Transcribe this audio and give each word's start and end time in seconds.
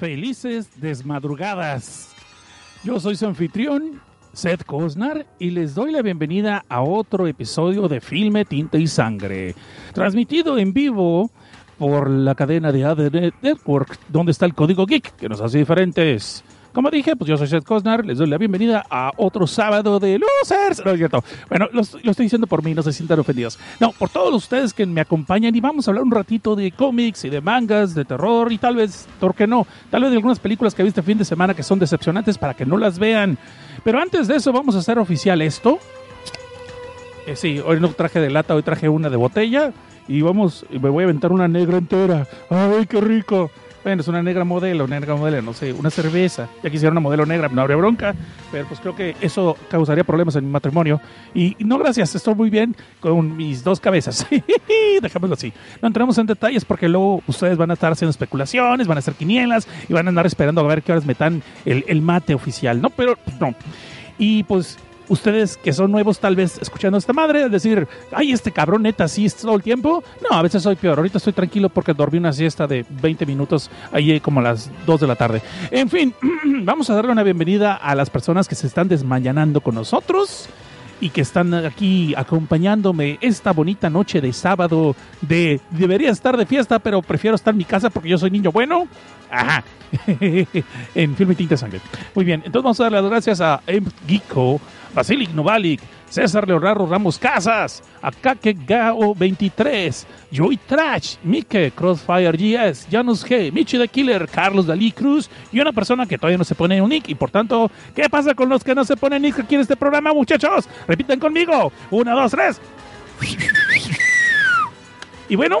Felices 0.00 0.70
desmadrugadas. 0.80 2.14
Yo 2.82 2.98
soy 2.98 3.16
su 3.16 3.26
anfitrión, 3.26 4.00
Seth 4.32 4.64
Kosnar, 4.64 5.26
y 5.38 5.50
les 5.50 5.74
doy 5.74 5.92
la 5.92 6.00
bienvenida 6.00 6.64
a 6.70 6.80
otro 6.80 7.26
episodio 7.26 7.86
de 7.86 8.00
Filme, 8.00 8.46
Tinta 8.46 8.78
y 8.78 8.86
Sangre, 8.86 9.54
transmitido 9.92 10.56
en 10.56 10.72
vivo 10.72 11.30
por 11.78 12.08
la 12.08 12.34
cadena 12.34 12.72
de 12.72 12.82
ADN 12.82 13.34
Network, 13.42 13.98
donde 14.08 14.32
está 14.32 14.46
el 14.46 14.54
código 14.54 14.86
geek 14.86 15.16
que 15.16 15.28
nos 15.28 15.42
hace 15.42 15.58
diferentes. 15.58 16.44
Como 16.72 16.88
dije, 16.90 17.16
pues 17.16 17.28
yo 17.28 17.36
soy 17.36 17.48
Seth 17.48 17.64
Kosnar, 17.64 18.06
les 18.06 18.18
doy 18.18 18.28
la 18.28 18.38
bienvenida 18.38 18.86
a 18.88 19.10
otro 19.16 19.46
sábado 19.48 19.98
de 19.98 20.20
Losers. 20.20 20.82
Bueno, 21.48 21.68
lo, 21.72 21.80
estoy 21.80 22.26
diciendo 22.26 22.46
por 22.46 22.62
mí, 22.62 22.74
no 22.74 22.82
se 22.82 22.92
sientan 22.92 23.18
ofendidos. 23.18 23.58
No, 23.80 23.90
por 23.90 24.08
todos 24.08 24.32
ustedes 24.32 24.72
que 24.72 24.86
me 24.86 25.00
acompañan 25.00 25.54
y 25.54 25.60
vamos 25.60 25.88
a 25.88 25.90
hablar 25.90 26.04
un 26.04 26.12
ratito 26.12 26.54
de 26.54 26.70
cómics 26.70 27.24
y 27.24 27.28
de 27.28 27.40
mangas, 27.40 27.94
de 27.96 28.04
terror 28.04 28.52
y 28.52 28.58
tal 28.58 28.76
vez, 28.76 29.08
¿por 29.18 29.34
qué 29.34 29.48
no? 29.48 29.66
Tal 29.90 30.02
vez 30.02 30.10
de 30.10 30.16
algunas 30.18 30.38
películas 30.38 30.72
que 30.72 30.84
viste 30.84 31.02
fin 31.02 31.18
de 31.18 31.24
semana 31.24 31.54
que 31.54 31.64
son 31.64 31.80
decepcionantes 31.80 32.38
para 32.38 32.54
que 32.54 32.64
no 32.64 32.76
las 32.76 33.00
vean. 33.00 33.36
Pero 33.82 34.00
antes 34.00 34.28
de 34.28 34.36
eso, 34.36 34.52
vamos 34.52 34.76
a 34.76 34.78
hacer 34.78 34.98
oficial 35.00 35.42
esto. 35.42 35.80
Eh, 37.26 37.34
sí, 37.34 37.60
hoy 37.64 37.80
no 37.80 37.88
traje 37.88 38.20
de 38.20 38.30
lata, 38.30 38.54
hoy 38.54 38.62
traje 38.62 38.88
una 38.88 39.10
de 39.10 39.16
botella. 39.16 39.72
Y 40.06 40.22
vamos, 40.22 40.64
me 40.70 40.88
voy 40.88 41.02
a 41.02 41.06
aventar 41.06 41.32
una 41.32 41.48
negra 41.48 41.78
entera. 41.78 42.26
¡Ay, 42.48 42.86
qué 42.86 43.00
rico! 43.00 43.50
Bueno, 43.82 44.02
es 44.02 44.08
una 44.08 44.22
negra 44.22 44.44
modelo, 44.44 44.86
negra 44.86 45.16
modelo, 45.16 45.40
no 45.40 45.54
sé, 45.54 45.72
una 45.72 45.88
cerveza. 45.88 46.48
Ya 46.62 46.68
quisiera 46.68 46.92
una 46.92 47.00
modelo 47.00 47.24
negra, 47.24 47.48
no 47.48 47.62
habría 47.62 47.76
bronca, 47.76 48.14
pero 48.52 48.66
pues 48.66 48.78
creo 48.78 48.94
que 48.94 49.16
eso 49.22 49.56
causaría 49.70 50.04
problemas 50.04 50.36
en 50.36 50.44
mi 50.44 50.50
matrimonio. 50.50 51.00
Y, 51.34 51.56
no, 51.60 51.78
gracias, 51.78 52.14
estoy 52.14 52.34
muy 52.34 52.50
bien 52.50 52.76
con 53.00 53.36
mis 53.36 53.64
dos 53.64 53.80
cabezas. 53.80 54.26
Dejémoslo 55.02 55.34
así. 55.34 55.52
No 55.80 55.88
entremos 55.88 56.18
en 56.18 56.26
detalles 56.26 56.64
porque 56.66 56.88
luego 56.88 57.22
ustedes 57.26 57.56
van 57.56 57.70
a 57.70 57.74
estar 57.74 57.90
haciendo 57.90 58.10
especulaciones, 58.10 58.86
van 58.86 58.98
a 58.98 59.00
hacer 59.00 59.14
quinielas 59.14 59.66
y 59.88 59.94
van 59.94 60.06
a 60.06 60.10
andar 60.10 60.26
esperando 60.26 60.60
a 60.60 60.64
ver 60.64 60.82
qué 60.82 60.92
horas 60.92 61.06
metan 61.06 61.42
el, 61.64 61.84
el 61.88 62.02
mate 62.02 62.34
oficial, 62.34 62.82
¿no? 62.82 62.90
Pero 62.90 63.16
pues, 63.16 63.40
no. 63.40 63.54
Y 64.18 64.42
pues 64.42 64.76
ustedes 65.10 65.56
que 65.56 65.72
son 65.72 65.90
nuevos 65.90 66.20
tal 66.20 66.36
vez 66.36 66.58
escuchando 66.62 66.96
esta 66.96 67.12
madre, 67.12 67.48
decir, 67.48 67.86
ay, 68.12 68.32
este 68.32 68.52
cabrón 68.52 68.82
neta, 68.82 69.08
sí, 69.08 69.28
todo 69.28 69.56
el 69.56 69.62
tiempo. 69.62 70.02
No, 70.28 70.36
a 70.36 70.42
veces 70.42 70.62
soy 70.62 70.76
peor. 70.76 70.98
Ahorita 70.98 71.18
estoy 71.18 71.32
tranquilo 71.32 71.68
porque 71.68 71.92
dormí 71.92 72.18
una 72.18 72.32
siesta 72.32 72.66
de 72.66 72.86
20 72.88 73.26
minutos 73.26 73.70
ahí 73.92 74.20
como 74.20 74.40
a 74.40 74.44
las 74.44 74.70
2 74.86 75.00
de 75.00 75.06
la 75.06 75.16
tarde. 75.16 75.42
En 75.70 75.90
fin, 75.90 76.14
vamos 76.62 76.88
a 76.88 76.94
darle 76.94 77.12
una 77.12 77.24
bienvenida 77.24 77.74
a 77.74 77.94
las 77.94 78.08
personas 78.08 78.48
que 78.48 78.54
se 78.54 78.66
están 78.66 78.88
desmañanando 78.88 79.60
con 79.60 79.74
nosotros 79.74 80.48
y 81.00 81.10
que 81.10 81.22
están 81.22 81.54
aquí 81.54 82.14
acompañándome 82.16 83.18
esta 83.20 83.52
bonita 83.52 83.90
noche 83.90 84.20
de 84.20 84.32
sábado 84.32 84.94
de 85.22 85.60
debería 85.70 86.10
estar 86.10 86.36
de 86.36 86.46
fiesta, 86.46 86.78
pero 86.78 87.02
prefiero 87.02 87.34
estar 87.34 87.52
en 87.52 87.58
mi 87.58 87.64
casa 87.64 87.90
porque 87.90 88.10
yo 88.10 88.18
soy 88.18 88.30
niño 88.30 88.52
bueno. 88.52 88.86
Ajá. 89.30 89.64
en 90.94 91.16
Film 91.16 91.32
y 91.32 91.34
Tinta 91.34 91.56
Sangre. 91.56 91.80
Muy 92.14 92.24
bien, 92.24 92.42
entonces 92.44 92.62
vamos 92.62 92.80
a 92.80 92.84
dar 92.84 92.92
las 92.92 93.04
gracias 93.04 93.40
a 93.40 93.60
M. 93.66 93.88
Basilic 94.94 95.30
Novalik, 95.30 95.80
César 96.08 96.46
Leonardo 96.46 96.86
Ramos 96.86 97.18
Casas, 97.18 97.82
Akake 98.02 98.56
Gao 98.66 99.14
23, 99.14 100.06
Joy 100.32 100.56
Trash, 100.66 101.16
Mike, 101.22 101.72
Crossfire 101.72 102.36
GS, 102.36 102.88
Janus 102.90 103.24
G, 103.24 103.52
Michi 103.52 103.78
the 103.78 103.88
Killer, 103.88 104.26
Carlos 104.28 104.66
Dalí 104.66 104.92
Cruz 104.92 105.30
y 105.52 105.60
una 105.60 105.72
persona 105.72 106.06
que 106.06 106.18
todavía 106.18 106.38
no 106.38 106.44
se 106.44 106.54
pone 106.54 106.82
un 106.82 106.90
nick. 106.90 107.08
Y 107.08 107.14
por 107.14 107.30
tanto, 107.30 107.70
¿qué 107.94 108.08
pasa 108.10 108.34
con 108.34 108.48
los 108.48 108.64
que 108.64 108.74
no 108.74 108.84
se 108.84 108.96
ponen 108.96 109.22
nick 109.22 109.38
aquí 109.38 109.54
en 109.54 109.60
este 109.60 109.76
programa, 109.76 110.12
muchachos? 110.12 110.68
Repiten 110.88 111.20
conmigo. 111.20 111.72
Una, 111.90 112.12
dos, 112.12 112.32
tres. 112.32 112.60
Y 115.28 115.36
bueno, 115.36 115.60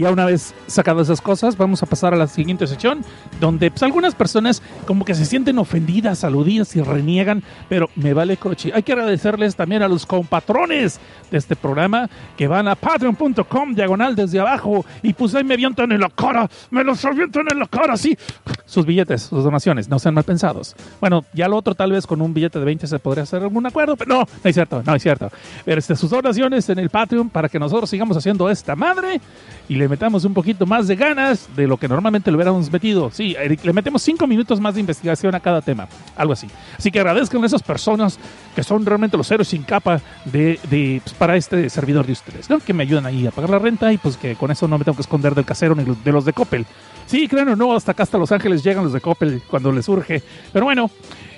ya 0.00 0.10
una 0.10 0.24
vez 0.24 0.54
sacado 0.66 1.02
esas 1.02 1.20
cosas, 1.20 1.56
vamos 1.56 1.82
a 1.82 1.86
pasar 1.86 2.14
a 2.14 2.16
la 2.16 2.26
siguiente 2.26 2.66
sección, 2.66 3.04
donde 3.40 3.70
pues, 3.70 3.82
algunas 3.82 4.14
personas 4.14 4.62
como 4.86 5.04
que 5.04 5.14
se 5.14 5.24
sienten 5.24 5.58
ofendidas, 5.58 6.24
aludidas 6.24 6.74
y 6.76 6.82
reniegan, 6.82 7.42
pero 7.68 7.90
me 7.96 8.14
vale 8.14 8.36
coche. 8.36 8.72
Hay 8.74 8.82
que 8.82 8.92
agradecerles 8.92 9.56
también 9.56 9.82
a 9.82 9.88
los 9.88 10.06
compatrones 10.06 11.00
de 11.30 11.38
este 11.38 11.56
programa 11.56 12.08
que 12.36 12.48
van 12.48 12.68
a 12.68 12.74
patreon.com 12.74 13.74
diagonal 13.74 14.16
desde 14.16 14.40
abajo 14.40 14.84
y 15.02 15.12
pues 15.12 15.34
ahí 15.34 15.44
me 15.44 15.54
avientan 15.54 15.92
en 15.92 16.00
la 16.00 16.08
cara, 16.08 16.48
me 16.70 16.82
los 16.84 17.04
avientan 17.04 17.46
en 17.50 17.58
la 17.58 17.66
cara, 17.66 17.96
sí. 17.96 18.16
Sus 18.64 18.86
billetes, 18.86 19.22
sus 19.22 19.44
donaciones, 19.44 19.88
no 19.88 19.98
sean 19.98 20.14
mal 20.14 20.24
pensados. 20.24 20.74
Bueno, 21.00 21.24
ya 21.32 21.48
lo 21.48 21.56
otro 21.56 21.74
tal 21.74 21.92
vez 21.92 22.06
con 22.06 22.20
un 22.20 22.32
billete 22.32 22.58
de 22.58 22.64
20 22.64 22.86
se 22.86 22.98
podría 22.98 23.24
hacer 23.24 23.42
algún 23.42 23.66
acuerdo, 23.66 23.96
pero 23.96 24.14
no, 24.14 24.20
no 24.20 24.26
es 24.50 24.54
cierto, 24.54 24.82
no 24.84 24.94
es 24.94 25.02
cierto. 25.02 25.30
Pero 25.64 25.78
este, 25.78 25.96
sus 25.96 26.10
donaciones 26.10 26.68
en 26.68 26.78
el 26.78 26.90
Patreon 26.90 27.28
para 27.30 27.48
que 27.48 27.58
nosotros 27.58 27.90
sigamos 27.90 28.16
haciendo 28.16 28.48
esta 28.48 28.76
madre 28.76 29.20
y 29.68 29.74
le 29.74 29.86
metamos 29.90 30.24
un 30.24 30.32
poquito 30.32 30.64
más 30.64 30.88
de 30.88 30.96
ganas 30.96 31.48
de 31.54 31.66
lo 31.66 31.76
que 31.76 31.88
normalmente 31.88 32.30
le 32.30 32.36
hubiéramos 32.36 32.72
metido. 32.72 33.10
Sí, 33.12 33.36
le 33.62 33.72
metemos 33.72 34.02
cinco 34.02 34.26
minutos 34.26 34.60
más 34.60 34.74
de 34.74 34.80
investigación 34.80 35.34
a 35.34 35.40
cada 35.40 35.60
tema, 35.60 35.88
algo 36.16 36.32
así. 36.32 36.46
Así 36.78 36.90
que 36.90 37.00
agradezcan 37.00 37.42
a 37.42 37.46
esas 37.46 37.62
personas 37.62 38.18
que 38.54 38.62
son 38.62 38.86
realmente 38.86 39.16
los 39.16 39.30
héroes 39.30 39.48
sin 39.48 39.62
capa 39.62 40.00
de, 40.24 40.58
pues, 41.04 41.14
para 41.14 41.36
este 41.36 41.68
servidor 41.68 42.06
de 42.06 42.12
ustedes, 42.12 42.48
¿no? 42.48 42.60
Que 42.60 42.72
me 42.72 42.84
ayudan 42.84 43.04
ahí 43.06 43.26
a 43.26 43.30
pagar 43.30 43.50
la 43.50 43.58
renta 43.58 43.92
y 43.92 43.98
pues 43.98 44.16
que 44.16 44.36
con 44.36 44.50
eso 44.50 44.66
no 44.68 44.78
me 44.78 44.84
tengo 44.84 44.96
que 44.96 45.02
esconder 45.02 45.34
del 45.34 45.44
casero 45.44 45.74
ni 45.74 45.84
de 45.84 46.12
los 46.12 46.24
de 46.24 46.32
Coppel. 46.32 46.64
Sí, 47.06 47.26
crean 47.26 47.48
o 47.48 47.56
no, 47.56 47.74
hasta 47.74 47.90
acá 47.90 48.04
hasta 48.04 48.18
Los 48.18 48.30
Ángeles 48.30 48.62
llegan 48.62 48.84
los 48.84 48.92
de 48.92 49.00
Coppel 49.00 49.42
cuando 49.50 49.72
les 49.72 49.84
surge. 49.84 50.22
Pero 50.52 50.64
bueno, 50.64 50.90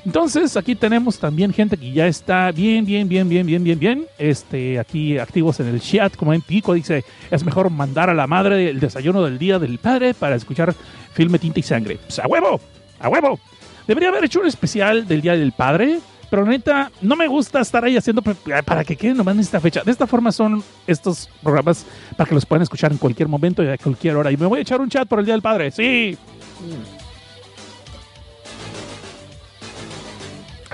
entonces 0.05 0.57
aquí 0.57 0.75
tenemos 0.75 1.19
también 1.19 1.53
gente 1.53 1.77
que 1.77 1.93
ya 1.93 2.07
está 2.07 2.51
bien, 2.51 2.85
bien, 2.85 3.09
bien, 3.09 3.29
bien, 3.29 3.47
bien, 3.47 3.63
bien, 3.63 3.79
bien. 3.79 4.07
Este, 4.19 4.79
aquí 4.79 5.19
activos 5.19 5.61
en 5.61 5.69
el 5.69 5.81
chat, 5.81 6.17
como 6.17 6.35
en 6.35 6.41
Pico 6.41 6.75
dice, 6.75 7.05
es 7.31 7.45
mejor 7.45 7.71
mandar 7.71 8.11
a 8.11 8.15
la 8.15 8.27
madre 8.27 8.71
el 8.71 8.81
desayuno 8.81 9.23
del 9.23 9.39
día 9.39 9.59
del 9.59 9.79
padre 9.79 10.15
para 10.15 10.35
escuchar 10.35 10.75
filme 11.13 11.39
Tinta 11.39 11.61
y 11.61 11.63
Sangre. 11.63 11.99
Pues 12.05 12.19
a 12.19 12.27
huevo, 12.27 12.61
a 12.99 13.09
huevo. 13.09 13.39
Debería 13.87 14.09
haber 14.09 14.25
hecho 14.25 14.41
un 14.41 14.47
especial 14.47 15.07
del 15.07 15.21
día 15.21 15.37
del 15.37 15.53
padre. 15.53 16.01
Pero 16.31 16.47
neta, 16.47 16.91
no 17.03 17.15
me 17.15 17.27
gusta 17.27 17.61
estar 17.61 17.85
ahí 17.85 17.95
haciendo 17.95 18.23
para 18.23 18.85
que 18.85 18.97
queden 18.97 19.19
nomás 19.19 19.35
en 19.35 19.41
esta 19.41 19.61
fecha. 19.61 19.83
De 19.85 19.93
esta 19.93 20.07
forma 20.07 20.33
son 20.33 20.65
estos 20.87 21.29
programas 21.43 21.85
para 22.17 22.27
que 22.27 22.35
los 22.35 22.47
puedan 22.47 22.63
escuchar 22.63 22.91
en 22.91 22.97
cualquier 22.97 23.29
momento 23.29 23.63
y 23.63 23.69
a 23.69 23.77
cualquier 23.77 24.17
hora. 24.17 24.33
Y 24.33 24.39
me 24.39 24.47
voy 24.47 24.61
a 24.61 24.63
echar 24.63 24.81
un 24.81 24.89
chat 24.89 25.07
por 25.07 25.19
el 25.19 25.27
Día 25.27 25.35
del 25.35 25.43
Padre. 25.43 25.71
Sí. 25.71 26.17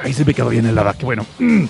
Ahí 0.03 0.13
se 0.13 0.25
me 0.25 0.35
quedó 0.35 0.49
bien 0.49 0.67
helada, 0.67 0.95
qué 0.95 1.05
bueno. 1.05 1.27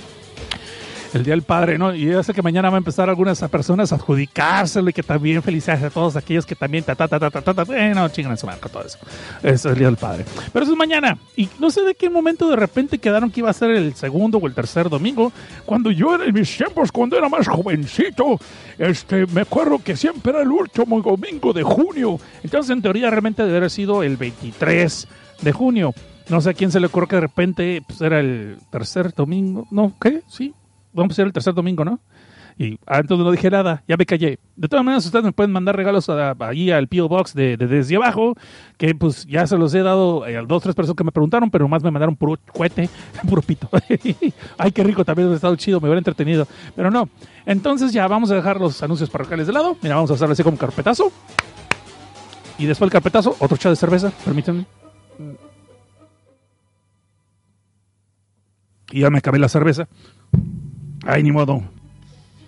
El 1.15 1.25
Día 1.25 1.33
del 1.33 1.43
Padre, 1.43 1.79
¿no? 1.79 1.95
Y 1.95 2.07
ya 2.07 2.23
sé 2.23 2.35
que 2.35 2.43
mañana 2.43 2.69
va 2.69 2.77
a 2.77 2.79
empezar 2.79 3.09
algunas 3.09 3.41
personas 3.49 3.93
a 3.93 3.95
adjudicárselo 3.95 4.91
y 4.91 4.93
que 4.93 5.03
también 5.03 5.43
felicidades 5.43 5.85
a 5.85 5.91
todos 5.91 6.17
aquellos 6.17 6.45
que 6.45 6.55
también 6.55 6.85
ta 6.85 6.95
ta 6.95 7.09
ta 7.09 7.19
ta 7.19 7.31
ta 7.31 7.41
ta, 7.41 7.55
ta 7.55 7.65
bueno, 7.65 8.09
chingan 8.11 8.37
su 8.37 8.47
marco 8.47 8.69
todo 8.69 8.85
eso. 8.85 8.99
Eso 9.43 9.69
es 9.69 9.73
el 9.73 9.79
Día 9.79 9.87
del 9.87 9.97
Padre. 9.97 10.27
Pero 10.53 10.65
eso 10.65 10.73
es 10.73 10.79
mañana. 10.79 11.17
Y 11.35 11.49
no 11.59 11.71
sé 11.71 11.83
de 11.83 11.95
qué 11.95 12.11
momento 12.11 12.49
de 12.51 12.57
repente 12.57 12.99
quedaron 12.99 13.31
que 13.31 13.41
iba 13.41 13.49
a 13.49 13.55
ser 13.55 13.71
el 13.71 13.95
segundo 13.95 14.37
o 14.37 14.47
el 14.47 14.55
tercer 14.55 14.91
domingo. 14.91 15.33
Cuando 15.65 15.91
yo 15.91 16.15
era 16.15 16.25
en 16.25 16.35
mis 16.35 16.55
tiempos, 16.55 16.93
cuando 16.93 17.17
era 17.17 17.29
más 17.31 17.49
jovencito, 17.49 18.39
este, 18.77 19.27
me 19.29 19.43
acuerdo 19.43 19.79
que 19.83 19.97
siempre 19.97 20.33
era 20.33 20.43
el 20.43 20.51
último 20.51 21.01
domingo 21.01 21.55
de 21.55 21.63
junio. 21.63 22.21
Entonces, 22.43 22.71
en 22.71 22.83
teoría, 22.83 23.09
realmente 23.09 23.43
debe 23.45 23.57
haber 23.57 23.71
sido 23.71 24.03
el 24.03 24.19
23 24.19 25.09
de 25.41 25.53
junio. 25.53 25.95
No 26.29 26.41
sé 26.41 26.51
a 26.51 26.55
quién 26.55 26.71
se 26.71 26.79
le 26.81 26.87
ocurrió 26.89 27.09
que 27.09 27.17
de 27.17 27.21
repente 27.23 27.83
pues, 27.87 28.01
era 28.03 28.21
el 28.21 28.59
tercer 28.71 29.15
domingo. 29.15 29.67
No, 29.71 29.95
¿qué? 30.01 30.23
Sí, 30.29 30.55
vamos 30.93 31.13
a 31.13 31.17
ser 31.17 31.27
el 31.27 31.33
tercer 31.33 31.55
domingo, 31.55 31.85
¿no? 31.85 32.01
Y 32.61 32.77
antes 32.87 33.17
no 33.17 33.31
dije 33.31 33.49
nada, 33.51 33.85
ya 33.87 33.97
me 33.97 34.05
callé. 34.05 34.41
De 34.57 34.67
todas 34.67 34.85
maneras, 34.85 35.07
ustedes 35.07 35.25
me 35.25 35.31
pueden 35.31 35.53
mandar 35.53 35.77
regalos 35.77 36.09
a- 36.09 36.35
ahí 36.41 36.73
al 36.73 36.89
P.O. 36.89 37.09
Box 37.09 37.33
de, 37.33 37.57
de 37.57 37.69
desde 37.69 37.95
abajo, 37.95 38.35
que 38.77 38.97
pues 38.97 39.25
ya 39.27 39.47
se 39.47 39.57
los 39.57 39.73
he 39.75 39.83
dado 39.83 40.27
eh, 40.27 40.37
a 40.37 40.43
dos 40.43 40.65
tres 40.65 40.75
personas 40.75 40.97
que 40.97 41.05
me 41.05 41.13
preguntaron, 41.13 41.53
pero 41.53 41.69
más 41.69 41.85
me 41.85 41.93
mandaron 41.93 42.17
puro 42.17 42.37
cohete, 42.53 42.91
puro 43.29 43.43
pito. 43.43 43.71
Ay, 44.59 44.73
qué 44.73 44.83
rico, 44.83 45.05
también 45.05 45.29
hubiera 45.29 45.37
estado 45.37 45.55
chido, 45.55 45.81
me 45.81 45.87
hubiera 45.87 45.99
entretenido. 46.01 46.49
Pero 46.75 46.91
no. 46.91 47.09
Entonces 47.47 47.93
ya 47.93 48.09
vamos 48.09 48.33
a 48.33 48.35
dejar 48.35 48.61
los 48.61 48.83
anuncios 48.83 49.09
parroquiales 49.09 49.47
de 49.47 49.53
lado. 49.53 49.77
Mira, 49.81 49.95
vamos 49.95 50.11
a 50.11 50.15
hacerle 50.15 50.33
así 50.33 50.43
como 50.43 50.59
carpetazo. 50.59 51.13
Y 52.59 52.67
después 52.67 52.87
del 52.89 52.93
carpetazo, 52.93 53.37
otro 53.39 53.57
chat 53.57 53.71
de 53.71 53.77
cerveza, 53.77 54.11
permítanme. 54.25 54.67
Y 58.91 59.01
ya 59.01 59.11
me 59.11 59.19
acabé 59.19 59.39
la 59.39 59.49
cerveza. 59.49 59.89
Ay, 61.07 61.23
ni 61.23 61.31
modo. 61.31 61.63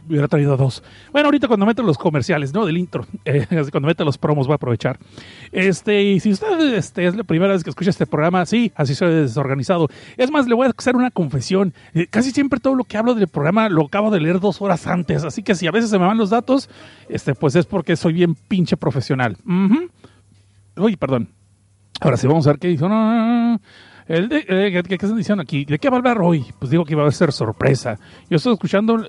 hubiera 0.09 0.27
traído 0.27 0.57
dos. 0.57 0.83
Bueno, 1.13 1.29
ahorita 1.29 1.47
cuando 1.47 1.67
meto 1.67 1.83
los 1.83 1.97
comerciales, 1.97 2.53
¿no? 2.53 2.67
Del 2.67 2.79
intro, 2.79 3.07
eh, 3.25 3.47
cuando 3.71 3.87
meto 3.87 4.05
los 4.05 4.19
promos 4.19 4.47
voy 4.47 4.55
a 4.55 4.57
aprovechar. 4.57 4.99
Este, 5.53 6.03
y 6.03 6.21
si 6.21 6.33
usted 6.33 6.75
este, 6.75 7.07
es 7.07 7.15
la 7.15 7.25
primera 7.25 7.53
vez 7.53 7.63
que 7.63 7.71
escucha 7.71 7.91
este 7.91 8.07
programa, 8.07 8.45
sí, 8.47 8.73
así 8.75 8.95
soy 8.95 9.15
desorganizado. 9.15 9.89
Es 10.17 10.31
más, 10.31 10.49
le 10.49 10.55
voy 10.55 10.67
a 10.67 10.73
hacer 10.77 10.97
una 10.97 11.11
confesión. 11.11 11.75
Eh, 11.95 12.07
casi 12.09 12.33
siempre 12.33 12.59
todo 12.59 12.75
lo 12.75 12.85
que 12.85 12.97
hablo 12.97 13.15
del 13.15 13.29
programa 13.29 13.69
lo 13.69 13.87
acabo 13.87 14.11
de 14.11 14.21
leer 14.21 14.41
dos 14.41 14.61
horas 14.61 14.87
antes, 14.87 15.25
así 15.25 15.43
que 15.43 15.55
si 15.55 15.67
a 15.67 15.71
veces 15.71 15.91
se 15.91 15.99
me 15.99 16.07
van 16.07 16.19
los 16.19 16.31
datos, 16.31 16.69
este, 17.09 17.35
pues 17.35 17.55
es 17.55 17.67
porque 17.67 17.97
soy 17.97 18.15
bien 18.15 18.35
pinche 18.35 18.77
profesional. 18.77 19.37
Uy, 20.77 20.97
perdón. 20.97 21.29
Ahora 22.01 22.17
sí, 22.17 22.27
vamos 22.27 22.47
a 22.47 22.51
ver 22.51 22.59
qué 22.59 22.69
dijo. 22.69 22.89
No, 22.89 23.15
no, 23.15 23.53
no. 23.53 23.61
El 24.11 24.29
de, 24.29 24.39
eh, 24.49 24.73
¿qué, 24.73 24.83
¿Qué 24.83 24.95
están 24.97 25.17
diciendo 25.17 25.41
aquí? 25.41 25.65
¿De 25.65 25.79
qué 25.79 25.89
va 25.89 25.99
a 25.99 26.01
hablar 26.01 26.21
hoy? 26.21 26.45
Pues 26.59 26.73
digo 26.73 26.85
que 26.85 26.95
iba 26.95 27.07
a 27.07 27.11
ser 27.13 27.31
sorpresa. 27.31 27.97
Yo 28.29 28.39
estoy 28.39 28.55
escuchando 28.55 28.97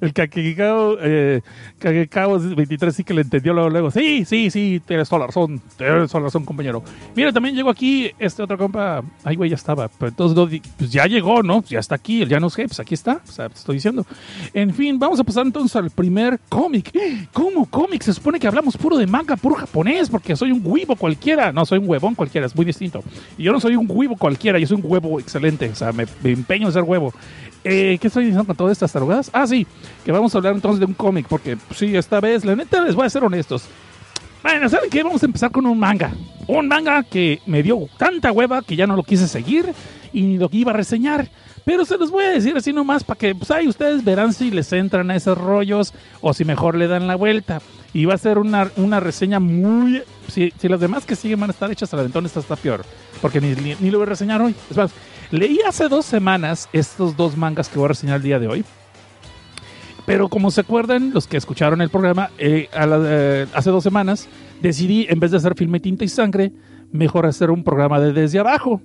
el 0.00 0.12
Kakekao 0.12 0.96
eh, 1.00 1.42
23 1.82 2.94
sí 2.94 3.02
que 3.02 3.14
le 3.14 3.22
entendió 3.22 3.52
luego, 3.52 3.68
luego. 3.68 3.90
Sí, 3.90 4.24
sí, 4.24 4.48
sí, 4.52 4.80
tienes 4.86 5.08
toda 5.08 5.18
la 5.18 5.26
razón. 5.26 5.60
Tienes 5.76 6.08
toda 6.08 6.20
la 6.20 6.26
razón, 6.26 6.44
compañero. 6.44 6.84
Mira, 7.16 7.32
también 7.32 7.56
llegó 7.56 7.68
aquí 7.68 8.12
este 8.16 8.44
otro 8.44 8.56
compa. 8.56 9.02
Ay, 9.24 9.34
güey, 9.34 9.50
ya 9.50 9.56
estaba. 9.56 9.88
Pero 9.88 10.10
entonces, 10.10 10.60
pues 10.78 10.92
ya 10.92 11.06
llegó, 11.06 11.42
¿no? 11.42 11.64
Ya 11.64 11.80
está 11.80 11.96
aquí. 11.96 12.22
El 12.22 12.40
no 12.40 12.48
sé, 12.48 12.68
pues 12.68 12.78
aquí 12.78 12.94
está. 12.94 13.22
O 13.28 13.32
sea, 13.32 13.48
te 13.48 13.56
estoy 13.56 13.74
diciendo. 13.74 14.06
En 14.54 14.72
fin, 14.72 15.00
vamos 15.00 15.18
a 15.18 15.24
pasar 15.24 15.44
entonces 15.44 15.74
al 15.74 15.90
primer 15.90 16.38
cómic. 16.48 16.96
¿Cómo 17.32 17.66
cómic? 17.66 18.02
Se 18.02 18.12
supone 18.12 18.38
que 18.38 18.46
hablamos 18.46 18.76
puro 18.76 18.96
de 18.96 19.08
manga, 19.08 19.34
puro 19.34 19.56
japonés, 19.56 20.10
porque 20.10 20.36
soy 20.36 20.52
un 20.52 20.60
huevo 20.64 20.94
cualquiera. 20.94 21.50
No, 21.50 21.66
soy 21.66 21.80
un 21.80 21.88
huevón 21.88 22.14
cualquiera, 22.14 22.46
es 22.46 22.54
muy 22.54 22.64
distinto. 22.64 23.02
Y 23.38 23.44
yo 23.44 23.52
no 23.52 23.60
soy 23.60 23.76
un 23.76 23.86
huevo 23.88 24.16
cualquiera, 24.16 24.58
yo 24.58 24.66
soy 24.66 24.80
un 24.82 24.90
huevo 24.90 25.20
excelente. 25.20 25.68
O 25.68 25.74
sea, 25.74 25.92
me, 25.92 26.06
empeño 26.24 26.66
en 26.66 26.72
ser 26.72 26.82
huevo. 26.82 27.12
Eh, 27.64 27.98
¿Qué 28.00 28.06
estoy 28.06 28.24
diciendo 28.24 28.46
con 28.46 28.56
todas 28.56 28.72
estas 28.72 28.92
tarugadas? 28.92 29.30
Ah, 29.32 29.46
sí, 29.46 29.66
que 30.04 30.12
vamos 30.12 30.34
a 30.34 30.38
hablar 30.38 30.54
entonces 30.54 30.78
de 30.78 30.86
un 30.86 30.94
cómic, 30.94 31.26
porque 31.28 31.56
pues, 31.56 31.78
sí, 31.78 31.96
esta 31.96 32.20
vez, 32.20 32.44
la 32.44 32.54
neta, 32.54 32.84
les 32.84 32.94
voy 32.94 33.06
a 33.06 33.10
ser 33.10 33.24
honestos. 33.24 33.64
Bueno, 34.42 34.68
¿saben 34.68 34.88
qué? 34.90 35.02
Vamos 35.02 35.22
a 35.22 35.26
empezar 35.26 35.50
con 35.50 35.66
un 35.66 35.78
manga. 35.78 36.12
Un 36.46 36.68
manga 36.68 37.02
que 37.02 37.40
me 37.46 37.62
dio 37.64 37.88
tanta 37.98 38.30
hueva 38.30 38.62
que 38.62 38.76
ya 38.76 38.86
no 38.86 38.94
lo 38.94 39.02
quise 39.02 39.26
seguir 39.26 39.72
y 40.12 40.22
ni 40.22 40.38
lo 40.38 40.48
iba 40.52 40.70
a 40.70 40.76
reseñar. 40.76 41.28
Pero 41.66 41.84
se 41.84 41.98
los 41.98 42.12
voy 42.12 42.22
a 42.22 42.30
decir 42.30 42.56
así 42.56 42.72
nomás 42.72 43.02
para 43.02 43.18
que 43.18 43.34
pues, 43.34 43.50
ahí 43.50 43.66
ustedes 43.66 44.04
verán 44.04 44.32
si 44.32 44.52
les 44.52 44.72
entran 44.72 45.10
a 45.10 45.16
esos 45.16 45.36
rollos 45.36 45.92
o 46.20 46.32
si 46.32 46.44
mejor 46.44 46.76
le 46.76 46.86
dan 46.86 47.08
la 47.08 47.16
vuelta. 47.16 47.60
Y 47.92 48.04
va 48.04 48.14
a 48.14 48.18
ser 48.18 48.38
una, 48.38 48.70
una 48.76 49.00
reseña 49.00 49.40
muy... 49.40 50.04
Si, 50.28 50.52
si 50.60 50.68
las 50.68 50.78
demás 50.78 51.04
que 51.04 51.16
siguen 51.16 51.40
van 51.40 51.50
a 51.50 51.52
estar 51.52 51.68
hechas 51.68 51.92
al 51.92 51.98
aventón, 51.98 52.24
esta 52.24 52.38
está 52.38 52.54
peor. 52.54 52.84
Porque 53.20 53.40
ni, 53.40 53.52
ni, 53.80 53.90
lo 53.90 53.98
voy 53.98 54.06
a 54.06 54.10
reseñar 54.10 54.40
hoy. 54.40 54.54
Es 54.70 54.76
más, 54.76 54.92
leí 55.32 55.58
hace 55.66 55.88
dos 55.88 56.06
semanas 56.06 56.68
estos 56.72 57.16
dos 57.16 57.36
mangas 57.36 57.68
que 57.68 57.80
voy 57.80 57.86
a 57.86 57.88
reseñar 57.88 58.18
el 58.18 58.22
día 58.22 58.38
de 58.38 58.46
hoy. 58.46 58.64
Pero 60.06 60.28
como 60.28 60.52
se 60.52 60.60
acuerdan, 60.60 61.12
los 61.12 61.26
que 61.26 61.36
escucharon 61.36 61.80
el 61.80 61.90
programa, 61.90 62.30
eh, 62.38 62.68
eh, 62.72 63.46
hace 63.52 63.70
dos 63.70 63.82
semanas 63.82 64.28
decidí, 64.62 65.08
en 65.10 65.18
vez 65.18 65.32
de 65.32 65.38
hacer 65.38 65.56
filme 65.56 65.80
tinta 65.80 66.04
y 66.04 66.08
sangre, 66.08 66.52
mejor 66.92 67.26
hacer 67.26 67.50
un 67.50 67.64
programa 67.64 67.98
de 67.98 68.12
desde 68.12 68.38
abajo. 68.38 68.80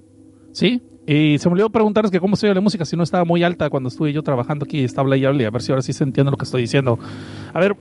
¿Sí? 0.51 0.81
Y 1.07 1.37
se 1.39 1.49
me 1.49 1.53
olvidó 1.53 1.69
preguntarles 1.69 2.11
que 2.11 2.19
cómo 2.19 2.35
se 2.35 2.45
oye 2.47 2.55
la 2.55 2.61
música, 2.61 2.85
si 2.85 2.95
no 2.95 3.03
estaba 3.03 3.25
muy 3.25 3.43
alta 3.43 3.69
cuando 3.69 3.89
estuve 3.89 4.13
yo 4.13 4.21
trabajando 4.21 4.65
aquí, 4.65 4.85
hablando 4.95 5.15
y 5.15 5.25
hable, 5.25 5.45
a 5.45 5.49
ver 5.49 5.61
si 5.61 5.71
ahora 5.71 5.81
sí 5.81 5.93
se 5.93 6.03
entiende 6.03 6.31
lo 6.31 6.37
que 6.37 6.45
estoy 6.45 6.61
diciendo. 6.61 6.99
A 7.53 7.59
ver, 7.59 7.75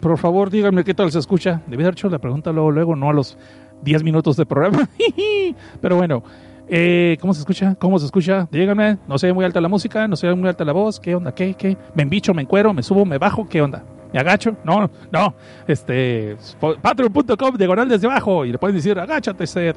por 0.00 0.16
favor, 0.18 0.50
díganme 0.50 0.84
qué 0.84 0.94
tal 0.94 1.10
se 1.10 1.18
escucha. 1.18 1.62
Debí 1.66 1.82
haber 1.82 1.94
hecho 1.94 2.08
la 2.08 2.18
pregunta 2.18 2.52
luego, 2.52 2.70
luego, 2.70 2.96
no 2.96 3.10
a 3.10 3.12
los 3.12 3.38
10 3.82 4.02
minutos 4.04 4.36
de 4.36 4.46
programa. 4.46 4.88
Pero 5.80 5.96
bueno, 5.96 6.22
eh, 6.68 7.16
¿cómo 7.20 7.34
se 7.34 7.40
escucha? 7.40 7.74
¿Cómo 7.76 7.98
se 7.98 8.06
escucha? 8.06 8.46
Díganme, 8.52 8.98
no 9.08 9.18
se 9.18 9.26
ve 9.26 9.32
muy 9.32 9.44
alta 9.44 9.60
la 9.60 9.68
música, 9.68 10.06
no 10.06 10.16
se 10.16 10.26
ve 10.26 10.34
muy 10.34 10.48
alta 10.48 10.64
la 10.64 10.72
voz, 10.72 11.00
¿qué 11.00 11.14
onda? 11.14 11.34
¿Qué? 11.34 11.54
¿Qué? 11.54 11.76
¿Me 11.94 12.02
embicho, 12.02 12.34
me 12.34 12.42
encuero, 12.42 12.72
me 12.72 12.82
subo, 12.82 13.04
me 13.04 13.18
bajo? 13.18 13.48
¿Qué 13.48 13.62
onda? 13.62 13.84
¿Me 14.12 14.20
agacho? 14.20 14.56
No, 14.64 14.90
no. 15.10 15.34
Este, 15.66 16.36
patreon.com, 16.82 17.56
diagonal 17.56 17.88
desde 17.88 18.06
abajo. 18.06 18.44
Y 18.44 18.52
le 18.52 18.58
pueden 18.58 18.76
decir, 18.76 18.98
agáchate, 18.98 19.46
Seth. 19.46 19.76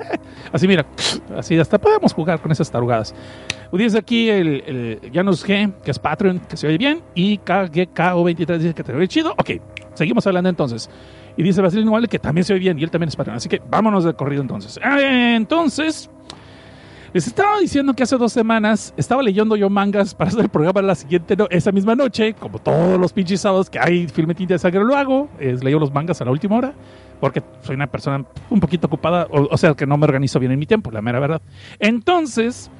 así, 0.52 0.68
mira, 0.68 0.86
así 1.36 1.58
hasta 1.58 1.78
podemos 1.78 2.12
jugar 2.12 2.40
con 2.40 2.52
esas 2.52 2.70
tarugadas. 2.70 3.14
Dice 3.72 3.98
aquí 3.98 4.28
el, 4.28 4.62
el 4.66 5.10
Janus 5.12 5.46
G, 5.46 5.72
que 5.82 5.90
es 5.90 5.98
Patreon, 5.98 6.40
que 6.40 6.56
se 6.56 6.66
oye 6.66 6.78
bien. 6.78 7.02
Y 7.14 7.38
KGKO23 7.38 8.58
dice 8.58 8.74
que 8.74 8.84
te 8.84 8.92
oye 8.92 9.08
chido. 9.08 9.32
Ok, 9.32 9.50
seguimos 9.94 10.26
hablando 10.26 10.50
entonces. 10.50 10.90
Y 11.36 11.42
dice 11.42 11.62
Basilio 11.62 11.86
Igual 11.86 12.08
que 12.08 12.18
también 12.18 12.44
se 12.44 12.52
oye 12.52 12.60
bien 12.60 12.78
y 12.78 12.84
él 12.84 12.90
también 12.90 13.08
es 13.08 13.16
Patreon. 13.16 13.36
Así 13.36 13.48
que 13.48 13.60
vámonos 13.70 14.04
de 14.04 14.14
corrido 14.14 14.42
entonces. 14.42 14.78
Ah, 14.82 14.98
Entonces, 15.34 16.10
les 17.12 17.26
estaba 17.26 17.58
diciendo 17.58 17.94
que 17.94 18.02
hace 18.02 18.16
dos 18.16 18.32
semanas 18.32 18.94
estaba 18.96 19.22
leyendo 19.22 19.54
yo 19.56 19.68
mangas 19.68 20.14
para 20.14 20.28
hacer 20.28 20.40
el 20.40 20.48
programa 20.48 20.80
la 20.82 20.94
siguiente, 20.94 21.36
no, 21.36 21.46
esa 21.50 21.70
misma 21.72 21.94
noche, 21.94 22.34
como 22.34 22.58
todos 22.58 22.98
los 22.98 23.12
pinches 23.12 23.40
sábados 23.40 23.68
que 23.68 23.78
hay 23.78 24.08
filme 24.08 24.34
tinta 24.34 24.54
de 24.54 24.58
sangre 24.58 24.82
lo 24.82 24.96
hago, 24.96 25.28
es 25.38 25.62
leo 25.62 25.78
los 25.78 25.92
mangas 25.92 26.20
a 26.20 26.24
la 26.24 26.30
última 26.30 26.56
hora, 26.56 26.72
porque 27.20 27.42
soy 27.62 27.76
una 27.76 27.86
persona 27.86 28.24
un 28.48 28.60
poquito 28.60 28.86
ocupada, 28.86 29.26
o 29.30 29.56
sea, 29.58 29.74
que 29.74 29.86
no 29.86 29.96
me 29.98 30.04
organizo 30.04 30.38
bien 30.40 30.52
en 30.52 30.58
mi 30.58 30.66
tiempo, 30.66 30.90
la 30.90 31.02
mera 31.02 31.20
verdad. 31.20 31.42
Entonces, 31.78 32.70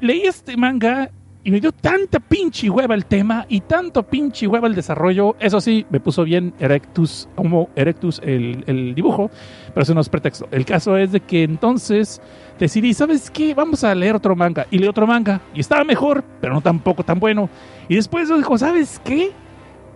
leí 0.00 0.22
este 0.22 0.56
manga 0.56 1.10
y 1.44 1.50
me 1.50 1.60
dio 1.60 1.72
tanta 1.72 2.18
pinche 2.18 2.70
hueva 2.70 2.94
el 2.94 3.04
tema 3.04 3.44
y 3.48 3.60
tanto 3.60 4.02
pinche 4.02 4.46
hueva 4.46 4.66
el 4.66 4.74
desarrollo. 4.74 5.36
Eso 5.38 5.60
sí, 5.60 5.86
me 5.90 6.00
puso 6.00 6.24
bien 6.24 6.54
Erectus, 6.58 7.28
como 7.36 7.68
Erectus 7.76 8.20
el, 8.24 8.64
el 8.66 8.94
dibujo, 8.94 9.30
pero 9.74 9.82
eso 9.82 9.94
no 9.94 10.00
es 10.00 10.08
pretexto. 10.08 10.48
El 10.50 10.64
caso 10.64 10.96
es 10.96 11.12
de 11.12 11.20
que 11.20 11.42
entonces 11.42 12.22
decidí, 12.58 12.94
¿sabes 12.94 13.30
qué? 13.30 13.54
Vamos 13.54 13.84
a 13.84 13.94
leer 13.94 14.16
otro 14.16 14.34
manga. 14.34 14.66
Y 14.70 14.78
leí 14.78 14.88
otro 14.88 15.06
manga 15.06 15.42
y 15.54 15.60
estaba 15.60 15.84
mejor, 15.84 16.24
pero 16.40 16.54
no 16.54 16.62
tampoco 16.62 17.04
tan 17.04 17.20
bueno. 17.20 17.50
Y 17.88 17.96
después 17.96 18.34
dijo, 18.34 18.56
¿sabes 18.56 19.00
qué? 19.04 19.32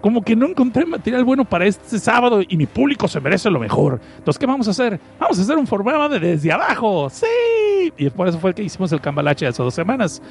Como 0.00 0.22
que 0.22 0.36
no 0.36 0.46
encontré 0.46 0.86
material 0.86 1.24
bueno 1.24 1.44
para 1.44 1.66
este 1.66 1.98
sábado 1.98 2.40
y 2.46 2.56
mi 2.56 2.66
público 2.66 3.08
se 3.08 3.20
merece 3.20 3.50
lo 3.50 3.58
mejor. 3.58 4.00
Entonces, 4.18 4.38
¿qué 4.38 4.46
vamos 4.46 4.68
a 4.68 4.70
hacer? 4.70 5.00
Vamos 5.18 5.38
a 5.38 5.42
hacer 5.42 5.56
un 5.56 5.66
programa 5.66 6.08
de 6.08 6.20
desde 6.20 6.52
abajo. 6.52 7.10
¡Sí! 7.10 7.26
Y 7.96 8.08
por 8.10 8.28
eso 8.28 8.38
fue 8.38 8.54
que 8.54 8.62
hicimos 8.62 8.92
el 8.92 9.00
cambalache 9.00 9.46
hace 9.46 9.62
dos 9.62 9.74
semanas. 9.74 10.22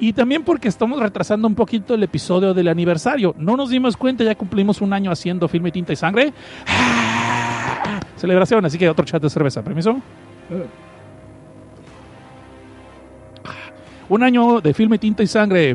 Y 0.00 0.12
también 0.12 0.42
porque 0.42 0.66
estamos 0.68 0.98
retrasando 0.98 1.46
un 1.46 1.54
poquito 1.54 1.94
el 1.94 2.02
episodio 2.02 2.52
del 2.52 2.66
aniversario. 2.66 3.34
No 3.38 3.56
nos 3.56 3.70
dimos 3.70 3.96
cuenta, 3.96 4.24
ya 4.24 4.34
cumplimos 4.34 4.80
un 4.80 4.92
año 4.92 5.12
haciendo 5.12 5.46
filme 5.46 5.70
tinta 5.70 5.92
y 5.92 5.96
sangre. 5.96 6.32
¡Ah! 6.66 8.00
Celebración, 8.16 8.64
así 8.64 8.76
que 8.76 8.88
otro 8.88 9.04
chat 9.04 9.22
de 9.22 9.30
cerveza. 9.30 9.62
¿Permiso? 9.62 10.00
Un 14.08 14.22
año 14.22 14.60
de 14.60 14.74
filme 14.74 14.98
tinta 14.98 15.22
y 15.22 15.26
sangre. 15.28 15.74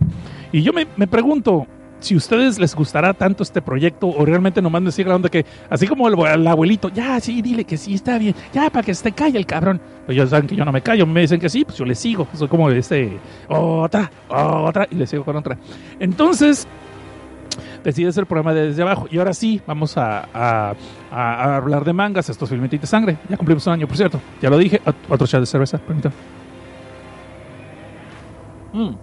Y 0.51 0.61
yo 0.61 0.73
me, 0.73 0.85
me 0.95 1.07
pregunto, 1.07 1.65
si 1.99 2.13
a 2.13 2.17
ustedes 2.17 2.59
les 2.59 2.75
gustará 2.75 3.13
tanto 3.13 3.41
este 3.43 3.61
proyecto 3.61 4.07
o 4.07 4.23
realmente 4.25 4.61
nomás 4.61 4.81
me 4.81 4.91
sigue 4.91 5.09
la 5.09 5.15
onda 5.15 5.29
que, 5.29 5.45
así 5.69 5.87
como 5.87 6.07
el, 6.07 6.15
el 6.19 6.47
abuelito, 6.47 6.89
ya, 6.89 7.19
sí, 7.19 7.41
dile 7.41 7.63
que 7.65 7.77
sí, 7.77 7.95
está 7.95 8.17
bien, 8.17 8.35
ya, 8.53 8.69
para 8.69 8.85
que 8.85 8.93
se 8.93 9.03
te 9.03 9.11
calle 9.13 9.37
el 9.39 9.45
cabrón. 9.45 9.81
Pues 10.05 10.15
ellos 10.17 10.29
saben 10.29 10.47
que 10.47 10.55
yo 10.55 10.63
no 10.63 10.71
me 10.71 10.81
callo, 10.81 11.05
me 11.07 11.21
dicen 11.21 11.39
que 11.39 11.49
sí, 11.49 11.65
pues 11.65 11.77
yo 11.77 11.85
les 11.85 11.97
sigo. 11.99 12.27
Soy 12.33 12.47
como 12.47 12.69
este, 12.69 13.17
otra, 13.49 14.11
otra, 14.29 14.87
y 14.91 14.95
les 14.95 15.09
sigo 15.09 15.25
con 15.25 15.35
otra. 15.35 15.57
Entonces, 15.99 16.67
decidí 17.83 18.05
hacer 18.07 18.21
el 18.21 18.27
programa 18.27 18.53
de 18.53 18.67
desde 18.67 18.81
abajo. 18.83 19.07
Y 19.09 19.17
ahora 19.17 19.33
sí, 19.33 19.59
vamos 19.65 19.97
a, 19.97 20.27
a, 20.33 20.75
a- 21.11 21.33
a 21.43 21.55
hablar 21.57 21.83
de 21.83 21.93
mangas, 21.93 22.29
estos 22.29 22.47
filmetitos 22.49 22.83
de 22.83 22.87
sangre. 22.87 23.17
Ya 23.29 23.37
cumplimos 23.37 23.65
un 23.67 23.73
año, 23.73 23.87
por 23.87 23.97
cierto. 23.97 24.21
Ya 24.41 24.49
lo 24.49 24.57
dije. 24.57 24.81
Ot- 24.85 24.95
Otro 25.09 25.25
chat 25.27 25.39
de 25.39 25.45
cerveza, 25.45 25.77
permítame. 25.79 26.13
Mm. 28.73 28.95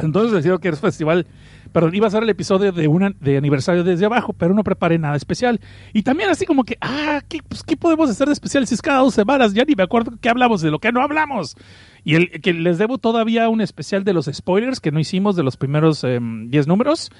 Entonces 0.00 0.32
decido 0.32 0.58
que 0.58 0.68
es 0.68 0.80
festival. 0.80 1.26
Perdón, 1.72 1.94
iba 1.94 2.06
a 2.06 2.10
ser 2.10 2.22
el 2.22 2.30
episodio 2.30 2.72
de 2.72 2.88
una 2.88 3.12
de 3.20 3.36
aniversario 3.36 3.84
desde 3.84 4.06
abajo, 4.06 4.32
pero 4.32 4.54
no 4.54 4.64
preparé 4.64 4.98
nada 4.98 5.16
especial. 5.16 5.60
Y 5.92 6.02
también 6.02 6.30
así 6.30 6.46
como 6.46 6.64
que, 6.64 6.76
ah, 6.80 7.20
¿qué, 7.28 7.40
pues, 7.46 7.62
¿qué 7.62 7.76
podemos 7.76 8.10
hacer 8.10 8.26
de 8.26 8.32
especial 8.32 8.66
si 8.66 8.74
es 8.74 8.82
cada 8.82 8.98
dos 8.98 9.14
semanas? 9.14 9.54
Ya 9.54 9.64
ni 9.64 9.74
me 9.74 9.82
acuerdo 9.82 10.12
qué 10.20 10.28
hablamos, 10.28 10.60
de 10.60 10.70
lo 10.70 10.78
que 10.78 10.92
no 10.92 11.02
hablamos. 11.02 11.56
Y 12.04 12.14
el, 12.14 12.40
que 12.40 12.52
les 12.52 12.78
debo 12.78 12.98
todavía 12.98 13.48
un 13.48 13.60
especial 13.60 14.04
de 14.04 14.12
los 14.12 14.26
spoilers 14.32 14.80
que 14.80 14.90
no 14.90 15.00
hicimos 15.00 15.36
de 15.36 15.42
los 15.42 15.56
primeros 15.56 16.02
10 16.02 16.66
números. 16.66 17.10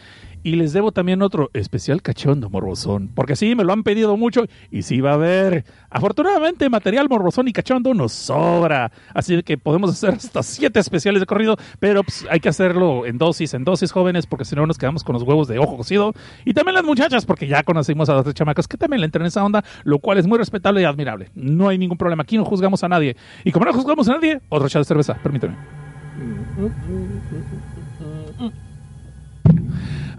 Y 0.43 0.57
les 0.57 0.73
debo 0.73 0.93
también 0.93 1.21
otro 1.23 1.51
especial 1.53 2.01
cachondo 2.03 2.49
morbosón. 2.49 3.11
Porque 3.15 3.37
sí, 3.37 3.55
me 3.55 3.65
lo 3.65 3.73
han 3.73 3.83
pedido 3.83 4.17
mucho 4.17 4.45
y 4.71 4.83
sí 4.83 5.01
va 5.01 5.11
a 5.11 5.15
haber. 5.15 5.65
Afortunadamente, 5.91 6.71
material 6.71 7.09
morbosón 7.09 7.49
y 7.49 7.53
cachondo 7.53 7.93
nos 7.93 8.13
sobra. 8.13 8.91
Así 9.15 9.43
que 9.43 9.59
podemos 9.59 9.91
hacer 9.91 10.15
hasta 10.15 10.43
siete 10.43 10.81
especiales 10.81 11.21
de 11.21 11.27
corrido. 11.27 11.57
Pero 11.79 12.03
pues, 12.03 12.27
hay 12.31 12.41
que 12.41 12.49
hacerlo 12.49 13.05
en 13.05 13.19
dosis, 13.19 13.53
en 13.55 13.65
dosis 13.65 13.93
jóvenes, 13.93 14.27
porque 14.27 14.45
si 14.45 14.57
no 14.57 14.67
nos 14.67 14.79
quedamos 14.79 15.05
con 15.05 15.13
los 15.13 15.23
huevos 15.25 15.47
de 15.47 15.59
ojo 15.59 15.77
cocido. 15.77 16.15
Y 16.45 16.55
también 16.55 16.75
las 16.75 16.85
muchachas, 16.85 17.27
porque 17.27 17.47
ya 17.47 17.63
conocimos 17.63 18.09
a 18.09 18.15
las 18.15 18.23
tres 18.25 18.35
chamacas 18.35 18.67
que 18.67 18.79
también 18.79 19.01
le 19.01 19.07
entran 19.07 19.23
en 19.23 19.29
esa 19.29 19.45
onda, 19.45 19.63
lo 19.85 19.99
cual 19.99 20.19
es 20.19 20.27
muy 20.27 20.39
respetable 20.39 20.81
y 20.81 20.85
admirable. 20.85 21.31
No 21.35 21.69
hay 21.69 21.77
ningún 21.77 21.99
problema. 21.99 22.23
Aquí 22.23 22.39
no 22.39 22.45
juzgamos 22.45 22.83
a 22.83 22.89
nadie. 22.89 23.17
Y 23.45 23.53
como 23.53 23.67
no 23.67 23.73
juzgamos 23.73 24.09
a 24.09 24.15
nadie, 24.15 24.41
otro 24.49 24.69
chat 24.69 24.81
de 24.81 24.85
cerveza. 24.85 25.15
Permíteme. 25.23 25.57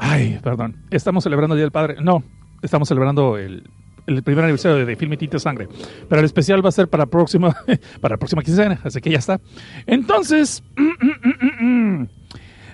Ay, 0.04 0.40
perdón. 0.42 0.78
Estamos 0.90 1.24
celebrando 1.24 1.54
el 1.54 1.60
Día 1.60 1.66
del 1.66 1.72
Padre. 1.72 1.98
No, 2.02 2.24
estamos 2.64 2.88
celebrando 2.88 3.38
el, 3.38 3.70
el 4.08 4.24
primer 4.24 4.44
aniversario 4.44 4.78
de, 4.78 4.86
de 4.86 4.96
Filme 4.96 5.16
Tinta 5.16 5.38
Sangre. 5.38 5.68
Pero 6.10 6.20
el 6.20 6.26
especial 6.26 6.66
va 6.66 6.70
a 6.70 6.72
ser 6.72 6.88
para, 6.88 7.06
próxima, 7.06 7.56
para 8.02 8.14
la 8.14 8.18
próxima 8.18 8.42
quincena, 8.42 8.80
así 8.84 9.00
que 9.00 9.12
ya 9.12 9.20
está. 9.20 9.40
Entonces, 9.86 10.64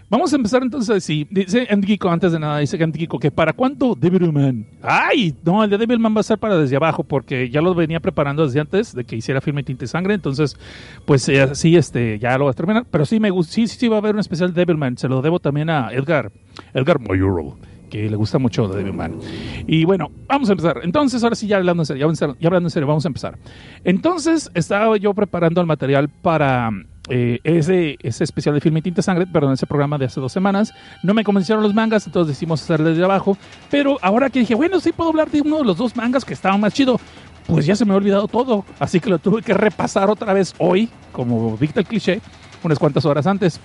Vamos 0.10 0.32
a 0.32 0.38
empezar 0.38 0.64
entonces, 0.64 1.04
sí, 1.04 1.28
dice 1.30 1.68
Antiquico 1.70 2.10
antes 2.10 2.32
de 2.32 2.40
nada, 2.40 2.60
dice 2.60 2.82
Antiquico 2.82 3.20
que 3.20 3.30
para 3.30 3.52
cuánto 3.52 3.94
Devilman. 3.94 4.66
Ay, 4.82 5.36
no, 5.44 5.66
el 5.66 5.70
de 5.70 5.78
Devilman 5.78 6.16
va 6.16 6.22
a 6.22 6.24
ser 6.24 6.38
para 6.38 6.58
desde 6.58 6.78
abajo 6.78 7.04
porque 7.04 7.50
ya 7.50 7.62
lo 7.62 7.76
venía 7.76 8.00
preparando 8.00 8.46
desde 8.46 8.62
antes 8.62 8.96
de 8.96 9.04
que 9.04 9.18
hiciera 9.18 9.42
filme 9.42 9.64
Tinte 9.64 9.86
Sangre, 9.86 10.14
entonces 10.14 10.56
pues 11.04 11.28
eh, 11.28 11.54
sí, 11.56 11.76
este, 11.76 12.20
ya 12.20 12.38
lo 12.38 12.46
va 12.46 12.52
a 12.52 12.54
terminar, 12.54 12.86
pero 12.90 13.06
sí 13.06 13.20
me 13.20 13.32
sí, 13.44 13.68
sí, 13.68 13.78
sí 13.78 13.88
va 13.90 13.98
a 13.98 14.00
haber 14.00 14.14
un 14.14 14.22
especial 14.22 14.54
Devilman, 14.54 14.98
se 14.98 15.10
lo 15.10 15.22
debo 15.22 15.42
también 15.42 15.70
a 15.70 15.92
Edgar, 15.92 16.32
Edgar 16.74 17.02
Mayuro 17.02 17.58
que 17.90 18.10
le 18.10 18.16
gusta 18.16 18.38
mucho 18.38 18.68
de 18.68 18.78
Devilman. 18.78 19.18
Y 19.66 19.86
bueno, 19.86 20.12
vamos 20.28 20.50
a 20.50 20.52
empezar. 20.52 20.82
Entonces, 20.84 21.24
ahora 21.24 21.36
sí, 21.36 21.48
ya 21.48 21.56
hablando 21.56 21.84
en 21.84 21.86
serio, 21.86 22.12
ya 22.12 22.48
hablando 22.48 22.68
en 22.68 22.72
serio, 22.72 22.86
vamos 22.86 23.06
a 23.06 23.08
empezar. 23.08 23.38
Entonces, 23.86 24.52
estaba 24.54 24.98
yo 24.98 25.14
preparando 25.14 25.62
el 25.62 25.68
material 25.68 26.10
para 26.10 26.70
eh, 27.10 27.40
ese, 27.44 27.98
ese 28.02 28.24
especial 28.24 28.56
de 28.56 28.62
Filme 28.62 28.82
Tinta 28.82 29.02
Sangre, 29.02 29.26
perdón, 29.26 29.54
ese 29.54 29.66
programa 29.66 29.98
de 29.98 30.06
hace 30.06 30.20
dos 30.20 30.32
semanas. 30.32 30.74
No 31.04 31.14
me 31.14 31.24
convencieron 31.24 31.64
los 31.64 31.74
mangas, 31.74 32.06
entonces 32.06 32.30
decidimos 32.30 32.62
hacerle 32.62 32.92
desde 32.92 33.04
abajo. 33.04 33.38
Pero 33.70 33.98
ahora 34.02 34.30
que 34.30 34.40
dije, 34.40 34.56
bueno, 34.56 34.80
sí 34.80 34.92
puedo 34.92 35.10
hablar 35.10 35.30
de 35.32 35.42
uno 35.42 35.60
de 35.60 35.66
los 35.66 35.78
dos 35.78 35.96
mangas 35.96 36.26
que 36.26 36.34
estaban 36.34 36.60
más 36.60 36.74
chido, 36.74 37.00
pues 37.46 37.66
ya 37.66 37.76
se 37.76 37.86
me 37.86 37.94
ha 37.94 37.96
olvidado 37.96 38.28
todo. 38.28 38.66
Así 38.80 39.00
que 39.00 39.10
lo 39.10 39.20
tuve 39.20 39.42
que 39.42 39.54
repasar 39.54 40.10
otra 40.10 40.34
vez 40.34 40.54
hoy, 40.58 40.90
como 41.12 41.58
dicta 41.60 41.80
el 41.80 41.86
cliché, 41.86 42.22
unas 42.64 42.78
cuantas 42.78 43.06
horas 43.06 43.26
antes. 43.26 43.60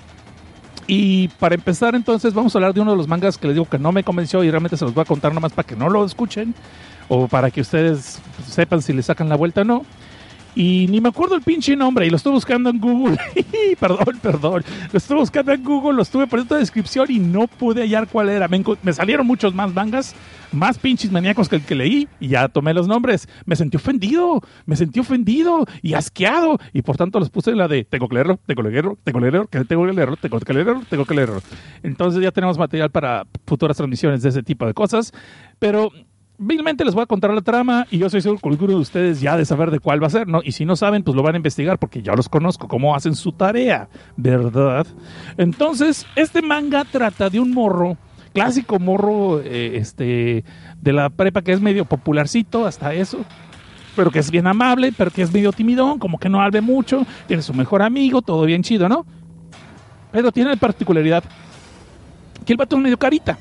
Y 0.87 1.29
para 1.29 1.55
empezar, 1.55 1.95
entonces, 1.95 2.35
vamos 2.35 2.55
a 2.55 2.59
hablar 2.59 2.75
de 2.75 2.81
uno 2.81 2.93
de 2.93 2.97
los 2.97 3.09
mangas 3.09 3.39
que 3.39 3.47
les 3.47 3.55
digo 3.55 3.69
que 3.69 3.79
no 3.79 3.93
me 3.93 4.03
convenció 4.05 4.43
y 4.43 4.51
realmente 4.51 4.77
se 4.77 4.85
los 4.85 4.95
voy 4.95 5.03
a 5.03 5.05
contar 5.05 5.33
nomás 5.33 5.53
para 5.53 5.67
que 5.67 5.77
no 5.77 5.89
lo 5.89 6.05
escuchen 6.05 6.55
o 7.09 7.29
para 7.29 7.51
que 7.51 7.61
ustedes 7.61 8.21
sepan 8.49 8.83
si 8.83 8.93
le 8.93 9.03
sacan 9.03 9.29
la 9.29 9.37
vuelta 9.37 9.63
o 9.63 9.65
no. 9.65 9.85
Y 10.55 10.87
ni 10.89 11.01
me 11.01 11.09
acuerdo 11.09 11.35
el 11.35 11.43
pinche 11.43 11.75
nombre 11.75 12.07
y 12.07 12.11
lo 12.11 12.17
estuve 12.17 12.35
buscando 12.35 12.69
en 12.69 12.79
Google. 12.79 13.17
perdón, 13.81 14.19
perdón. 14.21 14.65
Lo 14.93 14.97
estuve 14.99 15.19
buscando 15.19 15.53
en 15.53 15.65
Google, 15.65 15.95
lo 15.95 16.03
estuve 16.03 16.27
poniendo 16.27 16.57
en 16.57 16.61
descripción 16.61 17.07
y 17.11 17.19
no 17.19 17.47
pude 17.47 17.83
hallar 17.83 18.09
cuál 18.09 18.29
era. 18.29 18.49
Me, 18.49 18.63
me, 18.83 18.93
salieron 18.93 19.27
muchos 19.27 19.55
más 19.55 19.73
mangas, 19.73 20.15
más 20.53 20.79
pinches 20.79 21.11
maníacos 21.11 21.49
que 21.49 21.57
el 21.57 21.63
que 21.63 21.75
leí 21.75 22.09
y 22.21 22.29
ya 22.29 22.49
tomé 22.49 22.75
los 22.75 22.87
nombres. 22.87 23.29
Me 23.47 23.57
sentí 23.57 23.79
ofendido, 23.79 24.43
me 24.67 24.77
sentí 24.77 25.01
ofendido 25.01 25.65
y 25.81 25.95
asqueado 25.95 26.59
y 26.73 26.83
por 26.83 26.97
tanto 26.99 27.19
los 27.19 27.31
puse 27.31 27.51
en 27.51 27.59
la 27.59 27.69
de 27.69 27.85
tengo 27.85 28.09
que 28.09 28.15
leerlo, 28.17 28.39
tengo 28.47 28.63
que 28.63 28.71
leerlo, 28.71 28.99
tengo 29.03 29.19
que 29.19 29.31
leerlo, 29.31 29.47
tengo 29.49 29.87
que 29.87 29.93
leerlo, 29.93 30.17
tengo 30.17 30.41
que 30.41 30.53
leerlo, 30.53 30.83
tengo 30.89 31.05
que 31.07 31.15
leerlo. 31.15 31.43
Entonces 31.83 32.23
ya 32.23 32.31
tenemos 32.31 32.59
material 32.59 32.91
para 32.91 33.27
futuras 33.47 33.77
transmisiones 33.77 34.23
de 34.23 34.29
ese 34.29 34.43
tipo 34.43 34.67
de 34.67 34.75
cosas. 34.75 35.13
Pero 35.59 35.91
vilmente 36.39 36.85
les 36.85 36.95
voy 36.95 37.03
a 37.03 37.07
contar 37.07 37.33
la 37.33 37.41
trama 37.41 37.87
y 37.91 37.99
yo 37.99 38.11
soy 38.11 38.21
seguro 38.21 38.41
que 38.41 38.49
alguno 38.49 38.73
de 38.75 38.81
ustedes 38.81 39.21
ya 39.21 39.37
de 39.37 39.45
saber 39.45 39.71
de 39.71 39.81
cuál 39.81 40.03
va 40.03 40.07
a 40.07 40.11
ser, 40.11 40.27
¿no? 40.29 40.41
Y 40.43 40.53
si 40.53 40.65
no 40.65 40.77
saben, 40.77 41.03
pues 41.03 41.17
lo 41.17 41.23
van 41.23 41.35
a 41.35 41.39
investigar 41.39 41.79
porque 41.79 42.03
ya 42.03 42.15
los 42.15 42.29
conozco, 42.29 42.69
cómo 42.69 42.95
hacen 42.95 43.15
su 43.15 43.33
tarea, 43.33 43.89
¿verdad? 44.17 44.87
Entonces, 45.37 46.07
este 46.17 46.43
manga 46.43 46.85
trata 46.85 47.31
de 47.31 47.41
un 47.41 47.53
morro, 47.53 47.97
clásico 48.33 48.79
morro, 48.79 49.41
eh, 49.41 49.77
este, 49.77 50.45
de 50.81 50.93
la 50.93 51.11
prepa 51.11 51.43
que 51.43 51.53
es 51.53 51.61
medio 51.61 51.85
popularcito, 51.85 52.67
hasta 52.67 52.95
eso, 52.95 53.25
pero 53.95 54.11
que 54.11 54.19
es 54.19 54.31
bien 54.31 54.47
amable, 54.47 54.93
pero 54.97 55.11
que 55.11 55.23
es 55.23 55.33
medio 55.33 55.53
timidón, 55.53 55.99
como 55.99 56.19
que 56.19 56.29
no 56.29 56.41
hable 56.41 56.61
mucho, 56.61 57.07
tiene 57.27 57.43
su 57.43 57.55
mejor 57.55 57.83
amigo, 57.83 58.23
todo 58.23 58.45
bien 58.45 58.63
chido, 58.63 58.89
¿no? 58.89 59.07
Pero 60.11 60.33
tiene 60.33 60.51
la 60.51 60.57
particularidad 60.57 61.25
que 62.45 62.53
el 62.53 62.57
vato 62.57 62.77
es 62.77 62.83
medio 62.83 62.99
carita. 62.99 63.39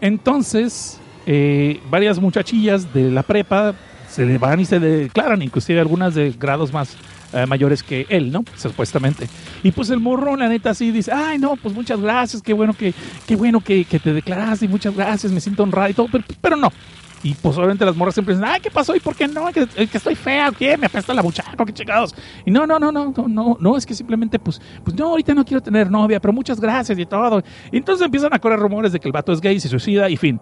Entonces, 0.00 1.00
eh, 1.26 1.80
varias 1.90 2.18
muchachillas 2.20 2.92
de 2.94 3.10
la 3.10 3.22
prepa 3.22 3.74
se 4.08 4.38
van 4.38 4.60
y 4.60 4.64
se 4.64 4.80
declaran, 4.80 5.42
inclusive 5.42 5.80
algunas 5.80 6.14
de 6.14 6.30
grados 6.30 6.72
más 6.72 6.96
eh, 7.32 7.44
mayores 7.44 7.82
que 7.82 8.06
él, 8.08 8.32
¿no? 8.32 8.44
Supuestamente. 8.56 9.28
Y 9.62 9.72
pues 9.72 9.90
el 9.90 10.00
morro, 10.00 10.36
la 10.36 10.48
neta, 10.48 10.70
así 10.70 10.90
dice, 10.90 11.12
ay, 11.12 11.38
no, 11.38 11.56
pues 11.56 11.74
muchas 11.74 12.00
gracias, 12.00 12.40
qué 12.40 12.52
bueno 12.52 12.72
que, 12.72 12.94
qué 13.26 13.36
bueno 13.36 13.60
que, 13.60 13.84
que 13.84 13.98
te 13.98 14.12
declaraste, 14.12 14.68
muchas 14.68 14.94
gracias, 14.94 15.32
me 15.32 15.40
siento 15.40 15.64
honrado 15.64 15.90
y 15.90 15.94
todo, 15.94 16.08
pero, 16.40 16.56
no. 16.56 16.72
Y 17.22 17.34
pues 17.34 17.56
obviamente 17.56 17.84
las 17.84 17.96
morras 17.96 18.14
siempre 18.14 18.34
dicen, 18.34 18.48
ay, 18.48 18.60
¿qué 18.60 18.70
pasó? 18.70 18.94
¿Y 18.94 19.00
por 19.00 19.16
qué 19.16 19.26
no? 19.26 19.52
¿Que, 19.52 19.66
que 19.66 19.96
estoy 19.98 20.14
fea? 20.14 20.52
¿Qué? 20.56 20.76
¿Me 20.76 20.86
apesta 20.86 21.12
la 21.12 21.22
muchacha? 21.22 21.52
¿Qué 21.66 21.72
chingados? 21.72 22.14
Y 22.44 22.50
no, 22.50 22.66
no, 22.66 22.78
no, 22.78 22.92
no, 22.92 23.12
no, 23.16 23.26
no, 23.26 23.56
no, 23.58 23.76
es 23.76 23.84
que 23.84 23.94
simplemente, 23.94 24.38
pues, 24.38 24.60
pues 24.84 24.96
no, 24.96 25.08
ahorita 25.08 25.34
no 25.34 25.44
quiero 25.44 25.60
tener 25.60 25.90
novia, 25.90 26.20
pero 26.20 26.32
muchas 26.32 26.60
gracias 26.60 26.98
y 26.98 27.04
todo. 27.04 27.42
Y 27.72 27.78
entonces 27.78 28.04
empiezan 28.04 28.32
a 28.32 28.38
correr 28.38 28.60
rumores 28.60 28.92
de 28.92 29.00
que 29.00 29.08
el 29.08 29.12
vato 29.12 29.32
es 29.32 29.40
gay, 29.40 29.58
se 29.58 29.68
suicida 29.68 30.08
y 30.08 30.16
fin. 30.16 30.40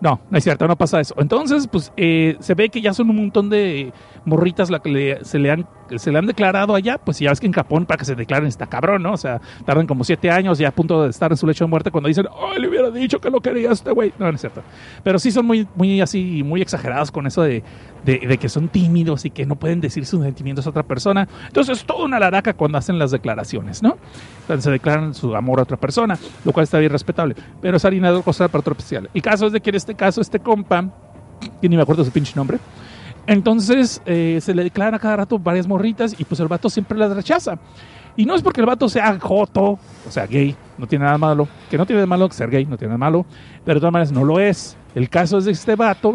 No, 0.00 0.20
no 0.30 0.38
es 0.38 0.44
cierto, 0.44 0.66
no 0.66 0.76
pasa 0.76 1.00
eso. 1.00 1.14
Entonces, 1.18 1.66
pues 1.66 1.92
eh, 1.96 2.36
se 2.40 2.54
ve 2.54 2.68
que 2.68 2.80
ya 2.80 2.92
son 2.92 3.10
un 3.10 3.16
montón 3.16 3.48
de 3.48 3.92
morritas 4.24 4.70
la 4.70 4.80
que 4.80 5.18
se, 5.22 5.38
le 5.38 5.50
han, 5.50 5.66
se 5.96 6.10
le 6.10 6.18
han 6.18 6.26
declarado 6.26 6.74
allá. 6.74 6.98
Pues 6.98 7.18
ya 7.18 7.30
ves 7.30 7.40
que 7.40 7.46
en 7.46 7.52
Japón 7.52 7.86
para 7.86 7.98
que 7.98 8.04
se 8.04 8.14
declaren 8.14 8.46
está 8.46 8.66
cabrón, 8.66 9.02
¿no? 9.02 9.12
O 9.12 9.16
sea, 9.16 9.40
tardan 9.64 9.86
como 9.86 10.04
siete 10.04 10.30
años 10.30 10.58
ya 10.58 10.68
a 10.68 10.72
punto 10.72 11.04
de 11.04 11.10
estar 11.10 11.30
en 11.30 11.36
su 11.36 11.46
lecho 11.46 11.64
de 11.64 11.70
muerte 11.70 11.90
cuando 11.90 12.08
dicen, 12.08 12.26
¡ay, 12.52 12.60
le 12.60 12.68
hubiera 12.68 12.90
dicho 12.90 13.20
que 13.20 13.30
lo 13.30 13.40
quería 13.40 13.72
este 13.72 13.90
güey! 13.90 14.12
No, 14.18 14.26
no 14.26 14.34
es 14.34 14.40
cierto. 14.40 14.62
Pero 15.02 15.18
sí 15.18 15.30
son 15.30 15.46
muy, 15.46 15.66
muy 15.74 16.00
así, 16.00 16.42
muy 16.42 16.62
exagerados 16.62 17.10
con 17.10 17.26
eso 17.26 17.42
de, 17.42 17.62
de, 18.04 18.38
que 18.38 18.48
son 18.48 18.68
tímidos 18.68 19.24
y 19.24 19.30
que 19.30 19.46
no 19.46 19.56
pueden 19.56 19.80
decir 19.80 20.06
sus 20.06 20.22
sentimientos 20.22 20.66
a 20.66 20.70
otra 20.70 20.82
persona. 20.82 21.28
Entonces 21.46 21.78
es 21.78 21.84
toda 21.84 22.04
una 22.04 22.18
laraca 22.18 22.52
cuando 22.52 22.78
hacen 22.78 22.98
las 22.98 23.10
declaraciones, 23.10 23.82
¿no? 23.82 23.96
Entonces 24.42 24.64
se 24.64 24.70
declaran 24.70 25.14
su 25.14 25.34
amor 25.34 25.60
a 25.60 25.62
otra 25.62 25.76
persona, 25.76 26.18
lo 26.44 26.52
cual 26.52 26.64
está 26.64 26.78
bien 26.78 26.92
respetable. 26.92 27.34
Pero 27.60 27.76
es 27.76 27.84
harina 27.84 28.12
de 28.12 28.22
cosa 28.22 28.48
para 28.48 28.60
otro 28.60 28.72
especial. 28.72 29.08
El 29.12 29.22
caso 29.22 29.46
es 29.46 29.52
de 29.52 29.60
que 29.60 29.70
en 29.70 29.76
este 29.76 29.94
caso, 29.94 30.20
este 30.20 30.38
compa, 30.38 30.90
que 31.60 31.68
ni 31.68 31.76
me 31.76 31.82
acuerdo 31.82 32.04
su 32.04 32.10
pinche 32.10 32.32
nombre, 32.36 32.58
entonces 33.26 34.02
eh, 34.06 34.38
se 34.40 34.54
le 34.54 34.64
declara 34.64 34.98
cada 34.98 35.16
rato 35.16 35.38
varias 35.38 35.66
morritas 35.66 36.14
y 36.18 36.24
pues 36.24 36.40
el 36.40 36.48
vato 36.48 36.68
siempre 36.70 36.98
las 36.98 37.14
rechaza. 37.14 37.58
Y 38.16 38.26
no 38.26 38.34
es 38.34 38.42
porque 38.42 38.60
el 38.60 38.66
vato 38.66 38.88
sea 38.88 39.18
joto, 39.18 39.78
o 40.06 40.10
sea, 40.10 40.26
gay, 40.26 40.54
no 40.78 40.86
tiene 40.86 41.04
nada 41.04 41.18
malo, 41.18 41.48
que 41.68 41.76
no 41.76 41.84
tiene 41.84 41.98
nada 41.98 42.06
malo 42.06 42.30
ser 42.30 42.48
gay, 42.48 42.64
no 42.64 42.76
tiene 42.76 42.90
nada 42.90 42.98
malo, 42.98 43.26
pero 43.64 43.74
de 43.74 43.80
todas 43.80 43.92
maneras 43.92 44.12
no 44.12 44.24
lo 44.24 44.38
es. 44.38 44.76
El 44.94 45.08
caso 45.08 45.38
es 45.38 45.46
de 45.46 45.52
este 45.52 45.74
vato 45.74 46.14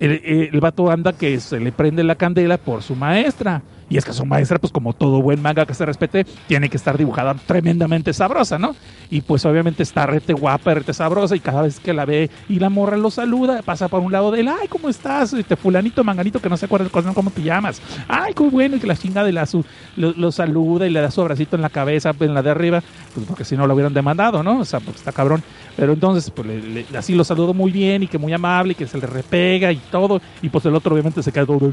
el, 0.00 0.50
el, 0.52 0.60
vato 0.60 0.90
anda 0.90 1.12
que 1.12 1.38
se 1.40 1.58
le 1.58 1.72
prende 1.72 2.04
la 2.04 2.14
candela 2.14 2.58
por 2.58 2.82
su 2.82 2.94
maestra. 2.94 3.62
Y 3.88 3.96
es 3.96 4.04
que 4.04 4.12
su 4.12 4.26
maestra, 4.26 4.58
pues 4.58 4.72
como 4.72 4.92
todo 4.92 5.22
buen 5.22 5.40
manga 5.40 5.64
que 5.64 5.74
se 5.74 5.86
respete, 5.86 6.26
tiene 6.48 6.68
que 6.68 6.76
estar 6.76 6.98
dibujada 6.98 7.34
tremendamente 7.34 8.12
sabrosa, 8.12 8.58
¿no? 8.58 8.74
Y 9.10 9.20
pues 9.20 9.44
obviamente 9.44 9.82
está 9.82 10.06
rete 10.06 10.32
guapa, 10.32 10.74
rete 10.74 10.92
sabrosa, 10.92 11.36
y 11.36 11.40
cada 11.40 11.62
vez 11.62 11.78
que 11.78 11.92
la 11.92 12.04
ve 12.04 12.30
y 12.48 12.58
la 12.58 12.68
morra 12.68 12.96
lo 12.96 13.10
saluda, 13.10 13.62
pasa 13.62 13.88
por 13.88 14.00
un 14.00 14.10
lado 14.10 14.30
de 14.32 14.40
él, 14.40 14.48
ay, 14.48 14.66
¿cómo 14.68 14.88
estás? 14.88 15.32
Este 15.32 15.56
fulanito, 15.56 16.02
manganito, 16.02 16.40
que 16.40 16.48
no 16.48 16.56
se 16.56 16.66
acuerda 16.66 16.88
cómo 17.14 17.30
te 17.30 17.42
llamas. 17.42 17.80
Ay, 18.08 18.34
qué 18.34 18.42
bueno, 18.42 18.76
y 18.76 18.80
que 18.80 18.86
la 18.86 18.96
chinga 18.96 19.22
de 19.22 19.32
la 19.32 19.46
su, 19.46 19.64
lo, 19.96 20.32
saluda 20.32 20.86
y 20.86 20.90
le 20.90 21.00
da 21.00 21.10
su 21.10 21.20
abracito 21.20 21.56
en 21.56 21.62
la 21.62 21.70
cabeza, 21.70 22.12
en 22.18 22.34
la 22.34 22.42
de 22.42 22.50
arriba, 22.50 22.82
pues 23.14 23.26
porque 23.26 23.44
si 23.44 23.56
no 23.56 23.66
lo 23.66 23.74
hubieran 23.74 23.94
demandado, 23.94 24.42
¿no? 24.42 24.60
O 24.60 24.64
sea, 24.64 24.80
porque 24.80 24.98
está 24.98 25.12
cabrón. 25.12 25.42
Pero 25.76 25.92
entonces, 25.92 26.30
pues 26.30 26.48
así 26.96 27.14
lo 27.14 27.22
saludo 27.22 27.52
muy 27.52 27.70
bien 27.70 28.02
y 28.02 28.06
que 28.06 28.18
muy 28.18 28.32
amable 28.32 28.72
y 28.72 28.74
que 28.74 28.86
se 28.86 28.98
le 28.98 29.06
repega 29.06 29.70
y 29.72 29.76
todo. 29.76 30.20
Y 30.40 30.48
pues 30.48 30.64
el 30.64 30.74
otro 30.74 30.94
obviamente 30.94 31.22
se 31.22 31.30
queda 31.30 31.44
todo, 31.44 31.72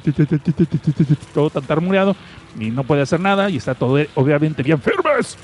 todo 1.34 1.50
tan 1.50 1.63
y 2.60 2.72
no 2.72 2.83
puede 2.83 3.01
hacer 3.01 3.19
nada 3.19 3.50
y 3.50 3.57
está 3.57 3.75
todo 3.75 3.98
obviamente 4.15 4.63
bien 4.63 4.79
firmes. 4.79 5.38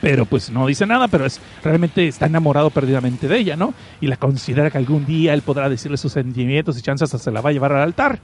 Pero 0.00 0.26
pues 0.26 0.50
no 0.50 0.66
dice 0.66 0.86
nada, 0.86 1.08
pero 1.08 1.24
es 1.24 1.40
realmente 1.62 2.06
está 2.06 2.26
enamorado 2.26 2.70
perdidamente 2.70 3.28
de 3.28 3.38
ella, 3.38 3.56
¿no? 3.56 3.72
Y 4.00 4.06
la 4.06 4.16
considera 4.16 4.70
que 4.70 4.78
algún 4.78 5.06
día 5.06 5.32
él 5.32 5.42
podrá 5.42 5.68
decirle 5.68 5.96
sus 5.96 6.12
sentimientos 6.12 6.78
y 6.78 6.82
chances 6.82 7.14
hasta 7.14 7.18
se 7.18 7.30
la 7.30 7.40
va 7.40 7.50
a 7.50 7.52
llevar 7.52 7.72
al 7.72 7.82
altar. 7.82 8.20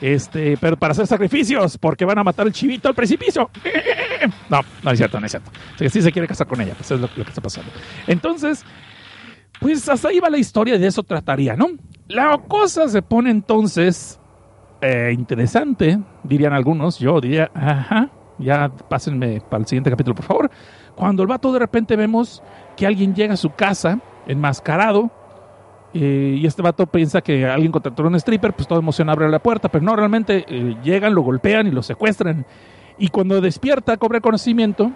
Este, 0.00 0.56
pero 0.58 0.76
para 0.76 0.92
hacer 0.92 1.06
sacrificios, 1.06 1.78
porque 1.78 2.04
van 2.04 2.18
a 2.18 2.24
matar 2.24 2.46
el 2.46 2.52
chivito 2.52 2.88
al 2.88 2.94
precipicio. 2.94 3.50
No, 4.48 4.60
no 4.82 4.90
es 4.90 4.96
cierto, 4.96 5.20
no 5.20 5.26
es 5.26 5.32
cierto. 5.32 5.50
O 5.50 5.78
sea, 5.78 5.84
que 5.84 5.90
sí 5.90 6.00
se 6.00 6.10
quiere 6.10 6.26
casar 6.26 6.46
con 6.46 6.58
ella, 6.58 6.72
pues 6.74 6.90
es 6.90 6.98
lo, 6.98 7.12
que 7.12 7.20
está 7.20 7.42
pasando. 7.42 7.70
Entonces, 8.06 8.64
pues 9.60 9.86
hasta 9.86 10.08
ahí 10.08 10.18
va 10.18 10.30
la 10.30 10.38
historia 10.38 10.76
y 10.76 10.78
de 10.78 10.86
eso 10.86 11.02
trataría, 11.02 11.56
¿no? 11.56 11.68
La 12.08 12.38
cosa 12.48 12.88
se 12.88 13.02
pone 13.02 13.30
entonces 13.30 14.18
eh, 14.84 15.12
interesante, 15.12 15.98
dirían 16.22 16.52
algunos. 16.52 16.98
Yo 16.98 17.20
diría, 17.20 17.50
ajá, 17.54 18.10
ya 18.38 18.70
pásenme 18.88 19.40
para 19.40 19.62
el 19.62 19.66
siguiente 19.66 19.90
capítulo, 19.90 20.14
por 20.14 20.24
favor. 20.24 20.50
Cuando 20.94 21.22
el 21.22 21.28
vato 21.28 21.52
de 21.52 21.58
repente 21.58 21.96
vemos 21.96 22.42
que 22.76 22.86
alguien 22.86 23.14
llega 23.14 23.34
a 23.34 23.38
su 23.38 23.50
casa 23.50 23.98
enmascarado 24.26 25.10
eh, 25.94 26.36
y 26.38 26.46
este 26.46 26.60
vato 26.60 26.86
piensa 26.86 27.22
que 27.22 27.46
alguien 27.46 27.72
contrató 27.72 28.02
a 28.02 28.08
un 28.08 28.14
stripper, 28.16 28.52
pues 28.52 28.68
todo 28.68 28.78
emocionado 28.78 29.16
abre 29.16 29.30
la 29.30 29.38
puerta, 29.38 29.70
pero 29.70 29.84
no, 29.84 29.96
realmente 29.96 30.44
eh, 30.48 30.76
llegan, 30.82 31.14
lo 31.14 31.22
golpean 31.22 31.66
y 31.66 31.70
lo 31.70 31.82
secuestran. 31.82 32.44
Y 32.98 33.08
cuando 33.08 33.40
despierta, 33.40 33.96
cobra 33.96 34.20
conocimiento, 34.20 34.92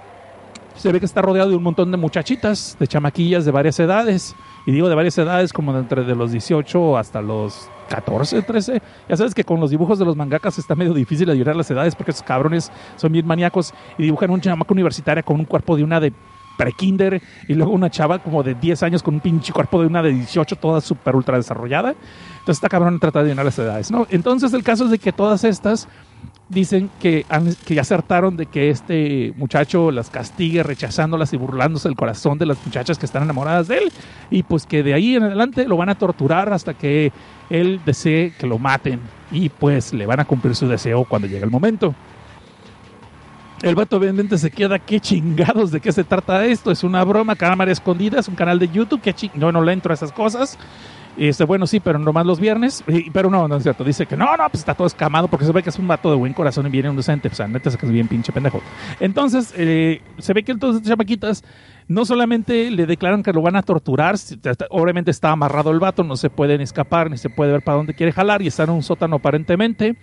se 0.75 0.93
ve 0.93 1.01
que 1.01 1.07
está 1.07 1.23
rodeado 1.23 1.51
de 1.51 1.57
un 1.57 1.63
montón 1.63 1.91
de 1.91 1.97
muchachitas, 1.97 2.77
de 2.79 2.87
chamaquillas 2.87 3.45
de 3.45 3.53
varias 3.53 3.81
edades. 3.81 4.37
Y 4.67 4.73
digo 4.73 4.89
de 4.89 4.95
varias 4.95 5.17
edades, 5.19 5.53
como 5.53 5.73
de 5.73 5.81
entre 5.81 6.05
de 6.05 6.15
los 6.15 6.31
18 6.31 6.99
hasta 6.99 7.23
los 7.23 7.71
14, 7.89 8.43
13. 8.43 8.83
Ya 9.09 9.17
sabes 9.17 9.35
que 9.35 9.45
con 9.45 9.61
los 9.61 9.71
dibujos 9.71 9.99
de 9.99 10.05
los 10.05 10.17
mangakas 10.17 10.59
está 10.59 10.75
medio 10.75 10.95
difícil 10.95 11.29
adivinar 11.29 11.57
las 11.57 11.71
edades 11.71 11.95
porque 11.95 12.13
esos 12.13 12.23
cabrones 12.23 12.71
son 12.97 13.13
bien 13.13 13.27
maníacos 13.27 13.75
y 13.97 14.05
dibujan 14.05 14.31
un 14.31 14.41
chamaco 14.41 14.75
universitaria 14.75 15.23
con 15.23 15.39
un 15.39 15.45
cuerpo 15.45 15.77
de 15.77 15.85
una 15.85 16.01
de 16.01 16.13
pre-kinder 16.59 17.23
y 17.47 17.55
luego 17.55 17.73
una 17.73 17.89
chava 17.89 18.19
como 18.19 18.43
de 18.43 18.55
10 18.55 18.83
años 18.83 19.03
con 19.03 19.15
un 19.15 19.21
pinche 19.21 19.53
cuerpo 19.53 19.81
de 19.81 19.87
una 19.87 20.03
de 20.03 20.13
18 20.13 20.57
toda 20.57 20.81
súper 20.83 21.17
ultra 21.17 21.37
desarrollada. 21.37 21.91
Entonces 21.91 22.57
está 22.57 22.69
cabrón 22.69 22.99
trata 23.01 23.21
de 23.21 23.27
adivinar 23.27 23.47
las 23.47 23.59
edades, 23.59 23.91
¿no? 23.91 24.07
Entonces 24.11 24.53
el 24.53 24.63
caso 24.63 24.85
es 24.85 24.91
de 24.91 24.99
que 24.99 25.13
todas 25.13 25.45
estas 25.45 25.89
dicen 26.49 26.91
que, 26.99 27.27
han, 27.29 27.55
que 27.67 27.75
ya 27.75 27.83
acertaron 27.83 28.37
de 28.37 28.47
que 28.47 28.71
este 28.71 29.35
muchacho 29.37 29.91
las 29.91 30.11
castigue 30.11 30.63
rechazándolas 30.63 31.33
y 31.33 31.37
burlándose 31.37 31.89
del 31.89 31.97
corazón 31.97 32.39
de 32.39 32.47
las 32.47 32.59
muchachas 32.65 32.99
que 32.99 33.07
están 33.07 33.23
enamoradas 33.23 33.69
de 33.69 33.79
él 33.79 33.93
y 34.31 34.43
pues 34.43 34.67
que 34.67 34.83
de 34.83 34.95
ahí 34.95 35.15
en 35.17 35.25
adelante 35.25 35.69
lo 35.69 35.77
van 35.77 35.91
a 35.91 35.97
torturar 35.97 36.53
hasta 36.53 36.75
que 36.75 37.13
él 37.51 37.81
desee 37.85 38.33
que 38.39 38.47
lo 38.47 38.59
maten 38.59 39.01
y 39.31 39.49
pues 39.49 39.93
le 39.93 40.07
van 40.07 40.21
a 40.21 40.25
cumplir 40.25 40.55
su 40.55 40.69
deseo 40.69 41.05
cuando 41.05 41.29
llegue 41.29 41.45
el 41.45 41.51
momento. 41.51 41.95
El 43.63 43.75
vato 43.75 43.97
obviamente 43.97 44.39
se 44.39 44.51
queda, 44.51 44.79
qué 44.79 45.01
chingados, 45.01 45.73
¿de 45.73 45.81
qué 45.81 45.91
se 45.91 46.05
trata 46.05 46.45
esto? 46.47 46.71
Es 46.71 46.85
una 46.85 47.03
broma, 47.03 47.35
cámara 47.35 47.73
escondida, 47.73 48.21
es 48.21 48.29
un 48.29 48.37
canal 48.37 48.59
de 48.59 48.69
YouTube, 48.69 49.01
que 49.01 49.15
no, 49.35 49.51
no 49.51 49.63
le 49.63 49.73
entro 49.73 49.93
a 49.93 49.95
esas 49.95 50.13
cosas. 50.13 50.57
Este, 51.17 51.43
bueno, 51.43 51.67
sí, 51.67 51.81
pero 51.81 51.99
nomás 51.99 52.25
los 52.25 52.39
viernes. 52.39 52.85
pero 53.13 53.29
no, 53.29 53.49
no 53.49 53.57
es 53.57 53.65
cierto. 53.65 53.83
Dice 53.83 54.07
que 54.07 54.17
no, 54.17 54.37
no, 54.37 54.49
pues 54.49 54.61
está 54.61 54.75
todo 54.75 54.87
escamado 54.87 55.27
porque 55.27 55.45
se 55.45 55.51
ve 55.51 55.65
que 55.65 55.71
es 55.71 55.79
un 55.79 55.89
vato 55.89 56.11
de 56.11 56.17
buen 56.17 56.33
corazón 56.33 56.67
y 56.69 56.71
viene 56.71 56.89
un 56.89 56.95
docente. 56.95 57.27
O 57.27 57.35
sea, 57.35 57.49
neta, 57.49 57.69
es 57.69 57.77
que 57.77 57.87
es 57.87 57.93
bien 57.93 58.07
pinche 58.07 58.33
pendejo. 58.33 58.63
Entonces, 59.01 59.53
eh, 59.57 60.01
se 60.19 60.33
ve 60.33 60.45
que 60.45 60.53
entonces 60.53 60.89
chamaquitas 60.89 61.43
no 61.89 62.05
solamente 62.05 62.71
le 62.71 62.87
declaran 62.87 63.23
que 63.23 63.33
lo 63.33 63.43
van 63.43 63.57
a 63.57 63.63
torturar, 63.63 64.17
obviamente 64.71 65.11
está 65.11 65.31
amarrado 65.31 65.71
el 65.71 65.81
vato, 65.81 66.05
no 66.05 66.17
se 66.17 66.31
pueden 66.31 66.61
escapar 66.61 67.11
ni 67.11 67.17
se 67.17 67.31
puede 67.31 67.53
ver 67.53 67.63
para 67.63 67.79
dónde 67.79 67.95
quiere 67.95 68.13
jalar 68.13 68.43
y 68.43 68.47
está 68.47 68.65
en 68.65 68.71
un 68.71 68.83
sótano 68.83 69.17
aparentemente, 69.17 69.97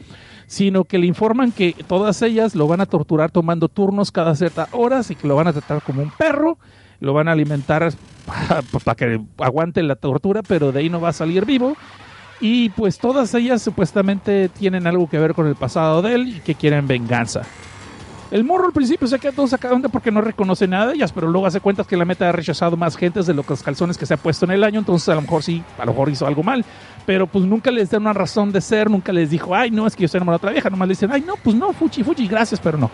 sino 0.47 0.83
que 0.83 0.97
le 0.97 1.07
informan 1.07 1.51
que 1.51 1.75
todas 1.87 2.21
ellas 2.21 2.55
lo 2.55 2.67
van 2.67 2.81
a 2.81 2.85
torturar 2.85 3.31
tomando 3.31 3.69
turnos 3.69 4.11
cada 4.11 4.35
ciertas 4.35 4.67
horas 4.71 5.11
y 5.11 5.15
que 5.15 5.27
lo 5.27 5.35
van 5.35 5.47
a 5.47 5.53
tratar 5.53 5.81
como 5.81 6.01
un 6.01 6.11
perro 6.11 6.57
lo 6.99 7.13
van 7.13 7.27
a 7.27 7.33
alimentar 7.33 7.91
para, 8.83 8.95
que 8.95 9.21
aguante 9.37 9.83
la 9.83 9.95
tortura, 9.95 10.41
pero 10.43 10.71
de 10.71 10.79
ahí 10.79 10.89
no 10.89 11.01
va 11.01 11.09
a 11.09 11.13
salir 11.13 11.45
vivo. 11.45 11.75
Y 12.41 12.69
pues 12.69 12.97
todas 12.99 13.33
ellas 13.33 13.61
supuestamente 13.61 14.49
tienen 14.49 14.87
algo 14.87 15.09
que 15.09 15.17
ver 15.17 15.33
con 15.33 15.47
el 15.47 15.55
pasado 15.55 16.01
de 16.01 16.15
él 16.15 16.27
y 16.27 16.39
que 16.41 16.55
quieren 16.55 16.85
venganza. 16.85 17.43
El 18.31 18.43
morro 18.43 18.65
al 18.65 18.73
principio 18.73 19.07
se 19.07 19.19
queda 19.19 19.31
todo 19.33 19.47
sacado 19.47 19.75
onda 19.75 19.87
porque 19.87 20.11
no 20.11 20.19
reconoce 20.19 20.67
nada 20.67 20.87
de 20.87 20.95
ellas, 20.95 21.11
pero 21.11 21.27
luego 21.27 21.45
hace 21.45 21.59
cuentas 21.59 21.85
que 21.85 21.95
la 21.95 22.05
meta 22.05 22.27
ha 22.27 22.31
rechazado 22.31 22.75
más 22.75 22.97
gente 22.97 23.21
de 23.21 23.33
los 23.35 23.45
calzones 23.61 23.97
que 23.97 24.05
se 24.07 24.15
ha 24.15 24.17
puesto 24.17 24.45
en 24.45 24.51
el 24.51 24.63
año, 24.63 24.79
entonces 24.79 25.07
a 25.09 25.15
lo 25.15 25.21
mejor 25.21 25.43
sí, 25.43 25.63
a 25.77 25.85
lo 25.85 25.91
mejor 25.91 26.09
hizo 26.09 26.25
algo 26.25 26.41
mal, 26.41 26.65
pero 27.05 27.27
pues 27.27 27.45
nunca 27.45 27.69
les 27.69 27.91
da 27.91 27.99
una 27.99 28.13
razón 28.13 28.51
de 28.51 28.61
ser, 28.61 28.89
nunca 28.89 29.13
les 29.13 29.29
dijo, 29.29 29.53
ay, 29.53 29.69
no, 29.69 29.85
es 29.85 29.95
que 29.95 30.01
yo 30.01 30.05
estoy 30.05 30.17
enamorado 30.17 30.39
de 30.39 30.47
otra 30.47 30.51
vieja, 30.53 30.69
nomás 30.71 30.87
le 30.87 30.93
dicen, 30.93 31.11
ay, 31.11 31.21
no, 31.21 31.35
pues 31.35 31.55
no, 31.55 31.71
fuchi, 31.71 32.03
fuchi, 32.03 32.27
gracias, 32.27 32.59
pero 32.59 32.79
no. 32.79 32.89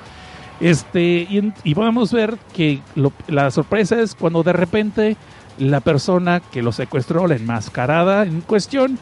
Este, 0.60 1.28
y, 1.64 1.74
podemos 1.74 2.12
ver 2.12 2.38
que 2.54 2.82
la 3.28 3.50
sorpresa 3.52 4.00
es 4.00 4.14
cuando 4.14 4.44
de 4.44 4.54
repente 4.54 5.18
la 5.58 5.80
persona 5.80 6.40
que 6.40 6.62
lo 6.62 6.72
secuestró, 6.72 7.26
la 7.26 7.36
enmascarada 7.36 8.24
en 8.24 8.42
cuestión, 8.42 9.00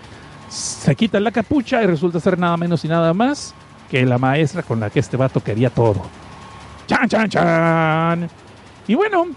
se 0.48 0.96
quita 0.96 1.20
la 1.20 1.32
capucha 1.32 1.84
y 1.84 1.88
resulta 1.88 2.20
ser 2.20 2.38
nada 2.38 2.56
menos 2.56 2.86
y 2.86 2.88
nada 2.88 3.14
más 3.14 3.54
que 3.90 4.06
la 4.06 4.18
maestra 4.18 4.64
con 4.64 4.80
la 4.80 4.90
que 4.90 5.00
este 5.00 5.18
vato 5.18 5.44
quería 5.44 5.70
todo. 5.70 6.04
¡Chan, 6.90 7.08
chan, 7.08 7.30
chan! 7.30 8.30
Y 8.88 8.96
bueno, 8.96 9.28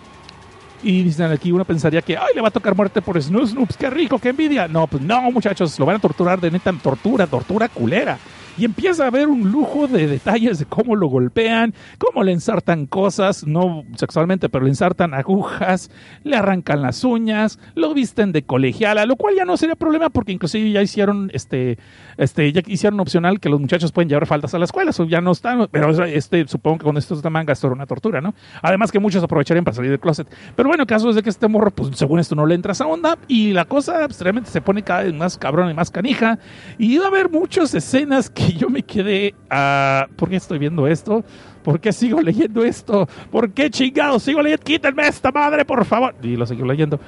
y 0.82 1.02
dicen 1.02 1.30
aquí, 1.30 1.52
uno 1.52 1.66
pensaría 1.66 2.00
que, 2.00 2.16
ay, 2.16 2.34
le 2.34 2.40
va 2.40 2.48
a 2.48 2.50
tocar 2.50 2.74
muerte 2.74 3.02
por 3.02 3.20
Snoops, 3.20 3.50
Snoops, 3.50 3.76
qué 3.76 3.90
rico, 3.90 4.18
qué 4.18 4.30
envidia. 4.30 4.66
No, 4.68 4.86
pues 4.86 5.02
no, 5.02 5.30
muchachos, 5.30 5.78
lo 5.78 5.84
van 5.84 5.96
a 5.96 5.98
torturar 5.98 6.40
de 6.40 6.50
neta 6.50 6.72
tortura, 6.82 7.26
tortura 7.26 7.68
culera 7.68 8.18
y 8.58 8.64
empieza 8.64 9.06
a 9.06 9.10
ver 9.10 9.28
un 9.28 9.50
lujo 9.50 9.86
de 9.88 10.06
detalles 10.06 10.58
de 10.58 10.66
cómo 10.66 10.96
lo 10.96 11.08
golpean, 11.08 11.74
cómo 11.98 12.22
le 12.22 12.32
ensartan 12.32 12.86
cosas, 12.86 13.46
no 13.46 13.84
sexualmente, 13.96 14.48
pero 14.48 14.64
le 14.64 14.70
ensartan 14.70 15.14
agujas, 15.14 15.90
le 16.24 16.36
arrancan 16.36 16.82
las 16.82 17.04
uñas, 17.04 17.58
lo 17.74 17.94
visten 17.94 18.32
de 18.32 18.42
colegiala, 18.42 19.06
lo 19.06 19.16
cual 19.16 19.34
ya 19.36 19.44
no 19.44 19.56
sería 19.56 19.76
problema 19.76 20.10
porque 20.10 20.32
inclusive 20.32 20.70
ya 20.70 20.82
hicieron 20.82 21.30
este 21.32 21.78
este 22.18 22.52
ya 22.52 22.62
hicieron 22.66 23.00
opcional 23.00 23.40
que 23.40 23.48
los 23.48 23.60
muchachos 23.60 23.92
pueden 23.92 24.08
llevar 24.08 24.26
faltas 24.26 24.54
a 24.54 24.58
la 24.58 24.64
escuela, 24.64 24.90
eso 24.90 25.04
ya 25.04 25.20
no 25.20 25.32
está, 25.32 25.66
pero 25.68 26.04
este 26.04 26.46
supongo 26.46 26.78
que 26.78 26.84
con 26.84 26.96
esto 26.96 27.16
de 27.16 27.30
manga 27.30 27.52
esto 27.52 27.68
era 27.68 27.74
una 27.74 27.86
tortura, 27.86 28.20
¿no? 28.20 28.34
Además 28.60 28.92
que 28.92 28.98
muchos 28.98 29.22
aprovecharían 29.22 29.64
para 29.64 29.74
salir 29.74 29.90
del 29.90 30.00
closet. 30.00 30.28
Pero 30.56 30.68
bueno, 30.68 30.82
el 30.82 30.86
caso 30.86 31.08
es 31.08 31.16
de 31.16 31.22
que 31.22 31.30
este 31.30 31.48
morro 31.48 31.70
pues 31.70 31.96
según 31.96 32.20
esto 32.20 32.34
no 32.34 32.46
le 32.46 32.54
entra 32.54 32.72
esa 32.72 32.86
onda 32.86 33.18
y 33.28 33.52
la 33.52 33.64
cosa 33.64 34.06
pues, 34.06 34.20
realmente 34.20 34.50
se 34.50 34.60
pone 34.60 34.82
cada 34.82 35.02
vez 35.02 35.14
más 35.14 35.38
cabrón 35.38 35.70
y 35.70 35.74
más 35.74 35.90
canija 35.90 36.38
y 36.78 36.98
va 36.98 37.06
a 37.06 37.08
haber 37.08 37.30
muchas 37.30 37.74
escenas 37.74 38.28
que 38.28 38.41
yo 38.56 38.68
me 38.68 38.82
quedé 38.82 39.34
a... 39.50 40.06
¿Por 40.16 40.28
qué 40.28 40.36
estoy 40.36 40.58
viendo 40.58 40.86
esto? 40.86 41.24
¿Por 41.62 41.80
qué 41.80 41.92
sigo 41.92 42.20
leyendo 42.20 42.64
esto? 42.64 43.08
¿Por 43.30 43.52
qué 43.52 43.70
chingado 43.70 44.18
sigo 44.18 44.42
leyendo? 44.42 44.64
Quítenme 44.64 45.06
esta 45.06 45.30
madre, 45.30 45.64
por 45.64 45.84
favor. 45.84 46.14
Y 46.22 46.36
lo 46.36 46.46
sigo 46.46 46.66
leyendo. 46.66 46.98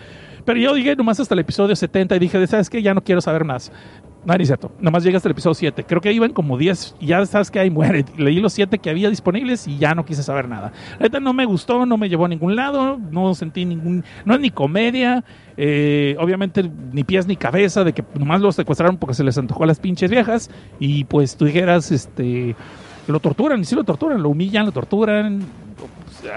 Pero 0.45 0.59
yo 0.59 0.77
llegué 0.77 0.95
nomás 0.95 1.19
hasta 1.21 1.35
el 1.35 1.41
episodio 1.41 1.75
70 1.75 2.17
y 2.17 2.19
dije, 2.19 2.47
¿sabes 2.47 2.69
qué? 2.69 2.83
Ya 2.83 2.95
no 2.95 3.03
quiero 3.03 3.21
saber 3.21 3.45
más. 3.45 3.73
No, 4.25 4.35
ni 4.35 4.47
cierto. 4.47 4.73
Nomás 4.81 5.05
llegué 5.05 5.17
hasta 5.17 5.29
el 5.29 5.33
episodio 5.33 5.55
7. 5.55 5.85
Creo 5.85 6.01
que 6.01 6.13
iban 6.13 6.33
como 6.33 6.57
10 6.57 6.97
y 7.01 7.07
ya 7.07 7.25
sabes 7.27 7.51
que 7.51 7.61
ahí 7.61 7.71
muere. 7.71 8.05
Leí 8.17 8.41
los 8.41 8.55
7 8.55 8.79
que 8.79 8.91
había 8.91 9.11
disponibles 9.11 9.69
y 9.69 9.77
ya 9.79 9.95
no 9.95 10.05
quise 10.05 10.23
saber 10.23 10.49
nada. 10.49 10.73
Ahorita 10.99 11.21
no 11.21 11.35
me 11.35 11.45
gustó, 11.45 11.85
no 11.85 11.99
me 11.99 12.09
llevó 12.09 12.25
a 12.25 12.29
ningún 12.29 12.57
lado, 12.57 12.99
no 13.11 13.35
sentí 13.35 13.65
ningún... 13.65 14.05
No 14.25 14.35
es 14.35 14.41
ni 14.41 14.51
comedia, 14.51 15.25
eh, 15.57 16.17
obviamente 16.19 16.71
ni 16.93 17.05
pies 17.05 17.27
ni 17.27 17.37
cabeza 17.37 17.85
de 17.85 17.93
que 17.93 18.05
nomás 18.19 18.41
los 18.41 18.57
secuestraron 18.57 18.97
porque 18.97 19.15
se 19.15 19.25
les 19.25 19.39
antojó 19.39 19.65
a 19.65 19.67
las 19.67 19.79
pinches 19.79 20.11
viejas 20.11 20.51
y 20.79 21.05
pues 21.05 21.37
tú 21.37 21.45
dijeras, 21.45 21.91
este... 21.93 22.55
Lo 23.07 23.21
torturan, 23.21 23.61
y 23.61 23.65
sí 23.67 23.75
lo 23.75 23.85
torturan, 23.85 24.23
lo 24.23 24.31
humillan, 24.31 24.65
lo 24.65 24.73
torturan, 24.73 25.45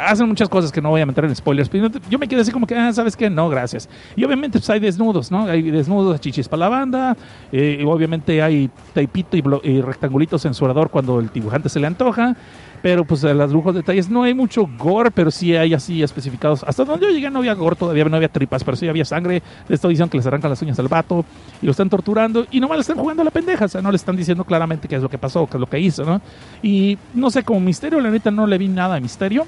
hacen 0.05 0.27
muchas 0.27 0.49
cosas 0.49 0.71
que 0.71 0.81
no 0.81 0.89
voy 0.89 1.01
a 1.01 1.05
meter 1.05 1.25
en 1.25 1.35
spoilers, 1.35 1.69
pero 1.69 1.89
yo 2.09 2.19
me 2.19 2.27
quedé 2.27 2.41
así 2.41 2.51
como 2.51 2.67
que, 2.67 2.75
ah, 2.75 2.91
¿sabes 2.93 3.15
qué? 3.15 3.29
No, 3.29 3.49
gracias. 3.49 3.89
Y 4.15 4.23
obviamente 4.23 4.59
pues 4.59 4.69
hay 4.69 4.79
desnudos, 4.79 5.31
¿no? 5.31 5.47
Hay 5.47 5.69
desnudos, 5.71 6.19
chichis 6.19 6.47
para 6.47 6.61
la 6.61 6.69
banda, 6.69 7.17
eh, 7.51 7.83
obviamente 7.85 8.41
hay 8.41 8.69
taipito 8.93 9.37
y, 9.37 9.81
rectangulitos 9.81 10.41
censurador 10.41 10.89
cuando 10.89 11.19
el 11.19 11.31
dibujante 11.31 11.69
se 11.69 11.79
le 11.79 11.87
antoja, 11.87 12.35
pero 12.81 13.05
pues 13.05 13.23
las 13.23 13.51
lujos 13.51 13.75
detalles 13.75 14.09
no 14.09 14.23
hay 14.23 14.33
mucho 14.33 14.67
gore, 14.77 15.11
pero 15.11 15.31
sí 15.31 15.55
hay 15.55 15.73
así 15.73 16.03
especificados. 16.03 16.63
Hasta 16.63 16.85
donde 16.85 17.07
yo 17.07 17.11
llegué 17.11 17.29
no 17.29 17.39
había 17.39 17.53
gore 17.53 17.75
todavía, 17.75 18.05
no 18.05 18.15
había 18.15 18.29
tripas, 18.29 18.63
pero 18.63 18.77
sí 18.77 18.87
había 18.87 19.05
sangre. 19.05 19.41
Le 19.67 19.75
estoy 19.75 19.91
diciendo 19.91 20.11
que 20.11 20.17
les 20.17 20.25
arrancan 20.25 20.49
las 20.49 20.61
uñas 20.61 20.79
al 20.79 20.87
vato 20.87 21.25
y 21.61 21.65
lo 21.65 21.71
están 21.71 21.89
torturando 21.89 22.45
y 22.51 22.59
nomás 22.59 22.77
le 22.77 22.81
están 22.81 22.97
jugando 22.97 23.21
a 23.21 23.25
la 23.25 23.31
pendeja, 23.31 23.65
o 23.65 23.67
sea, 23.67 23.81
no 23.81 23.91
le 23.91 23.97
están 23.97 24.15
diciendo 24.15 24.43
claramente 24.43 24.87
qué 24.87 24.95
es 24.95 25.01
lo 25.01 25.09
que 25.09 25.17
pasó, 25.17 25.47
qué 25.47 25.57
es 25.57 25.61
lo 25.61 25.67
que 25.67 25.79
hizo, 25.79 26.03
¿no? 26.05 26.21
Y 26.61 26.97
no 27.13 27.29
sé, 27.29 27.43
como 27.43 27.59
misterio, 27.59 27.99
la 27.99 28.09
neta 28.09 28.31
no 28.31 28.47
le 28.47 28.57
vi 28.57 28.67
nada 28.67 28.95
de 28.95 29.01
misterio. 29.01 29.45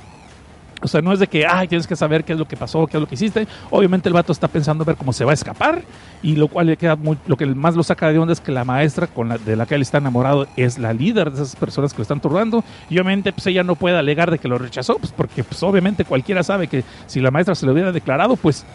O 0.81 0.87
sea, 0.87 1.01
no 1.01 1.11
es 1.11 1.19
de 1.19 1.27
que, 1.27 1.45
ay, 1.45 1.67
tienes 1.67 1.87
que 1.87 1.95
saber 1.95 2.23
qué 2.23 2.33
es 2.33 2.39
lo 2.39 2.47
que 2.47 2.57
pasó, 2.57 2.87
qué 2.87 2.97
es 2.97 3.01
lo 3.01 3.07
que 3.07 3.15
hiciste. 3.15 3.47
Obviamente 3.69 4.09
el 4.09 4.13
vato 4.13 4.31
está 4.31 4.47
pensando 4.47 4.85
ver 4.85 4.95
cómo 4.95 5.13
se 5.13 5.25
va 5.25 5.31
a 5.31 5.33
escapar 5.33 5.81
y 6.21 6.35
lo 6.35 6.47
cual 6.47 6.67
le 6.67 6.77
queda 6.77 6.95
muy, 6.95 7.17
lo 7.27 7.37
que 7.37 7.45
más 7.45 7.75
lo 7.75 7.83
saca 7.83 8.11
de 8.11 8.17
onda 8.17 8.33
es 8.33 8.41
que 8.41 8.51
la 8.51 8.65
maestra 8.65 9.07
con 9.07 9.29
la, 9.29 9.37
de 9.37 9.55
la 9.55 9.65
que 9.65 9.75
él 9.75 9.81
está 9.81 9.97
enamorado 9.99 10.47
es 10.55 10.77
la 10.77 10.93
líder 10.93 11.31
de 11.31 11.41
esas 11.41 11.55
personas 11.55 11.93
que 11.93 11.99
lo 11.99 12.03
están 12.03 12.19
torturando 12.19 12.63
y 12.89 12.95
obviamente 12.95 13.31
pues 13.31 13.47
ella 13.47 13.63
no 13.63 13.75
puede 13.75 13.97
alegar 13.97 14.31
de 14.31 14.39
que 14.39 14.47
lo 14.47 14.57
rechazó, 14.57 14.97
pues 14.97 15.11
porque 15.11 15.43
pues 15.43 15.61
obviamente 15.63 16.05
cualquiera 16.05 16.43
sabe 16.43 16.67
que 16.67 16.83
si 17.07 17.21
la 17.21 17.31
maestra 17.31 17.55
se 17.55 17.65
lo 17.65 17.73
hubiera 17.73 17.91
declarado, 17.91 18.35
pues 18.35 18.65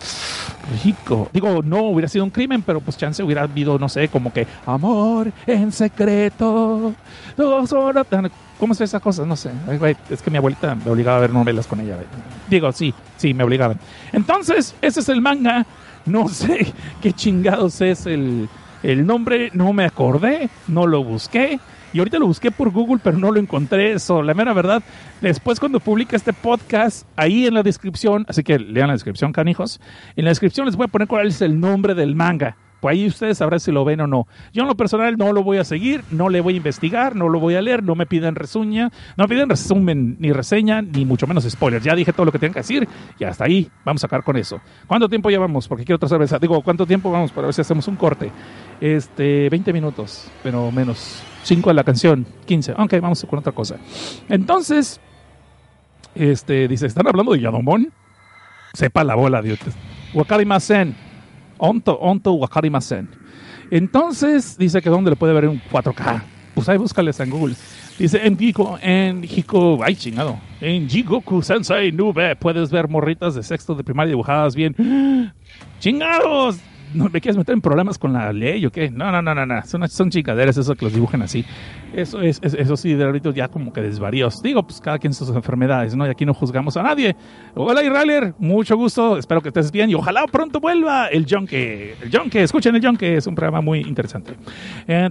rico. 0.84 1.28
Digo, 1.32 1.62
no 1.62 1.82
hubiera 1.82 2.08
sido 2.08 2.24
un 2.24 2.30
crimen, 2.30 2.62
pero 2.62 2.80
pues 2.80 2.96
chance 2.96 3.22
hubiera 3.22 3.42
habido, 3.42 3.78
no 3.78 3.88
sé, 3.88 4.08
como 4.08 4.32
que 4.32 4.46
amor 4.66 5.32
en 5.46 5.72
secreto, 5.72 6.94
dos 7.36 7.72
horas 7.72 8.06
¿Cómo 8.58 8.72
es 8.72 8.80
esa 8.80 9.00
cosa? 9.00 9.26
No 9.26 9.36
sé. 9.36 9.50
es 10.10 10.22
que 10.22 10.30
mi 10.30 10.38
abuelita 10.38 10.74
me 10.74 10.90
obligaba 10.90 11.18
a 11.18 11.20
ver 11.20 11.32
novelas 11.32 11.66
con 11.66 11.80
ella. 11.80 11.98
Digo, 12.48 12.70
sí, 12.72 12.94
sí, 13.16 13.34
me 13.34 13.44
obligaban. 13.44 13.78
Entonces, 14.12 14.74
ese 14.80 15.00
es 15.00 15.08
el 15.08 15.20
manga. 15.20 15.66
No 16.06 16.28
sé 16.30 16.72
qué 17.02 17.12
chingados 17.12 17.80
es 17.80 18.06
el, 18.06 18.48
el 18.82 19.06
nombre. 19.06 19.50
No 19.54 19.72
me 19.72 19.84
acordé, 19.84 20.48
no 20.68 20.86
lo 20.86 21.02
busqué. 21.02 21.58
Y 21.92 21.98
ahorita 21.98 22.18
lo 22.18 22.26
busqué 22.26 22.50
por 22.50 22.70
Google, 22.70 23.00
pero 23.02 23.18
no 23.18 23.30
lo 23.30 23.38
encontré. 23.38 23.92
Eso, 23.92 24.22
la 24.22 24.34
mera 24.34 24.52
verdad. 24.52 24.82
Después, 25.20 25.60
cuando 25.60 25.78
publique 25.78 26.16
este 26.16 26.32
podcast, 26.32 27.06
ahí 27.14 27.46
en 27.46 27.54
la 27.54 27.62
descripción, 27.62 28.24
así 28.28 28.42
que 28.42 28.58
lean 28.58 28.88
la 28.88 28.94
descripción, 28.94 29.32
canijos. 29.32 29.80
En 30.16 30.24
la 30.24 30.32
descripción 30.32 30.66
les 30.66 30.74
voy 30.74 30.86
a 30.86 30.88
poner 30.88 31.06
cuál 31.06 31.28
es 31.28 31.40
el 31.40 31.58
nombre 31.58 31.94
del 31.94 32.16
manga. 32.16 32.56
Ahí 32.88 33.06
ustedes 33.06 33.38
sabrán 33.38 33.60
si 33.60 33.72
lo 33.72 33.84
ven 33.84 34.00
o 34.00 34.06
no. 34.06 34.26
Yo 34.52 34.62
en 34.62 34.68
lo 34.68 34.76
personal 34.76 35.16
no 35.16 35.32
lo 35.32 35.42
voy 35.42 35.58
a 35.58 35.64
seguir, 35.64 36.02
no 36.10 36.28
le 36.28 36.40
voy 36.40 36.54
a 36.54 36.56
investigar, 36.58 37.16
no 37.16 37.28
lo 37.28 37.40
voy 37.40 37.54
a 37.54 37.62
leer, 37.62 37.82
no 37.82 37.94
me 37.94 38.06
piden 38.06 38.34
resuña, 38.34 38.90
no 39.16 39.24
me 39.24 39.28
piden 39.28 39.48
resumen 39.48 40.16
ni 40.18 40.32
reseña, 40.32 40.82
ni 40.82 41.04
mucho 41.04 41.26
menos 41.26 41.44
spoilers. 41.44 41.84
Ya 41.84 41.94
dije 41.94 42.12
todo 42.12 42.26
lo 42.26 42.32
que 42.32 42.38
tengo 42.38 42.54
que 42.54 42.60
decir 42.60 42.88
y 43.18 43.24
hasta 43.24 43.44
ahí 43.44 43.70
vamos 43.84 44.02
a 44.02 44.04
sacar 44.06 44.22
con 44.22 44.36
eso. 44.36 44.60
¿Cuánto 44.86 45.08
tiempo 45.08 45.30
llevamos? 45.30 45.68
Porque 45.68 45.84
quiero 45.84 45.96
otra 45.96 46.08
cerveza. 46.08 46.38
Digo, 46.38 46.60
¿cuánto 46.62 46.86
tiempo 46.86 47.10
vamos 47.10 47.32
para 47.32 47.46
ver 47.46 47.54
si 47.54 47.60
hacemos 47.60 47.88
un 47.88 47.96
corte? 47.96 48.30
Este, 48.80 49.48
20 49.48 49.72
minutos, 49.72 50.30
pero 50.42 50.70
menos. 50.70 51.22
5 51.44 51.70
de 51.70 51.74
la 51.74 51.84
canción, 51.84 52.26
15. 52.46 52.72
Ok, 52.72 52.94
vamos 53.00 53.24
con 53.28 53.38
otra 53.38 53.52
cosa. 53.52 53.76
Entonces, 54.28 55.00
este, 56.14 56.68
dice, 56.68 56.86
¿están 56.86 57.06
hablando 57.06 57.32
de 57.32 57.40
Yadomón? 57.40 57.92
Sepa 58.72 59.04
la 59.04 59.14
bola, 59.14 59.42
Dios. 59.42 59.58
Wakarimasen. 60.14 61.13
Onto, 61.58 61.94
onto 61.98 62.32
wakarimasen. 62.32 63.08
Entonces, 63.70 64.56
dice 64.58 64.82
que 64.82 64.90
dónde 64.90 65.10
le 65.10 65.16
puede 65.16 65.32
ver 65.32 65.48
un 65.48 65.60
4K. 65.70 66.22
Pues 66.54 66.68
ahí 66.68 66.78
búscales 66.78 67.18
en 67.20 67.30
Google. 67.30 67.54
Dice, 67.98 68.26
en 68.26 68.36
Hiko, 68.38 68.78
en 68.82 69.22
Hiko, 69.24 69.78
ay 69.82 69.94
chingado, 69.94 70.38
en 70.60 70.88
Jigoku 70.88 71.42
Sensei 71.42 71.92
Nube 71.92 72.34
puedes 72.34 72.70
ver 72.70 72.88
morritas 72.88 73.36
de 73.36 73.42
sexto 73.44 73.74
de 73.76 73.84
primaria 73.84 74.10
dibujadas 74.10 74.56
bien. 74.56 75.32
¡Chingados! 75.78 76.58
no 76.98 77.04
me 77.12 77.20
quieres 77.20 77.36
meter 77.36 77.52
en 77.54 77.60
problemas 77.60 77.98
con 77.98 78.12
la 78.12 78.32
ley 78.32 78.64
o 78.66 78.70
qué. 78.70 78.90
No, 78.90 79.10
no, 79.12 79.20
no, 79.22 79.34
no, 79.34 79.44
no. 79.46 79.62
Son, 79.66 79.86
son 79.88 80.10
chingaderas 80.10 80.56
eso 80.56 80.74
que 80.74 80.84
los 80.84 80.94
dibujan 80.94 81.22
así. 81.22 81.44
Eso 81.92 82.20
es, 82.20 82.40
es- 82.42 82.54
eso 82.54 82.76
sí, 82.76 82.94
de 82.94 83.04
ahorita 83.04 83.30
ya 83.32 83.48
como 83.48 83.72
que 83.72 83.80
desvaríos. 83.80 84.40
Digo, 84.42 84.62
pues 84.62 84.80
cada 84.80 84.98
quien 84.98 85.12
sus 85.14 85.28
enfermedades, 85.30 85.94
¿no? 85.96 86.06
Y 86.06 86.10
aquí 86.10 86.24
no 86.24 86.34
juzgamos 86.34 86.76
a 86.76 86.82
nadie. 86.82 87.14
Hola, 87.54 87.82
Israeler, 87.82 88.34
mucho 88.38 88.76
gusto. 88.76 89.18
Espero 89.18 89.40
que 89.40 89.48
estés 89.48 89.70
bien 89.72 89.90
y 89.90 89.94
ojalá 89.94 90.24
pronto 90.26 90.60
vuelva 90.60 91.06
el 91.08 91.26
Jonque. 91.28 91.96
El 92.02 92.10
Jonque, 92.16 92.42
escuchen 92.42 92.74
el 92.76 92.84
Jonque, 92.84 93.16
es 93.16 93.26
un 93.26 93.34
programa 93.34 93.60
muy 93.60 93.80
interesante. 93.80 94.34
Eh, 94.86 95.08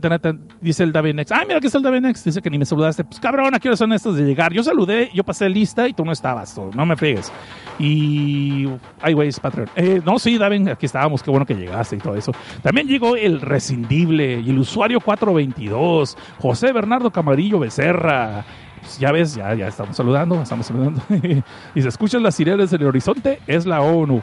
dice 0.61 0.83
el 0.83 0.91
David 0.91 1.15
Next. 1.15 1.31
Ay, 1.33 1.45
mira 1.47 1.59
que 1.59 1.67
está 1.67 1.77
el 1.79 1.83
David 1.83 2.01
Next. 2.01 2.25
Dice 2.25 2.41
que 2.41 2.49
ni 2.49 2.57
me 2.57 2.65
saludaste. 2.65 3.03
Pues 3.03 3.19
cabrón, 3.19 3.53
¿a 3.55 3.59
qué 3.59 3.75
son 3.75 3.91
estos 3.93 4.15
de 4.15 4.23
llegar? 4.23 4.53
Yo 4.53 4.63
saludé, 4.63 5.09
yo 5.13 5.23
pasé 5.23 5.49
lista 5.49 5.87
y 5.87 5.93
tú 5.93 6.05
no 6.05 6.11
estabas. 6.11 6.57
no 6.75 6.85
me 6.85 6.95
friegues. 6.95 7.31
Y. 7.79 8.67
Ay, 9.01 9.13
güey, 9.13 9.29
es 9.29 9.39
Patreon. 9.39 9.69
Eh, 9.75 10.01
no, 10.05 10.19
sí, 10.19 10.37
David, 10.37 10.67
aquí 10.69 10.85
estábamos. 10.85 11.23
Qué 11.23 11.31
bueno 11.31 11.45
que 11.45 11.55
llegaste 11.55 11.72
y 11.91 11.97
todo 11.97 12.15
eso. 12.15 12.31
También 12.61 12.87
llegó 12.87 13.15
el 13.15 13.41
rescindible 13.41 14.39
y 14.39 14.49
el 14.49 14.59
usuario 14.59 14.99
422, 14.99 16.17
José 16.39 16.71
Bernardo 16.71 17.11
Camarillo 17.11 17.59
Becerra. 17.59 18.45
Pues 18.81 18.99
ya 18.99 19.11
ves, 19.11 19.35
ya, 19.35 19.53
ya 19.55 19.67
estamos 19.67 19.95
saludando, 19.95 20.41
estamos 20.41 20.65
saludando. 20.65 21.01
y 21.75 21.81
se 21.81 21.87
escuchan 21.87 22.21
las 22.21 22.35
sirenas 22.35 22.69
del 22.69 22.85
horizonte, 22.85 23.39
es 23.47 23.65
la 23.65 23.81
ONU. 23.81 24.21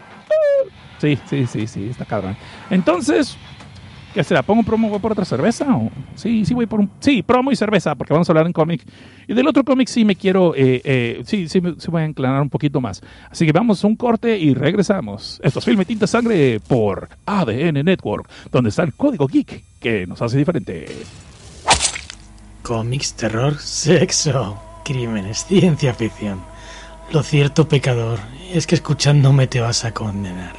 Sí, 0.98 1.18
sí, 1.26 1.46
sí, 1.46 1.66
sí, 1.66 1.88
está 1.88 2.04
cabrón. 2.04 2.36
Entonces, 2.68 3.38
¿qué 4.14 4.24
será? 4.24 4.42
¿Pongo 4.42 4.60
un 4.60 4.66
promo, 4.66 4.88
voy 4.88 4.98
por 4.98 5.12
otra 5.12 5.24
cerveza? 5.24 5.74
O? 5.74 5.90
Sí, 6.14 6.44
sí, 6.44 6.54
voy 6.54 6.66
por 6.66 6.80
un... 6.80 6.90
Sí, 7.00 7.22
promo 7.22 7.52
y 7.52 7.56
cerveza, 7.56 7.94
porque 7.94 8.12
vamos 8.12 8.28
a 8.28 8.32
hablar 8.32 8.46
en 8.46 8.52
cómic. 8.52 8.82
Y 9.26 9.34
del 9.34 9.46
otro 9.46 9.64
cómic 9.64 9.88
sí 9.88 10.04
me 10.04 10.16
quiero... 10.16 10.54
eh, 10.54 10.80
eh, 10.84 11.22
sí, 11.24 11.48
sí, 11.48 11.60
sí 11.78 11.90
voy 11.90 12.02
a 12.02 12.06
inclinar 12.06 12.40
un 12.42 12.50
poquito 12.50 12.80
más. 12.80 13.02
Así 13.30 13.46
que 13.46 13.52
vamos 13.52 13.82
a 13.84 13.86
un 13.86 13.96
corte 13.96 14.38
y 14.38 14.54
regresamos. 14.54 15.40
Esto 15.42 15.58
es 15.58 15.64
Filme 15.64 15.84
Tinta 15.84 16.06
Sangre 16.06 16.60
por 16.60 17.08
ADN 17.26 17.84
Network, 17.84 18.28
donde 18.50 18.70
está 18.70 18.82
el 18.82 18.94
código 18.94 19.26
geek 19.26 19.64
que 19.80 20.06
nos 20.06 20.20
hace 20.22 20.38
diferente. 20.38 20.86
Cómics, 22.62 23.14
terror, 23.14 23.58
sexo, 23.58 24.60
crímenes, 24.84 25.44
ciencia 25.46 25.94
ficción. 25.94 26.40
Lo 27.12 27.22
cierto, 27.22 27.68
pecador, 27.68 28.20
es 28.52 28.66
que 28.66 28.76
escuchándome 28.76 29.48
te 29.48 29.60
vas 29.60 29.84
a 29.84 29.92
condenar. 29.92 30.54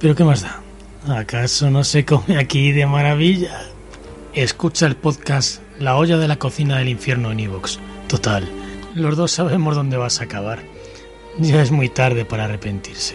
Pero 0.00 0.14
¿qué 0.14 0.24
más 0.24 0.42
da? 0.42 0.65
¿Acaso 1.08 1.70
no 1.70 1.84
se 1.84 2.04
come 2.04 2.36
aquí 2.36 2.72
de 2.72 2.84
maravilla? 2.84 3.60
Escucha 4.34 4.86
el 4.86 4.96
podcast 4.96 5.60
La 5.78 5.96
olla 5.96 6.16
de 6.18 6.26
la 6.26 6.36
cocina 6.36 6.78
del 6.78 6.88
infierno 6.88 7.30
en 7.30 7.40
Evox. 7.40 7.78
Total, 8.08 8.48
los 8.94 9.16
dos 9.16 9.30
sabemos 9.30 9.76
dónde 9.76 9.96
vas 9.96 10.20
a 10.20 10.24
acabar. 10.24 10.58
Ya 11.38 11.62
es 11.62 11.70
muy 11.70 11.88
tarde 11.90 12.24
para 12.24 12.44
arrepentirse. 12.46 13.14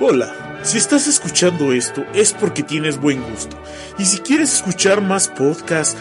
Hola, 0.00 0.60
si 0.62 0.78
estás 0.78 1.08
escuchando 1.08 1.72
esto 1.72 2.04
es 2.14 2.32
porque 2.32 2.62
tienes 2.62 3.00
buen 3.00 3.20
gusto. 3.30 3.56
Y 3.98 4.04
si 4.04 4.18
quieres 4.18 4.54
escuchar 4.54 5.00
más 5.00 5.26
podcasts 5.26 5.96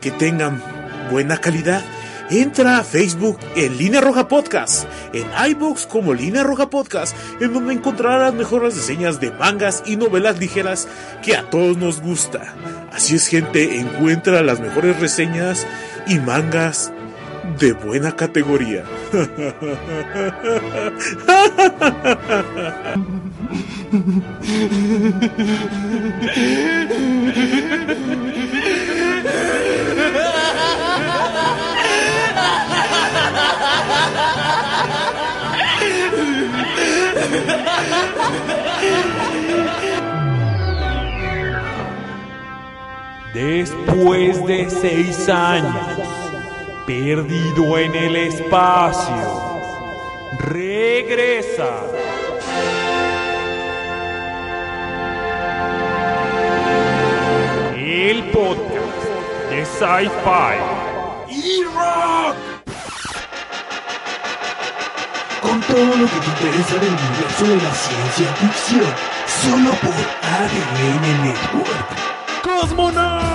que 0.00 0.12
tengan 0.12 0.62
buena 1.10 1.38
calidad, 1.38 1.82
entra 2.30 2.78
a 2.78 2.84
Facebook 2.84 3.38
en 3.56 3.76
Línea 3.76 4.00
Roja 4.00 4.28
Podcast, 4.28 4.86
en 5.12 5.26
iBox 5.50 5.86
como 5.86 6.14
Línea 6.14 6.44
Roja 6.44 6.70
Podcast, 6.70 7.16
en 7.40 7.52
donde 7.52 7.74
encontrarás 7.74 8.34
mejores 8.34 8.76
reseñas 8.76 9.18
de 9.18 9.32
mangas 9.32 9.82
y 9.84 9.96
novelas 9.96 10.38
ligeras 10.38 10.86
que 11.22 11.34
a 11.34 11.50
todos 11.50 11.76
nos 11.76 12.00
gusta. 12.00 12.54
Así 12.92 13.16
es 13.16 13.26
gente, 13.26 13.80
encuentra 13.80 14.42
las 14.42 14.60
mejores 14.60 15.00
reseñas 15.00 15.66
y 16.06 16.20
mangas 16.20 16.92
de 17.58 17.72
buena 17.72 18.14
categoría. 18.14 18.84
Después 43.34 44.44
de 44.46 44.68
seis 44.68 45.28
años, 45.28 46.27
perdido 46.88 47.76
en 47.76 47.94
el 47.94 48.16
espacio, 48.16 49.60
regresa. 50.38 51.82
El 57.76 58.24
podcast 58.30 59.04
de 59.50 59.66
Sci-Fi 59.66 60.56
y 61.28 61.62
Rock. 61.64 62.36
Con 65.42 65.60
todo 65.60 65.94
lo 65.94 66.06
que 66.06 66.20
te 66.20 66.26
interesa 66.26 66.74
del 66.76 66.88
universo 66.88 67.44
de 67.44 67.56
la 67.56 67.74
ciencia 67.74 68.32
ficción, 68.36 68.94
solo 69.26 69.70
por 69.82 69.92
ADN 70.22 71.04
Network. 71.22 71.88
¡Cosmonaut! 72.42 73.28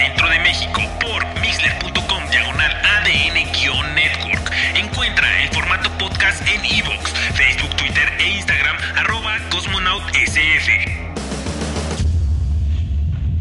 Centro 0.00 0.30
de 0.30 0.38
México 0.38 0.80
por 0.98 1.22
mixler.com 1.42 2.22
diagonal 2.30 2.72
ADN-network. 2.96 4.50
Encuentra 4.74 5.42
el 5.42 5.50
formato 5.50 5.90
podcast 5.98 6.40
en 6.48 6.64
iVoox, 6.64 7.10
Facebook, 7.34 7.76
Twitter 7.76 8.08
e 8.18 8.38
Instagram 8.38 8.76
arroba 8.96 9.36
cosmonautsf. 9.50 10.68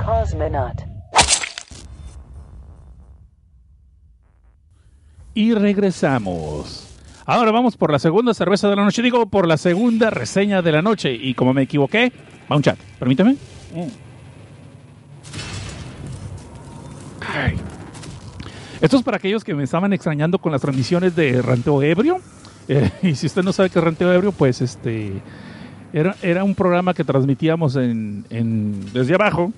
Cosmonaut. 0.06 0.82
Y 5.34 5.54
regresamos. 5.54 6.94
Ahora 7.26 7.52
vamos 7.52 7.78
por 7.78 7.90
la 7.90 8.00
segunda 8.00 8.34
cerveza 8.34 8.68
de 8.68 8.76
la 8.76 8.84
noche, 8.84 9.02
digo 9.02 9.28
por 9.28 9.48
la 9.48 9.56
segunda 9.56 10.10
reseña 10.10 10.62
de 10.62 10.74
la 10.74 10.82
noche. 10.82 11.14
Y 11.14 11.36
como 11.36 11.54
me 11.54 11.62
equivoqué, 11.62 12.12
va 12.52 12.58
un 12.58 12.64
chat. 12.64 12.78
Permíteme. 13.00 13.38
Mm. 13.74 14.09
Ay. 17.34 17.58
Esto 18.82 18.98
es 18.98 19.04
para 19.04 19.18
aquellos 19.18 19.44
que 19.44 19.54
me 19.54 19.64
estaban 19.64 19.92
extrañando 19.94 20.38
con 20.40 20.52
las 20.52 20.62
transmisiones 20.62 21.16
de 21.16 21.42
Ranteo 21.42 21.82
Ebrio. 21.82 22.20
Eh, 22.72 22.92
y 23.02 23.16
si 23.16 23.26
usted 23.26 23.42
no 23.42 23.52
sabe 23.52 23.72
qué 23.72 23.80
es 23.80 23.84
Ranteo 23.84 24.14
Ebrio, 24.14 24.32
pues 24.32 24.62
este 24.62 25.24
era, 25.92 26.16
era 26.22 26.44
un 26.44 26.54
programa 26.54 26.94
que 26.94 27.04
transmitíamos 27.04 27.76
en, 27.76 28.24
desde 28.94 29.16
abajo, 29.16 29.52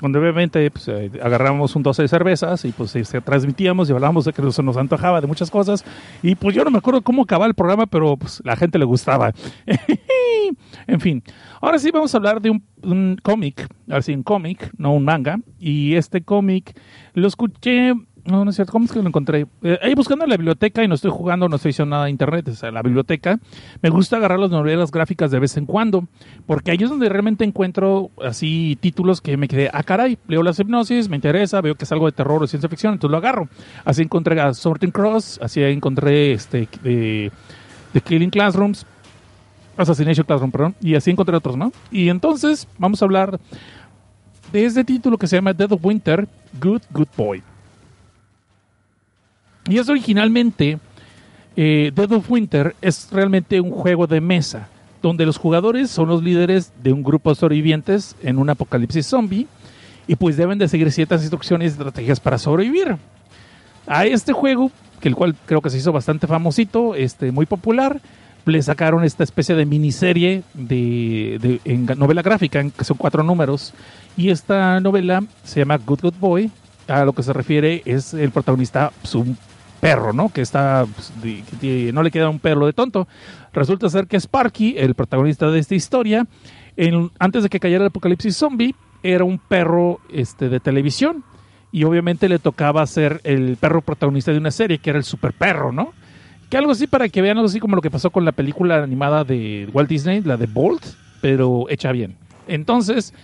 donde 0.00 0.18
obviamente 0.18 0.70
pues, 0.70 0.88
eh, 0.88 1.10
agarrábamos 1.22 1.74
un 1.76 1.82
12 1.82 2.02
de 2.02 2.08
cervezas 2.08 2.64
y 2.64 2.72
pues 2.72 2.94
este, 2.96 3.20
transmitíamos 3.20 3.88
y 3.88 3.92
hablábamos 3.92 4.24
de 4.24 4.32
que 4.32 4.52
se 4.52 4.62
nos 4.62 4.76
antojaba 4.76 5.20
de 5.20 5.26
muchas 5.26 5.50
cosas. 5.50 5.84
Y 6.22 6.34
pues 6.34 6.54
yo 6.54 6.64
no 6.64 6.70
me 6.70 6.78
acuerdo 6.78 7.02
cómo 7.02 7.22
acababa 7.22 7.46
el 7.46 7.54
programa, 7.54 7.86
pero 7.86 8.16
pues 8.16 8.42
la 8.44 8.56
gente 8.56 8.78
le 8.78 8.84
gustaba. 8.84 9.32
en 10.86 11.00
fin, 11.00 11.22
ahora 11.60 11.78
sí 11.78 11.90
vamos 11.90 12.14
a 12.14 12.18
hablar 12.18 12.40
de 12.40 12.50
un, 12.50 12.62
un 12.82 13.18
cómic, 13.22 13.66
ahora 13.88 14.02
sí, 14.02 14.14
un 14.14 14.22
cómic, 14.22 14.70
no 14.76 14.92
un 14.94 15.04
manga. 15.04 15.38
Y 15.58 15.94
este 15.94 16.22
cómic 16.22 16.78
lo 17.14 17.26
escuché. 17.28 17.94
No, 18.26 18.44
no 18.44 18.50
es 18.50 18.56
cierto, 18.56 18.72
¿cómo 18.72 18.86
es 18.86 18.92
que 18.92 19.00
lo 19.00 19.06
encontré? 19.06 19.46
Eh, 19.62 19.78
ahí 19.80 19.94
buscando 19.94 20.24
en 20.24 20.30
la 20.30 20.36
biblioteca 20.36 20.82
y 20.82 20.88
no 20.88 20.96
estoy 20.96 21.12
jugando, 21.12 21.48
no 21.48 21.56
estoy 21.56 21.70
haciendo 21.70 21.94
nada 21.94 22.06
de 22.06 22.10
internet, 22.10 22.48
o 22.48 22.54
sea, 22.54 22.72
la 22.72 22.82
biblioteca. 22.82 23.38
Me 23.82 23.88
gusta 23.88 24.16
agarrar 24.16 24.40
las 24.40 24.50
novelas 24.50 24.90
gráficas 24.90 25.30
de 25.30 25.38
vez 25.38 25.56
en 25.56 25.64
cuando, 25.64 26.08
porque 26.44 26.72
ahí 26.72 26.78
es 26.80 26.90
donde 26.90 27.08
realmente 27.08 27.44
encuentro 27.44 28.10
así 28.24 28.76
títulos 28.80 29.20
que 29.20 29.36
me 29.36 29.46
quedé, 29.46 29.70
ah, 29.72 29.84
caray, 29.84 30.18
leo 30.26 30.42
las 30.42 30.58
hipnosis, 30.58 31.08
me 31.08 31.14
interesa, 31.14 31.60
veo 31.60 31.76
que 31.76 31.84
es 31.84 31.92
algo 31.92 32.06
de 32.06 32.12
terror 32.12 32.42
o 32.42 32.46
ciencia 32.48 32.68
ficción, 32.68 32.94
entonces 32.94 33.12
lo 33.12 33.18
agarro. 33.18 33.48
Así 33.84 34.02
encontré 34.02 34.40
a 34.40 34.52
Sorting 34.54 34.90
Cross, 34.90 35.38
así 35.40 35.62
encontré 35.62 36.32
este 36.32 36.68
de, 36.82 37.30
de 37.92 38.00
Killing 38.00 38.30
Classrooms, 38.30 38.86
Assassination 39.76 40.26
Classroom, 40.26 40.50
perdón, 40.50 40.74
y 40.80 40.96
así 40.96 41.12
encontré 41.12 41.36
otros, 41.36 41.56
¿no? 41.56 41.70
Y 41.92 42.08
entonces 42.08 42.66
vamos 42.76 43.00
a 43.00 43.04
hablar 43.04 43.38
de 44.52 44.64
este 44.64 44.82
título 44.82 45.16
que 45.16 45.28
se 45.28 45.36
llama 45.36 45.52
Dead 45.52 45.70
of 45.70 45.84
Winter, 45.84 46.26
Good, 46.60 46.82
Good 46.90 47.08
Boy. 47.16 47.42
Y 49.68 49.78
es 49.78 49.88
originalmente, 49.88 50.78
eh, 51.56 51.90
Dead 51.94 52.12
of 52.12 52.30
Winter 52.30 52.76
es 52.80 53.08
realmente 53.10 53.60
un 53.60 53.70
juego 53.70 54.06
de 54.06 54.20
mesa, 54.20 54.68
donde 55.02 55.26
los 55.26 55.38
jugadores 55.38 55.90
son 55.90 56.08
los 56.08 56.22
líderes 56.22 56.72
de 56.82 56.92
un 56.92 57.02
grupo 57.02 57.30
de 57.30 57.36
sobrevivientes 57.36 58.14
en 58.22 58.38
un 58.38 58.48
apocalipsis 58.50 59.06
zombie 59.06 59.46
y 60.06 60.16
pues 60.16 60.36
deben 60.36 60.58
de 60.58 60.68
seguir 60.68 60.90
ciertas 60.92 61.22
instrucciones 61.22 61.72
y 61.72 61.72
estrategias 61.72 62.20
para 62.20 62.38
sobrevivir. 62.38 62.96
A 63.86 64.06
este 64.06 64.32
juego, 64.32 64.70
que 65.00 65.08
el 65.08 65.16
cual 65.16 65.34
creo 65.46 65.60
que 65.60 65.70
se 65.70 65.78
hizo 65.78 65.92
bastante 65.92 66.26
famosito, 66.26 66.94
este, 66.94 67.32
muy 67.32 67.46
popular, 67.46 68.00
le 68.44 68.62
sacaron 68.62 69.02
esta 69.02 69.24
especie 69.24 69.56
de 69.56 69.66
miniserie 69.66 70.44
de, 70.54 71.60
en 71.64 71.86
novela 71.98 72.22
gráfica, 72.22 72.62
que 72.70 72.84
son 72.84 72.96
cuatro 72.96 73.24
números, 73.24 73.74
y 74.16 74.30
esta 74.30 74.78
novela 74.78 75.24
se 75.42 75.60
llama 75.60 75.78
Good 75.78 76.02
Good 76.02 76.14
Boy, 76.20 76.50
a 76.86 77.04
lo 77.04 77.12
que 77.12 77.24
se 77.24 77.32
refiere 77.32 77.82
es 77.84 78.14
el 78.14 78.30
protagonista, 78.30 78.92
un 79.14 79.36
perro, 79.86 80.12
¿no? 80.12 80.30
Que 80.30 80.40
está, 80.40 80.84
pues, 80.84 81.12
no 81.94 82.02
le 82.02 82.10
queda 82.10 82.28
un 82.28 82.40
perro 82.40 82.66
de 82.66 82.72
tonto. 82.72 83.06
Resulta 83.52 83.88
ser 83.88 84.08
que 84.08 84.18
Sparky, 84.18 84.74
el 84.76 84.96
protagonista 84.96 85.48
de 85.48 85.60
esta 85.60 85.76
historia, 85.76 86.26
antes 87.20 87.44
de 87.44 87.48
que 87.48 87.60
cayera 87.60 87.84
el 87.84 87.88
apocalipsis 87.88 88.36
zombie, 88.36 88.74
era 89.04 89.22
un 89.22 89.38
perro 89.38 90.00
este, 90.10 90.48
de 90.48 90.58
televisión. 90.58 91.22
Y 91.70 91.84
obviamente 91.84 92.28
le 92.28 92.40
tocaba 92.40 92.84
ser 92.86 93.20
el 93.22 93.56
perro 93.58 93.80
protagonista 93.80 94.32
de 94.32 94.38
una 94.38 94.50
serie, 94.50 94.78
que 94.78 94.90
era 94.90 94.98
el 94.98 95.04
super 95.04 95.32
perro, 95.32 95.70
¿no? 95.70 95.92
Que 96.50 96.56
algo 96.56 96.72
así 96.72 96.88
para 96.88 97.08
que 97.08 97.22
vean 97.22 97.36
algo 97.36 97.48
así 97.48 97.60
como 97.60 97.76
lo 97.76 97.82
que 97.82 97.90
pasó 97.90 98.10
con 98.10 98.24
la 98.24 98.32
película 98.32 98.82
animada 98.82 99.22
de 99.22 99.68
Walt 99.72 99.88
Disney, 99.88 100.20
la 100.22 100.36
de 100.36 100.46
Bolt, 100.46 100.84
pero 101.20 101.66
hecha 101.68 101.92
bien. 101.92 102.16
Entonces, 102.48 103.14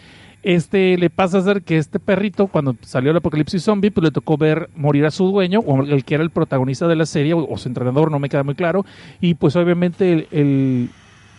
este 0.43 0.97
le 0.99 1.09
pasa 1.11 1.39
a 1.39 1.43
ser 1.43 1.63
que 1.63 1.77
este 1.79 1.99
perrito, 1.99 2.47
cuando 2.49 2.77
salió 2.83 3.11
el 3.11 3.17
apocalipsis 3.17 3.63
zombie, 3.63 3.91
pues 3.91 4.05
le 4.05 4.11
tocó 4.11 4.37
ver 4.37 4.71
morir 4.75 5.07
a 5.07 5.11
su 5.11 5.27
dueño, 5.31 5.61
o 5.61 5.83
el 5.83 6.05
que 6.05 6.15
era 6.15 6.25
el 6.25 6.31
protagonista 6.31 6.89
de 6.89 6.97
la 6.97 7.07
serie, 7.07 7.35
o, 7.35 7.57
su 7.57 7.69
entrenador, 7.69 8.11
no 8.11 8.19
me 8.19 8.29
queda 8.29 8.43
muy 8.43 8.55
claro. 8.55 8.85
Y 9.21 9.35
pues 9.35 9.55
obviamente 9.57 10.13
el, 10.13 10.29
el, 10.31 10.91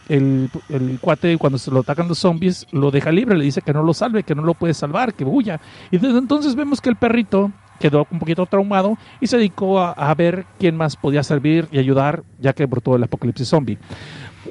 el- 0.09 0.49
el 0.69 0.99
cuate, 0.99 1.37
cuando 1.37 1.57
se 1.57 1.71
lo 1.71 1.79
atacan 1.81 2.07
los 2.07 2.19
zombies, 2.19 2.65
lo 2.71 2.91
deja 2.91 3.11
libre, 3.11 3.37
le 3.37 3.43
dice 3.45 3.61
que 3.61 3.73
no 3.73 3.83
lo 3.83 3.93
salve, 3.93 4.23
que 4.23 4.35
no 4.35 4.43
lo 4.43 4.53
puede 4.53 4.73
salvar, 4.73 5.13
que 5.13 5.25
huya. 5.25 5.59
Y 5.91 5.97
desde 5.97 6.17
entonces 6.17 6.55
vemos 6.55 6.81
que 6.81 6.89
el 6.89 6.95
perrito 6.95 7.51
quedó 7.79 8.07
un 8.11 8.19
poquito 8.19 8.45
traumado 8.45 8.97
y 9.19 9.27
se 9.27 9.35
dedicó 9.37 9.79
a, 9.81 9.91
a 9.91 10.13
ver 10.15 10.45
quién 10.59 10.77
más 10.77 10.95
podía 10.95 11.23
servir 11.23 11.67
y 11.71 11.79
ayudar, 11.79 12.23
ya 12.39 12.53
que 12.53 12.65
brotó 12.65 12.95
el 12.95 13.03
apocalipsis 13.03 13.49
zombie. 13.49 13.77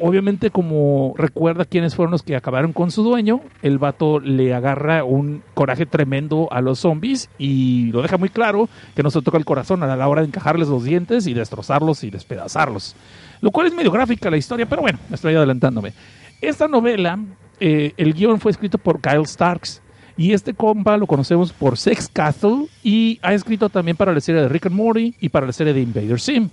Obviamente, 0.01 0.51
como 0.51 1.15
recuerda 1.17 1.67
quiénes 1.67 1.95
fueron 1.95 2.13
los 2.13 2.23
que 2.23 2.35
acabaron 2.35 2.73
con 2.73 2.91
su 2.91 3.03
dueño, 3.03 3.41
el 3.61 3.79
vato 3.79 4.21
le 4.21 4.55
agarra 4.55 5.05
un 5.05 5.43
coraje 5.55 5.85
tremendo 5.85 6.49
a 6.51 6.63
los 6.63 6.81
zombies 6.81 7.29
y 7.39 7.91
lo 7.93 8.01
deja 8.01 8.17
muy 8.17 8.31
claro 8.31 8.69
que 8.95 9.03
no 9.03 9.11
se 9.11 9.21
toca 9.21 9.37
el 9.37 9.45
corazón 9.45 9.83
a 9.83 9.97
la 9.97 10.09
hora 10.09 10.23
de 10.23 10.29
encajarles 10.29 10.69
los 10.69 10.85
dientes 10.85 11.27
y 11.27 11.35
destrozarlos 11.35 12.05
y 12.05 12.11
despedazarlos. 12.11 12.97
Lo 13.43 13.51
cual 13.51 13.67
es 13.67 13.75
medio 13.75 13.91
gráfica 13.91 14.31
la 14.31 14.39
historia, 14.39 14.67
pero 14.67 14.83
bueno, 14.83 14.99
estoy 15.11 15.35
adelantándome. 15.35 15.93
Esta 16.41 16.69
novela, 16.69 17.19
eh, 17.61 17.93
el 17.99 18.15
guion 18.15 18.41
fue 18.41 18.51
escrito 18.51 18.79
por 18.79 19.01
Kyle 19.01 19.27
Starks. 19.27 19.83
Y 20.17 20.33
este 20.35 20.53
compa 20.53 20.99
lo 20.99 21.07
conocemos 21.07 21.53
por 21.53 21.79
Sex 21.79 22.09
Castle 22.13 22.67
y 22.83 23.19
ha 23.23 23.33
escrito 23.33 23.71
también 23.71 23.97
para 23.97 24.13
la 24.13 24.21
serie 24.21 24.43
de 24.43 24.49
Rick 24.49 24.67
and 24.67 24.75
Morty 24.75 25.15
y 25.21 25.31
para 25.31 25.47
la 25.47 25.53
serie 25.53 25.73
de 25.73 25.81
Invader 25.81 26.21
Sim. 26.21 26.51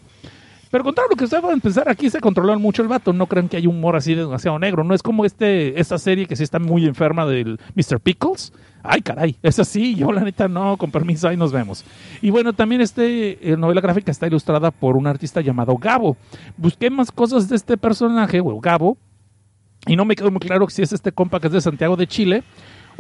Pero 0.72 0.84
contrario 0.84 1.10
lo 1.10 1.16
que 1.16 1.24
ustedes 1.24 1.42
pueden 1.42 1.62
pensar, 1.62 1.90
aquí 1.90 2.10
se 2.10 2.20
controlaron 2.20 2.62
mucho 2.62 2.82
el 2.82 2.88
vato. 2.88 3.12
No 3.12 3.26
crean 3.26 3.50
que 3.50 3.58
hay 3.58 3.66
humor 3.66 3.96
así 3.96 4.14
demasiado 4.14 4.60
negro. 4.60 4.84
No 4.84 4.94
es 4.94 5.02
como 5.02 5.26
este, 5.26 5.80
esta 5.80 5.98
serie 5.98 6.28
que 6.28 6.36
sí 6.36 6.44
está 6.44 6.60
muy 6.60 6.86
enferma 6.86 7.26
del 7.26 7.60
Mr. 7.76 8.00
Pickles. 8.00 8.54
Ay, 8.84 9.02
caray, 9.02 9.36
es 9.42 9.60
así. 9.60 9.96
Yo, 9.96 10.12
la 10.12 10.22
neta, 10.22 10.48
no, 10.48 10.78
con 10.78 10.92
permiso, 10.92 11.28
ahí 11.28 11.38
nos 11.38 11.52
vemos. 11.52 11.84
Y 12.22 12.30
bueno, 12.30 12.54
también 12.54 12.82
este 12.82 13.52
eh, 13.52 13.58
novela 13.58 13.82
gráfica 13.82 14.12
está 14.12 14.28
ilustrada 14.28 14.72
por 14.72 14.96
un 14.96 15.08
artista 15.08 15.42
llamado 15.42 15.76
Gabo. 15.76 16.18
Busqué 16.56 16.90
más 16.90 17.12
cosas 17.12 17.50
de 17.50 17.56
este 17.56 17.76
personaje, 17.76 18.40
o 18.40 18.60
Gabo, 18.60 18.98
y 19.88 19.96
no 19.96 20.06
me 20.06 20.16
quedó 20.16 20.30
muy 20.30 20.40
claro 20.40 20.70
si 20.70 20.82
es 20.82 20.94
este 20.94 21.12
compa 21.12 21.40
que 21.40 21.48
es 21.48 21.54
de 21.54 21.62
Santiago 21.62 21.96
de 21.96 22.08
Chile 22.08 22.44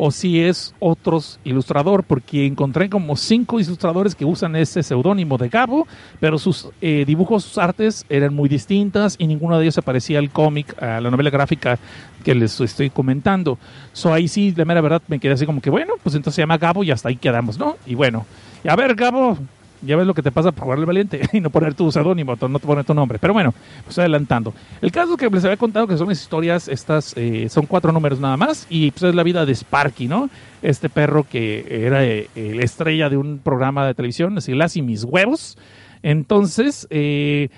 o 0.02 0.12
si 0.12 0.40
es 0.40 0.74
otros 0.80 1.42
ilustrador, 1.44 2.06
porque 2.06 2.46
encontré 2.46 2.90
como 2.90 3.18
cinco 3.18 3.60
ilustradores 3.60 4.16
que 4.16 4.24
usan 4.24 4.56
ese 4.56 4.82
seudónimo 4.82 5.38
de 5.38 5.50
Gabo, 5.50 5.90
pero 6.22 6.40
sus 6.40 6.70
eh, 6.80 7.04
dibujos, 7.06 7.44
sus 7.44 7.58
artes 7.58 8.06
eran 8.08 8.34
muy 8.34 8.48
distintas 8.48 9.18
y 9.20 9.28
ninguno 9.28 9.58
de 9.58 9.66
ellos 9.66 9.76
se 9.76 9.82
parecía 9.82 10.20
al 10.20 10.30
cómic, 10.30 10.82
a 10.82 11.02
la 11.02 11.12
novela 11.12 11.30
gráfica 11.30 11.78
que 12.24 12.34
les 12.34 12.62
estoy 12.62 12.90
comentando. 12.90 13.58
So 13.92 14.14
ahí 14.14 14.30
sí, 14.30 14.54
la 14.56 14.64
mera 14.64 14.80
verdad, 14.80 15.02
me 15.10 15.20
quedé 15.20 15.34
así 15.34 15.46
como 15.46 15.60
que, 15.60 15.70
bueno, 15.70 15.96
pues 16.02 16.16
entonces 16.16 16.36
se 16.36 16.44
llama 16.44 16.58
Gabo 16.58 16.86
y 16.86 16.92
hasta 16.92 17.10
ahí 17.10 17.18
quedamos, 17.18 17.60
¿no? 17.60 17.76
Y 17.86 17.96
bueno, 17.96 18.26
y 18.64 18.70
a 18.70 18.78
ver, 18.78 18.96
Gabo, 18.96 19.38
ya 19.82 19.96
ves 19.96 20.06
lo 20.06 20.13
que 20.13 20.22
te 20.22 20.32
pasa 20.32 20.52
por 20.52 20.63
jugarle 20.63 20.86
valiente 20.86 21.22
y 21.34 21.39
no 21.39 21.50
poner 21.50 21.74
tu 21.74 21.92
seudónimo, 21.92 22.36
no 22.36 22.60
poner 22.60 22.86
tu 22.86 22.94
nombre. 22.94 23.20
Pero 23.20 23.34
bueno, 23.34 23.54
pues 23.86 23.98
adelantando. 24.00 24.54
El 24.82 24.92
caso 24.92 25.18
que 25.18 25.30
les 25.30 25.44
había 25.46 25.58
contado 25.58 25.88
que 25.88 25.98
son 25.98 26.10
las 26.10 26.22
historias, 26.22 26.68
estas 26.68 27.13
eh, 27.18 27.48
son 27.50 27.65
cuatro 27.65 27.92
números 27.92 28.20
nada 28.20 28.38
más, 28.38 28.68
y 28.70 28.92
pues 28.92 29.04
es 29.04 29.15
la 29.15 29.24
vida 29.24 29.46
de 29.46 29.54
Sparky, 29.54 30.08
¿no? 30.08 30.30
Este 30.62 30.89
perro 30.89 31.26
que 31.30 31.86
era 31.86 32.06
eh, 32.06 32.28
la 32.36 32.63
estrella 32.63 33.10
de 33.10 33.18
un 33.18 33.39
programa 33.39 33.86
de 33.86 33.94
televisión, 33.94 34.38
así, 34.38 34.54
Las 34.54 34.76
y 34.76 34.82
mis 34.82 35.04
huevos. 35.04 35.58
Entonces, 36.04 36.88
eh, 36.89 37.50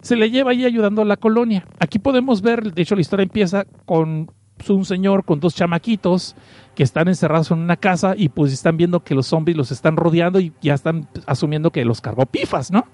se 0.00 0.16
le 0.16 0.30
lleva 0.30 0.50
ahí 0.50 0.64
ayudando 0.64 1.02
a 1.02 1.04
la 1.04 1.16
colonia. 1.16 1.66
Aquí 1.78 1.98
podemos 1.98 2.42
ver, 2.42 2.72
de 2.72 2.82
hecho 2.82 2.94
la 2.94 3.00
historia 3.00 3.24
empieza 3.24 3.64
con 3.86 4.30
un 4.68 4.84
señor 4.84 5.24
con 5.24 5.40
dos 5.40 5.54
chamaquitos 5.54 6.36
que 6.74 6.82
están 6.82 7.08
encerrados 7.08 7.50
en 7.50 7.58
una 7.58 7.76
casa 7.76 8.14
y 8.16 8.28
pues 8.28 8.52
están 8.52 8.76
viendo 8.76 9.00
que 9.00 9.14
los 9.14 9.26
zombies 9.26 9.56
los 9.56 9.70
están 9.70 9.96
rodeando 9.96 10.40
y 10.40 10.52
ya 10.60 10.74
están 10.74 11.08
asumiendo 11.26 11.70
que 11.70 11.84
los 11.84 12.00
cargó 12.00 12.26
pifas, 12.26 12.70
¿no? 12.70 12.86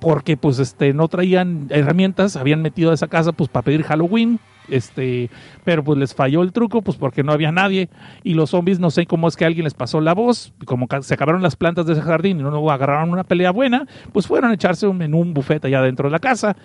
Porque 0.00 0.36
pues 0.36 0.58
este 0.58 0.92
no 0.92 1.08
traían 1.08 1.66
herramientas, 1.70 2.36
habían 2.36 2.62
metido 2.62 2.90
a 2.90 2.94
esa 2.94 3.08
casa 3.08 3.32
pues 3.32 3.48
para 3.48 3.64
pedir 3.64 3.82
Halloween, 3.82 4.40
este, 4.68 5.30
pero 5.64 5.84
pues 5.84 5.98
les 5.98 6.14
falló 6.14 6.42
el 6.42 6.52
truco 6.52 6.82
pues 6.82 6.96
porque 6.96 7.22
no 7.22 7.32
había 7.32 7.52
nadie 7.52 7.88
y 8.24 8.34
los 8.34 8.50
zombies 8.50 8.80
no 8.80 8.90
sé 8.90 9.06
cómo 9.06 9.28
es 9.28 9.36
que 9.36 9.44
alguien 9.44 9.64
les 9.64 9.74
pasó 9.74 10.00
la 10.00 10.14
voz, 10.14 10.52
como 10.64 10.86
se 11.00 11.14
acabaron 11.14 11.42
las 11.42 11.56
plantas 11.56 11.86
de 11.86 11.94
ese 11.94 12.02
jardín 12.02 12.40
y 12.40 12.42
no 12.42 12.70
agarraron 12.70 13.10
una 13.10 13.24
pelea 13.24 13.50
buena, 13.50 13.86
pues 14.12 14.26
fueron 14.26 14.50
a 14.50 14.54
echarse 14.54 14.86
un, 14.86 15.02
en 15.02 15.14
un 15.14 15.34
buffet 15.34 15.64
allá 15.64 15.82
dentro 15.82 16.08
de 16.08 16.12
la 16.12 16.18
casa. 16.18 16.56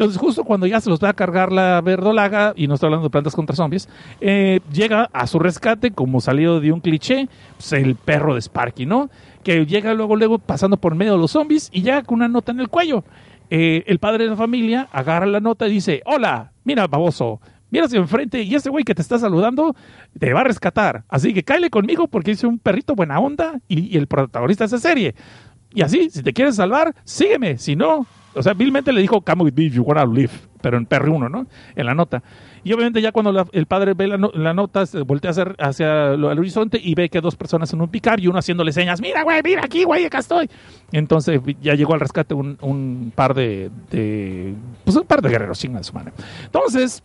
Entonces, 0.00 0.18
justo 0.18 0.44
cuando 0.44 0.66
ya 0.66 0.80
se 0.80 0.88
los 0.88 0.98
va 0.98 1.10
a 1.10 1.12
cargar 1.12 1.52
la 1.52 1.82
verdolaga, 1.82 2.54
y 2.56 2.66
no 2.66 2.72
estoy 2.72 2.86
hablando 2.86 3.08
de 3.08 3.10
plantas 3.10 3.34
contra 3.36 3.54
zombies, 3.54 3.86
eh, 4.22 4.60
llega 4.72 5.10
a 5.12 5.26
su 5.26 5.38
rescate, 5.38 5.90
como 5.90 6.22
salido 6.22 6.58
de 6.58 6.72
un 6.72 6.80
cliché, 6.80 7.28
pues, 7.58 7.74
el 7.74 7.96
perro 7.96 8.32
de 8.32 8.40
Sparky, 8.40 8.86
¿no? 8.86 9.10
Que 9.44 9.66
llega 9.66 9.92
luego, 9.92 10.16
luego 10.16 10.38
pasando 10.38 10.78
por 10.78 10.94
medio 10.94 11.12
de 11.12 11.18
los 11.18 11.32
zombies 11.32 11.68
y 11.70 11.82
llega 11.82 12.02
con 12.02 12.16
una 12.16 12.28
nota 12.28 12.50
en 12.50 12.60
el 12.60 12.70
cuello. 12.70 13.04
Eh, 13.50 13.84
el 13.88 13.98
padre 13.98 14.24
de 14.24 14.30
la 14.30 14.36
familia 14.36 14.88
agarra 14.90 15.26
la 15.26 15.40
nota 15.40 15.68
y 15.68 15.72
dice: 15.72 16.00
Hola, 16.06 16.52
mira, 16.64 16.86
baboso. 16.86 17.38
Mira 17.68 17.84
hacia 17.84 17.98
enfrente 17.98 18.40
y 18.40 18.54
ese 18.54 18.70
güey 18.70 18.84
que 18.84 18.94
te 18.94 19.02
está 19.02 19.18
saludando 19.18 19.76
te 20.18 20.32
va 20.32 20.40
a 20.40 20.44
rescatar. 20.44 21.04
Así 21.10 21.34
que 21.34 21.44
cáele 21.44 21.68
conmigo 21.68 22.08
porque 22.08 22.30
es 22.30 22.42
un 22.42 22.58
perrito 22.58 22.94
buena 22.94 23.20
onda 23.20 23.60
y, 23.68 23.94
y 23.94 23.98
el 23.98 24.06
protagonista 24.06 24.64
de 24.64 24.68
esa 24.68 24.78
serie. 24.78 25.14
Y 25.74 25.82
así, 25.82 26.08
si 26.08 26.22
te 26.22 26.32
quieres 26.32 26.56
salvar, 26.56 26.94
sígueme. 27.04 27.58
Si 27.58 27.76
no, 27.76 28.06
o 28.34 28.42
sea, 28.42 28.54
vilmente 28.54 28.92
le 28.92 29.00
dijo, 29.00 29.20
come 29.22 29.44
with 29.44 29.54
me 29.54 29.64
if 29.64 29.74
you 29.74 29.82
wanna 29.82 30.04
live, 30.06 30.30
pero 30.60 30.76
en 30.76 30.86
PR1, 30.88 31.30
¿no? 31.30 31.46
En 31.74 31.86
la 31.86 31.94
nota. 31.94 32.22
Y 32.62 32.72
obviamente 32.72 33.00
ya 33.00 33.10
cuando 33.12 33.32
la- 33.32 33.46
el 33.52 33.66
padre 33.66 33.94
ve 33.94 34.06
la, 34.06 34.18
la 34.34 34.52
nota, 34.54 34.84
se 34.86 35.00
voltea 35.00 35.30
hacia, 35.30 35.54
hacia 35.58 36.08
el 36.12 36.24
horizonte 36.24 36.78
y 36.82 36.94
ve 36.94 37.08
que 37.08 37.20
dos 37.20 37.34
personas 37.36 37.72
en 37.72 37.80
un 37.80 37.88
picar 37.88 38.20
y 38.20 38.26
uno 38.28 38.38
haciéndole 38.38 38.72
señas, 38.72 39.00
mira, 39.00 39.22
güey, 39.22 39.40
mira 39.42 39.62
aquí, 39.64 39.84
güey, 39.84 40.04
acá 40.04 40.18
estoy. 40.18 40.50
Entonces 40.92 41.40
ya 41.62 41.74
llegó 41.74 41.94
al 41.94 42.00
rescate 42.00 42.34
un, 42.34 42.58
un 42.60 43.12
par 43.14 43.34
de, 43.34 43.70
de, 43.90 44.54
pues 44.84 44.96
un 44.96 45.04
par 45.04 45.22
de 45.22 45.28
guerreros, 45.30 45.58
chinga 45.58 45.82
su 45.82 45.92
madre. 45.94 46.12
Entonces, 46.44 47.02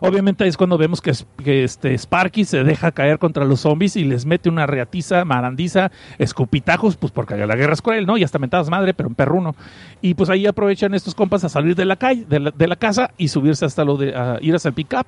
Obviamente 0.00 0.46
es 0.46 0.56
cuando 0.56 0.78
vemos 0.78 1.00
que, 1.00 1.10
es- 1.10 1.26
que 1.42 1.64
este 1.64 1.94
Sparky 1.96 2.44
se 2.44 2.64
deja 2.64 2.90
caer 2.92 3.18
contra 3.18 3.44
los 3.44 3.60
zombies 3.60 3.96
y 3.96 4.04
les 4.04 4.26
mete 4.26 4.48
una 4.48 4.66
reatiza, 4.66 5.24
marandiza, 5.24 5.90
escupitajos, 6.18 6.96
pues 6.96 7.12
porque 7.12 7.36
la 7.36 7.54
guerra 7.54 7.74
es 7.74 7.82
cruel, 7.82 8.06
¿no? 8.06 8.16
Y 8.16 8.24
hasta 8.24 8.38
mentadas 8.38 8.70
madre, 8.70 8.94
pero 8.94 9.08
en 9.08 9.14
perruno. 9.14 9.54
Y 10.00 10.14
pues 10.14 10.30
ahí 10.30 10.46
aprovechan 10.46 10.94
estos 10.94 11.14
compas 11.14 11.44
a 11.44 11.48
salir 11.48 11.74
de 11.76 11.84
la 11.84 11.96
calle, 11.96 12.24
de 12.28 12.40
la, 12.40 12.50
de 12.50 12.66
la 12.66 12.76
casa 12.76 13.10
y 13.18 13.28
subirse 13.28 13.64
hasta 13.64 13.84
lo 13.84 13.96
de 13.96 14.14
a 14.14 14.38
ir 14.40 14.54
hasta 14.54 14.68
el 14.68 14.74
pickup. 14.74 15.06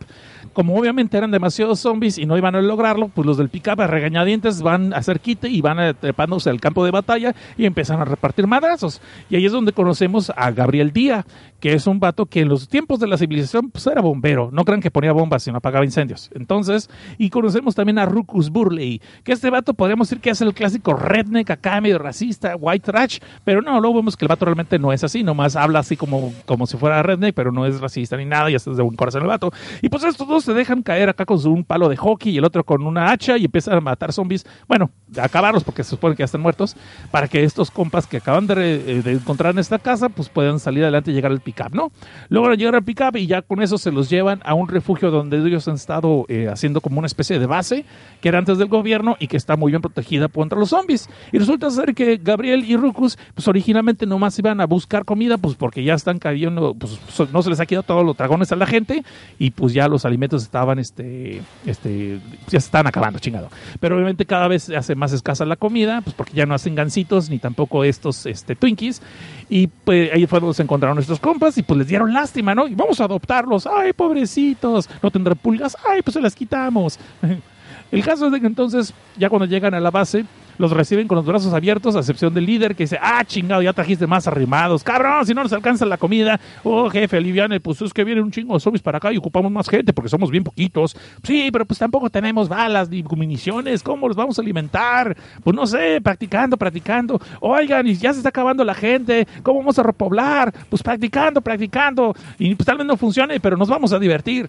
Como 0.53 0.77
obviamente 0.79 1.17
eran 1.19 1.31
demasiados 1.31 1.81
zombies 1.81 2.17
y 2.19 2.27
no 2.27 2.37
iban 2.37 2.55
a 2.55 2.63
lograrlo, 2.63 3.09
pues 3.09 3.27
los 3.27 3.37
del 3.37 3.49
pickup 3.49 3.81
a 3.81 3.87
regañadientes 3.87 4.63
van 4.63 4.93
a 4.93 4.99
hacer 4.99 5.21
quite 5.21 5.49
y 5.49 5.61
van 5.61 5.79
a, 5.79 5.95
trepándose 5.95 6.49
al 6.51 6.61
campo 6.61 6.85
de 6.85 6.91
batalla 6.91 7.35
y 7.59 7.67
empiezan 7.67 8.01
a 8.01 8.05
repartir 8.05 8.47
madrazos. 8.47 9.01
Y 9.29 9.37
ahí 9.37 9.47
es 9.47 9.53
donde 9.53 9.73
conocemos 9.73 10.33
a 10.37 10.51
Gabriel 10.53 10.93
Díaz, 10.93 11.25
que 11.61 11.73
es 11.73 11.87
un 11.87 12.01
vato 12.01 12.27
que 12.27 12.41
en 12.41 12.49
los 12.49 12.69
tiempos 12.69 13.01
de 13.01 13.07
la 13.07 13.19
civilización 13.19 13.71
pues 13.71 13.87
era 13.87 14.01
bombero, 14.01 14.51
no 14.53 14.65
crean 14.67 14.83
que 14.83 14.91
ponía 14.91 15.13
bombas 15.13 15.43
sino 15.43 15.57
apagaba 15.57 15.85
incendios. 15.85 16.29
Entonces, 16.35 16.91
y 17.17 17.31
conocemos 17.31 17.75
también 17.75 17.99
a 17.99 18.05
Rucus 18.05 18.51
Burley, 18.51 19.01
que 19.25 19.33
este 19.33 19.49
vato 19.49 19.73
podríamos 19.73 20.09
decir 20.11 20.21
que 20.21 20.29
es 20.29 20.41
el 20.43 20.53
clásico 20.53 20.93
redneck 20.93 21.51
acá 21.51 21.81
medio 21.81 21.99
racista, 21.99 22.55
white 22.57 22.85
trash, 22.85 23.19
pero 23.45 23.63
no, 23.63 23.81
luego 23.81 23.97
vemos 23.97 24.17
que 24.17 24.27
el 24.27 24.29
vato 24.29 24.45
realmente 24.45 24.79
no 24.79 24.93
es 24.93 25.03
así, 25.03 25.23
nomás 25.23 25.57
habla 25.57 25.79
así 25.79 25.97
como, 25.97 26.35
como 26.45 26.67
si 26.67 26.77
fuera 26.77 27.03
redneck, 27.03 27.35
pero 27.35 27.51
no 27.53 27.65
es 27.65 27.81
racista 27.81 28.17
ni 28.19 28.27
nada, 28.27 28.51
y 28.51 28.55
hasta 28.55 28.71
es 28.73 28.77
de 28.77 28.83
buen 28.83 28.97
corazón 28.97 29.23
el 29.23 29.29
vato. 29.29 29.51
Y 29.81 29.89
pues 29.89 30.05
estos 30.05 30.29
dos 30.29 30.45
se 30.45 30.53
dejan 30.53 30.83
caer 30.83 31.09
acá 31.09 31.25
con 31.25 31.39
un 31.47 31.65
palo 31.65 31.89
de 31.89 31.97
hockey 31.97 32.33
y 32.33 32.39
el 32.39 32.45
otro 32.45 32.65
con 32.65 32.83
una 32.87 33.13
hacha 33.13 33.39
y 33.39 33.45
empiezan 33.45 33.75
a 33.75 33.81
matar 33.81 34.13
zombies, 34.13 34.45
bueno, 34.67 34.91
a 35.17 35.25
acabarlos 35.25 35.63
porque 35.63 35.85
se 35.85 35.91
supone 35.91 36.17
que 36.17 36.21
ya 36.21 36.25
están 36.25 36.41
muertos, 36.41 36.77
para 37.13 37.29
que 37.29 37.45
estos 37.45 37.71
compas 37.71 38.07
que 38.07 38.17
acaban 38.17 38.47
de, 38.49 38.55
re- 38.57 39.03
de 39.03 39.13
encontrar 39.13 39.53
en 39.53 39.61
esta 39.61 39.79
casa, 39.79 40.09
pues 40.09 40.29
puedan 40.29 40.59
salir 40.59 40.83
adelante 40.83 41.13
y 41.13 41.15
llegar 41.15 41.31
al 41.31 41.41
pickup, 41.41 41.73
¿no? 41.75 41.93
Logran 42.29 42.59
llegar 42.59 42.75
al 42.75 42.83
pickup 42.83 43.17
y 43.17 43.27
ya 43.27 43.43
con 43.43 43.63
eso 43.63 43.79
se 43.79 43.93
los 43.93 44.11
llevan 44.11 44.41
a 44.45 44.55
un 44.57 44.69
refugio 44.69 45.11
donde 45.11 45.39
ellos 45.39 45.67
han 45.69 45.75
estado 45.75 46.25
eh, 46.29 46.49
haciendo 46.49 46.81
como 46.81 46.99
una 46.99 47.07
especie 47.07 47.39
de 47.39 47.47
base, 47.47 47.85
que 48.21 48.29
era 48.29 48.39
antes 48.39 48.59
del 48.59 48.69
gobierno 48.69 49.17
y 49.19 49.29
que 49.29 49.37
está 49.37 49.57
muy 49.57 49.73
bien 49.73 49.83
protegida 49.83 50.29
contra 50.29 50.59
los 50.59 50.71
zombies. 50.71 51.09
Y 51.33 51.39
resulta 51.39 51.71
ser 51.71 51.95
que 51.95 52.17
Gabriel 52.23 52.65
y 52.65 52.77
Rucus, 52.77 53.19
pues 53.35 53.47
originalmente 53.49 54.07
nomás 54.07 54.39
iban 54.39 54.61
a 54.61 54.67
buscar 54.67 55.05
comida, 55.05 55.39
pues 55.39 55.55
porque 55.55 55.85
ya 55.85 55.95
están 55.95 56.19
cayendo, 56.19 56.75
pues 56.75 56.99
no 57.33 57.43
se 57.43 57.51
les 57.51 57.61
ha 57.61 57.67
quedado 57.67 57.85
todos 57.85 58.05
los 58.05 58.17
dragones 58.17 58.53
a 58.53 58.57
la 58.57 58.67
gente 58.67 59.05
y 59.39 59.51
pues 59.51 59.73
ya 59.73 59.89
los 59.89 60.05
alimentos 60.05 60.43
estaban, 60.43 60.79
este, 60.79 61.43
este, 61.67 62.21
ya 62.49 62.61
se 62.61 62.67
estaban 62.67 62.87
acabando, 62.87 63.19
chingado. 63.19 63.49
Pero 63.81 63.97
obviamente 63.97 64.27
cada 64.27 64.49
vez 64.49 64.65
se 64.65 64.77
hace 64.77 64.95
más 64.95 65.13
escasa 65.13 65.45
la 65.45 65.57
comida, 65.57 66.01
pues 66.03 66.15
porque 66.15 66.33
ya 66.35 66.47
no 66.47 66.55
hacen 66.55 66.75
gancitos 66.75 67.31
ni 67.31 67.39
tampoco 67.39 67.85
estos, 67.85 68.27
este, 68.27 68.57
Twinkies. 68.57 69.03
Y 69.49 69.69
pues 69.69 70.13
ahí 70.13 70.27
fue 70.27 70.41
donde 70.41 70.55
se 70.55 70.63
encontraron 70.63 70.97
nuestros 70.97 71.21
compas 71.21 71.57
y 71.59 71.63
pues 71.63 71.79
les 71.79 71.87
dieron 71.87 72.13
lástima, 72.13 72.55
¿no? 72.55 72.67
Y 72.67 72.75
vamos 72.75 73.01
a 73.01 73.05
adoptarlos. 73.05 73.67
Ay, 73.67 73.93
pobrecitos, 73.93 74.89
no 75.03 75.11
tendrán 75.11 75.39
pulgas. 75.39 75.77
Ay, 75.89 76.03
pues 76.03 76.15
se 76.15 76.21
las 76.21 76.35
quitamos. 76.35 76.99
El 77.93 78.05
caso 78.05 78.27
es 78.27 78.33
de 78.33 78.41
que 78.41 78.47
entonces, 78.47 78.93
ya 79.17 79.29
cuando 79.29 79.47
llegan 79.47 79.75
a 79.75 79.81
la 79.81 79.91
base, 79.91 80.25
los 80.59 80.71
reciben 80.71 81.09
con 81.09 81.17
los 81.17 81.27
brazos 81.27 81.53
abiertos, 81.53 81.97
a 81.97 82.01
excepción 82.01 82.33
del 82.35 82.47
líder 82.47 82.77
que 82.77 82.85
dice, 82.85 82.99
ah, 83.01 83.25
chingado, 83.25 83.63
ya 83.63 83.73
trajiste 83.73 84.07
más 84.07 84.27
arrimados, 84.27 84.85
cabrón, 84.85 85.27
si 85.27 85.35
no 85.35 85.43
nos 85.43 85.53
alcanza 85.53 85.87
la 85.87 85.97
comida, 85.97 86.41
oh, 86.65 86.89
jefe, 86.91 87.17
aliviane, 87.17 87.61
pues 87.61 87.83
es 87.83 87.93
que 87.93 88.05
vienen 88.05 88.25
un 88.25 88.31
chingo 88.31 88.55
de 88.55 88.61
zombies 88.61 88.83
para 88.83 88.99
acá 88.99 89.13
y 89.13 89.17
ocupamos 89.17 89.51
más 89.51 89.69
gente 89.69 89.93
porque 89.93 90.09
somos 90.09 90.31
bien 90.31 90.45
poquitos. 90.45 90.97
Sí, 91.23 91.51
pero 91.53 91.65
pues 91.65 91.79
tampoco 91.79 92.11
tenemos 92.11 92.49
balas 92.49 92.89
ni 92.89 93.03
municiones, 93.03 93.83
¿cómo 93.83 94.09
los 94.09 94.17
vamos 94.17 94.39
a 94.39 94.43
alimentar? 94.43 95.17
Pues 95.43 95.57
no 95.57 95.67
sé, 95.67 96.01
practicando, 96.01 96.57
practicando. 96.57 97.21
Oigan, 97.41 97.87
y 97.87 97.95
ya 97.95 98.13
se 98.13 98.19
está 98.19 98.29
acabando 98.29 98.65
la 98.65 98.75
gente, 98.75 99.27
¿cómo 99.43 99.61
vamos 99.61 99.79
a 99.79 99.83
repoblar? 99.83 100.53
Pues 100.69 100.83
practicando, 100.83 101.41
practicando, 101.41 102.15
y 102.39 102.55
pues 102.55 102.67
tal 102.67 102.79
vez 102.79 102.87
no 102.87 102.97
funcione, 102.97 103.41
pero 103.41 103.57
nos 103.57 103.69
vamos 103.69 103.93
a 103.93 103.99
divertir. 103.99 104.49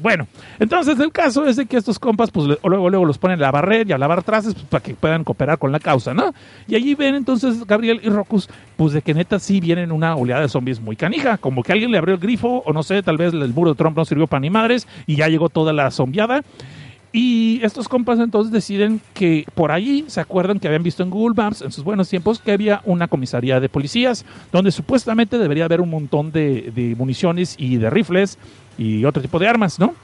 Bueno, 0.00 0.26
entonces 0.58 0.98
el 0.98 1.12
caso 1.12 1.46
es 1.46 1.56
de 1.56 1.66
que 1.66 1.76
estos 1.76 1.98
compas, 1.98 2.30
pues 2.30 2.46
luego, 2.46 2.88
luego 2.88 3.04
los 3.04 3.18
ponen 3.18 3.42
a 3.42 3.50
barrer 3.50 3.88
y 3.88 3.92
a 3.92 3.98
lavar 3.98 4.22
trastes 4.22 4.54
pues, 4.54 4.66
para 4.66 4.82
que 4.82 4.94
puedan 4.94 5.24
cooperar 5.24 5.58
con 5.58 5.72
la 5.72 5.78
causa, 5.78 6.14
¿no? 6.14 6.32
Y 6.66 6.74
allí 6.74 6.94
ven 6.94 7.14
entonces 7.14 7.66
Gabriel 7.66 8.00
y 8.02 8.08
Rocus, 8.08 8.48
pues 8.76 8.94
de 8.94 9.02
que 9.02 9.12
neta 9.12 9.38
sí 9.38 9.60
vienen 9.60 9.92
una 9.92 10.16
oleada 10.16 10.40
de 10.40 10.48
zombies 10.48 10.80
muy 10.80 10.96
canija, 10.96 11.36
como 11.36 11.62
que 11.62 11.72
alguien 11.72 11.90
le 11.90 11.98
abrió 11.98 12.14
el 12.14 12.20
grifo, 12.20 12.62
o 12.64 12.72
no 12.72 12.82
sé, 12.82 13.02
tal 13.02 13.18
vez 13.18 13.34
el 13.34 13.52
muro 13.52 13.72
de 13.72 13.76
Trump 13.76 13.96
no 13.96 14.04
sirvió 14.04 14.26
para 14.26 14.40
ni 14.40 14.48
madres 14.48 14.88
y 15.06 15.16
ya 15.16 15.28
llegó 15.28 15.50
toda 15.50 15.72
la 15.72 15.90
zombiada. 15.90 16.42
Y 17.12 17.60
estos 17.64 17.88
compas 17.88 18.20
entonces 18.20 18.52
deciden 18.52 19.00
que 19.14 19.44
por 19.54 19.72
allí 19.72 20.04
se 20.06 20.20
acuerdan 20.20 20.60
que 20.60 20.68
habían 20.68 20.84
visto 20.84 21.02
en 21.02 21.10
Google 21.10 21.34
Maps 21.34 21.60
en 21.60 21.72
sus 21.72 21.82
buenos 21.82 22.08
tiempos 22.08 22.38
que 22.38 22.52
había 22.52 22.82
una 22.84 23.08
comisaría 23.08 23.58
de 23.58 23.68
policías 23.68 24.24
donde 24.52 24.70
supuestamente 24.70 25.36
debería 25.36 25.64
haber 25.64 25.80
un 25.80 25.90
montón 25.90 26.30
de 26.30 26.94
municiones 26.96 27.56
y 27.58 27.78
de 27.78 27.90
rifles 27.90 28.38
y 28.80 29.04
otro 29.04 29.20
tipo 29.20 29.38
de 29.38 29.46
armas, 29.46 29.78
¿no? 29.78 29.94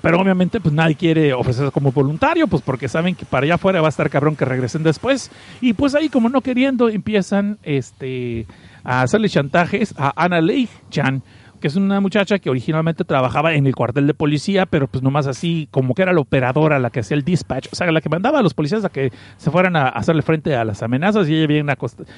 Pero 0.00 0.18
obviamente 0.18 0.60
pues 0.60 0.72
nadie 0.72 0.94
quiere 0.94 1.34
ofrecerse 1.34 1.70
como 1.70 1.92
voluntario, 1.92 2.46
pues 2.46 2.62
porque 2.62 2.88
saben 2.88 3.14
que 3.14 3.26
para 3.26 3.44
allá 3.44 3.56
afuera 3.56 3.82
va 3.82 3.88
a 3.88 3.90
estar 3.90 4.08
cabrón 4.08 4.34
que 4.34 4.46
regresen 4.46 4.82
después. 4.82 5.30
Y 5.60 5.74
pues 5.74 5.94
ahí 5.94 6.08
como 6.08 6.30
no 6.30 6.40
queriendo 6.40 6.88
empiezan 6.88 7.58
este 7.62 8.46
a 8.82 9.02
hacerle 9.02 9.28
chantajes 9.28 9.92
a 9.98 10.12
Ana 10.16 10.40
Leigh 10.40 10.70
Chan, 10.88 11.22
que 11.60 11.68
es 11.68 11.76
una 11.76 12.00
muchacha 12.00 12.38
que 12.38 12.50
originalmente 12.50 13.04
trabajaba 13.04 13.54
en 13.54 13.66
el 13.66 13.74
cuartel 13.74 14.06
de 14.06 14.14
policía, 14.14 14.66
pero 14.66 14.88
pues 14.88 15.02
nomás 15.02 15.26
así 15.26 15.68
como 15.70 15.94
que 15.94 16.02
era 16.02 16.12
la 16.12 16.20
operadora, 16.20 16.78
la 16.78 16.90
que 16.90 17.00
hacía 17.00 17.16
el 17.16 17.24
dispatch, 17.24 17.68
o 17.72 17.76
sea, 17.76 17.90
la 17.90 18.00
que 18.00 18.08
mandaba 18.08 18.38
a 18.38 18.42
los 18.42 18.54
policías 18.54 18.84
a 18.84 18.88
que 18.88 19.12
se 19.36 19.50
fueran 19.50 19.76
a 19.76 19.88
hacerle 19.88 20.22
frente 20.22 20.56
a 20.56 20.64
las 20.64 20.82
amenazas 20.82 21.28
y 21.28 21.36
ella 21.36 21.46
bien, 21.46 21.66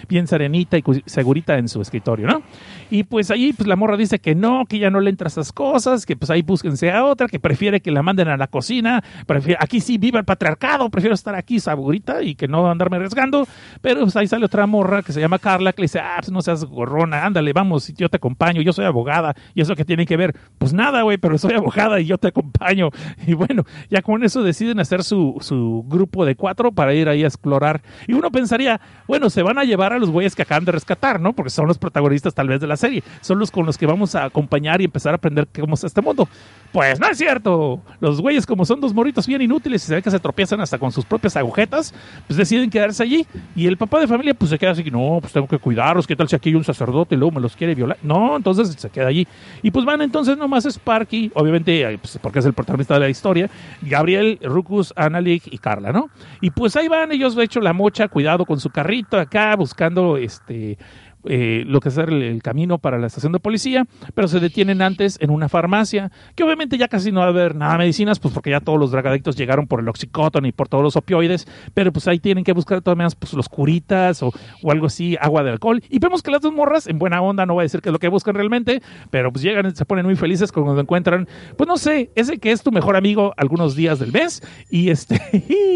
bien 0.08 0.26
serenita 0.26 0.78
y 0.78 0.82
segurita 1.06 1.58
en 1.58 1.68
su 1.68 1.80
escritorio, 1.80 2.26
¿no? 2.26 2.42
Y 2.90 3.04
pues 3.04 3.30
ahí 3.30 3.52
pues 3.52 3.66
la 3.66 3.76
morra 3.76 3.96
dice 3.96 4.18
que 4.18 4.34
no, 4.34 4.64
que 4.66 4.78
ya 4.78 4.90
no 4.90 5.00
le 5.00 5.10
entra 5.10 5.28
esas 5.28 5.52
cosas, 5.52 6.06
que 6.06 6.16
pues 6.16 6.30
ahí 6.30 6.42
búsquense 6.42 6.90
a 6.90 7.04
otra, 7.04 7.26
que 7.26 7.40
prefiere 7.40 7.80
que 7.80 7.90
la 7.90 8.02
manden 8.02 8.28
a 8.28 8.36
la 8.36 8.46
cocina, 8.46 9.02
prefiere, 9.26 9.58
aquí 9.60 9.80
sí 9.80 9.98
viva 9.98 10.18
el 10.18 10.24
patriarcado, 10.24 10.88
prefiero 10.90 11.14
estar 11.14 11.34
aquí 11.34 11.58
segurita 11.58 12.22
y 12.22 12.34
que 12.34 12.48
no 12.48 12.70
andarme 12.70 12.96
arriesgando, 12.96 13.46
pero 13.80 14.00
pues 14.00 14.16
ahí 14.16 14.26
sale 14.26 14.46
otra 14.46 14.66
morra 14.66 15.02
que 15.02 15.12
se 15.12 15.20
llama 15.20 15.38
Carla, 15.38 15.72
que 15.72 15.82
le 15.82 15.84
dice, 15.86 16.00
ah, 16.00 16.16
pues 16.18 16.30
no 16.30 16.40
seas 16.42 16.64
gorrona, 16.64 17.24
ándale, 17.24 17.52
vamos, 17.52 17.92
yo 17.96 18.08
te 18.08 18.16
acompaño, 18.16 18.62
yo 18.62 18.72
soy 18.72 18.84
abogada, 18.84 19.31
y 19.54 19.60
eso 19.60 19.76
que 19.76 19.84
tiene 19.84 20.06
que 20.06 20.16
ver, 20.16 20.34
pues 20.58 20.72
nada, 20.72 21.02
güey, 21.02 21.18
pero 21.18 21.38
soy 21.38 21.54
abogada 21.54 22.00
y 22.00 22.06
yo 22.06 22.18
te 22.18 22.28
acompaño, 22.28 22.90
y 23.26 23.34
bueno, 23.34 23.64
ya 23.90 24.02
con 24.02 24.24
eso 24.24 24.42
deciden 24.42 24.80
hacer 24.80 25.04
su, 25.04 25.36
su 25.40 25.84
grupo 25.88 26.24
de 26.24 26.36
cuatro 26.36 26.72
para 26.72 26.94
ir 26.94 27.08
ahí 27.08 27.24
a 27.24 27.26
explorar, 27.26 27.82
y 28.06 28.14
uno 28.14 28.30
pensaría, 28.30 28.80
bueno, 29.06 29.30
se 29.30 29.42
van 29.42 29.58
a 29.58 29.64
llevar 29.64 29.92
a 29.92 29.98
los 29.98 30.10
güeyes 30.10 30.34
que 30.34 30.42
acaban 30.42 30.64
de 30.64 30.72
rescatar, 30.72 31.20
¿no? 31.20 31.32
Porque 31.32 31.50
son 31.50 31.66
los 31.66 31.78
protagonistas 31.78 32.34
tal 32.34 32.48
vez 32.48 32.60
de 32.60 32.66
la 32.66 32.76
serie, 32.76 33.02
son 33.20 33.38
los 33.38 33.50
con 33.50 33.66
los 33.66 33.78
que 33.78 33.86
vamos 33.86 34.14
a 34.14 34.24
acompañar 34.24 34.80
y 34.80 34.84
empezar 34.84 35.12
a 35.12 35.16
aprender 35.16 35.46
cómo 35.58 35.74
está 35.74 35.86
este 35.86 36.00
mundo. 36.00 36.28
Pues 36.72 36.98
no 36.98 37.06
es 37.06 37.18
cierto. 37.18 37.82
Los 38.00 38.20
güeyes, 38.20 38.46
como 38.46 38.64
son 38.64 38.80
dos 38.80 38.94
morritos 38.94 39.26
bien 39.26 39.42
inútiles 39.42 39.84
y 39.84 39.86
se 39.86 39.94
ve 39.94 40.02
que 40.02 40.10
se 40.10 40.18
tropiezan 40.18 40.60
hasta 40.60 40.78
con 40.78 40.90
sus 40.90 41.04
propias 41.04 41.36
agujetas, 41.36 41.94
pues 42.26 42.38
deciden 42.38 42.70
quedarse 42.70 43.02
allí. 43.02 43.26
Y 43.54 43.66
el 43.66 43.76
papá 43.76 44.00
de 44.00 44.08
familia, 44.08 44.32
pues 44.32 44.50
se 44.50 44.58
queda 44.58 44.70
así, 44.70 44.82
no, 44.90 45.18
pues 45.20 45.32
tengo 45.32 45.46
que 45.46 45.58
cuidarlos. 45.58 46.06
¿Qué 46.06 46.16
tal 46.16 46.28
si 46.28 46.36
aquí 46.36 46.48
hay 46.48 46.54
un 46.54 46.64
sacerdote 46.64 47.14
y 47.14 47.18
luego 47.18 47.32
me 47.32 47.40
los 47.40 47.56
quiere 47.56 47.74
violar? 47.74 47.98
No, 48.02 48.36
entonces 48.36 48.74
se 48.78 48.88
queda 48.88 49.08
allí. 49.08 49.21
Y 49.62 49.70
pues 49.70 49.84
van 49.84 50.02
entonces 50.02 50.36
nomás 50.36 50.64
Sparky, 50.64 51.30
obviamente, 51.34 51.82
eh, 51.82 51.98
pues, 51.98 52.18
porque 52.22 52.38
es 52.40 52.46
el 52.46 52.52
protagonista 52.52 52.94
de 52.94 53.00
la 53.00 53.08
historia, 53.08 53.50
Gabriel, 53.82 54.38
Rucus, 54.42 54.92
Analik 54.96 55.44
y 55.52 55.58
Carla, 55.58 55.92
¿no? 55.92 56.10
Y 56.40 56.50
pues 56.50 56.76
ahí 56.76 56.88
van 56.88 57.12
ellos, 57.12 57.34
de 57.34 57.44
hecho, 57.44 57.60
la 57.60 57.72
mocha, 57.72 58.08
cuidado 58.08 58.44
con 58.44 58.60
su 58.60 58.70
carrito 58.70 59.18
acá, 59.18 59.54
buscando 59.56 60.16
este 60.16 60.78
eh, 61.24 61.64
lo 61.66 61.80
que 61.80 61.88
es 61.88 61.98
el, 61.98 62.22
el 62.22 62.42
camino 62.42 62.78
para 62.78 62.98
la 62.98 63.06
estación 63.06 63.32
de 63.32 63.40
policía, 63.40 63.86
pero 64.14 64.28
se 64.28 64.40
detienen 64.40 64.82
antes 64.82 65.18
en 65.20 65.30
una 65.30 65.48
farmacia, 65.48 66.10
que 66.34 66.44
obviamente 66.44 66.78
ya 66.78 66.88
casi 66.88 67.12
no 67.12 67.20
va 67.20 67.26
a 67.26 67.30
haber 67.30 67.54
nada 67.54 67.72
de 67.72 67.78
medicinas, 67.78 68.18
pues 68.18 68.34
porque 68.34 68.50
ya 68.50 68.60
todos 68.60 68.78
los 68.78 68.90
dragadictos 68.90 69.36
llegaron 69.36 69.66
por 69.66 69.80
el 69.80 69.88
oxicodone 69.88 70.48
y 70.48 70.52
por 70.52 70.68
todos 70.68 70.84
los 70.84 70.96
opioides, 70.96 71.46
pero 71.74 71.92
pues 71.92 72.08
ahí 72.08 72.18
tienen 72.18 72.44
que 72.44 72.52
buscar 72.52 72.82
maneras 72.90 73.14
pues, 73.14 73.32
los 73.32 73.48
curitas 73.48 74.22
o, 74.22 74.32
algo 74.68 74.86
así, 74.86 75.16
agua 75.20 75.42
de 75.42 75.50
alcohol. 75.50 75.82
Y 75.88 75.98
vemos 75.98 76.22
que 76.22 76.30
las 76.30 76.40
dos 76.40 76.52
morras, 76.52 76.86
en 76.86 76.98
buena 76.98 77.20
onda, 77.22 77.46
no 77.46 77.54
voy 77.54 77.62
a 77.62 77.64
decir 77.64 77.80
que 77.80 77.88
es 77.88 77.92
lo 77.92 77.98
que 77.98 78.08
buscan 78.08 78.34
realmente, 78.34 78.82
pero 79.10 79.32
pues 79.32 79.42
llegan 79.42 79.74
se 79.74 79.84
ponen 79.84 80.04
muy 80.04 80.16
felices 80.16 80.52
cuando 80.52 80.80
encuentran, 80.80 81.28
pues 81.56 81.68
no 81.68 81.76
sé, 81.76 82.10
ese 82.14 82.38
que 82.38 82.52
es 82.52 82.62
tu 82.62 82.72
mejor 82.72 82.96
amigo 82.96 83.32
algunos 83.36 83.76
días 83.76 83.98
del 83.98 84.12
mes, 84.12 84.42
y 84.70 84.90
este, 84.90 85.20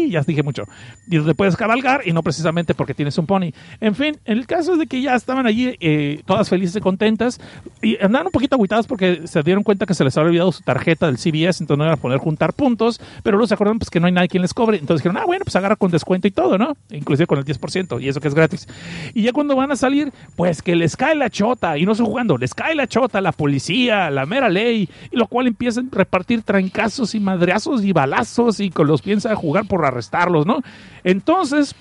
ya 0.09 0.21
dije 0.21 0.43
mucho, 0.43 0.63
y 1.07 1.17
donde 1.17 1.35
puedes 1.35 1.55
cabalgar 1.55 2.01
y 2.05 2.11
no 2.11 2.23
precisamente 2.23 2.73
porque 2.73 2.93
tienes 2.93 3.17
un 3.17 3.25
pony. 3.25 3.51
En 3.79 3.95
fin, 3.95 4.17
el 4.25 4.45
caso 4.45 4.73
es 4.73 4.79
de 4.79 4.87
que 4.87 5.01
ya 5.01 5.15
estaban 5.37 5.47
allí 5.47 5.75
eh, 5.79 6.21
todas 6.25 6.49
felices 6.49 6.75
y 6.75 6.79
contentas 6.79 7.39
y 7.81 7.97
andaban 8.03 8.27
un 8.27 8.31
poquito 8.31 8.55
agüitadas 8.55 8.87
porque 8.87 9.27
se 9.27 9.43
dieron 9.43 9.63
cuenta 9.63 9.85
que 9.85 9.93
se 9.93 10.03
les 10.03 10.17
había 10.17 10.29
olvidado 10.29 10.51
su 10.51 10.63
tarjeta 10.63 11.05
del 11.05 11.17
CBS, 11.17 11.63
entonces 11.63 11.77
no 11.77 11.83
iban 11.83 11.93
a 11.93 12.01
poder 12.01 12.19
juntar 12.19 12.53
puntos, 12.53 12.99
pero 13.23 13.37
luego 13.37 13.47
se 13.47 13.53
acordaron 13.53 13.79
pues 13.79 13.89
que 13.89 13.99
no 13.99 14.07
hay 14.07 14.13
nadie 14.13 14.29
quien 14.29 14.41
les 14.41 14.53
cobre, 14.53 14.77
entonces 14.77 15.03
dijeron, 15.03 15.21
ah, 15.21 15.25
bueno, 15.25 15.45
pues 15.45 15.55
agarra 15.55 15.75
con 15.75 15.91
descuento 15.91 16.27
y 16.27 16.31
todo, 16.31 16.57
¿no? 16.57 16.75
Inclusive 16.89 17.27
con 17.27 17.37
el 17.37 17.45
10% 17.45 18.01
y 18.01 18.07
eso 18.07 18.19
que 18.19 18.27
es 18.27 18.33
gratis. 18.33 18.67
Y 19.13 19.23
ya 19.23 19.33
cuando 19.33 19.55
van 19.55 19.71
a 19.71 19.75
salir, 19.75 20.11
pues 20.35 20.61
que 20.61 20.75
les 20.75 20.97
cae 20.97 21.15
la 21.15 21.29
chota, 21.29 21.77
y 21.77 21.85
no 21.85 21.91
estoy 21.91 22.07
jugando, 22.07 22.37
les 22.37 22.53
cae 22.53 22.75
la 22.75 22.87
chota, 22.87 23.21
la 23.21 23.31
policía, 23.31 24.09
la 24.09 24.25
mera 24.25 24.49
ley, 24.49 24.89
y 25.11 25.15
lo 25.15 25.27
cual 25.27 25.47
empiezan 25.47 25.89
a 25.91 25.95
repartir 25.95 26.41
trancazos 26.41 27.13
y 27.15 27.19
madreazos 27.19 27.83
y 27.83 27.91
balazos 27.93 28.59
y 28.59 28.69
con 28.69 28.87
los 28.87 29.01
piensa 29.01 29.35
jugar 29.35 29.67
por 29.67 29.85
arrestarlos, 29.85 30.45
¿no? 30.45 30.61
Entonces, 31.03 31.75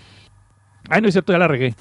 ay, 0.89 1.01
no 1.01 1.09
es 1.09 1.15
cierto, 1.15 1.33
ya 1.33 1.39
la 1.39 1.49
regué. 1.49 1.75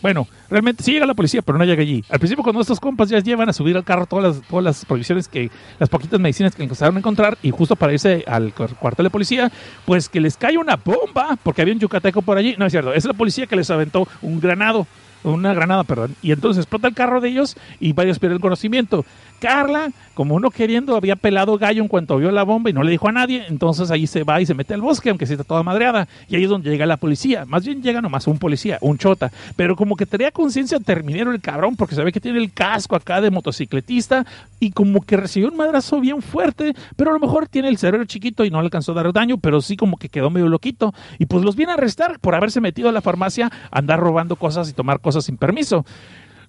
Bueno, 0.00 0.28
realmente 0.48 0.84
sí 0.84 0.92
llega 0.92 1.06
la 1.06 1.14
policía, 1.14 1.42
pero 1.42 1.58
no 1.58 1.64
llega 1.64 1.82
allí. 1.82 2.04
Al 2.08 2.18
principio, 2.20 2.44
cuando 2.44 2.60
estos 2.60 2.78
compas 2.78 3.08
ya 3.08 3.18
llevan 3.18 3.48
a 3.48 3.52
subir 3.52 3.76
al 3.76 3.82
carro 3.84 4.06
todas 4.06 4.36
las, 4.36 4.46
todas 4.48 4.64
las 4.64 4.84
provisiones 4.84 5.26
que, 5.26 5.50
las 5.80 5.88
poquitas 5.88 6.20
medicinas 6.20 6.54
que 6.54 6.62
empezaron 6.62 6.94
a 6.96 6.98
encontrar, 7.00 7.36
y 7.42 7.50
justo 7.50 7.74
para 7.74 7.92
irse 7.92 8.22
al 8.26 8.54
cu- 8.54 8.68
cuartel 8.78 9.04
de 9.04 9.10
policía, 9.10 9.50
pues 9.86 10.08
que 10.08 10.20
les 10.20 10.36
cae 10.36 10.56
una 10.56 10.76
bomba, 10.76 11.36
porque 11.42 11.62
había 11.62 11.74
un 11.74 11.80
yucateco 11.80 12.22
por 12.22 12.38
allí. 12.38 12.54
No 12.58 12.66
es 12.66 12.72
cierto, 12.72 12.92
es 12.92 13.04
la 13.06 13.12
policía 13.14 13.46
que 13.46 13.56
les 13.56 13.70
aventó 13.70 14.06
un 14.22 14.40
granado, 14.40 14.86
una 15.24 15.54
granada, 15.54 15.84
perdón. 15.84 16.14
Y 16.22 16.32
entonces 16.32 16.62
explota 16.62 16.88
el 16.88 16.94
carro 16.94 17.20
de 17.20 17.28
ellos 17.28 17.56
y 17.80 17.92
varios 17.92 18.18
pierden 18.18 18.38
conocimiento. 18.38 19.04
Carla, 19.40 19.92
como 20.14 20.40
no 20.40 20.50
queriendo, 20.50 20.96
había 20.96 21.14
pelado 21.14 21.58
gallo 21.58 21.80
en 21.80 21.88
cuanto 21.88 22.16
vio 22.16 22.32
la 22.32 22.42
bomba 22.42 22.70
y 22.70 22.72
no 22.72 22.82
le 22.82 22.90
dijo 22.90 23.08
a 23.08 23.12
nadie, 23.12 23.44
entonces 23.48 23.90
ahí 23.92 24.08
se 24.08 24.24
va 24.24 24.40
y 24.40 24.46
se 24.46 24.54
mete 24.54 24.74
al 24.74 24.80
bosque, 24.80 25.10
aunque 25.10 25.26
sí 25.26 25.34
está 25.34 25.44
toda 25.44 25.62
madreada. 25.62 26.08
Y 26.28 26.34
ahí 26.34 26.42
es 26.42 26.50
donde 26.50 26.70
llega 26.70 26.86
la 26.86 26.96
policía. 26.96 27.44
Más 27.44 27.64
bien 27.64 27.82
llega 27.82 28.00
nomás 28.00 28.26
un 28.26 28.38
policía, 28.38 28.78
un 28.80 28.98
chota. 28.98 29.30
Pero 29.54 29.76
como 29.76 29.94
que 29.94 30.06
tenía 30.06 30.32
conciencia 30.32 30.80
terminero 30.80 31.30
el 31.32 31.40
cabrón, 31.40 31.76
porque 31.76 31.94
se 31.94 32.02
ve 32.02 32.10
que 32.10 32.20
tiene 32.20 32.38
el 32.38 32.52
casco 32.52 32.96
acá 32.96 33.20
de 33.20 33.30
motocicletista 33.30 34.26
y 34.58 34.72
como 34.72 35.02
que 35.02 35.16
recibió 35.16 35.48
un 35.50 35.56
madrazo 35.56 36.00
bien 36.00 36.20
fuerte, 36.20 36.74
pero 36.96 37.10
a 37.10 37.12
lo 37.14 37.20
mejor 37.20 37.46
tiene 37.46 37.68
el 37.68 37.78
cerebro 37.78 38.04
chiquito 38.06 38.44
y 38.44 38.50
no 38.50 38.60
le 38.60 38.66
alcanzó 38.66 38.92
a 38.92 38.96
dar 38.96 39.12
daño, 39.12 39.38
pero 39.38 39.60
sí 39.60 39.76
como 39.76 39.98
que 39.98 40.08
quedó 40.08 40.30
medio 40.30 40.48
loquito. 40.48 40.92
Y 41.18 41.26
pues 41.26 41.44
los 41.44 41.54
viene 41.54 41.72
a 41.72 41.74
arrestar 41.76 42.18
por 42.18 42.34
haberse 42.34 42.60
metido 42.60 42.88
a 42.88 42.92
la 42.92 43.02
farmacia, 43.02 43.52
andar 43.70 44.00
robando 44.00 44.34
cosas 44.34 44.68
y 44.68 44.72
tomar 44.72 44.98
cosas 44.98 45.07
sin 45.12 45.36
permiso. 45.36 45.84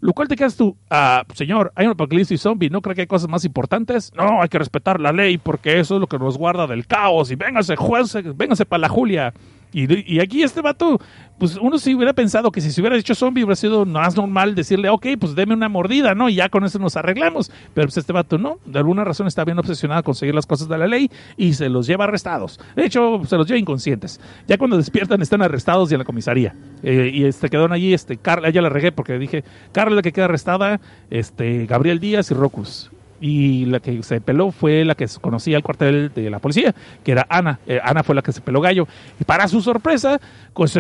Lo 0.01 0.14
cual 0.14 0.30
te 0.30 0.38
quedas 0.38 0.55
tú, 0.55 0.78
ah, 0.89 1.24
señor, 1.34 1.74
hay 1.76 1.86
un 1.86 1.91
apocalipsis 1.91 2.41
zombie, 2.41 2.70
¿no 2.70 2.82
cree 2.82 2.95
que 2.95 3.01
hay 3.01 3.07
cosas 3.07 3.30
más 3.30 3.43
importantes? 3.43 4.14
No, 4.16 4.41
hay 4.41 4.47
que 4.47 4.57
respetar 4.57 4.99
la 4.99 5.12
ley 5.12 5.38
porque 5.38 5.80
eso 5.80 5.95
es 5.95 6.01
lo 6.01 6.07
que 6.07 6.18
nos 6.18 6.38
guarda 6.38 6.68
del 6.68 6.88
caos 6.88 7.32
y 7.32 7.36
véngase, 7.36 7.76
juez, 7.76 8.16
véngase 8.36 8.66
para 8.66 8.82
la 8.82 8.89
Julia. 8.89 9.34
Y, 9.72 10.15
y 10.15 10.20
aquí 10.20 10.43
este 10.43 10.61
vato, 10.61 10.99
pues 11.38 11.57
uno 11.57 11.78
si 11.78 11.93
hubiera 11.95 12.13
pensado 12.13 12.51
que 12.51 12.61
si 12.61 12.72
se 12.72 12.82
hubiera 12.82 12.97
hecho 12.97 13.15
zombie 13.15 13.43
hubiera 13.43 13.55
sido 13.55 13.86
más 13.86 14.15
normal 14.15 14.55
decirle, 14.55 14.89
ok, 14.89 15.07
pues 15.20 15.36
deme 15.36 15.53
una 15.53 15.70
mordida, 15.70 16.15
¿no? 16.15 16.30
Y 16.30 16.36
ya 16.36 16.49
con 16.49 16.63
eso 16.63 16.80
nos 16.80 16.97
arreglamos. 16.97 17.51
Pero 17.74 17.88
pues 17.88 17.97
este 17.97 18.13
vato 18.13 18.38
no, 18.38 18.57
de 18.65 18.80
alguna 18.80 19.03
razón 19.03 19.28
está 19.28 19.45
bien 19.45 19.59
obsesionado 19.59 20.03
con 20.03 20.15
seguir 20.15 20.36
las 20.36 20.45
cosas 20.45 20.67
de 20.67 20.78
la 20.78 20.88
ley 20.88 21.09
y 21.38 21.53
se 21.53 21.70
los 21.70 21.88
lleva 21.88 22.05
arrestados. 22.05 22.59
De 22.76 22.86
hecho, 22.86 23.22
se 23.26 23.38
los 23.38 23.47
lleva 23.47 23.59
inconscientes. 23.59 24.20
Ya 24.47 24.57
cuando 24.57 24.78
despiertan 24.78 25.22
están 25.22 25.41
arrestados 25.41 25.91
y 25.91 25.95
en 25.95 25.99
la 25.99 26.05
comisaría. 26.05 26.55
Eh, 26.84 27.11
y 27.13 27.26
este 27.26 27.49
quedaron 27.49 27.72
allí, 27.72 27.93
este, 27.93 28.17
Carla, 28.17 28.49
ya 28.49 28.61
la 28.61 28.70
regué 28.70 28.91
porque 28.91 29.17
dije, 29.17 29.43
Carla 29.72 30.01
que 30.01 30.11
queda 30.11 30.26
arrestada, 30.26 30.82
este, 31.09 31.65
Gabriel 31.65 31.99
Díaz 31.99 32.32
y 32.32 32.34
Rocus 32.34 32.91
y 33.20 33.65
la 33.65 33.80
que 33.80 34.01
se 34.03 34.22
peló 34.22 34.51
fue 34.51 34.86
la 34.86 34.95
que 34.95 35.07
conocía 35.22 35.57
el 35.57 35.63
cuartel 35.63 36.11
de 36.13 36.30
la 36.30 36.39
policía, 36.39 36.74
que 37.03 37.11
era 37.11 37.26
Ana. 37.30 37.59
Eh, 37.67 37.80
Ana 37.84 38.03
fue 38.03 38.15
la 38.15 38.22
que 38.22 38.32
se 38.32 38.41
peló 38.41 38.61
gallo. 38.61 38.88
Y 39.20 39.24
para 39.24 39.47
su 39.47 39.61
sorpresa, 39.61 40.20
pues, 40.53 40.78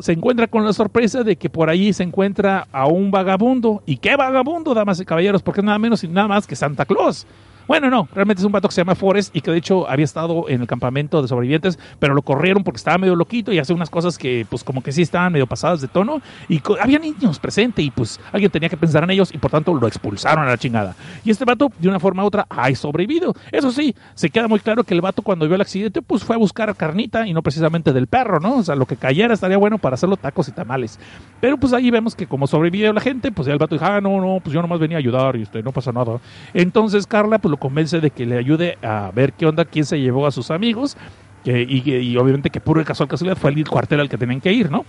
se 0.00 0.12
encuentra 0.12 0.46
con 0.46 0.64
la 0.64 0.72
sorpresa 0.72 1.22
de 1.22 1.36
que 1.36 1.50
por 1.50 1.70
allí 1.70 1.92
se 1.92 2.02
encuentra 2.02 2.66
a 2.72 2.86
un 2.86 3.10
vagabundo. 3.10 3.82
¿Y 3.86 3.96
qué 3.96 4.16
vagabundo, 4.16 4.74
damas 4.74 5.00
y 5.00 5.04
caballeros? 5.04 5.42
Porque 5.42 5.62
nada 5.62 5.78
menos 5.78 6.04
y 6.04 6.08
nada 6.08 6.28
más 6.28 6.46
que 6.46 6.56
Santa 6.56 6.84
Claus. 6.84 7.26
Bueno, 7.70 7.88
no, 7.88 8.08
realmente 8.12 8.40
es 8.40 8.44
un 8.44 8.50
vato 8.50 8.66
que 8.66 8.74
se 8.74 8.80
llama 8.80 8.96
Forrest 8.96 9.36
y 9.36 9.42
que 9.42 9.52
de 9.52 9.58
hecho 9.58 9.88
había 9.88 10.04
estado 10.04 10.48
en 10.48 10.60
el 10.60 10.66
campamento 10.66 11.22
de 11.22 11.28
sobrevivientes, 11.28 11.78
pero 12.00 12.14
lo 12.14 12.22
corrieron 12.22 12.64
porque 12.64 12.78
estaba 12.78 12.98
medio 12.98 13.14
loquito 13.14 13.52
y 13.52 13.60
hace 13.60 13.72
unas 13.72 13.88
cosas 13.88 14.18
que 14.18 14.44
pues 14.50 14.64
como 14.64 14.82
que 14.82 14.90
sí 14.90 15.02
estaban 15.02 15.32
medio 15.32 15.46
pasadas 15.46 15.80
de 15.80 15.86
tono 15.86 16.20
y 16.48 16.60
había 16.80 16.98
niños 16.98 17.38
presentes 17.38 17.84
y 17.84 17.92
pues 17.92 18.18
alguien 18.32 18.50
tenía 18.50 18.68
que 18.68 18.76
pensar 18.76 19.04
en 19.04 19.10
ellos 19.10 19.32
y 19.32 19.38
por 19.38 19.52
tanto 19.52 19.72
lo 19.72 19.86
expulsaron 19.86 20.42
a 20.46 20.48
la 20.48 20.58
chingada. 20.58 20.96
Y 21.24 21.30
este 21.30 21.44
vato 21.44 21.70
de 21.78 21.88
una 21.88 22.00
forma 22.00 22.24
u 22.24 22.26
otra 22.26 22.44
ha 22.50 22.74
sobrevivido. 22.74 23.34
Eso 23.52 23.70
sí, 23.70 23.94
se 24.14 24.30
queda 24.30 24.48
muy 24.48 24.58
claro 24.58 24.82
que 24.82 24.92
el 24.92 25.00
vato 25.00 25.22
cuando 25.22 25.46
vio 25.46 25.54
el 25.54 25.60
accidente 25.60 26.02
pues 26.02 26.24
fue 26.24 26.34
a 26.34 26.40
buscar 26.40 26.74
carnita 26.74 27.28
y 27.28 27.32
no 27.32 27.40
precisamente 27.40 27.92
del 27.92 28.08
perro, 28.08 28.40
¿no? 28.40 28.56
O 28.56 28.62
sea, 28.64 28.74
lo 28.74 28.86
que 28.86 28.96
cayera 28.96 29.32
estaría 29.32 29.58
bueno 29.58 29.78
para 29.78 29.94
hacerlo 29.94 30.16
tacos 30.16 30.48
y 30.48 30.50
tamales. 30.50 30.98
Pero 31.40 31.56
pues 31.56 31.72
ahí 31.72 31.92
vemos 31.92 32.16
que 32.16 32.26
como 32.26 32.48
sobrevivió 32.48 32.92
la 32.92 33.00
gente, 33.00 33.30
pues 33.30 33.46
ya 33.46 33.52
el 33.52 33.60
vato 33.60 33.76
dijo, 33.76 33.84
ah, 33.84 34.00
no, 34.00 34.20
no, 34.20 34.40
pues 34.42 34.52
yo 34.52 34.60
nomás 34.60 34.80
venía 34.80 34.96
a 34.96 34.98
ayudar 34.98 35.36
y 35.36 35.42
este, 35.42 35.62
no 35.62 35.70
pasa 35.70 35.92
nada. 35.92 36.18
Entonces 36.52 37.06
Carla 37.06 37.38
pues 37.38 37.48
lo 37.48 37.59
convence 37.60 38.00
de 38.00 38.10
que 38.10 38.26
le 38.26 38.36
ayude 38.36 38.76
a 38.82 39.12
ver 39.14 39.32
qué 39.34 39.46
onda, 39.46 39.64
quién 39.64 39.84
se 39.84 40.00
llevó 40.00 40.26
a 40.26 40.32
sus 40.32 40.50
amigos. 40.50 40.96
que- 41.44 41.62
y, 41.62 42.16
obviamente 42.18 42.50
que 42.50 42.60
puro 42.60 42.84
casual 42.84 43.08
casualidad 43.08 43.38
fue 43.38 43.50
el 43.52 43.66
cuartel 43.66 44.00
al 44.00 44.10
que 44.10 44.18
tenían 44.18 44.42
que 44.42 44.52
ir, 44.52 44.70
¿no? 44.70 44.84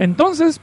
Entonces, 0.00 0.60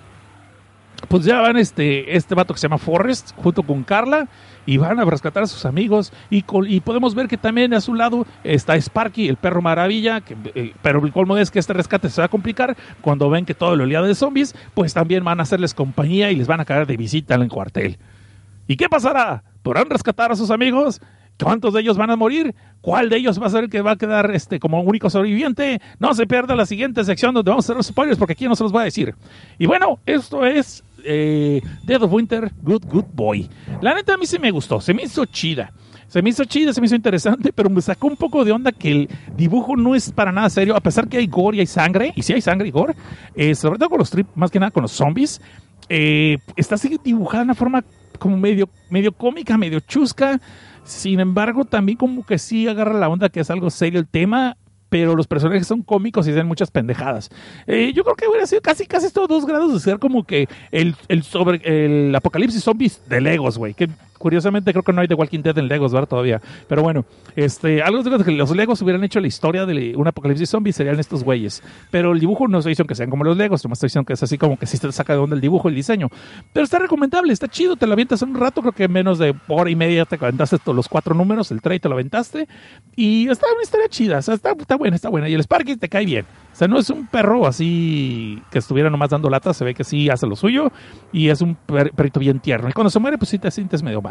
pues 1.07 1.23
ya 1.23 1.39
van 1.39 1.55
este, 1.57 2.17
este 2.17 2.35
vato 2.35 2.53
que 2.53 2.59
se 2.59 2.65
llama 2.67 2.77
Forrest 2.77 3.31
junto 3.37 3.63
con 3.63 3.83
Carla 3.83 4.27
y 4.65 4.75
van 4.77 4.99
a 4.99 5.05
rescatar 5.05 5.43
a 5.43 5.47
sus 5.47 5.65
amigos 5.65 6.11
y 6.29 6.41
podemos 6.81 7.15
ver 7.15 7.27
que 7.29 7.37
también 7.37 7.73
a 7.73 7.79
su 7.81 7.93
lado 7.95 8.25
está 8.43 8.75
Sparky, 8.75 9.27
el 9.29 9.37
perro 9.37 9.61
maravilla, 9.61 10.19
que, 10.21 10.35
eh, 10.53 10.73
pero 10.81 11.03
el 11.05 11.13
colmo 11.13 11.37
es 11.37 11.49
que 11.49 11.59
este 11.59 11.73
rescate 11.73 12.09
se 12.09 12.21
va 12.21 12.25
a 12.25 12.29
complicar 12.29 12.75
cuando 13.01 13.29
ven 13.29 13.45
que 13.45 13.53
todo 13.53 13.73
el 13.73 13.81
oleado 13.81 14.05
de 14.07 14.15
zombies, 14.15 14.53
pues 14.73 14.93
también 14.93 15.23
van 15.23 15.39
a 15.39 15.43
hacerles 15.43 15.73
compañía 15.73 16.29
y 16.31 16.35
les 16.35 16.47
van 16.47 16.59
a 16.59 16.65
caer 16.65 16.85
de 16.87 16.97
visita 16.97 17.35
en 17.35 17.43
el 17.43 17.49
cuartel. 17.49 17.97
¿Y 18.67 18.75
qué 18.75 18.89
pasará? 18.89 19.43
¿Podrán 19.63 19.89
rescatar 19.89 20.31
a 20.31 20.35
sus 20.35 20.51
amigos? 20.51 21.01
¿Cuántos 21.43 21.73
de 21.73 21.81
ellos 21.81 21.97
van 21.97 22.11
a 22.11 22.15
morir? 22.15 22.53
¿Cuál 22.81 23.09
de 23.09 23.17
ellos 23.17 23.41
va 23.41 23.47
a 23.47 23.49
ser 23.49 23.65
el 23.65 23.69
que 23.69 23.81
va 23.81 23.91
a 23.91 23.95
quedar 23.95 24.31
este, 24.31 24.59
como 24.59 24.81
único 24.81 25.09
sobreviviente? 25.09 25.81
No 25.99 26.13
se 26.13 26.27
pierda 26.27 26.55
la 26.55 26.65
siguiente 26.65 27.03
sección 27.03 27.33
donde 27.33 27.49
vamos 27.49 27.65
a 27.65 27.67
hacer 27.67 27.77
los 27.77 27.87
spoilers 27.87 28.17
porque 28.17 28.33
aquí 28.33 28.47
no 28.47 28.55
se 28.55 28.63
los 28.63 28.71
voy 28.71 28.81
a 28.81 28.85
decir. 28.85 29.15
Y 29.57 29.65
bueno, 29.65 29.99
esto 30.05 30.45
es 30.45 30.83
eh, 31.03 31.61
Dead 31.83 32.01
of 32.01 32.11
Winter, 32.11 32.51
Good 32.61 32.85
Good 32.85 33.05
Boy. 33.13 33.49
La 33.81 33.93
neta 33.93 34.13
a 34.13 34.17
mí 34.17 34.25
sí 34.25 34.39
me 34.39 34.51
gustó, 34.51 34.81
se 34.81 34.93
me 34.93 35.03
hizo 35.03 35.25
chida. 35.25 35.71
Se 36.07 36.21
me 36.21 36.29
hizo 36.29 36.43
chida, 36.43 36.73
se 36.73 36.81
me 36.81 36.87
hizo 36.87 36.95
interesante, 36.95 37.53
pero 37.53 37.69
me 37.69 37.81
sacó 37.81 38.07
un 38.07 38.17
poco 38.17 38.43
de 38.43 38.51
onda 38.51 38.73
que 38.73 38.91
el 38.91 39.09
dibujo 39.37 39.77
no 39.77 39.95
es 39.95 40.11
para 40.11 40.33
nada 40.33 40.49
serio, 40.49 40.75
a 40.75 40.81
pesar 40.81 41.07
que 41.07 41.17
hay 41.17 41.27
gore 41.27 41.55
y 41.55 41.59
hay 41.61 41.67
sangre, 41.67 42.11
y 42.17 42.21
sí 42.21 42.33
hay 42.33 42.41
sangre 42.41 42.67
y 42.67 42.71
gore, 42.71 42.95
eh, 43.33 43.55
sobre 43.55 43.79
todo 43.79 43.87
con 43.91 43.99
los 43.99 44.09
trip, 44.09 44.27
más 44.35 44.51
que 44.51 44.59
nada 44.59 44.71
con 44.71 44.81
los 44.81 44.91
zombies, 44.91 45.39
eh, 45.87 46.37
está 46.57 46.75
así 46.75 46.99
dibujada 47.01 47.43
de 47.43 47.45
una 47.45 47.55
forma 47.55 47.81
como 48.19 48.37
medio, 48.37 48.69
medio 48.89 49.11
cómica, 49.13 49.57
medio 49.57 49.79
chusca. 49.79 50.39
Sin 50.83 51.19
embargo, 51.19 51.65
también 51.65 51.97
como 51.97 52.25
que 52.25 52.37
sí 52.37 52.67
agarra 52.67 52.93
la 52.93 53.09
onda 53.09 53.29
que 53.29 53.39
es 53.39 53.49
algo 53.49 53.69
serio 53.69 53.99
el 53.99 54.07
tema, 54.07 54.57
pero 54.89 55.15
los 55.15 55.27
personajes 55.27 55.67
son 55.67 55.83
cómicos 55.83 56.27
y 56.27 56.31
hacen 56.31 56.47
muchas 56.47 56.69
pendejadas. 56.69 57.29
Eh, 57.65 57.93
yo 57.95 58.03
creo 58.03 58.15
que 58.15 58.27
hubiera 58.27 58.45
sido 58.45 58.61
casi, 58.61 58.85
casi 58.85 59.05
estos 59.07 59.27
dos 59.27 59.45
grados 59.45 59.73
de 59.73 59.79
ser 59.79 59.99
como 59.99 60.25
que 60.25 60.49
el, 60.71 60.95
el 61.07 61.23
sobre 61.23 61.61
el 61.63 62.13
apocalipsis 62.13 62.63
zombies 62.63 63.01
de 63.07 63.21
Legos, 63.21 63.57
güey. 63.57 63.73
Que 63.73 63.87
curiosamente 64.21 64.71
creo 64.71 64.83
que 64.83 64.93
no 64.93 65.01
hay 65.01 65.07
de 65.07 65.15
Walking 65.15 65.41
Dead 65.41 65.57
en 65.57 65.67
Legos, 65.67 65.91
¿verdad? 65.91 66.07
Todavía. 66.07 66.39
Pero 66.67 66.83
bueno, 66.83 67.03
este, 67.35 67.81
algo 67.81 68.03
de 68.03 68.23
que 68.23 68.31
los 68.31 68.55
Legos 68.55 68.81
hubieran 68.81 69.03
hecho 69.03 69.19
la 69.19 69.27
historia 69.27 69.65
de 69.65 69.95
un 69.95 70.07
apocalipsis 70.07 70.49
zombie 70.49 70.71
serían 70.71 70.99
estos 70.99 71.23
güeyes. 71.23 71.63
Pero 71.89 72.13
el 72.13 72.19
dibujo 72.19 72.47
no 72.47 72.59
estoy 72.59 72.71
diciendo 72.71 72.87
que 72.87 72.95
sean 72.95 73.09
como 73.09 73.23
los 73.23 73.35
Legos, 73.35 73.63
nomás 73.63 73.77
estoy 73.77 73.87
diciendo 73.87 74.05
que 74.05 74.13
es 74.13 74.23
así 74.23 74.37
como 74.37 74.57
que 74.57 74.65
sí 74.65 74.77
te 74.77 74.91
saca 74.91 75.13
de 75.13 75.19
onda 75.19 75.35
el 75.35 75.41
dibujo, 75.41 75.67
el 75.69 75.75
diseño. 75.75 76.07
Pero 76.53 76.63
está 76.63 76.79
recomendable, 76.79 77.33
está 77.33 77.47
chido, 77.47 77.75
te 77.75 77.87
lo 77.87 77.93
avientas 77.93 78.21
un 78.21 78.35
rato, 78.35 78.61
creo 78.61 78.73
que 78.73 78.83
en 78.83 78.91
menos 78.91 79.17
de 79.17 79.33
hora 79.47 79.69
y 79.69 79.75
media 79.75 80.05
te 80.05 80.15
aventaste 80.15 80.59
todos 80.59 80.75
los 80.75 80.87
cuatro 80.87 81.15
números, 81.15 81.51
el 81.51 81.61
trade 81.61 81.79
te 81.79 81.89
lo 81.89 81.95
aventaste. 81.95 82.47
Y 82.95 83.27
está 83.29 83.47
una 83.53 83.63
historia 83.63 83.87
chida, 83.89 84.19
o 84.19 84.21
sea, 84.21 84.35
está, 84.35 84.51
está 84.51 84.75
buena, 84.75 84.95
está 84.95 85.09
buena. 85.09 85.27
Y 85.27 85.33
el 85.33 85.41
Sparky 85.41 85.77
te 85.77 85.89
cae 85.89 86.05
bien. 86.05 86.25
O 86.51 86.55
sea, 86.55 86.67
no 86.67 86.77
es 86.77 86.89
un 86.89 87.07
perro 87.07 87.47
así 87.47 88.41
que 88.51 88.59
estuviera 88.59 88.89
nomás 88.89 89.09
dando 89.09 89.29
lata, 89.29 89.53
se 89.53 89.63
ve 89.63 89.73
que 89.73 89.83
sí 89.83 90.09
hace 90.09 90.27
lo 90.27 90.35
suyo 90.35 90.71
y 91.13 91.29
es 91.29 91.41
un 91.41 91.55
per- 91.55 91.91
perrito 91.91 92.19
bien 92.19 92.39
tierno. 92.39 92.69
Y 92.69 92.73
cuando 92.73 92.89
se 92.89 92.99
muere, 92.99 93.17
pues 93.17 93.29
sí 93.29 93.39
te 93.39 93.49
sientes 93.49 93.81
medio 93.81 94.01
mal. 94.01 94.10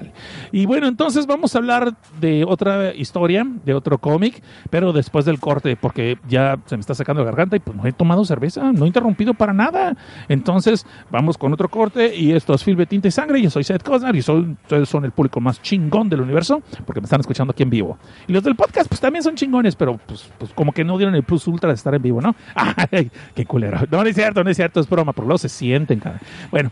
Y 0.52 0.66
bueno, 0.66 0.86
entonces 0.86 1.26
vamos 1.26 1.54
a 1.54 1.58
hablar 1.58 1.94
de 2.20 2.44
otra 2.46 2.94
historia, 2.94 3.46
de 3.64 3.74
otro 3.74 3.98
cómic, 3.98 4.42
pero 4.70 4.92
después 4.92 5.24
del 5.24 5.38
corte, 5.38 5.76
porque 5.76 6.18
ya 6.28 6.58
se 6.66 6.76
me 6.76 6.80
está 6.80 6.94
sacando 6.94 7.22
la 7.22 7.30
garganta 7.30 7.56
y 7.56 7.60
pues 7.60 7.76
no 7.76 7.86
he 7.86 7.92
tomado 7.92 8.24
cerveza, 8.24 8.72
no 8.72 8.84
he 8.84 8.88
interrumpido 8.88 9.34
para 9.34 9.52
nada. 9.52 9.96
Entonces 10.28 10.86
vamos 11.10 11.38
con 11.38 11.52
otro 11.52 11.68
corte 11.68 12.14
y 12.14 12.32
esto 12.32 12.54
es 12.54 12.64
Film 12.64 12.78
de 12.78 12.86
Tinta 12.86 13.08
y 13.08 13.10
Sangre. 13.10 13.40
Yo 13.40 13.50
soy 13.50 13.64
Seth 13.64 13.82
Cosnar 13.82 14.14
y 14.16 14.22
soy, 14.22 14.56
ustedes 14.62 14.88
son 14.88 15.04
el 15.04 15.12
público 15.12 15.40
más 15.40 15.60
chingón 15.62 16.08
del 16.08 16.20
universo 16.20 16.62
porque 16.84 17.00
me 17.00 17.04
están 17.04 17.20
escuchando 17.20 17.52
aquí 17.52 17.62
en 17.62 17.70
vivo. 17.70 17.98
Y 18.26 18.32
los 18.32 18.42
del 18.42 18.56
podcast 18.56 18.88
pues 18.88 19.00
también 19.00 19.22
son 19.22 19.34
chingones, 19.34 19.76
pero 19.76 19.98
pues, 19.98 20.30
pues 20.38 20.52
como 20.52 20.72
que 20.72 20.84
no 20.84 20.96
dieron 20.98 21.14
el 21.14 21.22
plus 21.22 21.46
ultra 21.46 21.68
de 21.68 21.74
estar 21.74 21.94
en 21.94 22.02
vivo, 22.02 22.20
¿no? 22.20 22.34
¡Ay, 22.54 23.10
qué 23.34 23.44
culero! 23.46 23.80
No, 23.90 24.02
no 24.02 24.08
es 24.08 24.14
cierto, 24.14 24.44
no 24.44 24.50
es 24.50 24.56
cierto, 24.56 24.80
es 24.80 24.88
broma, 24.88 25.12
porque 25.12 25.26
luego 25.26 25.38
se 25.38 25.48
sienten, 25.48 26.00
cara. 26.00 26.20
Bueno, 26.50 26.70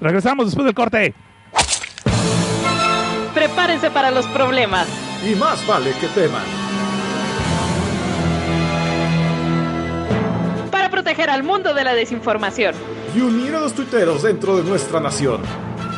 regresamos 0.00 0.46
después 0.46 0.64
del 0.64 0.74
corte. 0.74 1.14
Prepárense 3.44 3.90
para 3.90 4.10
los 4.10 4.24
problemas. 4.28 4.88
Y 5.22 5.34
más 5.34 5.66
vale 5.66 5.92
que 6.00 6.06
teman. 6.08 6.42
Para 10.70 10.88
proteger 10.88 11.28
al 11.28 11.42
mundo 11.42 11.74
de 11.74 11.84
la 11.84 11.92
desinformación. 11.92 12.74
Y 13.14 13.20
unir 13.20 13.54
a 13.54 13.60
los 13.60 13.74
tuiteros 13.74 14.22
dentro 14.22 14.56
de 14.56 14.62
nuestra 14.62 14.98
nación. 14.98 15.42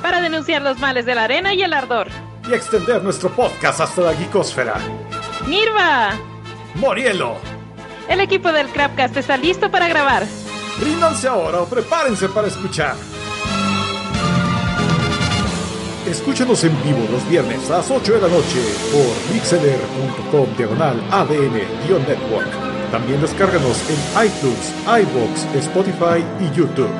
Para 0.02 0.20
denunciar 0.20 0.60
los 0.60 0.80
males 0.80 1.06
de 1.06 1.14
la 1.14 1.22
arena 1.22 1.54
y 1.54 1.62
el 1.62 1.72
ardor. 1.72 2.08
Y 2.50 2.52
extender 2.52 3.04
nuestro 3.04 3.30
podcast 3.30 3.80
hasta 3.80 4.02
la 4.02 4.14
geekosfera. 4.14 4.74
¡Nirva! 5.46 6.14
Morielo. 6.74 7.36
El 8.08 8.18
equipo 8.18 8.50
del 8.50 8.66
Crapcast 8.70 9.18
está 9.18 9.36
listo 9.36 9.70
para 9.70 9.86
grabar. 9.86 10.26
Ríndanse 10.80 11.28
ahora 11.28 11.60
o 11.60 11.66
prepárense 11.66 12.28
para 12.28 12.48
escuchar. 12.48 12.96
Escúchanos 16.06 16.62
en 16.62 16.70
vivo 16.84 17.04
los 17.10 17.28
viernes 17.28 17.68
a 17.68 17.78
las 17.78 17.90
8 17.90 18.14
de 18.14 18.20
la 18.20 18.28
noche 18.28 18.60
por 18.92 19.34
mixeler.com 19.34 20.56
diagonal 20.56 21.02
ADN-network. 21.10 22.90
También 22.92 23.20
descárganos 23.20 23.82
en 23.90 24.26
iTunes, 24.26 24.72
iBox, 24.86 25.54
Spotify 25.66 26.24
y 26.40 26.56
YouTube. 26.56 26.90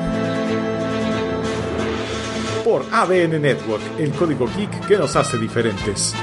Por 2.65 2.83
ADN 2.91 3.41
Network, 3.41 3.81
el 3.97 4.11
código 4.11 4.45
geek 4.57 4.85
que 4.87 4.97
nos 4.97 5.15
hace 5.15 5.37
diferentes. 5.37 6.13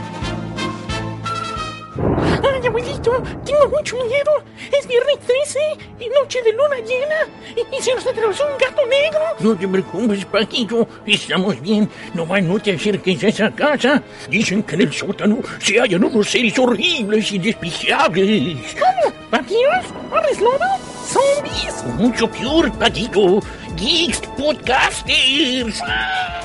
Abuelito, 2.75 3.23
tengo 3.45 3.69
mucho 3.69 3.97
miedo. 4.05 4.33
Es 4.77 4.85
viernes 4.89 5.21
13 5.21 5.61
y 6.01 6.09
noche 6.09 6.43
de 6.43 6.53
luna 6.53 6.77
llena. 6.85 7.15
Y, 7.55 7.77
y 7.77 7.81
se 7.81 7.95
nos 7.95 8.05
atravesó 8.05 8.45
un 8.49 8.59
gato 8.59 8.85
negro. 8.89 9.21
No 9.39 9.57
te 9.57 9.69
preocupes, 9.69 10.25
Paquito. 10.25 10.89
Estamos 11.07 11.61
bien. 11.61 11.89
No 12.15 12.27
va 12.27 12.41
no 12.41 12.59
te 12.59 12.73
acerques 12.75 13.23
a 13.23 13.29
esa 13.29 13.51
casa. 13.53 14.03
Dicen 14.29 14.65
que 14.65 14.75
en 14.75 14.81
el 14.81 14.93
sótano 14.93 15.39
se 15.61 15.79
hallan 15.79 16.03
unos 16.03 16.29
seres 16.29 16.59
horribles 16.59 17.31
y 17.31 17.39
despreciables. 17.39 18.75
¿Cómo? 18.75 19.15
¿Vampiros? 19.31 19.85
¿Hombres 20.13 20.41
lobo? 20.41 20.59
¿Zombies? 21.07 21.85
Mucho 21.97 22.29
peor, 22.29 22.77
Paquito. 22.77 23.39
Geeks 23.77 24.19
Podcasters. 24.37 25.81
¡Ay, 25.81 26.39
no! 26.39 26.44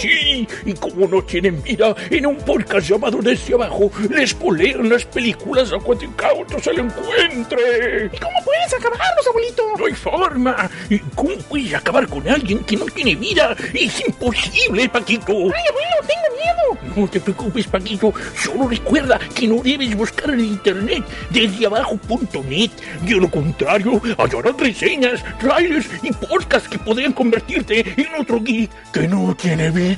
Sí, 0.00 0.48
y 0.64 0.72
como 0.72 1.06
no 1.06 1.22
tienen 1.22 1.62
vida, 1.62 1.94
en 2.08 2.24
un 2.24 2.36
podcast 2.38 2.88
llamado 2.88 3.18
Desde 3.20 3.52
Abajo, 3.52 3.90
les 4.08 4.32
colean 4.32 4.88
las 4.88 5.04
películas 5.04 5.70
a 5.74 5.78
cuatricautos 5.78 6.66
al 6.68 6.78
encuentre. 6.78 8.06
¿Y 8.10 8.16
cómo 8.16 8.36
puedes 8.42 8.72
acabarlos, 8.72 9.26
abuelito? 9.28 9.62
No 9.78 9.84
hay 9.84 9.92
forma. 9.92 10.70
¿Y 10.88 10.98
¿Cómo 11.14 11.36
puedes 11.50 11.74
acabar 11.74 12.06
con 12.08 12.26
alguien 12.26 12.60
que 12.60 12.78
no 12.78 12.86
tiene 12.86 13.14
vida? 13.14 13.54
Es 13.74 14.00
imposible, 14.06 14.88
Paquito. 14.88 15.32
¡Ay, 15.32 15.64
abuelo, 15.68 16.00
tengo 16.06 16.34
miedo! 16.34 16.96
No 16.96 17.06
te 17.06 17.20
preocupes, 17.20 17.66
Paquito. 17.66 18.14
Solo 18.42 18.68
recuerda 18.68 19.18
que 19.34 19.48
no 19.48 19.62
debes 19.62 19.94
buscar 19.94 20.30
en 20.30 20.40
internet 20.40 21.04
desde 21.28 21.66
abajo.net. 21.66 22.70
De 23.02 23.14
lo 23.16 23.30
contrario, 23.30 24.00
hallarás 24.16 24.56
reseñas, 24.56 25.22
trailers 25.38 25.90
y 26.02 26.10
podcasts 26.10 26.70
que 26.70 26.78
podrían 26.78 27.12
convertirte 27.12 27.80
en 27.80 28.08
otro 28.18 28.40
geek 28.40 28.70
que 28.92 29.06
no 29.06 29.36
tiene 29.36 29.70
vida. 29.70 29.89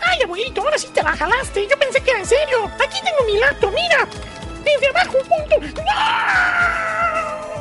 Ay, 0.00 0.22
abuelito, 0.24 0.62
ahora 0.62 0.78
sí 0.78 0.88
te 0.92 1.02
la 1.02 1.12
jalaste. 1.12 1.66
Yo 1.68 1.78
pensé 1.78 2.00
que 2.00 2.10
era 2.10 2.20
en 2.20 2.26
serio. 2.26 2.70
Aquí 2.82 2.98
tengo 3.04 3.24
mi 3.26 3.38
laptop, 3.38 3.72
mira. 3.72 4.08
Desde 4.64 4.88
abajo, 4.88 5.18
punto. 5.18 5.56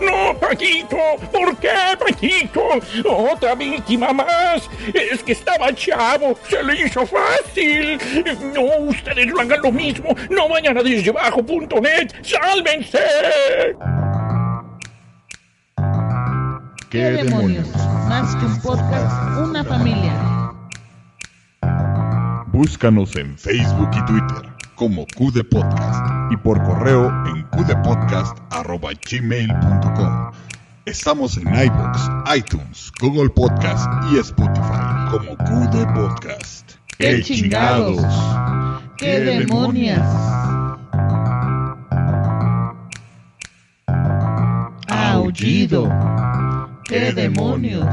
No, 0.02 0.38
Paquito, 0.40 0.98
¿por 1.32 1.58
qué, 1.58 1.70
Paquito? 2.00 2.62
Otra 3.06 3.54
víctima 3.56 4.14
más. 4.14 4.70
Es 4.94 5.22
que 5.24 5.34
estaba 5.34 5.74
chavo, 5.74 6.38
se 6.50 6.64
le 6.64 6.86
hizo 6.86 7.06
fácil. 7.06 8.00
No, 8.54 8.62
ustedes 8.88 9.28
no 9.28 9.42
hagan 9.42 9.62
lo 9.62 9.72
mismo. 9.72 10.16
No 10.30 10.48
vayan 10.48 10.78
a 10.78 10.84
desdebajo.net. 10.84 12.14
¡Sálvense! 12.22 13.00
¿Qué 16.90 17.04
demonios? 17.12 17.68
Más 18.08 18.36
que 18.38 18.46
un 18.46 18.62
podcast, 18.62 19.38
una 19.38 19.64
familia. 19.64 20.14
Búscanos 22.60 23.16
en 23.16 23.38
Facebook 23.38 23.90
y 23.94 24.04
Twitter 24.04 24.44
como 24.76 25.08
QD 25.16 25.46
Podcast 25.50 26.06
y 26.30 26.36
por 26.36 26.62
correo 26.62 27.08
en 27.28 27.48
qdpodcast.gmail.com. 27.52 30.32
Estamos 30.84 31.38
en 31.38 31.48
iBox, 31.48 32.10
iTunes, 32.36 32.92
Google 33.00 33.30
Podcast 33.30 33.90
y 34.12 34.18
Spotify 34.18 35.08
como 35.10 35.38
QD 35.38 35.86
Podcast. 35.94 36.74
¡Qué 36.98 37.22
chingados! 37.22 38.04
¡Qué 38.98 39.22
demonios! 39.22 40.02
Aullido. 44.90 45.90
¡Qué 46.84 47.14
demonios! 47.14 47.88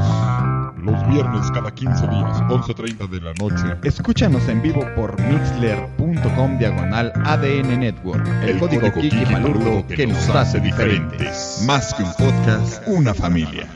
Los 0.87 1.05
viernes 1.09 1.51
cada 1.51 1.69
15 1.69 2.07
días, 2.07 2.41
11.30 2.43 3.09
de 3.09 3.19
la 3.19 3.33
noche. 3.33 3.77
Escúchanos 3.83 4.47
en 4.47 4.61
vivo 4.61 4.85
por 4.95 5.19
mixler.com 5.21 6.57
diagonal 6.57 7.11
ADN 7.25 7.77
Network. 7.81 8.25
El, 8.43 8.57
código 8.57 8.89
Kiki 8.93 9.25
Malurdo 9.25 9.85
que 9.85 10.07
nos 10.07 10.29
hace 10.29 10.61
diferentes. 10.61 11.61
Más 11.67 11.93
que 11.93 12.03
un 12.03 12.13
podcast, 12.13 12.87
una 12.87 13.13
familia. 13.13 13.67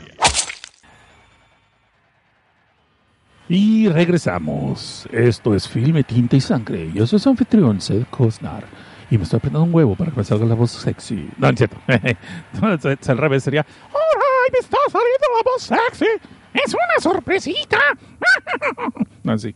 Y 3.46 3.90
regresamos. 3.90 5.06
Esto 5.12 5.54
es 5.54 5.68
Filme, 5.68 6.04
Tinta 6.04 6.36
y 6.36 6.40
Sangre. 6.40 6.90
Yo 6.94 7.06
soy 7.06 7.18
su 7.18 7.28
anfitrión, 7.28 7.78
Seth 7.82 8.08
Cosnar. 8.08 8.64
Y 9.10 9.18
me 9.18 9.24
estoy 9.24 9.36
aprendiendo 9.36 9.64
un 9.68 9.74
huevo 9.74 9.94
para 9.96 10.10
que 10.12 10.16
me 10.16 10.24
salga 10.24 10.46
la 10.46 10.54
voz 10.54 10.70
sexy. 10.70 11.28
No, 11.36 11.50
es 11.50 11.56
cierto. 11.58 11.76
No, 12.62 12.72
es- 12.72 12.84
es 12.86 13.08
al 13.10 13.18
revés 13.18 13.44
sería. 13.44 13.66
¡Ay, 13.68 14.50
me 14.50 14.58
está 14.60 14.78
saliendo 14.90 15.26
la 15.36 15.42
voz 15.52 15.62
sexy! 15.62 16.06
¡Es 16.54 16.74
una 16.74 17.00
sorpresita! 17.00 17.78
No, 19.24 19.38
sí. 19.38 19.54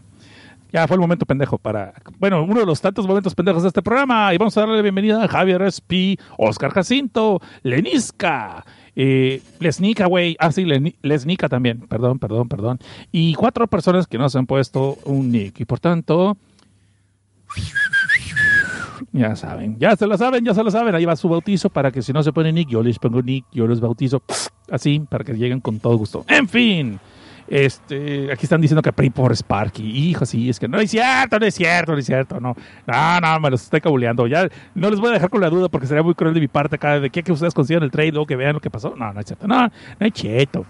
Ya 0.73 0.87
fue 0.87 0.95
el 0.95 1.01
momento 1.01 1.27
pendejo 1.27 1.59
para. 1.59 1.93
Bueno, 2.19 2.45
uno 2.45 2.61
de 2.61 2.67
los 2.67 2.81
tantos 2.81 3.07
momentos 3.07 3.35
pendejos 3.35 3.63
de 3.63 3.69
este 3.69 3.83
programa. 3.83 4.33
Y 4.33 4.39
vamos 4.39 4.57
a 4.57 4.61
darle 4.61 4.77
la 4.77 4.83
bienvenida 4.83 5.25
a 5.25 5.29
Javier 5.29 5.63
Espi, 5.63 6.19
Oscar 6.39 6.71
Jacinto, 6.71 7.41
Lenisca, 7.63 8.65
eh, 8.95 9.43
Lesnica, 9.59 10.07
güey. 10.07 10.37
Ah, 10.39 10.53
sí, 10.53 10.65
Lesnica 11.03 11.49
también. 11.49 11.81
Perdón, 11.89 12.19
perdón, 12.19 12.49
perdón. 12.49 12.79
Y 13.11 13.35
cuatro 13.35 13.67
personas 13.67 14.07
que 14.07 14.19
nos 14.19 14.37
han 14.37 14.47
puesto 14.47 14.99
un 15.05 15.33
nick. 15.33 15.59
Y 15.61 15.65
por 15.65 15.81
tanto. 15.81 16.37
Ya 19.17 19.35
saben, 19.35 19.79
ya 19.79 19.97
se 19.97 20.07
lo 20.07 20.19
saben, 20.19 20.45
ya 20.45 20.53
se 20.53 20.63
lo 20.63 20.71
saben. 20.71 20.95
Ahí 20.95 21.07
va 21.07 21.17
su 21.17 21.27
bautizo 21.27 21.71
para 21.71 21.91
que 21.91 22.03
si 22.03 22.13
no 22.13 22.23
se 22.23 22.35
pone 22.35 22.53
nick, 22.53 22.69
yo 22.69 22.83
les 22.83 22.99
pongo 22.99 23.23
nick, 23.23 23.47
yo 23.51 23.67
los 23.67 23.81
bautizo. 23.81 24.23
Así, 24.71 25.01
para 25.09 25.25
que 25.25 25.33
lleguen 25.33 25.61
con 25.61 25.81
todo 25.81 25.97
gusto. 25.97 26.25
En 26.29 26.47
fin. 26.47 27.01
Este, 27.49 28.31
aquí 28.31 28.45
están 28.45 28.61
diciendo 28.61 28.83
que 28.83 28.93
PRI 28.93 29.09
por 29.09 29.33
Sparky. 29.35 30.11
Hijo, 30.11 30.27
sí, 30.27 30.51
es 30.51 30.61
que 30.61 30.69
no 30.69 30.79
es 30.79 30.91
cierto, 30.91 31.39
no 31.39 31.47
es 31.47 31.55
cierto, 31.55 31.93
no 31.93 31.99
es 31.99 32.05
cierto, 32.05 32.41
no. 32.41 32.55
No, 32.87 33.21
no, 33.21 33.41
me 33.41 33.51
los 33.51 33.63
estoy 33.63 33.81
cabuleando. 33.81 34.27
Ya 34.27 34.49
no 34.75 34.91
les 34.91 35.01
voy 35.01 35.11
a 35.11 35.13
dejar 35.13 35.31
con 35.31 35.41
la 35.41 35.49
duda 35.49 35.69
porque 35.71 35.87
sería 35.87 36.03
muy 36.03 36.15
cruel 36.15 36.35
de 36.35 36.41
mi 36.41 36.49
parte 36.49 36.77
cada 36.77 37.01
de 37.01 37.09
que, 37.09 37.23
que 37.23 37.33
ustedes 37.33 37.55
consigan 37.55 37.85
el 37.85 37.91
trade 37.91 38.19
o 38.19 38.27
que 38.27 38.37
vean 38.37 38.53
lo 38.53 38.61
que 38.61 38.71
pasó. 38.71 38.95
No, 38.97 39.13
no 39.15 39.21
es 39.21 39.27
cierto, 39.27 39.47
no, 39.47 39.63
no 39.63 40.07
es 40.07 40.13
cierto. 40.13 40.67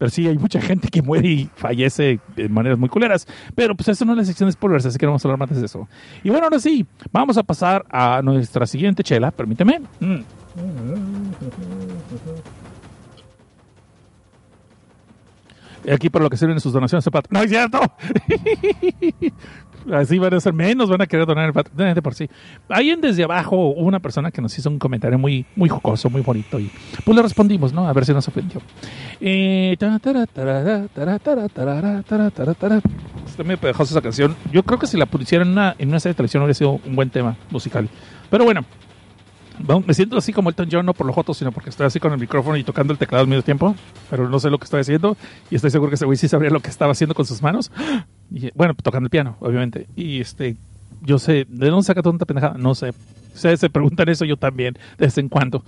Pero 0.00 0.10
sí, 0.10 0.26
hay 0.26 0.38
mucha 0.38 0.62
gente 0.62 0.88
que 0.88 1.02
muere 1.02 1.28
y 1.28 1.50
fallece 1.56 2.20
de 2.34 2.48
maneras 2.48 2.78
muy 2.78 2.88
culeras. 2.88 3.28
Pero 3.54 3.74
pues 3.74 3.86
eso 3.88 4.06
no 4.06 4.12
es 4.12 4.18
la 4.18 4.24
sección 4.24 4.48
de 4.48 4.52
spoilers, 4.52 4.86
así 4.86 4.96
que 4.96 5.04
no 5.04 5.12
vamos 5.12 5.22
a 5.26 5.28
hablar 5.28 5.46
más 5.46 5.60
de 5.60 5.66
eso. 5.66 5.86
Y 6.24 6.30
bueno, 6.30 6.44
ahora 6.44 6.58
sí, 6.58 6.86
vamos 7.12 7.36
a 7.36 7.42
pasar 7.42 7.84
a 7.90 8.22
nuestra 8.22 8.64
siguiente 8.64 9.02
chela, 9.02 9.30
permíteme. 9.30 9.82
Mm. 10.00 10.20
Aquí 15.92 16.08
para 16.08 16.22
lo 16.22 16.30
que 16.30 16.38
sirven 16.38 16.58
sus 16.60 16.72
donaciones 16.72 17.04
Patreon. 17.04 17.28
¡No 17.30 17.42
es 17.42 17.50
cierto! 17.50 17.80
Así 19.92 20.18
van 20.18 20.34
a 20.34 20.40
ser 20.40 20.52
menos, 20.52 20.88
van 20.88 21.00
a 21.02 21.06
querer 21.06 21.26
donar 21.26 21.46
el 21.46 21.52
Patreon 21.52 21.94
de 21.94 22.02
por 22.02 22.14
sí. 22.14 22.28
Ahí 22.68 22.90
en 22.90 23.00
desde 23.00 23.24
abajo 23.24 23.70
una 23.70 24.00
persona 24.00 24.30
que 24.30 24.42
nos 24.42 24.56
hizo 24.58 24.68
un 24.68 24.78
comentario 24.78 25.18
muy, 25.18 25.46
muy 25.56 25.68
jocoso, 25.68 26.10
muy 26.10 26.22
bonito. 26.22 26.58
Y 26.58 26.70
pues 27.04 27.16
le 27.16 27.22
respondimos, 27.22 27.72
¿no? 27.72 27.88
A 27.88 27.92
ver 27.92 28.04
si 28.04 28.12
nos 28.12 28.26
ofendió. 28.28 28.60
Eh. 29.20 29.76
Está 33.26 33.42
medio 33.42 33.58
pegajosa 33.58 33.94
esa 33.94 34.02
canción. 34.02 34.36
Yo 34.52 34.62
creo 34.62 34.78
que 34.78 34.86
si 34.86 34.96
la 34.96 35.06
pusieran 35.06 35.48
en 35.48 35.52
una, 35.52 35.74
en 35.78 35.88
una 35.88 36.00
serie 36.00 36.12
de 36.12 36.16
televisión 36.16 36.42
hubiera 36.42 36.54
sido 36.54 36.80
un 36.84 36.96
buen 36.96 37.10
tema 37.10 37.36
musical. 37.50 37.88
Pero 38.30 38.44
bueno, 38.44 38.64
me 39.86 39.94
siento 39.94 40.16
así 40.16 40.32
como 40.32 40.48
Elton 40.50 40.68
John, 40.70 40.86
no 40.86 40.94
por 40.94 41.06
los 41.06 41.14
jotos, 41.14 41.36
sino 41.36 41.52
porque 41.52 41.70
estoy 41.70 41.86
así 41.86 42.00
con 42.00 42.12
el 42.12 42.18
micrófono 42.18 42.56
y 42.56 42.64
tocando 42.64 42.92
el 42.92 42.98
teclado 42.98 43.22
al 43.22 43.28
mismo 43.28 43.42
tiempo, 43.42 43.74
pero 44.08 44.28
no 44.28 44.38
sé 44.38 44.50
lo 44.50 44.58
que 44.58 44.64
estoy 44.64 44.80
haciendo 44.80 45.16
y 45.50 45.56
estoy 45.56 45.70
seguro 45.70 45.90
que 45.90 45.96
ese 45.96 46.06
güey 46.06 46.16
sí 46.16 46.28
sabría 46.28 46.50
lo 46.50 46.60
que 46.60 46.70
estaba 46.70 46.92
haciendo 46.92 47.14
con 47.14 47.26
sus 47.26 47.42
manos. 47.42 47.70
Bueno, 48.54 48.74
tocando 48.74 49.06
el 49.06 49.10
piano, 49.10 49.36
obviamente. 49.40 49.86
Y 49.96 50.20
este, 50.20 50.56
yo 51.02 51.18
sé, 51.18 51.46
¿de 51.48 51.68
dónde 51.68 51.84
saca 51.84 52.02
tanta 52.02 52.24
pendejada? 52.24 52.56
No 52.58 52.74
sé. 52.74 52.92
Ustedes 53.34 53.60
se 53.60 53.70
preguntan 53.70 54.08
eso 54.08 54.24
yo 54.24 54.36
también, 54.36 54.74
de 54.98 55.06
vez 55.06 55.16
en 55.18 55.28
cuando. 55.28 55.64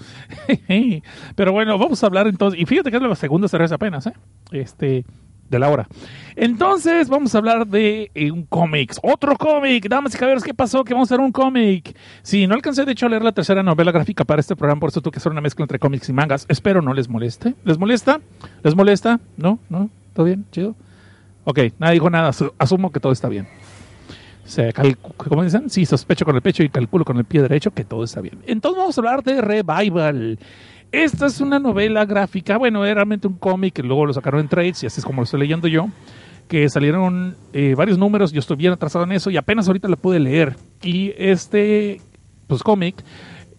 pero 1.36 1.52
bueno, 1.52 1.78
vamos 1.78 2.02
a 2.02 2.06
hablar 2.06 2.26
entonces, 2.26 2.60
y 2.60 2.66
fíjate 2.66 2.90
que 2.90 2.96
es 2.96 3.02
la 3.02 3.14
segunda 3.14 3.48
cerveza 3.48 3.76
apenas, 3.76 4.06
¿eh? 4.06 4.12
Este, 4.50 5.04
de 5.48 5.58
la 5.58 5.68
hora. 5.68 5.86
Entonces, 6.34 7.08
vamos 7.08 7.34
a 7.34 7.38
hablar 7.38 7.66
de 7.66 8.10
eh, 8.14 8.30
un 8.30 8.44
cómic. 8.44 8.94
Otro 9.02 9.36
cómic. 9.36 9.86
Damas 9.88 10.14
y 10.14 10.18
caballeros, 10.18 10.42
¿qué 10.42 10.54
pasó? 10.54 10.82
Que 10.82 10.94
vamos 10.94 11.10
a 11.10 11.14
hacer 11.14 11.24
un 11.24 11.30
cómic. 11.30 11.96
Sí, 12.22 12.46
no 12.46 12.54
alcancé 12.54 12.84
de 12.84 12.92
hecho 12.92 13.06
a 13.06 13.08
leer 13.10 13.22
la 13.22 13.32
tercera 13.32 13.62
novela 13.62 13.92
gráfica 13.92 14.24
para 14.24 14.40
este 14.40 14.56
programa, 14.56 14.80
por 14.80 14.90
eso 14.90 15.00
tuve 15.00 15.12
que 15.12 15.18
hacer 15.18 15.30
una 15.30 15.40
mezcla 15.40 15.62
entre 15.62 15.78
cómics 15.78 16.08
y 16.08 16.12
mangas. 16.12 16.46
Espero 16.48 16.82
no 16.82 16.94
les 16.94 17.08
moleste. 17.08 17.54
¿Les 17.64 17.78
molesta? 17.78 18.20
¿Les 18.64 18.74
molesta? 18.74 19.20
¿No? 19.36 19.58
¿No? 19.68 19.90
¿Todo 20.14 20.26
bien? 20.26 20.46
¿Chido? 20.50 20.74
Ok, 21.44 21.58
nadie 21.78 21.94
dijo 21.94 22.10
nada. 22.10 22.30
Asu- 22.30 22.52
Asumo 22.58 22.90
que 22.92 23.00
todo 23.00 23.12
está 23.12 23.28
bien. 23.28 23.46
Se 24.44 24.72
¿Cómo 25.16 25.44
dicen? 25.44 25.70
Sí, 25.70 25.86
sospecho 25.86 26.24
con 26.24 26.34
el 26.34 26.42
pecho 26.42 26.62
y 26.62 26.68
calculo 26.68 27.04
con 27.04 27.16
el 27.16 27.24
pie 27.24 27.42
derecho 27.42 27.70
que 27.70 27.84
todo 27.84 28.04
está 28.04 28.20
bien. 28.20 28.38
Entonces 28.46 28.78
vamos 28.78 28.98
a 28.98 29.00
hablar 29.00 29.22
de 29.22 29.40
Revival. 29.40 30.38
Esta 30.90 31.26
es 31.26 31.40
una 31.40 31.58
novela 31.58 32.04
gráfica, 32.04 32.58
bueno, 32.58 32.84
era 32.84 32.96
realmente 32.96 33.26
un 33.26 33.34
cómic 33.34 33.72
que 33.74 33.82
luego 33.82 34.04
lo 34.04 34.12
sacaron 34.12 34.40
en 34.40 34.48
trades 34.48 34.82
y 34.82 34.86
así 34.86 35.00
es 35.00 35.06
como 35.06 35.22
lo 35.22 35.24
estoy 35.24 35.40
leyendo 35.40 35.66
yo, 35.68 35.88
que 36.48 36.68
salieron 36.68 37.34
eh, 37.54 37.74
varios 37.74 37.96
números, 37.96 38.30
yo 38.30 38.40
estoy 38.40 38.56
bien 38.58 38.72
atrasado 38.74 39.04
en 39.04 39.12
eso 39.12 39.30
y 39.30 39.38
apenas 39.38 39.68
ahorita 39.68 39.88
la 39.88 39.96
pude 39.96 40.20
leer. 40.20 40.54
Y 40.82 41.14
este, 41.16 42.00
pues 42.46 42.62
cómic, 42.62 42.96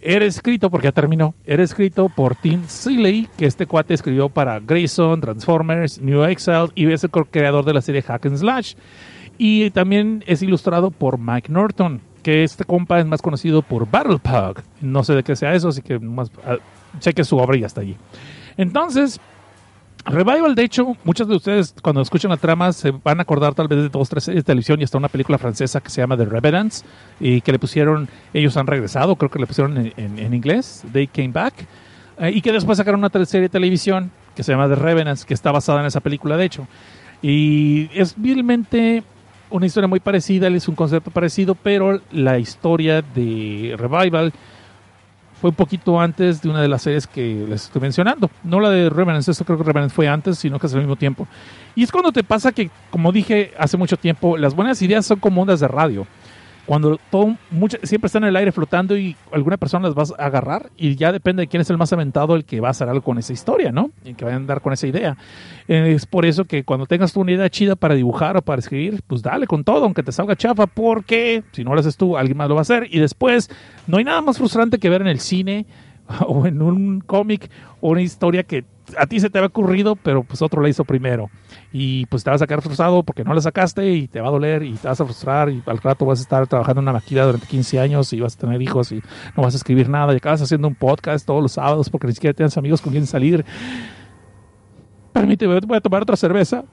era 0.03 0.25
escrito, 0.25 0.69
porque 0.69 0.87
ya 0.87 0.91
terminó, 0.91 1.33
era 1.45 1.63
escrito 1.63 2.09
por 2.09 2.35
Tim 2.35 2.63
Seeley, 2.67 3.27
que 3.37 3.45
este 3.45 3.65
cuate 3.65 3.93
escribió 3.93 4.29
para 4.29 4.59
Grayson, 4.59 5.21
Transformers, 5.21 6.01
New 6.01 6.23
Exile 6.23 6.67
y 6.75 6.91
es 6.91 7.03
el 7.03 7.09
co-creador 7.09 7.65
de 7.65 7.73
la 7.73 7.81
serie 7.81 8.01
Hack 8.01 8.25
and 8.25 8.37
Slash. 8.37 8.75
Y 9.37 9.71
también 9.71 10.23
es 10.27 10.41
ilustrado 10.41 10.91
por 10.91 11.17
Mike 11.17 11.51
Norton, 11.51 12.01
que 12.21 12.43
este 12.43 12.63
compa 12.65 12.99
es 12.99 13.05
más 13.05 13.21
conocido 13.21 13.61
por 13.61 13.89
Battle 13.89 14.19
Pug. 14.19 14.63
No 14.81 15.03
sé 15.03 15.15
de 15.15 15.23
qué 15.23 15.35
sea 15.35 15.55
eso, 15.55 15.69
así 15.69 15.81
que 15.81 15.99
más, 15.99 16.31
ah, 16.45 16.57
sé 16.99 17.13
que 17.13 17.23
su 17.23 17.37
obra 17.37 17.57
ya 17.57 17.67
está 17.67 17.81
allí. 17.81 17.97
Entonces, 18.57 19.19
Revival, 20.05 20.53
de 20.53 20.63
hecho, 20.63 20.97
muchos 21.05 21.27
de 21.27 21.35
ustedes 21.35 21.73
cuando 21.81 22.01
escuchan 22.01 22.29
la 22.29 22.37
trama 22.37 22.73
se 22.73 22.91
van 22.91 23.19
a 23.19 23.21
acordar 23.21 23.53
tal 23.55 23.69
vez 23.69 23.83
de 23.83 23.89
dos, 23.89 24.09
tres 24.09 24.25
series 24.25 24.43
de 24.43 24.45
televisión 24.45 24.81
y 24.81 24.83
hasta 24.83 24.97
una 24.97 25.07
película 25.07 25.37
francesa 25.37 25.79
que 25.79 25.89
se 25.89 26.01
llama 26.01 26.17
The 26.17 26.25
Revenants 26.25 26.83
y 27.21 27.39
que 27.39 27.53
le 27.53 27.59
pusieron, 27.59 28.09
ellos 28.33 28.57
han 28.57 28.67
regresado, 28.67 29.15
creo 29.15 29.31
que 29.31 29.39
le 29.39 29.47
pusieron 29.47 29.93
en, 29.95 30.33
inglés, 30.33 30.83
They 30.91 31.07
Came 31.07 31.29
Back, 31.29 31.53
eh, 32.19 32.31
y 32.31 32.41
que 32.41 32.51
después 32.51 32.77
sacaron 32.77 32.99
una 32.99 33.25
serie 33.25 33.43
de 33.43 33.49
televisión 33.49 34.11
que 34.35 34.43
se 34.43 34.51
llama 34.51 34.67
The 34.67 34.75
Revenants, 34.75 35.23
que 35.23 35.33
está 35.33 35.51
basada 35.51 35.79
en 35.79 35.85
esa 35.85 36.01
película, 36.01 36.35
de 36.35 36.45
hecho. 36.45 36.67
Y 37.21 37.89
es 37.93 38.15
vilmente 38.17 39.03
una 39.49 39.65
historia 39.65 39.87
muy 39.87 40.01
parecida, 40.01 40.47
es 40.49 40.67
un 40.67 40.75
concepto 40.75 41.11
parecido, 41.11 41.55
pero 41.55 42.01
la 42.11 42.39
historia 42.39 43.01
de 43.01 43.75
Revival 43.77 44.33
fue 45.43 45.49
un 45.49 45.57
poquito 45.57 45.99
antes 45.99 46.41
de 46.41 46.47
una 46.47 46.61
de 46.61 46.69
las 46.69 46.83
series 46.83 47.05
que 47.05 47.45
les 47.49 47.65
estoy 47.65 47.81
mencionando. 47.81 48.31
No 48.45 48.61
la 48.61 48.69
de 48.69 48.89
Revenants, 48.89 49.27
eso 49.27 49.43
creo 49.43 49.57
que 49.57 49.65
Revenants 49.65 49.93
fue 49.93 50.07
antes, 50.07 50.37
sino 50.37 50.57
que 50.57 50.67
es 50.67 50.73
al 50.73 50.79
mismo 50.79 50.95
tiempo. 50.95 51.27
Y 51.75 51.83
es 51.83 51.91
cuando 51.91 52.13
te 52.13 52.23
pasa 52.23 52.53
que, 52.53 52.69
como 52.89 53.11
dije 53.11 53.51
hace 53.59 53.75
mucho 53.75 53.97
tiempo, 53.97 54.37
las 54.37 54.55
buenas 54.55 54.81
ideas 54.81 55.05
son 55.05 55.19
como 55.19 55.41
ondas 55.41 55.59
de 55.59 55.67
radio. 55.67 56.07
Cuando 56.65 56.97
todo, 57.11 57.35
siempre 57.83 58.07
están 58.07 58.23
en 58.23 58.29
el 58.29 58.35
aire 58.37 58.51
flotando 58.51 58.97
y 58.97 59.15
alguna 59.31 59.57
persona 59.57 59.87
las 59.87 59.95
vas 59.95 60.13
a 60.17 60.25
agarrar 60.25 60.71
y 60.77 60.95
ya 60.95 61.11
depende 61.11 61.41
de 61.41 61.47
quién 61.47 61.61
es 61.61 61.69
el 61.69 61.77
más 61.77 61.91
aventado 61.91 62.35
el 62.35 62.45
que 62.45 62.61
va 62.61 62.69
a 62.69 62.71
hacer 62.71 62.87
algo 62.87 63.01
con 63.01 63.17
esa 63.17 63.33
historia, 63.33 63.71
¿no? 63.71 63.91
El 64.05 64.15
que 64.15 64.23
va 64.23 64.31
a 64.31 64.35
andar 64.35 64.61
con 64.61 64.71
esa 64.71 64.87
idea. 64.87 65.17
Eh, 65.67 65.93
es 65.95 66.05
por 66.05 66.25
eso 66.25 66.45
que 66.45 66.63
cuando 66.63 66.85
tengas 66.85 67.15
una 67.17 67.33
idea 67.33 67.49
chida 67.49 67.75
para 67.75 67.95
dibujar 67.95 68.37
o 68.37 68.41
para 68.41 68.59
escribir, 68.59 69.01
pues 69.07 69.21
dale 69.21 69.45
con 69.45 69.63
todo, 69.63 69.83
aunque 69.83 70.03
te 70.03 70.11
salga 70.11 70.35
chafa, 70.35 70.67
porque 70.67 71.43
si 71.51 71.63
no 71.63 71.73
lo 71.73 71.79
haces 71.81 71.97
tú, 71.97 72.17
alguien 72.17 72.37
más 72.37 72.47
lo 72.47 72.55
va 72.55 72.61
a 72.61 72.63
hacer. 72.63 72.87
Y 72.89 72.99
después, 72.99 73.49
no 73.87 73.97
hay 73.97 74.05
nada 74.05 74.21
más 74.21 74.37
frustrante 74.37 74.79
que 74.79 74.89
ver 74.89 75.01
en 75.01 75.07
el 75.07 75.19
cine 75.19 75.65
o 76.27 76.45
en 76.45 76.61
un 76.61 77.01
cómic 77.01 77.49
o 77.81 77.89
una 77.89 78.01
historia 78.01 78.43
que 78.43 78.63
a 78.97 79.05
ti 79.05 79.19
se 79.19 79.29
te 79.29 79.37
había 79.37 79.47
ocurrido, 79.47 79.95
pero 79.95 80.23
pues 80.23 80.41
otro 80.41 80.61
la 80.61 80.69
hizo 80.69 80.83
primero. 80.83 81.29
Y 81.71 82.05
pues 82.07 82.23
te 82.23 82.29
vas 82.29 82.41
a 82.41 82.47
quedar 82.47 82.61
frustrado 82.61 83.03
porque 83.03 83.23
no 83.23 83.33
la 83.33 83.41
sacaste 83.41 83.89
y 83.91 84.07
te 84.07 84.19
va 84.21 84.27
a 84.27 84.31
doler 84.31 84.63
y 84.63 84.73
te 84.73 84.87
vas 84.87 84.99
a 84.99 85.05
frustrar 85.05 85.49
y 85.49 85.63
al 85.65 85.77
rato 85.79 86.05
vas 86.05 86.19
a 86.19 86.21
estar 86.23 86.45
trabajando 86.47 86.81
en 86.81 86.85
una 86.85 86.93
maquila 86.93 87.25
durante 87.25 87.47
15 87.47 87.79
años 87.79 88.11
y 88.13 88.19
vas 88.19 88.35
a 88.35 88.39
tener 88.39 88.61
hijos 88.61 88.91
y 88.91 89.01
no 89.35 89.43
vas 89.43 89.53
a 89.53 89.57
escribir 89.57 89.89
nada 89.89 90.13
y 90.13 90.17
acabas 90.17 90.41
haciendo 90.41 90.67
un 90.67 90.75
podcast 90.75 91.25
todos 91.25 91.41
los 91.41 91.53
sábados 91.53 91.89
porque 91.89 92.07
ni 92.07 92.13
siquiera 92.13 92.33
tienes 92.33 92.57
amigos 92.57 92.81
con 92.81 92.91
quien 92.91 93.07
salir. 93.07 93.45
Permíteme, 95.13 95.59
voy 95.61 95.77
a 95.77 95.81
tomar 95.81 96.01
otra 96.01 96.15
cerveza. 96.17 96.63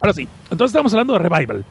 Ahora 0.00 0.12
sí, 0.12 0.28
entonces 0.50 0.66
estamos 0.72 0.92
hablando 0.92 1.12
de 1.14 1.18
Revival. 1.20 1.64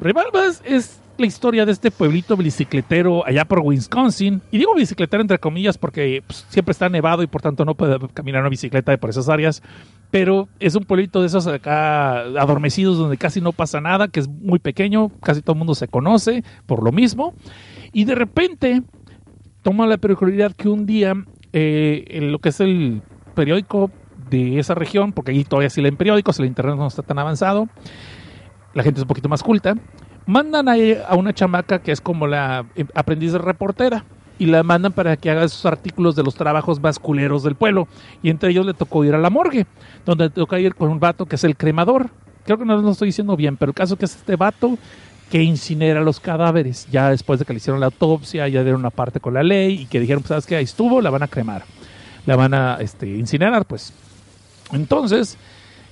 Revival 0.00 0.30
es- 0.64 0.98
la 1.18 1.26
historia 1.26 1.66
de 1.66 1.72
este 1.72 1.90
pueblito 1.90 2.36
bicicletero 2.36 3.26
allá 3.26 3.44
por 3.44 3.60
Wisconsin. 3.60 4.42
Y 4.50 4.58
digo 4.58 4.74
bicicletero 4.74 5.20
entre 5.20 5.38
comillas 5.38 5.78
porque 5.78 6.22
pues, 6.26 6.46
siempre 6.48 6.72
está 6.72 6.88
nevado 6.88 7.22
y 7.22 7.26
por 7.26 7.42
tanto 7.42 7.64
no 7.64 7.74
puede 7.74 7.98
caminar 8.14 8.40
una 8.40 8.50
bicicleta 8.50 8.96
por 8.96 9.10
esas 9.10 9.28
áreas. 9.28 9.62
Pero 10.10 10.48
es 10.58 10.74
un 10.74 10.84
pueblito 10.84 11.20
de 11.20 11.26
esos 11.26 11.46
acá 11.46 12.20
adormecidos 12.20 12.98
donde 12.98 13.16
casi 13.16 13.40
no 13.40 13.52
pasa 13.52 13.80
nada, 13.80 14.08
que 14.08 14.20
es 14.20 14.28
muy 14.28 14.58
pequeño, 14.58 15.10
casi 15.22 15.42
todo 15.42 15.54
el 15.54 15.58
mundo 15.58 15.74
se 15.74 15.88
conoce 15.88 16.44
por 16.66 16.82
lo 16.82 16.92
mismo. 16.92 17.34
Y 17.92 18.04
de 18.04 18.14
repente 18.14 18.82
toma 19.62 19.86
la 19.86 19.98
peculiaridad 19.98 20.52
que 20.52 20.68
un 20.68 20.86
día 20.86 21.14
eh, 21.52 22.04
en 22.08 22.32
lo 22.32 22.38
que 22.38 22.48
es 22.50 22.60
el 22.60 23.02
periódico 23.34 23.90
de 24.30 24.58
esa 24.58 24.74
región, 24.74 25.12
porque 25.12 25.32
ahí 25.32 25.44
todavía 25.44 25.70
sí 25.70 25.82
leen 25.82 25.96
periódicos, 25.96 26.38
el 26.38 26.46
internet 26.46 26.76
no 26.76 26.86
está 26.86 27.02
tan 27.02 27.18
avanzado, 27.18 27.68
la 28.74 28.82
gente 28.82 28.98
es 28.98 29.02
un 29.02 29.08
poquito 29.08 29.28
más 29.28 29.42
culta, 29.42 29.76
mandan 30.26 30.68
a, 30.68 30.74
a 31.08 31.14
una 31.16 31.32
chamaca 31.32 31.80
que 31.80 31.92
es 31.92 32.00
como 32.00 32.26
la 32.26 32.64
eh, 32.76 32.84
aprendiz 32.94 33.32
de 33.32 33.38
reportera 33.38 34.04
y 34.38 34.46
la 34.46 34.62
mandan 34.62 34.92
para 34.92 35.16
que 35.16 35.30
haga 35.30 35.44
esos 35.44 35.64
artículos 35.66 36.16
de 36.16 36.22
los 36.22 36.34
trabajos 36.34 36.80
más 36.80 36.98
culeros 36.98 37.42
del 37.42 37.54
pueblo. 37.54 37.86
Y 38.22 38.30
entre 38.30 38.50
ellos 38.50 38.66
le 38.66 38.74
tocó 38.74 39.04
ir 39.04 39.14
a 39.14 39.18
la 39.18 39.30
morgue, 39.30 39.66
donde 40.04 40.24
le 40.24 40.30
toca 40.30 40.58
ir 40.58 40.74
con 40.74 40.90
un 40.90 40.98
vato 40.98 41.26
que 41.26 41.36
es 41.36 41.44
el 41.44 41.56
cremador. 41.56 42.10
Creo 42.44 42.58
que 42.58 42.64
no 42.64 42.76
lo 42.76 42.90
estoy 42.90 43.06
diciendo 43.06 43.36
bien, 43.36 43.56
pero 43.56 43.70
el 43.70 43.74
caso 43.74 43.96
que 43.96 44.04
es 44.04 44.16
este 44.16 44.34
vato 44.36 44.76
que 45.30 45.42
incinera 45.42 46.00
los 46.00 46.18
cadáveres. 46.18 46.88
Ya 46.90 47.10
después 47.10 47.38
de 47.38 47.44
que 47.44 47.52
le 47.52 47.58
hicieron 47.58 47.80
la 47.80 47.86
autopsia, 47.86 48.48
ya 48.48 48.62
dieron 48.62 48.80
una 48.80 48.90
parte 48.90 49.20
con 49.20 49.32
la 49.34 49.42
ley 49.42 49.82
y 49.82 49.86
que 49.86 50.00
dijeron, 50.00 50.22
pues, 50.22 50.28
¿sabes 50.28 50.46
qué? 50.46 50.56
Ahí 50.56 50.64
estuvo, 50.64 51.00
la 51.00 51.10
van 51.10 51.22
a 51.22 51.28
cremar. 51.28 51.64
La 52.26 52.36
van 52.36 52.52
a 52.52 52.78
este, 52.80 53.06
incinerar, 53.06 53.64
pues. 53.64 53.92
Entonces, 54.72 55.38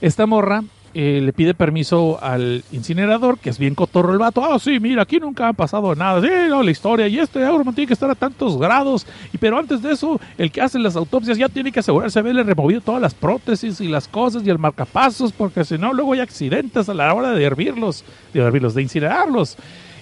esta 0.01 0.27
morra 0.27 0.63
eh, 0.93 1.21
le 1.23 1.33
pide 1.33 1.55
permiso 1.55 2.19
al 2.23 2.65
incinerador, 2.73 3.39
que 3.39 3.51
es 3.51 3.59
bien 3.59 3.75
cotorro 3.75 4.13
el 4.13 4.19
vato. 4.19 4.45
Ah, 4.45 4.59
sí, 4.59 4.81
mira, 4.81 5.03
aquí 5.03 5.21
nunca 5.21 5.49
ha 5.49 5.53
pasado 5.53 5.95
nada. 5.95 6.21
Sí, 6.21 6.29
no, 6.49 6.63
la 6.63 6.71
historia. 6.71 7.07
Y 7.07 7.19
este 7.19 7.45
Auroman 7.45 7.75
tiene 7.75 7.87
que 7.87 7.95
estar 7.95 8.11
a 8.11 8.15
tantos 8.15 8.59
grados. 8.59 9.07
Y 9.33 9.39
pero 9.39 9.59
antes 9.59 9.83
de 9.83 9.93
eso, 9.93 10.21
el 10.37 10.51
que 10.51 10.61
hace 10.61 10.79
las 10.79 10.97
autopsias 10.97 11.39
ya 11.39 11.49
tiene 11.49 11.71
que 11.71 11.81
asegurarse 11.81 12.19
de 12.19 12.21
haberle 12.21 12.43
removido 12.43 12.81
todas 12.81 13.01
las 13.01 13.15
prótesis 13.15 13.81
y 13.81 13.89
las 13.89 14.09
cosas 14.09 14.43
y 14.45 14.51
el 14.51 14.59
marcapasos, 14.59 15.33
porque 15.33 15.65
si 15.65 15.79
no, 15.79 15.93
luego 15.93 16.13
hay 16.13 16.21
accidentes 16.21 16.89
a 16.89 16.95
la 16.95 17.15
hora 17.15 17.33
de 17.33 17.45
hervirlos, 17.45 18.05
de 18.35 18.41
hervirlos, 18.41 18.75
de 18.75 18.83
incinerarlos. 18.83 19.57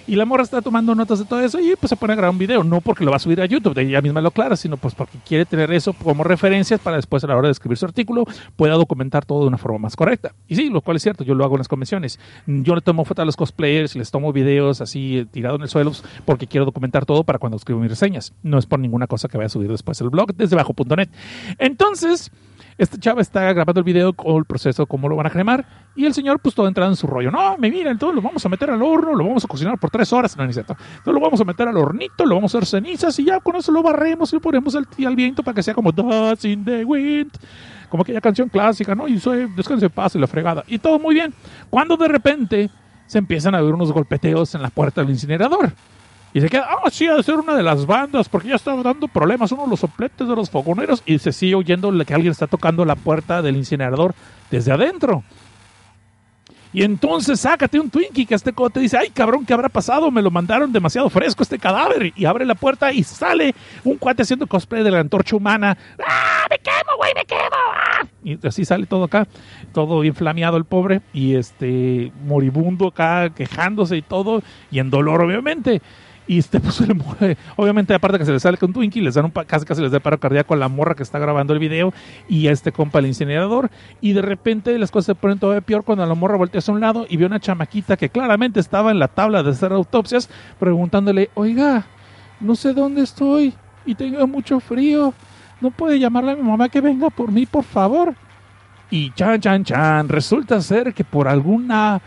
Y 0.09 0.15
la 0.15 0.25
morra 0.25 0.41
está 0.41 0.63
tomando 0.63 0.95
notas 0.95 1.19
de 1.19 1.25
todo 1.25 1.39
eso 1.39 1.59
y 1.59 1.75
pues 1.75 1.87
se 1.87 1.95
pone 1.95 2.13
a 2.13 2.15
grabar 2.15 2.31
un 2.31 2.39
video, 2.39 2.63
no 2.63 2.81
porque 2.81 3.05
lo 3.05 3.11
va 3.11 3.17
a 3.17 3.19
subir 3.19 3.39
a 3.41 3.45
YouTube, 3.45 3.75
de 3.75 3.83
ella 3.83 4.01
misma 4.01 4.21
lo 4.21 4.29
aclara, 4.29 4.55
sino 4.55 4.75
pues 4.75 4.95
porque 4.95 5.19
quiere 5.23 5.45
tener 5.45 5.71
eso 5.71 5.93
como 5.93 6.23
referencias 6.23 6.79
para 6.79 6.95
después 6.95 7.23
a 7.23 7.27
la 7.27 7.37
hora 7.37 7.47
de 7.47 7.51
escribir 7.51 7.77
su 7.77 7.85
artículo 7.85 8.25
pueda 8.55 8.73
documentar 8.73 9.23
todo 9.23 9.41
de 9.41 9.47
una 9.49 9.59
forma 9.59 9.77
más 9.77 9.95
correcta. 9.95 10.33
Y 10.47 10.55
sí, 10.55 10.71
lo 10.71 10.81
cual 10.81 10.97
es 10.97 11.03
cierto, 11.03 11.23
yo 11.23 11.35
lo 11.35 11.43
hago 11.43 11.53
en 11.53 11.59
las 11.59 11.67
convenciones. 11.67 12.19
Yo 12.47 12.73
le 12.73 12.81
tomo 12.81 13.05
fotos 13.05 13.21
a 13.21 13.25
los 13.27 13.37
cosplayers 13.37 13.95
les 13.95 14.09
tomo 14.09 14.33
videos 14.33 14.81
así 14.81 15.19
eh, 15.19 15.25
tirado 15.25 15.57
en 15.57 15.61
el 15.61 15.69
suelo 15.69 15.91
porque 16.25 16.47
quiero 16.47 16.65
documentar 16.65 17.05
todo 17.05 17.23
para 17.23 17.37
cuando 17.37 17.57
escribo 17.57 17.79
mis 17.79 17.91
reseñas. 17.91 18.33
No 18.41 18.57
es 18.57 18.65
por 18.65 18.79
ninguna 18.79 19.05
cosa 19.05 19.27
que 19.27 19.37
vaya 19.37 19.45
a 19.45 19.49
subir 19.49 19.69
después 19.69 20.01
el 20.01 20.09
blog 20.09 20.33
desde 20.33 20.55
bajo.net. 20.55 21.09
Entonces, 21.59 22.31
este 22.79 22.97
chava 22.97 23.21
está 23.21 23.51
grabando 23.51 23.81
el 23.81 23.83
video 23.83 24.13
con 24.13 24.37
el 24.37 24.45
proceso, 24.45 24.85
cómo 24.85 25.09
lo 25.09 25.17
van 25.17 25.27
a 25.27 25.29
cremar. 25.29 25.65
Y 25.97 26.05
el 26.05 26.13
señor, 26.13 26.39
pues 26.39 26.55
todo 26.55 26.65
entrado 26.65 26.89
en 26.89 26.95
su 26.95 27.07
rollo. 27.07 27.29
No, 27.29 27.57
me 27.57 27.69
mira, 27.69 27.91
entonces 27.91 28.15
lo 28.15 28.21
vamos 28.21 28.45
a 28.45 28.47
meter 28.47 28.71
al 28.71 28.81
horno, 28.81 29.13
lo 29.15 29.25
vamos 29.25 29.43
a 29.43 29.49
cocinar 29.49 29.77
por 29.77 29.89
tres 29.89 30.13
horas. 30.13 30.37
No, 30.37 30.47
ni 30.47 30.53
cierto. 30.53 30.77
Entonces 30.79 31.13
lo 31.13 31.19
vamos 31.19 31.41
a 31.41 31.43
meter 31.43 31.67
al 31.67 31.75
hornito, 31.75 32.25
lo 32.25 32.35
vamos 32.35 32.55
a 32.55 32.57
hacer 32.57 32.81
cenizas 32.81 33.19
y 33.19 33.25
ya 33.25 33.41
con 33.41 33.57
eso 33.57 33.73
lo 33.73 33.83
barremos 33.83 34.31
y 34.31 34.37
lo 34.37 34.41
ponemos 34.41 34.75
al, 34.75 34.87
al 35.05 35.15
viento 35.17 35.43
para 35.43 35.55
que 35.55 35.61
sea 35.61 35.73
como 35.73 35.91
Dust 35.91 36.45
in 36.45 36.63
the 36.63 36.85
Wind. 36.85 37.31
Como 37.89 38.03
aquella 38.03 38.21
canción 38.21 38.47
clásica, 38.47 38.95
¿no? 38.95 39.09
Y 39.09 39.19
soy 39.19 39.51
descanse 39.57 39.87
en 39.87 39.91
paz 39.91 40.15
y 40.15 40.19
la 40.19 40.27
fregada. 40.27 40.63
Y 40.65 40.79
todo 40.79 40.99
muy 40.99 41.15
bien. 41.15 41.33
Cuando 41.69 41.97
de 41.97 42.07
repente 42.07 42.69
se 43.07 43.17
empiezan 43.17 43.55
a 43.55 43.61
ver 43.61 43.73
unos 43.73 43.91
golpeteos 43.91 44.55
en 44.55 44.61
la 44.61 44.69
puerta 44.69 45.01
del 45.01 45.09
incinerador. 45.09 45.73
Y 46.33 46.41
se 46.41 46.49
queda, 46.49 46.67
ah, 46.69 46.89
sí, 46.91 47.07
ha 47.07 47.15
de 47.15 47.23
ser 47.23 47.35
una 47.35 47.55
de 47.55 47.63
las 47.63 47.85
bandas, 47.85 48.29
porque 48.29 48.49
ya 48.49 48.55
estaba 48.55 48.83
dando 48.83 49.07
problemas 49.07 49.51
uno 49.51 49.63
de 49.63 49.69
los 49.69 49.79
sopletes 49.79 50.27
de 50.27 50.35
los 50.35 50.49
fogoneros. 50.49 51.01
Y 51.05 51.17
se 51.19 51.31
sigue 51.31 51.55
oyendo 51.55 51.91
que 52.05 52.13
alguien 52.13 52.31
está 52.31 52.47
tocando 52.47 52.85
la 52.85 52.95
puerta 52.95 53.41
del 53.41 53.57
incinerador 53.57 54.13
desde 54.51 54.71
adentro. 54.71 55.23
Y 56.71 56.83
entonces 56.83 57.39
sácate 57.39 57.79
un 57.79 57.89
Twinkie 57.89 58.27
que 58.27 58.35
este 58.35 58.53
cote 58.53 58.79
dice, 58.79 58.95
ay 58.97 59.09
cabrón, 59.09 59.43
¿qué 59.43 59.53
habrá 59.53 59.69
pasado? 59.69 60.11
Me 60.11 60.21
lo 60.21 60.29
mandaron 60.29 60.71
demasiado 60.71 61.09
fresco 61.09 61.41
este 61.41 61.57
cadáver. 61.57 62.13
Y 62.15 62.25
abre 62.25 62.45
la 62.45 62.53
puerta 62.53 62.93
y 62.93 63.03
sale 63.03 63.55
un 63.83 63.97
cuate 63.97 64.21
haciendo 64.21 64.45
cosplay 64.45 64.83
de 64.83 64.91
la 64.91 64.99
antorcha 64.99 65.35
humana. 65.35 65.75
¡Ah, 66.05 66.45
me 66.47 66.59
quemo, 66.59 66.95
güey, 66.97 67.11
me 67.15 67.25
quemo! 67.25 67.39
¡Ah! 67.73 68.05
Y 68.23 68.47
así 68.47 68.65
sale 68.65 68.85
todo 68.85 69.05
acá, 69.05 69.27
todo 69.73 70.03
inflameado 70.03 70.57
el 70.57 70.65
pobre. 70.65 71.01
Y 71.11 71.35
este 71.35 72.11
moribundo 72.23 72.89
acá 72.89 73.31
quejándose 73.31 73.97
y 73.97 74.03
todo. 74.03 74.43
Y 74.69 74.77
en 74.77 74.91
dolor, 74.91 75.23
obviamente. 75.23 75.81
Y 76.29 76.37
este, 76.37 76.59
pues, 76.59 76.79
muere. 76.93 77.37
Obviamente, 77.55 77.91
aparte 77.91 78.19
que 78.19 78.25
se 78.25 78.31
le 78.31 78.39
sale 78.39 78.55
con 78.57 78.71
Twinkie, 78.71 79.01
les 79.01 79.15
dan 79.15 79.25
un 79.25 79.31
casi 79.31 79.65
casi 79.65 79.81
les 79.81 79.91
da 79.91 79.99
paro 79.99 80.19
cardíaco 80.19 80.53
a 80.53 80.57
la 80.57 80.67
morra 80.67 80.93
que 80.93 81.01
está 81.01 81.17
grabando 81.17 81.53
el 81.53 81.59
video 81.59 81.91
y 82.29 82.47
a 82.47 82.51
este 82.51 82.71
compa 82.71 82.99
el 82.99 83.07
incinerador. 83.07 83.71
Y 83.99 84.13
de 84.13 84.21
repente 84.21 84.77
las 84.77 84.91
cosas 84.91 85.07
se 85.07 85.15
ponen 85.15 85.39
todavía 85.39 85.61
peor 85.61 85.83
cuando 85.83 86.05
la 86.05 86.13
morra 86.13 86.37
voltea 86.37 86.59
hacia 86.59 86.71
un 86.71 86.81
lado 86.81 87.07
y 87.09 87.17
ve 87.17 87.25
una 87.25 87.39
chamaquita 87.39 87.97
que 87.97 88.09
claramente 88.09 88.59
estaba 88.59 88.91
en 88.91 88.99
la 88.99 89.07
tabla 89.07 89.41
de 89.41 89.49
hacer 89.49 89.71
autopsias 89.71 90.29
preguntándole, 90.59 91.31
oiga, 91.33 91.87
no 92.39 92.55
sé 92.55 92.73
dónde 92.73 93.01
estoy 93.01 93.55
y 93.87 93.95
tengo 93.95 94.27
mucho 94.27 94.59
frío. 94.59 95.15
¿No 95.61 95.71
puede 95.71 95.97
llamarle 95.97 96.33
a 96.33 96.35
mi 96.35 96.43
mamá 96.43 96.69
que 96.69 96.79
venga 96.79 97.09
por 97.09 97.31
mí, 97.31 97.47
por 97.47 97.63
favor? 97.63 98.13
Y 98.91 99.11
chan, 99.13 99.41
chan, 99.41 99.63
chan, 99.63 100.07
resulta 100.07 100.61
ser 100.61 100.93
que 100.93 101.03
por 101.03 101.27
alguna 101.27 101.99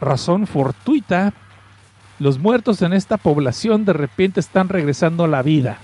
razón 0.00 0.46
fortuita, 0.46 1.32
los 2.20 2.38
muertos 2.38 2.82
en 2.82 2.92
esta 2.92 3.16
población 3.16 3.84
de 3.84 3.94
repente 3.94 4.40
están 4.40 4.68
regresando 4.68 5.24
a 5.24 5.28
la 5.28 5.42
vida. 5.42 5.78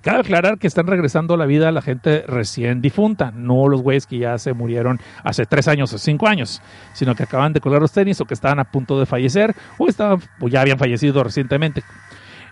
Cabe 0.00 0.20
aclarar 0.20 0.58
que 0.58 0.66
están 0.66 0.88
regresando 0.88 1.34
a 1.34 1.36
la 1.36 1.46
vida 1.46 1.70
la 1.70 1.82
gente 1.82 2.24
recién 2.26 2.80
difunta, 2.80 3.30
no 3.32 3.68
los 3.68 3.82
güeyes 3.82 4.06
que 4.06 4.18
ya 4.18 4.36
se 4.38 4.54
murieron 4.54 4.98
hace 5.22 5.44
tres 5.46 5.68
años 5.68 5.92
o 5.92 5.98
cinco 5.98 6.26
años, 6.26 6.60
sino 6.94 7.14
que 7.14 7.22
acaban 7.22 7.52
de 7.52 7.60
colgar 7.60 7.82
los 7.82 7.92
tenis 7.92 8.20
o 8.20 8.24
que 8.24 8.34
estaban 8.34 8.58
a 8.58 8.64
punto 8.64 8.98
de 8.98 9.06
fallecer 9.06 9.54
o, 9.78 9.86
estaban, 9.88 10.20
o 10.40 10.48
ya 10.48 10.62
habían 10.62 10.78
fallecido 10.78 11.22
recientemente. 11.22 11.84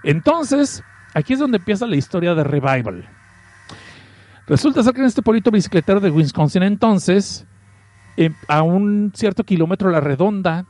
Entonces, 0.04 0.84
aquí 1.14 1.32
es 1.32 1.38
donde 1.38 1.56
empieza 1.56 1.86
la 1.86 1.96
historia 1.96 2.34
de 2.34 2.44
Revival. 2.44 3.08
Resulta 4.46 4.82
ser 4.82 4.92
que 4.92 5.00
en 5.00 5.06
este 5.06 5.22
pueblito 5.22 5.50
bicicletero 5.50 6.00
de 6.00 6.10
Wisconsin 6.10 6.62
entonces, 6.64 7.46
eh, 8.18 8.30
a 8.46 8.62
un 8.62 9.10
cierto 9.14 9.42
kilómetro 9.42 9.88
a 9.88 9.92
la 9.92 10.00
redonda, 10.00 10.66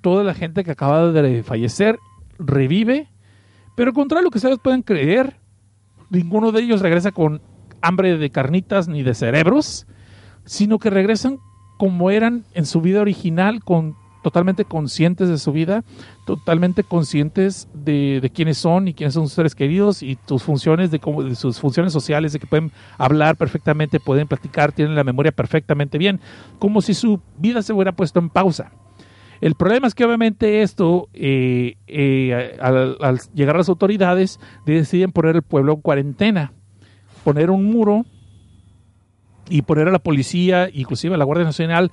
toda 0.00 0.24
la 0.24 0.34
gente 0.34 0.64
que 0.64 0.70
acaba 0.70 1.12
de 1.12 1.42
fallecer 1.42 1.98
revive, 2.38 3.08
pero 3.74 3.92
contra 3.92 4.22
lo 4.22 4.30
que 4.30 4.38
ustedes 4.38 4.58
pueden 4.58 4.82
creer, 4.82 5.36
ninguno 6.10 6.52
de 6.52 6.62
ellos 6.62 6.80
regresa 6.80 7.12
con 7.12 7.40
hambre 7.82 8.18
de 8.18 8.30
carnitas 8.30 8.88
ni 8.88 9.02
de 9.02 9.14
cerebros, 9.14 9.86
sino 10.44 10.78
que 10.78 10.90
regresan 10.90 11.38
como 11.78 12.10
eran 12.10 12.44
en 12.52 12.66
su 12.66 12.80
vida 12.80 13.00
original, 13.00 13.64
con 13.64 13.96
totalmente 14.22 14.66
conscientes 14.66 15.28
de 15.28 15.38
su 15.38 15.52
vida, 15.52 15.82
totalmente 16.26 16.84
conscientes 16.84 17.68
de, 17.72 18.20
de 18.20 18.30
quiénes 18.30 18.58
son 18.58 18.88
y 18.88 18.94
quiénes 18.94 19.14
son 19.14 19.24
sus 19.24 19.32
seres 19.32 19.54
queridos 19.54 20.02
y 20.02 20.18
sus 20.26 20.42
funciones, 20.42 20.90
de, 20.90 20.98
cómo, 20.98 21.22
de 21.22 21.34
sus 21.34 21.58
funciones 21.58 21.92
sociales, 21.92 22.32
de 22.32 22.38
que 22.38 22.46
pueden 22.46 22.70
hablar 22.98 23.36
perfectamente, 23.36 23.98
pueden 23.98 24.28
platicar, 24.28 24.72
tienen 24.72 24.94
la 24.94 25.04
memoria 25.04 25.32
perfectamente 25.32 25.96
bien, 25.96 26.20
como 26.58 26.82
si 26.82 26.92
su 26.92 27.20
vida 27.38 27.62
se 27.62 27.72
hubiera 27.72 27.92
puesto 27.92 28.18
en 28.18 28.28
pausa. 28.28 28.72
El 29.40 29.54
problema 29.54 29.86
es 29.86 29.94
que 29.94 30.04
obviamente 30.04 30.62
esto, 30.62 31.08
eh, 31.14 31.76
eh, 31.86 32.58
al, 32.60 32.96
al 33.00 33.20
llegar 33.34 33.56
las 33.56 33.68
autoridades, 33.68 34.38
deciden 34.66 35.12
poner 35.12 35.36
el 35.36 35.42
pueblo 35.42 35.74
en 35.74 35.80
cuarentena, 35.80 36.52
poner 37.24 37.50
un 37.50 37.64
muro 37.64 38.04
y 39.48 39.62
poner 39.62 39.88
a 39.88 39.92
la 39.92 39.98
policía, 39.98 40.68
inclusive 40.72 41.14
a 41.14 41.18
la 41.18 41.24
Guardia 41.24 41.44
Nacional, 41.44 41.90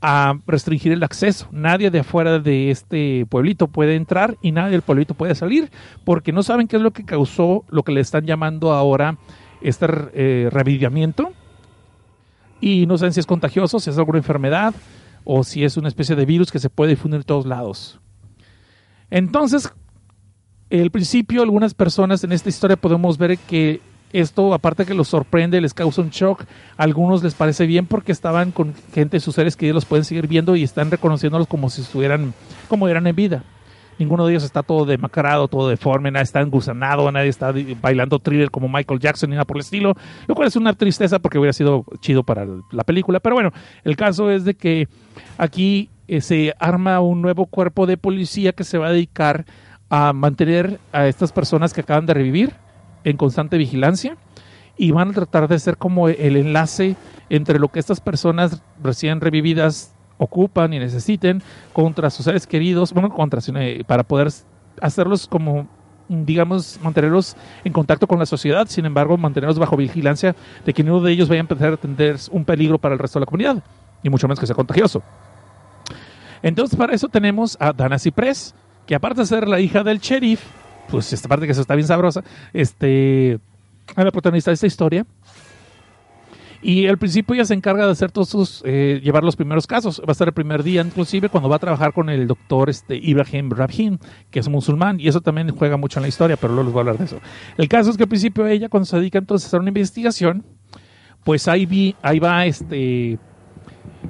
a 0.00 0.38
restringir 0.46 0.92
el 0.92 1.02
acceso. 1.02 1.48
Nadie 1.50 1.90
de 1.90 2.00
afuera 2.00 2.38
de 2.38 2.70
este 2.70 3.26
pueblito 3.26 3.68
puede 3.68 3.96
entrar 3.96 4.36
y 4.42 4.52
nadie 4.52 4.72
del 4.72 4.82
pueblito 4.82 5.14
puede 5.14 5.34
salir 5.34 5.70
porque 6.04 6.32
no 6.32 6.42
saben 6.42 6.68
qué 6.68 6.76
es 6.76 6.82
lo 6.82 6.92
que 6.92 7.04
causó 7.04 7.64
lo 7.68 7.82
que 7.82 7.92
le 7.92 8.00
están 8.00 8.24
llamando 8.24 8.72
ahora 8.72 9.18
este 9.60 9.86
eh. 10.14 10.50
Y 12.60 12.86
no 12.86 12.98
saben 12.98 13.12
si 13.12 13.20
es 13.20 13.26
contagioso, 13.26 13.80
si 13.80 13.90
es 13.90 13.98
alguna 13.98 14.18
enfermedad 14.18 14.74
o 15.30 15.44
si 15.44 15.62
es 15.62 15.76
una 15.76 15.88
especie 15.88 16.16
de 16.16 16.24
virus 16.24 16.50
que 16.50 16.58
se 16.58 16.70
puede 16.70 16.92
difundir 16.92 17.20
en 17.20 17.24
todos 17.26 17.44
lados. 17.44 18.00
Entonces, 19.10 19.70
el 20.70 20.90
principio, 20.90 21.42
algunas 21.42 21.74
personas 21.74 22.24
en 22.24 22.32
esta 22.32 22.48
historia 22.48 22.78
podemos 22.78 23.18
ver 23.18 23.36
que 23.36 23.82
esto, 24.14 24.54
aparte 24.54 24.86
que 24.86 24.94
los 24.94 25.08
sorprende, 25.08 25.60
les 25.60 25.74
causa 25.74 26.00
un 26.00 26.08
shock. 26.08 26.44
A 26.78 26.84
algunos 26.84 27.22
les 27.22 27.34
parece 27.34 27.66
bien 27.66 27.84
porque 27.84 28.10
estaban 28.10 28.52
con 28.52 28.72
gente, 28.94 29.20
sus 29.20 29.34
seres 29.34 29.54
que 29.54 29.70
los 29.74 29.84
pueden 29.84 30.06
seguir 30.06 30.28
viendo 30.28 30.56
y 30.56 30.62
están 30.62 30.90
reconociéndolos 30.90 31.46
como 31.46 31.68
si 31.68 31.82
estuvieran, 31.82 32.32
como 32.66 32.88
eran 32.88 33.06
en 33.06 33.14
vida. 33.14 33.44
Ninguno 33.98 34.26
de 34.26 34.32
ellos 34.32 34.44
está 34.44 34.62
todo 34.62 34.84
demacrado, 34.84 35.48
todo 35.48 35.68
deforme, 35.68 36.10
nadie 36.10 36.24
está 36.24 36.40
engusanado, 36.40 37.10
nadie 37.10 37.28
está 37.28 37.52
bailando 37.80 38.18
thriller 38.18 38.50
como 38.50 38.68
Michael 38.68 39.00
Jackson 39.00 39.30
ni 39.30 39.36
nada 39.36 39.44
por 39.44 39.56
el 39.56 39.62
estilo, 39.62 39.94
lo 40.26 40.34
cual 40.34 40.48
es 40.48 40.56
una 40.56 40.72
tristeza 40.72 41.18
porque 41.18 41.38
hubiera 41.38 41.52
sido 41.52 41.84
chido 42.00 42.22
para 42.22 42.46
la 42.70 42.84
película. 42.84 43.20
Pero 43.20 43.34
bueno, 43.34 43.52
el 43.84 43.96
caso 43.96 44.30
es 44.30 44.44
de 44.44 44.54
que 44.54 44.88
aquí 45.36 45.90
eh, 46.06 46.20
se 46.20 46.54
arma 46.58 47.00
un 47.00 47.20
nuevo 47.22 47.46
cuerpo 47.46 47.86
de 47.86 47.96
policía 47.96 48.52
que 48.52 48.64
se 48.64 48.78
va 48.78 48.88
a 48.88 48.92
dedicar 48.92 49.44
a 49.90 50.12
mantener 50.12 50.80
a 50.92 51.06
estas 51.06 51.32
personas 51.32 51.72
que 51.72 51.80
acaban 51.80 52.06
de 52.06 52.14
revivir 52.14 52.52
en 53.04 53.16
constante 53.16 53.56
vigilancia 53.58 54.16
y 54.76 54.92
van 54.92 55.10
a 55.10 55.14
tratar 55.14 55.48
de 55.48 55.58
ser 55.58 55.76
como 55.76 56.08
el 56.08 56.36
enlace 56.36 56.96
entre 57.30 57.58
lo 57.58 57.68
que 57.68 57.80
estas 57.80 58.00
personas 58.00 58.62
recién 58.82 59.20
revividas 59.20 59.94
ocupan 60.18 60.72
y 60.72 60.78
necesiten 60.78 61.42
contra 61.72 62.10
sus 62.10 62.24
seres 62.24 62.46
queridos, 62.46 62.92
bueno, 62.92 63.10
contra, 63.10 63.40
eh, 63.60 63.82
para 63.86 64.02
poder 64.02 64.28
hacerlos 64.80 65.26
como 65.26 65.66
digamos, 66.08 66.80
mantenerlos 66.82 67.36
en 67.64 67.72
contacto 67.72 68.06
con 68.06 68.18
la 68.18 68.26
sociedad, 68.26 68.66
sin 68.68 68.86
embargo, 68.86 69.16
mantenerlos 69.18 69.58
bajo 69.58 69.76
vigilancia 69.76 70.34
de 70.64 70.72
que 70.72 70.82
ninguno 70.82 71.04
de 71.04 71.12
ellos 71.12 71.28
vaya 71.28 71.40
a 71.40 71.42
empezar 71.42 71.74
a 71.74 71.76
tener 71.76 72.16
un 72.30 72.44
peligro 72.44 72.78
para 72.78 72.94
el 72.94 72.98
resto 72.98 73.18
de 73.18 73.24
la 73.24 73.26
comunidad, 73.26 73.62
y 74.02 74.08
mucho 74.08 74.26
menos 74.26 74.40
que 74.40 74.46
sea 74.46 74.56
contagioso. 74.56 75.02
Entonces, 76.42 76.78
para 76.78 76.94
eso 76.94 77.08
tenemos 77.08 77.56
a 77.60 77.72
Dana 77.72 77.98
Ciprés, 77.98 78.54
que 78.86 78.94
aparte 78.94 79.20
de 79.20 79.26
ser 79.26 79.46
la 79.46 79.60
hija 79.60 79.82
del 79.82 79.98
sheriff, 79.98 80.42
pues 80.88 81.12
esta 81.12 81.28
parte 81.28 81.44
que 81.44 81.52
eso 81.52 81.60
está 81.60 81.74
bien 81.74 81.86
sabrosa, 81.86 82.24
este, 82.54 83.32
es 83.32 83.40
la 83.96 84.10
protagonista 84.10 84.50
de 84.50 84.54
esta 84.54 84.66
historia. 84.66 85.04
Y 86.60 86.88
al 86.88 86.98
principio 86.98 87.34
ella 87.34 87.44
se 87.44 87.54
encarga 87.54 87.86
de 87.86 87.92
hacer 87.92 88.10
todos 88.10 88.28
sus, 88.28 88.62
eh, 88.64 89.00
llevar 89.02 89.22
los 89.22 89.36
primeros 89.36 89.66
casos. 89.66 90.00
Va 90.00 90.08
a 90.08 90.12
estar 90.12 90.26
el 90.26 90.34
primer 90.34 90.62
día, 90.62 90.82
inclusive, 90.82 91.28
cuando 91.28 91.48
va 91.48 91.56
a 91.56 91.58
trabajar 91.60 91.92
con 91.92 92.08
el 92.10 92.26
doctor 92.26 92.68
este, 92.68 92.96
Ibrahim 92.96 93.50
Rabhin, 93.50 94.00
que 94.30 94.40
es 94.40 94.48
musulmán, 94.48 94.98
y 94.98 95.06
eso 95.06 95.20
también 95.20 95.50
juega 95.50 95.76
mucho 95.76 96.00
en 96.00 96.02
la 96.02 96.08
historia, 96.08 96.36
pero 96.36 96.54
luego 96.54 96.64
les 96.64 96.72
voy 96.72 96.80
a 96.80 96.82
hablar 96.82 96.98
de 96.98 97.04
eso. 97.04 97.20
El 97.56 97.68
caso 97.68 97.90
es 97.90 97.96
que 97.96 98.02
al 98.04 98.08
principio 98.08 98.46
ella, 98.46 98.68
cuando 98.68 98.86
se 98.86 98.96
dedica 98.96 99.18
entonces 99.18 99.46
a 99.46 99.48
hacer 99.48 99.60
una 99.60 99.70
investigación, 99.70 100.44
pues 101.24 101.46
ahí, 101.46 101.66
vi, 101.66 101.94
ahí 102.02 102.18
va 102.18 102.44
este. 102.46 103.18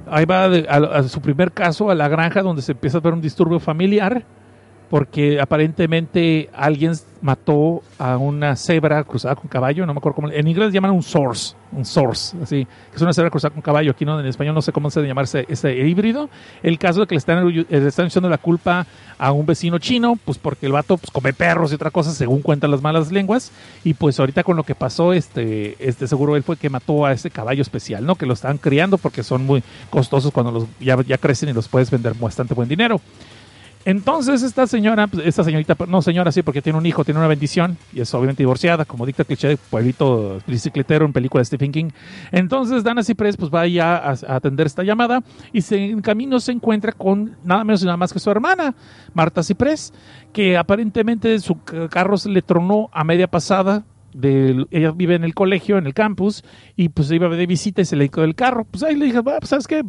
Ahí 0.07 0.25
va 0.25 0.45
a, 0.45 0.99
a 0.99 1.03
su 1.05 1.21
primer 1.21 1.53
caso 1.53 1.91
a 1.91 1.95
la 1.95 2.09
granja 2.09 2.43
donde 2.43 2.63
se 2.63 2.73
empieza 2.73 2.99
a 2.99 3.01
ver 3.01 3.13
un 3.13 3.21
disturbio 3.21 3.59
familiar 3.59 4.25
porque 4.91 5.41
aparentemente 5.41 6.49
alguien 6.55 6.93
mató 7.21 7.83
a 7.99 8.17
una 8.17 8.57
cebra 8.57 9.03
cruzada 9.05 9.35
con 9.35 9.49
caballo, 9.49 9.85
no 9.85 9.93
me 9.93 9.99
acuerdo 9.99 10.17
cómo, 10.17 10.31
en 10.31 10.47
inglés 10.47 10.73
llaman 10.73 10.93
un 10.93 11.03
source, 11.03 11.55
un 11.73 11.85
source, 11.85 12.37
así, 12.43 12.65
que 12.65 12.97
es 12.97 13.03
una 13.03 13.13
cebra 13.13 13.29
cruzada 13.29 13.53
con 13.53 13.61
caballo, 13.61 13.91
aquí 13.91 14.05
no, 14.05 14.19
en 14.19 14.27
español 14.27 14.55
no 14.55 14.63
sé 14.63 14.73
cómo 14.73 14.89
se 14.91 15.03
llamarse 15.03 15.45
ese 15.49 15.77
híbrido. 15.77 16.31
El 16.63 16.79
caso 16.79 17.01
de 17.01 17.07
que 17.07 17.15
le 17.15 17.19
están, 17.19 17.47
le 17.47 17.87
están 17.87 18.07
echando 18.07 18.29
la 18.29 18.39
culpa 18.39 18.87
a 19.19 19.33
un 19.33 19.45
vecino 19.47 19.79
chino, 19.79 20.17
pues 20.25 20.39
porque 20.39 20.67
el 20.67 20.73
vato 20.73 20.97
pues, 20.97 21.11
come 21.11 21.33
perros 21.33 21.73
y 21.73 21.75
otra 21.75 21.91
cosa, 21.91 22.13
según 22.13 22.41
cuentan 22.41 22.71
las 22.71 22.81
malas 22.81 23.11
lenguas, 23.13 23.53
y 23.85 23.95
pues 23.95 24.19
ahorita 24.21 24.45
con 24.45 24.57
lo 24.57 24.63
que 24.63 24.75
pasó, 24.75 25.13
este, 25.13 25.77
este 25.87 26.07
seguro 26.07 26.37
él 26.37 26.43
fue 26.43 26.57
que 26.57 26.71
mató 26.71 27.05
a 27.05 27.13
ese 27.13 27.31
caballo 27.31 27.63
especial, 27.63 28.07
¿no? 28.07 28.15
Que 28.15 28.27
lo 28.27 28.35
están 28.35 28.59
criando 28.59 28.97
porque 28.97 29.23
son 29.23 29.45
muy 29.45 29.63
costosos 29.91 30.33
cuando 30.33 30.53
los 30.53 30.67
ya 30.79 31.19
crecen 31.19 31.49
y 31.49 31.53
los 31.53 31.69
puedes 31.69 31.91
vender 31.91 32.15
bastante 32.15 32.55
buen 32.55 32.69
dinero. 32.69 33.01
Entonces 33.89 34.43
esta 34.43 34.67
señora, 34.67 35.07
pues, 35.07 35.27
esta 35.27 35.43
señorita, 35.43 35.75
no 35.89 36.03
señora 36.03 36.31
sí, 36.31 36.43
porque 36.43 36.61
tiene 36.61 36.79
un 36.79 36.85
hijo, 36.85 37.07
tiene 37.07 37.21
una 37.21 37.27
bendición 37.27 37.79
y 37.91 38.03
es 38.03 38.13
obviamente 38.13 38.43
divorciada, 38.43 38.85
como 38.85 39.07
dicta 39.07 39.25
cliché 39.25 39.57
pueblito 39.57 40.43
bicicletero 40.47 41.07
en 41.07 41.15
película 41.15 41.41
de 41.41 41.47
Stephen 41.47 41.73
King. 41.73 41.89
Entonces 42.31 42.85
Dana 42.85 43.03
Ciprés 43.03 43.39
pues 43.39 43.51
va 43.51 43.67
ya 43.67 43.97
a, 43.97 44.11
atender 44.37 44.67
esta 44.67 44.83
llamada 44.83 45.23
y 45.55 45.65
en 45.75 46.03
camino 46.03 46.39
se 46.39 46.53
encuentra 46.53 46.93
con 46.93 47.39
nada 47.45 47.65
menos 47.65 47.81
y 47.81 47.87
nada 47.87 47.97
más 47.97 48.13
que 48.13 48.19
su 48.19 48.31
hermana, 48.31 48.75
Marta 49.15 49.43
Ciprés, 49.43 49.95
que 50.35 50.59
aparentemente 50.59 51.39
su 51.39 51.59
carro 51.89 52.19
se 52.19 52.29
le 52.29 52.43
tronó 52.43 52.91
a 52.93 53.05
media 53.05 53.27
pasada 53.27 53.85
de, 54.13 54.67
ella 54.71 54.93
vive 54.93 55.15
en 55.15 55.25
el 55.25 55.35
colegio, 55.35 55.79
en 55.79 55.87
el 55.87 55.95
campus, 55.95 56.45
y 56.77 56.89
pues 56.89 57.11
iba 57.11 57.29
de 57.29 57.47
visita 57.47 57.83
y 57.83 57.85
se 57.85 57.97
le 57.97 58.09
quedó 58.09 58.25
el 58.25 58.35
carro. 58.35 58.65
Pues 58.65 58.83
ahí 58.83 58.97
le 58.97 59.07
dije, 59.07 59.23
pues, 59.23 59.49
¿sabes 59.49 59.67
qué? 59.67 59.83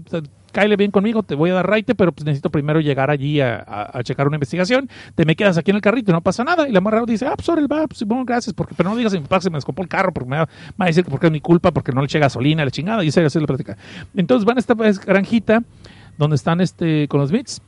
cáele 0.52 0.76
bien 0.76 0.92
conmigo, 0.92 1.24
te 1.24 1.36
voy 1.36 1.52
a 1.52 1.54
dar 1.54 1.70
raite, 1.70 1.96
pero 1.96 2.12
pues 2.12 2.26
necesito 2.26 2.50
primero 2.50 2.80
llegar 2.80 3.10
allí 3.10 3.42
a, 3.42 3.92
checar 4.04 4.28
una 4.28 4.38
investigación. 4.38 4.90
Te 5.16 5.26
me 5.26 5.36
quedas 5.36 5.58
aquí 5.58 5.72
en 5.72 5.76
el 5.76 5.82
carrito 5.82 6.12
y 6.12 6.14
no 6.14 6.22
pasa 6.22 6.44
nada. 6.44 6.68
Y 6.68 6.72
la 6.72 6.82
morra 6.82 7.04
dice, 7.06 7.28
ah, 7.28 7.34
pues 7.36 7.48
ahora 7.50 7.62
va, 7.68 7.88
pues 7.88 8.04
bueno, 8.04 8.26
gracias, 8.26 8.54
porque, 8.54 8.74
pero 8.76 8.90
no 8.90 8.96
digas 8.96 9.14
a 9.14 9.18
mi 9.18 9.24
papá 9.24 9.42
se 9.42 9.50
me 9.50 9.58
descompó 9.58 9.82
el 9.82 9.88
carro, 9.88 10.14
porque 10.14 10.30
me 10.30 10.38
va, 10.38 10.50
a 10.78 10.86
decir 10.86 11.04
que 11.04 11.12
porque 11.12 11.28
es 11.28 11.32
mi 11.32 11.42
culpa, 11.42 11.72
porque 11.72 11.92
no 11.92 12.02
le 12.02 12.06
eché 12.06 12.20
gasolina, 12.20 12.66
la 12.66 12.72
chingada, 12.72 13.04
y 13.04 13.12
se 13.12 13.24
hace 13.24 13.40
la 13.40 13.48
plática. 13.48 13.78
Entonces 14.16 14.46
van 14.46 14.58
a 14.58 14.60
esta 14.60 14.74
granjita 14.74 15.64
donde 16.18 16.36
están 16.36 16.62
este 16.62 17.08
con 17.08 17.20
los 17.20 17.32
bits 17.32 17.62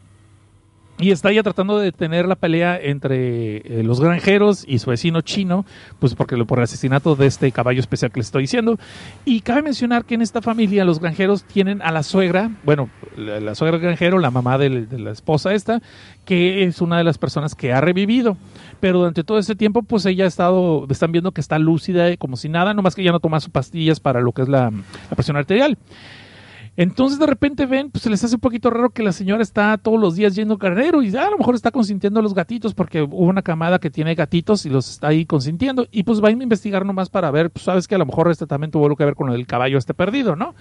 y 1.01 1.09
está 1.09 1.31
ya 1.31 1.41
tratando 1.41 1.79
de 1.79 1.85
detener 1.85 2.27
la 2.27 2.35
pelea 2.35 2.79
entre 2.79 3.57
eh, 3.57 3.83
los 3.83 3.99
granjeros 3.99 4.63
y 4.67 4.77
su 4.77 4.91
vecino 4.91 5.21
chino, 5.21 5.65
pues 5.97 6.13
porque 6.13 6.37
por 6.45 6.59
el 6.59 6.63
asesinato 6.63 7.15
de 7.15 7.25
este 7.25 7.51
caballo 7.51 7.79
especial 7.79 8.11
que 8.11 8.19
les 8.19 8.27
estoy 8.27 8.43
diciendo. 8.43 8.77
Y 9.25 9.41
cabe 9.41 9.63
mencionar 9.63 10.05
que 10.05 10.13
en 10.13 10.21
esta 10.21 10.43
familia 10.43 10.85
los 10.85 10.99
granjeros 10.99 11.43
tienen 11.43 11.81
a 11.81 11.91
la 11.91 12.03
suegra, 12.03 12.51
bueno, 12.63 12.89
la, 13.17 13.55
suegra 13.55 13.79
granjero, 13.79 14.19
la 14.19 14.29
mamá 14.29 14.59
de, 14.59 14.69
la 14.69 15.11
esposa 15.11 15.53
esta, 15.53 15.81
que 16.23 16.65
es 16.65 16.81
una 16.81 16.99
de 16.99 17.03
las 17.03 17.17
personas 17.17 17.55
que 17.55 17.73
ha 17.73 17.81
revivido. 17.81 18.37
Pero 18.79 18.99
durante 18.99 19.23
todo 19.23 19.39
ese 19.39 19.55
tiempo, 19.55 19.81
pues 19.81 20.05
ella 20.05 20.25
ha 20.25 20.27
estado, 20.27 20.85
están 20.87 21.11
viendo 21.11 21.31
que 21.31 21.41
está 21.41 21.57
lúcida, 21.57 22.15
como 22.17 22.37
si 22.37 22.47
nada, 22.47 22.75
nomás 22.75 22.93
que 22.93 23.03
ya 23.03 23.11
no 23.11 23.19
toma 23.19 23.39
sus 23.39 23.49
pastillas 23.49 23.99
para 23.99 24.21
lo 24.21 24.33
que 24.33 24.43
es 24.43 24.49
la 24.49 24.71
presión 25.15 25.35
arterial. 25.35 25.79
Entonces 26.77 27.19
de 27.19 27.27
repente 27.27 27.65
ven, 27.65 27.91
pues 27.91 28.03
se 28.03 28.09
les 28.09 28.23
hace 28.23 28.35
un 28.35 28.41
poquito 28.41 28.69
raro 28.69 28.91
que 28.91 29.03
la 29.03 29.11
señora 29.11 29.43
está 29.43 29.77
todos 29.77 29.99
los 29.99 30.15
días 30.15 30.35
yendo 30.35 30.57
carnero 30.57 31.03
y 31.03 31.13
ah, 31.17 31.27
a 31.27 31.29
lo 31.29 31.37
mejor 31.37 31.53
está 31.53 31.69
consintiendo 31.69 32.21
a 32.21 32.23
los 32.23 32.33
gatitos 32.33 32.73
porque 32.73 33.01
hubo 33.01 33.25
una 33.25 33.41
camada 33.41 33.77
que 33.77 33.89
tiene 33.89 34.15
gatitos 34.15 34.65
y 34.65 34.69
los 34.69 34.89
está 34.89 35.09
ahí 35.09 35.25
consintiendo 35.25 35.85
y 35.91 36.03
pues 36.03 36.23
va 36.23 36.29
a 36.29 36.31
investigar 36.31 36.85
nomás 36.85 37.09
para 37.09 37.29
ver, 37.29 37.51
pues 37.51 37.65
sabes 37.65 37.89
que 37.89 37.95
a 37.95 37.97
lo 37.97 38.05
mejor 38.05 38.31
este 38.31 38.47
también 38.47 38.71
tuvo 38.71 38.85
algo 38.85 38.95
que 38.95 39.03
ver 39.03 39.15
con 39.15 39.31
el 39.31 39.45
caballo 39.47 39.77
este 39.77 39.93
perdido, 39.93 40.37
¿no? 40.37 40.55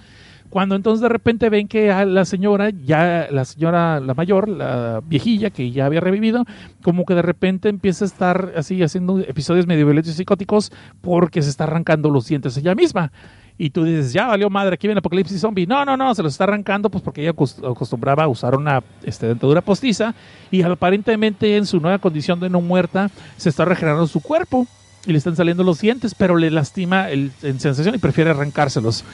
Cuando 0.48 0.74
entonces 0.74 1.00
de 1.00 1.08
repente 1.08 1.48
ven 1.48 1.68
que 1.68 1.86
la 2.04 2.24
señora, 2.24 2.70
ya 2.70 3.28
la 3.30 3.44
señora, 3.44 4.00
la 4.00 4.14
mayor, 4.14 4.48
la 4.48 5.00
viejilla 5.06 5.50
que 5.50 5.70
ya 5.70 5.86
había 5.86 6.00
revivido, 6.00 6.44
como 6.82 7.04
que 7.04 7.14
de 7.14 7.22
repente 7.22 7.68
empieza 7.68 8.04
a 8.04 8.08
estar 8.08 8.52
así 8.56 8.82
haciendo 8.82 9.20
episodios 9.20 9.68
medio 9.68 9.86
violentos 9.86 10.12
y 10.12 10.16
psicóticos 10.16 10.72
porque 11.02 11.40
se 11.42 11.50
está 11.50 11.64
arrancando 11.64 12.10
los 12.10 12.26
dientes 12.26 12.56
ella 12.56 12.74
misma 12.74 13.12
y 13.60 13.68
tú 13.68 13.84
dices, 13.84 14.14
ya 14.14 14.26
valió 14.26 14.48
madre, 14.48 14.72
aquí 14.72 14.86
viene 14.86 15.00
Apocalipsis 15.00 15.38
Zombie. 15.38 15.66
No, 15.66 15.84
no, 15.84 15.94
no, 15.94 16.14
se 16.14 16.22
los 16.22 16.32
está 16.32 16.44
arrancando 16.44 16.88
pues 16.88 17.04
porque 17.04 17.20
ella 17.20 17.32
acostumbraba 17.32 18.24
a 18.24 18.28
usar 18.28 18.54
una 18.54 18.82
este, 19.02 19.26
dentadura 19.26 19.60
postiza 19.60 20.14
y 20.50 20.62
aparentemente 20.62 21.58
en 21.58 21.66
su 21.66 21.78
nueva 21.78 21.98
condición 21.98 22.40
de 22.40 22.48
no 22.48 22.62
muerta 22.62 23.10
se 23.36 23.50
está 23.50 23.66
regenerando 23.66 24.06
su 24.06 24.22
cuerpo 24.22 24.66
y 25.06 25.12
le 25.12 25.18
están 25.18 25.36
saliendo 25.36 25.64
los 25.64 25.80
dientes, 25.80 26.14
pero 26.14 26.36
le 26.36 26.50
lastima 26.50 27.10
el, 27.10 27.32
en 27.42 27.60
sensación 27.60 27.94
y 27.94 27.98
prefiere 27.98 28.30
arrancárselos. 28.30 29.04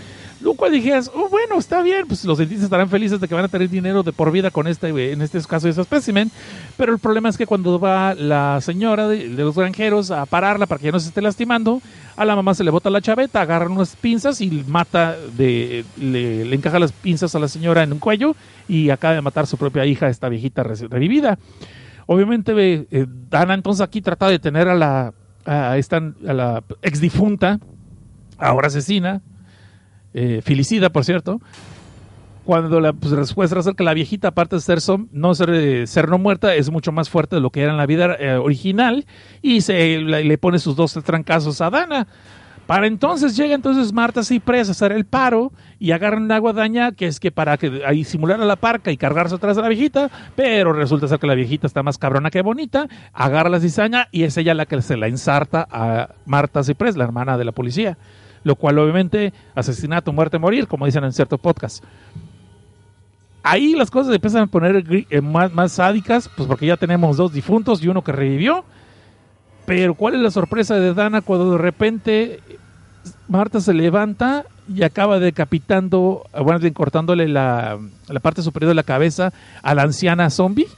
Lo 0.41 0.53
cual 0.53 0.73
dijeras, 0.73 1.11
oh, 1.15 1.31
bueno, 1.31 1.57
está 1.59 1.83
bien, 1.83 2.07
pues 2.07 2.23
los 2.25 2.37
dentistas 2.37 2.65
estarán 2.65 2.91
felices 2.91 3.19
de 3.21 3.27
que 3.27 3.35
van 3.35 3.45
a 3.45 3.49
tener 3.49 3.71
dinero 3.71 4.03
de 4.03 4.13
por 4.13 4.31
vida 4.31 4.51
con 4.51 4.67
este, 4.67 4.89
en 5.13 5.23
este 5.23 5.41
caso, 5.43 5.67
ese 5.67 5.81
espécimen. 5.81 6.31
Pero 6.77 6.93
el 6.93 6.99
problema 6.99 7.31
es 7.31 7.39
que 7.39 7.47
cuando 7.47 7.81
va 7.81 8.15
la 8.15 8.61
señora 8.61 9.09
de, 9.09 9.29
los 9.29 9.57
granjeros 9.57 10.11
a 10.11 10.27
pararla 10.27 10.67
para 10.67 10.79
que 10.79 10.87
ya 10.87 10.93
no 10.93 11.01
se 11.01 11.09
esté 11.09 11.23
lastimando, 11.23 11.81
a 12.17 12.25
la 12.27 12.37
mamá 12.37 12.53
se 12.55 12.65
le 12.65 12.71
bota 12.71 12.91
la 12.91 13.01
chaveta, 13.01 13.41
agarran 13.41 13.73
unas 13.73 13.97
pinzas 13.97 14.43
y 14.43 14.63
mata, 14.67 15.17
de, 15.39 15.87
le, 15.99 16.45
le 16.45 16.55
encaja 16.55 16.79
las 16.79 16.93
pinzas 16.93 17.35
a 17.35 17.39
la 17.39 17.49
señora 17.49 17.83
en 17.83 17.95
un 17.95 17.99
cuello 17.99 18.37
y 18.69 18.91
acaba 18.91 19.15
de 19.15 19.23
matar 19.23 19.45
a 19.45 19.47
su 19.47 19.57
propia 19.57 19.87
hija, 19.87 20.09
esta 20.09 20.29
viejita 20.29 20.63
revivida. 20.63 21.39
Obviamente, 22.05 22.53
eh, 22.91 23.07
Dana 23.31 23.55
entonces 23.55 23.81
aquí 23.81 24.03
trata 24.03 24.29
de 24.29 24.39
tener 24.39 24.69
a 24.69 24.75
la, 24.75 25.13
a 25.47 25.79
esta, 25.79 25.97
a 25.97 26.33
la 26.33 26.65
ex 26.83 27.01
difunta, 27.01 27.61
ahora 28.39 28.67
asesina, 28.67 29.23
eh, 30.13 30.41
filicida, 30.43 30.91
por 30.91 31.05
cierto, 31.05 31.41
cuando 32.45 32.81
la 32.81 32.93
pues, 32.93 33.13
respuesta 33.13 33.59
es 33.59 33.69
que 33.77 33.85
la 33.85 33.93
viejita, 33.93 34.29
aparte 34.29 34.57
de 34.57 34.63
ser, 34.63 34.81
son, 34.81 35.09
no 35.13 35.35
ser, 35.35 35.51
eh, 35.51 35.87
ser, 35.87 36.09
no 36.09 36.17
muerta, 36.17 36.55
es 36.55 36.71
mucho 36.71 36.93
más 36.93 37.11
fuerte 37.11 37.37
de 37.37 37.43
lo 37.43 37.51
que 37.51 37.61
era 37.61 37.73
en 37.73 37.77
la 37.77 37.87
vida 37.87 38.17
eh, 38.19 38.37
original 38.37 39.05
y 39.43 39.61
se 39.63 39.99
le, 39.99 40.25
le, 40.25 40.39
pone 40.39 40.59
sus 40.59 40.77
dos 40.77 40.95
trancazos 41.05 41.61
a 41.61 41.71
Dana. 41.71 42.07
Para 42.67 42.89
entonces 42.89 43.37
llega 43.37 43.55
entonces 43.55 43.93
Marta 43.93 44.25
Ciprés 44.25 44.69
a 44.69 44.73
hacer 44.73 44.91
el 44.91 45.05
paro 45.05 45.53
y 45.79 45.93
agarran 45.93 46.25
una 46.25 46.39
guadaña 46.39 46.93
que 46.93 47.07
es 47.07 47.21
que 47.21 47.31
para 47.31 47.57
que 47.59 48.05
simular 48.05 48.41
a 48.41 48.45
la 48.45 48.57
parca 48.57 48.91
y 48.91 48.97
cargarse 48.97 49.37
atrás 49.37 49.55
de 49.55 49.63
la 49.63 49.69
viejita, 49.69 50.11
pero 50.35 50.73
resulta 50.73 51.07
ser 51.07 51.21
que 51.21 51.29
la 51.29 51.37
viejita 51.37 51.69
está 51.69 51.85
más 51.85 51.97
cabrona 51.97 52.31
que 52.31 52.43
bonita, 52.43 52.89
agarra 53.13 53.51
la 53.51 53.61
cizaña 53.61 54.09
y 54.11 54.25
es 54.25 54.37
ella 54.37 54.53
la 54.55 54.67
que 54.67 54.83
se 54.83 54.97
la 54.97 55.07
ensarta 55.07 55.67
a 55.71 56.09
Marta 56.25 56.65
Ciprés, 56.65 56.97
la 56.97 57.05
hermana 57.05 57.39
de 57.39 57.45
la 57.45 57.53
policía. 57.53 57.99
Lo 58.43 58.57
cual 58.57 58.79
obviamente 58.79 59.33
asesinato, 59.55 60.13
muerte, 60.13 60.39
morir, 60.39 60.67
como 60.67 60.87
dicen 60.87 61.05
en 61.05 61.13
cierto 61.13 61.39
podcast. 61.39 61.85
Ahí 63.45 63.77
las 63.77 63.93
cosas 63.93 64.13
empiezan 64.13 64.43
a 64.43 64.47
poner 64.49 64.85
eh, 65.09 65.21
más, 65.21 65.53
más 65.53 65.73
sádicas, 65.73 66.29
pues 66.37 66.49
porque 66.49 66.67
ya 66.67 66.77
tenemos 66.77 67.17
dos 67.17 67.33
difuntos 67.33 67.83
y 67.83 67.89
uno 67.89 68.03
que 68.03 68.11
revivió. 68.11 68.65
Pero 69.67 69.95
¿cuál 69.95 70.15
es 70.15 70.21
la 70.21 70.31
sorpresa 70.31 70.77
de 70.77 70.95
Dana 70.95 71.21
cuando 71.21 71.53
de 71.53 71.59
repente 71.59 72.41
Marta 73.29 73.61
se 73.61 73.75
levanta 73.75 74.45
y 74.73 74.85
acaba 74.85 75.19
decapitando, 75.19 76.25
bueno, 76.41 76.61
cortándole 76.73 77.29
la, 77.29 77.79
la 78.09 78.21
parte 78.21 78.43
superior 78.43 78.69
de 78.69 78.75
la 78.75 78.85
cabeza 78.85 79.33
a 79.63 79.75
la 79.75 79.83
anciana 79.83 80.31
zombie? 80.31 80.69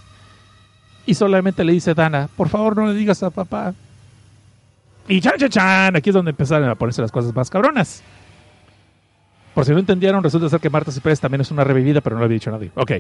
Y 1.06 1.14
solamente 1.14 1.64
le 1.64 1.72
dice 1.72 1.94
Dana, 1.94 2.28
por 2.36 2.48
favor 2.48 2.76
no 2.76 2.86
le 2.86 2.94
digas 2.94 3.22
a 3.22 3.30
papá. 3.30 3.74
Y 5.06 5.20
chan, 5.20 5.34
chan, 5.38 5.48
chan, 5.48 5.96
aquí 5.96 6.10
es 6.10 6.14
donde 6.14 6.30
empezaron 6.30 6.68
a 6.68 6.74
ponerse 6.74 7.00
las 7.00 7.12
cosas 7.12 7.34
más 7.34 7.48
cabronas. 7.48 8.02
Por 9.54 9.64
si 9.64 9.72
no 9.72 9.78
entendieron, 9.78 10.22
resulta 10.22 10.48
ser 10.48 10.60
que 10.60 10.70
Marta 10.70 10.92
Ciprés 10.92 11.18
también 11.18 11.40
es 11.40 11.50
una 11.50 11.64
revivida, 11.64 12.00
pero 12.00 12.14
no 12.14 12.20
lo 12.20 12.26
había 12.26 12.34
dicho 12.34 12.50
nadie. 12.50 12.70
Ok. 12.74 12.92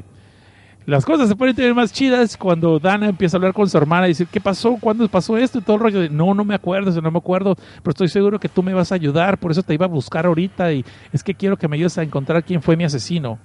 Las 0.86 1.04
cosas 1.04 1.28
se 1.28 1.36
pueden 1.36 1.54
tener 1.54 1.74
más 1.74 1.92
chidas 1.92 2.36
cuando 2.36 2.78
Dana 2.78 3.08
empieza 3.08 3.36
a 3.36 3.38
hablar 3.38 3.52
con 3.52 3.68
su 3.68 3.76
hermana 3.76 4.06
y 4.06 4.12
decir, 4.12 4.26
¿qué 4.26 4.40
pasó? 4.40 4.78
¿Cuándo 4.80 5.06
pasó 5.08 5.36
esto? 5.36 5.58
Y 5.58 5.62
todo 5.62 5.76
el 5.76 5.82
rollo 5.82 6.00
de, 6.00 6.08
no, 6.08 6.32
no 6.32 6.44
me 6.44 6.54
acuerdo, 6.54 6.98
no 7.02 7.10
me 7.10 7.18
acuerdo, 7.18 7.54
pero 7.54 7.90
estoy 7.90 8.08
seguro 8.08 8.40
que 8.40 8.48
tú 8.48 8.62
me 8.62 8.72
vas 8.72 8.90
a 8.90 8.94
ayudar, 8.94 9.36
por 9.36 9.50
eso 9.50 9.62
te 9.62 9.74
iba 9.74 9.84
a 9.84 9.88
buscar 9.88 10.24
ahorita 10.24 10.72
y 10.72 10.84
es 11.12 11.22
que 11.22 11.34
quiero 11.34 11.58
que 11.58 11.68
me 11.68 11.76
ayudes 11.76 11.98
a 11.98 12.02
encontrar 12.02 12.42
quién 12.42 12.62
fue 12.62 12.74
mi 12.74 12.84
asesino. 12.84 13.38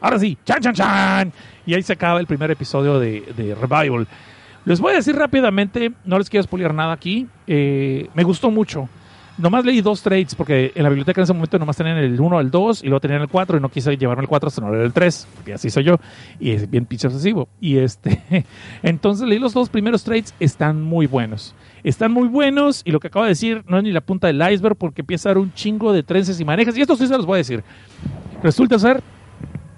Ahora 0.00 0.18
sí, 0.18 0.38
chan, 0.44 0.60
chan, 0.60 0.74
chan. 0.74 1.32
Y 1.66 1.74
ahí 1.74 1.82
se 1.82 1.92
acaba 1.92 2.20
el 2.20 2.26
primer 2.26 2.50
episodio 2.50 2.98
de, 2.98 3.20
de 3.36 3.54
Revival. 3.54 4.06
Les 4.64 4.80
voy 4.80 4.92
a 4.92 4.96
decir 4.96 5.16
rápidamente, 5.16 5.92
no 6.04 6.18
les 6.18 6.30
quiero 6.30 6.44
spoilear 6.44 6.74
nada 6.74 6.92
aquí, 6.92 7.26
eh, 7.46 8.08
me 8.14 8.22
gustó 8.22 8.50
mucho. 8.50 8.88
Nomás 9.38 9.64
leí 9.64 9.80
dos 9.80 10.02
trades 10.02 10.34
porque 10.34 10.72
en 10.74 10.82
la 10.82 10.88
biblioteca 10.88 11.20
en 11.20 11.22
ese 11.22 11.32
momento 11.32 11.60
nomás 11.60 11.76
tenían 11.76 11.96
el 11.96 12.20
1, 12.20 12.40
el 12.40 12.50
2 12.50 12.82
y 12.82 12.86
luego 12.88 12.98
tenían 12.98 13.22
el 13.22 13.28
4 13.28 13.58
y 13.58 13.60
no 13.60 13.68
quise 13.68 13.96
llevarme 13.96 14.22
el 14.22 14.28
4 14.28 14.48
hasta 14.48 14.60
no 14.60 14.72
leer 14.72 14.86
el 14.86 14.92
3, 14.92 15.28
porque 15.36 15.54
así 15.54 15.70
soy 15.70 15.84
yo 15.84 15.96
y 16.40 16.50
es 16.50 16.68
bien 16.68 16.86
pinche 16.86 17.06
obsesivo. 17.06 17.48
Y 17.60 17.78
este, 17.78 18.44
entonces 18.82 19.28
leí 19.28 19.38
los 19.38 19.54
dos 19.54 19.68
primeros 19.68 20.02
trades, 20.02 20.34
están 20.40 20.82
muy 20.82 21.06
buenos. 21.06 21.54
Están 21.84 22.10
muy 22.10 22.26
buenos 22.26 22.82
y 22.84 22.90
lo 22.90 22.98
que 22.98 23.06
acabo 23.06 23.26
de 23.26 23.30
decir 23.30 23.62
no 23.68 23.78
es 23.78 23.84
ni 23.84 23.92
la 23.92 24.00
punta 24.00 24.26
del 24.26 24.42
iceberg 24.52 24.74
porque 24.74 25.02
empieza 25.02 25.28
a 25.28 25.30
dar 25.34 25.38
un 25.38 25.54
chingo 25.54 25.92
de 25.92 26.02
trences 26.02 26.40
y 26.40 26.44
manejas 26.44 26.76
y 26.76 26.80
esto 26.80 26.96
sí 26.96 27.06
se 27.06 27.16
los 27.16 27.24
voy 27.24 27.36
a 27.36 27.38
decir. 27.38 27.62
Resulta 28.42 28.76
ser 28.80 29.02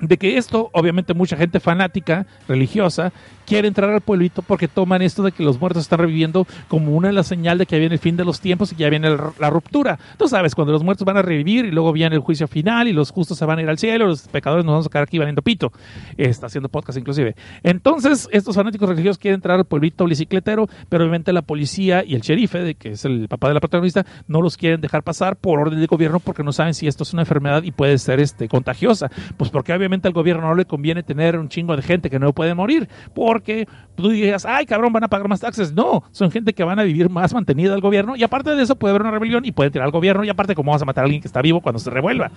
de 0.00 0.16
que 0.16 0.36
esto, 0.36 0.70
obviamente 0.72 1.14
mucha 1.14 1.36
gente 1.36 1.60
fanática, 1.60 2.26
religiosa, 2.48 3.12
quiere 3.46 3.68
entrar 3.68 3.90
al 3.90 4.00
pueblito 4.00 4.42
porque 4.42 4.68
toman 4.68 5.02
esto 5.02 5.22
de 5.22 5.32
que 5.32 5.42
los 5.42 5.60
muertos 5.60 5.82
están 5.82 5.98
reviviendo 5.98 6.46
como 6.68 6.96
una 6.96 7.08
de 7.08 7.14
las 7.14 7.26
señales 7.26 7.58
de 7.60 7.66
que 7.66 7.78
viene 7.78 7.94
el 7.94 7.98
fin 7.98 8.16
de 8.16 8.24
los 8.24 8.40
tiempos 8.40 8.70
y 8.70 8.76
que 8.76 8.82
ya 8.84 8.90
viene 8.90 9.10
la 9.10 9.50
ruptura. 9.50 9.98
Tú 10.16 10.28
sabes, 10.28 10.54
cuando 10.54 10.72
los 10.72 10.84
muertos 10.84 11.04
van 11.04 11.16
a 11.16 11.22
revivir 11.22 11.64
y 11.64 11.70
luego 11.72 11.92
viene 11.92 12.14
el 12.14 12.22
juicio 12.22 12.46
final 12.46 12.86
y 12.86 12.92
los 12.92 13.10
justos 13.10 13.38
se 13.38 13.44
van 13.44 13.58
a 13.58 13.62
ir 13.62 13.68
al 13.68 13.78
cielo, 13.78 14.06
los 14.06 14.28
pecadores 14.28 14.64
nos 14.64 14.72
vamos 14.72 14.86
a 14.86 14.90
quedar 14.90 15.02
aquí 15.02 15.18
valiendo 15.18 15.42
pito. 15.42 15.72
Está 16.16 16.46
haciendo 16.46 16.68
podcast 16.68 16.98
inclusive. 16.98 17.34
Entonces, 17.64 18.28
estos 18.30 18.54
fanáticos 18.54 18.88
religiosos 18.88 19.18
quieren 19.18 19.38
entrar 19.38 19.58
al 19.58 19.64
pueblito 19.64 20.04
bicicletero, 20.04 20.68
pero 20.88 21.02
obviamente 21.02 21.32
la 21.32 21.42
policía 21.42 22.04
y 22.04 22.14
el 22.14 22.20
sherife, 22.20 22.60
de 22.60 22.74
que 22.76 22.92
es 22.92 23.04
el 23.04 23.26
papá 23.28 23.48
de 23.48 23.54
la 23.54 23.60
protagonista, 23.60 24.06
no 24.28 24.42
los 24.42 24.56
quieren 24.56 24.80
dejar 24.80 25.02
pasar 25.02 25.36
por 25.36 25.58
orden 25.58 25.80
de 25.80 25.86
gobierno 25.86 26.20
porque 26.20 26.44
no 26.44 26.52
saben 26.52 26.74
si 26.74 26.86
esto 26.86 27.02
es 27.02 27.12
una 27.12 27.22
enfermedad 27.22 27.64
y 27.64 27.72
puede 27.72 27.98
ser 27.98 28.20
este 28.20 28.48
contagiosa. 28.48 29.10
Pues 29.36 29.50
porque 29.50 29.72
obviamente 29.72 29.89
al 30.08 30.14
gobierno 30.14 30.48
no 30.48 30.54
le 30.54 30.64
conviene 30.64 31.02
tener 31.02 31.38
un 31.38 31.48
chingo 31.48 31.76
de 31.76 31.82
gente 31.82 32.10
que 32.10 32.18
no 32.18 32.32
puede 32.32 32.54
morir, 32.54 32.88
porque 33.14 33.66
tú 33.96 34.10
digas, 34.10 34.46
ay 34.46 34.66
cabrón, 34.66 34.92
van 34.92 35.04
a 35.04 35.08
pagar 35.08 35.28
más 35.28 35.40
taxes. 35.40 35.72
No, 35.72 36.04
son 36.12 36.30
gente 36.30 36.52
que 36.52 36.64
van 36.64 36.78
a 36.78 36.82
vivir 36.82 37.10
más 37.10 37.34
mantenida 37.34 37.74
al 37.74 37.80
gobierno 37.80 38.16
y 38.16 38.22
aparte 38.22 38.54
de 38.54 38.62
eso 38.62 38.76
puede 38.76 38.92
haber 38.92 39.02
una 39.02 39.10
rebelión 39.10 39.44
y 39.44 39.52
puede 39.52 39.70
tirar 39.70 39.86
al 39.86 39.92
gobierno 39.92 40.24
y 40.24 40.28
aparte 40.28 40.54
cómo 40.54 40.72
vas 40.72 40.82
a 40.82 40.84
matar 40.84 41.02
a 41.02 41.06
alguien 41.06 41.20
que 41.20 41.28
está 41.28 41.42
vivo 41.42 41.60
cuando 41.60 41.78
se 41.78 41.90
revuelva. 41.90 42.30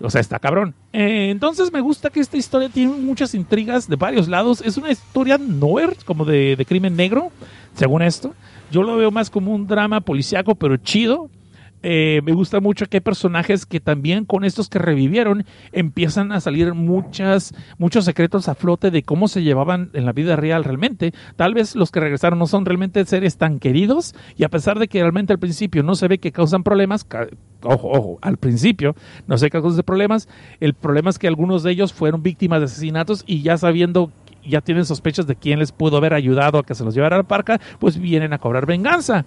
O 0.00 0.10
sea, 0.10 0.20
está 0.20 0.38
cabrón. 0.38 0.74
Eh, 0.92 1.28
entonces 1.30 1.72
me 1.72 1.80
gusta 1.80 2.10
que 2.10 2.20
esta 2.20 2.36
historia 2.36 2.68
tiene 2.68 2.92
muchas 2.92 3.34
intrigas 3.34 3.88
de 3.88 3.96
varios 3.96 4.28
lados. 4.28 4.60
Es 4.60 4.76
una 4.76 4.90
historia 4.90 5.38
noir, 5.38 5.96
como 6.04 6.24
de, 6.24 6.56
de 6.56 6.64
crimen 6.64 6.96
negro, 6.96 7.30
según 7.74 8.02
esto. 8.02 8.34
Yo 8.70 8.82
lo 8.82 8.96
veo 8.96 9.10
más 9.10 9.30
como 9.30 9.54
un 9.54 9.66
drama 9.66 10.00
policiaco, 10.00 10.54
pero 10.56 10.76
chido. 10.76 11.30
Eh, 11.86 12.22
me 12.24 12.32
gusta 12.32 12.60
mucho 12.60 12.86
que 12.86 12.96
hay 12.96 13.00
personajes 13.02 13.66
que 13.66 13.78
también 13.78 14.24
con 14.24 14.44
estos 14.44 14.70
que 14.70 14.78
revivieron 14.78 15.44
empiezan 15.70 16.32
a 16.32 16.40
salir 16.40 16.72
muchas, 16.72 17.54
muchos 17.76 18.06
secretos 18.06 18.48
a 18.48 18.54
flote 18.54 18.90
de 18.90 19.02
cómo 19.02 19.28
se 19.28 19.42
llevaban 19.42 19.90
en 19.92 20.06
la 20.06 20.12
vida 20.12 20.34
real 20.34 20.64
realmente. 20.64 21.12
Tal 21.36 21.52
vez 21.52 21.76
los 21.76 21.90
que 21.90 22.00
regresaron 22.00 22.38
no 22.38 22.46
son 22.46 22.64
realmente 22.64 23.04
seres 23.04 23.36
tan 23.36 23.58
queridos 23.58 24.14
y 24.34 24.44
a 24.44 24.48
pesar 24.48 24.78
de 24.78 24.88
que 24.88 25.00
realmente 25.00 25.34
al 25.34 25.38
principio 25.38 25.82
no 25.82 25.94
se 25.94 26.08
ve 26.08 26.16
que 26.16 26.32
causan 26.32 26.62
problemas, 26.62 27.06
ojo, 27.62 27.90
ojo, 27.90 28.18
al 28.22 28.38
principio 28.38 28.96
no 29.26 29.36
se 29.36 29.50
causan 29.50 29.82
problemas, 29.82 30.26
el 30.60 30.72
problema 30.72 31.10
es 31.10 31.18
que 31.18 31.28
algunos 31.28 31.62
de 31.62 31.72
ellos 31.72 31.92
fueron 31.92 32.22
víctimas 32.22 32.60
de 32.60 32.64
asesinatos 32.64 33.24
y 33.26 33.42
ya 33.42 33.58
sabiendo 33.58 34.10
ya 34.42 34.62
tienen 34.62 34.86
sospechas 34.86 35.26
de 35.26 35.36
quién 35.36 35.58
les 35.58 35.72
pudo 35.72 35.98
haber 35.98 36.14
ayudado 36.14 36.58
a 36.58 36.62
que 36.64 36.74
se 36.74 36.84
los 36.84 36.94
llevara 36.94 37.16
a 37.16 37.20
la 37.20 37.28
parca, 37.28 37.60
pues 37.78 37.98
vienen 37.98 38.32
a 38.32 38.38
cobrar 38.38 38.66
venganza. 38.66 39.22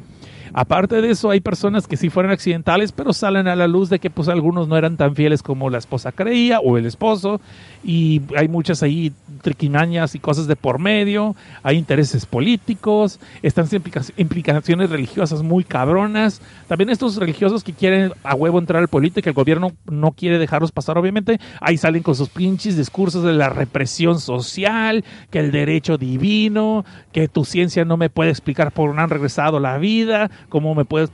Aparte 0.53 1.01
de 1.01 1.09
eso, 1.11 1.29
hay 1.29 1.39
personas 1.39 1.87
que 1.87 1.97
sí 1.97 2.09
fueron 2.09 2.31
accidentales, 2.31 2.91
pero 2.91 3.13
salen 3.13 3.47
a 3.47 3.55
la 3.55 3.67
luz 3.67 3.89
de 3.89 3.99
que 3.99 4.09
pues 4.09 4.27
algunos 4.27 4.67
no 4.67 4.77
eran 4.77 4.97
tan 4.97 5.15
fieles 5.15 5.43
como 5.43 5.69
la 5.69 5.77
esposa 5.77 6.11
creía 6.11 6.59
o 6.59 6.77
el 6.77 6.85
esposo, 6.85 7.41
y 7.83 8.21
hay 8.35 8.47
muchas 8.47 8.83
ahí 8.83 9.13
triquimañas 9.41 10.15
y 10.15 10.19
cosas 10.19 10.47
de 10.47 10.55
por 10.55 10.79
medio, 10.79 11.35
hay 11.63 11.77
intereses 11.77 12.25
políticos, 12.25 13.19
están 13.41 13.67
implica- 13.71 14.01
implicaciones 14.17 14.89
religiosas 14.89 15.43
muy 15.43 15.63
cabronas, 15.63 16.41
también 16.67 16.89
estos 16.89 17.17
religiosos 17.17 17.63
que 17.63 17.73
quieren 17.73 18.11
a 18.23 18.35
huevo 18.35 18.59
entrar 18.59 18.81
al 18.81 18.87
político 18.87 19.29
el 19.29 19.35
gobierno 19.35 19.71
no 19.89 20.11
quiere 20.11 20.37
dejarlos 20.37 20.71
pasar, 20.71 20.97
obviamente, 20.97 21.39
ahí 21.61 21.77
salen 21.77 22.03
con 22.03 22.15
sus 22.15 22.29
pinches 22.29 22.77
discursos 22.77 23.23
de 23.23 23.33
la 23.33 23.49
represión 23.49 24.19
social, 24.19 25.03
que 25.29 25.39
el 25.39 25.51
derecho 25.51 25.97
divino, 25.97 26.85
que 27.11 27.27
tu 27.27 27.45
ciencia 27.45 27.85
no 27.85 27.97
me 27.97 28.09
puede 28.09 28.29
explicar 28.29 28.71
por 28.71 28.93
no 28.93 29.01
han 29.01 29.09
regresado 29.09 29.59
la 29.59 29.77
vida, 29.77 30.29
cómo 30.49 30.75
me 30.75 30.85
puedes, 30.85 31.09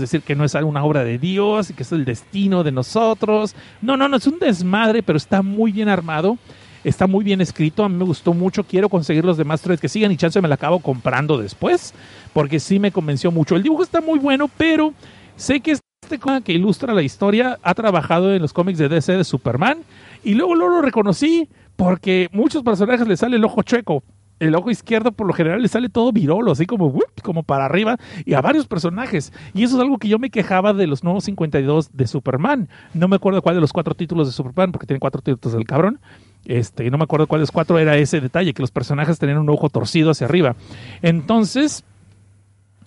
decir 0.00 0.22
que 0.22 0.34
no 0.34 0.44
es 0.44 0.54
una 0.54 0.84
obra 0.84 1.04
de 1.04 1.18
Dios 1.18 1.70
y 1.70 1.74
que 1.74 1.82
es 1.82 1.92
el 1.92 2.04
destino 2.04 2.62
de 2.64 2.72
nosotros. 2.72 3.54
No, 3.80 3.96
no, 3.96 4.08
no, 4.08 4.16
es 4.16 4.26
un 4.26 4.38
desmadre, 4.38 5.02
pero 5.02 5.16
está 5.16 5.42
muy 5.42 5.72
bien 5.72 5.88
armado. 5.88 6.38
Está 6.82 7.06
muy 7.06 7.22
bien 7.22 7.42
escrito, 7.42 7.84
a 7.84 7.90
mí 7.90 7.96
me 7.96 8.04
gustó 8.04 8.32
mucho. 8.32 8.64
Quiero 8.64 8.88
conseguir 8.88 9.24
los 9.24 9.36
demás 9.36 9.60
threads 9.60 9.82
que 9.82 9.88
sigan 9.88 10.12
y 10.12 10.16
chance 10.16 10.40
me 10.40 10.48
la 10.48 10.54
acabo 10.54 10.78
comprando 10.78 11.36
después, 11.36 11.92
porque 12.32 12.58
sí 12.58 12.78
me 12.78 12.90
convenció 12.90 13.30
mucho. 13.30 13.54
El 13.54 13.62
dibujo 13.62 13.82
está 13.82 14.00
muy 14.00 14.18
bueno, 14.18 14.48
pero 14.56 14.94
sé 15.36 15.60
que 15.60 15.72
este 15.72 16.18
que 16.42 16.52
ilustra 16.52 16.94
la 16.94 17.02
historia 17.02 17.58
ha 17.62 17.74
trabajado 17.74 18.34
en 18.34 18.42
los 18.42 18.52
cómics 18.52 18.78
de 18.78 18.88
DC 18.88 19.12
de 19.16 19.24
Superman 19.24 19.78
y 20.24 20.34
luego, 20.34 20.54
luego 20.54 20.76
lo 20.76 20.82
reconocí 20.82 21.48
porque 21.76 22.28
muchos 22.32 22.62
personajes 22.62 23.06
le 23.06 23.16
sale 23.16 23.36
el 23.36 23.44
ojo 23.44 23.62
chueco. 23.62 24.02
El 24.40 24.54
ojo 24.54 24.70
izquierdo 24.70 25.12
por 25.12 25.26
lo 25.26 25.32
general 25.32 25.62
le 25.62 25.68
sale 25.68 25.88
todo 25.88 26.12
virolo, 26.12 26.52
así 26.52 26.66
como, 26.66 26.98
como 27.22 27.42
para 27.42 27.66
arriba, 27.66 27.98
y 28.24 28.34
a 28.34 28.40
varios 28.40 28.66
personajes. 28.66 29.32
Y 29.54 29.62
eso 29.62 29.76
es 29.76 29.82
algo 29.82 29.98
que 29.98 30.08
yo 30.08 30.18
me 30.18 30.30
quejaba 30.30 30.72
de 30.72 30.86
los 30.86 31.04
nuevos 31.04 31.24
52 31.24 31.90
de 31.92 32.06
Superman. 32.06 32.68
No 32.94 33.06
me 33.06 33.16
acuerdo 33.16 33.42
cuál 33.42 33.54
de 33.54 33.60
los 33.60 33.72
cuatro 33.72 33.94
títulos 33.94 34.26
de 34.26 34.32
Superman, 34.32 34.72
porque 34.72 34.86
tiene 34.86 34.98
cuatro 34.98 35.20
títulos 35.22 35.54
del 35.54 35.66
cabrón. 35.66 36.00
Este, 36.46 36.90
no 36.90 36.98
me 36.98 37.04
acuerdo 37.04 37.26
cuál 37.26 37.40
de 37.40 37.42
los 37.42 37.52
cuatro 37.52 37.78
era 37.78 37.96
ese 37.96 38.20
detalle, 38.20 38.54
que 38.54 38.62
los 38.62 38.70
personajes 38.70 39.18
tenían 39.18 39.38
un 39.38 39.50
ojo 39.50 39.68
torcido 39.68 40.10
hacia 40.10 40.26
arriba. 40.26 40.56
Entonces, 41.02 41.84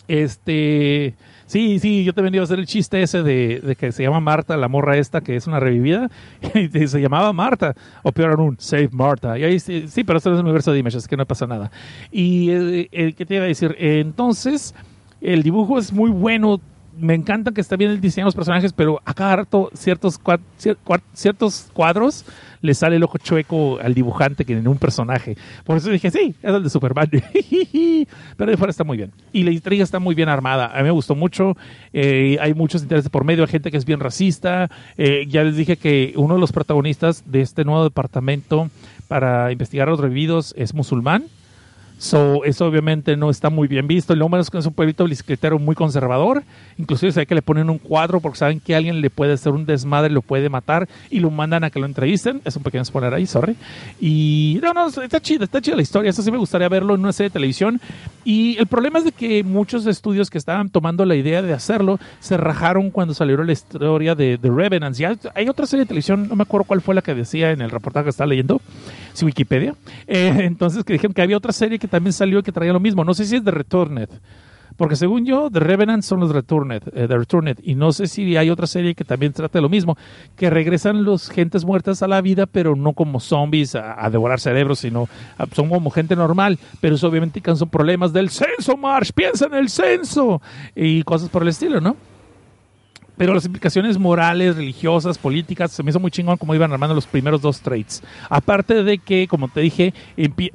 este. 0.08 1.16
Sí, 1.46 1.78
sí, 1.80 2.04
yo 2.04 2.14
también 2.14 2.34
iba 2.36 2.42
a 2.42 2.46
hacer 2.46 2.58
el 2.60 2.66
chiste 2.66 3.02
ese 3.04 3.22
de, 3.22 3.60
de 3.64 3.76
que 3.76 3.92
se 3.92 4.02
llama 4.04 4.20
Marta, 4.20 4.58
la 4.58 4.68
morra 4.68 4.98
esta, 4.98 5.22
que 5.22 5.36
es 5.36 5.46
una 5.46 5.60
revivida, 5.60 6.10
y 6.56 6.88
se 6.88 7.02
llamaba 7.02 7.32
Marta, 7.34 7.76
o 8.02 8.12
peor 8.12 8.40
aún, 8.40 8.56
Save 8.60 8.90
Marta. 8.92 9.38
Y 9.38 9.44
ahí 9.44 9.60
sí, 9.60 9.86
sí, 9.88 10.04
pero 10.04 10.18
esto 10.18 10.30
no 10.30 10.36
es 10.36 10.40
el 10.40 10.46
universo 10.46 10.72
de 10.72 10.80
Image, 10.80 10.98
que 11.08 11.18
no 11.18 11.26
pasa 11.26 11.46
nada. 11.46 11.70
Y, 12.12 12.50
eh, 12.50 12.90
eh, 12.92 13.14
¿qué 13.14 13.26
te 13.26 13.36
iba 13.36 13.44
a 13.44 13.48
decir? 13.48 13.76
Eh, 13.78 14.00
entonces, 14.00 14.74
el 15.22 15.44
dibujo 15.44 15.78
es 15.78 15.92
muy 15.94 16.10
bueno, 16.10 16.60
me 16.98 17.14
encanta 17.14 17.52
que 17.52 17.62
está 17.62 17.76
bien 17.76 17.92
el 17.92 18.02
diseño 18.02 18.26
de 18.26 18.28
los 18.28 18.36
personajes, 18.36 18.72
pero 18.74 19.02
a 19.06 19.14
cada 19.14 19.36
rato 19.38 19.70
ciertos, 19.74 20.22
cua- 20.22 20.40
cier- 20.60 20.78
cua- 20.86 21.02
ciertos 21.14 21.70
cuadros 21.74 22.26
le 22.64 22.74
sale 22.74 22.96
el 22.96 23.04
ojo 23.04 23.18
chueco 23.18 23.78
al 23.80 23.94
dibujante 23.94 24.46
que 24.46 24.54
en 24.54 24.68
un 24.68 24.78
personaje. 24.78 25.36
Por 25.66 25.78
eso 25.78 25.90
dije, 25.90 26.10
sí, 26.10 26.34
es 26.42 26.54
el 26.54 26.64
de 26.64 26.70
Superman. 26.70 27.10
pero 28.38 28.52
de 28.52 28.58
fuera 28.58 28.72
está 28.72 28.86
muy 28.86 28.96
bien. 28.96 29.12
Y 29.34 29.44
la 29.44 29.52
intriga 29.52 29.84
está 29.84 30.00
muy 30.00 30.16
bien 30.16 30.30
armada. 30.30 30.72
A 30.74 30.78
mí 30.78 30.84
me 30.84 30.92
gustó 30.92 31.14
mucho. 31.14 31.58
Eh, 31.92 32.38
hay 32.40 32.54
muchos 32.54 32.82
intereses 32.82 33.10
por 33.10 33.26
medio. 33.26 33.44
Hay 33.44 33.50
gente 33.50 33.70
que 33.70 33.76
es 33.76 33.84
bien 33.84 34.00
racista. 34.00 34.72
Eh, 34.98 35.26
ya 35.28 35.44
les 35.44 35.58
dije 35.58 35.76
que 35.76 36.14
uno 36.16 36.36
de 36.36 36.40
los 36.40 36.54
protagonistas 36.54 37.30
de 37.30 37.42
este 37.42 37.66
nuevo 37.66 37.84
departamento 37.84 38.70
para 39.10 39.52
investigar 39.52 39.90
los 39.90 40.00
revividos 40.00 40.56
es 40.58 40.74
musulmán 40.74 41.26
So, 42.04 42.44
eso 42.44 42.66
obviamente 42.66 43.16
no 43.16 43.30
está 43.30 43.50
muy 43.50 43.70
bien 43.70 43.88
visto. 43.88 44.14
Lo 44.14 44.28
menos 44.28 44.50
que 44.50 44.58
es 44.58 44.66
un 44.66 44.74
pueblito 44.74 45.06
bicicletero 45.06 45.58
muy 45.58 45.74
conservador. 45.74 46.44
Inclusive 46.78 47.14
se 47.14 47.22
ve 47.22 47.26
que 47.26 47.34
le 47.34 47.42
ponen 47.42 47.70
un 47.70 47.78
cuadro 47.78 48.20
porque 48.20 48.38
saben 48.38 48.60
que 48.60 48.76
alguien 48.76 49.00
le 49.00 49.10
puede 49.10 49.32
hacer 49.32 49.54
un 49.54 49.66
desmadre, 49.66 50.10
lo 50.10 50.22
puede 50.22 50.50
matar 50.50 50.90
y 51.10 51.22
lo 51.22 51.32
mandan 51.32 51.64
a 51.64 51.70
que 51.70 51.80
lo 51.80 51.86
entrevisten. 51.86 52.42
Es 52.44 52.58
un 52.58 52.64
pequeño 52.64 52.84
spoiler 52.84 53.14
ahí, 53.14 53.26
sorry. 53.26 53.56
Y 54.02 54.60
no, 54.62 54.74
no, 54.74 54.88
está 54.88 55.22
chida, 55.22 55.46
está 55.46 55.62
chida 55.62 55.78
la 55.78 55.82
historia. 55.82 56.10
Eso 56.10 56.22
sí 56.22 56.30
me 56.30 56.38
gustaría 56.38 56.68
verlo 56.68 56.94
en 56.94 57.00
una 57.00 57.14
serie 57.14 57.30
de 57.30 57.36
televisión. 57.36 57.80
Y 58.26 58.58
el 58.58 58.68
problema 58.68 59.00
es 59.00 59.06
de 59.06 59.14
que 59.14 59.42
muchos 59.46 59.86
estudios 59.86 60.30
que 60.30 60.38
estaban 60.38 60.70
tomando 60.70 61.06
la 61.06 61.16
idea 61.16 61.42
de 61.42 61.54
hacerlo 61.54 62.00
se 62.20 62.36
rajaron 62.36 62.92
cuando 62.92 63.14
salió 63.14 63.42
la 63.42 63.54
historia 63.54 64.14
de 64.14 64.38
The 64.38 64.50
Revenants. 64.50 64.98
Ya 64.98 65.16
hay 65.36 65.48
otra 65.48 65.66
serie 65.68 65.86
de 65.86 65.88
televisión, 65.88 66.28
no 66.28 66.36
me 66.36 66.44
acuerdo 66.44 66.66
cuál 66.66 66.82
fue 66.82 66.96
la 66.96 67.02
que 67.02 67.16
decía 67.16 67.52
en 67.52 67.62
el 67.62 67.70
reportaje 67.70 68.04
que 68.04 68.10
estaba 68.10 68.28
leyendo, 68.28 68.60
si 69.14 69.24
Wikipedia. 69.24 69.76
Eh, 70.08 70.34
entonces 70.40 70.84
que 70.84 70.92
dijeron 70.92 71.14
que 71.14 71.22
había 71.22 71.38
otra 71.38 71.54
serie 71.54 71.80
que 71.80 71.93
también 71.94 72.14
salió 72.14 72.42
que 72.42 72.52
traía 72.52 72.74
lo 72.74 72.80
mismo. 72.80 73.04
No 73.04 73.14
sé 73.14 73.24
si 73.24 73.36
es 73.36 73.44
The 73.44 73.52
Returned. 73.52 74.10
Porque 74.78 74.96
según 74.96 75.28
yo, 75.28 75.52
The 75.52 75.60
Revenant 75.60 76.02
son 76.02 76.22
los 76.22 76.32
Returned, 76.32 76.82
eh, 76.88 77.08
The 77.08 77.18
Returned. 77.20 77.60
Y 77.62 77.76
no 77.76 77.92
sé 77.92 78.08
si 78.08 78.36
hay 78.36 78.50
otra 78.50 78.66
serie 78.66 78.96
que 78.96 79.04
también 79.04 79.32
trate 79.32 79.62
lo 79.62 79.70
mismo. 79.70 79.96
Que 80.36 80.50
regresan 80.50 81.04
los 81.04 81.30
gentes 81.30 81.66
muertas 81.66 82.02
a 82.02 82.08
la 82.08 82.20
vida, 82.22 82.48
pero 82.48 82.76
no 82.76 82.94
como 82.94 83.20
zombies 83.20 83.76
a, 83.76 84.10
devorar 84.10 84.40
cerebros, 84.40 84.80
sino 84.80 85.08
son 85.52 85.70
como 85.70 85.92
gente 85.92 86.16
normal. 86.16 86.58
Pero 86.82 86.96
eso 86.96 87.10
obviamente 87.10 87.40
son 87.56 87.70
problemas 87.70 88.12
del 88.12 88.32
censo, 88.32 88.76
Marsh. 88.76 89.12
Piensa 89.14 89.46
en 89.46 89.54
el 89.54 89.70
censo. 89.70 90.42
Y 90.76 91.04
cosas 91.04 91.30
por 91.30 91.44
el 91.44 91.50
estilo, 91.50 91.80
¿no? 91.80 91.96
Pero 93.18 93.34
las 93.34 93.46
implicaciones 93.46 93.98
morales, 93.98 94.56
religiosas, 94.56 95.18
políticas, 95.18 95.72
se 95.72 95.84
me 95.84 95.92
hizo 95.92 96.00
muy 96.00 96.12
chingón 96.12 96.38
como 96.38 96.56
iban 96.56 96.72
armando 96.72 96.96
los 96.96 97.06
primeros 97.06 97.42
dos 97.42 97.62
trades. 97.62 98.02
Aparte 98.30 98.84
de 98.84 98.98
que, 98.98 99.28
como 99.28 99.50
te 99.50 99.62
dije, 99.62 99.94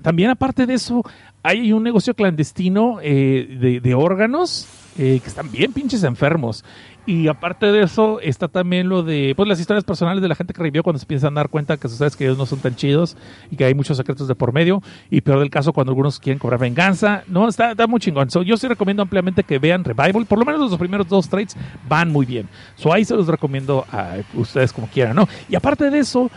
también 0.03 0.31
aparte 0.31 0.67
de 0.67 0.75
eso, 0.75 1.03
hay 1.49 1.73
un 1.73 1.83
negocio 1.83 2.13
clandestino 2.13 2.99
eh, 3.03 3.81
de, 3.83 3.95
órganos 3.95 4.69
eh, 4.99 5.19
que 5.23 5.29
están 5.29 5.51
bien 5.51 5.73
pinches 5.73 6.05
enfermos. 6.05 6.63
Y 7.07 7.27
aparte 7.29 7.73
de 7.73 7.85
eso, 7.85 8.21
está 8.21 8.49
también 8.49 8.91
lo 8.91 9.03
de 9.03 9.33
pues 9.35 9.49
las 9.49 9.59
historias 9.59 9.83
personales 9.83 10.21
de 10.21 10.29
la 10.29 10.35
gente 10.35 10.53
que 10.53 10.59
revivió 10.59 10.83
cuando 10.83 10.99
se 10.99 11.05
empiezan 11.05 11.33
a 11.33 11.41
dar 11.41 11.49
cuenta 11.49 11.79
que 11.79 11.89
sabes 11.89 12.17
que 12.17 12.25
ellos 12.25 12.37
no 12.37 12.45
son 12.45 12.59
tan 12.59 12.77
chidos 12.77 13.17
y 13.51 13.57
que 13.57 13.65
hay 13.65 13.73
muchos 13.73 13.97
secretos 13.97 14.29
de 14.29 14.35
por 14.35 14.53
medio. 14.53 14.83
Y 15.09 15.23
peor 15.23 15.39
del 15.39 15.49
caso, 15.49 15.73
cuando 15.73 15.93
algunos 15.93 16.21
quieren 16.21 16.39
cobrar 16.39 16.61
venganza. 16.61 17.23
No, 17.29 17.49
está, 17.49 17.71
está 17.71 17.87
muy 17.87 17.99
chingón. 17.99 18.29
So, 18.29 18.43
yo 18.43 18.59
sí 18.59 18.69
recomiendo 18.69 19.03
ampliamente 19.03 19.43
que 19.43 19.59
vean 19.59 19.85
Revival. 19.85 20.27
Por 20.27 20.39
lo 20.39 20.45
menos 20.45 20.61
los 20.71 20.79
primeros 20.79 21.09
dos 21.09 21.31
trades 21.31 21.57
van 21.89 22.13
muy 22.13 22.27
bien. 22.27 22.47
So, 22.75 22.93
ahí 22.93 23.07
se 23.07 23.17
los 23.17 23.27
recomiendo 23.27 23.87
a 23.91 24.17
ustedes 24.35 24.75
como 24.75 24.87
quieran, 24.89 25.17
¿no? 25.17 25.27
Y 25.49 25.57
aparte 25.57 25.89
de 25.89 25.99
eso, 25.99 26.31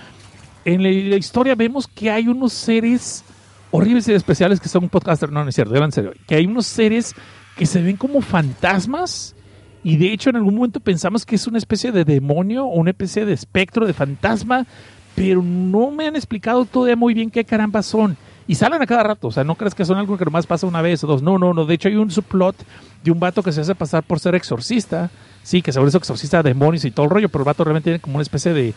en 0.63 0.83
la 0.83 1.17
historia 1.17 1.53
vemos 1.55 1.85
que 1.85 2.09
hay 2.09 2.29
unos 2.29 2.53
seres 2.53 3.25
horribles 3.71 4.07
y 4.07 4.13
especiales 4.13 4.59
que 4.59 4.69
son 4.69 4.83
un 4.83 4.89
podcaster. 4.89 5.31
No, 5.31 5.43
no 5.43 5.49
es 5.49 5.55
cierto, 5.55 5.73
ya 5.73 5.83
en 5.83 5.91
serio. 5.91 6.13
Que 6.27 6.35
hay 6.35 6.45
unos 6.45 6.67
seres 6.67 7.15
que 7.57 7.65
se 7.65 7.81
ven 7.81 7.97
como 7.97 8.21
fantasmas. 8.21 9.35
Y 9.83 9.97
de 9.97 10.13
hecho, 10.13 10.29
en 10.29 10.35
algún 10.35 10.55
momento 10.55 10.79
pensamos 10.79 11.25
que 11.25 11.35
es 11.35 11.47
una 11.47 11.57
especie 11.57 11.91
de 11.91 12.05
demonio 12.05 12.65
o 12.65 12.75
una 12.75 12.91
especie 12.91 13.25
de 13.25 13.33
espectro, 13.33 13.87
de 13.87 13.93
fantasma, 13.93 14.67
pero 15.15 15.41
no 15.41 15.89
me 15.89 16.05
han 16.07 16.15
explicado 16.15 16.65
todavía 16.65 16.95
muy 16.95 17.13
bien 17.13 17.31
qué 17.31 17.43
caramba 17.43 17.81
son. 17.81 18.15
Y 18.47 18.55
salen 18.55 18.81
a 18.81 18.85
cada 18.85 19.03
rato, 19.03 19.27
o 19.27 19.31
sea, 19.31 19.43
no 19.43 19.55
crees 19.55 19.73
que 19.73 19.85
son 19.85 19.97
algo 19.97 20.17
que 20.17 20.25
nomás 20.25 20.45
pasa 20.45 20.67
una 20.67 20.81
vez 20.81 21.03
o 21.03 21.07
dos. 21.07 21.23
No, 21.23 21.37
no, 21.39 21.53
no. 21.53 21.65
De 21.65 21.73
hecho, 21.73 21.87
hay 21.87 21.95
un 21.95 22.11
subplot 22.11 22.55
de 23.03 23.11
un 23.11 23.19
vato 23.19 23.41
que 23.41 23.51
se 23.51 23.61
hace 23.61 23.73
pasar 23.75 24.03
por 24.03 24.19
ser 24.19 24.35
exorcista. 24.35 25.09
Sí, 25.41 25.61
que 25.61 25.71
seguro 25.71 25.89
es 25.89 25.95
exorcista 25.95 26.43
de 26.43 26.49
demonios 26.49 26.85
y 26.85 26.91
todo 26.91 27.05
el 27.05 27.11
rollo, 27.11 27.29
pero 27.29 27.43
el 27.43 27.45
vato 27.45 27.63
realmente 27.63 27.89
tiene 27.89 27.99
como 27.99 28.15
una 28.15 28.23
especie 28.23 28.53
de. 28.53 28.73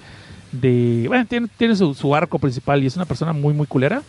de 0.52 1.04
bueno, 1.08 1.26
tiene, 1.26 1.48
tiene 1.58 1.76
su 1.76 2.14
arco 2.14 2.38
principal 2.38 2.82
y 2.82 2.86
es 2.86 2.96
una 2.96 3.04
persona 3.04 3.32
muy, 3.32 3.52
muy 3.52 3.66
culera. 3.66 4.02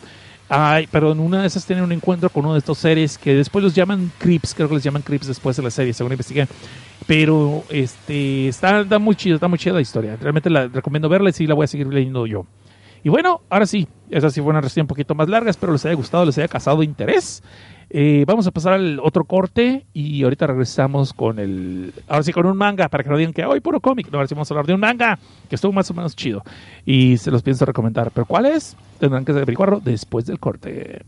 Ay, 0.47 0.87
pero 0.91 1.11
una 1.13 1.41
de 1.41 1.47
esas 1.47 1.65
tienen 1.65 1.83
un 1.83 1.91
encuentro 1.91 2.29
con 2.29 2.45
uno 2.45 2.53
de 2.53 2.59
estos 2.59 2.77
seres 2.77 3.17
que 3.17 3.33
después 3.33 3.63
los 3.63 3.73
llaman 3.73 4.11
creeps, 4.19 4.53
creo 4.53 4.69
que 4.69 4.75
les 4.75 4.83
llaman 4.83 5.01
creeps 5.01 5.25
después 5.25 5.57
de 5.57 5.63
la 5.63 5.71
serie, 5.71 5.91
según 5.93 6.11
investigué. 6.11 6.47
Pero 7.07 7.63
este 7.69 8.47
está, 8.47 8.81
está 8.81 8.99
muy 8.99 9.15
chido, 9.15 9.35
está 9.35 9.47
muy 9.47 9.57
chida 9.57 9.73
la 9.73 9.81
historia. 9.81 10.15
Realmente 10.21 10.49
la 10.49 10.67
recomiendo 10.67 11.09
verla 11.09 11.29
y 11.29 11.33
sí 11.33 11.47
la 11.47 11.55
voy 11.55 11.63
a 11.65 11.67
seguir 11.67 11.87
leyendo 11.87 12.27
yo. 12.27 12.45
Y 13.03 13.09
bueno, 13.09 13.41
ahora 13.49 13.65
sí, 13.65 13.87
esa 14.09 14.29
sí 14.29 14.41
fue 14.41 14.49
una 14.49 14.61
reseña 14.61 14.83
un 14.83 14.87
poquito 14.87 15.13
más 15.13 15.29
larga, 15.29 15.51
espero 15.51 15.73
les 15.73 15.85
haya 15.85 15.95
gustado, 15.95 16.25
les 16.25 16.37
haya 16.37 16.47
causado 16.47 16.81
interés. 16.83 17.43
Eh, 17.89 18.25
vamos 18.27 18.47
a 18.47 18.51
pasar 18.51 18.73
al 18.73 18.99
otro 18.99 19.25
corte 19.25 19.85
y 19.93 20.23
ahorita 20.23 20.47
regresamos 20.47 21.13
con 21.13 21.39
el. 21.39 21.93
Ahora 22.07 22.23
sí, 22.23 22.33
con 22.33 22.45
un 22.45 22.57
manga, 22.57 22.89
para 22.89 23.03
que 23.03 23.09
no 23.09 23.17
digan 23.17 23.33
que 23.33 23.45
hoy 23.45 23.59
puro 23.59 23.79
cómic. 23.79 24.07
Ahora 24.13 24.27
sí 24.27 24.35
vamos 24.35 24.49
a 24.49 24.53
hablar 24.53 24.65
de 24.65 24.73
un 24.73 24.79
manga 24.79 25.19
que 25.49 25.55
estuvo 25.55 25.71
más 25.71 25.89
o 25.91 25.93
menos 25.93 26.15
chido 26.15 26.43
y 26.85 27.17
se 27.17 27.31
los 27.31 27.41
pienso 27.43 27.65
recomendar. 27.65 28.11
Pero 28.11 28.25
¿cuál 28.25 28.45
es? 28.45 28.75
Tendrán 28.99 29.25
que 29.25 29.31
averiguarlo 29.31 29.79
después 29.79 30.25
del 30.25 30.39
corte. 30.39 31.01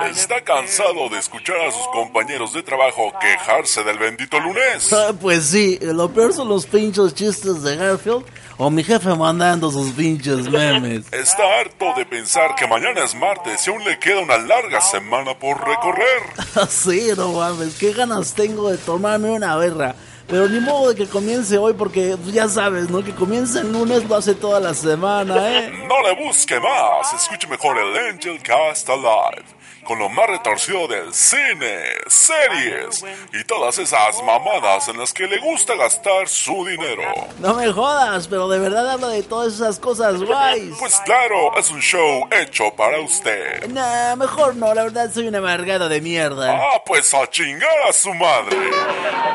¿Está 0.00 0.40
cansado 0.42 1.10
de 1.10 1.18
escuchar 1.18 1.60
a 1.60 1.70
sus 1.70 1.86
compañeros 1.88 2.54
de 2.54 2.62
trabajo 2.62 3.12
quejarse 3.20 3.84
del 3.84 3.98
bendito 3.98 4.40
lunes? 4.40 4.90
Ah, 4.90 5.12
pues 5.20 5.44
sí, 5.44 5.78
lo 5.82 6.10
peor 6.10 6.32
son 6.32 6.48
los 6.48 6.64
pinchos 6.64 7.14
chistes 7.14 7.62
de 7.62 7.76
Garfield 7.76 8.24
o 8.56 8.70
mi 8.70 8.82
jefe 8.82 9.14
mandando 9.14 9.70
sus 9.70 9.92
pinches 9.92 10.48
memes. 10.48 11.12
¿Está 11.12 11.42
harto 11.60 11.92
de 11.94 12.06
pensar 12.06 12.54
que 12.54 12.66
mañana 12.66 13.04
es 13.04 13.14
martes 13.14 13.66
y 13.66 13.70
aún 13.70 13.84
le 13.84 13.98
queda 13.98 14.20
una 14.20 14.38
larga 14.38 14.80
semana 14.80 15.38
por 15.38 15.58
recorrer? 15.62 16.22
sí, 16.70 17.10
no 17.14 17.32
mames, 17.32 17.76
qué 17.76 17.92
ganas 17.92 18.32
tengo 18.32 18.70
de 18.70 18.78
tomarme 18.78 19.30
una 19.30 19.56
berra. 19.56 19.94
Pero 20.26 20.48
ni 20.48 20.60
modo 20.60 20.88
de 20.88 20.94
que 20.94 21.06
comience 21.06 21.58
hoy 21.58 21.74
porque 21.74 22.16
ya 22.32 22.48
sabes, 22.48 22.88
¿no? 22.88 23.04
Que 23.04 23.14
comience 23.14 23.60
el 23.60 23.72
lunes 23.72 24.04
lo 24.08 24.16
hace 24.16 24.34
toda 24.34 24.60
la 24.60 24.72
semana, 24.72 25.36
¿eh? 25.58 25.70
No 25.86 26.00
le 26.00 26.24
busque 26.24 26.58
más, 26.58 27.12
escuche 27.12 27.46
mejor 27.48 27.76
el 27.76 27.94
Angel 28.08 28.40
Cast 28.42 28.88
Alive, 28.88 29.44
con 29.84 29.98
lo 29.98 30.08
más 30.08 30.28
retorcido 30.28 30.86
del 30.86 31.12
cine, 31.12 31.82
series 32.06 33.04
y 33.32 33.44
todas 33.44 33.78
esas 33.78 34.22
mamadas 34.22 34.88
en 34.88 34.98
las 34.98 35.12
que 35.12 35.26
le 35.26 35.38
gusta 35.38 35.74
gastar 35.74 36.28
su 36.28 36.64
dinero. 36.64 37.02
No 37.38 37.54
me 37.54 37.72
jodas, 37.72 38.28
pero 38.28 38.48
de 38.48 38.58
verdad 38.58 38.90
habla 38.90 39.08
de 39.08 39.22
todas 39.22 39.54
esas 39.54 39.78
cosas 39.78 40.22
guays. 40.22 40.76
Pues 40.78 41.00
claro, 41.04 41.56
es 41.56 41.70
un 41.70 41.80
show 41.80 42.28
hecho 42.30 42.72
para 42.74 43.00
usted. 43.00 43.68
Nah, 43.68 44.16
mejor 44.16 44.56
no, 44.56 44.72
la 44.74 44.84
verdad 44.84 45.10
soy 45.12 45.28
un 45.28 45.34
amargado 45.34 45.88
de 45.88 46.00
mierda. 46.00 46.52
Ah, 46.52 46.82
pues 46.84 47.12
a 47.14 47.28
chingar 47.28 47.88
a 47.88 47.92
su 47.92 48.12
madre. 48.14 48.56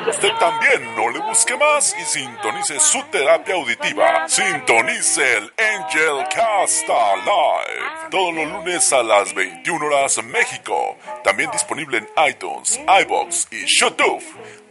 Usted 0.09 0.31
también 0.39 0.95
no 0.95 1.09
le 1.09 1.19
busque 1.19 1.55
más 1.57 1.95
y 1.99 2.03
sintonice 2.05 2.79
su 2.79 3.03
terapia 3.11 3.55
auditiva. 3.55 4.27
Sintonice 4.27 5.37
el 5.37 5.53
Angel 5.57 6.25
Cast 6.33 6.87
Live. 6.87 8.09
Todos 8.09 8.33
los 8.33 8.47
lunes 8.47 8.93
a 8.93 9.03
las 9.03 9.33
21 9.33 9.85
horas 9.85 10.17
México. 10.37 10.97
También 11.23 11.49
disponible 11.51 11.97
en 11.97 12.07
iTunes, 12.29 12.79
iBox 13.01 13.47
y 13.51 13.65
YouTube. 13.79 14.23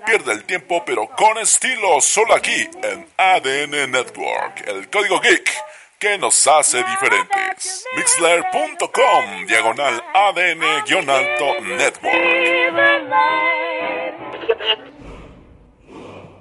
Pierde 0.05 0.33
el 0.33 0.45
tiempo 0.45 0.85
pero 0.85 1.09
con 1.09 1.39
estilo 1.39 2.01
solo 2.01 2.35
aquí 2.35 2.69
en 2.83 3.07
ADN 3.17 3.91
Network. 3.91 4.67
El 4.67 4.89
código 4.89 5.21
geek 5.21 5.51
que 5.99 6.19
nos 6.19 6.47
hace 6.47 6.79
diferentes. 6.79 7.85
Mixler.com 7.97 9.47
diagonal 9.47 10.03
ADN-alto 10.15 11.61
Network. 11.63 13.27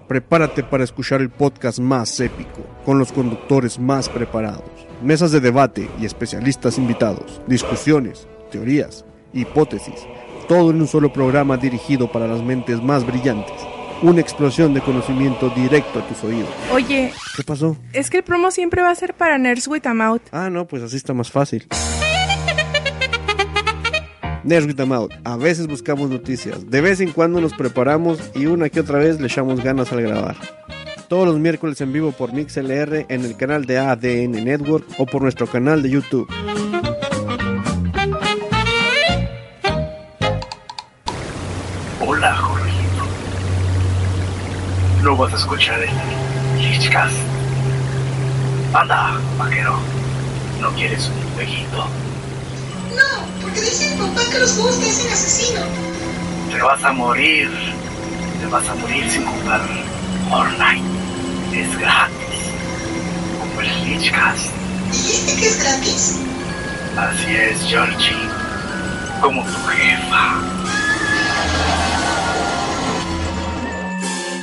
Prepárate 0.08 0.64
para 0.64 0.84
escuchar 0.84 1.22
el 1.22 1.32
podcast 1.32 1.80
más 1.80 2.20
épico, 2.20 2.62
con 2.86 3.00
los 3.00 3.12
conductores 3.12 3.80
más 3.80 4.08
preparados, 4.08 4.70
mesas 5.02 5.32
de 5.32 5.40
debate 5.40 5.90
y 6.00 6.06
especialistas 6.06 6.78
invitados, 6.78 7.42
discusiones, 7.48 8.28
teorías, 8.52 9.04
hipótesis, 9.36 10.08
todo 10.48 10.72
en 10.72 10.82
un 10.82 10.88
solo 10.88 11.14
programa 11.14 11.58
dirigido 11.58 12.12
para 12.12 12.28
las 12.28 12.42
mentes 12.42 12.82
más 12.82 13.06
brillantes. 13.06 13.54
Una 14.02 14.20
explosión 14.22 14.74
de 14.74 14.82
conocimiento 14.82 15.50
directo 15.50 16.00
a 16.00 16.08
tus 16.08 16.24
oídos. 16.24 16.50
Oye, 16.74 17.14
¿Qué 17.38 17.44
pasó? 17.44 17.78
es 17.94 18.10
que 18.10 18.18
el 18.18 18.24
promo 18.24 18.52
siempre 18.52 18.82
va 18.82 18.90
a 18.90 18.96
ser 18.96 19.14
para 19.14 19.38
Nerds 19.38 19.68
with 19.68 19.86
a 19.86 19.94
Mouth. 19.94 20.22
Ah, 20.32 20.50
no, 20.50 20.66
pues 20.68 20.82
así 20.84 20.98
está 20.98 21.14
más 21.14 21.32
fácil. 21.32 21.66
Nerds 24.44 24.68
with 24.68 24.80
a 24.80 24.86
Mouth. 24.86 25.12
A 25.24 25.38
veces 25.38 25.68
buscamos 25.68 26.10
noticias, 26.10 26.70
de 26.70 26.82
vez 26.82 27.00
en 27.00 27.12
cuando 27.12 27.42
nos 27.42 27.54
preparamos 27.54 28.20
y 28.36 28.46
una 28.46 28.70
que 28.70 28.82
otra 28.82 29.00
vez 29.00 29.20
le 29.20 29.28
echamos 29.28 29.64
ganas 29.64 29.92
al 29.92 30.02
grabar. 30.02 30.36
Todos 31.08 31.26
los 31.28 31.40
miércoles 31.40 31.80
en 31.82 31.94
vivo 31.94 32.12
por 32.12 32.34
MixLR 32.34 33.06
en 33.10 33.26
el 33.26 33.38
canal 33.38 33.66
de 33.66 33.78
ADN 33.78 34.44
Network 34.44 34.86
o 34.98 35.06
por 35.06 35.22
nuestro 35.22 35.48
canal 35.48 35.82
de 35.82 35.90
YouTube. 35.92 36.28
Vas 45.18 45.32
a 45.32 45.38
escuchar 45.38 45.80
el 45.82 46.62
Lichcast. 46.62 47.16
Anda, 48.74 49.18
vaquero. 49.38 49.80
¿No 50.60 50.70
quieres 50.74 51.08
un 51.08 51.34
jueguito? 51.36 51.88
No, 52.94 53.26
porque 53.42 53.62
mi 53.62 53.98
papá 53.98 54.30
que 54.30 54.40
los 54.40 54.52
juegos 54.52 54.78
te 54.78 54.90
hacen 54.90 55.14
asesino. 55.14 55.62
Te 56.52 56.62
vas 56.62 56.84
a 56.84 56.92
morir. 56.92 57.50
Te 58.42 58.48
vas 58.48 58.68
a 58.68 58.76
morir 58.76 59.10
sin 59.10 59.26
jugar 59.26 59.62
Fortnite. 60.30 60.84
Es 61.54 61.80
gratis. 61.80 62.52
Como 63.40 63.62
el 63.62 63.86
Lichcast. 63.86 64.52
¿Dijiste 64.92 65.36
que 65.38 65.48
es 65.48 65.64
gratis? 65.64 66.20
Así 66.98 67.36
es, 67.38 67.62
Georgie. 67.70 68.30
Como 69.22 69.44
tu 69.46 69.68
jefa. 69.70 70.42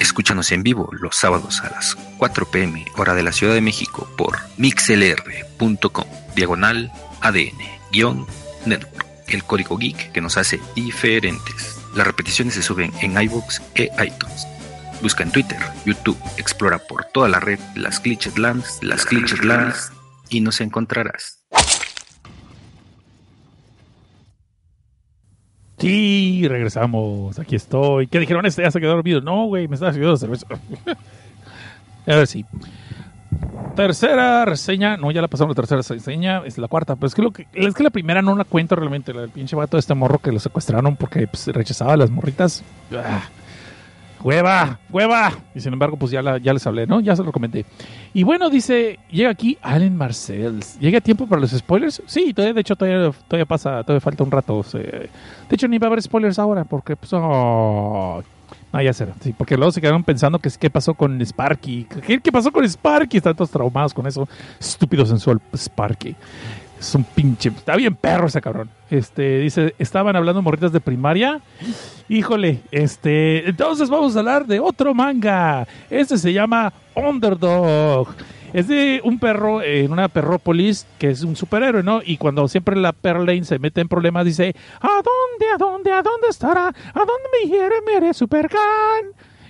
Escúchanos 0.03 0.51
en 0.51 0.65
vivo 0.65 0.91
los 0.91 1.15
sábados 1.15 1.61
a 1.61 1.71
las 1.71 1.95
4 2.19 2.51
pm 2.51 2.85
hora 2.97 3.15
de 3.15 3.23
la 3.23 3.31
Ciudad 3.31 3.55
de 3.55 3.61
México 3.61 4.13
por 4.19 4.37
mixlr.com 4.57 6.07
diagonal 6.35 6.91
ADN 7.21 7.61
guion 7.93 8.27
network, 8.67 9.07
el 9.29 9.45
código 9.45 9.79
geek 9.79 10.11
que 10.11 10.21
nos 10.21 10.39
hace 10.39 10.61
diferentes. 10.75 11.79
Las 11.95 12.05
repeticiones 12.05 12.55
se 12.55 12.63
suben 12.63 12.93
en 13.01 13.17
iBooks 13.17 13.63
e 13.77 13.91
iTunes. 14.05 14.45
Busca 15.03 15.23
en 15.23 15.31
Twitter, 15.31 15.61
YouTube, 15.85 16.19
explora 16.37 16.81
por 16.81 17.05
toda 17.05 17.29
la 17.29 17.39
red 17.39 17.61
las 17.77 18.03
Glitched 18.03 18.39
Lands, 18.39 18.81
las 18.83 19.07
Glitched 19.07 19.45
Lands 19.45 19.93
y 20.29 20.41
nos 20.41 20.61
encontrarás. 20.61 21.42
Sí, 25.83 26.47
regresamos. 26.49 27.39
Aquí 27.39 27.57
estoy. 27.57 28.07
¿Qué 28.07 28.19
dijeron? 28.21 28.47
Este 28.47 28.63
ya 28.63 28.71
se 28.71 28.81
quedó 28.81 28.93
dormido. 28.93 29.21
No, 29.21 29.47
güey, 29.47 29.67
me 29.69 29.75
estaba 29.75 29.93
sirviendo 29.93 30.17
cerveza. 30.17 30.47
A 32.07 32.15
ver 32.15 32.27
si. 32.27 32.45
Tercera 33.75 34.45
reseña. 34.45 34.97
No, 34.97 35.11
ya 35.11 35.21
la 35.23 35.29
pasamos 35.29 35.57
la 35.57 35.63
tercera 35.63 35.83
reseña. 35.83 36.43
Es 36.45 36.57
la 36.59 36.69
cuarta. 36.69 36.95
Pero 36.97 37.07
es 37.09 37.15
que, 37.15 37.23
lo 37.23 37.33
que, 37.33 37.47
es 37.53 37.75
que 37.75 37.83
la 37.83 37.91
primera 37.91 38.23
no 38.23 38.37
la 38.37 38.45
cuento 38.45 38.77
realmente. 38.77 39.13
La 39.13 39.23
del 39.23 39.31
pinche 39.31 39.57
vato 39.57 39.77
de 39.77 39.81
este 39.81 39.95
morro 39.95 40.19
que 40.19 40.31
lo 40.31 40.39
secuestraron 40.39 40.97
porque 40.97 41.27
pues, 41.27 41.47
rechazaba 41.49 41.95
a 41.95 41.97
las 41.97 42.11
morritas. 42.11 42.63
Ah, 42.95 43.23
hueva, 44.23 44.79
hueva. 44.91 45.33
Y 45.55 45.61
sin 45.61 45.73
embargo, 45.73 45.97
pues 45.97 46.13
ya, 46.13 46.23
la- 46.23 46.39
ya 46.39 46.53
les 46.53 46.67
hablé, 46.67 46.87
¿no? 46.87 47.01
Ya 47.01 47.17
se 47.17 47.25
lo 47.25 47.33
comenté. 47.33 47.65
Y 48.15 48.25
bueno, 48.25 48.51
dice, 48.51 48.99
llega 49.11 49.31
aquí 49.31 49.57
Allen 49.63 49.97
Marcel. 49.97 50.61
¿Llega 50.81 50.99
a 50.99 51.01
tiempo 51.01 51.27
para 51.27 51.41
los 51.41 51.51
spoilers? 51.51 52.03
Sí, 52.07 52.35
todavía, 52.35 52.55
de 52.55 52.61
hecho, 52.61 52.77
todavía, 52.77 53.11
todavía 53.27 53.47
pasa, 53.47 53.83
todavía 53.83 54.01
falta 54.01 54.25
un 54.25 54.31
rato. 54.31 54.65
de 54.73 55.09
hecho, 55.51 55.67
ni 55.69 55.79
va 55.79 55.87
a 55.87 55.89
haber 55.89 56.03
spoilers 56.03 56.39
ahora, 56.39 56.65
porque 56.65 56.97
pues... 56.97 57.11
oh, 57.15 58.23
no, 58.73 58.83
ya 58.83 58.93
será. 58.93 59.13
Sí, 59.21 59.35
porque 59.37 59.57
luego 59.57 59.71
se 59.71 59.81
quedaron 59.81 60.03
pensando 60.03 60.39
que 60.39 60.51
qué 60.59 60.71
pasó 60.71 60.95
con 60.95 61.21
Sparky. 61.21 61.87
¿Qué, 62.07 62.21
qué 62.21 62.33
pasó 62.33 62.51
con 62.51 62.65
Sparky? 62.65 63.19
Están 63.19 63.37
todos 63.37 63.51
traumados 63.51 63.93
con 63.93 64.07
eso. 64.07 64.27
Estúpido 64.59 65.05
sensual 65.05 65.41
Sparky. 65.55 66.17
Es 66.83 66.97
un 66.97 67.05
pinche. 67.05 67.51
Está 67.51 67.77
bien 67.77 67.95
perro 67.95 68.27
ese 68.27 68.41
cabrón. 68.41 68.69
Este, 68.91 69.39
dice, 69.39 69.73
estaban 69.79 70.17
hablando 70.17 70.43
morritas 70.43 70.73
de 70.73 70.81
primaria. 70.81 71.41
Híjole, 72.09 72.59
este. 72.73 73.49
Entonces 73.49 73.89
vamos 73.89 74.17
a 74.17 74.19
hablar 74.19 74.47
de 74.47 74.59
otro 74.59 74.93
manga. 74.93 75.69
Este 75.89 76.19
se 76.19 76.33
llama 76.33 76.73
Underdog. 76.97 78.09
Es 78.53 78.67
de 78.67 79.01
un 79.05 79.21
perro 79.21 79.63
en 79.63 79.93
una 79.93 80.09
perrópolis 80.09 80.85
que 80.99 81.11
es 81.11 81.23
un 81.23 81.37
superhéroe, 81.37 81.85
¿no? 81.85 82.01
Y 82.05 82.17
cuando 82.17 82.49
siempre 82.49 82.75
la 82.75 82.93
Perlane 82.93 83.45
se 83.45 83.61
mete 83.61 83.81
en 83.81 83.87
problemas, 83.87 84.25
dice: 84.25 84.53
¿A 84.81 84.89
dónde, 84.89 85.55
a 85.55 85.59
dónde, 85.59 85.93
a 85.93 86.03
dónde 86.03 86.27
estará? 86.31 86.67
¿A 86.67 86.99
dónde 86.99 87.29
me 87.41 87.49
hiere, 87.49 87.77
me 87.87 87.95
haré 87.95 88.13
Supercan? 88.13 88.59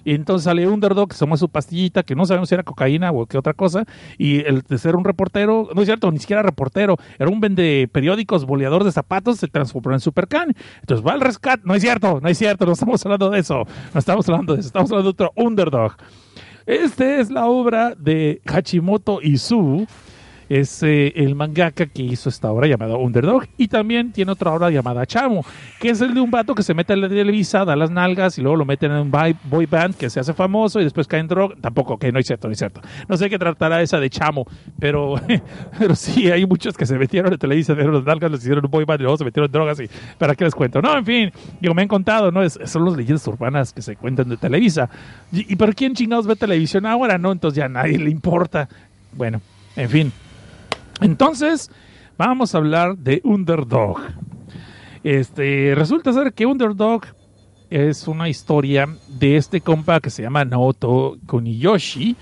Y 0.05 0.15
entonces 0.15 0.45
sale 0.45 0.67
Underdog, 0.67 1.11
que 1.11 1.17
toma 1.17 1.37
su 1.37 1.49
pastillita, 1.49 2.03
que 2.03 2.15
no 2.15 2.27
sabemos 2.27 2.49
si 2.49 2.55
era 2.55 2.63
cocaína 2.63 3.11
o 3.13 3.27
qué 3.27 3.39
otra 3.39 3.55
cosa. 3.55 3.85
Y 4.19 4.41
el 4.41 4.63
de 4.63 4.79
ser 4.79 4.97
un 4.97 5.05
reportero, 5.05 5.69
no 5.75 5.83
es 5.83 5.87
cierto, 5.87 6.11
ni 6.11 6.19
siquiera 6.19 6.43
reportero, 6.43 6.97
era 7.19 7.31
un 7.31 7.41
vende 7.41 7.89
periódicos, 7.93 8.45
boleador 8.45 8.85
de 8.85 8.93
zapatos, 8.93 9.39
se 9.39 9.49
transformó 9.49 9.93
en 9.93 10.01
Supercan. 10.01 10.55
Entonces 10.81 11.07
va 11.07 11.13
al 11.13 11.21
rescate. 11.21 11.63
No 11.65 11.75
es 11.75 11.83
cierto, 11.83 12.21
no 12.21 12.29
es 12.29 12.39
cierto, 12.39 12.67
no 12.67 12.73
estamos 12.73 13.05
hablando 13.05 13.31
de 13.31 13.39
eso. 13.39 13.65
No 13.95 13.99
estamos 13.99 14.29
hablando 14.29 14.55
de 14.55 14.61
eso, 14.61 14.69
estamos 14.69 14.91
hablando 14.91 15.13
de 15.13 15.25
otro 15.25 15.33
Underdog. 15.37 15.97
Esta 16.67 17.21
es 17.21 17.31
la 17.31 17.47
obra 17.47 17.95
de 17.97 18.41
Hachimoto 18.47 19.21
Izu. 19.21 19.87
Es 20.53 20.83
eh, 20.83 21.13
el 21.17 21.35
mangaka 21.35 21.87
que 21.87 22.03
hizo 22.03 22.29
esta 22.29 22.51
obra 22.51 22.67
llamada 22.67 22.97
Underdog. 22.97 23.47
Y 23.57 23.69
también 23.69 24.13
tiene 24.13 24.33
otra 24.33 24.53
obra 24.53 24.71
llamada 24.71 25.07
Chamo, 25.07 25.47
que 25.81 25.89
es 25.89 26.01
el 26.03 26.13
de 26.13 26.21
un 26.21 26.31
vato 26.31 26.55
que 26.55 26.63
se 26.63 26.75
mete 26.75 26.93
a 26.93 26.97
la 26.97 27.09
Televisa, 27.09 27.65
da 27.65 27.75
las 27.75 27.91
nalgas 27.91 28.37
y 28.37 28.43
luego 28.43 28.57
lo 28.57 28.65
meten 28.67 28.93
en 28.93 28.99
un 28.99 29.11
boy, 29.11 29.65
band 29.67 29.95
que 29.95 30.11
se 30.11 30.21
hace 30.21 30.35
famoso 30.35 30.79
y 30.81 30.85
después 30.85 31.07
cae 31.07 31.21
en 31.21 31.29
droga. 31.29 31.55
Tampoco, 31.61 31.97
que 31.97 32.13
no 32.13 32.19
es 32.19 32.27
cierto, 32.27 32.49
no 32.49 32.53
es 32.53 32.59
cierto. 32.59 32.83
No 33.09 33.17
sé 33.17 33.31
qué 33.31 33.39
tratará 33.39 33.81
esa 33.81 33.99
de 33.99 34.11
Chamo, 34.11 34.47
pero, 34.79 35.15
pero 35.79 35.95
sí, 35.95 36.31
hay 36.31 36.45
muchos 36.45 36.77
que 36.77 36.85
se 36.85 36.99
metieron 36.99 37.33
en 37.33 37.39
Televisa, 37.39 37.75
dieron 37.75 37.95
las 37.95 38.05
nalgas, 38.05 38.31
les 38.31 38.41
hicieron 38.41 38.65
un 38.65 38.71
boy 38.71 38.85
band 38.85 39.01
y 39.01 39.05
luego 39.05 39.17
se 39.17 39.25
metieron 39.25 39.47
en 39.49 39.53
drogas 39.53 39.81
y 39.81 39.89
¿para 40.19 40.35
qué 40.35 40.45
les 40.45 40.55
cuento? 40.55 40.83
No, 40.83 40.99
en 40.99 41.07
fin, 41.07 41.33
digo, 41.61 41.73
me 41.73 41.81
han 41.83 41.89
contado, 41.89 42.31
¿no? 42.31 42.43
Es- 42.43 42.59
son 42.67 42.85
las 42.85 42.95
leyendas 42.95 43.27
urbanas 43.27 43.73
que 43.73 43.81
se 43.81 43.97
cuentan 43.97 44.29
de 44.29 44.37
Televisa. 44.37 44.91
¿Y, 45.33 45.51
y 45.51 45.57
por 45.57 45.75
quién 45.75 45.95
chingados 45.95 46.27
ve 46.27 46.37
televisión 46.37 46.85
ahora? 46.85 47.17
No, 47.17 47.33
entonces 47.33 47.57
ya 47.57 47.69
nadie 47.71 47.99
le 47.99 48.11
importa. 48.11 48.69
Bueno, 49.15 49.41
en 49.77 49.89
fin. 49.89 50.13
Entonces, 51.03 51.71
vamos 52.17 52.55
a 52.55 52.59
hablar 52.59 52.97
de 52.97 53.21
Underdog. 53.25 54.01
Este, 55.03 55.75
resulta 55.75 56.13
ser 56.13 56.33
que 56.33 56.47
Underdog 56.47 57.03
es 57.71 58.07
una 58.07 58.29
historia 58.29 58.87
de 59.09 59.37
este 59.37 59.61
compa 59.61 60.01
que 60.01 60.11
se 60.11 60.23
llama 60.23 60.45
Naoto 60.45 61.17
Kuniyoshi, 61.27 62.17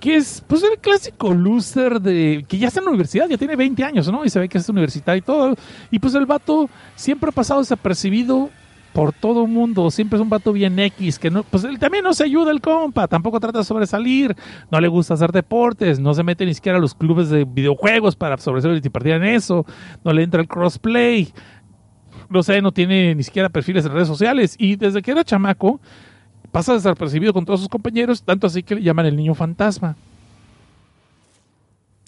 que 0.00 0.16
es 0.16 0.42
pues 0.46 0.62
el 0.62 0.78
clásico 0.78 1.32
loser 1.32 2.00
de 2.00 2.44
que 2.48 2.58
ya 2.58 2.68
está 2.68 2.80
en 2.80 2.86
la 2.86 2.90
universidad, 2.90 3.28
ya 3.28 3.38
tiene 3.38 3.54
20 3.54 3.84
años, 3.84 4.10
¿no? 4.10 4.24
Y 4.24 4.30
se 4.30 4.40
ve 4.40 4.48
que 4.48 4.58
es 4.58 4.68
universitario 4.68 5.18
y 5.18 5.22
todo. 5.22 5.54
Y 5.90 5.98
pues 5.98 6.14
el 6.14 6.26
vato 6.26 6.68
siempre 6.96 7.28
ha 7.28 7.32
pasado 7.32 7.60
desapercibido 7.60 8.50
por 8.94 9.12
todo 9.12 9.48
mundo, 9.48 9.90
siempre 9.90 10.16
es 10.16 10.22
un 10.22 10.30
vato 10.30 10.52
bien 10.52 10.78
X, 10.78 11.18
que 11.18 11.28
no, 11.28 11.42
pues 11.42 11.64
él 11.64 11.80
también 11.80 12.04
no 12.04 12.14
se 12.14 12.22
ayuda 12.22 12.52
el 12.52 12.60
compa, 12.60 13.08
tampoco 13.08 13.40
trata 13.40 13.58
de 13.58 13.64
sobresalir, 13.64 14.36
no 14.70 14.80
le 14.80 14.86
gusta 14.86 15.14
hacer 15.14 15.32
deportes, 15.32 15.98
no 15.98 16.14
se 16.14 16.22
mete 16.22 16.46
ni 16.46 16.54
siquiera 16.54 16.78
a 16.78 16.80
los 16.80 16.94
clubes 16.94 17.28
de 17.28 17.44
videojuegos 17.44 18.14
para 18.14 18.38
sobresalir 18.38 18.80
y 18.82 18.88
partir 18.88 19.14
en 19.14 19.24
eso, 19.24 19.66
no 20.04 20.12
le 20.12 20.22
entra 20.22 20.40
el 20.40 20.46
crossplay, 20.46 21.32
no 22.30 22.44
sé, 22.44 22.62
no 22.62 22.70
tiene 22.70 23.16
ni 23.16 23.24
siquiera 23.24 23.48
perfiles 23.48 23.84
en 23.84 23.92
redes 23.92 24.06
sociales 24.06 24.54
y 24.60 24.76
desde 24.76 25.02
que 25.02 25.10
era 25.10 25.24
chamaco 25.24 25.80
pasa 26.52 26.74
desapercibido 26.74 27.32
con 27.32 27.44
todos 27.44 27.58
sus 27.58 27.68
compañeros, 27.68 28.22
tanto 28.22 28.46
así 28.46 28.62
que 28.62 28.76
le 28.76 28.82
llaman 28.82 29.06
el 29.06 29.16
niño 29.16 29.34
fantasma. 29.34 29.96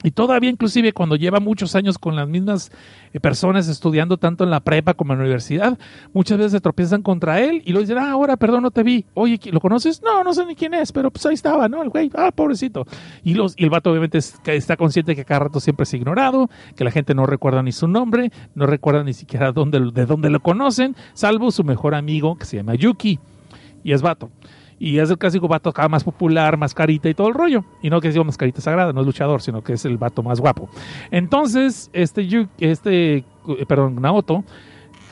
Y 0.05 0.11
todavía 0.11 0.51
inclusive 0.51 0.93
cuando 0.93 1.17
lleva 1.17 1.41
muchos 1.41 1.75
años 1.75 1.99
con 1.99 2.17
las 2.17 2.29
mismas 2.29 2.71
eh, 3.15 3.19
personas 3.19 3.67
estudiando 3.67 4.19
tanto 4.19 4.45
en 4.45 4.51
la 4.51 4.61
prepa 4.61 4.93
como 4.93 5.15
en 5.15 5.19
la 5.21 5.25
universidad, 5.25 5.79
muchas 6.13 6.37
veces 6.37 6.53
se 6.53 6.61
tropiezan 6.61 7.01
contra 7.03 7.41
él 7.41 7.63
y 7.65 7.73
lo 7.73 7.81
dicen, 7.81 7.97
ah, 7.97 8.11
ahora, 8.11 8.37
perdón, 8.37 8.63
no 8.63 8.71
te 8.71 8.83
vi. 8.83 9.07
Oye, 9.15 9.41
¿qui- 9.41 9.51
¿lo 9.53 9.59
conoces? 9.59 10.03
No, 10.03 10.23
no 10.23 10.35
sé 10.35 10.45
ni 10.45 10.55
quién 10.55 10.75
es, 10.75 10.93
pero 10.93 11.11
pues 11.11 11.25
ahí 11.25 11.33
estaba, 11.35 11.67
¿no? 11.69 11.83
El 11.83 11.89
güey, 11.89 12.11
ah, 12.15 12.31
pobrecito. 12.31 12.85
Y, 13.25 13.35
los, 13.35 13.55
y 13.57 13.65
el 13.65 13.71
vato 13.71 13.91
obviamente 13.91 14.19
está 14.19 14.77
consciente 14.77 15.17
que 15.17 15.25
cada 15.25 15.41
rato 15.41 15.61
siempre 15.61 15.85
es 15.85 15.95
ignorado, 15.95 16.51
que 16.77 16.85
la 16.85 16.91
gente 16.91 17.15
no 17.15 17.25
recuerda 17.25 17.63
ni 17.63 17.73
su 17.73 17.89
nombre, 17.89 18.31
no 18.55 18.67
recuerda 18.67 19.03
ni 19.03 19.15
siquiera 19.15 19.51
dónde, 19.53 19.81
de 19.93 20.05
dónde 20.05 20.29
lo 20.29 20.41
conocen, 20.41 20.95
salvo 21.15 21.51
su 21.51 21.65
mejor 21.65 21.95
amigo 21.95 22.37
que 22.37 22.45
se 22.45 22.59
llama 22.59 22.75
Yuki 22.75 23.19
y 23.83 23.93
es 23.93 24.03
vato. 24.03 24.31
Y 24.79 24.99
es 24.99 25.09
el 25.11 25.19
clásico 25.19 25.49
vato 25.49 25.71
acá 25.71 25.89
más 25.89 26.05
popular, 26.05 26.57
más 26.57 26.75
carita 26.75 27.09
y 27.09 27.15
todo 27.15 27.29
el 27.29 27.35
rollo. 27.35 27.65
Y 27.83 27.91
no 27.91 28.01
que 28.01 28.13
sea 28.13 28.23
más 28.25 28.37
carita 28.37 28.61
sagrada, 28.61 28.93
no 28.93 29.01
es 29.01 29.07
luchador, 29.07 29.41
sino 29.41 29.63
que 29.63 29.73
es 29.75 29.85
el 29.85 29.97
vato 29.97 30.23
más 30.23 30.41
guapo. 30.41 30.69
Entonces, 31.11 31.89
este, 31.93 32.27
este 32.59 33.17
eh, 33.17 33.25
perdón, 33.67 33.97
Naoto, 34.03 34.45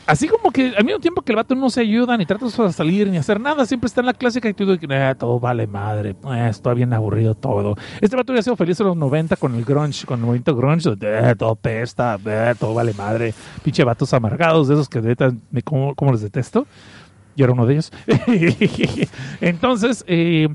así 0.07 0.29
como 0.29 0.51
que 0.51 0.75
al 0.77 0.85
mismo 0.85 1.01
tiempo 1.01 1.23
que 1.23 1.33
el 1.33 1.37
vato 1.37 1.55
no 1.55 1.71
se 1.71 1.81
ayuda, 1.81 2.17
ni 2.19 2.27
trata 2.27 2.45
de 2.45 2.73
salir, 2.73 3.09
ni 3.09 3.17
hacer 3.17 3.41
nada, 3.41 3.65
siempre 3.65 3.87
está 3.87 4.01
en 4.01 4.07
la 4.07 4.13
clásica 4.13 4.49
actitud 4.49 4.79
de 4.79 4.87
que 4.87 4.95
"Ah, 4.95 5.15
todo 5.15 5.41
vale 5.41 5.67
madre, 5.67 6.11
eh, 6.11 6.47
está 6.51 6.75
bien 6.75 6.93
aburrido 6.93 7.35
todo. 7.35 7.75
Este 8.03 8.17
vato 8.17 8.33
había 8.33 8.43
sido 8.43 8.57
feliz 8.57 8.79
en 8.81 8.87
los 8.89 8.97
90 8.97 9.37
con 9.37 9.55
el 9.55 9.65
grunge, 9.65 10.05
con 10.05 10.21
el 10.21 10.27
movimiento 10.27 10.55
grunge, 10.55 10.95
de, 10.97 11.31
"Eh, 11.31 11.35
todo 11.37 11.55
pesta, 11.57 12.19
eh, 12.27 12.55
todo 12.59 12.75
vale 12.75 12.93
madre. 12.93 13.33
Pinche 13.63 13.83
vatos 13.85 14.13
amargados, 14.13 14.69
de 14.69 14.75
esos 14.75 14.89
que 14.91 15.01
neta, 15.01 15.33
me 15.51 15.63
como, 15.63 15.95
como 15.95 16.13
les 16.13 16.21
detesto. 16.21 16.67
Yo 17.37 17.45
era 17.45 17.53
uno 17.53 17.67
de 17.67 17.75
ellos. 17.75 17.93
Entonces, 19.41 20.05
eh, 20.07 20.49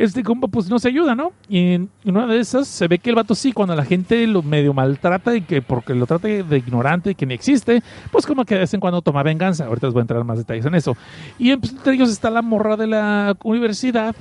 este 0.00 0.22
compa 0.22 0.48
pues 0.48 0.70
no 0.70 0.78
se 0.78 0.88
ayuda, 0.88 1.14
¿no? 1.14 1.32
Y 1.46 1.74
en 1.74 1.90
una 2.04 2.26
de 2.26 2.40
esas 2.40 2.66
se 2.66 2.88
ve 2.88 2.98
que 2.98 3.10
el 3.10 3.16
vato 3.16 3.34
sí, 3.34 3.52
cuando 3.52 3.76
la 3.76 3.84
gente 3.84 4.26
lo 4.26 4.42
medio 4.42 4.72
maltrata 4.72 5.36
y 5.36 5.42
que 5.42 5.60
porque 5.60 5.94
lo 5.94 6.06
trata 6.06 6.26
de 6.26 6.56
ignorante 6.56 7.10
y 7.10 7.14
que 7.14 7.26
ni 7.26 7.34
existe, 7.34 7.82
pues 8.10 8.26
como 8.26 8.46
que 8.46 8.54
de 8.54 8.60
vez 8.60 8.72
en 8.72 8.80
cuando 8.80 9.02
toma 9.02 9.22
venganza. 9.22 9.66
Ahorita 9.66 9.88
les 9.88 9.94
voy 9.94 10.00
a 10.00 10.04
entrar 10.04 10.20
en 10.20 10.26
más 10.26 10.38
detalles 10.38 10.64
en 10.64 10.74
eso. 10.74 10.96
Y 11.38 11.54
pues, 11.56 11.72
entre 11.72 11.94
ellos 11.94 12.10
está 12.10 12.30
la 12.30 12.40
morra 12.40 12.78
de 12.78 12.86
la 12.86 13.36
universidad, 13.44 14.16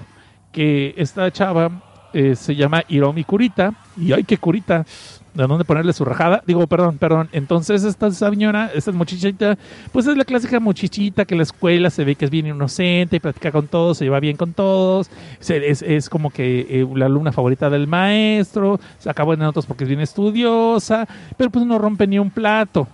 que 0.52 0.94
esta 0.98 1.32
chava 1.32 1.82
eh, 2.12 2.36
se 2.36 2.56
llama 2.56 2.84
Hiromi 2.90 3.24
Kurita. 3.24 3.74
Y 3.96 4.12
ay, 4.12 4.26
qué 4.26 4.38
curita. 4.38 4.86
¿De 5.34 5.46
dónde 5.48 5.64
ponerle 5.64 5.94
su 5.94 6.04
rajada? 6.04 6.42
Digo, 6.48 6.66
perdón, 6.68 6.98
perdón. 6.98 7.30
Entonces, 7.32 7.84
esta 7.84 8.12
señora, 8.12 8.72
esta 8.74 8.92
muchachita, 8.92 9.58
pues 9.92 10.08
es 10.08 10.18
la 10.18 10.26
clásica 10.26 10.60
muchachita 10.60 11.24
que 11.24 11.36
la 11.36 11.44
escuela 11.44 11.90
se 11.92 12.04
ve 12.04 12.16
que 12.16 12.26
es 12.26 12.32
bien 12.32 12.48
inocente, 12.48 13.20
platica 13.22 13.52
con 13.52 13.68
todos, 13.68 13.98
se 14.00 14.06
lleva 14.06 14.20
bien 14.20 14.36
con 14.38 14.54
todos. 14.54 15.10
se- 15.40 15.70
es, 15.70 15.82
es 15.84 16.10
como 16.10 16.32
que 16.32 16.62
eh, 16.70 16.88
la 16.96 17.06
alumna 17.06 17.32
favorita 17.32 17.70
del 17.70 17.88
maestro, 17.88 18.80
se 18.98 19.10
acaba 19.10 19.34
en 19.36 19.40
notas 19.42 19.66
porque 19.66 19.84
es 19.84 19.88
bien 19.90 20.02
estudiosa, 20.02 21.08
pero 21.38 21.50
pues 21.52 21.66
no 21.66 21.78
rompe 21.78 22.08
ni 22.08 22.18
un 22.20 22.32
plato. 22.32 22.88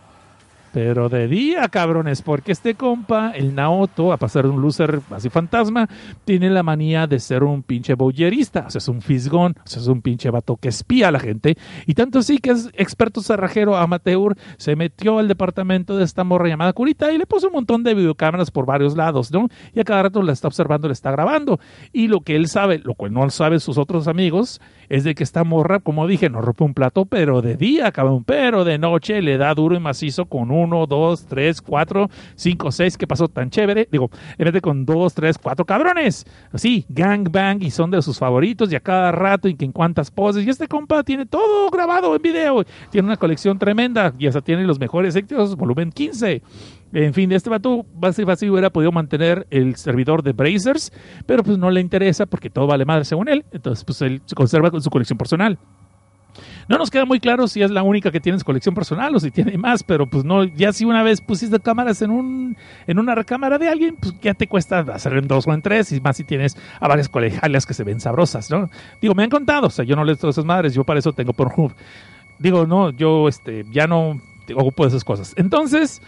Pero 0.76 1.08
de 1.08 1.30
día, 1.30 1.70
cabrones, 1.70 2.22
porque 2.22 2.52
este 2.52 2.76
compa, 2.76 3.32
el 3.32 3.56
Naoto, 3.56 4.12
a 4.12 4.18
pasar 4.18 4.44
de 4.44 4.50
un 4.50 4.62
loser 4.62 5.00
así 5.12 5.30
fantasma, 5.30 5.88
tiene 6.26 6.50
la 6.50 6.64
manía 6.64 7.08
de 7.08 7.22
ser 7.22 7.46
un 7.46 7.64
pinche 7.64 7.94
boyerista. 7.94 8.66
O 8.68 8.70
sea, 8.70 8.80
es 8.80 8.90
un 8.90 9.02
fisgón, 9.02 9.56
o 9.64 9.68
sea, 9.70 9.82
es 9.82 9.88
un 9.88 10.02
pinche 10.02 10.30
vato 10.30 10.58
que 10.58 10.68
espía 10.68 11.08
a 11.08 11.12
la 11.14 11.22
gente. 11.22 11.56
Y 11.86 11.94
tanto 11.94 12.20
así 12.20 12.40
que 12.40 12.50
es 12.50 12.70
experto 12.74 13.22
cerrajero 13.22 13.78
amateur, 13.78 14.36
se 14.58 14.76
metió 14.76 15.18
al 15.20 15.30
departamento 15.30 15.96
de 15.96 16.04
esta 16.04 16.26
morra 16.26 16.50
llamada 16.50 16.74
Curita 16.74 17.10
y 17.14 17.18
le 17.20 17.26
puso 17.26 17.48
un 17.48 17.54
montón 17.54 17.82
de 17.82 17.94
videocámaras 17.94 18.52
por 18.52 18.66
varios 18.66 18.98
lados, 18.98 19.32
¿no? 19.32 19.48
Y 19.74 19.80
a 19.80 19.86
cada 19.86 20.04
rato 20.04 20.22
la 20.24 20.34
está 20.34 20.50
observando, 20.50 20.90
la 20.90 20.94
está 20.94 21.10
grabando. 21.10 21.58
Y 21.94 22.10
lo 22.10 22.20
que 22.20 22.36
él 22.36 22.50
sabe, 22.50 22.80
lo 22.80 22.96
cual 22.96 23.14
no 23.14 23.30
saben 23.30 23.62
sus 23.62 23.78
otros 23.78 24.10
amigos, 24.10 24.60
es 24.90 25.06
de 25.06 25.16
que 25.16 25.24
esta 25.24 25.46
morra, 25.46 25.80
como 25.80 26.06
dije, 26.06 26.30
no 26.30 26.42
rompe 26.42 26.66
un 26.66 26.74
plato, 26.74 27.06
pero 27.06 27.42
de 27.42 27.56
día, 27.56 27.94
cabrón, 27.94 28.26
pero 28.26 28.66
de 28.66 28.78
noche 28.78 29.22
le 29.22 29.38
da 29.38 29.54
duro 29.54 29.76
y 29.76 29.80
macizo 29.80 30.26
con 30.26 30.52
uno, 30.66 30.86
dos, 30.86 31.26
tres, 31.26 31.62
cuatro, 31.62 32.10
cinco, 32.36 32.72
seis, 32.72 32.98
que 32.98 33.08
pasó 33.08 33.28
tan 33.28 33.50
chévere. 33.50 33.88
Digo, 33.92 34.10
en 34.38 34.46
vez 34.46 34.54
de 34.54 34.62
con 34.62 34.86
dos, 34.86 35.14
tres, 35.14 35.38
cuatro 35.38 35.66
cabrones. 35.66 36.26
Así, 36.52 36.86
gang 36.90 37.30
bang, 37.32 37.64
y 37.64 37.72
son 37.72 37.92
de 37.92 38.02
sus 38.02 38.20
favoritos, 38.20 38.72
y 38.72 38.76
a 38.76 38.80
cada 38.80 39.12
rato, 39.12 39.48
y 39.48 39.56
que 39.56 39.66
en 39.66 39.72
cuántas 39.72 40.12
poses. 40.12 40.46
Y 40.46 40.50
este 40.50 40.68
compa 40.68 41.04
tiene 41.04 41.26
todo 41.26 41.70
grabado 41.70 42.16
en 42.16 42.22
video. 42.22 42.64
Tiene 42.90 43.08
una 43.08 43.18
colección 43.18 43.58
tremenda, 43.58 44.14
y 44.18 44.28
hasta 44.28 44.42
tiene 44.42 44.64
los 44.66 44.80
mejores 44.80 45.16
éxitos, 45.16 45.56
volumen 45.56 45.92
15. 45.92 46.42
En 46.94 47.14
fin, 47.14 47.32
este 47.32 47.50
vato 47.50 47.86
básicamente 47.94 48.50
hubiera 48.50 48.70
podido 48.70 48.92
mantener 48.92 49.46
el 49.50 49.76
servidor 49.76 50.24
de 50.24 50.32
Brazers, 50.32 50.94
pero 51.26 51.44
pues 51.44 51.58
no 51.58 51.70
le 51.70 51.82
interesa 51.82 52.26
porque 52.26 52.50
todo 52.50 52.68
vale 52.68 52.86
madre 52.86 53.06
según 53.06 53.28
él. 53.28 53.44
Entonces, 53.52 53.84
pues 53.84 54.02
él 54.02 54.22
se 54.26 54.36
conserva 54.36 54.72
con 54.72 54.82
su 54.82 54.90
colección 54.90 55.18
personal. 55.18 55.60
No 56.68 56.78
nos 56.78 56.90
queda 56.90 57.06
muy 57.06 57.20
claro 57.20 57.48
si 57.48 57.62
es 57.62 57.70
la 57.70 57.84
única 57.84 58.12
que 58.12 58.20
tiene 58.20 58.40
su 58.40 58.46
colección 58.46 58.74
personal 58.74 59.16
o 59.16 59.20
si 59.20 59.30
tiene 59.32 59.58
más, 59.58 59.84
pero 59.84 60.08
pues 60.08 60.24
no, 60.24 60.44
ya 60.44 60.74
si 60.74 60.86
una 60.86 61.04
vez 61.04 61.22
pusiste 61.22 61.60
cámaras 61.60 62.02
en 62.02 62.10
un 62.12 62.58
en 62.88 63.00
una 63.00 63.14
recámara 63.14 63.58
de 63.58 63.68
alguien, 63.68 63.96
pues 63.96 64.14
ya 64.22 64.34
te 64.34 64.48
cuesta 64.48 64.80
hacer 64.80 65.14
en 65.14 65.28
dos 65.28 65.48
o 65.48 65.54
en 65.54 65.62
tres, 65.62 65.92
y 65.92 66.02
más 66.02 66.18
si 66.18 66.24
tienes 66.24 66.58
a 66.80 66.88
varias 66.88 67.10
colegiales 67.10 67.66
que 67.66 67.74
se 67.74 67.84
ven 67.84 68.00
sabrosas, 68.00 68.50
¿no? 68.50 68.70
Digo, 69.02 69.14
me 69.14 69.24
han 69.24 69.30
contado, 69.30 69.68
o 69.68 69.70
sea, 69.70 69.86
yo 69.86 69.96
no 69.96 70.04
leo 70.04 70.16
todas 70.16 70.36
esas 70.36 70.46
madres, 70.46 70.74
yo 70.74 70.84
para 70.84 71.00
eso 71.00 71.14
tengo 71.14 71.34
por 71.34 71.54
Digo, 72.40 72.66
no, 72.66 72.90
yo 72.90 73.28
este 73.28 73.66
ya 73.72 73.88
no 73.88 74.20
ocupo 74.56 74.86
esas 74.86 75.04
cosas. 75.04 75.34
Entonces, 75.38 76.02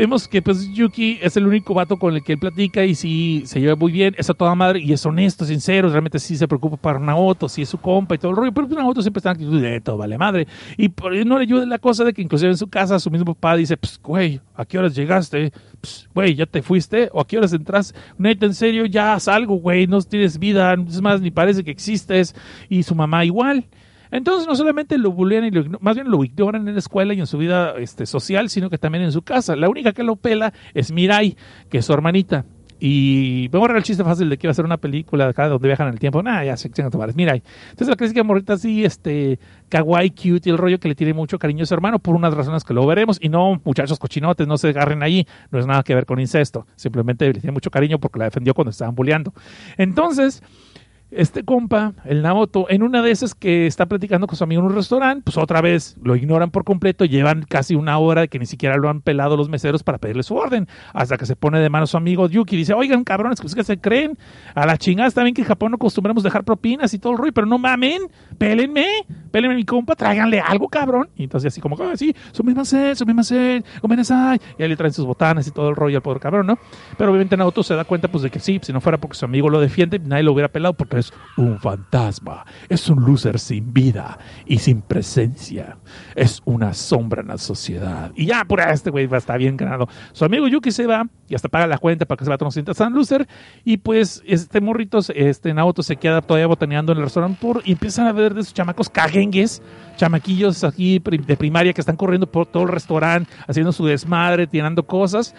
vemos 0.00 0.26
que 0.26 0.40
pues 0.40 0.72
Yuki 0.72 1.18
es 1.20 1.36
el 1.36 1.46
único 1.46 1.74
vato 1.74 1.98
con 1.98 2.14
el 2.14 2.24
que 2.24 2.32
él 2.32 2.38
platica 2.38 2.86
y 2.86 2.94
sí 2.94 3.42
se 3.44 3.60
lleva 3.60 3.76
muy 3.76 3.92
bien, 3.92 4.14
es 4.16 4.28
toda 4.28 4.54
madre 4.54 4.80
y 4.80 4.94
es 4.94 5.04
honesto, 5.04 5.44
sincero, 5.44 5.90
realmente 5.90 6.18
sí 6.18 6.38
se 6.38 6.48
preocupa 6.48 6.78
para 6.78 6.98
Naoto, 6.98 7.50
sí 7.50 7.60
es 7.60 7.68
su 7.68 7.76
compa 7.76 8.14
y 8.14 8.18
todo 8.18 8.30
el 8.30 8.36
rollo, 8.38 8.52
pero 8.52 8.66
Naoto 8.66 9.02
siempre 9.02 9.18
está 9.18 9.32
en 9.32 9.36
actitud 9.36 9.60
de 9.60 9.78
todo 9.82 9.98
vale 9.98 10.16
madre. 10.16 10.46
Y 10.78 10.88
por 10.88 11.14
no 11.26 11.36
le 11.36 11.42
ayuda 11.42 11.66
la 11.66 11.78
cosa 11.78 12.02
de 12.04 12.14
que 12.14 12.22
inclusive 12.22 12.50
en 12.50 12.56
su 12.56 12.68
casa 12.68 12.98
su 12.98 13.10
mismo 13.10 13.34
papá 13.34 13.56
dice, 13.56 13.76
pues 13.76 14.00
güey, 14.02 14.40
¿a 14.54 14.64
qué 14.64 14.78
horas 14.78 14.94
llegaste? 14.94 15.52
Pues 15.82 16.08
güey, 16.14 16.34
¿ya 16.34 16.46
te 16.46 16.62
fuiste? 16.62 17.10
¿O 17.12 17.20
a 17.20 17.26
qué 17.26 17.36
horas 17.36 17.52
entras? 17.52 17.94
Neta, 18.16 18.46
en 18.46 18.54
serio, 18.54 18.86
ya 18.86 19.20
salgo, 19.20 19.56
güey, 19.56 19.86
no 19.86 20.00
tienes 20.00 20.38
vida, 20.38 20.76
es 20.88 21.02
más, 21.02 21.20
ni 21.20 21.30
parece 21.30 21.62
que 21.62 21.70
existes. 21.70 22.34
Y 22.70 22.84
su 22.84 22.94
mamá 22.94 23.26
igual. 23.26 23.66
Entonces 24.10 24.46
no 24.46 24.54
solamente 24.54 24.98
lo 24.98 25.12
bullean 25.12 25.44
y 25.44 25.50
lo, 25.50 25.78
más 25.80 25.94
bien 25.94 26.10
lo 26.10 26.22
ignoran 26.24 26.66
en 26.66 26.74
la 26.74 26.78
escuela 26.78 27.14
y 27.14 27.20
en 27.20 27.26
su 27.26 27.38
vida 27.38 27.74
este, 27.78 28.06
social, 28.06 28.50
sino 28.50 28.70
que 28.70 28.78
también 28.78 29.04
en 29.04 29.12
su 29.12 29.22
casa. 29.22 29.56
La 29.56 29.68
única 29.68 29.92
que 29.92 30.02
lo 30.02 30.16
pela 30.16 30.52
es 30.74 30.92
Mirai, 30.92 31.36
que 31.68 31.78
es 31.78 31.84
su 31.84 31.92
hermanita. 31.92 32.44
Y 32.82 33.48
vamos 33.48 33.68
a 33.68 33.72
ver 33.72 33.76
el 33.76 33.82
chiste 33.82 34.02
fácil 34.02 34.30
de 34.30 34.38
que 34.38 34.46
iba 34.46 34.52
a 34.52 34.54
ser 34.54 34.64
una 34.64 34.78
película 34.78 35.28
acá 35.28 35.48
donde 35.48 35.68
viajan 35.68 35.88
el 35.88 35.98
tiempo. 35.98 36.22
Nah, 36.22 36.42
ya 36.42 36.56
se 36.56 36.70
a 36.82 36.90
tomar. 36.90 37.14
Mirai. 37.14 37.42
Entonces 37.64 37.88
la 37.88 37.96
clásica 37.96 38.24
morrita 38.24 38.54
así, 38.54 38.84
este, 38.86 39.38
kawaii, 39.68 40.10
cute 40.10 40.48
y 40.48 40.50
el 40.50 40.56
rollo 40.56 40.80
que 40.80 40.88
le 40.88 40.94
tiene 40.94 41.12
mucho 41.12 41.38
cariño 41.38 41.64
a 41.64 41.66
su 41.66 41.74
hermano 41.74 41.98
por 41.98 42.16
unas 42.16 42.32
razones 42.32 42.64
que 42.64 42.72
luego 42.72 42.88
veremos. 42.88 43.18
Y 43.20 43.28
no, 43.28 43.60
muchachos 43.64 43.98
cochinotes, 43.98 44.46
no 44.46 44.56
se 44.56 44.68
agarren 44.68 45.02
ahí. 45.02 45.26
No 45.50 45.58
es 45.58 45.66
nada 45.66 45.82
que 45.82 45.94
ver 45.94 46.06
con 46.06 46.18
incesto. 46.20 46.66
Simplemente 46.74 47.26
le 47.26 47.34
tiene 47.34 47.52
mucho 47.52 47.70
cariño 47.70 48.00
porque 48.00 48.18
la 48.18 48.24
defendió 48.24 48.54
cuando 48.54 48.70
estaban 48.70 48.94
bulleando. 48.94 49.34
Entonces 49.76 50.42
este 51.10 51.44
compa, 51.44 51.94
el 52.04 52.22
Naoto, 52.22 52.66
en 52.68 52.82
una 52.82 53.02
de 53.02 53.10
esas 53.10 53.34
que 53.34 53.66
está 53.66 53.86
platicando 53.86 54.26
con 54.26 54.36
su 54.36 54.44
amigo 54.44 54.60
en 54.60 54.68
un 54.68 54.74
restaurante, 54.74 55.22
pues 55.24 55.36
otra 55.36 55.60
vez 55.60 55.96
lo 56.02 56.16
ignoran 56.16 56.50
por 56.50 56.64
completo, 56.64 57.04
llevan 57.04 57.44
casi 57.48 57.74
una 57.74 57.98
hora 57.98 58.26
que 58.26 58.38
ni 58.38 58.46
siquiera 58.46 58.76
lo 58.76 58.88
han 58.88 59.00
pelado 59.00 59.36
los 59.36 59.48
meseros 59.48 59.82
para 59.82 59.98
pedirle 59.98 60.22
su 60.22 60.36
orden, 60.36 60.68
hasta 60.92 61.16
que 61.16 61.26
se 61.26 61.36
pone 61.36 61.58
de 61.58 61.70
mano 61.70 61.86
su 61.86 61.96
amigo 61.96 62.28
Yuki 62.28 62.54
y 62.54 62.58
dice, 62.58 62.74
oigan 62.74 63.04
cabrones, 63.04 63.40
¿qué 63.40 63.64
se 63.64 63.80
creen? 63.80 64.18
A 64.54 64.66
la 64.66 64.76
chingada 64.76 65.08
está 65.08 65.22
bien 65.22 65.34
que 65.34 65.42
en 65.42 65.48
Japón 65.48 65.72
no 65.72 65.76
acostumbramos 65.76 66.22
dejar 66.22 66.44
propinas 66.44 66.94
y 66.94 66.98
todo 66.98 67.12
el 67.12 67.18
rollo, 67.18 67.32
pero 67.32 67.46
no 67.46 67.58
mamen, 67.58 68.02
pélenme, 68.38 68.86
pélenme 69.30 69.56
mi 69.56 69.64
compa, 69.64 69.94
tráiganle 69.96 70.40
algo 70.40 70.68
cabrón. 70.68 71.08
Y 71.16 71.24
entonces 71.24 71.52
así 71.52 71.60
como, 71.60 71.76
ah, 71.82 71.96
sí, 71.96 72.14
son 72.32 72.46
mismas 72.46 72.68
sed, 72.68 72.96
y 74.58 74.62
ahí 74.62 74.68
le 74.68 74.76
traen 74.76 74.92
sus 74.92 75.06
botanas 75.06 75.46
y 75.46 75.50
todo 75.50 75.68
el 75.70 75.76
rollo 75.76 75.98
al 75.98 76.02
pobre 76.02 76.20
cabrón, 76.20 76.46
¿no? 76.46 76.58
Pero 76.96 77.10
obviamente 77.10 77.36
Naoto 77.36 77.62
se 77.62 77.74
da 77.74 77.84
cuenta 77.84 78.08
pues 78.08 78.22
de 78.22 78.30
que 78.30 78.38
sí, 78.38 78.60
si 78.62 78.72
no 78.72 78.80
fuera 78.80 78.98
porque 78.98 79.16
su 79.16 79.24
amigo 79.24 79.48
lo 79.48 79.60
defiende, 79.60 79.98
nadie 79.98 80.22
lo 80.22 80.32
hubiera 80.32 80.48
pelado 80.48 80.74
porque 80.74 80.99
es 81.00 81.12
un 81.36 81.58
fantasma, 81.58 82.44
es 82.68 82.88
un 82.88 83.04
loser 83.04 83.38
sin 83.38 83.72
vida 83.72 84.18
y 84.46 84.58
sin 84.58 84.82
presencia, 84.82 85.78
es 86.14 86.40
una 86.44 86.74
sombra 86.74 87.22
en 87.22 87.28
la 87.28 87.38
sociedad. 87.38 88.12
Y 88.14 88.26
ya, 88.26 88.44
por 88.44 88.60
este 88.60 88.90
güey 88.90 89.06
va 89.06 89.16
a 89.16 89.18
estar 89.18 89.38
bien 89.38 89.56
ganado. 89.56 89.88
Su 90.12 90.24
amigo 90.24 90.46
Yuki 90.46 90.70
se 90.70 90.86
va 90.86 91.06
y 91.28 91.34
hasta 91.34 91.48
paga 91.48 91.66
la 91.66 91.78
cuenta 91.78 92.06
para 92.06 92.18
que 92.18 92.24
se 92.24 92.30
va 92.30 92.36
a 92.40 92.50
sienta 92.50 92.74
tan 92.74 92.92
loser. 92.92 93.26
Y 93.64 93.78
pues 93.78 94.22
este 94.26 94.60
morrito, 94.60 94.98
este 95.14 95.54
Naoto 95.54 95.82
se 95.82 95.96
queda 95.96 96.20
todavía 96.20 96.46
botaneando 96.46 96.92
en 96.92 96.98
el 96.98 97.04
restaurante 97.04 97.40
y 97.64 97.72
empiezan 97.72 98.06
a 98.06 98.12
ver 98.12 98.34
de 98.34 98.42
esos 98.42 98.54
chamacos 98.54 98.88
cagengues, 98.88 99.62
chamaquillos 99.96 100.64
aquí 100.64 100.98
de 100.98 101.36
primaria 101.36 101.72
que 101.72 101.80
están 101.80 101.96
corriendo 101.96 102.30
por 102.30 102.46
todo 102.46 102.64
el 102.64 102.68
restaurante, 102.68 103.30
haciendo 103.46 103.72
su 103.72 103.86
desmadre, 103.86 104.46
tirando 104.46 104.84
cosas. 104.84 105.34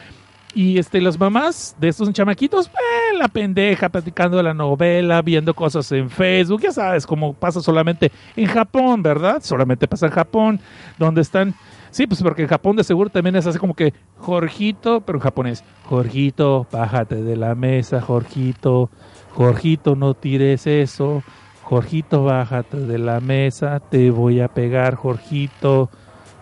Y 0.54 0.78
este, 0.78 1.00
las 1.00 1.18
mamás 1.18 1.76
de 1.80 1.88
estos 1.88 2.12
chamaquitos, 2.12 2.68
eh, 2.68 3.18
la 3.18 3.30
pendeja, 3.30 3.88
platicando 3.90 4.38
de 4.38 4.44
la 4.44 4.54
novela, 4.54 5.22
viendo 5.22 5.54
cosas 5.54 5.90
en 5.94 6.10
Facebook, 6.10 6.62
ya 6.62 6.72
sabes, 6.72 7.06
como 7.06 7.34
pasa 7.34 7.62
solamente 7.62 8.12
en 8.36 8.48
Japón, 8.48 9.02
¿verdad? 9.02 9.42
Solamente 9.42 9.88
pasa 9.88 10.08
en 10.08 10.12
Japón, 10.12 10.60
donde 10.98 11.22
están... 11.22 11.56
Sí, 11.90 12.08
pues 12.08 12.22
porque 12.22 12.44
en 12.44 12.48
Japón 12.48 12.78
de 12.78 12.86
seguro 12.86 13.10
también 13.10 13.36
es 13.36 13.46
así 13.48 13.60
como 13.60 13.74
que, 13.74 13.94
Jorgito, 14.18 15.02
pero 15.02 15.18
en 15.18 15.24
japonés, 15.24 15.64
Jorgito, 15.84 16.66
bájate 16.72 17.16
de 17.22 17.36
la 17.36 17.54
mesa, 17.54 18.00
Jorgito, 18.00 18.90
Jorgito, 19.34 19.96
no 19.96 20.14
tires 20.14 20.68
eso, 20.68 21.22
Jorgito, 21.64 22.24
bájate 22.24 22.78
de 22.78 22.98
la 22.98 23.20
mesa, 23.20 23.80
te 23.80 24.10
voy 24.10 24.42
a 24.42 24.50
pegar, 24.50 24.96
Jorgito. 24.96 25.90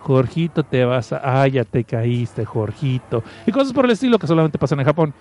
Jorgito, 0.00 0.64
te 0.64 0.84
vas 0.84 1.12
a. 1.12 1.42
Ah, 1.42 1.46
ya 1.46 1.64
te 1.64 1.84
caíste, 1.84 2.44
Jorgito. 2.44 3.22
Y 3.46 3.52
cosas 3.52 3.72
por 3.72 3.84
el 3.84 3.92
estilo 3.92 4.18
que 4.18 4.26
solamente 4.26 4.58
pasan 4.58 4.80
en 4.80 4.86
Japón. 4.86 5.14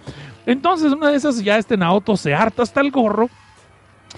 Entonces, 0.45 0.91
una 0.91 1.09
de 1.09 1.17
esas, 1.17 1.43
ya 1.43 1.57
este 1.57 1.77
Naoto 1.77 2.17
se 2.17 2.33
harta 2.33 2.63
hasta 2.63 2.81
el 2.81 2.91
gorro 2.91 3.29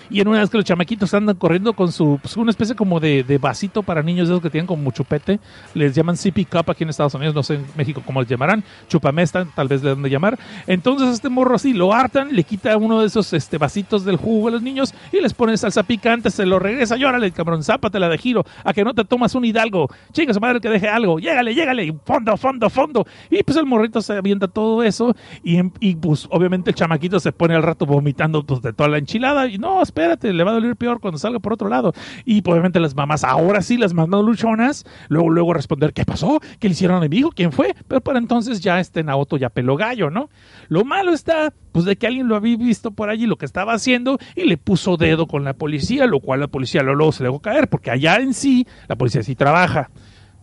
y 0.09 0.21
en 0.21 0.27
una 0.27 0.39
vez 0.39 0.49
que 0.49 0.57
los 0.57 0.65
chamaquitos 0.65 1.13
andan 1.13 1.35
corriendo 1.35 1.73
con 1.73 1.91
su 1.91 2.19
pues, 2.21 2.37
una 2.37 2.51
especie 2.51 2.75
como 2.75 2.99
de, 2.99 3.23
de, 3.23 3.37
vasito 3.37 3.83
para 3.83 4.03
niños, 4.03 4.29
esos 4.29 4.41
que 4.41 4.49
tienen 4.49 4.67
como 4.67 4.91
chupete, 4.91 5.39
les 5.73 5.95
llaman 5.95 6.17
sippy 6.17 6.45
cup 6.45 6.69
aquí 6.69 6.83
en 6.83 6.89
Estados 6.89 7.13
Unidos, 7.13 7.35
no 7.35 7.43
sé 7.43 7.55
en 7.55 7.65
México 7.75 8.01
cómo 8.05 8.21
les 8.21 8.29
llamarán, 8.29 8.63
chupamesta, 8.87 9.45
tal 9.55 9.67
vez 9.67 9.83
le 9.83 9.89
dan 9.89 10.01
de 10.01 10.09
llamar. 10.09 10.37
Entonces 10.67 11.09
este 11.09 11.29
morro 11.29 11.55
así 11.55 11.73
lo 11.73 11.93
hartan, 11.93 12.35
le 12.35 12.43
quita 12.43 12.75
uno 12.77 13.01
de 13.01 13.07
esos 13.07 13.33
este, 13.33 13.57
vasitos 13.57 14.05
del 14.05 14.17
jugo 14.17 14.47
a 14.47 14.51
los 14.51 14.61
niños 14.61 14.93
y 15.11 15.21
les 15.21 15.33
pone 15.33 15.55
salsa 15.57 15.83
picante, 15.83 16.29
se 16.29 16.45
lo 16.45 16.59
regresa, 16.59 16.95
llórale, 16.95 17.31
cabrón, 17.31 17.63
zápatela 17.63 18.09
de 18.09 18.17
giro, 18.17 18.45
a 18.63 18.73
que 18.73 18.83
no 18.83 18.93
te 18.93 19.05
tomas 19.05 19.35
un 19.35 19.45
hidalgo, 19.45 19.87
chinga 20.11 20.33
su 20.33 20.39
madre 20.39 20.59
que 20.59 20.69
deje 20.69 20.87
algo, 20.87 21.19
llégale, 21.19 21.53
llégale, 21.53 21.93
fondo, 22.05 22.37
fondo, 22.37 22.69
fondo. 22.69 23.05
Y 23.29 23.43
pues 23.43 23.57
el 23.57 23.65
morrito 23.65 24.01
se 24.01 24.13
avienta 24.13 24.47
todo 24.47 24.83
eso 24.83 25.15
y, 25.43 25.59
y 25.79 25.95
pues 25.95 26.27
obviamente 26.29 26.71
el 26.71 26.75
chamaquito 26.75 27.19
se 27.19 27.31
pone 27.31 27.55
al 27.55 27.63
rato 27.63 27.85
vomitando 27.85 28.43
pues, 28.43 28.61
de 28.61 28.73
toda 28.73 28.89
la 28.89 28.97
enchilada 28.97 29.47
y 29.47 29.57
no, 29.57 29.80
espérate, 29.83 30.33
le 30.33 30.43
va 30.43 30.51
a 30.51 30.53
doler 30.55 30.75
peor 30.75 30.99
cuando 30.99 31.17
salga 31.17 31.39
por 31.39 31.53
otro 31.53 31.69
lado. 31.69 31.93
Y 32.25 32.41
pues, 32.41 32.53
obviamente 32.53 32.79
las 32.79 32.95
mamás, 32.95 33.23
ahora 33.23 33.61
sí, 33.61 33.77
las 33.77 33.93
mamás 33.93 34.23
luchonas, 34.23 34.85
luego, 35.09 35.29
luego 35.29 35.53
responder, 35.53 35.93
¿qué 35.93 36.05
pasó? 36.05 36.39
¿Qué 36.59 36.67
le 36.67 36.73
hicieron 36.73 37.03
a 37.03 37.07
mi 37.07 37.17
hijo? 37.17 37.31
¿Quién 37.31 37.51
fue? 37.51 37.75
Pero 37.87 38.01
para 38.01 38.19
entonces 38.19 38.61
ya 38.61 38.79
este 38.79 39.03
Naoto 39.03 39.37
ya 39.37 39.49
peló 39.49 39.75
gallo, 39.75 40.09
¿no? 40.09 40.29
Lo 40.67 40.85
malo 40.85 41.13
está, 41.13 41.53
pues 41.71 41.85
de 41.85 41.95
que 41.95 42.07
alguien 42.07 42.27
lo 42.27 42.35
había 42.35 42.57
visto 42.57 42.91
por 42.91 43.09
allí 43.09 43.25
lo 43.25 43.37
que 43.37 43.45
estaba 43.45 43.73
haciendo 43.73 44.17
y 44.35 44.45
le 44.45 44.57
puso 44.57 44.97
dedo 44.97 45.27
con 45.27 45.43
la 45.43 45.53
policía, 45.53 46.05
lo 46.05 46.19
cual 46.19 46.39
la 46.39 46.47
policía 46.47 46.83
luego 46.83 47.11
se 47.11 47.23
le 47.23 47.29
dejó 47.29 47.39
caer, 47.39 47.67
porque 47.69 47.91
allá 47.91 48.17
en 48.17 48.33
sí 48.33 48.67
la 48.87 48.95
policía 48.95 49.23
sí 49.23 49.35
trabaja. 49.35 49.89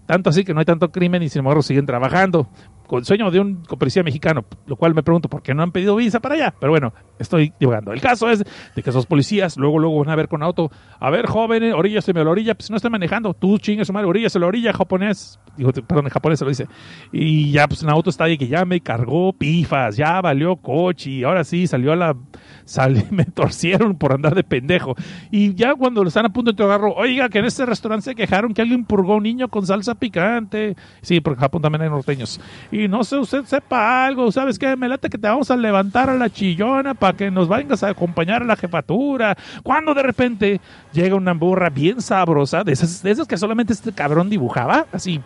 Tanto 0.07 0.31
así 0.31 0.45
que 0.45 0.55
no 0.55 0.61
hay 0.61 0.67
tanto 0.67 0.91
crimen 0.91 1.23
y 1.23 1.29
sin 1.29 1.41
embargo 1.41 1.63
siguen 1.63 1.85
trabajando. 1.85 2.49
Con 2.89 3.05
sueño 3.05 3.31
de 3.31 3.39
un 3.39 3.63
policía 3.63 4.03
mexicano, 4.03 4.47
lo 4.67 4.77
cual 4.77 4.95
me 4.95 5.03
pregunto 5.03 5.29
por 5.29 5.43
qué 5.43 5.55
no 5.55 5.63
han 5.63 5.73
pedido 5.73 5.95
visa 5.95 6.21
para 6.21 6.35
allá. 6.35 6.55
Pero 6.59 6.73
bueno, 6.73 6.93
estoy 7.19 7.53
divagando. 7.61 7.93
El 7.93 8.01
caso 8.01 8.31
es 8.31 8.43
de 8.75 8.83
que 8.83 8.91
esos 8.91 9.05
policías 9.05 9.59
luego 9.59 9.79
luego 9.79 10.01
van 10.01 10.09
a 10.09 10.17
ver 10.17 10.27
con 10.27 10.43
auto, 10.43 10.71
a 10.99 11.11
ver, 11.11 11.27
jóvenes, 11.27 11.75
oríllase 11.75 12.13
a 12.13 12.25
la 12.25 12.31
orilla, 12.31 12.55
pues 12.55 12.71
no 12.71 12.77
estoy 12.77 12.91
manejando, 12.91 13.35
tú 13.35 13.59
chingas 13.59 13.87
su 13.87 13.93
madre, 13.93 14.09
oríllase 14.09 14.39
a 14.39 14.41
la 14.41 14.47
orilla, 14.47 14.73
japonés, 14.73 15.39
digo, 15.57 15.71
perdón, 15.73 16.07
en 16.07 16.11
japonés 16.11 16.39
se 16.39 16.45
lo 16.47 16.49
dice. 16.49 16.67
Y 17.13 17.53
ya 17.53 17.69
pues 17.69 17.83
un 17.83 17.91
auto 17.91 18.09
está 18.09 18.25
ahí 18.25 18.39
que 18.39 18.49
ya 18.49 18.65
me 18.65 18.81
cargó 18.81 19.35
pifas, 19.35 19.97
ya 19.97 20.21
valió 20.23 20.57
coche 20.57 21.11
y 21.11 21.25
ahora 21.25 21.45
sí 21.45 21.67
salió 21.67 21.93
a 21.93 21.97
la 21.97 22.17
salí, 22.65 23.05
me 23.11 23.25
torcieron 23.25 23.97
por 23.97 24.13
andar 24.13 24.35
de 24.35 24.45
pendejo. 24.45 24.95
Y 25.31 25.55
ya 25.55 25.75
cuando 25.75 26.03
lo 26.03 26.09
están 26.09 26.27
a 26.27 26.33
punto 26.33 26.51
de 26.51 26.53
interrogarlo, 26.53 26.95
oiga, 26.95 27.29
que 27.29 27.39
en 27.39 27.47
este 27.47 27.67
restaurante 27.67 28.05
se 28.05 28.15
quejaron 28.15 28.55
que 28.55 28.63
alguien 28.63 28.85
purgó 28.85 29.17
un 29.17 29.23
niño 29.25 29.49
con 29.49 29.67
salsa 29.67 29.95
picante. 29.95 30.77
Sí, 31.01 31.21
porque 31.21 31.39
en 31.39 31.43
Japón 31.43 31.63
también 31.63 31.83
hay 31.83 31.91
norteños. 31.91 32.41
Y 32.71 32.78
no 32.87 33.03
sé, 33.03 33.17
usted 33.17 33.45
sepa 33.45 34.07
algo, 34.07 34.31
¿sabes 34.31 34.59
qué? 34.59 34.77
Me 34.77 34.89
late 34.89 35.09
que 35.09 35.19
te 35.19 35.27
vamos 35.27 35.51
a 35.51 35.57
levantar 35.57 36.11
a 36.11 36.15
la 36.15 36.31
chillona 36.31 36.95
para 36.95 37.17
que 37.17 37.31
nos 37.31 37.49
vengas 37.49 37.83
a 37.83 37.89
acompañar 37.89 38.43
a 38.43 38.45
la 38.45 38.57
jefatura. 38.57 39.37
Cuando 39.63 39.95
de 39.95 40.03
repente 40.03 40.61
llega 40.93 41.17
una 41.17 41.33
burra 41.33 41.71
bien 41.71 42.01
sabrosa, 42.01 42.63
de 42.63 42.73
esas, 42.73 43.03
que 43.27 43.37
solamente 43.37 43.73
este 43.73 43.93
cabrón 43.93 44.31
dibujaba, 44.31 44.87
así, 44.93 45.21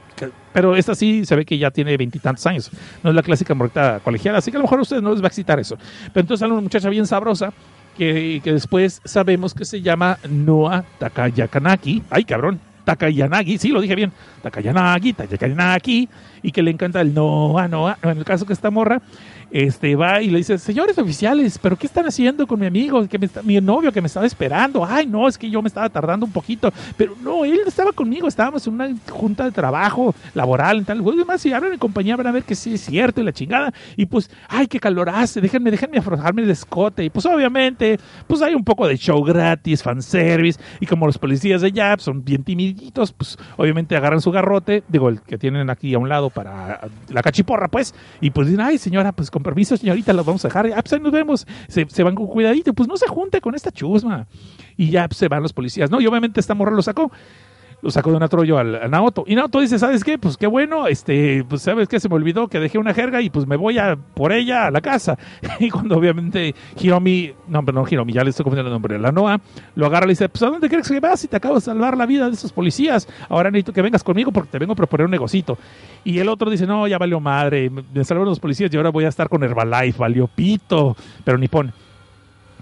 pero 0.53 0.77
esta 0.77 0.95
sí 0.95 1.27
se 1.27 1.37
ve 1.37 1.45
que 1.45 1.59
ya 1.59 1.70
tiene 1.70 1.97
veintitantos 1.97 2.47
años. 2.47 2.70
No 3.03 3.11
es 3.11 3.16
la 3.16 3.23
clásica 3.23 3.55
morrita 3.55 4.01
colegial, 4.01 4.37
así 4.37 4.51
que 4.51 4.57
a 4.57 4.61
lo 4.61 4.65
mejor 4.65 4.79
a 4.79 4.83
ustedes 4.83 5.03
no 5.03 5.11
les 5.11 5.20
va 5.20 5.27
a 5.27 5.29
excitar 5.29 5.59
eso. 5.59 5.77
Pero 6.12 6.20
entonces 6.20 6.41
sale 6.41 6.53
una 6.53 6.62
muchacha 6.62 6.89
bien 6.89 7.07
sabrosa 7.07 7.53
que, 7.97 8.41
que 8.43 8.53
después 8.53 9.03
sabemos 9.05 9.53
que 9.53 9.65
se 9.65 9.83
llama 9.83 10.19
Noah 10.31 10.85
Takayakanaki. 10.99 12.05
Ay, 12.09 12.24
cabrón. 12.24 12.72
Takayanagi, 12.85 13.59
sí, 13.59 13.69
lo 13.69 13.81
dije 13.81 13.95
bien. 13.95 14.13
Takayanagi, 14.43 15.13
Takayanagi. 15.13 16.09
Y 16.43 16.53
que 16.53 16.63
le 16.63 16.71
encanta 16.71 17.01
el 17.01 17.15
Noah, 17.15 17.69
Noah. 17.69 17.99
En 18.03 18.19
el 18.19 18.25
caso 18.25 18.47
que 18.47 18.53
esta 18.53 18.71
morra 18.71 19.01
este, 19.53 19.95
va 19.97 20.23
y 20.23 20.31
le 20.31 20.39
dice, 20.39 20.57
señores 20.59 20.97
oficiales, 20.97 21.59
¿pero 21.59 21.77
qué 21.77 21.87
están 21.87 22.07
haciendo 22.07 22.47
con 22.47 22.59
mi 22.59 22.66
amigo, 22.66 23.07
que 23.07 23.19
mi 23.45 23.61
novio 23.61 23.93
que 23.93 24.01
me 24.01 24.07
estaba 24.07 24.24
esperando? 24.24 24.85
Ay, 24.85 25.07
no, 25.07 25.29
es 25.29 25.37
que 25.37 25.51
yo 25.51 25.61
me 25.61 25.69
estaba 25.69 25.91
tardando 25.91 26.24
un 26.24 26.33
poquito. 26.33 26.73
Pero 26.97 27.15
no, 27.23 27.45
él 27.45 27.61
estaba 27.66 27.93
conmigo, 27.93 28.27
estábamos 28.27 28.66
en 28.66 28.74
una 28.74 28.91
junta 29.11 29.45
de 29.45 29.53
trabajo 29.53 30.15
laboral 30.35 30.81
y 30.81 30.85
tal. 30.85 31.03
Pues, 31.03 31.16
más, 31.27 31.43
si 31.43 31.53
hablan 31.53 31.74
en 31.74 31.79
compañía 31.79 32.16
van 32.16 32.29
a 32.29 32.33
ver 32.33 32.45
que 32.45 32.55
sí 32.55 32.74
es 32.74 32.81
cierto 32.81 33.20
y 33.20 33.24
la 33.24 33.33
chingada. 33.33 33.74
Y 33.97 34.07
pues, 34.07 34.31
ay, 34.49 34.66
qué 34.66 34.81
calor 34.81 35.11
hace, 35.11 35.41
déjenme, 35.41 35.70
déjenme 35.70 35.99
aflojarme 35.99 36.43
el 36.43 36.51
escote. 36.51 37.05
Y 37.05 37.11
pues 37.11 37.27
obviamente, 37.27 37.99
pues 38.27 38.41
hay 38.41 38.55
un 38.55 38.65
poco 38.65 38.87
de 38.87 38.97
show 38.97 39.23
gratis, 39.23 39.83
fanservice. 39.83 40.59
Y 40.81 40.87
como 40.87 41.07
los 41.07 41.19
policías 41.19 41.61
de 41.61 41.66
allá 41.66 41.95
pues, 41.97 42.05
son 42.05 42.24
bien 42.24 42.43
timiditos, 42.43 43.12
pues 43.12 43.37
obviamente 43.59 43.97
agarran 43.97 44.23
su 44.23 44.31
garrote, 44.31 44.83
digo, 44.89 45.11
el 45.11 45.20
que 45.20 45.37
tienen 45.37 45.69
aquí 45.69 45.93
a 45.93 45.99
un 45.99 46.09
lado 46.09 46.31
para 46.31 46.89
la 47.11 47.23
cachiporra, 47.23 47.69
pues. 47.69 47.95
Y 48.23 48.31
pues 48.31 48.49
dicen, 48.49 48.65
ay, 48.65 48.79
señora, 48.79 49.12
pues 49.12 49.31
con 49.43 49.51
permiso, 49.51 49.77
señorita, 49.77 50.12
los 50.12 50.24
vamos 50.24 50.44
a 50.44 50.48
dejar. 50.48 50.66
Ah, 50.74 50.82
pues 50.82 50.93
ahí 50.93 51.01
nos 51.01 51.12
vemos. 51.12 51.47
Se, 51.69 51.86
se 51.89 52.02
van 52.02 52.14
con 52.14 52.27
cuidadito, 52.27 52.73
pues 52.73 52.89
no 52.89 52.97
se 52.97 53.09
junte 53.09 53.40
con 53.40 53.55
esta 53.55 53.70
chusma. 53.73 54.27
Y 54.77 54.90
ya 54.90 55.09
se 55.10 55.28
van 55.28 55.43
los 55.43 55.52
policías. 55.52 55.90
No, 55.90 56.01
y 56.01 56.06
obviamente 56.06 56.40
esta 56.40 56.55
morra 56.55 56.73
lo 56.73 56.82
sacó. 56.82 57.10
Lo 57.83 57.91
sacó 57.91 58.11
de 58.11 58.17
un 58.17 58.23
atrollo 58.23 58.59
al, 58.59 58.77
a 58.77 58.87
Naoto. 58.87 59.25
Y 59.27 59.35
Naoto 59.35 59.61
dice, 59.61 59.79
¿sabes 59.79 60.05
qué? 60.05 60.17
Pues 60.17 60.37
qué 60.37 60.47
bueno, 60.47 60.87
este, 60.87 61.45
pues 61.49 61.63
sabes 61.63 61.89
qué, 61.89 61.99
se 61.99 62.09
me 62.09 62.15
olvidó 62.15 62.47
que 62.47 62.61
dejé 62.61 62.79
una 62.79 62.95
jerga 62.95 63.21
y 63.21 63.29
pues 63.29 63.47
me 63.47 63.57
voy 63.57 63.79
a 63.79 63.97
por 63.97 64.33
ella 64.33 64.67
a 64.67 64.71
la 64.71 64.81
casa. 64.81 65.19
y 65.59 65.69
cuando 65.69 65.97
obviamente 65.97 66.55
Hiromi, 66.81 67.33
no, 67.49 67.65
pero 67.65 67.81
no 67.81 67.87
Hiromi, 67.89 68.13
ya 68.13 68.23
le 68.23 68.31
estoy 68.31 68.45
confundiendo 68.45 68.69
el 68.69 68.75
nombre, 68.75 68.99
la 69.01 69.11
Noa, 69.11 69.41
lo 69.75 69.87
agarra 69.87 70.05
y 70.05 70.09
le 70.09 70.13
dice, 70.13 70.29
pues 70.29 70.43
¿a 70.45 70.47
dónde 70.47 70.69
crees 70.69 70.89
que 70.89 71.01
vas 71.01 71.21
si 71.21 71.29
te 71.29 71.37
acabo 71.37 71.57
de 71.57 71.61
salvar 71.61 71.97
la 71.97 72.07
vida 72.07 72.29
de 72.29 72.35
esos 72.35 72.53
policías? 72.53 73.09
Ahora 73.29 73.51
necesito 73.51 73.73
que 73.73 73.83
vengas 73.83 74.05
conmigo 74.05 74.31
porque 74.31 74.51
te 74.51 74.59
vengo 74.59 74.75
a 74.75 74.77
proponer 74.77 75.07
un 75.07 75.11
negocito. 75.11 75.59
Y 76.05 76.21
el 76.21 76.29
otro 76.29 76.51
dice, 76.51 76.67
no, 76.67 76.87
ya 76.87 76.99
valió 76.99 77.19
madre, 77.19 77.69
me 77.69 78.05
salvaron 78.05 78.29
los 78.29 78.41
policías 78.41 78.73
y 78.73 78.77
ahora 78.77 78.91
voy 78.91 79.05
a 79.05 79.09
estar 79.09 79.29
con 79.29 79.43
Herbalife, 79.43 79.99
valió 79.99 80.29
pito, 80.29 80.97
pero 81.25 81.37
ni 81.37 81.49
pone. 81.49 81.73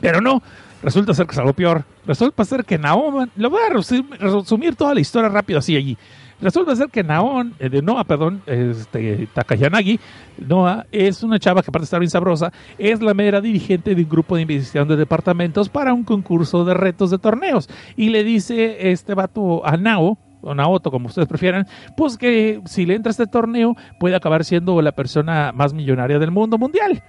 Pero 0.00 0.22
no, 0.22 0.42
resulta 0.82 1.14
ser 1.14 1.26
que 1.26 1.32
es 1.32 1.38
algo 1.38 1.52
peor. 1.52 1.84
Resulta 2.06 2.44
ser 2.44 2.64
que 2.64 2.78
Naon, 2.78 3.30
lo 3.36 3.50
voy 3.50 3.60
a 3.68 3.72
resumir, 3.74 4.18
resumir 4.18 4.76
toda 4.76 4.94
la 4.94 5.00
historia 5.00 5.28
rápido 5.28 5.58
así 5.58 5.76
allí. 5.76 5.96
Resulta 6.40 6.74
ser 6.74 6.88
que 6.88 7.04
Naon, 7.04 7.54
eh, 7.58 7.68
de 7.68 7.82
Noah, 7.82 8.04
perdón, 8.04 8.42
este, 8.46 9.28
Takayanagi, 9.34 10.00
Noah 10.38 10.86
es 10.90 11.22
una 11.22 11.38
chava 11.38 11.62
que 11.62 11.68
aparte 11.68 11.84
estar 11.84 12.00
bien 12.00 12.08
sabrosa, 12.08 12.50
es 12.78 13.02
la 13.02 13.12
mera 13.12 13.42
dirigente 13.42 13.94
de 13.94 14.02
un 14.02 14.08
grupo 14.08 14.36
de 14.36 14.42
investigación 14.42 14.88
de 14.88 14.96
departamentos 14.96 15.68
para 15.68 15.92
un 15.92 16.02
concurso 16.02 16.64
de 16.64 16.72
retos 16.72 17.10
de 17.10 17.18
torneos. 17.18 17.68
Y 17.94 18.08
le 18.08 18.24
dice 18.24 18.90
este 18.90 19.14
vato 19.14 19.66
a 19.66 19.76
Nao, 19.76 20.16
o 20.40 20.54
Naoto, 20.54 20.90
como 20.90 21.08
ustedes 21.08 21.28
prefieran, 21.28 21.66
pues 21.94 22.16
que 22.16 22.62
si 22.64 22.86
le 22.86 22.94
entra 22.94 23.10
a 23.10 23.12
este 23.12 23.26
torneo 23.26 23.76
puede 23.98 24.16
acabar 24.16 24.42
siendo 24.44 24.80
la 24.80 24.92
persona 24.92 25.52
más 25.52 25.74
millonaria 25.74 26.18
del 26.18 26.30
mundo 26.30 26.56
mundial 26.56 27.02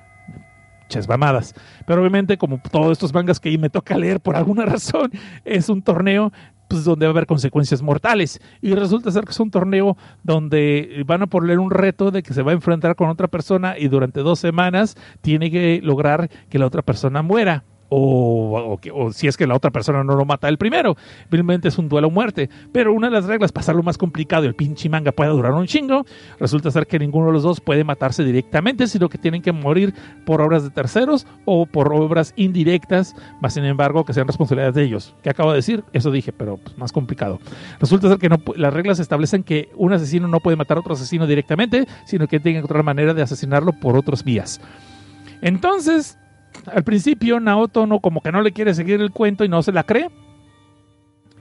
pinches 0.92 1.08
mamadas. 1.08 1.56
Pero 1.88 2.02
obviamente, 2.02 2.38
como 2.38 2.62
todos 2.72 2.92
estos 2.92 3.14
mangas 3.14 3.40
que 3.40 3.58
me 3.58 3.70
toca 3.70 3.98
leer 3.98 4.20
por 4.20 4.36
alguna 4.36 4.66
razón, 4.66 5.12
es 5.46 5.70
un 5.70 5.82
torneo 5.82 6.32
pues, 6.68 6.84
donde 6.84 7.06
va 7.06 7.12
a 7.12 7.14
haber 7.14 7.26
consecuencias 7.26 7.82
mortales. 7.82 8.40
Y 8.62 8.74
resulta 8.74 9.12
ser 9.12 9.24
que 9.24 9.32
es 9.32 9.40
un 9.40 9.52
torneo 9.52 9.98
donde 10.24 11.04
van 11.06 11.22
a 11.22 11.28
poner 11.28 11.60
un 11.60 11.72
reto 11.72 12.12
de 12.12 12.24
que 12.24 12.34
se 12.34 12.42
va 12.42 12.52
a 12.52 12.56
enfrentar 12.56 12.96
con 12.96 13.10
otra 13.10 13.28
persona 13.28 13.78
y 13.78 13.88
durante 13.88 14.22
dos 14.22 14.40
semanas 14.40 14.96
tiene 15.22 15.50
que 15.50 15.80
lograr 15.84 16.30
que 16.50 16.60
la 16.60 16.66
otra 16.66 16.82
persona 16.82 17.22
muera. 17.22 17.64
O, 17.94 18.80
si 19.12 19.28
es 19.28 19.36
que 19.36 19.46
la 19.46 19.54
otra 19.54 19.70
persona 19.70 20.02
no 20.04 20.16
lo 20.16 20.24
mata 20.24 20.48
el 20.48 20.58
primero. 20.58 20.96
Simplemente 21.24 21.68
es 21.68 21.78
un 21.78 21.90
duelo 21.90 22.08
a 22.08 22.10
muerte. 22.10 22.50
Pero 22.72 22.94
una 22.94 23.08
de 23.08 23.14
las 23.14 23.26
reglas, 23.26 23.52
para 23.52 23.64
hacerlo 23.64 23.84
más 23.84 23.98
complicado 23.98 24.46
y 24.46 24.48
el 24.48 24.56
pinche 24.56 24.88
manga 24.88 25.12
pueda 25.12 25.32
durar 25.32 25.52
un 25.52 25.68
chingo, 25.68 26.06
resulta 26.40 26.72
ser 26.72 26.88
que 26.88 27.00
ninguno 27.00 27.28
de 27.28 27.34
los 27.34 27.44
dos 27.44 27.60
puede 27.60 27.84
matarse 27.84 28.24
directamente, 28.24 28.88
sino 28.88 29.10
que 29.10 29.18
tienen 29.18 29.42
que 29.42 29.52
morir 29.52 29.94
por 30.26 30.42
obras 30.42 30.64
de 30.64 30.70
terceros 30.70 31.28
o 31.44 31.66
por 31.66 31.94
obras 31.94 32.34
indirectas, 32.38 33.14
más 33.42 33.56
sin 33.56 33.66
embargo 33.66 34.06
que 34.06 34.14
sean 34.14 34.26
responsabilidades 34.26 34.76
de 34.76 34.84
ellos. 34.84 35.14
¿Qué 35.22 35.30
acabo 35.30 35.52
de 35.52 35.58
decir? 35.58 35.84
Eso 35.92 36.12
dije, 36.12 36.32
pero 36.32 36.58
pues, 36.58 36.78
más 36.78 36.94
complicado. 36.94 37.40
Resulta 37.82 38.08
ser 38.08 38.20
que 38.20 38.30
no, 38.30 38.38
las 38.56 38.74
reglas 38.74 39.00
establecen 39.00 39.44
que 39.44 39.70
un 39.76 39.92
asesino 39.92 40.30
no 40.30 40.40
puede 40.40 40.56
matar 40.56 40.78
a 40.78 40.80
otro 40.80 40.94
asesino 40.94 41.28
directamente, 41.28 41.86
sino 42.06 42.28
que 42.28 42.40
tiene 42.40 42.56
que 42.56 42.60
encontrar 42.60 42.84
manera 42.84 43.14
de 43.14 43.22
asesinarlo 43.22 43.74
por 43.74 43.98
otras 43.98 44.24
vías. 44.24 44.62
Entonces, 45.42 46.18
al 46.65 46.84
principio 46.84 47.40
Naoto 47.40 47.86
no 47.88 47.99
como 47.99 48.22
que 48.22 48.32
no 48.32 48.41
le 48.41 48.52
quiere 48.52 48.73
seguir 48.73 49.02
el 49.02 49.11
cuento 49.11 49.44
y 49.44 49.49
no 49.49 49.64
se 49.64 49.72
la 49.72 49.84
cree. 49.84 50.10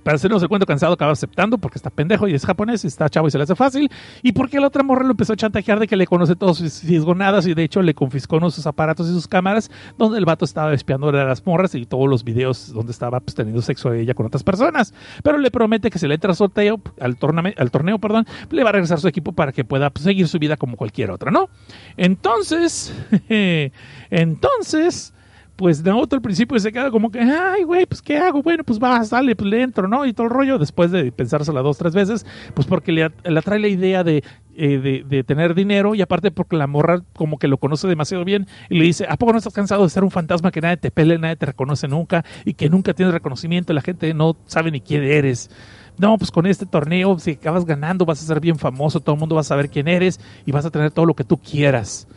Para 0.03 0.17
hacernos 0.17 0.43
el 0.43 0.49
cuento 0.49 0.67
cansado 0.67 0.93
acaba 0.95 1.13
aceptando 1.13 1.59
porque 1.59 1.79
está 1.79 1.91
pendejo 1.91 2.27
y 2.29 2.35
es 2.35 2.45
japonés 2.47 2.85
y 2.85 2.87
está 2.87 3.09
chavo 3.09 3.29
y 3.29 3.31
se 3.31 3.39
le 3.39 3.45
hace 3.45 3.55
fácil. 3.55 3.91
Y 4.23 4.33
porque 4.33 4.59
la 4.61 4.67
otra 4.69 4.83
morra 4.83 5.05
lo 5.05 5.11
empezó 5.11 5.33
a 5.33 5.37
chantajear 5.37 5.79
de 5.79 5.87
que 5.87 5.97
le 5.97 6.07
conoce 6.07 6.37
todos 6.37 6.59
sus 6.59 6.81
fisgonadas 6.81 7.47
y 7.47 7.55
de 7.55 7.63
hecho 7.65 7.83
le 7.83 7.95
confiscó 7.95 8.37
uno 8.37 8.47
de 8.47 8.53
sus 8.53 8.67
aparatos 8.67 9.09
y 9.09 9.13
sus 9.13 9.29
cámaras 9.29 9.71
donde 9.99 10.19
el 10.19 10.25
vato 10.25 10.45
estaba 10.45 10.73
espiando 10.75 11.09
a 11.09 11.13
las 11.13 11.45
morras 11.47 11.75
y 11.75 11.85
todos 11.87 12.09
los 12.09 12.25
videos 12.25 12.73
donde 12.73 12.93
estaba 12.93 13.21
pues, 13.21 13.35
teniendo 13.35 13.63
sexo 13.63 13.91
de 13.91 14.01
ella 14.01 14.15
con 14.15 14.27
otras 14.27 14.43
personas. 14.43 14.95
Pero 15.23 15.39
le 15.39 15.51
promete 15.51 15.91
que 15.91 15.99
si 15.99 16.07
le 16.09 16.15
entra 16.15 16.35
sorteo, 16.35 16.81
al, 17.01 17.19
torname- 17.19 17.55
al 17.59 17.71
torneo, 17.71 17.99
perdón, 17.99 18.27
le 18.51 18.63
va 18.63 18.71
a 18.71 18.73
regresar 18.73 19.01
su 19.01 19.09
equipo 19.09 19.33
para 19.33 19.53
que 19.53 19.65
pueda 19.65 19.91
pues, 19.91 20.05
seguir 20.05 20.29
su 20.29 20.39
vida 20.39 20.57
como 20.57 20.77
cualquier 20.77 21.11
otra, 21.11 21.31
¿no? 21.31 21.49
Entonces, 21.97 22.93
entonces 24.11 25.15
pues 25.61 25.85
Naoto 25.85 26.17
al 26.17 26.23
principio 26.23 26.59
se 26.59 26.73
queda 26.73 26.91
como 26.91 27.11
que, 27.11 27.21
ay, 27.21 27.65
güey, 27.65 27.85
pues 27.85 28.01
¿qué 28.01 28.17
hago? 28.17 28.43
Bueno, 28.43 28.65
pues 28.65 28.79
va, 28.79 29.05
sale, 29.05 29.37
pues 29.37 29.51
le 29.51 29.61
entro, 29.61 29.89
¿no? 29.89 30.07
Y 30.07 30.15
todo 30.15 30.29
el 30.29 30.33
rollo, 30.33 30.57
después 30.57 30.91
de 30.91 31.13
pensársela 31.13 31.61
dos, 31.61 31.77
tres 31.77 31.95
veces, 31.95 32.25
pues 32.55 32.67
porque 32.67 32.93
le, 32.93 33.11
le 33.25 33.39
atrae 33.39 33.59
la 33.59 33.69
idea 33.69 34.03
de, 34.03 34.25
eh, 34.57 34.79
de, 34.79 35.05
de 35.07 35.23
tener 35.23 35.55
dinero 35.55 35.95
y 35.95 36.01
aparte 36.01 36.31
porque 36.31 36.57
la 36.57 36.67
morra 36.67 37.03
como 37.13 37.39
que 37.39 37.47
lo 37.47 37.59
conoce 37.59 37.87
demasiado 37.89 38.25
bien 38.25 38.47
y 38.71 38.79
le 38.79 38.87
dice, 38.87 39.05
¿a 39.07 39.19
poco 39.19 39.33
no 39.33 39.39
estás 39.39 39.53
cansado 39.53 39.83
de 39.83 39.91
ser 39.91 40.03
un 40.03 40.11
fantasma 40.11 40.51
que 40.51 40.63
nadie 40.63 40.79
te 40.79 40.91
pele, 40.91 41.19
nadie 41.19 41.37
te 41.37 41.45
reconoce 41.45 41.89
nunca 41.89 42.25
y 42.47 42.55
que 42.55 42.71
nunca 42.71 42.95
tienes 42.95 43.13
reconocimiento, 43.13 43.75
la 43.75 43.83
gente 43.83 44.15
no 44.15 44.39
sabe 44.47 44.71
ni 44.71 44.81
quién 44.81 45.03
eres? 45.03 45.51
No, 45.99 46.17
pues 46.17 46.31
con 46.31 46.47
este 46.47 46.65
torneo, 46.65 47.19
si 47.19 47.33
acabas 47.33 47.67
ganando, 47.67 48.07
vas 48.07 48.23
a 48.23 48.25
ser 48.25 48.41
bien 48.41 48.59
famoso, 48.59 49.01
todo 49.01 49.15
el 49.15 49.21
mundo 49.21 49.35
va 49.35 49.43
a 49.43 49.45
saber 49.45 49.69
quién 49.69 49.89
eres 49.89 50.21
y 50.47 50.53
vas 50.53 50.65
a 50.65 50.71
tener 50.71 50.91
todo 50.91 51.05
lo 51.05 51.13
que 51.13 51.25
tú 51.25 51.37
quieras. 51.37 52.09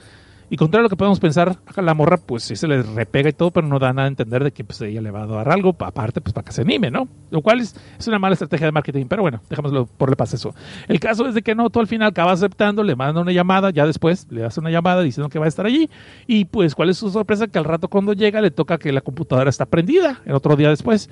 Y 0.49 0.57
contrario 0.57 0.82
a 0.82 0.86
lo 0.86 0.90
que 0.90 0.95
podemos 0.98 1.20
pensar, 1.20 1.57
la 1.76 1.94
morra, 1.94 2.18
pues 2.18 2.44
sí 2.44 2.56
se 2.56 2.68
le 2.68 2.84
repega 2.84 3.30
y 3.30 3.34
todo, 3.34 3.49
pero 3.52 3.65
no 3.68 3.80
da 3.80 3.91
nada 3.94 4.06
a 4.06 4.07
entender 4.07 4.44
de 4.44 4.52
que 4.52 4.64
pues, 4.64 4.80
ella 4.82 5.02
le 5.02 5.10
va 5.10 5.24
a 5.24 5.26
dar 5.26 5.49
algo, 5.49 5.74
pa- 5.74 5.88
aparte, 5.88 6.22
pues 6.22 6.34
para 6.34 6.45
que 6.45 6.52
se 6.52 6.61
anime, 6.61 6.91
¿no? 6.91 7.07
Lo 7.32 7.41
cual 7.41 7.60
es, 7.61 7.76
es 7.98 8.07
una 8.07 8.20
mala 8.20 8.34
estrategia 8.34 8.68
de 8.68 8.72
marketing, 8.72 9.06
pero 9.07 9.24
bueno, 9.24 9.41
dejémoslo 9.49 9.86
por 9.88 10.10
le 10.10 10.15
pasa 10.15 10.36
eso. 10.36 10.53
El 10.88 10.99
caso 10.99 11.26
es 11.28 11.34
de 11.34 11.41
que 11.41 11.56
no, 11.56 11.70
tú 11.70 11.80
al 11.80 11.88
final 11.88 12.10
acaba 12.10 12.32
aceptando, 12.34 12.84
le 12.84 12.95
manda 12.95 13.22
una 13.22 13.32
llamada, 13.32 13.72
ya 13.72 13.86
después 13.88 14.28
le 14.30 14.44
hace 14.45 14.60
una 14.60 14.70
llamada 14.70 15.02
diciendo 15.02 15.30
que 15.30 15.40
va 15.40 15.45
a 15.45 15.49
estar 15.49 15.65
allí, 15.65 15.90
y 16.28 16.45
pues, 16.45 16.76
¿cuál 16.76 16.90
es 16.90 16.98
su 16.98 17.10
sorpresa? 17.10 17.48
Que 17.48 17.57
al 17.57 17.65
rato 17.65 17.88
cuando 17.88 18.14
llega 18.14 18.40
le 18.41 18.52
toca 18.52 18.78
que 18.78 18.91
la 18.91 19.02
computadora 19.02 19.49
está 19.49 19.65
prendida, 19.65 20.22
el 20.26 20.34
otro 20.34 20.56
día 20.56 20.70
después. 20.70 21.10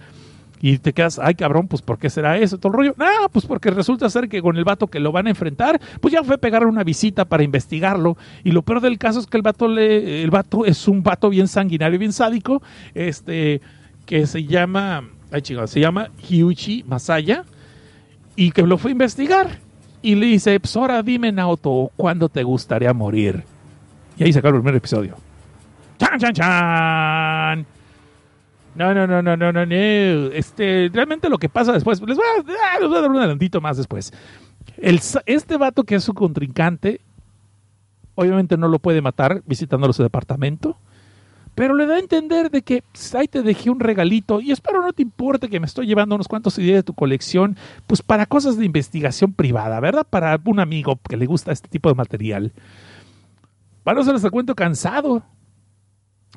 Y 0.61 0.77
te 0.77 0.93
quedas, 0.93 1.19
ay 1.19 1.33
cabrón, 1.33 1.67
pues 1.67 1.81
¿por 1.81 1.97
qué 1.97 2.09
será 2.09 2.37
eso? 2.37 2.57
Todo 2.59 2.71
el 2.73 2.77
rollo. 2.77 2.95
Ah, 2.99 3.27
pues 3.31 3.45
porque 3.45 3.71
resulta 3.71 4.09
ser 4.09 4.29
que 4.29 4.41
con 4.41 4.57
el 4.57 4.63
vato 4.63 4.87
que 4.87 4.99
lo 4.99 5.11
van 5.11 5.25
a 5.25 5.31
enfrentar, 5.31 5.81
pues 5.99 6.13
ya 6.13 6.23
fue 6.23 6.35
a 6.35 6.37
pegar 6.37 6.65
una 6.65 6.83
visita 6.83 7.25
para 7.25 7.43
investigarlo. 7.43 8.15
Y 8.43 8.51
lo 8.51 8.61
peor 8.61 8.79
del 8.81 8.99
caso 8.99 9.19
es 9.19 9.25
que 9.25 9.37
el 9.37 9.43
vato 9.43 9.67
le, 9.67 10.23
el 10.23 10.31
es 10.65 10.87
un 10.87 11.01
vato 11.01 11.29
bien 11.29 11.47
sanguinario, 11.47 11.97
bien 11.97 12.13
sádico, 12.13 12.61
este, 12.93 13.61
que 14.05 14.27
se 14.27 14.43
llama, 14.43 15.03
ay 15.31 15.41
chingado, 15.41 15.67
se 15.67 15.79
llama 15.79 16.09
Hyuichi 16.29 16.83
Masaya, 16.87 17.43
y 18.35 18.51
que 18.51 18.61
lo 18.61 18.77
fue 18.77 18.91
a 18.91 18.93
investigar. 18.93 19.59
y 20.03 20.15
le 20.15 20.27
dice, 20.27 20.59
pues 20.59 20.75
dime 21.03 21.31
Naoto, 21.31 21.91
¿cuándo 21.95 22.29
te 22.29 22.43
gustaría 22.43 22.93
morir? 22.93 23.43
Y 24.17 24.23
ahí 24.23 24.33
se 24.33 24.39
acaba 24.39 24.55
el 24.55 24.61
primer 24.61 24.75
episodio. 24.77 25.15
¡Chan, 25.97 26.19
chan, 26.19 26.33
chan! 26.33 27.80
No, 28.75 28.93
no, 28.93 29.05
no, 29.05 29.21
no, 29.21 29.35
no, 29.35 29.51
no, 29.51 29.65
no. 29.65 29.75
Este, 30.33 30.89
realmente 30.93 31.29
lo 31.29 31.37
que 31.37 31.49
pasa 31.49 31.73
después, 31.73 32.01
les 32.01 32.17
voy 32.17 32.25
a, 32.25 32.75
ah, 32.75 32.87
dar 32.87 33.09
un 33.09 33.17
adelantito 33.17 33.59
más 33.59 33.77
después. 33.77 34.13
Este 34.77 35.57
vato 35.57 35.83
que 35.83 35.95
es 35.95 36.03
su 36.03 36.13
contrincante, 36.13 37.01
obviamente 38.15 38.57
no 38.57 38.67
lo 38.67 38.79
puede 38.79 39.01
matar 39.01 39.43
visitándolo 39.45 39.93
su 39.93 40.03
departamento, 40.03 40.77
pero 41.53 41.75
le 41.75 41.85
da 41.85 41.95
a 41.95 41.99
entender 41.99 42.49
de 42.49 42.61
que 42.61 42.83
pues, 42.91 43.13
ahí 43.13 43.27
te 43.27 43.41
dejé 43.43 43.69
un 43.69 43.79
regalito 43.79 44.39
y 44.39 44.51
espero 44.51 44.81
no 44.81 44.93
te 44.93 45.01
importe 45.01 45.49
que 45.49 45.59
me 45.59 45.65
estoy 45.65 45.85
llevando 45.85 46.15
unos 46.15 46.27
cuantos 46.27 46.57
ideas 46.57 46.77
de 46.77 46.83
tu 46.83 46.93
colección, 46.93 47.57
pues 47.87 48.01
para 48.01 48.25
cosas 48.25 48.57
de 48.57 48.65
investigación 48.65 49.33
privada, 49.33 49.79
¿verdad? 49.79 50.07
Para 50.09 50.39
un 50.45 50.59
amigo 50.59 50.97
que 51.09 51.17
le 51.17 51.25
gusta 51.25 51.51
este 51.51 51.67
tipo 51.67 51.89
de 51.89 51.95
material. 51.95 52.53
Para 53.83 53.99
no 53.99 54.05
se 54.05 54.13
les 54.13 54.31
cuento 54.31 54.55
cansado, 54.55 55.23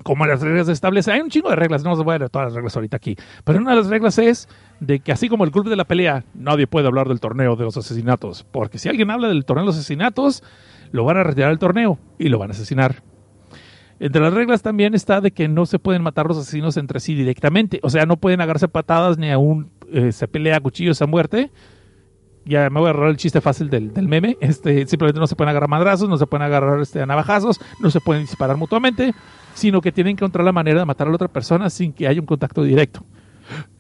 como 0.03 0.27
las 0.27 0.41
reglas 0.41 0.69
establecen. 0.69 1.15
Hay 1.15 1.21
un 1.21 1.31
chingo 1.31 1.51
de 1.51 1.57
reglas, 1.57 1.85
no 1.85 1.93
os 1.93 2.03
voy 2.03 2.17
a 2.17 2.19
leer 2.19 2.31
todas 2.31 2.47
las 2.47 2.55
reglas 2.55 2.77
ahorita 2.77 2.97
aquí. 2.97 3.17
Pero 3.45 3.59
una 3.59 3.71
de 3.71 3.77
las 3.77 3.87
reglas 3.87 4.19
es 4.19 4.49
de 4.81 5.01
que 5.01 5.13
así 5.13 5.29
como 5.29 5.45
el 5.45 5.53
club 5.53 5.69
de 5.69 5.77
la 5.77 5.85
pelea, 5.85 6.25
nadie 6.35 6.67
puede 6.67 6.87
hablar 6.87 7.09
del 7.09 7.21
torneo 7.21 7.57
de 7.57 7.65
los 7.65 7.77
asesinatos. 7.77 8.45
Porque 8.51 8.79
si 8.79 8.89
alguien 8.89 9.11
habla 9.11 9.29
del 9.29 9.45
torneo 9.45 9.65
de 9.65 9.67
los 9.67 9.77
asesinatos, 9.77 10.43
lo 10.91 11.05
van 11.05 11.17
a 11.17 11.23
retirar 11.23 11.51
del 11.51 11.59
torneo 11.59 11.99
y 12.19 12.29
lo 12.29 12.39
van 12.39 12.51
a 12.51 12.55
asesinar. 12.55 13.03
Entre 14.01 14.21
las 14.21 14.35
reglas 14.35 14.63
también 14.63 14.95
está 14.95 15.21
de 15.21 15.31
que 15.31 15.49
no 15.49 15.67
se 15.67 15.79
pueden 15.79 16.03
matar 16.03 16.27
los 16.27 16.37
asesinos 16.37 16.77
entre 16.77 17.01
sí 17.01 17.15
directamente. 17.15 17.79
O 17.83 17.91
sea, 17.91 18.07
no 18.07 18.17
pueden 18.17 18.41
agarrarse 18.41 18.69
patadas 18.69 19.19
ni 19.19 19.31
aún 19.31 19.71
eh, 19.93 20.13
se 20.13 20.27
pelea 20.27 20.57
a 20.57 20.61
cuchillos 20.61 21.01
a 21.01 21.07
muerte. 21.07 21.51
Ya 22.47 22.69
me 22.71 22.81
voy 22.81 22.89
a 22.89 22.91
agarrar 22.91 23.11
el 23.11 23.17
chiste 23.17 23.41
fácil 23.41 23.71
del, 23.71 23.93
del 23.95 24.07
meme. 24.07 24.37
Este, 24.41 24.87
simplemente 24.87 25.19
no 25.19 25.27
se 25.27 25.35
pueden 25.35 25.51
agarrar 25.51 25.69
madrazos, 25.69 26.09
no 26.09 26.17
se 26.17 26.27
pueden 26.27 26.45
agarrar 26.45 26.81
este, 26.81 27.01
a 27.01 27.07
navajazos, 27.07 27.61
no 27.81 27.91
se 27.91 28.01
pueden 28.01 28.23
disparar 28.25 28.57
mutuamente, 28.57 29.15
sino 29.55 29.81
que 29.81 29.93
tienen 29.93 30.17
que 30.17 30.25
encontrar 30.25 30.45
la 30.45 30.53
manera 30.53 30.81
de 30.81 30.85
matar 30.85 31.07
a 31.07 31.11
la 31.11 31.17
otra 31.17 31.29
persona 31.29 31.71
sin 31.71 31.93
que 31.93 32.07
haya 32.07 32.21
un 32.21 32.27
contacto 32.27 32.63
directo. 32.63 33.05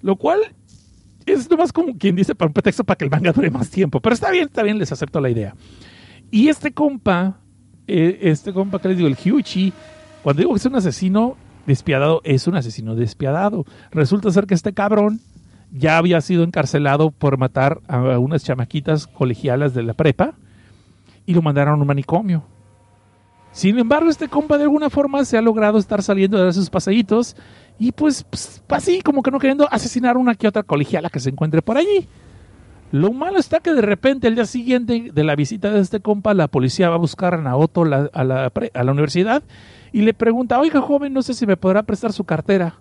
Lo 0.03 0.17
cual 0.17 0.41
es 1.27 1.51
nomás 1.51 1.73
como 1.73 1.97
quien 1.97 2.17
dice 2.17 2.35
para 2.35 2.49
un 2.49 2.53
pretexto 2.53 2.85
para 2.85 2.97
que 2.97 3.05
el 3.05 3.11
manga 3.11 3.33
dure 3.33 3.51
más 3.51 3.71
tiempo. 3.71 4.01
Pero 4.01 4.15
está 4.15 4.31
bien, 4.31 4.47
está 4.47 4.63
bien, 4.63 4.79
les 4.79 4.93
acepto 4.93 5.21
la 5.21 5.31
idea. 5.31 5.55
Y 6.31 6.49
este 6.49 6.73
compa, 6.73 7.39
eh, 7.87 8.19
este 8.23 8.53
compa 8.53 8.79
que 8.81 8.89
les 8.89 8.97
digo, 8.97 9.09
el 9.09 9.17
Hyuchi, 9.17 9.73
cuando 10.23 10.41
digo 10.41 10.53
que 10.53 10.59
es 10.59 10.67
un 10.67 10.77
asesino 10.77 11.37
despiadado, 11.67 12.21
es 12.25 12.47
un 12.47 12.57
asesino 12.57 12.95
despiadado. 12.95 13.65
Resulta 13.91 14.31
ser 14.31 14.47
que 14.47 14.55
este 14.55 14.73
cabrón 14.73 15.21
ya 15.75 15.99
había 15.99 16.21
sido 16.21 16.45
encarcelado 16.45 17.11
por 17.11 17.37
matar 17.37 17.81
a 17.89 18.19
unas 18.19 18.45
chamaquitas 18.45 19.09
colegialas 19.09 19.75
de 19.75 19.83
la 19.83 19.93
prepa 19.93 20.35
y 21.27 21.35
lo 21.35 21.43
mandaron 21.43 21.75
a 21.75 21.83
un 21.83 21.87
manicomio. 21.87 22.45
Sin 23.51 23.79
embargo, 23.79 24.09
este 24.09 24.29
compa 24.29 24.57
de 24.57 24.65
alguna 24.65 24.89
forma 24.89 25.25
se 25.25 25.37
ha 25.37 25.43
logrado 25.43 25.79
estar 25.79 26.03
saliendo 26.03 26.45
de 26.45 26.53
sus 26.53 26.71
paseitos 26.71 27.37
y 27.79 27.91
pues, 27.91 28.23
pues, 28.23 28.63
así 28.69 29.01
como 29.03 29.23
que 29.23 29.33
no 29.33 29.41
queriendo 29.41 29.69
asesinar 29.71 30.17
una 30.17 30.37
que 30.37 30.47
otra 30.47 30.63
colegiala 30.63 31.11
que 31.11 31.21
se 31.21 31.31
encuentre 31.31 31.61
por 31.61 31.77
allí. 31.77 32.09
Lo 32.93 33.13
malo 33.13 33.39
está 33.39 33.59
que 33.59 33.73
de 33.73 33.83
repente 33.83 34.29
el 34.29 34.37
día 34.37 34.47
siguiente 34.47 35.11
de 35.13 35.25
la 35.25 35.35
visita 35.35 35.71
de 35.71 35.81
este 35.81 35.99
compa, 35.99 36.35
la 36.35 36.47
policía 36.47 36.89
va 36.89 36.95
a 36.95 36.99
buscar 36.99 37.35
a 37.35 37.39
Naoto 37.39 37.83
a, 37.83 38.25
la, 38.25 38.53
a 38.63 38.85
la 38.85 38.93
universidad 38.93 39.43
y 39.93 40.03
le 40.03 40.15
pregunta, 40.15 40.61
oiga 40.61 40.81
joven, 40.81 41.13
no 41.13 41.23
sé 41.23 41.35
si 41.35 41.47
me 41.47 41.57
podrá 41.57 41.83
prestar 41.83 42.13
su 42.13 42.23
cartera. 42.23 42.77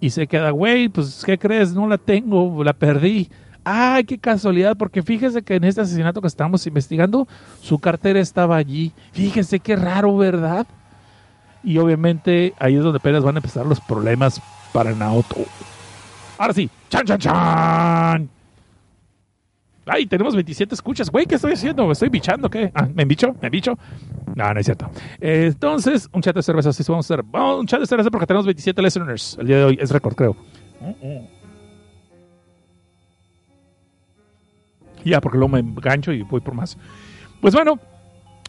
Y 0.00 0.10
se 0.10 0.26
queda, 0.26 0.50
güey, 0.50 0.88
pues 0.88 1.22
¿qué 1.24 1.38
crees? 1.38 1.72
No 1.72 1.86
la 1.88 1.98
tengo, 1.98 2.62
la 2.62 2.72
perdí. 2.72 3.28
Ay, 3.64 4.04
qué 4.04 4.18
casualidad, 4.18 4.76
porque 4.76 5.02
fíjese 5.02 5.42
que 5.42 5.56
en 5.56 5.64
este 5.64 5.80
asesinato 5.80 6.20
que 6.20 6.28
estamos 6.28 6.66
investigando, 6.66 7.26
su 7.60 7.78
cartera 7.78 8.20
estaba 8.20 8.56
allí. 8.56 8.92
Fíjese 9.12 9.60
qué 9.60 9.76
raro, 9.76 10.16
¿verdad? 10.16 10.66
Y 11.62 11.78
obviamente 11.78 12.54
ahí 12.58 12.76
es 12.76 12.82
donde 12.82 12.98
apenas 12.98 13.22
van 13.22 13.36
a 13.36 13.38
empezar 13.40 13.66
los 13.66 13.80
problemas 13.80 14.40
para 14.72 14.92
Naoto. 14.92 15.44
Ahora 16.38 16.54
sí, 16.54 16.70
chan, 16.88 17.04
chan, 17.04 17.18
chan. 17.18 18.37
Ay, 19.88 20.06
tenemos 20.06 20.34
27 20.34 20.74
escuchas. 20.74 21.10
Güey, 21.10 21.26
¿qué 21.26 21.36
estoy 21.36 21.52
haciendo? 21.52 21.86
¿Me 21.86 21.92
estoy 21.92 22.08
bichando? 22.08 22.50
¿Qué? 22.50 22.70
Ah, 22.74 22.88
¿Me 22.94 23.04
bicho? 23.04 23.34
¿Me 23.40 23.48
bicho? 23.48 23.78
No, 24.34 24.52
no 24.52 24.60
es 24.60 24.66
cierto. 24.66 24.90
Entonces, 25.20 26.08
un 26.12 26.22
chat 26.22 26.34
de 26.34 26.42
cerveza. 26.42 26.72
Sí, 26.72 26.84
vamos 26.86 27.10
a 27.10 27.14
hacer. 27.14 27.24
Vamos, 27.24 27.60
un 27.60 27.66
chat 27.66 27.80
de 27.80 27.86
cerveza 27.86 28.10
porque 28.10 28.26
tenemos 28.26 28.46
27 28.46 28.82
listeners 28.82 29.36
el 29.40 29.46
día 29.46 29.56
de 29.58 29.64
hoy. 29.64 29.78
Es 29.80 29.90
récord, 29.90 30.14
creo. 30.14 30.36
Ya, 35.04 35.20
porque 35.20 35.38
luego 35.38 35.52
me 35.52 35.60
engancho 35.60 36.12
y 36.12 36.22
voy 36.22 36.40
por 36.40 36.54
más. 36.54 36.76
Pues 37.40 37.54
bueno, 37.54 37.78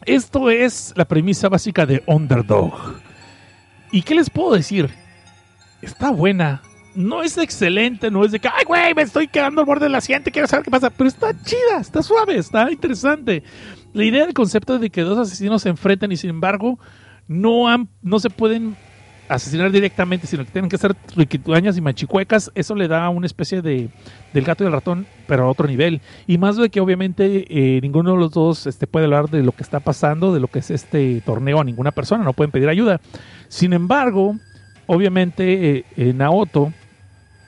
esto 0.04 0.50
es 0.50 0.92
la 0.96 1.06
premisa 1.06 1.48
básica 1.48 1.86
de 1.86 2.02
Underdog. 2.06 2.74
¿Y 3.92 4.02
qué 4.02 4.14
les 4.14 4.30
puedo 4.30 4.52
decir? 4.52 4.90
Está 5.82 6.10
buena. 6.10 6.62
No 6.94 7.22
es 7.22 7.38
excelente, 7.38 8.10
no 8.10 8.24
es 8.24 8.32
de 8.32 8.40
que, 8.40 8.48
ay, 8.48 8.64
güey, 8.66 8.94
me 8.94 9.02
estoy 9.02 9.28
quedando 9.28 9.60
al 9.60 9.66
borde 9.66 9.86
del 9.86 9.94
asiento, 9.94 10.30
quiero 10.30 10.48
saber 10.48 10.64
qué 10.64 10.70
pasa. 10.70 10.90
Pero 10.90 11.08
está 11.08 11.32
chida, 11.42 11.80
está 11.80 12.02
suave, 12.02 12.36
está 12.36 12.70
interesante. 12.70 13.42
La 13.92 14.04
idea 14.04 14.24
del 14.24 14.34
concepto 14.34 14.78
de 14.78 14.90
que 14.90 15.02
dos 15.02 15.18
asesinos 15.18 15.62
se 15.62 15.68
enfrentan 15.68 16.12
y 16.12 16.16
sin 16.16 16.30
embargo 16.30 16.78
no, 17.28 17.68
han, 17.68 17.88
no 18.02 18.18
se 18.18 18.30
pueden 18.30 18.76
asesinar 19.30 19.70
directamente, 19.70 20.26
sino 20.26 20.44
que 20.44 20.50
tienen 20.50 20.68
que 20.68 20.76
ser 20.76 20.96
riquituañas 21.14 21.76
y 21.76 21.80
machicuecas, 21.80 22.50
eso 22.56 22.74
le 22.74 22.88
da 22.88 23.08
una 23.10 23.26
especie 23.26 23.62
de 23.62 23.88
del 24.32 24.44
gato 24.44 24.64
y 24.64 24.66
el 24.66 24.72
ratón, 24.72 25.06
pero 25.28 25.44
a 25.44 25.48
otro 25.48 25.68
nivel. 25.68 26.00
Y 26.26 26.38
más 26.38 26.56
de 26.56 26.68
que 26.68 26.80
obviamente 26.80 27.46
eh, 27.48 27.80
ninguno 27.80 28.12
de 28.12 28.18
los 28.18 28.32
dos 28.32 28.66
este, 28.66 28.88
puede 28.88 29.04
hablar 29.04 29.30
de 29.30 29.42
lo 29.42 29.52
que 29.52 29.62
está 29.62 29.80
pasando, 29.80 30.34
de 30.34 30.40
lo 30.40 30.48
que 30.48 30.58
es 30.58 30.70
este 30.70 31.20
torneo 31.24 31.60
a 31.60 31.64
ninguna 31.64 31.92
persona, 31.92 32.24
no 32.24 32.32
pueden 32.32 32.50
pedir 32.50 32.68
ayuda. 32.68 33.00
Sin 33.48 33.72
embargo, 33.72 34.36
obviamente 34.90 35.78
eh, 35.78 35.84
eh, 35.96 36.12
Naoto, 36.12 36.72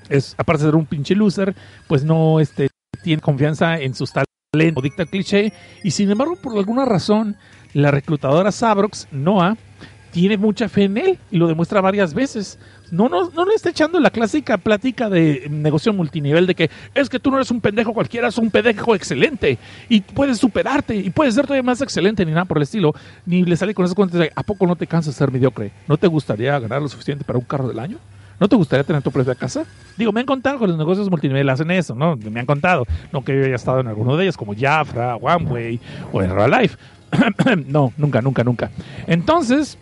es, 0.08 0.34
aparte 0.38 0.62
de 0.62 0.68
ser 0.68 0.76
un 0.76 0.86
pinche 0.86 1.16
loser, 1.16 1.56
pues 1.88 2.04
no 2.04 2.38
este, 2.38 2.68
tiene 3.02 3.20
confianza 3.20 3.80
en 3.80 3.96
sus 3.96 4.12
talentos, 4.12 4.84
dicta 4.84 5.06
cliché, 5.06 5.52
y 5.82 5.90
sin 5.90 6.08
embargo, 6.10 6.36
por 6.40 6.56
alguna 6.56 6.84
razón, 6.84 7.36
la 7.74 7.90
reclutadora 7.90 8.52
Sabrox, 8.52 9.08
Noah, 9.10 9.56
tiene 10.12 10.36
mucha 10.36 10.68
fe 10.68 10.84
en 10.84 10.98
él 10.98 11.18
y 11.30 11.38
lo 11.38 11.48
demuestra 11.48 11.80
varias 11.80 12.14
veces. 12.14 12.58
No, 12.90 13.08
no, 13.08 13.30
no 13.30 13.46
le 13.46 13.54
está 13.54 13.70
echando 13.70 13.98
la 13.98 14.10
clásica 14.10 14.58
plática 14.58 15.08
de 15.08 15.48
negocio 15.50 15.92
multinivel 15.94 16.46
de 16.46 16.54
que 16.54 16.70
es 16.94 17.08
que 17.08 17.18
tú 17.18 17.30
no 17.30 17.38
eres 17.38 17.50
un 17.50 17.62
pendejo 17.62 17.94
cualquiera, 17.94 18.26
eres 18.26 18.36
un 18.36 18.50
pendejo 18.50 18.94
excelente 18.94 19.58
y 19.88 20.02
puedes 20.02 20.38
superarte 20.38 20.94
y 20.94 21.08
puedes 21.10 21.34
ser 21.34 21.46
todavía 21.46 21.62
más 21.62 21.80
excelente 21.80 22.24
ni 22.26 22.32
nada 22.32 22.44
por 22.44 22.58
el 22.58 22.64
estilo. 22.64 22.94
Ni 23.24 23.42
le 23.42 23.56
sale 23.56 23.74
con 23.74 23.86
esos 23.86 23.94
cuentos 23.94 24.20
de 24.20 24.30
¿a 24.36 24.42
poco 24.42 24.66
no 24.66 24.76
te 24.76 24.86
cansas 24.86 25.14
de 25.14 25.18
ser 25.18 25.32
mediocre? 25.32 25.72
¿No 25.88 25.96
te 25.96 26.06
gustaría 26.06 26.58
ganar 26.58 26.82
lo 26.82 26.88
suficiente 26.88 27.24
para 27.24 27.38
un 27.38 27.46
carro 27.46 27.66
del 27.66 27.78
año? 27.78 27.98
¿No 28.38 28.48
te 28.48 28.56
gustaría 28.56 28.84
tener 28.84 29.02
tu 29.02 29.10
propia 29.10 29.34
casa? 29.34 29.64
Digo, 29.96 30.12
me 30.12 30.20
han 30.20 30.26
contado 30.26 30.58
que 30.58 30.66
los 30.66 30.76
negocios 30.76 31.08
multinivel 31.08 31.48
hacen 31.48 31.70
eso, 31.70 31.94
¿no? 31.94 32.16
Me 32.16 32.40
han 32.40 32.46
contado. 32.46 32.84
No 33.12 33.24
que 33.24 33.38
yo 33.38 33.44
haya 33.46 33.54
estado 33.54 33.80
en 33.80 33.86
alguno 33.86 34.16
de 34.16 34.24
ellos, 34.24 34.36
como 34.36 34.52
Jafra, 34.54 35.16
OneWay 35.16 35.80
o 36.12 36.20
Herbalife. 36.20 36.76
no, 37.68 37.92
nunca, 37.96 38.20
nunca, 38.20 38.42
nunca. 38.42 38.70
Entonces, 39.06 39.78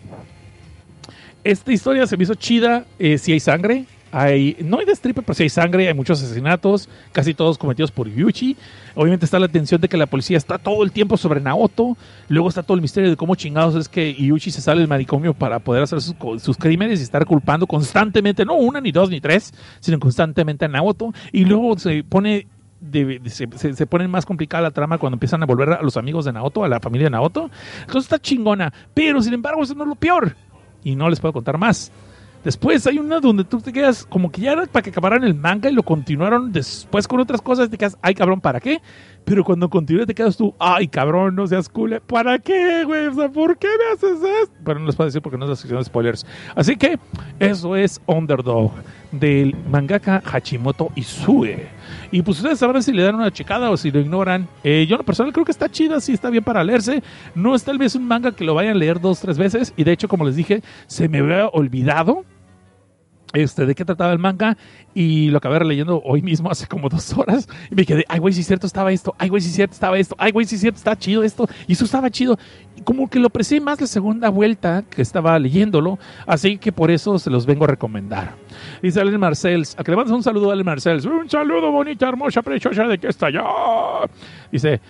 esta 1.43 1.71
historia 1.71 2.05
se 2.07 2.17
me 2.17 2.23
hizo 2.23 2.35
chida. 2.35 2.85
Eh, 2.99 3.17
si 3.17 3.31
hay 3.33 3.39
sangre, 3.39 3.85
hay, 4.11 4.57
no 4.63 4.79
hay 4.79 4.85
destripe, 4.85 5.21
pero 5.21 5.33
si 5.33 5.43
hay 5.43 5.49
sangre, 5.49 5.87
hay 5.87 5.93
muchos 5.93 6.21
asesinatos, 6.21 6.89
casi 7.13 7.33
todos 7.33 7.57
cometidos 7.57 7.91
por 7.91 8.09
Yuchi. 8.09 8.57
Obviamente 8.95 9.23
está 9.25 9.39
la 9.39 9.47
tensión 9.47 9.79
de 9.79 9.87
que 9.87 9.95
la 9.97 10.05
policía 10.05 10.37
está 10.37 10.57
todo 10.57 10.83
el 10.83 10.91
tiempo 10.91 11.15
sobre 11.17 11.39
Naoto. 11.39 11.97
Luego 12.27 12.49
está 12.49 12.61
todo 12.63 12.75
el 12.75 12.81
misterio 12.81 13.09
de 13.09 13.15
cómo 13.15 13.35
chingados 13.35 13.75
es 13.75 13.87
que 13.87 14.13
Yuchi 14.13 14.51
se 14.51 14.61
sale 14.61 14.79
del 14.81 14.89
manicomio 14.89 15.33
para 15.33 15.59
poder 15.59 15.83
hacer 15.83 16.01
sus, 16.01 16.57
crímenes 16.57 16.99
y 16.99 17.03
estar 17.03 17.25
culpando 17.25 17.65
constantemente, 17.67 18.43
no 18.45 18.55
una, 18.55 18.81
ni 18.81 18.91
dos, 18.91 19.09
ni 19.09 19.21
tres, 19.21 19.53
sino 19.79 19.97
constantemente 19.99 20.65
a 20.65 20.67
Naoto. 20.67 21.13
Y 21.31 21.45
luego 21.45 21.77
se 21.79 22.03
pone 22.03 22.47
de- 22.81 23.21
se- 23.27 23.73
se 23.75 23.85
pone 23.87 24.07
más 24.07 24.25
complicada 24.25 24.63
la 24.63 24.71
trama 24.71 24.97
cuando 24.97 25.15
empiezan 25.15 25.41
a 25.43 25.45
volver 25.45 25.69
a 25.69 25.81
los 25.83 25.95
amigos 25.97 26.25
de 26.25 26.33
Naoto, 26.33 26.63
a 26.65 26.67
la 26.67 26.79
familia 26.81 27.05
de 27.05 27.11
Naoto. 27.11 27.49
Entonces 27.81 28.03
está 28.03 28.19
chingona. 28.19 28.73
Pero 28.93 29.21
sin 29.21 29.33
embargo, 29.33 29.63
eso 29.63 29.73
no 29.75 29.83
es 29.83 29.89
lo 29.89 29.95
peor. 29.95 30.35
Y 30.83 30.95
no 30.95 31.09
les 31.09 31.19
puedo 31.19 31.33
contar 31.33 31.57
más. 31.57 31.91
Después 32.43 32.87
hay 32.87 32.97
una 32.97 33.19
donde 33.19 33.43
tú 33.43 33.61
te 33.61 33.71
quedas 33.71 34.03
como 34.03 34.31
que 34.31 34.41
ya 34.41 34.53
era 34.53 34.65
para 34.65 34.81
que 34.81 34.89
acabaran 34.89 35.23
el 35.23 35.35
manga 35.35 35.69
y 35.69 35.73
lo 35.73 35.83
continuaron 35.83 36.51
después 36.51 37.07
con 37.07 37.19
otras 37.19 37.39
cosas. 37.39 37.69
Te 37.69 37.77
quedas, 37.77 37.97
ay 38.01 38.15
cabrón, 38.15 38.41
¿para 38.41 38.59
qué? 38.59 38.81
Pero 39.25 39.43
cuando 39.43 39.69
continúa 39.69 40.07
te 40.07 40.15
quedas 40.15 40.37
tú, 40.37 40.55
ay 40.57 40.87
cabrón, 40.87 41.35
no 41.35 41.45
seas 41.45 41.69
cool. 41.69 42.01
¿Para 42.07 42.39
qué, 42.39 42.83
güey? 42.83 43.05
O 43.05 43.13
sea, 43.13 43.29
¿por 43.29 43.57
qué 43.59 43.67
me 43.67 43.93
haces 43.93 44.23
esto? 44.41 44.55
Pero 44.65 44.79
no 44.79 44.87
les 44.87 44.95
puedo 44.95 45.07
decir 45.07 45.21
porque 45.21 45.37
no 45.37 45.45
es 45.45 45.49
la 45.49 45.55
sección 45.55 45.79
de 45.79 45.85
spoilers. 45.85 46.25
Así 46.55 46.75
que 46.77 46.97
eso 47.39 47.75
es 47.75 48.01
Underdog 48.07 48.71
del 49.11 49.55
mangaka 49.69 50.23
Hachimoto 50.25 50.89
Isue. 50.95 51.67
Y 52.11 52.21
pues 52.21 52.37
ustedes 52.37 52.59
sabrán 52.59 52.83
si 52.83 52.91
le 52.91 53.03
dan 53.03 53.15
una 53.15 53.31
checada 53.31 53.69
o 53.69 53.77
si 53.77 53.89
lo 53.89 53.99
ignoran. 53.99 54.47
Eh, 54.63 54.85
yo 54.87 54.95
en 54.95 54.99
lo 54.99 55.05
personal 55.05 55.31
creo 55.31 55.45
que 55.45 55.51
está 55.51 55.69
chida, 55.69 56.01
sí 56.01 56.11
está 56.11 56.29
bien 56.29 56.43
para 56.43 56.63
leerse. 56.63 57.01
No 57.35 57.55
es 57.55 57.63
tal 57.63 57.77
vez 57.77 57.95
un 57.95 58.05
manga 58.05 58.33
que 58.33 58.43
lo 58.43 58.53
vayan 58.53 58.75
a 58.75 58.79
leer 58.79 58.99
dos, 58.99 59.21
tres 59.21 59.37
veces. 59.37 59.73
Y 59.77 59.85
de 59.85 59.93
hecho, 59.93 60.07
como 60.07 60.25
les 60.25 60.35
dije, 60.35 60.61
se 60.87 61.07
me 61.07 61.19
había 61.19 61.47
olvidado 61.47 62.25
este, 63.33 63.65
de 63.65 63.75
qué 63.75 63.85
trataba 63.85 64.11
el 64.11 64.19
manga 64.19 64.57
y 64.93 65.29
lo 65.29 65.37
acabé 65.37 65.63
leyendo 65.65 66.01
hoy 66.03 66.21
mismo 66.21 66.49
hace 66.51 66.67
como 66.67 66.89
dos 66.89 67.15
horas 67.17 67.47
y 67.69 67.75
me 67.75 67.85
quedé, 67.85 68.05
ay 68.07 68.19
güey, 68.19 68.33
si 68.33 68.41
es 68.41 68.47
cierto 68.47 68.67
estaba 68.67 68.91
esto, 68.91 69.15
ay 69.17 69.29
güey, 69.29 69.41
si 69.41 69.49
es 69.49 69.55
cierto 69.55 69.73
estaba 69.73 69.97
esto, 69.97 70.15
ay 70.17 70.31
güey, 70.31 70.45
si 70.45 70.55
es 70.55 70.61
cierto 70.61 70.77
está 70.77 70.97
chido 70.97 71.23
esto 71.23 71.47
y 71.67 71.73
eso 71.73 71.85
estaba 71.85 72.09
chido. 72.09 72.37
Como 72.83 73.09
que 73.09 73.19
lo 73.19 73.27
aprecié 73.27 73.61
más 73.61 73.79
la 73.79 73.87
segunda 73.87 74.29
vuelta 74.29 74.83
que 74.89 75.01
estaba 75.01 75.37
leyéndolo, 75.37 75.99
así 76.25 76.57
que 76.57 76.71
por 76.71 76.89
eso 76.89 77.19
se 77.19 77.29
los 77.29 77.45
vengo 77.45 77.65
a 77.65 77.67
recomendar. 77.67 78.35
Dice 78.81 78.99
Allen 78.99 79.19
Marcells, 79.19 79.75
a 79.77 79.83
que 79.83 79.91
le 79.91 79.97
mandas 79.97 80.15
un 80.15 80.23
saludo 80.23 80.49
a 80.49 80.53
Allen 80.53 80.65
Marcells, 80.65 81.05
un 81.05 81.29
saludo 81.29 81.71
bonita, 81.71 82.07
hermosa, 82.07 82.41
preciosa 82.41 82.85
de 82.85 82.97
que 82.97 83.07
está 83.07 83.27
allá. 83.27 83.43
Dice, 84.51 84.81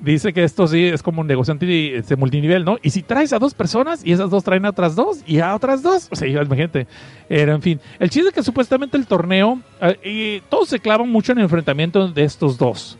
Dice 0.00 0.32
que 0.32 0.44
esto 0.44 0.66
sí 0.66 0.84
es 0.84 1.02
como 1.02 1.22
un 1.22 1.26
negociante 1.26 1.64
de 1.64 1.98
este, 1.98 2.16
multinivel, 2.16 2.64
¿no? 2.64 2.78
Y 2.82 2.90
si 2.90 3.02
traes 3.02 3.32
a 3.32 3.38
dos 3.38 3.54
personas 3.54 4.04
y 4.04 4.12
esas 4.12 4.28
dos 4.28 4.44
traen 4.44 4.66
a 4.66 4.70
otras 4.70 4.96
dos 4.96 5.20
y 5.26 5.38
a 5.38 5.54
otras 5.54 5.82
dos, 5.82 6.08
o 6.10 6.16
sea, 6.16 6.28
imagínate. 6.28 6.86
Era, 7.28 7.54
en 7.54 7.62
fin, 7.62 7.80
el 7.98 8.10
chiste 8.10 8.28
es 8.28 8.34
que 8.34 8.42
supuestamente 8.42 8.96
el 8.96 9.06
torneo, 9.06 9.60
eh, 9.80 9.98
y 10.04 10.48
todos 10.50 10.68
se 10.68 10.80
clavan 10.80 11.08
mucho 11.10 11.32
en 11.32 11.38
el 11.38 11.44
enfrentamiento 11.44 12.08
de 12.08 12.24
estos 12.24 12.58
dos. 12.58 12.98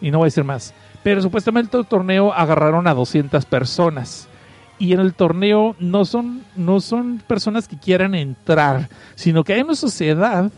Y 0.00 0.10
no 0.10 0.18
voy 0.18 0.26
a 0.26 0.28
decir 0.28 0.44
más. 0.44 0.74
Pero 1.02 1.22
supuestamente 1.22 1.76
el 1.76 1.86
torneo 1.86 2.32
agarraron 2.32 2.86
a 2.86 2.94
200 2.94 3.44
personas. 3.44 4.28
Y 4.78 4.92
en 4.94 5.00
el 5.00 5.14
torneo 5.14 5.76
no 5.78 6.04
son, 6.04 6.42
no 6.56 6.80
son 6.80 7.22
personas 7.26 7.68
que 7.68 7.78
quieran 7.78 8.14
entrar, 8.14 8.88
sino 9.14 9.44
que 9.44 9.52
hay 9.52 9.60
una 9.60 9.74
sociedad 9.74 10.50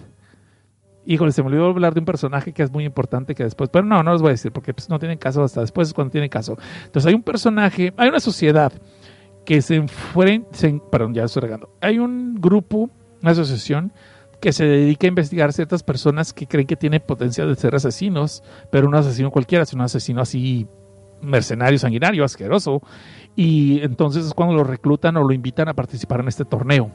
Híjole, 1.04 1.32
se 1.32 1.42
me 1.42 1.48
olvidó 1.48 1.66
hablar 1.66 1.94
de 1.94 2.00
un 2.00 2.06
personaje 2.06 2.52
que 2.52 2.62
es 2.62 2.70
muy 2.70 2.84
importante 2.84 3.34
que 3.34 3.42
después, 3.42 3.70
pero 3.70 3.84
no, 3.84 4.02
no 4.02 4.12
los 4.12 4.22
voy 4.22 4.30
a 4.30 4.32
decir 4.32 4.52
porque 4.52 4.72
pues, 4.72 4.88
no 4.88 4.98
tienen 4.98 5.18
caso 5.18 5.42
hasta 5.42 5.60
después 5.60 5.88
es 5.88 5.94
cuando 5.94 6.12
tienen 6.12 6.30
caso. 6.30 6.56
Entonces 6.84 7.08
hay 7.08 7.14
un 7.14 7.22
personaje, 7.22 7.92
hay 7.96 8.08
una 8.08 8.20
sociedad 8.20 8.72
que 9.44 9.60
se 9.62 9.76
enfrenta, 9.76 10.50
perdón, 10.90 11.14
ya 11.14 11.24
estoy 11.24 11.42
regando. 11.42 11.70
Hay 11.80 11.98
un 11.98 12.40
grupo, 12.40 12.90
una 13.20 13.32
asociación 13.32 13.92
que 14.40 14.52
se 14.52 14.64
dedica 14.64 15.06
a 15.06 15.08
investigar 15.08 15.52
ciertas 15.52 15.82
personas 15.82 16.32
que 16.32 16.46
creen 16.46 16.66
que 16.66 16.76
tienen 16.76 17.00
potencial 17.00 17.48
de 17.48 17.54
ser 17.54 17.74
asesinos, 17.74 18.42
pero 18.70 18.88
un 18.88 18.94
asesino 18.94 19.30
cualquiera, 19.30 19.64
sino 19.64 19.82
un 19.82 19.86
asesino 19.86 20.20
así 20.20 20.66
mercenario, 21.20 21.78
sanguinario, 21.78 22.24
asqueroso. 22.24 22.82
Y 23.36 23.80
entonces 23.82 24.26
es 24.26 24.34
cuando 24.34 24.54
lo 24.54 24.64
reclutan 24.64 25.16
o 25.16 25.22
lo 25.22 25.32
invitan 25.32 25.68
a 25.68 25.74
participar 25.74 26.20
en 26.20 26.28
este 26.28 26.44
torneo. 26.44 26.90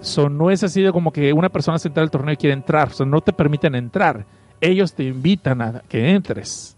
So, 0.00 0.28
no 0.28 0.50
es 0.50 0.62
así 0.62 0.82
de 0.82 0.92
como 0.92 1.12
que 1.12 1.32
una 1.32 1.48
persona 1.48 1.78
se 1.78 1.88
entra 1.88 2.02
al 2.02 2.10
torneo 2.10 2.34
y 2.34 2.36
quiere 2.36 2.54
entrar. 2.54 2.92
So, 2.92 3.04
no 3.04 3.20
te 3.20 3.32
permiten 3.32 3.74
entrar. 3.74 4.24
Ellos 4.60 4.94
te 4.94 5.04
invitan 5.04 5.60
a 5.60 5.82
que 5.88 6.10
entres 6.10 6.76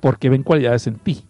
porque 0.00 0.28
ven 0.28 0.42
cualidades 0.42 0.86
en 0.86 0.96
ti. 0.96 1.24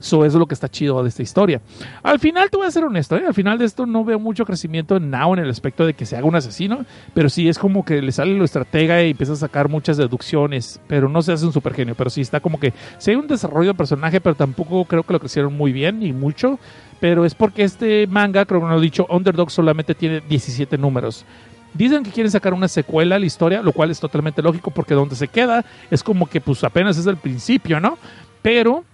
Eso 0.00 0.24
es 0.24 0.32
lo 0.32 0.46
que 0.46 0.54
está 0.54 0.68
chido 0.68 1.02
de 1.02 1.10
esta 1.10 1.22
historia. 1.22 1.60
Al 2.02 2.18
final, 2.18 2.48
te 2.48 2.56
voy 2.56 2.66
a 2.66 2.70
ser 2.70 2.84
honesto, 2.84 3.16
¿eh? 3.16 3.24
al 3.26 3.34
final 3.34 3.58
de 3.58 3.66
esto 3.66 3.84
no 3.84 4.02
veo 4.02 4.18
mucho 4.18 4.46
crecimiento 4.46 4.96
en 4.96 5.10
Now 5.10 5.34
en 5.34 5.40
el 5.40 5.50
aspecto 5.50 5.84
de 5.84 5.92
que 5.92 6.06
se 6.06 6.16
haga 6.16 6.26
un 6.26 6.34
asesino, 6.34 6.86
pero 7.12 7.28
sí 7.28 7.50
es 7.50 7.58
como 7.58 7.84
que 7.84 8.00
le 8.00 8.10
sale 8.10 8.34
lo 8.34 8.44
estratega 8.44 9.02
y 9.02 9.10
empieza 9.10 9.34
a 9.34 9.36
sacar 9.36 9.68
muchas 9.68 9.98
deducciones, 9.98 10.80
pero 10.86 11.10
no 11.10 11.20
se 11.20 11.32
hace 11.32 11.44
un 11.44 11.52
super 11.52 11.74
genio, 11.74 11.94
pero 11.94 12.08
sí 12.08 12.22
está 12.22 12.40
como 12.40 12.58
que 12.58 12.72
si 12.96 13.10
hay 13.10 13.18
un 13.18 13.26
desarrollo 13.26 13.72
de 13.72 13.74
personaje, 13.74 14.22
pero 14.22 14.34
tampoco 14.34 14.86
creo 14.86 15.02
que 15.02 15.12
lo 15.12 15.20
crecieron 15.20 15.54
muy 15.54 15.70
bien 15.70 15.98
ni 15.98 16.14
mucho, 16.14 16.58
pero 17.00 17.24
es 17.24 17.34
porque 17.34 17.64
este 17.64 18.06
manga, 18.06 18.44
creo 18.44 18.60
que 18.60 18.66
lo 18.66 18.78
he 18.78 18.80
dicho, 18.80 19.06
Underdog 19.08 19.50
solamente 19.50 19.94
tiene 19.94 20.20
17 20.20 20.78
números. 20.78 21.24
Dicen 21.72 22.02
que 22.02 22.10
quieren 22.10 22.30
sacar 22.30 22.52
una 22.52 22.68
secuela 22.68 23.16
a 23.16 23.18
la 23.18 23.26
historia, 23.26 23.62
lo 23.62 23.72
cual 23.72 23.90
es 23.90 24.00
totalmente 24.00 24.42
lógico 24.42 24.70
porque 24.70 24.94
donde 24.94 25.14
se 25.14 25.28
queda 25.28 25.64
es 25.90 26.02
como 26.02 26.26
que 26.28 26.40
pues 26.40 26.62
apenas 26.64 26.98
es 26.98 27.06
el 27.06 27.16
principio, 27.16 27.80
¿no? 27.80 27.96
Pero 28.42 28.84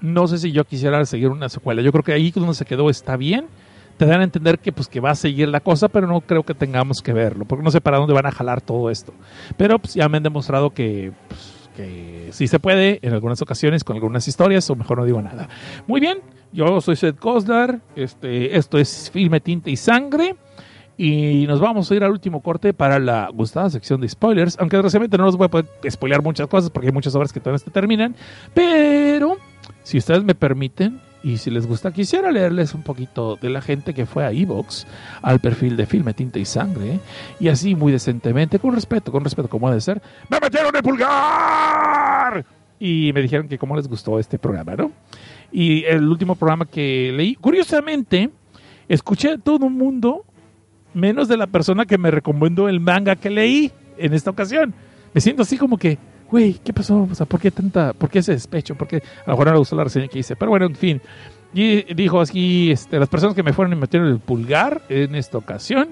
no 0.00 0.26
sé 0.28 0.38
si 0.38 0.52
yo 0.52 0.64
quisiera 0.64 1.04
seguir 1.04 1.28
una 1.28 1.48
secuela. 1.48 1.82
Yo 1.82 1.92
creo 1.92 2.04
que 2.04 2.12
ahí 2.12 2.30
donde 2.30 2.54
se 2.54 2.64
quedó 2.64 2.88
está 2.90 3.16
bien. 3.16 3.46
Te 3.96 4.06
dan 4.06 4.22
a 4.22 4.24
entender 4.24 4.58
que 4.58 4.72
pues 4.72 4.88
que 4.88 4.98
va 4.98 5.10
a 5.10 5.14
seguir 5.14 5.48
la 5.48 5.60
cosa, 5.60 5.88
pero 5.88 6.06
no 6.06 6.22
creo 6.22 6.42
que 6.42 6.54
tengamos 6.54 7.02
que 7.02 7.12
verlo, 7.12 7.44
porque 7.44 7.62
no 7.62 7.70
sé 7.70 7.82
para 7.82 7.98
dónde 7.98 8.14
van 8.14 8.24
a 8.24 8.30
jalar 8.30 8.62
todo 8.62 8.88
esto. 8.88 9.12
Pero 9.58 9.78
pues, 9.78 9.92
ya 9.92 10.08
me 10.08 10.16
han 10.16 10.22
demostrado 10.22 10.70
que, 10.70 11.12
pues, 11.28 11.68
que 11.76 12.30
sí 12.32 12.46
se 12.46 12.58
puede 12.58 12.98
en 13.02 13.12
algunas 13.12 13.42
ocasiones 13.42 13.84
con 13.84 13.96
algunas 13.96 14.26
historias, 14.26 14.70
o 14.70 14.74
mejor 14.74 14.96
no 14.98 15.04
digo 15.04 15.20
nada. 15.20 15.50
Muy 15.86 16.00
bien, 16.00 16.20
yo 16.52 16.80
soy 16.80 16.96
Seth 16.96 17.18
Koslar, 17.18 17.80
este, 17.96 18.56
esto 18.56 18.78
es 18.78 19.10
Filme, 19.10 19.40
Tinta 19.40 19.70
y 19.70 19.76
Sangre. 19.76 20.36
Y 20.96 21.46
nos 21.46 21.60
vamos 21.60 21.90
a 21.90 21.94
ir 21.94 22.04
al 22.04 22.10
último 22.10 22.42
corte 22.42 22.74
para 22.74 22.98
la 22.98 23.30
gustada 23.32 23.70
sección 23.70 24.02
de 24.02 24.08
spoilers. 24.08 24.58
Aunque 24.58 24.76
desgraciadamente 24.76 25.16
no 25.16 25.24
nos 25.24 25.36
voy 25.36 25.46
a 25.46 25.48
poder 25.48 25.66
spoilear 25.88 26.22
muchas 26.22 26.46
cosas 26.46 26.68
porque 26.68 26.88
hay 26.88 26.92
muchas 26.92 27.14
obras 27.14 27.32
que 27.32 27.40
todavía 27.40 27.64
no 27.64 27.72
terminan. 27.72 28.14
Pero 28.52 29.38
si 29.82 29.96
ustedes 29.96 30.22
me 30.24 30.34
permiten, 30.34 31.00
y 31.22 31.38
si 31.38 31.50
les 31.50 31.66
gusta, 31.66 31.92
quisiera 31.92 32.30
leerles 32.30 32.74
un 32.74 32.82
poquito 32.82 33.36
de 33.36 33.50
la 33.50 33.60
gente 33.60 33.94
que 33.94 34.06
fue 34.06 34.24
a 34.24 34.32
Evox, 34.32 34.86
al 35.22 35.38
perfil 35.40 35.76
de 35.76 35.86
Filme, 35.86 36.14
Tinta 36.14 36.38
y 36.38 36.44
Sangre, 36.44 37.00
y 37.38 37.48
así 37.48 37.74
muy 37.74 37.92
decentemente, 37.92 38.58
con 38.58 38.74
respeto, 38.74 39.12
con 39.12 39.24
respeto 39.24 39.48
como 39.48 39.68
debe 39.68 39.80
ser, 39.80 40.00
¡me 40.28 40.38
metieron 40.40 40.74
el 40.74 40.82
pulgar! 40.82 42.44
Y 42.78 43.10
me 43.14 43.20
dijeron 43.20 43.48
que 43.48 43.58
cómo 43.58 43.76
les 43.76 43.88
gustó 43.88 44.18
este 44.18 44.38
programa, 44.38 44.74
¿no? 44.76 44.92
Y 45.52 45.84
el 45.84 46.06
último 46.08 46.34
programa 46.34 46.64
que 46.64 47.12
leí, 47.14 47.34
curiosamente, 47.34 48.30
escuché 48.88 49.32
a 49.32 49.38
todo 49.38 49.66
un 49.66 49.76
mundo, 49.76 50.24
menos 50.94 51.28
de 51.28 51.36
la 51.36 51.46
persona 51.46 51.86
que 51.86 51.98
me 51.98 52.10
recomendó 52.10 52.68
el 52.68 52.80
manga 52.80 53.16
que 53.16 53.30
leí 53.30 53.72
en 53.98 54.14
esta 54.14 54.30
ocasión. 54.30 54.74
Me 55.12 55.20
siento 55.20 55.42
así 55.42 55.56
como 55.58 55.76
que, 55.76 55.98
güey, 56.30 56.54
¿qué 56.64 56.72
pasó? 56.72 57.08
O 57.10 57.14
sea, 57.14 57.26
¿por 57.26 57.40
qué 57.40 57.50
tanta, 57.50 57.92
por 57.92 58.10
qué 58.10 58.20
ese 58.20 58.32
despecho? 58.32 58.74
Porque 58.74 58.96
a 58.96 59.26
lo 59.26 59.32
mejor 59.32 59.46
no 59.46 59.52
le 59.52 59.58
gustó 59.58 59.76
la 59.76 59.84
reseña 59.84 60.08
que 60.08 60.20
hice. 60.20 60.36
Pero 60.36 60.50
bueno, 60.50 60.66
en 60.66 60.76
fin. 60.76 61.00
Y 61.52 61.94
dijo 61.94 62.20
así, 62.20 62.70
este, 62.70 62.98
las 62.98 63.08
personas 63.08 63.34
que 63.34 63.42
me 63.42 63.52
fueron 63.52 63.72
y 63.72 63.76
metieron 63.76 64.08
el 64.08 64.20
pulgar 64.20 64.82
en 64.88 65.16
esta 65.16 65.38
ocasión 65.38 65.88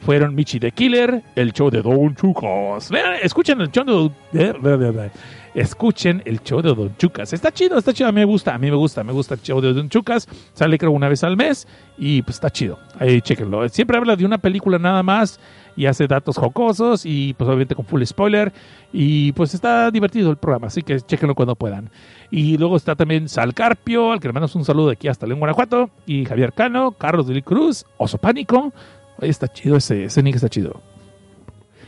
fueron 0.00 0.34
Michi 0.34 0.58
the 0.58 0.72
Killer, 0.72 1.22
el 1.36 1.52
show 1.52 1.70
de 1.70 1.82
Don 1.82 2.14
Chucas. 2.16 2.90
Vean, 2.90 3.16
escuchen 3.22 3.60
el 3.60 3.70
show 3.70 4.10
de... 4.32 5.10
Escuchen 5.54 6.22
el 6.24 6.42
show 6.42 6.62
de 6.62 6.74
Don 6.74 6.96
Chucas. 6.96 7.32
Está 7.32 7.52
chido, 7.52 7.76
está 7.78 7.92
chido. 7.92 8.08
A 8.08 8.12
mí 8.12 8.20
me 8.20 8.24
gusta, 8.24 8.54
a 8.54 8.58
mí 8.58 8.70
me 8.70 8.76
gusta, 8.76 9.04
me 9.04 9.12
gusta 9.12 9.34
el 9.34 9.42
show 9.42 9.60
de 9.60 9.72
Don 9.72 9.88
Chucas. 9.88 10.26
Sale 10.54 10.78
creo 10.78 10.92
una 10.92 11.08
vez 11.08 11.22
al 11.24 11.36
mes 11.36 11.68
y 11.98 12.22
pues 12.22 12.36
está 12.36 12.50
chido. 12.50 12.78
Ahí 12.98 13.20
chequenlo. 13.20 13.68
Siempre 13.68 13.98
habla 13.98 14.16
de 14.16 14.24
una 14.24 14.38
película 14.38 14.78
nada 14.78 15.02
más 15.02 15.38
y 15.76 15.86
hace 15.86 16.06
datos 16.06 16.36
jocosos 16.36 17.04
y 17.04 17.34
pues 17.34 17.48
obviamente 17.48 17.74
con 17.74 17.84
full 17.84 18.02
spoiler 18.04 18.52
y 18.92 19.32
pues 19.32 19.54
está 19.54 19.90
divertido 19.90 20.30
el 20.30 20.36
programa, 20.36 20.66
así 20.66 20.82
que 20.82 21.00
chequenlo 21.00 21.34
cuando 21.34 21.54
puedan. 21.54 21.90
Y 22.30 22.56
luego 22.58 22.76
está 22.76 22.94
también 22.94 23.28
Sal 23.28 23.54
Carpio, 23.54 24.12
al 24.12 24.20
que 24.20 24.28
le 24.28 24.32
mandamos 24.32 24.54
un 24.54 24.64
saludo 24.64 24.90
aquí 24.90 25.08
hasta 25.08 25.26
León, 25.26 25.38
Guanajuato, 25.38 25.90
y 26.06 26.24
Javier 26.24 26.52
Cano, 26.52 26.92
Carlos 26.92 27.26
de 27.26 27.42
Cruz, 27.42 27.84
Oso 27.98 28.18
Pánico, 28.18 28.72
ahí 29.20 29.30
está 29.30 29.48
chido 29.48 29.76
ese, 29.76 30.04
ese 30.04 30.22
nick 30.22 30.36
está 30.36 30.48
chido. 30.48 30.80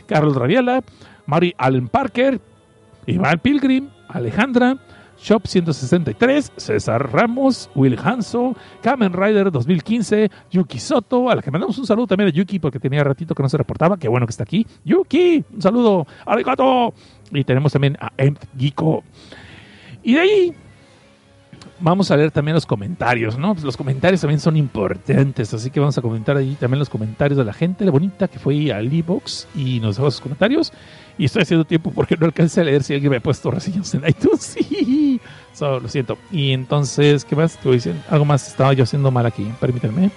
Carlos 0.07 0.37
Raviela, 0.37 0.83
Mari 1.27 1.55
Allen 1.57 1.89
Parker, 1.89 2.41
Iván 3.07 3.39
Pilgrim, 3.41 3.89
Alejandra, 4.09 4.79
Shop 5.19 5.47
163, 5.47 6.53
César 6.57 7.13
Ramos, 7.13 7.71
Will 7.75 7.99
Hanso, 8.03 8.57
Kamen 8.83 9.13
Rider 9.13 9.51
2015, 9.51 10.31
Yuki 10.51 10.79
Soto, 10.79 11.31
a 11.31 11.37
la 11.37 11.43
que 11.43 11.51
mandamos 11.51 11.79
un 11.79 11.87
saludo 11.87 12.09
también 12.09 12.29
a 12.29 12.33
Yuki 12.33 12.59
porque 12.59 12.81
tenía 12.81 13.05
ratito 13.05 13.35
que 13.35 13.43
no 13.43 13.49
se 13.49 13.57
reportaba, 13.57 13.97
qué 13.97 14.09
bueno 14.09 14.27
que 14.27 14.31
está 14.31 14.43
aquí. 14.43 14.67
Yuki, 14.85 15.45
un 15.55 15.63
saludo, 15.63 16.07
arigato. 16.27 16.95
Y 17.31 17.45
tenemos 17.45 17.73
también 17.73 17.97
a 18.01 18.13
M. 18.17 18.37
Giko. 18.57 19.03
Y 20.03 20.15
de 20.15 20.21
ahí 20.21 20.55
vamos 21.85 22.11
a 22.11 22.17
leer 22.17 22.31
también 22.31 22.55
los 22.55 22.65
comentarios, 22.65 23.39
¿no? 23.39 23.53
Pues 23.53 23.63
los 23.63 23.77
comentarios 23.77 24.23
también 24.23 24.41
son 24.41 24.57
importantes, 24.57 25.53
así 25.53 25.71
que 25.71 25.81
vamos 25.81 25.97
a 25.99 26.03
comentar 26.03 26.35
ahí 26.37 26.57
también 26.59 26.79
los 26.79 26.89
comentarios 26.89 27.37
de 27.37 27.45
la 27.45 27.53
gente, 27.53 27.85
la 27.85 27.91
bonita 27.91 28.27
que 28.27 28.39
fue 28.39 28.73
al 28.73 28.91
e-box 28.91 29.47
y 29.55 29.81
nos 29.81 29.97
dejó 29.97 30.11
sus 30.11 30.23
comentarios. 30.23 30.73
Y 31.19 31.27
estoy 31.27 31.43
haciendo 31.43 31.65
tiempo 31.65 31.93
porque 31.95 32.17
no 32.17 32.25
alcancé 32.25 32.63
a 32.63 32.65
leer 32.65 32.83
si 32.83 32.95
alguien 32.95 33.11
me 33.11 33.19
ha 33.19 33.21
puesto 33.21 33.51
reseñas 33.51 33.95
en 33.95 34.09
iTunes. 34.09 34.57
Sí, 34.65 35.21
so, 35.53 35.79
lo 35.79 35.89
siento. 35.89 36.19
Y 36.33 36.53
entonces, 36.53 37.25
¿qué 37.25 37.37
más? 37.37 37.57
Te 37.59 37.71
decir, 37.71 37.95
algo 38.11 38.25
más 38.25 38.49
estaba 38.49 38.73
yo 38.73 38.83
haciendo 38.83 39.11
mal 39.11 39.27
aquí, 39.27 39.47
permítanme 39.61 40.11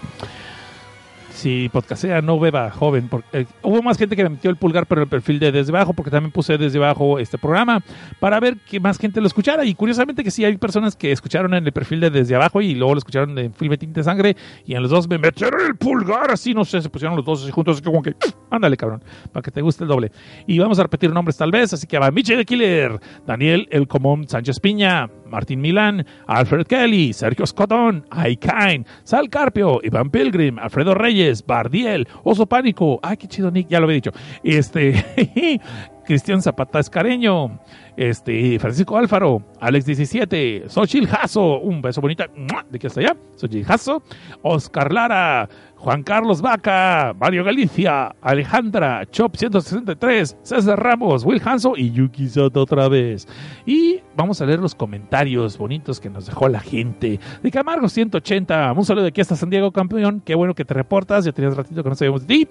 si 1.38 1.69
podcastea 1.69 2.22
no 2.22 2.39
beba 2.39 2.69
joven. 2.72 3.07
Porque, 3.07 3.27
eh, 3.41 3.45
hubo 3.61 3.81
más 3.81 3.97
gente 3.97 4.15
que 4.15 4.23
me 4.23 4.30
metió 4.30 4.49
el 4.49 4.57
pulgar 4.57 4.85
por 4.85 4.99
el 4.99 5.07
perfil 5.07 5.39
de 5.39 5.51
desde 5.51 5.72
abajo, 5.72 5.93
porque 5.93 6.11
también 6.11 6.31
puse 6.31 6.57
desde 6.57 6.77
abajo 6.80 7.19
este 7.19 7.38
programa 7.38 7.81
para 8.19 8.39
ver 8.39 8.57
que 8.57 8.80
más 8.80 8.97
gente 8.97 9.22
lo 9.22 9.27
escuchara. 9.27 9.64
Y 9.65 9.76
curiosamente 9.76 10.23
que 10.23 10.31
sí 10.31 10.43
hay 10.43 10.57
personas 10.57 10.95
que 10.95 11.11
escucharon 11.11 11.53
en 11.53 11.65
el 11.65 11.72
perfil 11.72 11.99
de 11.99 12.09
desde 12.09 12.35
abajo 12.35 12.61
y 12.61 12.73
luego 12.73 12.95
lo 12.95 12.97
escucharon 12.97 13.38
en 13.38 13.53
Filme 13.53 13.77
Tinte 13.77 14.03
Sangre 14.03 14.35
y 14.65 14.73
en 14.73 14.81
los 14.81 14.91
dos 14.91 15.07
me 15.07 15.18
metieron 15.18 15.61
el 15.61 15.76
pulgar 15.76 16.31
así, 16.31 16.53
no 16.53 16.65
sé, 16.65 16.81
se 16.81 16.89
pusieron 16.89 17.15
los 17.15 17.26
dos 17.26 17.43
así 17.43 17.51
juntos, 17.51 17.77
así 17.77 17.84
como 17.84 18.01
que, 18.01 18.15
ándale 18.49 18.76
cabrón, 18.76 19.03
para 19.31 19.43
que 19.43 19.51
te 19.51 19.61
guste 19.61 19.84
el 19.84 19.89
doble. 19.89 20.11
Y 20.47 20.57
vamos 20.59 20.80
a 20.80 20.84
repetir 20.84 21.11
nombres 21.11 21.38
tal 21.38 21.51
vez, 21.51 21.72
así 21.73 21.85
que 21.85 21.99
va 21.99 22.09
Michel 22.11 22.45
Killer, 22.45 22.99
Daniel 23.26 23.68
El 23.72 23.88
Común 23.88 24.27
Sánchez 24.27 24.59
Piña, 24.59 25.09
Martín 25.30 25.62
Milán, 25.62 26.06
Alfred 26.26 26.66
Kelly, 26.68 27.14
Sergio 27.14 27.45
Scotton, 27.45 28.06
Aikain, 28.10 28.86
Sal 29.04 29.30
Carpio, 29.30 29.80
Iván 29.84 30.10
Pilgrim, 30.10 30.60
Alfredo 30.60 30.94
Reyes, 30.94 31.45
Bardiel, 31.45 32.08
Oso 32.24 32.45
Pánico, 32.45 32.99
ay, 33.04 33.18
qué 33.18 33.28
chido 33.28 33.52
Nick, 33.52 33.68
ya 33.68 33.80
lo 33.80 33.86
había 33.86 33.95
dicho, 33.95 34.12
este, 34.44 35.62
Cristian 36.06 36.41
Zapata 36.41 36.80
Escareño, 36.80 37.60
este, 37.98 38.58
Francisco 38.60 38.98
Álvaro, 38.98 39.44
Alex 39.60 39.86
17, 39.86 40.64
Xochil 40.68 41.08
Jasso, 41.08 41.60
un 41.60 41.82
beso 41.82 41.99
bonita, 41.99 42.28
de 42.70 42.80
que 42.80 42.88
hasta 42.88 43.02
allá, 43.02 43.18
Xochil 43.36 43.66
Jasso, 43.66 44.02
Oscar 44.41 44.94
Lara, 44.94 45.49
Juan 45.78 46.04
Carlos 46.04 46.41
Vaca, 46.41 47.16
Mario 47.20 47.44
Galicia, 47.44 48.16
Alejandra, 48.22 49.06
Chop 49.12 49.36
163, 49.36 50.38
César 50.41 50.82
Ramos, 50.82 51.24
Will 51.24 51.41
Hanso 51.44 51.74
y 51.78 51.91
Yuki 51.91 52.28
Soto 52.28 52.64
otra 52.64 52.88
vez. 52.90 53.28
Y 53.66 54.02
vamos 54.16 54.41
a 54.41 54.45
leer 54.45 54.60
los 54.60 54.74
comentarios 54.74 55.58
bonitos 55.58 55.99
que 55.99 56.10
nos 56.10 56.26
dejó 56.26 56.49
la 56.49 56.60
gente. 56.60 57.20
De 57.44 57.52
Camargo 57.52 57.88
180, 57.88 58.74
un 58.74 58.86
saludo 58.86 59.04
de 59.04 59.10
aquí 59.10 59.22
hasta 59.22 59.36
San 59.36 59.49
Diego, 59.49 59.72
campeón. 59.72 60.22
Qué 60.26 60.34
bueno 60.36 60.56
que 60.56 60.66
te 60.66 60.74
reportas, 60.74 61.26
ya 61.26 61.32
tenías 61.32 61.56
ratito 61.56 61.84
que 61.84 61.90
no 61.90 61.95
sabíamos 61.95 62.26
de 62.26 62.28
ti. 62.28 62.48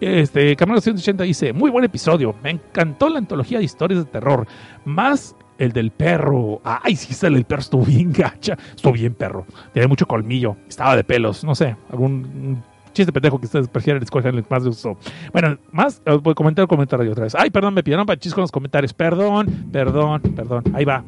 Este, 0.00 0.56
Camargo 0.56 0.80
180 0.80 1.24
dice, 1.24 1.52
muy 1.52 1.70
buen 1.70 1.84
episodio, 1.84 2.34
me 2.42 2.50
encantó 2.50 3.08
la 3.08 3.18
antología 3.18 3.58
de 3.58 3.64
historias 3.64 4.04
de 4.04 4.10
terror. 4.10 4.46
Más 4.84 5.36
el 5.58 5.72
del 5.72 5.90
perro. 5.90 6.60
Ay, 6.64 6.96
sí, 6.96 7.14
del 7.34 7.44
perro 7.44 7.60
estuvo 7.60 7.84
bien 7.84 8.12
gacha. 8.12 8.56
Estuvo 8.74 8.92
bien 8.92 9.14
perro. 9.14 9.46
Tenía 9.72 9.88
mucho 9.88 10.06
colmillo. 10.06 10.56
Estaba 10.68 10.96
de 10.96 11.04
pelos. 11.04 11.44
No 11.44 11.54
sé. 11.54 11.76
Algún 11.90 12.62
chiste 12.92 13.12
pendejo 13.12 13.38
que 13.40 13.46
ustedes 13.46 13.68
prefieran 13.68 14.02
escoger 14.02 14.32
más 14.48 14.62
de 14.62 14.70
uso. 14.70 14.96
Bueno, 15.32 15.58
más. 15.72 16.00
eh, 16.06 16.18
Voy 16.22 16.32
a 16.32 16.34
comentar, 16.34 16.66
comentar 16.66 17.00
ahí 17.00 17.08
otra 17.08 17.24
vez. 17.24 17.34
Ay, 17.34 17.50
perdón, 17.50 17.74
me 17.74 17.82
pidieron 17.82 18.06
para 18.06 18.18
con 18.18 18.42
los 18.42 18.52
comentarios. 18.52 18.92
Perdón, 18.92 19.68
perdón, 19.72 20.20
perdón. 20.34 20.64
Ahí 20.74 20.84
va. 20.84 21.04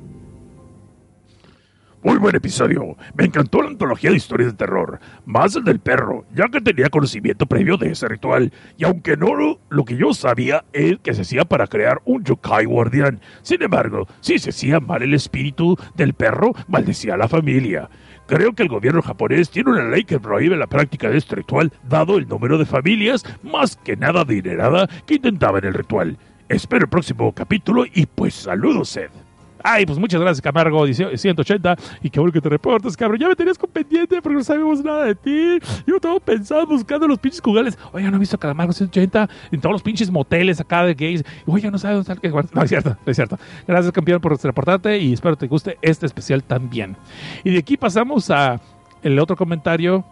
Muy 2.06 2.18
buen 2.18 2.36
episodio. 2.36 2.96
Me 3.16 3.24
encantó 3.24 3.60
la 3.62 3.68
antología 3.68 4.10
de 4.10 4.16
historias 4.16 4.52
de 4.52 4.56
terror. 4.56 5.00
Más 5.24 5.56
el 5.56 5.64
del 5.64 5.80
perro, 5.80 6.24
ya 6.32 6.48
que 6.48 6.60
tenía 6.60 6.88
conocimiento 6.88 7.46
previo 7.46 7.76
de 7.78 7.90
ese 7.90 8.06
ritual. 8.06 8.52
Y 8.78 8.84
aunque 8.84 9.16
no 9.16 9.34
lo, 9.68 9.84
que 9.84 9.96
yo 9.96 10.14
sabía 10.14 10.64
es 10.72 10.98
que 11.02 11.14
se 11.14 11.22
hacía 11.22 11.44
para 11.44 11.66
crear 11.66 12.00
un 12.04 12.22
yokai 12.22 12.64
guardián. 12.64 13.20
Sin 13.42 13.60
embargo, 13.60 14.06
si 14.20 14.38
se 14.38 14.50
hacía 14.50 14.78
mal 14.78 15.02
el 15.02 15.14
espíritu 15.14 15.76
del 15.96 16.14
perro, 16.14 16.52
maldecía 16.68 17.14
a 17.14 17.16
la 17.16 17.26
familia. 17.26 17.90
Creo 18.28 18.52
que 18.52 18.62
el 18.62 18.68
gobierno 18.68 19.02
japonés 19.02 19.50
tiene 19.50 19.72
una 19.72 19.88
ley 19.88 20.04
que 20.04 20.20
prohíbe 20.20 20.56
la 20.56 20.68
práctica 20.68 21.10
de 21.10 21.18
este 21.18 21.34
ritual, 21.34 21.72
dado 21.88 22.18
el 22.18 22.28
número 22.28 22.56
de 22.56 22.66
familias, 22.66 23.24
más 23.42 23.74
que 23.74 23.96
nada 23.96 24.20
adinerada, 24.20 24.88
que 25.06 25.14
intentaban 25.14 25.64
el 25.64 25.74
ritual. 25.74 26.18
Espero 26.48 26.84
el 26.84 26.88
próximo 26.88 27.32
capítulo 27.32 27.84
y 27.84 28.06
pues 28.06 28.34
saludos, 28.34 28.90
Seth. 28.90 29.25
Ay, 29.68 29.84
pues 29.84 29.98
muchas 29.98 30.20
gracias, 30.20 30.40
Camargo, 30.40 30.86
dice 30.86 31.16
180. 31.16 31.76
Y 32.00 32.08
qué 32.08 32.20
bueno 32.20 32.32
que 32.32 32.40
te 32.40 32.48
reportas, 32.48 32.96
cabrón. 32.96 33.18
Ya 33.18 33.28
me 33.28 33.34
tenías 33.34 33.58
con 33.58 33.68
pendiente 33.68 34.22
porque 34.22 34.36
no 34.36 34.44
sabemos 34.44 34.84
nada 34.84 35.06
de 35.06 35.16
ti. 35.16 35.58
Yo 35.84 35.96
estaba 35.96 36.20
pensando, 36.20 36.68
buscando 36.68 37.08
los 37.08 37.18
pinches 37.18 37.40
jugales. 37.40 37.76
Oiga, 37.90 38.08
no 38.08 38.16
he 38.16 38.20
visto 38.20 38.36
a 38.36 38.38
Camargo 38.38 38.72
180 38.72 39.28
en 39.50 39.60
todos 39.60 39.72
los 39.72 39.82
pinches 39.82 40.08
moteles 40.08 40.60
acá 40.60 40.84
de 40.84 40.94
gays. 40.94 41.24
Oiga, 41.46 41.68
no 41.68 41.78
sabe 41.78 41.94
dónde 41.94 42.12
está 42.12 42.12
el 42.12 42.20
que 42.20 42.54
No, 42.54 42.62
es 42.62 42.68
cierto, 42.68 42.90
no 43.04 43.10
es 43.10 43.16
cierto. 43.16 43.38
Gracias, 43.66 43.92
campeón, 43.92 44.20
por 44.20 44.40
reportarte 44.40 44.98
y 44.98 45.12
espero 45.12 45.34
te 45.34 45.48
guste 45.48 45.78
este 45.82 46.06
especial 46.06 46.44
también. 46.44 46.96
Y 47.42 47.50
de 47.50 47.58
aquí 47.58 47.76
pasamos 47.76 48.30
a 48.30 48.60
el 49.02 49.18
otro 49.18 49.34
comentario 49.34 50.04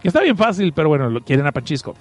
que 0.00 0.08
está 0.08 0.22
bien 0.22 0.38
fácil, 0.38 0.72
pero 0.72 0.88
bueno, 0.88 1.10
lo 1.10 1.20
quieren 1.20 1.46
a 1.46 1.52
Panchisco. 1.52 1.94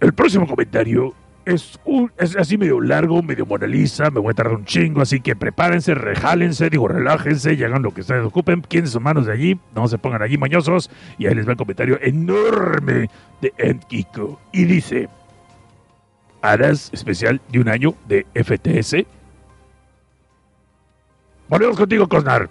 El 0.00 0.12
próximo 0.12 0.44
comentario 0.48 1.14
es, 1.48 1.78
un- 1.84 2.12
es 2.18 2.36
así 2.36 2.56
medio 2.58 2.80
largo, 2.80 3.22
medio 3.22 3.46
Mona 3.46 3.66
Lisa, 3.66 4.10
me 4.10 4.20
voy 4.20 4.30
a 4.30 4.34
tardar 4.34 4.54
un 4.54 4.64
chingo, 4.64 5.00
así 5.00 5.20
que 5.20 5.34
prepárense, 5.36 5.94
rejálense, 5.94 6.70
digo, 6.70 6.88
relájense 6.88 7.54
y 7.54 7.62
hagan 7.64 7.82
lo 7.82 7.92
que 7.92 8.02
ustedes 8.02 8.24
ocupen, 8.24 8.62
quiten 8.62 8.86
sus 8.86 9.00
manos 9.02 9.26
de 9.26 9.32
allí, 9.32 9.58
no 9.74 9.88
se 9.88 9.98
pongan 9.98 10.22
allí 10.22 10.36
mañosos, 10.38 10.90
y 11.18 11.26
ahí 11.26 11.34
les 11.34 11.46
va 11.46 11.52
el 11.52 11.56
comentario 11.58 11.98
enorme 12.02 13.08
de 13.40 13.52
Ed 13.58 13.76
Kiko. 13.88 14.40
Y 14.52 14.64
dice, 14.64 15.08
¿harás 16.42 16.90
especial 16.92 17.40
de 17.50 17.60
un 17.60 17.68
año 17.68 17.94
de 18.06 18.26
FTS? 18.34 19.04
Volvemos 21.48 21.76
contigo, 21.78 22.08
Cosnar. 22.08 22.48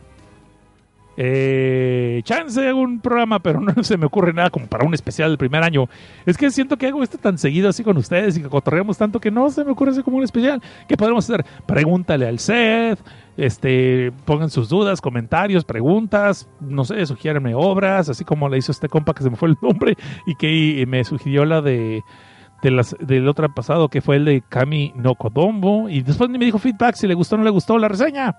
Eh, 1.20 2.22
chance 2.24 2.68
hago 2.68 2.80
un 2.80 3.00
programa, 3.00 3.40
pero 3.40 3.60
no 3.60 3.74
se 3.84 3.98
me 3.98 4.06
ocurre 4.06 4.34
nada 4.34 4.52
como 4.52 4.68
para 4.68 4.86
un 4.86 4.94
especial 4.94 5.32
del 5.32 5.40
primer 5.40 5.64
año. 5.64 5.90
Es 6.28 6.38
que 6.38 6.52
siento 6.52 6.78
que 6.78 6.88
hago 6.88 7.02
esto 7.02 7.18
tan 7.18 7.40
seguido 7.40 7.70
así 7.70 7.84
con 7.84 7.98
ustedes 7.98 8.38
y 8.38 8.44
que 8.44 8.50
cotorreamos 8.50 9.00
tanto 9.00 9.20
que 9.20 9.32
no 9.32 9.50
se 9.50 9.66
me 9.66 9.72
ocurre 9.72 9.92
hacer 9.92 10.04
como 10.04 10.18
un 10.18 10.24
especial. 10.24 10.62
¿Qué 10.88 10.96
podemos 10.96 11.28
hacer? 11.28 11.44
Pregúntale 11.66 12.28
al 12.28 12.38
Seth, 12.38 13.00
este, 13.36 14.12
pongan 14.26 14.52
sus 14.52 14.70
dudas, 14.70 15.02
comentarios, 15.02 15.66
preguntas, 15.66 16.48
no 16.60 16.86
sé, 16.86 17.04
sugiérenme 17.08 17.56
obras, 17.56 18.10
así 18.10 18.24
como 18.24 18.48
le 18.48 18.60
hizo 18.60 18.72
este 18.72 18.88
compa 18.88 19.16
que 19.16 19.24
se 19.24 19.32
me 19.32 19.38
fue 19.38 19.50
el 19.50 19.58
nombre 19.62 19.98
y 20.28 20.36
que 20.36 20.86
me 20.88 21.04
sugirió 21.04 21.46
la 21.46 21.62
de 21.62 22.04
de 22.62 22.84
del 23.02 23.28
otro 23.28 23.54
pasado 23.54 23.88
que 23.88 24.02
fue 24.02 24.16
el 24.16 24.26
de 24.26 24.42
Kami 24.42 24.92
no 24.96 25.14
Kodombo 25.14 25.90
y 25.90 26.02
después 26.02 26.28
me 26.30 26.40
dijo 26.40 26.58
feedback 26.58 26.96
si 26.96 27.06
le 27.06 27.14
gustó 27.14 27.36
o 27.36 27.38
no 27.38 27.44
le 27.44 27.52
gustó 27.52 27.78
la 27.78 27.88
reseña. 27.88 28.36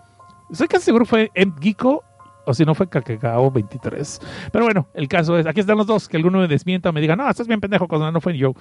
Estoy 0.51 0.67
casi 0.67 0.87
seguro 0.87 1.05
que 1.05 1.09
fue 1.11 1.31
M. 1.35 1.53
Geeko 1.61 2.03
o 2.49 2.55
si 2.55 2.65
no 2.65 2.75
fue 2.75 2.89
Kakegao 2.89 3.51
23. 3.51 4.21
Pero 4.51 4.65
bueno, 4.65 4.89
el 4.95 5.07
caso 5.07 5.39
es, 5.39 5.47
aquí 5.47 5.61
están 5.61 5.77
los 5.77 5.87
dos, 5.87 6.09
que 6.09 6.17
alguno 6.17 6.39
me 6.39 6.49
desmienta 6.49 6.91
me 6.93 7.01
diga, 7.03 7.15
no, 7.15 7.29
estás 7.29 7.47
bien 7.47 7.61
pendejo, 7.61 7.87
cosa 7.87 8.11
no 8.11 8.23
fue 8.23 8.39
yo. 8.39 8.55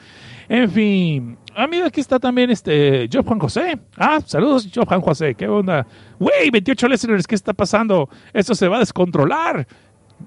En 0.50 0.70
fin, 0.70 1.38
a 1.56 1.68
mí 1.68 1.78
aquí 1.80 2.02
está 2.02 2.20
también 2.20 2.52
este 2.52 3.08
Job 3.12 3.26
Juan 3.26 3.40
José. 3.40 3.80
Ah, 3.96 4.20
saludos 4.26 4.70
Job 4.74 4.86
Juan 4.86 5.00
José, 5.00 5.36
¿qué 5.36 5.48
onda? 5.48 5.88
Wey, 6.20 6.50
28 6.52 6.88
listeners, 6.90 7.26
¿qué 7.26 7.36
está 7.36 7.54
pasando? 7.54 8.10
Esto 8.34 8.54
se 8.56 8.68
va 8.68 8.76
a 8.76 8.80
descontrolar. 8.80 9.66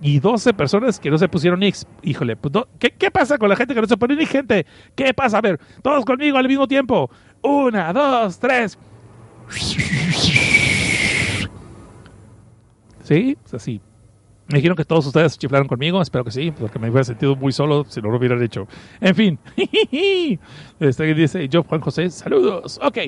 Y 0.01 0.21
12 0.21 0.55
personas 0.55 0.99
que 0.99 1.11
no 1.11 1.19
se 1.19 1.29
pusieron 1.29 1.63
X. 1.65 1.85
Híjole, 2.03 2.37
pues, 2.37 2.65
¿qué, 2.79 2.93
¿qué 2.93 3.11
pasa 3.11 3.37
con 3.37 3.51
la 3.51 3.57
gente 3.57 3.75
que 3.75 3.81
no 3.83 3.89
se 3.89 3.97
pone 3.99 4.15
X, 4.15 4.29
gente? 4.31 4.65
¿Qué 4.95 5.13
pasa? 5.13 5.39
A 5.39 5.41
ver, 5.43 5.61
todos 5.83 6.07
conmigo 6.07 6.39
al 6.39 6.49
mismo 6.49 6.67
tiempo. 6.67 7.11
Una, 7.43 7.93
dos, 7.93 8.39
tres. 8.39 8.79
¿Sí? 13.11 13.37
O 13.45 13.59
sea. 13.59 13.81
Me 14.47 14.59
dijeron 14.59 14.77
que 14.77 14.85
todos 14.85 15.07
ustedes 15.07 15.37
chiflaron 15.37 15.67
conmigo, 15.67 16.01
espero 16.01 16.25
que 16.25 16.31
sí, 16.31 16.53
porque 16.53 16.79
me 16.79 16.91
hubiera 16.91 17.05
sentido 17.05 17.37
muy 17.37 17.53
solo 17.53 17.85
si 17.89 18.01
no 18.01 18.11
lo 18.11 18.19
hubieran 18.19 18.43
hecho. 18.43 18.67
En 19.01 19.15
fin, 19.15 19.39
este 20.81 21.15
dice 21.15 21.49
yo, 21.49 21.63
Juan 21.63 21.81
José, 21.81 22.11
saludos. 22.11 22.81
Ok, 22.83 22.99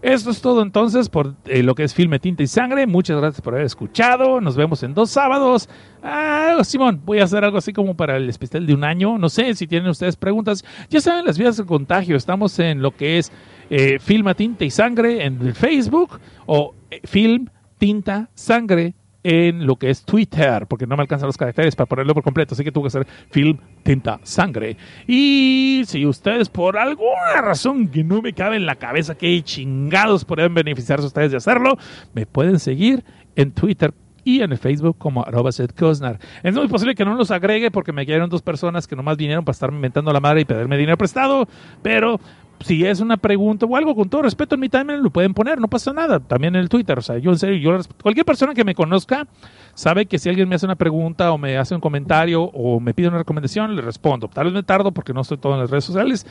esto 0.00 0.30
es 0.30 0.40
todo 0.40 0.62
entonces 0.62 1.08
por 1.10 1.34
eh, 1.46 1.62
lo 1.62 1.74
que 1.74 1.84
es 1.84 1.94
Filme 1.94 2.18
Tinta 2.18 2.42
y 2.42 2.46
Sangre. 2.46 2.86
Muchas 2.86 3.18
gracias 3.18 3.40
por 3.42 3.54
haber 3.54 3.66
escuchado. 3.66 4.40
Nos 4.40 4.56
vemos 4.56 4.82
en 4.82 4.94
dos 4.94 5.10
sábados. 5.10 5.68
Ah, 6.02 6.58
Simón, 6.62 7.02
voy 7.04 7.20
a 7.20 7.24
hacer 7.24 7.44
algo 7.44 7.58
así 7.58 7.72
como 7.72 7.94
para 7.94 8.16
el 8.16 8.28
especial 8.28 8.66
de 8.66 8.74
un 8.74 8.84
año. 8.84 9.18
No 9.18 9.28
sé 9.28 9.54
si 9.54 9.66
tienen 9.66 9.90
ustedes 9.90 10.16
preguntas. 10.16 10.64
Ya 10.88 11.00
saben 11.00 11.24
las 11.24 11.38
vías 11.38 11.56
de 11.56 11.64
contagio. 11.64 12.16
Estamos 12.16 12.58
en 12.58 12.80
lo 12.80 12.92
que 12.92 13.18
es 13.18 13.32
eh, 13.70 13.98
Filma 13.98 14.34
Tinta 14.34 14.64
y 14.64 14.70
Sangre 14.70 15.24
en 15.24 15.40
el 15.40 15.54
Facebook 15.54 16.18
o 16.46 16.74
eh, 16.90 17.00
Film 17.04 17.48
Tinta 17.78 18.30
Sangre 18.34 18.94
en 19.22 19.66
lo 19.66 19.76
que 19.76 19.90
es 19.90 20.04
Twitter, 20.04 20.66
porque 20.66 20.86
no 20.86 20.96
me 20.96 21.02
alcanzan 21.02 21.26
los 21.26 21.36
caracteres 21.36 21.74
para 21.74 21.86
ponerlo 21.86 22.14
por 22.14 22.22
completo, 22.22 22.54
así 22.54 22.64
que 22.64 22.72
tuve 22.72 22.84
que 22.84 22.98
hacer 22.98 23.06
film, 23.30 23.58
tinta, 23.82 24.20
sangre. 24.22 24.76
Y 25.06 25.82
si 25.86 26.06
ustedes 26.06 26.48
por 26.48 26.78
alguna 26.78 27.40
razón 27.42 27.88
que 27.88 28.04
no 28.04 28.22
me 28.22 28.32
cabe 28.32 28.56
en 28.56 28.66
la 28.66 28.76
cabeza 28.76 29.16
que 29.16 29.42
chingados 29.42 30.24
pueden 30.24 30.54
beneficiarse 30.54 31.06
ustedes 31.06 31.30
de 31.32 31.36
hacerlo, 31.38 31.76
me 32.14 32.26
pueden 32.26 32.58
seguir 32.58 33.04
en 33.36 33.52
Twitter 33.52 33.92
y 34.24 34.42
en 34.42 34.52
el 34.52 34.58
Facebook 34.58 34.98
como 34.98 35.24
arroba 35.24 35.50
Cosnar. 35.76 36.18
Es 36.42 36.54
muy 36.54 36.68
posible 36.68 36.94
que 36.94 37.04
no 37.04 37.14
los 37.14 37.30
agregue 37.30 37.70
porque 37.70 37.92
me 37.92 38.04
quedaron 38.04 38.28
dos 38.28 38.42
personas 38.42 38.86
que 38.86 38.94
nomás 38.94 39.16
vinieron 39.16 39.44
para 39.44 39.54
estarme 39.54 39.76
inventando 39.76 40.12
la 40.12 40.20
madre 40.20 40.42
y 40.42 40.44
pedirme 40.44 40.76
dinero 40.76 40.98
prestado, 40.98 41.48
pero 41.82 42.20
si 42.60 42.84
es 42.84 43.00
una 43.00 43.16
pregunta 43.16 43.66
o 43.66 43.76
algo, 43.76 43.94
con 43.94 44.08
todo 44.08 44.22
respeto 44.22 44.54
en 44.54 44.60
mi 44.60 44.68
timeline 44.68 45.02
lo 45.02 45.10
pueden 45.10 45.34
poner, 45.34 45.60
no 45.60 45.68
pasa 45.68 45.92
nada. 45.92 46.20
También 46.20 46.54
en 46.54 46.60
el 46.60 46.68
Twitter, 46.68 46.98
o 46.98 47.02
sea, 47.02 47.18
yo 47.18 47.30
en 47.30 47.38
serio, 47.38 47.56
yo 47.56 47.84
cualquier 48.02 48.26
persona 48.26 48.54
que 48.54 48.64
me 48.64 48.74
conozca 48.74 49.26
sabe 49.74 50.06
que 50.06 50.18
si 50.18 50.28
alguien 50.28 50.48
me 50.48 50.56
hace 50.56 50.66
una 50.66 50.76
pregunta 50.76 51.32
o 51.32 51.38
me 51.38 51.56
hace 51.56 51.74
un 51.74 51.80
comentario 51.80 52.42
o 52.42 52.80
me 52.80 52.94
pide 52.94 53.08
una 53.08 53.18
recomendación, 53.18 53.76
le 53.76 53.82
respondo. 53.82 54.28
Tal 54.28 54.44
vez 54.44 54.54
me 54.54 54.62
tardo 54.62 54.92
porque 54.92 55.12
no 55.12 55.20
estoy 55.20 55.38
todo 55.38 55.54
en 55.54 55.60
las 55.60 55.70
redes 55.70 55.84
sociales, 55.84 56.26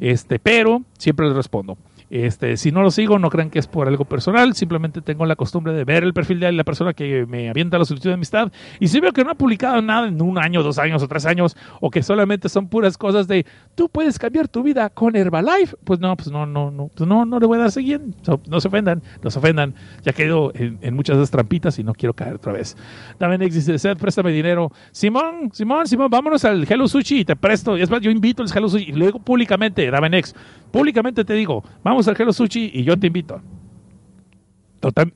este, 0.00 0.38
pero 0.38 0.82
siempre 0.98 1.26
les 1.26 1.36
respondo. 1.36 1.76
Este, 2.12 2.58
si 2.58 2.72
no 2.72 2.82
lo 2.82 2.90
sigo, 2.90 3.18
no 3.18 3.30
crean 3.30 3.48
que 3.48 3.58
es 3.58 3.66
por 3.66 3.88
algo 3.88 4.04
personal, 4.04 4.54
simplemente 4.54 5.00
tengo 5.00 5.24
la 5.24 5.34
costumbre 5.34 5.72
de 5.72 5.84
ver 5.84 6.04
el 6.04 6.12
perfil 6.12 6.40
de 6.40 6.52
la 6.52 6.62
persona 6.62 6.92
que 6.92 7.24
me 7.24 7.48
avienta 7.48 7.78
la 7.78 7.86
solicitud 7.86 8.10
de 8.10 8.14
amistad 8.16 8.52
y 8.80 8.88
si 8.88 9.00
veo 9.00 9.12
que 9.12 9.24
no 9.24 9.30
ha 9.30 9.34
publicado 9.34 9.80
nada 9.80 10.08
en 10.08 10.20
un 10.20 10.36
año, 10.36 10.62
dos 10.62 10.78
años 10.78 11.02
o 11.02 11.08
tres 11.08 11.24
años 11.24 11.56
o 11.80 11.90
que 11.90 12.02
solamente 12.02 12.50
son 12.50 12.68
puras 12.68 12.98
cosas 12.98 13.28
de 13.28 13.46
tú 13.74 13.88
puedes 13.88 14.18
cambiar 14.18 14.46
tu 14.46 14.62
vida 14.62 14.90
con 14.90 15.16
Herbalife, 15.16 15.74
pues 15.84 16.00
no, 16.00 16.14
pues 16.14 16.30
no, 16.30 16.44
no, 16.44 16.70
no, 16.70 16.90
pues 16.94 17.08
no, 17.08 17.24
no 17.24 17.40
le 17.40 17.46
voy 17.46 17.56
a 17.56 17.62
dar 17.62 17.72
seguir, 17.72 18.02
no 18.46 18.60
se 18.60 18.68
ofendan, 18.68 19.02
no 19.22 19.30
se 19.30 19.38
ofendan, 19.38 19.74
ya 20.02 20.12
quedo 20.12 20.52
en, 20.54 20.94
muchas 20.94 21.16
de 21.16 21.22
esas 21.22 21.30
trampitas 21.30 21.78
y 21.78 21.82
no 21.82 21.94
quiero 21.94 22.12
caer 22.12 22.34
otra 22.34 22.52
vez. 22.52 22.76
También 23.16 23.40
existe 23.40 23.78
Seth, 23.78 23.98
préstame 23.98 24.32
dinero. 24.32 24.70
Simón, 24.90 25.48
Simón, 25.54 25.86
Simón, 25.86 26.10
vámonos 26.10 26.44
al 26.44 26.70
Hello 26.70 26.86
Sushi 26.86 27.20
y 27.20 27.24
te 27.24 27.36
presto. 27.36 27.74
Es 27.78 27.88
más, 27.88 28.02
yo 28.02 28.10
invito 28.10 28.42
al 28.42 28.50
Hello 28.54 28.68
Sushi 28.68 28.90
y 28.90 28.92
lo 28.92 29.06
digo 29.06 29.18
públicamente, 29.18 29.90
dame 29.90 30.10
next. 30.10 30.36
Públicamente 30.70 31.24
te 31.24 31.34
digo, 31.34 31.64
vamos 31.82 32.01
Hello 32.08 32.32
Sushi 32.32 32.70
y 32.74 32.84
yo 32.84 32.98
te 32.98 33.06
invito. 33.08 33.40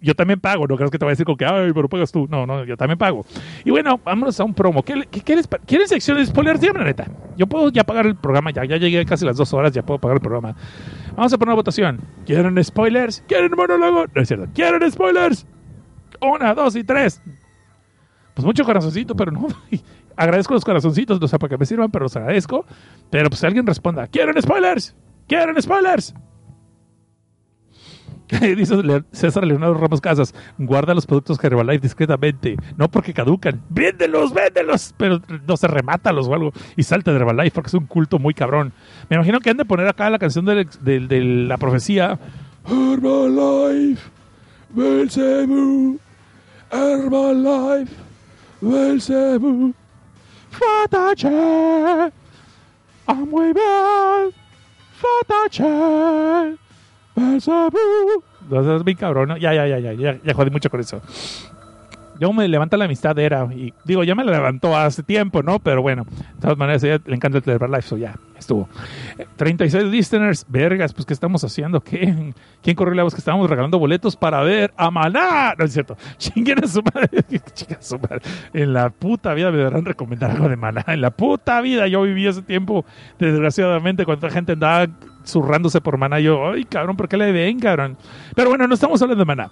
Yo 0.01 0.15
también 0.15 0.39
pago, 0.39 0.67
no 0.69 0.77
creas 0.77 0.93
que 0.93 0.99
te 0.99 1.05
voy 1.05 1.11
a 1.11 1.17
decir 1.17 1.27
que, 1.27 1.45
ay, 1.45 1.73
pero 1.75 1.89
pagas 1.89 2.13
tú. 2.13 2.29
No, 2.31 2.47
no, 2.47 2.65
yo 2.65 2.77
también 2.77 2.99
pago. 2.99 3.27
Y 3.65 3.71
bueno, 3.71 3.99
vámonos 4.05 4.39
a 4.39 4.45
un 4.45 4.55
promo. 4.55 4.83
¿Qué, 4.85 5.09
qué, 5.11 5.23
¿Quieren 5.67 5.89
sección 5.89 6.19
de 6.19 6.27
spoilers? 6.27 6.61
Díganme 6.61 6.81
la 6.81 6.85
neta. 6.87 7.11
Yo 7.37 7.49
puedo 7.49 7.71
ya 7.71 7.83
pagar 7.83 8.07
el 8.07 8.15
programa, 8.15 8.53
ya, 8.53 8.65
ya 8.65 8.77
llegué 8.77 9.05
casi 9.05 9.25
las 9.25 9.37
dos 9.37 9.53
horas, 9.53 9.73
ya 9.73 9.85
puedo 9.85 9.99
pagar 9.99 10.19
el 10.19 10.21
programa. 10.21 10.55
Vamos 11.17 11.33
a 11.33 11.39
poner 11.39 11.49
una 11.51 11.57
votación. 11.57 12.01
¿Quieren 12.25 12.63
spoilers? 12.63 13.25
¿Quieren 13.27 13.51
monólogo? 13.57 14.05
No 14.15 14.23
es 14.23 14.29
cierto. 14.29 14.47
¿Quieren 14.55 14.89
spoilers? 14.91 15.47
Una, 16.21 16.55
dos 16.55 16.77
y 16.77 16.85
tres. 16.85 17.21
Pues 18.35 18.47
mucho 18.47 18.65
corazoncito, 18.65 19.17
pero 19.17 19.33
no. 19.33 19.49
agradezco 20.17 20.55
los 20.55 20.65
corazoncitos, 20.65 21.21
no 21.21 21.27
sé 21.27 21.39
para 21.39 21.51
qué 21.51 21.59
me 21.59 21.67
sirvan, 21.67 21.91
pero 21.91 22.05
los 22.05 22.17
agradezco. 22.17 22.65
Pero 23.11 23.29
pues 23.31 23.43
alguien 23.43 23.67
responda, 23.67 24.07
¿quieren 24.07 24.41
spoilers? 24.41 24.95
¿Quieren 25.27 25.61
spoilers? 25.61 26.15
Dice 28.57 28.75
César 29.13 29.47
Leonardo 29.47 29.75
Ramos 29.75 30.01
Casas, 30.01 30.35
guarda 30.59 30.95
los 30.95 31.07
productos 31.07 31.39
Herbalife 31.43 31.81
discretamente, 31.83 32.57
no 32.77 32.89
porque 32.91 33.15
caducan, 33.15 33.63
véndelos, 33.69 34.35
véndelos, 34.35 34.95
pero 34.97 35.21
no 35.47 35.57
se 35.57 35.69
remátalos 35.69 36.27
o 36.27 36.35
algo 36.35 36.53
y 36.77 36.83
salta 36.83 37.13
de 37.13 37.19
Herbalife 37.19 37.53
porque 37.55 37.69
es 37.69 37.75
un 37.75 37.87
culto 37.87 38.19
muy 38.19 38.35
cabrón. 38.35 38.73
Me 39.09 39.15
imagino 39.17 39.39
que 39.41 39.51
han 39.51 39.57
de 39.57 39.65
poner 39.65 39.87
acá 39.87 40.11
la 40.11 40.19
canción 40.19 40.45
del- 40.45 40.69
del- 40.81 41.07
de 41.07 41.21
la 41.23 41.57
profecía, 41.57 42.19
Herbalife, 42.69 44.03
Belzebú, 44.71 45.99
Herbalife, 46.73 47.95
Belzebú, 48.61 49.73
Fatache, 50.51 51.31
Amwebel, 53.07 54.33
Fatache, 54.99 55.63
Belzebú. 55.65 56.66
Entonces 57.17 58.77
es 58.77 58.85
bien 58.85 58.97
cabrón, 58.97 59.29
¿no? 59.29 59.37
Ya, 59.37 59.55
ya, 59.55 59.67
ya, 59.67 59.79
ya, 59.79 59.93
ya, 59.93 60.19
ya 60.23 60.35
jodí 60.35 60.51
mucho 60.51 60.71
con 60.71 60.81
eso. 60.81 61.01
Yo 62.19 62.33
me 62.33 62.49
levanta 62.49 62.77
la 62.77 62.87
amistad 62.87 63.19
era 63.19 63.45
y 63.53 63.75
digo, 63.85 64.03
ya 64.05 64.15
me 64.15 64.25
la 64.25 64.33
levantó 64.33 64.77
hace 64.77 65.03
tiempo, 65.03 65.43
¿no? 65.43 65.59
Pero 65.59 65.83
bueno, 65.83 66.05
de 66.05 66.41
todas 66.41 66.57
maneras, 66.57 66.83
ella 66.85 67.01
le 67.05 67.15
encanta 67.15 67.39
el 67.39 67.49
Herbalife, 67.51 67.83
so 67.89 67.97
ya, 67.97 68.15
estuvo. 68.47 68.69
Eh, 69.19 69.27
36 69.37 69.85
listeners, 69.85 70.47
vergas, 70.49 70.95
pues 70.95 71.05
¿qué 71.05 71.13
estamos 71.13 71.43
haciendo? 71.45 71.81
¿Qué? 71.81 72.33
¿Quién 72.63 72.77
corrió 72.77 72.95
la 72.95 73.03
voz 73.03 73.15
que 73.15 73.19
estábamos 73.19 73.51
regalando 73.51 73.79
boletos 73.79 74.17
para 74.17 74.41
ver 74.43 74.73
a 74.77 74.91
Maná? 74.91 75.55
No 75.59 75.65
es 75.65 75.73
cierto. 75.73 75.97
Chinguen 76.19 76.65
a 76.65 76.67
su 76.67 76.83
madre. 76.83 77.23
Chinga 77.55 77.83
su 77.83 77.99
madre. 77.99 78.21
En 78.53 78.73
la 78.73 78.91
puta 78.91 79.35
vida 79.35 79.51
me 79.51 79.59
deberán 79.59 79.85
recomendar 79.85 80.31
algo 80.31 80.49
de 80.49 80.57
Maná. 80.57 80.85
En 80.87 81.01
la 81.01 81.11
puta 81.11 81.61
vida 81.61 81.87
yo 81.89 82.03
viví 82.03 82.27
ese 82.27 82.43
tiempo, 82.43 82.85
desgraciadamente, 83.19 84.05
cuando 84.05 84.29
la 84.29 84.33
gente 84.33 84.53
andaba 84.53 84.87
zurrándose 85.25 85.81
por 85.81 85.99
Maná. 85.99 86.21
Yo, 86.21 86.53
ay, 86.53 86.65
cabrón, 86.65 86.97
¿por 86.97 87.09
qué 87.09 87.17
le 87.17 87.33
ven, 87.33 87.59
cabrón? 87.59 87.97
Pero 88.35 88.49
bueno, 88.49 88.67
no 88.69 88.75
estamos 88.75 89.03
hablando 89.03 89.25
de 89.25 89.27
Maná. 89.27 89.51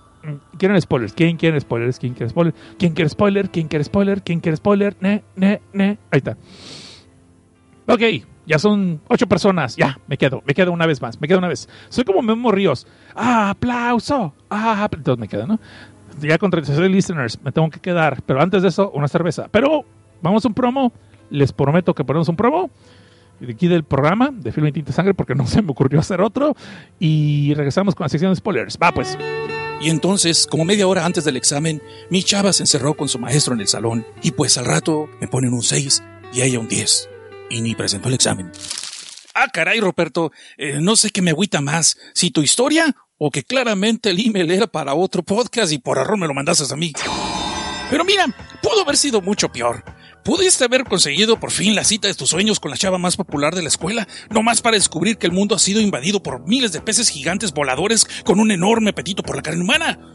¿Quieren 0.56 0.80
spoilers? 0.80 1.12
¿Quién 1.12 1.36
quiere 1.36 1.60
spoilers? 1.60 1.98
¿Quién 1.98 2.14
quiere 2.14 2.30
spoilers? 2.30 2.56
¿Quién 2.78 2.94
quiere 2.94 3.10
spoiler? 3.10 3.50
¿Quién 3.50 3.68
quiere 3.68 3.84
spoiler? 3.84 4.22
¿Quién 4.22 4.40
quiere 4.40 4.56
spoiler? 4.56 4.96
Ne, 5.00 5.24
ne, 5.36 5.60
ne. 5.72 5.98
Ahí 6.10 6.18
está. 6.18 6.36
Ok, 7.86 8.00
ya 8.46 8.58
son 8.58 9.00
ocho 9.08 9.26
personas. 9.26 9.76
Ya, 9.76 9.98
me 10.06 10.16
quedo, 10.16 10.42
me 10.46 10.54
quedo 10.54 10.72
una 10.72 10.86
vez 10.86 11.00
más, 11.00 11.20
me 11.20 11.28
quedo 11.28 11.38
una 11.38 11.48
vez. 11.48 11.68
Soy 11.88 12.04
como 12.04 12.22
Memo 12.22 12.52
Ríos. 12.52 12.86
Ah, 13.14 13.50
aplauso. 13.50 14.34
Ah, 14.50 14.88
entonces 14.92 15.20
me 15.20 15.28
quedo, 15.28 15.46
¿no? 15.46 15.58
Ya 16.20 16.38
con 16.38 16.50
36 16.50 16.90
listeners 16.90 17.38
me 17.42 17.52
tengo 17.52 17.70
que 17.70 17.80
quedar. 17.80 18.22
Pero 18.22 18.40
antes 18.40 18.62
de 18.62 18.68
eso, 18.68 18.90
una 18.90 19.08
cerveza. 19.08 19.48
Pero 19.50 19.84
vamos 20.22 20.44
a 20.44 20.48
un 20.48 20.54
promo. 20.54 20.92
Les 21.30 21.52
prometo 21.52 21.94
que 21.94 22.04
ponemos 22.04 22.28
un 22.28 22.36
promo 22.36 22.70
de 23.40 23.52
aquí 23.52 23.66
del 23.66 23.82
programa 23.82 24.30
de 24.32 24.52
Film 24.52 24.68
y 24.68 24.72
Tinta 24.72 24.92
Sangre 24.92 25.14
porque 25.14 25.34
no 25.34 25.46
se 25.48 25.62
me 25.62 25.70
ocurrió 25.70 26.00
hacer 26.00 26.20
otro. 26.20 26.54
Y 26.98 27.54
regresamos 27.54 27.94
con 27.94 28.04
la 28.04 28.08
sección 28.08 28.30
de 28.32 28.36
spoilers. 28.36 28.78
Va, 28.80 28.92
pues. 28.92 29.18
Y 29.80 29.90
entonces, 29.90 30.46
como 30.46 30.64
media 30.64 30.86
hora 30.86 31.04
antes 31.04 31.24
del 31.24 31.36
examen, 31.36 31.82
mi 32.10 32.22
chava 32.22 32.52
se 32.52 32.62
encerró 32.62 32.94
con 32.94 33.08
su 33.08 33.18
maestro 33.18 33.54
en 33.54 33.60
el 33.60 33.68
salón. 33.68 34.06
Y 34.22 34.30
pues 34.30 34.56
al 34.56 34.66
rato 34.66 35.08
me 35.20 35.28
ponen 35.28 35.52
un 35.52 35.62
6 35.62 36.02
y 36.32 36.42
ella 36.42 36.60
un 36.60 36.68
10. 36.68 37.10
Y 37.54 37.60
ni 37.60 37.76
presentó 37.76 38.08
el 38.08 38.16
examen. 38.16 38.50
Ah, 39.32 39.46
caray, 39.46 39.78
Roberto, 39.78 40.32
eh, 40.58 40.78
no 40.80 40.96
sé 40.96 41.10
qué 41.10 41.22
me 41.22 41.30
agüita 41.30 41.60
más, 41.60 41.96
si 42.12 42.32
tu 42.32 42.42
historia 42.42 42.96
o 43.16 43.30
que 43.30 43.44
claramente 43.44 44.10
el 44.10 44.18
email 44.18 44.50
era 44.50 44.66
para 44.66 44.94
otro 44.94 45.22
podcast 45.22 45.72
y 45.72 45.78
por 45.78 45.98
error 45.98 46.18
me 46.18 46.26
lo 46.26 46.34
mandaste 46.34 46.72
a 46.72 46.76
mí. 46.76 46.92
Pero 47.90 48.04
mira, 48.04 48.26
pudo 48.60 48.82
haber 48.82 48.96
sido 48.96 49.20
mucho 49.20 49.50
peor. 49.50 49.84
Pudiste 50.24 50.64
haber 50.64 50.82
conseguido 50.82 51.38
por 51.38 51.52
fin 51.52 51.76
la 51.76 51.84
cita 51.84 52.08
de 52.08 52.14
tus 52.14 52.30
sueños 52.30 52.58
con 52.58 52.72
la 52.72 52.76
chava 52.76 52.98
más 52.98 53.16
popular 53.16 53.54
de 53.54 53.62
la 53.62 53.68
escuela, 53.68 54.08
no 54.30 54.42
más 54.42 54.60
para 54.60 54.76
descubrir 54.76 55.16
que 55.16 55.28
el 55.28 55.32
mundo 55.32 55.54
ha 55.54 55.60
sido 55.60 55.80
invadido 55.80 56.24
por 56.24 56.44
miles 56.48 56.72
de 56.72 56.80
peces 56.80 57.08
gigantes 57.08 57.52
voladores 57.52 58.04
con 58.24 58.40
un 58.40 58.50
enorme 58.50 58.90
apetito 58.90 59.22
por 59.22 59.36
la 59.36 59.42
carne 59.42 59.62
humana. 59.62 60.14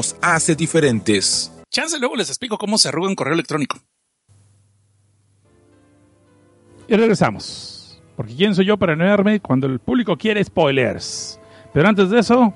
hace 0.21 0.55
diferentes. 0.55 1.51
Chance 1.69 1.99
luego 1.99 2.15
les 2.15 2.29
explico 2.29 2.57
cómo 2.57 2.77
se 2.77 2.89
arruga 2.89 3.09
un 3.09 3.15
correo 3.15 3.33
electrónico. 3.33 3.77
Y 6.87 6.95
regresamos. 6.95 8.01
Porque 8.17 8.35
quién 8.35 8.53
soy 8.53 8.65
yo 8.65 8.77
para 8.77 8.95
negarme 8.95 9.39
cuando 9.39 9.67
el 9.67 9.79
público 9.79 10.17
quiere 10.17 10.43
spoilers. 10.43 11.39
Pero 11.73 11.87
antes 11.87 12.09
de 12.09 12.19
eso, 12.19 12.53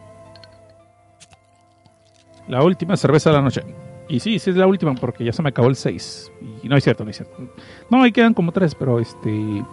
la 2.48 2.62
última 2.62 2.98
cerveza 2.98 3.30
de 3.30 3.36
la 3.38 3.42
noche. 3.42 3.64
Y 4.08 4.20
sí, 4.20 4.38
sí 4.40 4.50
es 4.52 4.56
la 4.58 4.68
última 4.68 4.94
porque 4.94 5.24
ya 5.24 5.32
se 5.32 5.42
me 5.42 5.50
acabó 5.50 5.70
el 5.70 5.76
6. 5.76 6.32
Y 6.64 6.68
no 6.68 6.76
es 6.76 6.84
cierto, 6.84 7.04
no 7.04 7.10
es 7.12 7.18
cierto. 7.18 7.50
No, 7.90 8.04
ahí 8.04 8.12
quedan 8.12 8.34
como 8.34 8.52
tres, 8.52 8.76
pero 8.76 9.00
este... 9.00 9.64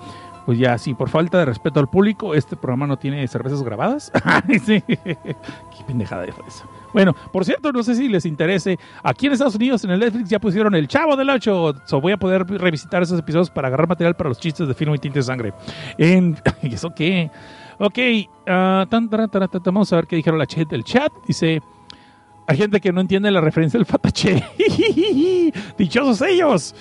Pues 0.47 0.59
ya, 0.59 0.77
sí, 0.77 0.95
por 0.95 1.09
falta 1.09 1.39
de 1.39 1.45
respeto 1.45 1.79
al 1.79 1.89
público, 1.89 2.35
este 2.35 2.57
programa 2.57 2.87
no 2.87 2.99
tiene 2.99 3.27
cervezas 3.29 3.63
grabadas. 3.63 4.11
Sí. 4.65 4.83
Qué 4.87 5.85
pendejada 5.87 6.23
de 6.23 6.31
eso. 6.31 6.65
Bueno, 6.93 7.15
por 7.33 7.45
cierto, 7.45 7.73
no 7.73 7.83
sé 7.83 7.95
si 7.95 8.09
les 8.09 8.27
interese. 8.27 8.79
Aquí 9.03 9.27
en 9.27 9.33
Estados 9.33 9.55
Unidos, 9.55 9.85
en 9.85 9.91
el 9.91 10.01
Netflix, 10.01 10.29
ya 10.29 10.39
pusieron 10.39 10.75
El 10.75 10.89
Chavo 10.89 11.17
del 11.17 11.31
8. 11.31 11.75
So, 11.87 12.01
voy 12.01 12.13
a 12.13 12.17
poder 12.17 12.47
revisitar 12.47 13.03
esos 13.03 13.19
episodios 13.19 13.51
para 13.51 13.69
agarrar 13.69 13.89
material 13.89 14.15
para 14.15 14.29
los 14.29 14.39
chistes 14.39 14.69
de 14.69 14.75
film 14.75 14.95
y 14.95 14.99
tinte 14.99 15.19
de 15.19 15.23
sangre. 15.23 15.53
En... 15.99 16.37
¿Y 16.63 16.75
eso 16.75 16.91
qué? 16.95 17.31
Ok, 17.79 17.99
tan, 18.45 19.09
tan, 19.09 19.09
vamos 19.65 19.93
a 19.93 19.97
ver 19.97 20.07
qué 20.07 20.17
dijeron 20.17 20.39
la 20.39 20.47
chat 20.47 20.69
del 20.69 20.85
chat. 20.85 21.13
Dice... 21.27 21.61
Hay 22.49 22.57
gente 22.57 22.81
que 22.81 22.93
no 22.93 23.01
entiende 23.01 23.31
la 23.31 23.41
referencia 23.41 23.79
del 23.79 23.87
fatache. 23.87 24.43
Dichosos 25.79 26.21
ellos. 26.23 26.75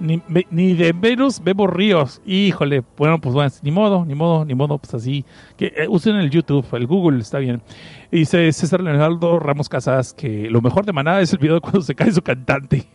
Ni, 0.00 0.22
ni 0.50 0.74
de 0.74 0.92
menos 0.92 1.42
vemos 1.42 1.68
ríos. 1.70 2.20
Híjole, 2.24 2.82
bueno, 2.96 3.20
pues 3.20 3.34
bueno, 3.34 3.50
ni 3.62 3.70
modo, 3.70 4.04
ni 4.04 4.14
modo, 4.14 4.44
ni 4.44 4.54
modo, 4.54 4.78
pues 4.78 4.94
así. 4.94 5.24
Que 5.56 5.72
eh, 5.76 5.88
usen 5.88 6.16
el 6.16 6.30
YouTube, 6.30 6.66
el 6.72 6.86
Google, 6.86 7.20
está 7.20 7.38
bien. 7.38 7.62
Y 8.10 8.20
dice 8.20 8.52
César 8.52 8.80
Leonardo 8.80 9.38
Ramos 9.38 9.68
Casas 9.68 10.14
que 10.14 10.48
lo 10.50 10.62
mejor 10.62 10.86
de 10.86 10.92
Manada 10.92 11.20
es 11.20 11.32
el 11.32 11.38
video 11.38 11.56
de 11.56 11.60
cuando 11.62 11.82
se 11.82 11.94
cae 11.94 12.12
su 12.12 12.22
cantante. 12.22 12.86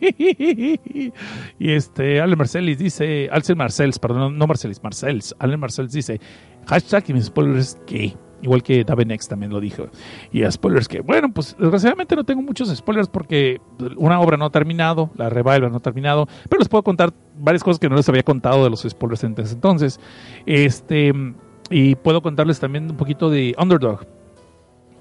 y 1.58 1.70
este, 1.70 2.20
Allen 2.20 2.38
Marcelis 2.38 2.78
dice, 2.78 3.28
Alcel 3.30 3.56
Marcels, 3.56 3.98
perdón, 3.98 4.38
no, 4.38 4.46
Marcelis, 4.46 4.82
Marcels. 4.82 5.34
Allen 5.38 5.60
Marcels 5.60 5.92
dice, 5.92 6.20
hashtag 6.66 7.04
y 7.08 7.12
mis 7.12 7.26
spoilers 7.26 7.78
que. 7.86 8.14
Igual 8.44 8.62
que 8.62 8.84
Davenex 8.84 9.26
también 9.26 9.50
lo 9.50 9.58
dijo. 9.58 9.86
Y 10.30 10.42
a 10.42 10.50
spoilers 10.50 10.86
que, 10.86 11.00
bueno, 11.00 11.32
pues 11.32 11.56
desgraciadamente 11.58 12.14
no 12.14 12.24
tengo 12.24 12.42
muchos 12.42 12.68
spoilers 12.68 13.08
porque 13.08 13.58
una 13.96 14.20
obra 14.20 14.36
no 14.36 14.44
ha 14.44 14.50
terminado, 14.50 15.08
la 15.16 15.30
revival 15.30 15.70
no 15.70 15.78
ha 15.78 15.80
terminado, 15.80 16.28
pero 16.50 16.58
les 16.58 16.68
puedo 16.68 16.82
contar 16.82 17.14
varias 17.38 17.64
cosas 17.64 17.78
que 17.80 17.88
no 17.88 17.96
les 17.96 18.06
había 18.06 18.22
contado 18.22 18.62
de 18.62 18.68
los 18.68 18.82
spoilers 18.82 19.24
en 19.24 19.34
ese 19.38 19.54
entonces. 19.54 19.98
Este, 20.44 21.14
y 21.70 21.94
puedo 21.94 22.20
contarles 22.20 22.60
también 22.60 22.90
un 22.90 22.98
poquito 22.98 23.30
de 23.30 23.54
Underdog. 23.58 24.06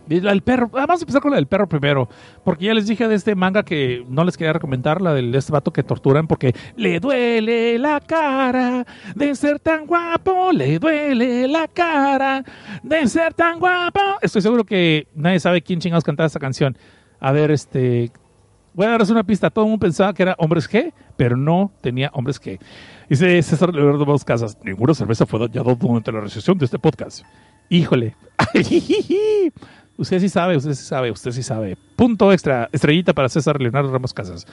La 0.08 0.32
del 0.32 0.42
perro, 0.42 0.70
ah, 0.74 0.86
vamos 0.86 1.02
a 1.02 1.04
empezar 1.04 1.22
con 1.22 1.32
la 1.32 1.38
del 1.38 1.48
perro 1.48 1.68
primero, 1.68 2.10
porque 2.44 2.66
ya 2.66 2.74
les 2.74 2.88
dije 2.88 3.08
de 3.08 3.16
este 3.16 3.36
manga 3.36 3.64
que 3.64 4.06
no 4.10 4.24
les 4.24 4.36
quería 4.36 4.54
recomendar, 4.54 5.02
la 5.02 5.14
del 5.14 5.32
de 5.32 5.38
este 5.38 5.52
vato 5.52 5.72
que 5.72 5.84
torturan 5.84 6.28
porque 6.28 6.54
le 6.76 7.00
duele 7.00 7.80
la 7.80 8.00
cara 8.02 8.86
de 9.16 9.34
ser 9.36 9.60
tan 9.60 9.86
guapo, 9.86 10.52
le 10.52 10.78
duele 10.80 11.48
la 11.48 11.68
cara 11.68 12.44
de 12.84 13.08
ser 13.08 13.34
tan 13.34 13.60
guapo. 13.60 14.00
Estoy 14.22 14.42
seguro 14.42 14.66
que 14.66 15.08
nadie 15.16 15.40
sabe 15.40 15.62
quién 15.62 15.80
chingados 15.80 16.04
cantaba 16.04 16.28
esta 16.28 16.40
canción. 16.40 16.78
A 17.20 17.32
ver, 17.32 17.52
este, 17.52 18.12
Voy 18.74 18.88
a 18.88 18.90
darles 18.90 19.10
una 19.12 19.24
pista. 19.24 19.52
Todo 19.52 19.66
el 19.66 19.70
mundo 19.70 19.86
pensaba 19.86 20.14
que 20.14 20.24
era 20.24 20.36
hombres 20.40 20.68
G, 20.70 20.92
pero 21.16 21.38
no 21.38 21.72
tenía 21.82 22.10
hombres 22.14 22.42
G. 22.42 22.60
Dice 23.08 23.42
César 23.44 23.74
Leonardo 23.74 24.04
Dos 24.04 24.26
Casas. 24.26 24.58
Ninguna 24.64 24.96
cerveza 24.96 25.28
fue 25.28 25.40
dañada 25.40 25.76
durante 25.76 26.12
la 26.12 26.22
recepción 26.22 26.58
de 26.58 26.66
este 26.66 26.80
podcast. 26.80 27.24
Híjole. 27.70 28.16
usted 30.04 30.20
sí 30.20 30.30
sabe, 30.30 30.56
usted 30.56 30.74
sí 30.74 30.86
sabe, 30.86 31.12
usted 31.12 31.32
sí 31.32 31.42
sabe. 31.44 31.76
Punto 31.96 32.32
extra, 32.32 32.70
estrellita 32.72 33.14
para 33.14 33.28
César 33.28 33.60
Leonardo 33.60 33.92
Ramos 33.92 34.14
Casas. 34.14 34.46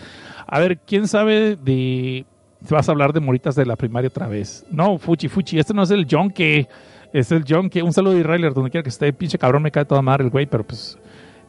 A 0.46 0.58
ver, 0.58 0.78
¿quién 0.78 1.06
sabe 1.06 1.56
de... 1.56 2.24
Vas 2.68 2.88
a 2.88 2.92
hablar 2.92 3.12
de 3.12 3.20
moritas 3.20 3.54
de 3.54 3.64
la 3.64 3.76
primaria 3.76 4.08
otra 4.08 4.28
vez. 4.28 4.66
No, 4.70 4.98
Fuchi, 4.98 5.28
Fuchi, 5.28 5.58
este 5.58 5.74
no 5.74 5.82
es 5.82 5.90
el 5.90 6.06
John 6.10 6.30
que... 6.30 6.68
Es 7.12 7.32
el 7.32 7.44
John 7.46 7.68
que... 7.68 7.82
Un 7.82 7.92
saludo 7.92 8.14
de 8.14 8.20
Israel, 8.20 8.52
donde 8.54 8.70
quiera 8.70 8.82
que 8.82 8.90
esté. 8.90 9.12
Pinche 9.12 9.38
cabrón, 9.38 9.62
me 9.62 9.70
cae 9.70 9.84
toda 9.84 10.02
madre 10.02 10.24
el 10.24 10.30
güey, 10.30 10.46
pero 10.46 10.64
pues... 10.64 10.98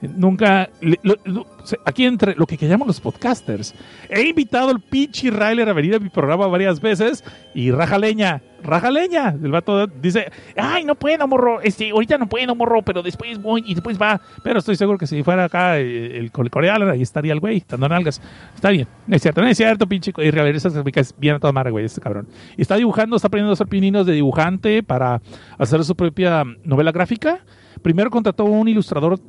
Nunca, 0.02 0.69
lo- 0.82 1.15
lo- 1.26 1.45
aquí 1.86 2.06
entre 2.06 2.36
lo 2.36 2.48
que 2.48 2.57
llamamos 2.57 2.88
los 2.88 2.99
podcasters, 3.02 3.76
he 4.10 4.28
invitado 4.28 4.69
al 4.69 4.80
pinche 4.80 5.30
Ryler 5.30 5.69
a 5.69 5.73
venir 5.73 5.95
a 5.95 5.99
mi 5.99 6.10
programa 6.10 6.48
varias 6.48 6.82
veces 6.82 7.23
y 7.53 7.69
raja 7.72 7.99
leña, 7.99 8.41
raja 8.64 8.90
leña. 8.90 9.30
El 9.30 9.52
vato 9.52 9.86
dice, 9.86 10.32
ay, 10.57 10.86
no 10.86 10.95
puedo, 10.95 11.28
morro, 11.28 11.61
este, 11.61 11.91
ahorita 11.91 12.18
no 12.18 12.28
puedo, 12.28 12.56
morro, 12.56 12.82
pero 12.82 13.03
después 13.03 13.40
voy 13.40 13.64
y 13.65 13.76
después 13.76 14.02
va. 14.02 14.19
Pero 14.44 14.60
estoy 14.60 14.76
seguro 14.76 14.98
que 14.98 15.06
si 15.06 15.22
fuera 15.22 15.45
acá 15.45 15.78
el, 15.78 16.32
el 16.34 16.49
coreano, 16.49 16.90
ahí 16.90 17.03
estaría 17.03 17.34
el 17.34 17.40
güey, 17.40 17.64
dando 17.69 17.88
nalgas. 17.88 18.19
Está 18.56 18.69
bien, 18.72 18.88
no 19.06 19.15
es 19.15 19.22
cierto, 19.22 19.41
no 19.41 19.48
es 19.48 19.57
cierto, 19.57 19.88
pinche 19.88 20.11
y 20.18 20.60
se 20.60 20.84
me 20.84 20.91
cae 20.91 21.03
bien 21.18 21.36
a 21.36 21.40
toda 21.40 21.53
madre, 21.53 21.69
güey, 21.72 21.86
este 21.86 22.02
cabrón. 22.02 22.28
Y 22.57 22.64
está 22.64 22.76
dibujando, 22.76 23.15
está 23.15 23.28
aprendiendo 23.28 23.52
a 23.52 23.53
hacer 23.53 23.68
pininos 23.68 24.06
de 24.07 24.14
dibujante 24.14 24.82
para 24.82 25.22
hacer 25.60 25.84
su 25.84 25.95
propia 25.95 26.44
novela 26.64 26.91
gráfica. 26.91 27.40
Primero 27.84 28.10
contrató 28.10 28.44
a 28.44 28.49
un 28.49 28.68
ilustrador 28.68 29.19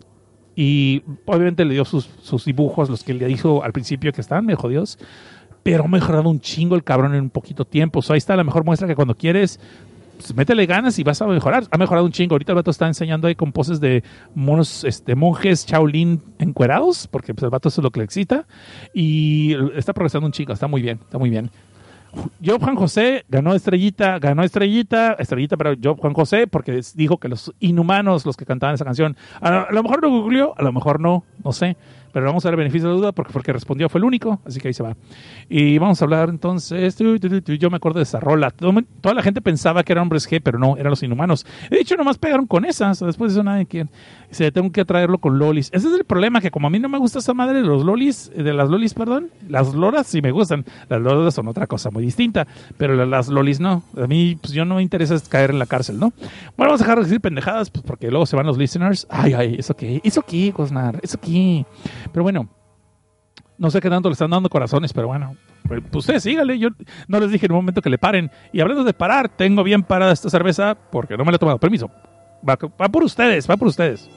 y 0.54 1.02
obviamente 1.24 1.64
le 1.64 1.74
dio 1.74 1.84
sus, 1.84 2.08
sus 2.22 2.44
dibujos, 2.44 2.90
los 2.90 3.02
que 3.04 3.14
le 3.14 3.30
hizo 3.30 3.62
al 3.62 3.72
principio 3.72 4.12
que 4.12 4.20
estaban 4.20 4.44
medio 4.44 4.58
jodidos, 4.58 4.98
pero 5.62 5.84
ha 5.84 5.88
mejorado 5.88 6.28
un 6.28 6.40
chingo 6.40 6.74
el 6.74 6.84
cabrón 6.84 7.14
en 7.14 7.22
un 7.22 7.30
poquito 7.30 7.64
tiempo. 7.64 8.00
O 8.00 8.12
ahí 8.12 8.18
está 8.18 8.36
la 8.36 8.44
mejor 8.44 8.64
muestra 8.64 8.88
que 8.88 8.94
cuando 8.94 9.14
quieres, 9.14 9.60
pues, 10.16 10.34
métele 10.34 10.66
ganas 10.66 10.98
y 10.98 11.04
vas 11.04 11.22
a 11.22 11.26
mejorar. 11.26 11.64
Ha 11.70 11.78
mejorado 11.78 12.04
un 12.04 12.12
chingo. 12.12 12.34
Ahorita 12.34 12.52
el 12.52 12.56
vato 12.56 12.70
está 12.70 12.86
enseñando 12.86 13.28
ahí 13.28 13.34
con 13.34 13.52
poses 13.52 13.80
de 13.80 14.02
monos, 14.34 14.84
este, 14.84 15.14
monjes 15.14 15.66
Shaolin 15.66 16.20
encuerados, 16.38 17.06
porque 17.06 17.32
pues, 17.32 17.44
el 17.44 17.50
vato 17.50 17.68
es 17.68 17.78
lo 17.78 17.90
que 17.90 18.00
le 18.00 18.04
excita. 18.04 18.46
Y 18.92 19.54
está 19.76 19.92
progresando 19.92 20.26
un 20.26 20.32
chingo, 20.32 20.52
está 20.52 20.66
muy 20.66 20.82
bien, 20.82 20.98
está 21.02 21.18
muy 21.18 21.30
bien. 21.30 21.50
Job 22.44 22.60
Juan 22.62 22.76
José 22.76 23.24
ganó 23.28 23.54
estrellita, 23.54 24.18
ganó 24.18 24.42
estrellita, 24.42 25.14
estrellita 25.18 25.56
para 25.56 25.74
Job 25.82 25.98
Juan 26.00 26.12
José 26.12 26.46
porque 26.46 26.80
dijo 26.94 27.18
que 27.18 27.28
los 27.28 27.52
inhumanos, 27.60 28.26
los 28.26 28.36
que 28.36 28.44
cantaban 28.44 28.74
esa 28.74 28.84
canción, 28.84 29.16
a, 29.40 29.68
lo- 29.70 29.82
mejor 29.82 30.02
lo 30.02 30.10
googleó, 30.10 30.54
a 30.58 30.62
lo 30.62 30.72
mejor 30.72 31.00
no, 31.00 31.24
no 31.44 31.52
sé, 31.52 31.76
pero 32.12 32.26
vamos 32.26 32.44
a 32.44 32.48
dar 32.48 32.54
el 32.54 32.58
beneficio 32.58 32.88
de 32.88 32.94
la 32.94 33.00
duda 33.00 33.12
porque 33.12 33.32
porque 33.32 33.52
respondió 33.52 33.88
fue 33.88 33.98
el 34.00 34.04
único, 34.04 34.40
así 34.44 34.60
que 34.60 34.68
ahí 34.68 34.74
se 34.74 34.82
va. 34.82 34.94
Y 35.48 35.78
vamos 35.78 36.02
a 36.02 36.04
hablar 36.04 36.28
entonces, 36.28 36.96
yo 36.98 37.70
me 37.70 37.76
acuerdo 37.76 37.98
de 38.00 38.02
esa 38.04 38.20
rola, 38.20 38.50
toda 38.50 39.14
la 39.14 39.22
gente 39.22 39.40
pensaba 39.40 39.82
que 39.82 39.92
eran 39.92 40.02
hombres 40.02 40.28
G, 40.30 40.40
pero 40.42 40.58
no, 40.58 40.76
eran 40.76 40.90
los 40.90 41.02
inhumanos. 41.02 41.46
De 41.70 41.80
hecho, 41.80 41.96
nomás 41.96 42.18
pegaron 42.18 42.46
con 42.46 42.64
esas, 42.66 43.00
después 43.00 43.32
de 43.32 43.38
eso 43.40 43.44
nadie 43.44 43.64
quiere. 43.66 43.88
Se 44.32 44.50
tengo 44.50 44.72
que 44.72 44.84
traerlo 44.84 45.18
con 45.18 45.38
lolis. 45.38 45.68
Ese 45.72 45.86
es 45.88 45.94
el 45.94 46.04
problema, 46.04 46.40
que 46.40 46.50
como 46.50 46.66
a 46.66 46.70
mí 46.70 46.78
no 46.80 46.88
me 46.88 46.98
gusta 46.98 47.20
esa 47.20 47.34
madre 47.34 47.58
de 47.58 47.64
los 47.64 47.84
lolis, 47.84 48.32
eh, 48.34 48.42
de 48.42 48.52
las 48.52 48.68
lolis, 48.68 48.94
perdón, 48.94 49.28
las 49.48 49.74
loras 49.74 50.06
sí 50.08 50.20
me 50.22 50.30
gustan. 50.32 50.64
Las 50.88 51.00
loras 51.00 51.34
son 51.34 51.46
otra 51.48 51.66
cosa 51.66 51.90
muy 51.90 52.02
distinta, 52.02 52.46
pero 52.78 52.94
la- 52.96 53.06
las 53.06 53.28
lolis 53.28 53.60
no. 53.60 53.82
A 53.96 54.06
mí, 54.06 54.36
pues 54.40 54.52
yo 54.54 54.64
no 54.64 54.76
me 54.76 54.82
interesa 54.82 55.14
es 55.14 55.28
caer 55.28 55.50
en 55.50 55.58
la 55.60 55.66
cárcel, 55.66 56.00
¿no? 56.00 56.12
Bueno, 56.56 56.70
vamos 56.72 56.80
a 56.80 56.84
dejar 56.84 56.98
de 56.98 57.04
decir 57.04 57.20
pendejadas, 57.20 57.70
pues 57.70 57.84
porque 57.84 58.08
luego 58.10 58.26
se 58.26 58.34
van 58.34 58.46
los 58.46 58.56
listeners. 58.58 59.06
Ay, 59.10 59.34
ay, 59.34 59.56
eso 59.58 59.74
qué, 59.76 60.00
eso 60.02 60.22
qué, 60.22 60.50
Cosnar, 60.52 60.98
eso 61.02 61.20
qué. 61.20 61.64
Pero 62.12 62.22
bueno, 62.24 62.48
no 63.58 63.70
sé 63.70 63.80
qué 63.80 63.90
tanto 63.90 64.08
le 64.08 64.14
están 64.14 64.30
dando 64.30 64.48
corazones, 64.48 64.92
pero 64.92 65.08
bueno. 65.08 65.36
Pues 65.68 65.80
pues 65.90 66.02
ustedes 66.04 66.22
síganle, 66.24 66.58
yo 66.58 66.70
no 67.06 67.20
les 67.20 67.30
dije 67.30 67.46
en 67.46 67.52
un 67.52 67.58
momento 67.58 67.80
que 67.82 67.90
le 67.90 67.98
paren. 67.98 68.30
Y 68.52 68.60
hablando 68.60 68.82
de 68.82 68.92
parar, 68.94 69.28
tengo 69.28 69.62
bien 69.62 69.82
parada 69.82 70.12
esta 70.12 70.28
cerveza 70.30 70.74
porque 70.90 71.16
no 71.16 71.24
me 71.24 71.30
la 71.32 71.36
he 71.36 71.38
tomado. 71.38 71.58
Permiso. 71.58 71.88
Va, 72.48 72.58
va 72.80 72.88
por 72.88 73.04
ustedes, 73.04 73.48
va 73.48 73.56
por 73.56 73.68
ustedes. 73.68 74.10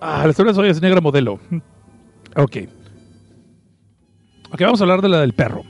Ah, 0.00 0.26
la 0.26 0.32
cerveza 0.32 0.60
hoy 0.60 0.68
es 0.68 0.80
negra 0.82 1.00
modelo. 1.00 1.38
Ok. 2.36 2.56
Ok, 4.52 4.60
vamos 4.60 4.80
a 4.80 4.84
hablar 4.84 5.00
de 5.02 5.08
la 5.08 5.20
del 5.22 5.32
perro. 5.32 5.62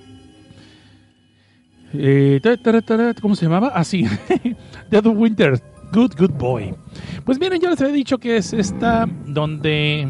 Eh, 1.95 2.41
¿Cómo 3.23 3.35
se 3.37 3.47
llamaba? 3.47 3.71
Ah, 3.75 3.85
sí. 3.85 4.05
Dead 4.91 5.07
Winter. 5.07 5.63
Good, 5.93 6.13
good 6.19 6.33
boy. 6.33 6.75
Pues 7.25 7.39
miren, 7.41 7.61
yo 7.61 7.71
les 7.71 7.81
había 7.81 7.95
dicho 7.95 8.19
que 8.19 8.37
es 8.37 8.53
esta 8.53 9.07
donde... 9.27 10.07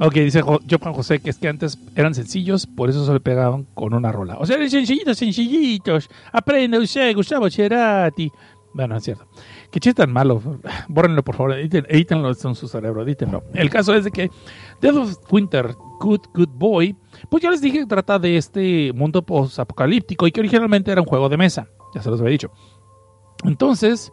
Ok, 0.00 0.14
dice 0.14 0.42
Jo- 0.42 0.60
Juan 0.80 0.92
José 0.94 1.20
que 1.20 1.30
es 1.30 1.38
que 1.38 1.48
antes 1.48 1.78
eran 1.96 2.14
sencillos, 2.14 2.66
por 2.66 2.90
eso 2.90 3.06
se 3.06 3.12
le 3.12 3.20
pegaban 3.20 3.64
con 3.74 3.94
una 3.94 4.12
rola. 4.12 4.36
O 4.38 4.44
sea, 4.44 4.56
eran 4.56 4.68
sencillitos, 4.68 5.16
sencillitos. 5.16 6.10
Aprende 6.32 6.78
usted, 6.78 7.14
Gustavo 7.14 7.48
Cerati. 7.48 8.30
Bueno, 8.74 8.96
es 8.96 9.04
cierto. 9.04 9.26
Qué 9.70 9.80
chiste 9.80 10.02
tan 10.02 10.12
malo. 10.12 10.40
Bórrenlo, 10.88 11.22
por 11.22 11.36
favor. 11.36 11.52
Edítenlo 11.52 12.28
en 12.28 12.54
su 12.54 12.68
cerebro, 12.68 13.02
edítenlo. 13.02 13.44
El 13.54 13.68
caso 13.68 13.94
es 13.94 14.04
de 14.04 14.10
que 14.10 14.30
Dead 14.80 14.96
of 14.96 15.18
Winter, 15.30 15.74
Good, 16.00 16.20
Good 16.34 16.50
Boy, 16.54 16.96
pues 17.28 17.42
ya 17.42 17.50
les 17.50 17.60
dije 17.60 17.80
que 17.80 17.86
trata 17.86 18.18
de 18.18 18.36
este 18.36 18.92
mundo 18.94 19.22
post-apocalíptico 19.22 20.26
y 20.26 20.32
que 20.32 20.40
originalmente 20.40 20.90
era 20.90 21.02
un 21.02 21.06
juego 21.06 21.28
de 21.28 21.36
mesa. 21.36 21.68
Ya 21.94 22.02
se 22.02 22.10
los 22.10 22.20
había 22.20 22.32
dicho. 22.32 22.50
Entonces, 23.44 24.12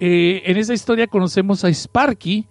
eh, 0.00 0.42
en 0.46 0.56
esa 0.56 0.74
historia 0.74 1.06
conocemos 1.06 1.64
a 1.64 1.68
Sparky, 1.68 2.48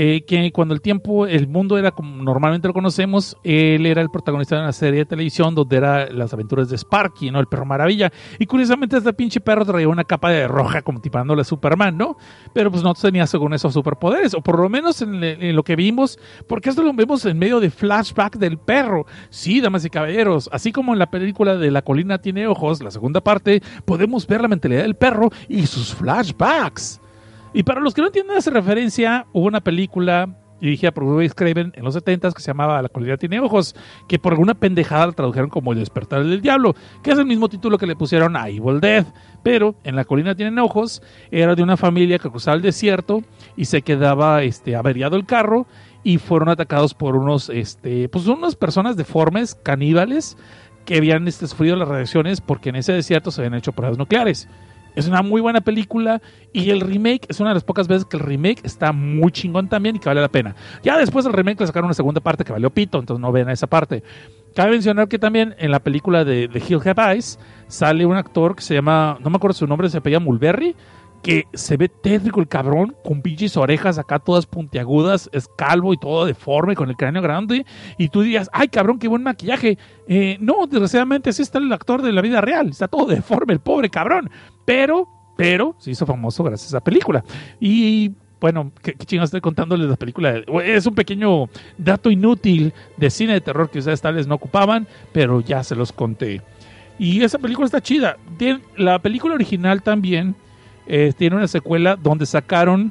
eh, 0.00 0.22
que 0.24 0.52
cuando 0.52 0.74
el 0.74 0.80
tiempo, 0.80 1.26
el 1.26 1.48
mundo 1.48 1.76
era 1.76 1.90
como 1.90 2.22
normalmente 2.22 2.68
lo 2.68 2.72
conocemos, 2.72 3.36
él 3.42 3.84
era 3.84 4.00
el 4.00 4.10
protagonista 4.10 4.54
de 4.54 4.62
una 4.62 4.72
serie 4.72 5.00
de 5.00 5.06
televisión 5.06 5.56
donde 5.56 5.76
era 5.76 6.08
las 6.12 6.32
aventuras 6.32 6.68
de 6.68 6.78
Sparky, 6.78 7.32
¿no? 7.32 7.40
El 7.40 7.48
perro 7.48 7.64
maravilla. 7.64 8.12
Y 8.38 8.46
curiosamente 8.46 8.96
este 8.96 9.12
pinche 9.12 9.40
perro 9.40 9.64
traía 9.64 9.88
una 9.88 10.04
capa 10.04 10.30
de 10.30 10.46
roja 10.46 10.82
como 10.82 11.00
tipándole 11.00 11.40
a 11.40 11.44
Superman, 11.44 11.98
¿no? 11.98 12.16
Pero 12.52 12.70
pues 12.70 12.84
no 12.84 12.94
tenía 12.94 13.26
según 13.26 13.54
esos 13.54 13.74
superpoderes, 13.74 14.34
o 14.34 14.40
por 14.40 14.60
lo 14.60 14.68
menos 14.68 15.02
en, 15.02 15.24
en 15.24 15.56
lo 15.56 15.64
que 15.64 15.74
vimos, 15.74 16.16
porque 16.46 16.70
esto 16.70 16.84
lo 16.84 16.94
vemos 16.94 17.24
en 17.24 17.36
medio 17.36 17.58
de 17.58 17.68
flashback 17.68 18.36
del 18.36 18.56
perro. 18.56 19.04
Sí, 19.30 19.60
damas 19.60 19.84
y 19.84 19.90
caballeros, 19.90 20.48
así 20.52 20.70
como 20.70 20.92
en 20.92 21.00
la 21.00 21.10
película 21.10 21.56
de 21.56 21.72
La 21.72 21.82
colina 21.82 22.18
tiene 22.18 22.46
ojos, 22.46 22.80
la 22.84 22.92
segunda 22.92 23.20
parte, 23.20 23.64
podemos 23.84 24.28
ver 24.28 24.42
la 24.42 24.48
mentalidad 24.48 24.82
del 24.82 24.94
perro 24.94 25.30
y 25.48 25.66
sus 25.66 25.92
flashbacks. 25.92 27.00
Y 27.52 27.62
para 27.62 27.80
los 27.80 27.94
que 27.94 28.02
no 28.02 28.08
entienden 28.08 28.36
esa 28.36 28.50
referencia, 28.50 29.26
hubo 29.32 29.46
una 29.46 29.60
película 29.60 30.28
dirigida 30.60 30.92
por 30.92 31.04
Wes 31.04 31.34
Craven 31.34 31.72
en 31.76 31.84
los 31.84 31.94
70 31.94 32.32
que 32.32 32.42
se 32.42 32.48
llamaba 32.48 32.82
La 32.82 32.88
colina 32.88 33.16
tiene 33.16 33.40
ojos, 33.40 33.74
que 34.08 34.18
por 34.18 34.32
alguna 34.32 34.54
pendejada 34.54 35.06
la 35.06 35.12
tradujeron 35.12 35.50
como 35.50 35.72
El 35.72 35.78
despertar 35.78 36.24
del 36.24 36.40
diablo, 36.40 36.74
que 37.02 37.12
es 37.12 37.18
el 37.18 37.26
mismo 37.26 37.48
título 37.48 37.78
que 37.78 37.86
le 37.86 37.96
pusieron 37.96 38.36
a 38.36 38.48
Evil 38.48 38.80
Dead. 38.80 39.06
Pero 39.42 39.76
en 39.84 39.96
La 39.96 40.04
colina 40.04 40.34
tienen 40.34 40.58
ojos 40.58 41.02
era 41.30 41.54
de 41.54 41.62
una 41.62 41.76
familia 41.76 42.18
que 42.18 42.30
cruzaba 42.30 42.56
el 42.56 42.62
desierto 42.62 43.22
y 43.56 43.66
se 43.66 43.82
quedaba 43.82 44.42
este, 44.42 44.76
averiado 44.76 45.16
el 45.16 45.26
carro 45.26 45.66
y 46.02 46.18
fueron 46.18 46.48
atacados 46.48 46.94
por 46.94 47.16
unos, 47.16 47.48
este, 47.50 48.08
pues 48.08 48.26
unas 48.26 48.56
personas 48.56 48.96
deformes, 48.96 49.54
caníbales, 49.54 50.36
que 50.84 50.96
habían 50.96 51.28
este, 51.28 51.46
sufrido 51.46 51.76
las 51.76 51.88
radiaciones 51.88 52.40
porque 52.40 52.70
en 52.70 52.76
ese 52.76 52.92
desierto 52.92 53.30
se 53.30 53.42
habían 53.42 53.54
hecho 53.54 53.72
pruebas 53.72 53.98
nucleares. 53.98 54.48
Es 54.94 55.06
una 55.06 55.22
muy 55.22 55.40
buena 55.40 55.60
película 55.60 56.20
y 56.52 56.70
el 56.70 56.80
remake 56.80 57.26
es 57.28 57.40
una 57.40 57.50
de 57.50 57.54
las 57.54 57.64
pocas 57.64 57.88
veces 57.88 58.04
que 58.04 58.16
el 58.16 58.22
remake 58.22 58.60
está 58.64 58.92
muy 58.92 59.30
chingón 59.30 59.68
también 59.68 59.96
y 59.96 59.98
que 59.98 60.08
vale 60.08 60.20
la 60.20 60.28
pena. 60.28 60.56
Ya 60.82 60.98
después 60.98 61.24
del 61.24 61.34
remake 61.34 61.60
le 61.60 61.66
sacaron 61.66 61.86
una 61.86 61.94
segunda 61.94 62.20
parte 62.20 62.44
que 62.44 62.52
valió 62.52 62.70
pito, 62.70 62.98
entonces 62.98 63.20
no 63.20 63.30
ven 63.30 63.48
esa 63.48 63.66
parte. 63.66 64.02
Cabe 64.54 64.72
mencionar 64.72 65.08
que 65.08 65.18
también 65.18 65.54
en 65.58 65.70
la 65.70 65.80
película 65.80 66.24
de, 66.24 66.48
de 66.48 66.62
Hill 66.66 66.80
Have 66.84 67.12
Eyes 67.12 67.38
sale 67.68 68.06
un 68.06 68.16
actor 68.16 68.56
que 68.56 68.62
se 68.62 68.74
llama, 68.74 69.18
no 69.20 69.30
me 69.30 69.36
acuerdo 69.36 69.54
su 69.54 69.66
nombre, 69.66 69.88
se 69.88 69.98
apellida 69.98 70.20
Mulberry, 70.20 70.74
que 71.22 71.46
se 71.52 71.76
ve 71.76 71.88
tétrico 71.88 72.40
el 72.40 72.48
cabrón, 72.48 72.94
con 73.04 73.22
pinches 73.22 73.56
orejas 73.56 73.98
acá 73.98 74.18
todas 74.18 74.46
puntiagudas, 74.46 75.28
es 75.32 75.48
calvo 75.56 75.92
y 75.92 75.98
todo 75.98 76.26
deforme, 76.26 76.76
con 76.76 76.88
el 76.88 76.96
cráneo 76.96 77.22
grande, 77.22 77.66
y 77.96 78.08
tú 78.08 78.22
dirías, 78.22 78.48
ay 78.52 78.68
cabrón, 78.68 78.98
qué 78.98 79.08
buen 79.08 79.22
maquillaje. 79.22 79.78
Eh, 80.06 80.36
no, 80.40 80.66
desgraciadamente 80.66 81.30
así 81.30 81.42
está 81.42 81.58
el 81.58 81.72
actor 81.72 82.02
de 82.02 82.12
la 82.12 82.22
vida 82.22 82.40
real, 82.40 82.68
está 82.68 82.88
todo 82.88 83.06
deforme, 83.06 83.52
el 83.52 83.60
pobre 83.60 83.90
cabrón, 83.90 84.30
pero, 84.64 85.08
pero, 85.36 85.74
se 85.78 85.90
hizo 85.90 86.06
famoso 86.06 86.44
gracias 86.44 86.72
a 86.72 86.78
esa 86.78 86.84
película. 86.84 87.24
Y 87.60 88.12
bueno, 88.40 88.70
¿qué, 88.82 88.94
qué 88.94 89.04
chingados 89.04 89.28
estoy 89.28 89.40
contándoles 89.40 89.88
la 89.88 89.96
película? 89.96 90.42
Es 90.64 90.86
un 90.86 90.94
pequeño 90.94 91.48
dato 91.76 92.10
inútil 92.10 92.72
de 92.96 93.10
cine 93.10 93.32
de 93.32 93.40
terror 93.40 93.68
que 93.70 93.80
ustedes 93.80 94.00
tal 94.00 94.14
vez 94.14 94.26
no 94.26 94.36
ocupaban, 94.36 94.86
pero 95.12 95.40
ya 95.40 95.64
se 95.64 95.74
los 95.74 95.92
conté. 95.92 96.42
Y 96.98 97.22
esa 97.22 97.38
película 97.38 97.66
está 97.66 97.80
chida. 97.80 98.16
La 98.76 99.00
película 99.00 99.34
original 99.34 99.82
también 99.82 100.34
eh, 100.88 101.12
tiene 101.16 101.36
una 101.36 101.46
secuela 101.46 101.96
donde 101.96 102.26
sacaron 102.26 102.90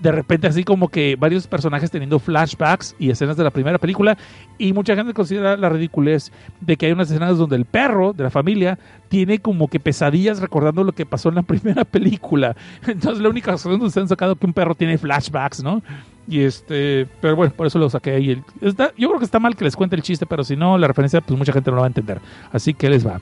de 0.00 0.12
repente 0.12 0.46
así 0.46 0.64
como 0.64 0.88
que 0.88 1.16
varios 1.16 1.46
personajes 1.46 1.90
teniendo 1.90 2.18
flashbacks 2.18 2.94
y 2.98 3.10
escenas 3.10 3.36
de 3.36 3.44
la 3.44 3.50
primera 3.50 3.78
película 3.78 4.16
y 4.56 4.72
mucha 4.72 4.94
gente 4.94 5.12
considera 5.12 5.56
la 5.56 5.68
ridiculez 5.68 6.32
de 6.60 6.76
que 6.76 6.86
hay 6.86 6.92
unas 6.92 7.10
escenas 7.10 7.36
donde 7.36 7.56
el 7.56 7.64
perro 7.64 8.12
de 8.12 8.22
la 8.24 8.30
familia 8.30 8.78
tiene 9.08 9.40
como 9.40 9.68
que 9.68 9.80
pesadillas 9.80 10.40
recordando 10.40 10.84
lo 10.84 10.92
que 10.92 11.04
pasó 11.04 11.28
en 11.28 11.36
la 11.36 11.42
primera 11.48 11.84
película. 11.84 12.56
Entonces 12.86 13.22
la 13.22 13.28
única 13.28 13.52
razón 13.52 13.72
donde 13.72 13.90
se 13.90 14.00
han 14.00 14.08
sacado 14.08 14.36
que 14.36 14.46
un 14.46 14.52
perro 14.52 14.74
tiene 14.74 14.98
flashbacks, 14.98 15.62
¿no? 15.62 15.82
Y 16.28 16.40
este, 16.40 17.06
pero 17.20 17.36
bueno, 17.36 17.52
por 17.54 17.66
eso 17.66 17.78
lo 17.78 17.88
saqué 17.88 18.10
ahí. 18.10 18.42
Está, 18.60 18.92
yo 18.96 19.08
creo 19.08 19.18
que 19.18 19.24
está 19.24 19.38
mal 19.38 19.56
que 19.56 19.64
les 19.64 19.74
cuente 19.74 19.96
el 19.96 20.02
chiste, 20.02 20.26
pero 20.26 20.44
si 20.44 20.56
no, 20.56 20.76
la 20.76 20.86
referencia, 20.86 21.22
pues 21.22 21.36
mucha 21.38 21.52
gente 21.52 21.70
no 21.70 21.76
lo 21.76 21.80
va 21.80 21.86
a 21.86 21.88
entender. 21.88 22.20
Así 22.52 22.74
que 22.74 22.90
les 22.90 23.06
va. 23.06 23.20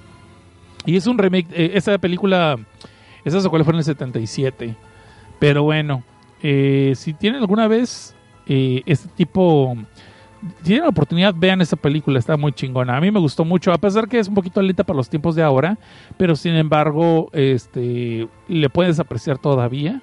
Y 0.86 0.96
es 0.96 1.06
un 1.06 1.18
remake, 1.18 1.48
eh, 1.52 1.72
esa 1.74 1.98
película, 1.98 2.56
esa 3.26 3.40
secuela 3.40 3.64
fue 3.64 3.72
en 3.74 3.78
el 3.78 3.84
77. 3.84 4.76
Pero 5.38 5.64
bueno, 5.64 6.02
eh, 6.42 6.92
si 6.96 7.12
tienen 7.12 7.40
alguna 7.40 7.66
vez 7.66 8.14
eh, 8.46 8.82
este 8.86 9.08
tipo, 9.08 9.76
si 10.58 10.62
tienen 10.62 10.84
la 10.84 10.90
oportunidad, 10.90 11.34
vean 11.36 11.60
esa 11.60 11.76
película, 11.76 12.20
está 12.20 12.36
muy 12.36 12.52
chingona. 12.52 12.96
A 12.96 13.00
mí 13.00 13.10
me 13.10 13.18
gustó 13.18 13.44
mucho, 13.44 13.72
a 13.72 13.78
pesar 13.78 14.08
que 14.08 14.20
es 14.20 14.28
un 14.28 14.34
poquito 14.34 14.62
lenta 14.62 14.84
para 14.84 14.96
los 14.96 15.10
tiempos 15.10 15.34
de 15.34 15.42
ahora, 15.42 15.76
pero 16.16 16.36
sin 16.36 16.54
embargo, 16.54 17.28
este, 17.32 18.28
le 18.48 18.70
puedes 18.70 19.00
apreciar 19.00 19.38
todavía. 19.38 20.00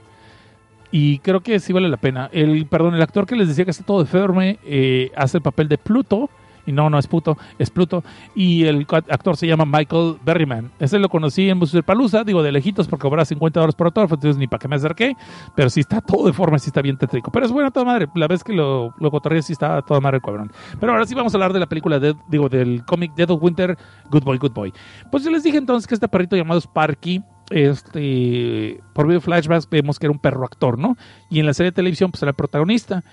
Y 0.91 1.19
creo 1.19 1.41
que 1.41 1.59
sí 1.59 1.73
vale 1.73 1.89
la 1.89 1.97
pena. 1.97 2.29
El, 2.33 2.67
perdón, 2.67 2.93
el 2.93 3.01
actor 3.01 3.25
que 3.25 3.35
les 3.35 3.47
decía 3.47 3.65
que 3.65 3.71
está 3.71 3.83
todo 3.83 4.03
deforme 4.03 4.59
eh, 4.63 5.11
hace 5.15 5.37
el 5.37 5.43
papel 5.43 5.67
de 5.67 5.79
Pluto. 5.79 6.29
Y 6.65 6.71
no, 6.71 6.89
no 6.89 6.97
es 6.97 7.07
Pluto, 7.07 7.37
es 7.59 7.69
Pluto. 7.69 8.03
Y 8.35 8.65
el 8.65 8.85
actor 8.89 9.37
se 9.37 9.47
llama 9.47 9.65
Michael 9.65 10.17
Berryman. 10.23 10.71
Ese 10.79 10.99
lo 10.99 11.09
conocí 11.09 11.49
en 11.49 11.59
Palusa, 11.85 12.23
digo 12.23 12.43
de 12.43 12.51
lejitos 12.51 12.87
porque 12.87 13.03
cobra 13.03 13.25
50 13.25 13.59
dólares 13.59 13.75
por 13.75 13.87
autógrafo, 13.87 14.15
entonces 14.15 14.37
ni 14.37 14.47
para 14.47 14.59
qué 14.59 14.67
me 14.67 14.75
acerqué. 14.75 15.15
Pero 15.55 15.69
sí 15.69 15.81
está 15.81 16.01
todo 16.01 16.27
deforme, 16.27 16.59
sí 16.59 16.67
está 16.67 16.81
bien 16.81 16.97
tétrico. 16.97 17.31
Pero 17.31 17.45
es 17.45 17.51
bueno 17.51 17.67
a 17.69 17.71
toda 17.71 17.85
madre. 17.85 18.07
La 18.15 18.27
vez 18.27 18.43
que 18.43 18.53
lo, 18.53 18.93
lo 18.99 19.11
sí 19.41 19.53
está 19.53 19.81
toda 19.81 19.99
madre 19.99 20.17
el 20.17 20.23
cabrón. 20.23 20.51
Pero 20.79 20.91
ahora 20.91 21.05
sí 21.05 21.15
vamos 21.15 21.33
a 21.33 21.37
hablar 21.37 21.53
de 21.53 21.59
la 21.59 21.67
película, 21.67 21.99
de, 21.99 22.15
digo, 22.29 22.49
del 22.49 22.83
cómic 22.85 23.13
Dead 23.15 23.29
of 23.29 23.41
Winter, 23.41 23.77
Good 24.09 24.23
Boy, 24.23 24.37
Good 24.37 24.51
Boy. 24.51 24.73
Pues 25.11 25.23
yo 25.23 25.31
les 25.31 25.43
dije 25.43 25.57
entonces 25.57 25.87
que 25.87 25.95
este 25.95 26.07
perrito 26.07 26.35
llamado 26.35 26.59
Sparky 26.59 27.23
este, 27.49 28.81
por 28.93 29.07
de 29.07 29.19
flashbacks 29.19 29.69
vemos 29.69 29.99
que 29.99 30.07
era 30.07 30.11
un 30.11 30.19
perro 30.19 30.45
actor, 30.45 30.77
¿no? 30.77 30.97
Y 31.29 31.39
en 31.39 31.45
la 31.45 31.53
serie 31.53 31.71
de 31.71 31.75
televisión, 31.75 32.11
pues 32.11 32.21
era 32.23 32.29
el 32.29 32.35
protagonista. 32.35 33.03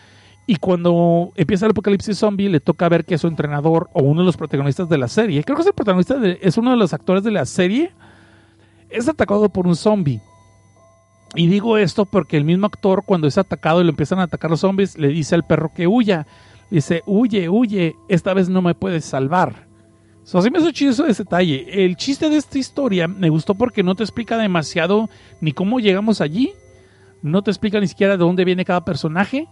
Y 0.47 0.57
cuando 0.57 1.33
empieza 1.37 1.67
el 1.67 1.71
apocalipsis 1.71 2.19
zombie, 2.19 2.49
le 2.49 2.61
toca 2.61 2.89
ver 2.89 3.05
que 3.05 3.19
su 3.19 3.29
entrenador 3.29 3.89
o 3.93 4.03
uno 4.03 4.23
de 4.23 4.27
los 4.27 4.37
protagonistas 4.37 4.89
de 4.89 4.99
la 4.99 5.09
serie, 5.09 5.45
creo 5.45 5.57
que 5.57 5.63
es 5.63 5.69
el 5.69 5.75
protagonista, 5.75 6.17
es 6.41 6.59
uno 6.59 6.73
de 6.73 6.77
los 6.77 6.93
actores 6.93 7.23
de 7.23 7.31
la 7.31 7.47
serie, 7.47 7.93
es 8.89 9.09
atacado 9.09 9.49
por 9.49 9.67
un 9.67 9.77
zombie. 9.77 10.21
Y 11.37 11.47
digo 11.47 11.79
esto 11.79 12.05
porque 12.05 12.37
el 12.37 12.45
mismo 12.45 12.67
actor, 12.67 13.05
cuando 13.07 13.29
es 13.29 13.39
atacado 13.39 13.81
y 13.81 13.85
lo 13.85 13.91
empiezan 13.91 14.19
a 14.19 14.25
atacar 14.25 14.51
los 14.51 14.61
zombies, 14.61 14.99
le 14.99 15.09
dice 15.09 15.37
al 15.37 15.45
perro 15.45 15.71
que 15.73 15.87
huya. 15.87 16.27
Dice, 16.71 17.03
huye, 17.07 17.49
huye, 17.49 17.95
esta 18.09 18.35
vez 18.35 18.49
no 18.49 18.63
me 18.63 18.75
puedes 18.75 19.05
salvar. 19.05 19.69
So, 20.25 20.39
así 20.39 20.51
me 20.51 20.59
hizo 20.59 20.71
chido 20.71 20.93
ese 20.93 21.25
detalle. 21.25 21.85
El 21.85 21.97
chiste 21.97 22.29
de 22.29 22.37
esta 22.37 22.59
historia 22.59 23.09
me 23.09 23.31
gustó 23.31 23.55
porque 23.55 23.83
no 23.83 23.95
te 23.95 24.03
explica 24.03 24.37
demasiado 24.37 25.09
ni 25.41 25.53
cómo 25.53 25.81
llegamos 25.81 26.21
allí, 26.21 26.53
no 27.23 27.43
te 27.43 27.51
explica 27.51 27.81
ni 27.81 27.89
siquiera 27.89 28.13
de 28.13 28.25
dónde 28.25 28.45
viene 28.45 28.65
cada 28.65 28.85
personaje, 28.85 29.49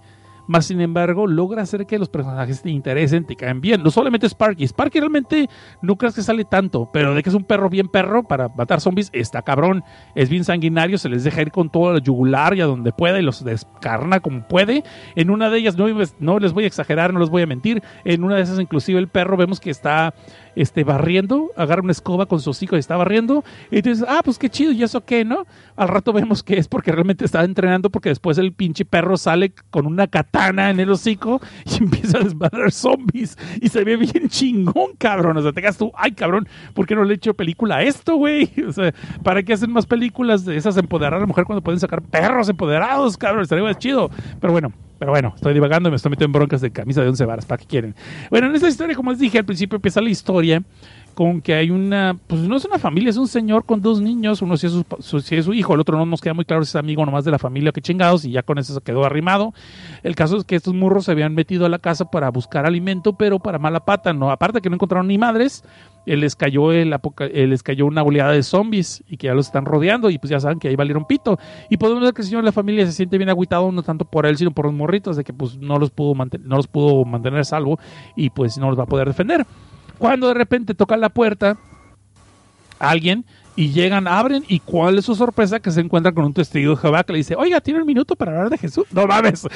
más 0.48 0.66
sin 0.66 0.80
embargo 0.80 1.26
logra 1.26 1.62
hacer 1.62 1.86
que 1.86 1.98
los 1.98 2.08
personajes 2.08 2.62
te 2.62 2.70
interesen, 2.70 3.24
te 3.24 3.36
caen 3.36 3.60
bien. 3.60 3.82
No 3.82 3.90
solamente 3.90 4.26
Sparky, 4.26 4.64
Sparky 4.64 4.98
realmente 4.98 5.48
no 5.82 5.96
creas 5.96 6.14
que 6.14 6.22
sale 6.22 6.44
tanto, 6.44 6.90
pero 6.92 7.14
de 7.14 7.22
que 7.22 7.28
es 7.28 7.34
un 7.34 7.44
perro 7.44 7.68
bien 7.68 7.88
perro 7.88 8.24
para 8.24 8.48
matar 8.48 8.80
zombies, 8.80 9.10
está 9.12 9.42
cabrón. 9.42 9.84
Es 10.14 10.30
bien 10.30 10.44
sanguinario, 10.44 10.98
se 10.98 11.10
les 11.10 11.22
deja 11.22 11.42
ir 11.42 11.52
con 11.52 11.70
todo 11.70 11.94
el 11.94 12.02
yugular 12.02 12.56
y 12.56 12.62
a 12.62 12.66
donde 12.66 12.92
pueda 12.92 13.20
y 13.20 13.22
los 13.22 13.44
descarna 13.44 14.20
como 14.20 14.48
puede. 14.48 14.82
En 15.14 15.30
una 15.30 15.50
de 15.50 15.58
ellas, 15.58 15.76
no, 15.76 15.86
no 16.18 16.38
les 16.38 16.52
voy 16.52 16.64
a 16.64 16.66
exagerar, 16.66 17.12
no 17.12 17.20
les 17.20 17.28
voy 17.28 17.42
a 17.42 17.46
mentir, 17.46 17.82
en 18.04 18.24
una 18.24 18.36
de 18.36 18.42
esas 18.42 18.58
inclusive 18.58 18.98
el 18.98 19.08
perro 19.08 19.36
vemos 19.36 19.60
que 19.60 19.70
está 19.70 20.14
este, 20.56 20.82
barriendo, 20.82 21.50
agarra 21.56 21.82
una 21.82 21.92
escoba 21.92 22.26
con 22.26 22.40
su 22.40 22.50
hocico 22.50 22.74
y 22.74 22.78
está 22.78 22.96
barriendo, 22.96 23.44
y 23.70 23.82
ah, 24.08 24.22
pues 24.24 24.38
qué 24.38 24.48
chido, 24.48 24.72
¿y 24.72 24.82
eso 24.82 25.04
qué, 25.04 25.24
no? 25.24 25.46
Al 25.76 25.88
rato 25.88 26.12
vemos 26.12 26.42
que 26.42 26.58
es 26.58 26.68
porque 26.68 26.90
realmente 26.90 27.24
está 27.24 27.44
entrenando, 27.44 27.90
porque 27.90 28.08
después 28.08 28.38
el 28.38 28.52
pinche 28.52 28.84
perro 28.84 29.16
sale 29.16 29.52
con 29.70 29.86
una 29.86 30.06
katana 30.06 30.37
en 30.46 30.80
el 30.80 30.90
hocico 30.90 31.40
y 31.64 31.78
empieza 31.82 32.18
a 32.18 32.22
desmadrar 32.22 32.70
zombies, 32.70 33.36
y 33.60 33.68
se 33.68 33.84
ve 33.84 33.96
bien 33.96 34.28
chingón, 34.28 34.92
cabrón, 34.98 35.36
o 35.36 35.42
sea, 35.42 35.52
te 35.52 35.60
quedas 35.60 35.76
tú, 35.76 35.92
ay, 35.96 36.12
cabrón, 36.12 36.48
¿por 36.74 36.86
qué 36.86 36.94
no 36.94 37.04
le 37.04 37.14
he 37.14 37.16
hecho 37.16 37.34
película 37.34 37.76
a 37.76 37.82
esto, 37.82 38.16
güey? 38.16 38.50
O 38.68 38.72
sea, 38.72 38.92
¿para 39.22 39.42
qué 39.42 39.54
hacen 39.54 39.72
más 39.72 39.86
películas 39.86 40.44
de 40.44 40.56
esas 40.56 40.76
empoderar 40.76 41.14
a 41.14 41.20
la 41.20 41.26
mujer 41.26 41.44
cuando 41.44 41.62
pueden 41.62 41.80
sacar 41.80 42.02
perros 42.02 42.48
empoderados, 42.48 43.16
cabrón? 43.16 43.42
Estaría 43.42 43.64
más 43.64 43.78
chido, 43.78 44.10
pero 44.40 44.52
bueno. 44.52 44.72
Pero 44.98 45.12
bueno, 45.12 45.32
estoy 45.36 45.54
divagando 45.54 45.88
y 45.88 45.90
me 45.90 45.96
estoy 45.96 46.10
metiendo 46.10 46.36
en 46.36 46.40
broncas 46.40 46.60
de 46.60 46.72
camisa 46.72 47.02
de 47.02 47.08
once 47.08 47.24
varas. 47.24 47.46
¿Para 47.46 47.58
qué 47.58 47.66
quieren? 47.66 47.94
Bueno, 48.30 48.48
en 48.48 48.56
esta 48.56 48.68
historia, 48.68 48.96
como 48.96 49.12
les 49.12 49.20
dije, 49.20 49.38
al 49.38 49.44
principio 49.44 49.76
empieza 49.76 50.00
la 50.00 50.10
historia 50.10 50.60
con 51.18 51.40
que 51.40 51.52
hay 51.52 51.72
una, 51.72 52.16
pues 52.28 52.42
no 52.42 52.56
es 52.56 52.64
una 52.64 52.78
familia, 52.78 53.10
es 53.10 53.16
un 53.16 53.26
señor 53.26 53.64
con 53.64 53.82
dos 53.82 54.00
niños, 54.00 54.40
uno 54.40 54.56
sí 54.56 54.68
es 54.68 54.72
su, 54.72 54.84
su- 55.00 55.16
es 55.34 55.44
su 55.44 55.52
hijo, 55.52 55.74
el 55.74 55.80
otro 55.80 55.98
no 55.98 56.06
nos 56.06 56.20
queda 56.20 56.32
muy 56.32 56.44
claro 56.44 56.64
si 56.64 56.68
es 56.70 56.76
amigo 56.76 57.04
nomás 57.04 57.24
de 57.24 57.32
la 57.32 57.40
familia, 57.40 57.72
que 57.72 57.80
chingados, 57.80 58.24
y 58.24 58.30
ya 58.30 58.44
con 58.44 58.56
eso 58.56 58.72
se 58.72 58.80
quedó 58.82 59.04
arrimado. 59.04 59.52
El 60.04 60.14
caso 60.14 60.36
es 60.36 60.44
que 60.44 60.54
estos 60.54 60.74
murros 60.74 61.06
se 61.06 61.10
habían 61.10 61.34
metido 61.34 61.66
a 61.66 61.68
la 61.68 61.80
casa 61.80 62.04
para 62.04 62.30
buscar 62.30 62.66
alimento, 62.66 63.14
pero 63.14 63.40
para 63.40 63.58
mala 63.58 63.80
pata, 63.80 64.12
no, 64.12 64.30
aparte 64.30 64.60
que 64.60 64.70
no 64.70 64.76
encontraron 64.76 65.08
ni 65.08 65.18
madres, 65.18 65.64
eh, 66.06 66.16
les 66.16 66.36
cayó 66.36 66.70
el 66.70 66.92
eh, 66.94 67.46
les 67.48 67.64
cayó 67.64 67.86
una 67.86 68.04
oleada 68.04 68.30
de 68.30 68.44
zombies 68.44 69.02
y 69.08 69.16
que 69.16 69.26
ya 69.26 69.34
los 69.34 69.46
están 69.46 69.64
rodeando 69.64 70.10
y 70.10 70.18
pues 70.18 70.30
ya 70.30 70.38
saben 70.38 70.60
que 70.60 70.68
ahí 70.68 70.76
valieron 70.76 71.04
pito. 71.04 71.36
Y 71.68 71.78
podemos 71.78 72.04
ver 72.04 72.14
que 72.14 72.22
el 72.22 72.28
señor 72.28 72.42
de 72.42 72.46
la 72.46 72.52
familia 72.52 72.86
se 72.86 72.92
siente 72.92 73.18
bien 73.18 73.28
agüitado, 73.28 73.72
no 73.72 73.82
tanto 73.82 74.04
por 74.04 74.24
él, 74.24 74.36
sino 74.38 74.52
por 74.52 74.66
los 74.66 74.74
morritos, 74.74 75.16
de 75.16 75.24
que 75.24 75.32
pues 75.32 75.58
no 75.58 75.78
los 75.80 75.90
pudo, 75.90 76.14
no 76.14 76.56
los 76.56 76.68
pudo 76.68 77.04
mantener 77.04 77.44
salvo 77.44 77.80
y 78.14 78.30
pues 78.30 78.56
no 78.56 78.68
los 78.70 78.78
va 78.78 78.84
a 78.84 78.86
poder 78.86 79.08
defender. 79.08 79.44
Cuando 79.98 80.28
de 80.28 80.34
repente 80.34 80.74
toca 80.74 80.96
la 80.96 81.08
puerta 81.08 81.58
alguien 82.78 83.24
y 83.56 83.70
llegan, 83.70 84.06
abren 84.06 84.44
y 84.46 84.60
cuál 84.60 84.98
es 84.98 85.04
su 85.04 85.16
sorpresa 85.16 85.58
que 85.58 85.72
se 85.72 85.80
encuentran 85.80 86.14
con 86.14 86.24
un 86.24 86.32
testigo 86.32 86.76
de 86.76 86.80
Jehová 86.80 87.02
que 87.02 87.12
le 87.12 87.18
dice, 87.18 87.34
oiga, 87.34 87.60
¿tiene 87.60 87.80
un 87.80 87.86
minuto 87.86 88.14
para 88.14 88.30
hablar 88.30 88.50
de 88.50 88.58
Jesús? 88.58 88.86
No 88.92 89.06
mames. 89.08 89.48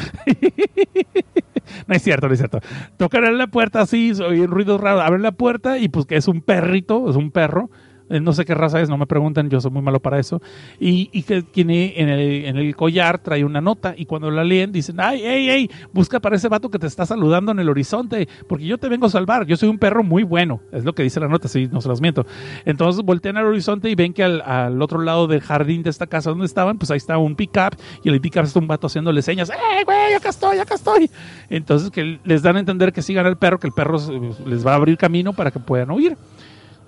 no 1.86 1.94
es 1.94 2.02
cierto, 2.02 2.26
no 2.26 2.34
es 2.34 2.40
cierto. 2.40 2.58
Tocan 2.96 3.38
la 3.38 3.46
puerta 3.46 3.80
así, 3.80 4.12
oyen 4.20 4.48
ruidos 4.48 4.80
raros, 4.80 5.02
abren 5.02 5.22
la 5.22 5.30
puerta 5.30 5.78
y 5.78 5.88
pues 5.88 6.06
que 6.06 6.16
es 6.16 6.26
un 6.26 6.42
perrito, 6.42 7.08
es 7.08 7.14
un 7.14 7.30
perro. 7.30 7.70
Eh, 8.12 8.20
No 8.20 8.32
sé 8.32 8.44
qué 8.44 8.54
raza 8.54 8.80
es, 8.80 8.88
no 8.88 8.98
me 8.98 9.06
preguntan, 9.06 9.48
yo 9.48 9.60
soy 9.60 9.70
muy 9.70 9.82
malo 9.82 10.00
para 10.00 10.18
eso. 10.18 10.40
Y, 10.78 11.08
y 11.12 11.22
que 11.22 11.42
tiene 11.42 11.94
en 11.96 12.08
el, 12.08 12.44
en 12.44 12.56
el 12.56 12.76
collar, 12.76 13.18
trae 13.18 13.44
una 13.44 13.60
nota 13.60 13.94
y 13.96 14.04
cuando 14.04 14.30
la 14.30 14.44
leen 14.44 14.70
dicen, 14.70 15.00
ay, 15.00 15.22
ey, 15.22 15.48
ey, 15.48 15.70
busca 15.92 16.20
para 16.20 16.36
ese 16.36 16.48
vato 16.48 16.70
que 16.70 16.78
te 16.78 16.86
está 16.86 17.06
saludando 17.06 17.52
en 17.52 17.58
el 17.58 17.68
horizonte, 17.68 18.28
porque 18.46 18.66
yo 18.66 18.78
te 18.78 18.88
vengo 18.88 19.06
a 19.06 19.10
salvar, 19.10 19.46
yo 19.46 19.56
soy 19.56 19.68
un 19.68 19.78
perro 19.78 20.02
muy 20.02 20.22
bueno, 20.22 20.60
es 20.72 20.84
lo 20.84 20.94
que 20.94 21.02
dice 21.02 21.20
la 21.20 21.28
nota, 21.28 21.48
si 21.48 21.68
no 21.68 21.80
se 21.80 21.88
los 21.88 22.00
miento. 22.00 22.26
Entonces 22.64 23.02
voltean 23.02 23.36
al 23.38 23.46
horizonte 23.46 23.88
y 23.88 23.94
ven 23.94 24.12
que 24.12 24.22
al, 24.24 24.80
otro 24.82 25.00
lado 25.00 25.26
del 25.26 25.40
jardín 25.40 25.82
de 25.82 25.90
esta 25.90 26.06
casa 26.06 26.30
donde 26.30 26.46
estaban, 26.46 26.78
pues 26.78 26.90
ahí 26.90 26.98
está 26.98 27.16
un 27.18 27.34
pickup 27.34 27.76
y 28.04 28.08
el 28.10 28.20
pickup 28.20 28.44
está 28.44 28.58
un 28.58 28.66
vato 28.66 28.88
haciéndole 28.88 29.22
señas, 29.22 29.50
¡eh, 29.50 29.84
güey, 29.84 30.14
acá 30.14 30.28
estoy, 30.28 30.58
acá 30.58 30.74
estoy! 30.74 31.10
Entonces 31.48 31.90
que 31.90 32.20
les 32.24 32.42
dan 32.42 32.56
a 32.56 32.60
entender 32.60 32.92
que 32.92 33.00
sigan 33.02 33.26
al 33.26 33.38
perro, 33.38 33.58
que 33.58 33.68
el 33.68 33.72
perro 33.72 33.98
les 34.44 34.66
va 34.66 34.72
a 34.72 34.74
abrir 34.76 34.96
camino 34.98 35.32
para 35.32 35.50
que 35.50 35.60
puedan 35.60 35.90
huir. 35.90 36.16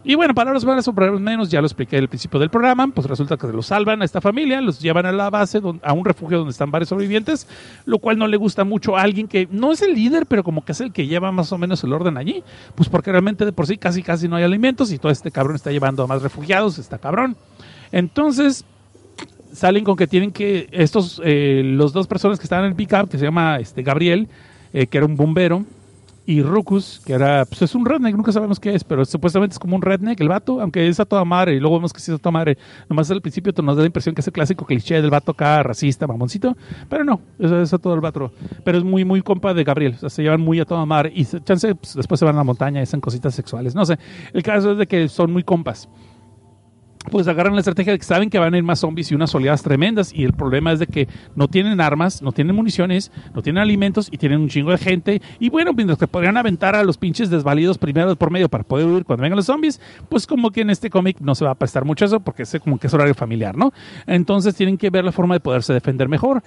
Y 0.06 0.16
bueno, 0.16 0.34
palabras 0.34 0.66
más 0.66 0.86
o 0.86 0.92
menos, 0.92 1.50
ya 1.50 1.62
lo 1.62 1.66
expliqué 1.66 1.96
al 1.96 2.08
principio 2.08 2.38
del 2.38 2.50
programa, 2.50 2.86
pues 2.88 3.06
resulta 3.06 3.38
que 3.38 3.46
los 3.46 3.66
salvan 3.66 4.02
a 4.02 4.04
esta 4.04 4.20
familia, 4.20 4.60
los 4.60 4.78
llevan 4.78 5.06
a 5.06 5.12
la 5.12 5.30
base, 5.30 5.62
a 5.82 5.92
un 5.94 6.04
refugio 6.04 6.36
donde 6.36 6.50
están 6.50 6.70
varios 6.70 6.90
sobrevivientes, 6.90 7.48
lo 7.86 7.98
cual 7.98 8.18
no 8.18 8.26
le 8.26 8.36
gusta 8.36 8.64
mucho 8.64 8.98
a 8.98 9.00
alguien 9.00 9.26
que 9.26 9.48
no 9.50 9.72
es 9.72 9.80
el 9.80 9.94
líder, 9.94 10.26
pero 10.26 10.44
como 10.44 10.62
que 10.62 10.72
es 10.72 10.80
el 10.82 10.92
que 10.92 11.06
lleva 11.06 11.32
más 11.32 11.52
o 11.52 11.58
menos 11.58 11.82
el 11.84 11.92
orden 11.94 12.18
allí, 12.18 12.44
pues 12.74 12.90
porque 12.90 13.12
realmente 13.12 13.46
de 13.46 13.52
por 13.52 13.66
sí 13.66 13.78
casi 13.78 14.02
casi 14.02 14.28
no 14.28 14.36
hay 14.36 14.44
alimentos 14.44 14.92
y 14.92 14.98
todo 14.98 15.10
este 15.10 15.30
cabrón 15.30 15.56
está 15.56 15.72
llevando 15.72 16.02
a 16.02 16.06
más 16.06 16.20
refugiados, 16.20 16.78
está 16.78 16.98
cabrón. 16.98 17.34
Entonces, 17.90 18.66
salen 19.54 19.84
con 19.84 19.96
que 19.96 20.06
tienen 20.06 20.32
que 20.32 20.68
estos 20.70 21.22
eh, 21.24 21.62
los 21.64 21.94
dos 21.94 22.06
personas 22.08 22.38
que 22.38 22.44
estaban 22.44 22.66
en 22.66 22.72
el 22.72 22.76
pickup 22.76 23.08
que 23.08 23.16
se 23.16 23.24
llama 23.24 23.58
este 23.58 23.82
Gabriel 23.82 24.28
eh, 24.74 24.86
que 24.86 24.98
era 24.98 25.06
un 25.06 25.16
bombero 25.16 25.64
y 26.26 26.42
Rucus 26.42 27.02
que 27.04 27.12
era 27.12 27.44
pues 27.44 27.62
es 27.62 27.74
un 27.74 27.84
redneck 27.84 28.16
nunca 28.16 28.32
sabemos 28.32 28.58
qué 28.58 28.74
es 28.74 28.82
pero 28.82 29.04
supuestamente 29.04 29.54
es 29.54 29.58
como 29.58 29.76
un 29.76 29.82
redneck 29.82 30.20
el 30.20 30.28
vato 30.28 30.60
aunque 30.60 30.88
es 30.88 30.98
a 31.00 31.04
toda 31.04 31.24
madre 31.24 31.54
y 31.54 31.60
luego 31.60 31.76
vemos 31.76 31.92
que 31.92 32.00
sí 32.00 32.10
es 32.10 32.16
a 32.16 32.18
toda 32.18 32.32
madre. 32.32 32.56
Nomás 32.88 33.10
al 33.10 33.20
principio 33.20 33.52
nos 33.62 33.76
da 33.76 33.82
la 33.82 33.86
impresión 33.86 34.14
que 34.14 34.20
es 34.20 34.26
el 34.26 34.32
clásico 34.32 34.64
cliché 34.64 35.00
del 35.00 35.10
vato 35.10 35.32
acá 35.32 35.62
racista 35.62 36.06
mamoncito 36.06 36.56
pero 36.88 37.04
no 37.04 37.20
eso 37.38 37.60
es 37.60 37.72
a 37.72 37.78
todo 37.78 37.94
el 37.94 38.00
vato. 38.00 38.32
Pero 38.64 38.78
es 38.78 38.84
muy 38.84 39.04
muy 39.04 39.22
compa 39.22 39.54
de 39.54 39.64
Gabriel 39.64 39.94
o 39.94 39.98
sea, 39.98 40.10
se 40.10 40.22
llevan 40.22 40.40
muy 40.40 40.60
a 40.60 40.64
toda 40.64 40.86
madre 40.86 41.12
y 41.14 41.24
chance 41.24 41.74
pues, 41.74 41.94
después 41.94 42.18
se 42.18 42.24
van 42.24 42.36
a 42.36 42.38
la 42.38 42.44
montaña 42.44 42.80
y 42.80 42.84
hacen 42.84 43.00
cositas 43.00 43.34
sexuales 43.34 43.74
no 43.74 43.84
sé. 43.84 43.98
El 44.32 44.42
caso 44.42 44.72
es 44.72 44.78
de 44.78 44.86
que 44.86 45.08
son 45.08 45.32
muy 45.32 45.42
compas 45.42 45.88
pues 47.10 47.28
agarran 47.28 47.54
la 47.54 47.60
estrategia 47.60 47.92
de 47.92 47.98
que 47.98 48.04
saben 48.04 48.30
que 48.30 48.38
van 48.38 48.54
a 48.54 48.58
ir 48.58 48.62
más 48.62 48.80
zombies 48.80 49.10
y 49.10 49.14
unas 49.14 49.34
oleadas 49.34 49.62
tremendas 49.62 50.12
y 50.12 50.24
el 50.24 50.32
problema 50.32 50.72
es 50.72 50.78
de 50.78 50.86
que 50.86 51.08
no 51.34 51.48
tienen 51.48 51.80
armas, 51.80 52.22
no 52.22 52.32
tienen 52.32 52.56
municiones, 52.56 53.12
no 53.34 53.42
tienen 53.42 53.62
alimentos 53.62 54.08
y 54.10 54.18
tienen 54.18 54.40
un 54.40 54.48
chingo 54.48 54.70
de 54.70 54.78
gente 54.78 55.22
y 55.38 55.50
bueno, 55.50 55.72
mientras 55.72 55.98
que 55.98 56.06
podrían 56.06 56.36
aventar 56.36 56.74
a 56.74 56.84
los 56.84 56.98
pinches 56.98 57.30
desvalidos 57.30 57.78
primero 57.78 58.16
por 58.16 58.30
medio 58.30 58.48
para 58.48 58.64
poder 58.64 58.86
huir 58.86 59.04
cuando 59.04 59.22
vengan 59.22 59.36
los 59.36 59.46
zombies, 59.46 59.80
pues 60.08 60.26
como 60.26 60.50
que 60.50 60.62
en 60.62 60.70
este 60.70 60.90
cómic 60.90 61.20
no 61.20 61.34
se 61.34 61.44
va 61.44 61.52
a 61.52 61.54
prestar 61.54 61.84
mucho 61.84 62.04
eso 62.04 62.20
porque 62.20 62.44
es 62.44 62.56
como 62.62 62.78
que 62.78 62.86
es 62.86 62.94
horario 62.94 63.14
familiar, 63.14 63.56
¿no? 63.56 63.72
Entonces 64.06 64.54
tienen 64.54 64.78
que 64.78 64.90
ver 64.90 65.04
la 65.04 65.12
forma 65.12 65.34
de 65.34 65.40
poderse 65.40 65.72
defender 65.72 66.08
mejor. 66.08 66.42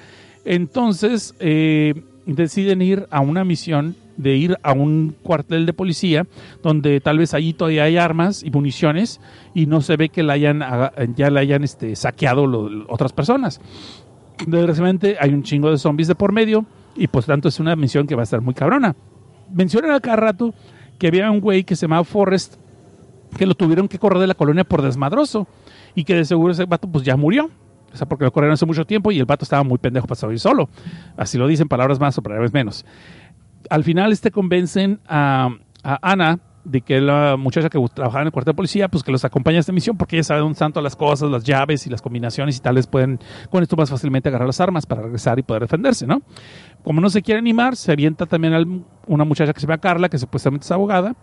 Entonces 0.46 1.36
eh, 1.40 1.94
deciden 2.26 2.82
ir 2.82 3.08
a 3.12 3.22
una 3.22 3.44
misión 3.44 3.96
de 4.18 4.36
ir 4.36 4.58
a 4.64 4.74
un 4.74 5.16
cuartel 5.24 5.66
de 5.66 5.74
policía 5.74 6.26
donde 6.64 7.00
tal 7.02 7.20
vez 7.20 7.34
allí 7.34 7.54
todavía 7.54 7.84
hay 7.84 7.98
armas 7.98 8.44
y 8.44 8.50
municiones 8.52 9.22
y 9.54 9.68
no 9.68 9.82
se 9.82 9.96
ve 9.96 10.10
que 10.10 10.24
la 10.24 10.34
hayan, 10.34 10.62
ya 11.16 11.30
la 11.30 11.40
hayan 11.42 11.64
este, 11.64 11.96
saqueado 11.96 12.48
lo- 12.48 12.86
otras 12.90 13.14
personas. 13.14 13.62
Desgraciadamente 14.46 15.18
hay 15.20 15.34
un 15.34 15.44
chingo 15.44 15.72
de 15.72 15.78
zombies 15.78 16.08
de 16.08 16.16
por 16.16 16.32
medio 16.32 16.66
y 16.96 17.08
pues 17.08 17.26
tanto 17.26 17.48
es 17.48 17.60
una 17.60 17.76
misión 17.76 18.06
que 18.08 18.16
va 18.16 18.22
a 18.22 18.24
estar 18.24 18.42
muy 18.42 18.54
cabrona. 18.54 18.96
Mencionan 19.54 19.92
a 19.92 20.00
cada 20.00 20.18
rato 20.18 20.54
que 21.00 21.08
había 21.08 21.30
un 21.32 21.40
güey 21.40 21.64
que 21.64 21.76
se 21.76 21.84
llamaba 21.86 22.04
Forrest 22.04 22.56
que 23.38 23.46
lo 23.46 23.56
tuvieron 23.56 23.88
que 23.88 24.00
correr 24.00 24.20
de 24.20 24.28
la 24.28 24.34
colonia 24.36 24.64
por 24.64 24.82
desmadroso 24.82 25.48
y 25.96 26.04
que 26.04 26.16
de 26.16 26.26
seguro 26.26 26.54
ese 26.54 26.66
vato 26.66 26.88
pues 26.88 27.04
ya 27.04 27.16
murió. 27.18 27.50
O 27.94 27.96
sea, 27.98 28.08
porque 28.08 28.26
lo 28.26 28.32
corrieron 28.32 28.54
hace 28.54 28.66
mucho 28.66 28.86
tiempo 28.86 29.12
y 29.12 29.20
el 29.20 29.26
vato 29.26 29.44
estaba 29.44 29.64
muy 29.64 29.78
pendejo 29.78 30.08
para 30.08 30.20
salir 30.20 30.40
solo. 30.40 30.70
Así 31.16 31.38
lo 31.38 31.48
dicen, 31.48 31.68
palabras 31.68 32.00
más 32.00 32.18
o 32.18 32.22
palabras 32.22 32.54
menos. 32.54 32.86
Al 33.70 33.84
final 33.84 34.12
este 34.12 34.32
convencen 34.32 35.00
a, 35.08 35.50
Ana 35.84 36.40
de 36.64 36.82
que 36.82 37.00
la 37.00 37.38
muchacha 37.38 37.70
que 37.70 37.80
trabajaba 37.94 38.22
en 38.24 38.28
el 38.28 38.34
cuartel 38.34 38.52
de 38.52 38.56
policía, 38.56 38.90
pues 38.90 39.02
que 39.02 39.12
los 39.12 39.24
acompaña 39.24 39.58
a 39.58 39.60
esta 39.62 39.72
misión 39.72 39.96
porque 39.96 40.18
ella 40.18 40.24
sabe 40.24 40.52
están 40.52 40.74
todas 40.74 40.84
las 40.84 40.98
cosas, 40.98 41.32
las 41.32 41.46
llaves 41.46 41.88
y 41.88 41.90
las 41.90 42.02
combinaciones 42.02 42.58
y 42.58 42.60
tal 42.60 42.76
vez 42.76 42.88
pueden 42.88 43.20
con 43.50 43.64
esto 43.64 43.78
más 43.78 43.90
fácilmente 43.90 44.28
agarrar 44.28 44.48
las 44.48 44.60
armas 44.60 44.86
para 44.86 45.04
regresar 45.04 45.40
y 45.40 45.44
poder 45.44 45.62
defenderse, 45.62 46.06
¿no? 46.06 46.22
Como 46.84 47.00
no 47.00 47.10
se 47.10 47.22
quiere 47.22 47.40
animar, 47.40 47.78
se 47.78 47.94
avienta 47.94 48.26
también 48.26 48.54
a 48.54 48.64
una 49.08 49.24
muchacha 49.24 49.54
que 49.54 49.62
se 49.62 49.68
llama 49.68 49.78
Carla, 49.78 50.10
que 50.10 50.18
supuestamente 50.18 50.66
es 50.66 50.72
abogada. 50.72 51.16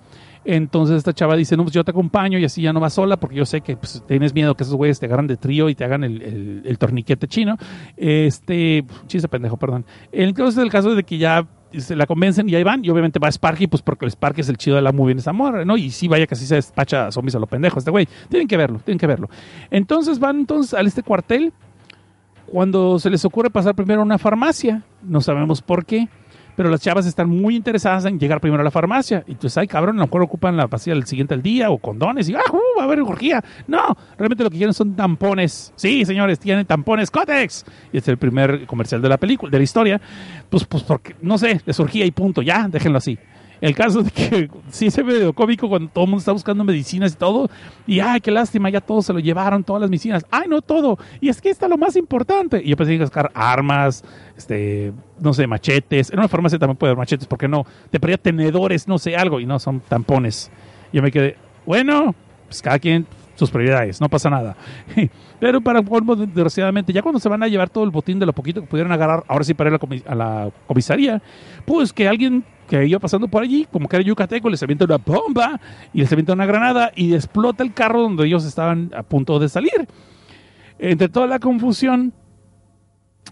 Entonces 0.44 0.98
esta 0.98 1.12
chava 1.12 1.36
dice, 1.36 1.56
no, 1.56 1.62
pues 1.62 1.74
yo 1.74 1.84
te 1.84 1.90
acompaño 1.90 2.38
y 2.38 2.44
así 2.44 2.62
ya 2.62 2.72
no 2.72 2.80
vas 2.80 2.94
sola 2.94 3.18
porque 3.18 3.36
yo 3.36 3.46
sé 3.46 3.62
que 3.62 3.76
pues, 3.76 4.02
tienes 4.06 4.34
miedo 4.34 4.54
que 4.54 4.64
esos 4.64 4.74
güeyes 4.74 5.00
te 5.00 5.06
agarran 5.06 5.26
de 5.26 5.36
trío 5.36 5.68
y 5.68 5.74
te 5.74 5.84
hagan 5.84 6.04
el 6.04 6.76
torniquete 6.78 7.28
chino. 7.28 7.56
Este, 7.96 8.84
chiste 9.06 9.28
pendejo, 9.28 9.56
perdón. 9.56 9.86
Entonces 10.12 10.62
el 10.62 10.70
caso 10.70 10.90
es 10.90 10.96
de 10.96 11.04
que 11.04 11.18
ya 11.18 11.46
se 11.80 11.96
la 11.96 12.06
convencen 12.06 12.48
y 12.48 12.54
ahí 12.54 12.62
van 12.62 12.84
y 12.84 12.90
obviamente 12.90 13.18
va 13.18 13.28
Sparky 13.28 13.66
pues 13.66 13.82
porque 13.82 14.04
el 14.04 14.10
Sparky 14.10 14.40
es 14.40 14.48
el 14.48 14.56
chido 14.56 14.76
de 14.76 14.82
la 14.82 14.92
movie 14.92 15.12
en 15.12 15.18
esa 15.18 15.32
morra, 15.32 15.64
¿no? 15.64 15.76
Y 15.76 15.90
sí 15.90 16.08
vaya 16.08 16.26
que 16.26 16.34
así 16.34 16.46
se 16.46 16.56
despacha 16.56 17.06
a 17.06 17.12
zombies 17.12 17.34
a 17.34 17.38
lo 17.38 17.46
pendejo 17.46 17.78
este 17.78 17.90
güey. 17.90 18.08
Tienen 18.28 18.48
que 18.48 18.56
verlo, 18.56 18.80
tienen 18.84 18.98
que 18.98 19.06
verlo. 19.06 19.28
Entonces 19.70 20.18
van 20.18 20.40
entonces 20.40 20.74
a 20.74 20.80
este 20.80 21.02
cuartel 21.02 21.52
cuando 22.46 22.98
se 22.98 23.10
les 23.10 23.24
ocurre 23.24 23.50
pasar 23.50 23.74
primero 23.74 24.00
a 24.00 24.04
una 24.04 24.18
farmacia. 24.18 24.82
No 25.02 25.20
sabemos 25.20 25.62
por 25.62 25.84
qué, 25.84 26.08
pero 26.56 26.70
las 26.70 26.80
chavas 26.80 27.06
están 27.06 27.28
muy 27.28 27.56
interesadas 27.56 28.04
en 28.04 28.18
llegar 28.18 28.40
primero 28.40 28.60
a 28.60 28.64
la 28.64 28.70
farmacia. 28.70 29.24
Y 29.26 29.32
entonces, 29.32 29.56
ay, 29.58 29.66
cabrón, 29.66 29.96
a 29.96 30.00
lo 30.00 30.06
mejor 30.06 30.22
ocupan 30.22 30.56
la 30.56 30.68
pastilla 30.68 30.94
del 30.94 31.06
siguiente 31.06 31.34
al 31.34 31.42
día 31.42 31.70
o 31.70 31.78
condones 31.78 32.28
y, 32.28 32.34
ah, 32.34 32.40
uh, 32.52 32.78
va 32.78 32.82
a 32.82 32.86
haber 32.86 33.00
orgía. 33.00 33.42
No, 33.66 33.96
realmente 34.18 34.44
lo 34.44 34.50
que 34.50 34.56
quieren 34.56 34.74
son 34.74 34.94
tampones. 34.94 35.72
Sí, 35.76 36.04
señores, 36.04 36.38
tienen 36.38 36.66
tampones 36.66 37.10
Cotex. 37.10 37.64
Y 37.92 37.98
es 37.98 38.08
el 38.08 38.18
primer 38.18 38.66
comercial 38.66 39.02
de 39.02 39.08
la 39.08 39.16
película, 39.16 39.50
de 39.50 39.58
la 39.58 39.64
historia. 39.64 40.00
Pues, 40.48 40.64
pues 40.64 40.82
porque, 40.82 41.16
no 41.22 41.38
sé, 41.38 41.60
les 41.64 41.78
orgía 41.80 42.04
y 42.04 42.10
punto, 42.10 42.42
ya, 42.42 42.68
déjenlo 42.68 42.98
así. 42.98 43.18
El 43.60 43.74
caso 43.74 44.00
es 44.00 44.12
que 44.12 44.50
sí 44.70 44.90
se 44.90 45.02
ve 45.02 45.32
cómico 45.34 45.68
cuando 45.68 45.88
todo 45.90 46.04
el 46.04 46.10
mundo 46.10 46.20
está 46.20 46.32
buscando 46.32 46.64
medicinas 46.64 47.12
y 47.12 47.16
todo. 47.16 47.48
Y 47.86 48.00
ay, 48.00 48.20
qué 48.20 48.30
lástima, 48.30 48.70
ya 48.70 48.80
todos 48.80 49.06
se 49.06 49.12
lo 49.12 49.18
llevaron, 49.18 49.64
todas 49.64 49.80
las 49.80 49.90
medicinas. 49.90 50.24
Ay, 50.30 50.48
no 50.48 50.62
todo. 50.62 50.98
Y 51.20 51.28
es 51.28 51.40
que 51.40 51.50
está 51.50 51.68
lo 51.68 51.78
más 51.78 51.96
importante. 51.96 52.60
Y 52.64 52.70
yo 52.70 52.76
pensé 52.76 52.92
que 52.92 53.00
buscar 53.00 53.30
armas, 53.34 54.04
este, 54.36 54.92
no 55.20 55.32
sé, 55.32 55.46
machetes. 55.46 56.10
En 56.10 56.18
una 56.18 56.28
farmacia 56.28 56.58
también 56.58 56.76
puede 56.76 56.90
haber 56.90 56.98
machetes, 56.98 57.26
¿por 57.26 57.38
qué 57.38 57.48
no? 57.48 57.66
Te 57.90 58.00
pedía 58.00 58.18
tenedores, 58.18 58.88
no 58.88 58.98
sé, 58.98 59.16
algo. 59.16 59.40
Y 59.40 59.46
no, 59.46 59.58
son 59.58 59.80
tampones. 59.80 60.50
Yo 60.92 61.02
me 61.02 61.10
quedé, 61.10 61.36
bueno, 61.66 62.14
pues 62.46 62.62
cada 62.62 62.78
quien 62.78 63.06
sus 63.34 63.50
prioridades, 63.50 64.00
no 64.00 64.08
pasa 64.08 64.30
nada. 64.30 64.56
Pero 65.40 65.60
para 65.60 65.82
colmo, 65.82 66.14
desgraciadamente, 66.14 66.92
ya 66.92 67.02
cuando 67.02 67.18
se 67.18 67.28
van 67.28 67.42
a 67.42 67.48
llevar 67.48 67.68
todo 67.68 67.84
el 67.84 67.90
botín 67.90 68.18
de 68.18 68.26
lo 68.26 68.32
poquito 68.32 68.60
que 68.60 68.66
pudieron 68.66 68.92
agarrar, 68.92 69.24
ahora 69.28 69.44
sí 69.44 69.54
para 69.54 69.70
ir 69.70 70.02
a 70.06 70.14
la 70.14 70.50
comisaría, 70.66 71.20
pues 71.64 71.92
que 71.92 72.08
alguien 72.08 72.44
que 72.68 72.86
iba 72.86 72.98
pasando 72.98 73.28
por 73.28 73.42
allí, 73.42 73.66
como 73.70 73.88
que 73.88 73.96
era 73.96 74.04
yucateco, 74.04 74.48
les 74.48 74.62
avienta 74.62 74.84
una 74.84 74.96
bomba 74.98 75.60
y 75.92 76.00
les 76.00 76.12
avienta 76.12 76.32
una 76.32 76.46
granada 76.46 76.92
y 76.96 77.14
explota 77.14 77.62
el 77.62 77.72
carro 77.74 78.02
donde 78.02 78.26
ellos 78.26 78.44
estaban 78.44 78.90
a 78.96 79.02
punto 79.02 79.38
de 79.38 79.48
salir. 79.48 79.86
Entre 80.78 81.08
toda 81.08 81.26
la 81.26 81.38
confusión, 81.38 82.12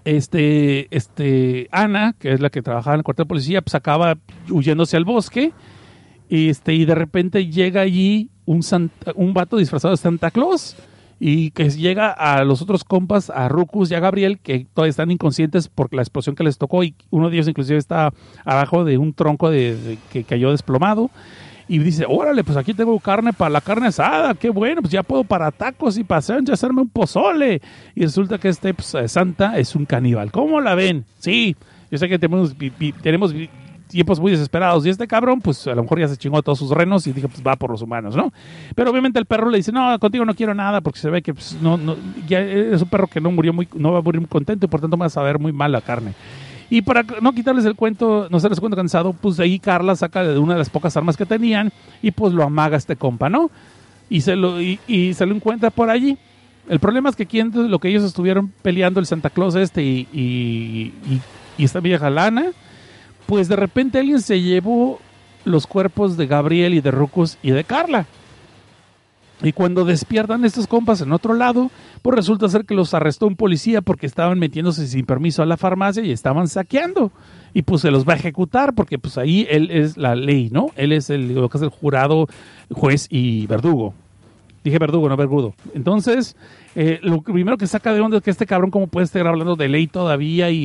este, 0.05 0.95
este, 0.95 1.69
Ana, 1.71 2.15
que 2.19 2.33
es 2.33 2.41
la 2.41 2.51
que 2.51 2.63
trabajaba 2.63 2.95
en 2.95 3.01
el 3.01 3.05
cuartel 3.05 3.25
de 3.25 3.29
policía, 3.29 3.63
pues 3.63 3.75
acaba 3.75 4.17
huyéndose 4.51 4.97
al 4.97 5.05
bosque. 5.05 5.53
Este, 6.29 6.73
y 6.75 6.85
de 6.85 6.95
repente 6.95 7.47
llega 7.47 7.83
allí 7.83 8.31
un, 8.47 8.63
Santa- 8.63 9.13
un 9.15 9.35
vato 9.35 9.59
disfrazado 9.59 9.93
de 9.93 9.99
Santa 9.99 10.31
Claus. 10.31 10.77
Y 11.25 11.53
que 11.53 11.71
llega 11.71 12.11
a 12.11 12.43
los 12.43 12.63
otros 12.63 12.83
compas, 12.83 13.31
a 13.31 13.49
Rucus 13.49 13.93
y 13.93 13.95
a 13.95 14.01
Gabriel, 14.01 14.41
que 14.41 14.67
todavía 14.75 14.91
están 14.91 15.13
inconscientes 15.13 15.69
por 15.69 15.95
la 15.95 16.03
explosión 16.03 16.35
que 16.35 16.43
les 16.43 16.59
tocó. 16.59 16.83
Y 16.83 16.97
uno 17.11 17.31
de 17.31 17.37
ellos, 17.37 17.47
inclusive, 17.47 17.79
está 17.79 18.13
abajo 18.45 18.83
de 18.83 18.99
un 18.99 19.15
tronco 19.15 19.49
de, 19.49 19.99
que 20.11 20.25
cayó 20.25 20.51
desplomado. 20.51 21.13
Y 21.69 21.79
dice: 21.79 22.07
Órale, 22.09 22.43
pues 22.43 22.57
aquí 22.57 22.75
tengo 22.75 22.99
carne 22.99 23.33
para 23.33 23.51
la 23.51 23.61
carne 23.61 23.87
asada. 23.87 24.35
Qué 24.35 24.51
bueno, 24.51 24.83
pues 24.83 24.91
ya 24.91 25.05
puedo 25.05 25.23
para 25.23 25.53
tacos 25.53 25.97
y 25.97 26.03
para 26.03 26.19
hacerme 26.19 26.81
un 26.81 26.89
pozole. 26.89 27.63
Y 27.95 28.03
resulta 28.03 28.39
que 28.39 28.49
este 28.49 28.75
pues, 28.75 28.93
eh, 28.97 29.07
Santa 29.07 29.57
es 29.61 29.77
un 29.77 29.85
caníbal. 29.85 30.33
¿Cómo 30.33 30.61
la 30.61 30.75
ven? 30.75 31.05
Sí, 31.21 31.55
yo 31.89 31.99
sé 31.99 32.09
que 32.09 32.19
tenemos, 32.19 32.57
tenemos 33.01 33.33
tiempos 33.93 34.19
muy 34.19 34.33
desesperados. 34.33 34.85
Y 34.85 34.91
este 34.91 35.07
cabrón, 35.07 35.41
pues 35.41 35.67
a 35.67 35.75
lo 35.75 35.83
mejor 35.83 36.01
ya 36.01 36.09
se 36.09 36.17
chingó 36.17 36.39
a 36.39 36.43
todos 36.43 36.59
sus 36.59 36.71
renos 36.71 37.07
y 37.07 37.13
dijo, 37.13 37.29
pues 37.29 37.43
va 37.47 37.55
por 37.57 37.71
los 37.71 37.83
humanos, 37.83 38.17
¿no? 38.17 38.33
Pero 38.75 38.91
obviamente 38.91 39.19
el 39.19 39.27
perro 39.27 39.49
le 39.51 39.59
dice, 39.59 39.71
no, 39.73 39.99
contigo 39.99 40.25
no 40.25 40.35
quiero 40.35 40.55
nada 40.55 40.81
porque 40.81 40.99
se 40.99 41.11
ve 41.11 41.23
que 41.23 41.35
pues, 41.35 41.57
no, 41.63 41.77
no, 41.77 41.97
ya 42.27 42.41
es 42.41 42.83
un 42.83 42.89
perro 42.89 43.07
que 43.07 43.21
no 43.21 43.31
murió 43.31 43.53
muy, 43.53 43.69
no 43.75 43.93
va 43.93 44.01
a 44.01 44.03
morir 44.03 44.21
muy 44.21 44.29
contento 44.29 44.67
y 44.67 44.69
por 44.69 44.81
tanto 44.81 44.97
va 44.97 45.07
a 45.07 45.11
saber 45.11 45.39
muy 45.39 45.53
mal 45.53 45.71
la 45.73 45.81
carne. 45.81 46.15
Y 46.71 46.81
para 46.81 47.05
no 47.21 47.33
quitarles 47.33 47.67
el 47.67 47.75
cuento, 47.75 48.29
no 48.31 48.39
hacerles 48.39 48.57
el 48.57 48.61
cuento 48.61 48.77
cansado, 48.77 49.13
pues 49.13 49.39
ahí 49.41 49.59
Carla 49.59 49.95
saca 49.95 50.25
de 50.25 50.39
una 50.39 50.55
de 50.55 50.59
las 50.59 50.71
pocas 50.71 50.97
armas 50.97 51.17
que 51.19 51.27
tenían 51.27 51.71
y 52.01 52.11
pues 52.13 52.33
lo 52.33 52.43
amaga 52.43 52.79
este 52.79 52.97
compa, 52.97 53.29
¿no? 53.29 53.51
Y 54.09 54.23
se 54.23 54.37
lo, 54.37 54.61
y, 54.61 54.81
y 54.87 55.13
se 55.15 55.27
lo 55.27 55.35
encuentra 55.35 55.71
por 55.71 55.91
allí. 55.91 56.17
El 56.69 56.79
problema 56.81 57.11
es 57.11 57.17
que 57.17 57.25
aquí 57.25 57.43
lo 57.43 57.79
que 57.79 57.89
ellos 57.89 58.05
estuvieron 58.05 58.53
peleando 58.63 59.01
el 59.01 59.07
Santa 59.07 59.29
Claus 59.31 59.55
este 59.55 59.83
y, 59.83 60.09
y, 60.13 60.93
y- 61.13 61.21
y 61.59 61.65
esta 61.65 61.81
vieja 61.81 62.09
lana, 62.09 62.47
pues 63.33 63.49
de 63.49 63.57
repente 63.57 63.99
alguien 63.99 64.21
se 64.21 64.43
llevó 64.43 65.01
los 65.47 65.67
cuerpos 65.67 66.19
de 66.19 66.27
Gabriel 66.27 66.75
y 66.75 66.83
de 66.83 66.91
Rucus 66.91 67.39
y 67.43 67.51
de 67.51 67.65
Carla. 67.65 68.05
Y 69.43 69.53
cuando 69.53 69.87
despiertan 69.87 70.45
estos 70.45 70.67
compas 70.67 71.01
en 71.01 71.13
otro 71.13 71.33
lado, 71.33 71.71
pues 72.03 72.15
resulta 72.15 72.47
ser 72.51 72.67
que 72.67 72.75
los 72.75 72.93
arrestó 72.93 73.27
un 73.27 73.37
policía 73.37 73.81
porque 73.81 74.05
estaban 74.05 74.39
metiéndose 74.39 74.87
sin 74.87 75.07
permiso 75.07 75.43
a 75.43 75.47
la 75.47 75.57
farmacia 75.57 76.05
y 76.05 76.13
estaban 76.13 76.47
saqueando. 76.47 77.11
Y 77.55 77.63
pues 77.63 77.81
se 77.81 77.91
los 77.91 78.07
va 78.07 78.13
a 78.13 78.17
ejecutar 78.17 78.75
porque 78.75 78.99
pues 78.99 79.17
ahí 79.17 79.47
él 79.49 79.71
es 79.71 79.97
la 79.97 80.15
ley, 80.15 80.51
¿no? 80.51 80.67
Él 80.77 80.93
es 80.93 81.09
el, 81.09 81.35
lo 81.35 81.49
que 81.49 81.57
es 81.57 81.63
el 81.63 81.71
jurado, 81.71 82.29
juez 82.71 83.07
y 83.09 83.47
verdugo. 83.47 83.95
Dije 84.65 84.79
verdugo, 84.79 85.09
no 85.09 85.17
vergudo. 85.17 85.55
Entonces, 85.75 86.37
eh, 86.77 87.01
lo 87.03 87.21
primero 87.21 87.59
que 87.59 87.67
saca 87.67 87.93
de 87.93 88.01
onda 88.01 88.19
es 88.19 88.23
que 88.23 88.31
este 88.31 88.47
cabrón 88.47 88.71
cómo 88.71 88.87
puede 88.87 89.05
estar 89.05 89.27
hablando 89.27 89.57
de 89.57 89.69
ley 89.69 89.89
todavía 89.89 90.51
y, 90.51 90.57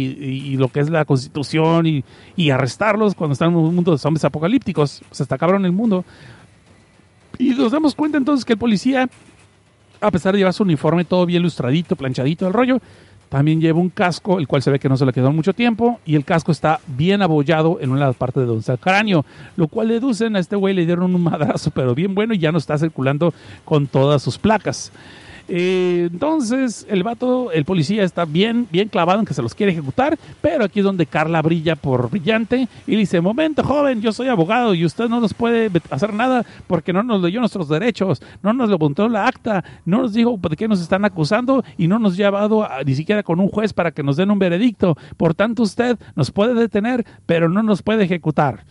y- 0.44 0.56
lo 0.58 0.68
que 0.68 0.82
es 0.82 0.90
la 0.92 1.04
constitución 1.04 1.88
y, 1.88 2.04
y 2.36 2.52
arrestarlos 2.52 3.16
cuando 3.16 3.34
están 3.34 3.50
en 3.52 3.56
un 3.58 3.74
mundo 3.74 3.92
de 3.92 3.98
zombies 3.98 4.24
apocalípticos. 4.24 5.02
Pues 5.10 5.22
está 5.22 5.38
cabrón 5.40 5.66
el 5.66 5.72
mundo. 5.72 6.06
Y 7.40 7.50
nos 7.50 7.72
damos 7.72 7.96
cuenta 7.96 8.18
entonces 8.18 8.46
que 8.46 8.54
el 8.54 8.60
policía, 8.60 9.10
a 10.02 10.12
pesar 10.12 10.34
de 10.34 10.40
llevar 10.40 10.54
su 10.54 10.64
uniforme 10.64 11.04
todo 11.06 11.26
bien 11.26 11.42
ilustradito, 11.42 11.96
planchadito 11.96 12.48
el 12.48 12.54
rollo, 12.54 12.80
también 13.30 13.60
lleva 13.62 13.80
un 13.80 13.90
casco, 13.90 14.40
el 14.40 14.48
cual 14.48 14.62
se 14.62 14.72
ve 14.72 14.80
que 14.80 14.90
no 14.90 14.98
se 14.98 15.06
le 15.06 15.14
quedó 15.14 15.32
mucho 15.32 15.54
tiempo, 15.54 16.00
y 16.06 16.16
el 16.16 16.26
casco 16.26 16.52
está 16.52 16.80
bien 16.88 17.22
abollado 17.22 17.78
en 17.82 17.92
una 17.92 18.14
parte 18.14 18.40
de 18.40 18.46
donde 18.46 18.62
está 18.62 18.74
el 18.74 18.80
cráneo, 18.80 19.26
lo 19.56 19.68
cual 19.68 19.90
deducen 19.90 20.36
a 20.36 20.40
este 20.40 20.56
güey 20.56 20.74
le 20.74 20.86
dieron 20.86 21.14
un 21.14 21.24
madrazo, 21.24 21.72
pero 21.76 21.94
bien 21.96 22.16
bueno, 22.16 22.34
y 22.34 22.40
ya 22.40 22.52
no 22.52 22.58
está 22.58 22.78
circulando 22.78 23.34
con 23.66 23.88
todas 23.88 24.22
sus 24.22 24.38
placas. 24.38 24.92
Eh, 25.50 26.10
entonces, 26.12 26.86
el 26.90 27.04
vato, 27.04 27.52
el 27.52 27.64
policía 27.64 28.04
está 28.04 28.26
bien, 28.26 28.68
bien 28.72 28.90
clavado 28.90 29.20
en 29.20 29.26
que 29.26 29.34
se 29.34 29.42
los 29.42 29.56
quiere 29.56 29.72
ejecutar, 29.72 30.18
pero 30.42 30.66
aquí 30.66 30.80
es 30.80 30.86
donde 30.86 31.06
Carla 31.06 31.42
brilla 31.42 31.76
por 31.76 32.10
brillante 32.10 32.68
y 32.86 32.96
dice, 32.96 33.22
momento 33.22 33.64
joven, 33.64 34.02
yo 34.02 34.12
soy 34.12 34.28
abogado 34.28 34.74
y 34.74 34.84
usted 34.84 35.08
no 35.08 35.20
nos 35.22 35.34
puede 35.34 35.72
hacer 35.90 36.14
nada 36.14 36.46
porque 36.68 36.92
no 36.92 37.02
nos 37.04 37.22
leyó 37.22 37.40
nuestros 37.40 37.70
derechos, 37.70 38.22
no 38.44 38.52
nos 38.54 38.70
lo 38.70 38.76
apuntó 38.76 39.08
la 39.08 39.26
acta, 39.28 39.64
no 39.86 40.02
nos 40.02 40.14
dijo 40.14 40.38
de 40.50 40.56
qué 40.58 40.68
nos 40.68 40.82
están 40.82 41.06
acusando 41.06 41.64
y 41.78 41.88
no 41.88 41.98
nos 42.00 42.14
ha 42.14 42.18
llevado 42.18 42.64
a- 42.64 42.84
ni 42.86 42.96
siquiera 42.96 43.24
con 43.24 43.40
un 43.40 43.48
juez 43.48 43.72
para 43.74 43.92
que 43.92 44.04
nos 44.04 44.18
den 44.18 44.32
un 44.32 44.40
veredicto. 44.40 44.98
Por 45.16 45.34
tanto, 45.34 45.64
usted 45.64 45.98
nos 46.16 46.30
puede 46.32 46.54
detener, 46.56 47.06
pero 47.26 47.48
no 47.48 47.64
nos 47.64 47.82
puede 47.82 48.04
ejecutar. 48.04 48.66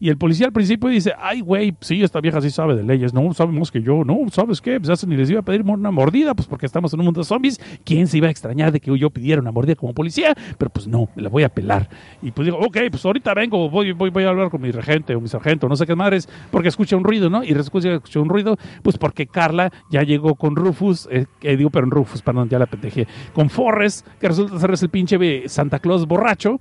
Y 0.00 0.08
el 0.08 0.16
policía 0.16 0.46
al 0.46 0.52
principio 0.52 0.88
dice, 0.88 1.12
ay, 1.18 1.40
güey, 1.40 1.74
sí, 1.80 2.02
esta 2.02 2.20
vieja 2.20 2.40
sí 2.40 2.50
sabe 2.50 2.74
de 2.74 2.82
leyes. 2.82 3.14
No, 3.14 3.32
sabemos 3.34 3.70
que 3.70 3.82
yo, 3.82 4.02
no, 4.04 4.18
¿sabes 4.32 4.60
qué? 4.60 4.80
Pues 4.80 4.98
se 4.98 5.06
ni 5.06 5.16
les 5.16 5.30
iba 5.30 5.40
a 5.40 5.42
pedir 5.42 5.62
una 5.62 5.90
mordida, 5.90 6.34
pues 6.34 6.48
porque 6.48 6.66
estamos 6.66 6.92
en 6.94 7.00
un 7.00 7.04
mundo 7.04 7.20
de 7.20 7.26
zombies. 7.26 7.60
¿Quién 7.84 8.06
se 8.06 8.18
iba 8.18 8.26
a 8.26 8.30
extrañar 8.30 8.72
de 8.72 8.80
que 8.80 8.96
yo 8.98 9.10
pidiera 9.10 9.40
una 9.40 9.52
mordida 9.52 9.76
como 9.76 9.92
policía? 9.92 10.34
Pero 10.58 10.70
pues 10.70 10.86
no, 10.86 11.08
me 11.14 11.22
la 11.22 11.28
voy 11.28 11.42
a 11.42 11.48
pelar. 11.48 11.88
Y 12.22 12.30
pues 12.32 12.46
digo, 12.46 12.58
ok, 12.58 12.78
pues 12.90 13.04
ahorita 13.04 13.34
vengo, 13.34 13.68
voy, 13.68 13.92
voy, 13.92 14.10
voy 14.10 14.24
a 14.24 14.30
hablar 14.30 14.50
con 14.50 14.60
mi 14.62 14.70
regente 14.70 15.14
o 15.14 15.20
mi 15.20 15.28
sargento, 15.28 15.68
no 15.68 15.76
sé 15.76 15.86
qué 15.86 15.94
madres, 15.94 16.28
porque 16.50 16.68
escucha 16.68 16.96
un 16.96 17.04
ruido, 17.04 17.30
¿no? 17.30 17.44
Y 17.44 17.52
escucha 17.52 18.20
un 18.20 18.28
ruido, 18.28 18.56
pues 18.82 18.98
porque 18.98 19.26
Carla 19.26 19.70
ya 19.90 20.02
llegó 20.02 20.34
con 20.34 20.56
Rufus, 20.56 21.08
eh, 21.10 21.26
eh, 21.42 21.56
digo, 21.56 21.70
pero 21.70 21.84
en 21.84 21.90
Rufus, 21.90 22.22
perdón, 22.22 22.48
ya 22.48 22.58
la 22.58 22.66
pendejé, 22.66 23.06
con 23.32 23.50
Forrest, 23.50 24.06
que 24.18 24.28
resulta 24.28 24.58
ser 24.58 24.70
el 24.70 24.88
pinche 24.88 25.18
eh, 25.20 25.48
Santa 25.48 25.78
Claus 25.78 26.06
borracho, 26.06 26.58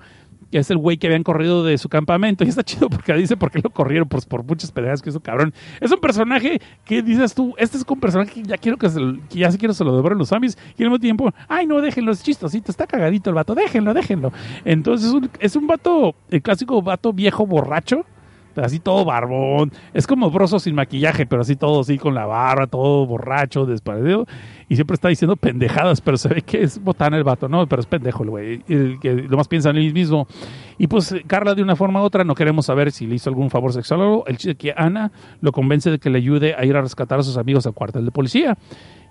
que 0.51 0.57
es 0.59 0.69
el 0.71 0.77
güey 0.77 0.97
que 0.97 1.07
habían 1.07 1.23
corrido 1.23 1.63
de 1.63 1.77
su 1.77 1.89
campamento. 1.89 2.43
Y 2.43 2.49
está 2.49 2.63
chido 2.63 2.89
porque 2.89 3.13
dice 3.13 3.37
por 3.37 3.51
qué 3.51 3.59
lo 3.63 3.69
corrieron, 3.69 4.07
pues 4.07 4.25
por 4.25 4.43
muchas 4.43 4.71
peleas 4.71 5.01
que 5.01 5.09
hizo 5.09 5.19
cabrón. 5.19 5.53
Es 5.79 5.91
un 5.91 5.99
personaje 5.99 6.61
que 6.85 7.01
dices 7.01 7.33
tú, 7.33 7.53
este 7.57 7.77
es 7.77 7.85
un 7.87 7.99
personaje 7.99 8.31
que 8.31 8.43
ya 8.43 8.57
quiero 8.57 8.77
que, 8.77 8.89
se 8.89 8.99
ya 9.29 9.51
se 9.51 9.57
quiero 9.57 9.73
se 9.73 9.83
lo 9.83 9.95
devoren 9.95 10.17
los 10.17 10.29
zombies. 10.29 10.57
Y 10.77 10.83
al 10.83 10.89
mismo 10.89 10.99
tiempo, 10.99 11.31
ay 11.47 11.67
no, 11.67 11.81
déjenlo, 11.81 12.11
es 12.11 12.23
chistosito, 12.23 12.71
está 12.71 12.87
cagadito 12.87 13.29
el 13.29 13.35
vato, 13.35 13.55
déjenlo, 13.55 13.93
déjenlo. 13.93 14.31
Entonces 14.65 15.07
es 15.07 15.13
un, 15.13 15.29
es 15.39 15.55
un 15.55 15.67
vato, 15.67 16.15
el 16.29 16.41
clásico 16.41 16.81
vato 16.81 17.13
viejo 17.13 17.45
borracho. 17.45 18.05
Así 18.55 18.79
todo 18.79 19.05
barbón. 19.05 19.71
Es 19.93 20.05
como 20.07 20.29
broso 20.29 20.59
sin 20.59 20.75
maquillaje, 20.75 21.25
pero 21.25 21.43
así 21.43 21.55
todo 21.55 21.81
así 21.81 21.97
con 21.97 22.13
la 22.13 22.25
barba, 22.25 22.67
todo 22.67 23.05
borracho, 23.05 23.65
desparecido. 23.65 24.25
Y 24.69 24.75
siempre 24.75 24.93
está 24.93 25.09
diciendo 25.09 25.35
pendejadas, 25.35 25.99
pero 25.99 26.15
se 26.15 26.29
ve 26.29 26.43
que 26.43 26.61
es 26.61 26.81
botana 26.81 27.17
el 27.17 27.23
vato, 27.23 27.49
¿no? 27.49 27.65
Pero 27.67 27.79
es 27.79 27.87
pendejo 27.87 28.23
el 28.23 28.29
güey. 28.29 28.63
el 28.67 28.99
Que 29.01 29.15
lo 29.15 29.35
más 29.35 29.47
piensa 29.47 29.71
en 29.71 29.77
él 29.77 29.91
mismo. 29.91 30.27
Y 30.77 30.85
pues 30.85 31.15
Carla, 31.25 31.55
de 31.55 31.63
una 31.63 31.75
forma 31.75 32.01
u 32.01 32.05
otra, 32.05 32.23
no 32.23 32.35
queremos 32.35 32.67
saber 32.67 32.91
si 32.91 33.07
le 33.07 33.15
hizo 33.15 33.31
algún 33.31 33.49
favor 33.49 33.73
sexual 33.73 34.01
o 34.01 34.03
algo. 34.03 34.27
El 34.27 34.37
chiste 34.37 34.55
que 34.55 34.73
Ana 34.77 35.11
lo 35.41 35.51
convence 35.51 35.89
de 35.89 35.97
que 35.97 36.11
le 36.11 36.19
ayude 36.19 36.53
a 36.55 36.63
ir 36.65 36.77
a 36.77 36.81
rescatar 36.81 37.19
a 37.19 37.23
sus 37.23 37.37
amigos 37.37 37.65
al 37.65 37.73
cuartel 37.73 38.05
de 38.05 38.11
policía. 38.11 38.57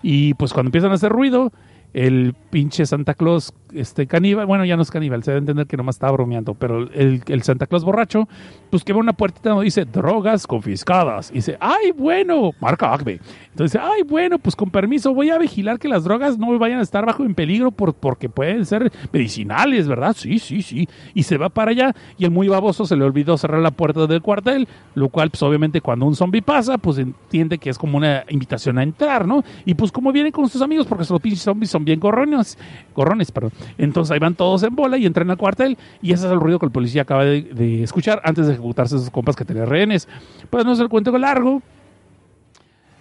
Y 0.00 0.34
pues 0.34 0.52
cuando 0.52 0.68
empiezan 0.68 0.92
a 0.92 0.94
hacer 0.94 1.10
ruido, 1.10 1.52
el 1.94 2.34
pinche 2.50 2.86
Santa 2.86 3.14
Claus 3.14 3.52
este 3.74 4.06
caníbal, 4.06 4.46
bueno, 4.46 4.64
ya 4.64 4.76
no 4.76 4.82
es 4.82 4.90
caníbal, 4.90 5.22
se 5.22 5.30
debe 5.30 5.40
entender 5.40 5.66
que 5.66 5.76
nomás 5.76 5.96
estaba 5.96 6.12
bromeando, 6.12 6.54
pero 6.54 6.90
el, 6.92 7.22
el 7.26 7.42
Santa 7.42 7.66
Claus 7.66 7.84
borracho, 7.84 8.28
pues 8.70 8.84
que 8.84 8.92
ve 8.92 8.98
una 8.98 9.12
puertita 9.12 9.50
donde 9.50 9.66
dice 9.66 9.84
drogas 9.84 10.46
confiscadas. 10.46 11.30
Y 11.30 11.34
dice, 11.34 11.56
ay, 11.60 11.92
bueno, 11.96 12.52
marca 12.60 12.92
Acme. 12.92 13.20
Entonces, 13.50 13.80
ay, 13.82 14.02
bueno, 14.02 14.38
pues 14.38 14.54
con 14.56 14.70
permiso, 14.70 15.12
voy 15.14 15.30
a 15.30 15.38
vigilar 15.38 15.78
que 15.78 15.88
las 15.88 16.04
drogas 16.04 16.38
no 16.38 16.56
vayan 16.58 16.78
a 16.78 16.82
estar 16.82 17.04
bajo 17.04 17.24
en 17.24 17.34
peligro 17.34 17.70
por, 17.70 17.94
porque 17.94 18.28
pueden 18.28 18.64
ser 18.64 18.92
medicinales, 19.12 19.88
¿verdad? 19.88 20.14
Sí, 20.16 20.38
sí, 20.38 20.62
sí. 20.62 20.88
Y 21.14 21.24
se 21.24 21.36
va 21.36 21.48
para 21.48 21.72
allá 21.72 21.94
y 22.16 22.24
el 22.24 22.30
muy 22.30 22.48
baboso 22.48 22.86
se 22.86 22.96
le 22.96 23.04
olvidó 23.04 23.36
cerrar 23.36 23.60
la 23.60 23.70
puerta 23.70 24.06
del 24.06 24.22
cuartel, 24.22 24.68
lo 24.94 25.08
cual, 25.08 25.30
pues 25.30 25.42
obviamente 25.42 25.80
cuando 25.80 26.06
un 26.06 26.14
zombie 26.14 26.42
pasa, 26.42 26.78
pues 26.78 26.98
entiende 26.98 27.58
que 27.58 27.70
es 27.70 27.78
como 27.78 27.96
una 27.98 28.24
invitación 28.28 28.78
a 28.78 28.82
entrar, 28.82 29.26
¿no? 29.26 29.42
Y 29.64 29.74
pues 29.74 29.92
como 29.92 30.12
vienen 30.12 30.32
con 30.32 30.48
sus 30.48 30.62
amigos, 30.62 30.86
porque 30.86 31.04
los 31.08 31.20
pinches 31.20 31.42
zombies 31.42 31.70
bien 31.84 32.00
gorrones, 32.00 32.58
gorrones, 32.94 33.30
perdón. 33.32 33.52
Entonces 33.76 34.12
ahí 34.12 34.18
van 34.18 34.34
todos 34.34 34.62
en 34.62 34.74
bola 34.74 34.98
y 34.98 35.06
entran 35.06 35.30
al 35.30 35.36
cuartel 35.36 35.76
y 36.02 36.12
ese 36.12 36.26
es 36.26 36.32
el 36.32 36.40
ruido 36.40 36.58
que 36.58 36.66
el 36.66 36.72
policía 36.72 37.02
acaba 37.02 37.24
de, 37.24 37.82
escuchar 37.82 38.20
antes 38.24 38.46
de 38.46 38.54
ejecutarse 38.54 38.98
sus 38.98 39.10
compas 39.10 39.36
que 39.36 39.44
tenían 39.44 39.66
rehenes. 39.66 40.08
Pues 40.50 40.64
no 40.64 40.72
es 40.72 40.80
el 40.80 40.88
cuento 40.88 41.16
largo. 41.16 41.62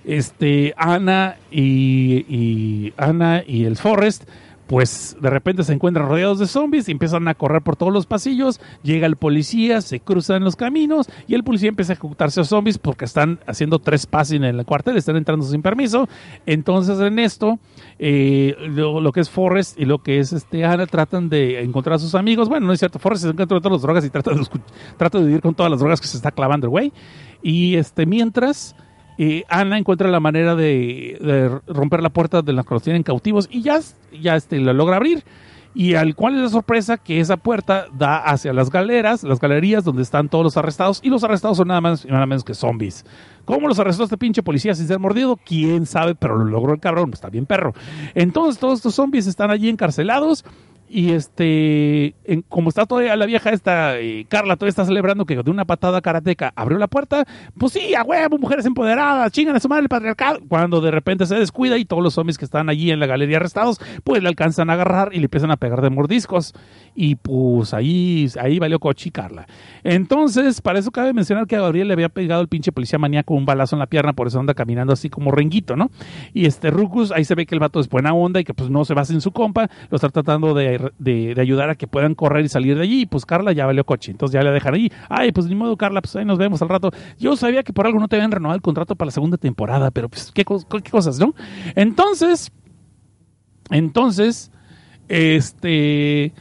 Este, 0.06 0.74
Ana 0.78 1.36
y, 1.52 2.26
y 2.30 2.94
Ana 2.98 3.44
y 3.46 3.66
el 3.66 3.76
Forrest 3.76 4.24
pues 4.68 5.16
de 5.22 5.30
repente 5.30 5.64
se 5.64 5.74
encuentran 5.74 6.08
rodeados 6.08 6.40
de 6.40 6.48
zombies 6.48 6.90
y 6.90 6.92
empiezan 6.92 7.28
a 7.28 7.36
correr 7.36 7.62
por 7.62 7.76
todos 7.78 7.94
los 7.94 8.06
pasillos. 8.06 8.60
Llega 8.84 9.08
el 9.08 9.16
policía, 9.16 9.82
se 9.82 10.00
cruzan 10.00 10.44
los 10.44 10.56
caminos 10.56 11.10
y 11.28 11.36
el 11.36 11.44
policía 11.44 11.70
empieza 11.70 11.94
a 11.94 11.96
ejecutarse 11.96 12.42
a 12.42 12.44
zombies 12.44 12.78
porque 12.78 13.06
están 13.06 13.40
haciendo 13.48 13.80
tres 13.80 14.06
pasos 14.06 14.34
en 14.34 14.44
el 14.44 14.66
cuartel, 14.66 14.98
están 14.98 15.16
entrando 15.16 15.46
sin 15.46 15.62
permiso. 15.62 16.10
Entonces 16.46 17.00
en 17.00 17.20
esto, 17.20 17.60
eh, 17.98 18.56
lo, 18.70 19.12
que 19.12 19.22
es 19.22 19.30
Forrest 19.30 19.80
y 19.80 19.86
lo 19.86 20.00
que 20.00 20.20
es 20.20 20.34
este 20.34 20.66
Ana 20.66 20.86
tratan 20.86 21.30
de 21.30 21.64
encontrar 21.64 21.96
a 21.96 22.00
sus 22.00 22.14
amigos. 22.14 22.50
Bueno, 22.50 22.68
no 22.68 22.74
es 22.74 22.80
cierto, 22.80 23.00
Forrest 23.00 23.24
se 23.24 23.30
encuentra 23.30 23.60
todas 23.60 23.72
las 23.72 23.82
drogas 23.82 24.06
y 24.06 24.10
trata 24.10 24.32
de, 24.32 24.46
trata 24.98 25.20
de 25.20 25.26
vivir 25.26 25.42
con 25.42 25.56
todas 25.56 25.72
las 25.72 25.80
drogas 25.80 26.02
que 26.02 26.08
se 26.08 26.18
está 26.18 26.32
clavando 26.32 26.68
el 26.68 26.72
güey. 26.72 26.94
Y 27.42 27.76
este, 27.76 28.06
mientras... 28.06 28.76
eh, 29.18 29.44
Ana 29.50 29.78
encuentra 29.78 30.10
la 30.10 30.20
manera 30.20 30.56
de, 30.56 31.18
de 31.20 31.74
romper 31.74 32.02
la 32.02 32.10
puerta 32.10 32.42
de 32.42 32.54
la 32.54 32.64
que 32.64 32.74
los 32.74 32.84
tienen 32.84 33.04
cautivos 33.04 33.48
y 33.52 33.62
ya, 33.62 33.80
ya 34.22 34.36
este, 34.36 34.60
lo 34.60 34.74
logra 34.74 34.98
abrir. 34.98 35.24
Y 35.78 35.94
al 35.94 36.16
cual 36.16 36.36
es 36.36 36.42
la 36.42 36.50
sorpresa 36.50 36.98
que 36.98 37.20
esa 37.20 37.38
puerta 37.38 37.86
da 37.96 38.18
hacia 38.18 38.52
las 38.52 38.72
galeras, 38.72 39.22
las 39.22 39.40
galerías 39.40 39.84
donde 39.84 40.02
están 40.02 40.28
todos 40.28 40.44
los 40.44 40.58
arrestados. 40.58 41.00
Y 41.04 41.10
los 41.10 41.24
arrestados 41.24 41.58
son 41.58 41.68
nada 41.68 41.82
más 41.82 42.04
y 42.04 42.08
nada 42.08 42.26
menos 42.26 42.44
que 42.44 42.56
zombies. 42.56 43.06
¿Cómo 43.46 43.68
los 43.68 43.78
arrestó 43.78 44.04
este 44.04 44.18
pinche 44.18 44.42
policía 44.42 44.74
sin 44.74 44.88
ser 44.88 44.98
mordido? 44.98 45.38
¿Quién 45.38 45.86
sabe? 45.86 46.16
Pero 46.16 46.36
lo 46.36 46.46
logró 46.46 46.74
el 46.74 46.80
cabrón, 46.80 47.12
pues 47.12 47.20
está 47.20 47.30
bien 47.30 47.46
perro. 47.46 47.76
Entonces 48.16 48.60
todos 48.60 48.80
estos 48.80 48.96
zombies 48.96 49.28
están 49.28 49.52
allí 49.52 49.70
encarcelados. 49.70 50.44
Y 50.90 51.12
este, 51.12 52.16
en- 52.24 52.44
como 52.48 52.70
está 52.70 52.86
todavía 52.86 53.16
la 53.16 53.26
vieja 53.26 53.50
esta, 53.50 54.00
eh, 54.00 54.26
Carla 54.30 54.56
todavía 54.56 54.70
está 54.70 54.86
celebrando 54.86 55.26
que 55.26 55.36
de 55.36 55.52
una 55.52 55.66
patada 55.66 56.00
karateca 56.02 56.54
abrió 56.56 56.78
la 56.78 56.88
puerta, 56.88 57.26
pues 57.58 57.74
sí, 57.74 57.94
a 57.94 58.04
huevo, 58.04 58.38
mujeres 58.38 58.66
empoderadas, 58.66 59.32
chingan 59.32 59.56
a 59.56 59.60
su 59.60 59.68
madre 59.68 59.84
el 59.84 59.90
patriarcado. 59.90 60.40
Cuando 60.48 60.80
de 60.82 60.92
repente 60.92 61.26
se 61.26 61.36
descuida 61.36 61.78
y 61.78 61.86
todos 61.86 62.02
los 62.02 62.14
zombies 62.14 62.38
que 62.38 62.46
están 62.46 62.70
allí 62.70 62.92
en 62.92 63.00
la 63.00 63.06
galería 63.06 63.38
arrestados, 63.38 63.80
pues 64.04 64.22
le 64.24 64.30
alcanzan 64.30 64.70
a 64.70 64.74
agarrar 64.74 65.10
y 65.14 65.18
le 65.18 65.26
empiezan 65.26 65.52
a 65.52 65.58
pegar 65.58 65.82
de 65.82 65.90
mordiscos. 65.90 66.54
Y 66.96 67.16
pues 67.16 67.74
ahí, 67.74 68.28
ahí 68.42 68.58
valió 68.60 68.80
cochi 68.80 69.12
Carla. 69.12 69.46
Entonces, 69.84 70.62
para 70.62 70.80
eso 70.80 70.92
cabe 70.92 71.14
mencionar 71.14 71.48
que 71.48 71.56
a 71.56 71.62
Gabriel 71.62 71.88
le 71.88 71.94
había 71.94 72.10
pegado 72.10 72.42
el 72.42 72.48
pinche 72.48 72.72
policía 72.72 72.98
maníaco 73.00 73.34
un 73.34 73.46
balazo 73.46 73.76
en 73.76 73.80
la 73.80 73.88
pierna, 73.88 74.14
por 74.14 74.28
eso 74.28 74.40
anda 74.40 74.54
caminando 74.54 74.94
así 74.94 75.10
como 75.10 75.32
renguito, 75.32 75.76
¿no? 75.76 75.92
Y 76.34 76.46
este 76.46 76.72
Rucus, 76.72 77.12
ahí 77.12 77.24
se 77.26 77.36
ve 77.36 77.46
que 77.46 77.56
el 77.56 77.60
vato 77.60 77.80
es 77.80 77.90
buena 77.90 78.14
onda 78.14 78.40
y 78.40 78.44
que 78.44 78.54
pues 78.54 78.70
no 78.70 78.86
se 78.86 78.94
va 78.94 79.06
sin 79.06 79.22
su 79.22 79.32
compa, 79.32 79.70
lo 79.90 79.96
está 79.96 80.10
tratando 80.10 80.54
de, 80.54 80.77
de- 80.98 81.36
ayudar 81.38 81.70
a 81.70 81.76
que 81.76 81.88
puedan 81.88 82.16
correr 82.16 82.46
y 82.46 82.50
salir 82.50 82.76
de 82.76 82.84
allí, 82.84 83.02
y 83.02 83.06
pues 83.06 83.26
Carla 83.26 83.52
ya 83.52 83.66
valió 83.66 83.86
coche, 83.86 84.12
entonces 84.12 84.34
ya 84.34 84.42
le 84.44 84.52
dejan 84.52 84.74
ahí, 84.74 84.92
ay, 85.10 85.32
pues 85.32 85.48
ni 85.48 85.56
modo 85.56 85.78
Carla, 85.78 86.02
pues 86.02 86.16
ahí 86.16 86.26
nos 86.26 86.38
vemos 86.38 86.62
al 86.62 86.70
rato. 86.70 86.92
Yo 87.20 87.36
sabía 87.36 87.64
que 87.64 87.74
por 87.74 87.86
algo 87.86 88.00
no 88.00 88.08
te 88.08 88.16
habían 88.16 88.32
renovado 88.32 88.56
el 88.56 88.62
contrato 88.62 88.96
para 88.96 89.08
la 89.08 89.12
segunda 89.12 89.38
temporada, 89.38 89.92
pero 89.92 90.10
pues 90.10 90.32
qué, 90.34 90.44
qué 90.46 90.92
cosas, 90.92 91.20
¿no? 91.20 91.34
Entonces, 91.76 92.52
entonces, 93.70 94.52
este... 95.08 96.34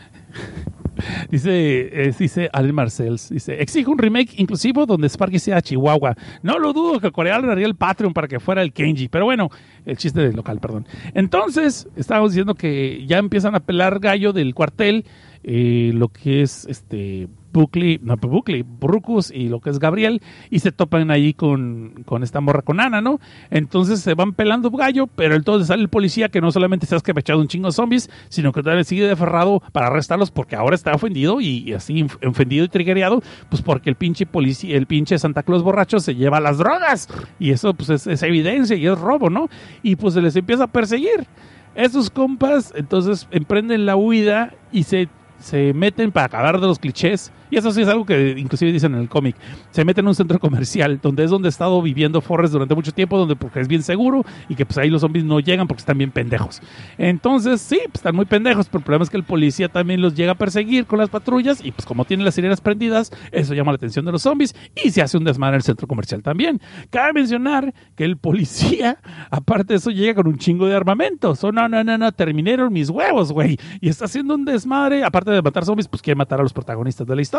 Dice, 1.31 2.09
eh, 2.09 2.14
dice 2.18 2.48
Allen 2.52 2.74
Marcells, 2.74 3.31
dice, 3.31 3.60
exijo 3.60 3.90
un 3.90 3.98
remake 3.98 4.35
inclusivo 4.36 4.86
donde 4.86 5.09
Sparky 5.09 5.39
sea 5.39 5.60
Chihuahua. 5.60 6.14
No 6.43 6.59
lo 6.59 6.73
dudo 6.73 7.01
que 7.01 7.10
Corea 7.10 7.39
le 7.39 7.47
daría 7.47 7.66
el 7.66 7.74
Patreon 7.74 8.12
para 8.12 8.28
que 8.28 8.40
fuera 8.40 8.62
el 8.62 8.73
Kenji, 8.73 9.09
pero 9.09 9.24
bueno, 9.24 9.51
el 9.85 9.97
chiste 9.97 10.20
del 10.20 10.36
local, 10.36 10.60
perdón. 10.60 10.86
Entonces, 11.14 11.89
estábamos 11.97 12.32
diciendo 12.32 12.55
que 12.55 13.05
ya 13.06 13.18
empiezan 13.18 13.55
a 13.55 13.60
pelar 13.60 13.98
gallo 13.98 14.32
del 14.32 14.55
cuartel, 14.55 15.05
eh, 15.43 15.90
lo 15.94 16.09
que 16.09 16.43
es 16.43 16.66
este 16.66 17.28
Buckley, 17.56 17.98
no, 18.02 18.18
pues 18.18 18.30
Buckley, 18.30 18.62
Brucus 18.62 19.30
y 19.30 19.48
lo 19.48 19.60
que 19.60 19.70
es 19.70 19.78
Gabriel, 19.78 20.20
y 20.50 20.58
se 20.58 20.72
topan 20.72 21.10
ahí 21.10 21.32
con, 21.32 22.02
con 22.04 22.22
esta 22.22 22.42
morra 22.42 22.60
con 22.60 22.80
Ana, 22.80 23.00
¿no? 23.00 23.18
Entonces 23.50 24.00
se 24.00 24.12
van 24.12 24.34
pelando 24.34 24.70
gallo, 24.70 25.06
pero 25.06 25.34
entonces 25.34 25.68
sale 25.68 25.82
el 25.82 25.88
policía 25.88 26.28
que 26.28 26.42
no 26.42 26.50
solamente 26.52 26.84
se 26.84 26.94
ha 26.94 26.98
escapechado 26.98 27.40
un 27.40 27.48
chingo 27.48 27.68
de 27.68 27.72
zombies, 27.72 28.10
sino 28.28 28.52
que 28.52 28.62
todavía 28.62 28.84
sigue 28.84 29.06
deferrado 29.06 29.62
para 29.72 29.86
arrestarlos 29.86 30.30
porque 30.30 30.54
ahora 30.54 30.74
está 30.74 30.92
ofendido 30.92 31.40
y, 31.40 31.68
y 31.68 31.72
así 31.72 32.06
ofendido 32.26 32.66
y 32.66 32.68
triggereado, 32.68 33.22
pues 33.48 33.62
porque 33.62 33.88
el 33.88 33.96
pinche 33.96 34.26
policía, 34.26 34.76
el 34.76 34.86
pinche 34.86 35.18
Santa 35.18 35.42
Claus 35.42 35.62
borracho 35.62 35.98
se 35.98 36.14
lleva 36.14 36.40
las 36.40 36.58
drogas, 36.58 37.08
y 37.38 37.52
eso 37.52 37.72
pues 37.72 37.88
es, 37.88 38.06
es 38.06 38.22
evidencia 38.22 38.76
y 38.76 38.86
es 38.86 38.98
robo, 38.98 39.30
¿no? 39.30 39.48
Y 39.82 39.96
pues 39.96 40.12
se 40.12 40.20
les 40.20 40.36
empieza 40.36 40.64
a 40.64 40.66
perseguir. 40.66 41.26
Esos 41.74 42.10
compas 42.10 42.72
entonces 42.76 43.28
emprenden 43.30 43.86
la 43.86 43.96
huida 43.96 44.52
y 44.72 44.82
se, 44.82 45.08
se 45.38 45.72
meten 45.72 46.12
para 46.12 46.26
acabar 46.26 46.60
de 46.60 46.66
los 46.66 46.78
clichés. 46.78 47.32
Y 47.51 47.56
eso 47.56 47.70
sí 47.70 47.82
es 47.82 47.89
algo 47.89 48.05
que 48.05 48.35
inclusive 48.36 48.73
dicen 48.73 48.94
en 48.94 49.01
el 49.01 49.09
cómic. 49.09 49.36
Se 49.70 49.85
meten 49.85 50.05
en 50.05 50.09
un 50.09 50.14
centro 50.14 50.39
comercial, 50.39 50.98
donde 51.02 51.24
es 51.24 51.31
donde 51.31 51.48
ha 51.48 51.51
estado 51.51 51.81
viviendo 51.82 52.20
Forrest 52.20 52.52
durante 52.52 52.74
mucho 52.74 52.93
tiempo, 52.93 53.18
donde 53.18 53.36
porque 53.36 53.60
es 53.60 53.68
bien 53.68 53.82
seguro 53.82 54.24
y 54.48 54.55
que 54.55 54.66
pues 54.66 54.78
ahí 54.78 54.90
los 54.90 55.01
zombies 55.01 55.24
no 55.24 55.40
llegan 55.40 55.66
porque 55.66 55.81
están 55.81 55.98
bien 55.98 56.10
pendejos. 56.10 56.60
Entonces, 56.98 57.60
sí, 57.60 57.78
pues, 57.85 57.97
están 57.97 58.16
muy 58.16 58.24
pendejos, 58.24 58.66
pero 58.66 58.78
el 58.78 58.85
problema 58.85 59.05
es 59.05 59.10
que 59.10 59.16
el 59.16 59.24
policía 59.24 59.68
también 59.68 60.01
los 60.01 60.14
llega 60.14 60.32
a 60.32 60.35
perseguir 60.36 60.86
con 60.86 60.98
las 60.98 61.09
patrullas 61.09 61.64
y 61.64 61.73
pues 61.73 61.86
como 61.86 62.05
tienen 62.05 62.24
las 62.24 62.35
sirenas 62.35 62.60
prendidas, 62.60 63.12
eso 63.32 63.55
llama 63.55 63.73
la 63.73 63.77
atención 63.77 64.05
de 64.05 64.12
los 64.12 64.23
zombies 64.23 64.55
y 64.82 64.90
se 64.90 65.02
hace 65.02 65.16
un 65.16 65.24
desmadre 65.24 65.55
en 65.55 65.56
el 65.56 65.62
centro 65.62 65.86
comercial 65.86 66.23
también. 66.23 66.60
Cabe 66.90 67.12
mencionar 67.12 67.74
que 67.94 68.05
el 68.05 68.16
policía, 68.16 68.98
aparte 69.31 69.74
de 69.74 69.78
eso, 69.78 69.90
llega 69.90 70.14
con 70.14 70.27
un 70.27 70.39
chingo 70.39 70.66
de 70.66 70.74
armamento. 70.74 71.35
So, 71.35 71.52
no, 71.52 71.68
no, 71.68 71.82
no, 71.85 71.98
no, 71.98 72.12
terminaron 72.12 72.73
mis 72.73 72.90
huevos, 72.90 73.32
güey. 73.32 73.59
Y 73.81 73.89
está 73.89 74.06
haciendo 74.06 74.35
un 74.35 74.44
desmadre, 74.44 75.05
aparte 75.05 75.31
de 75.31 75.43
matar 75.43 75.64
zombies, 75.64 75.89
pues 75.89 76.02
quiere 76.02 76.16
matar 76.16 76.40
a 76.40 76.43
los 76.43 76.52
protagonistas 76.52 77.06
de 77.06 77.16
la 77.16 77.23
historia, 77.23 77.35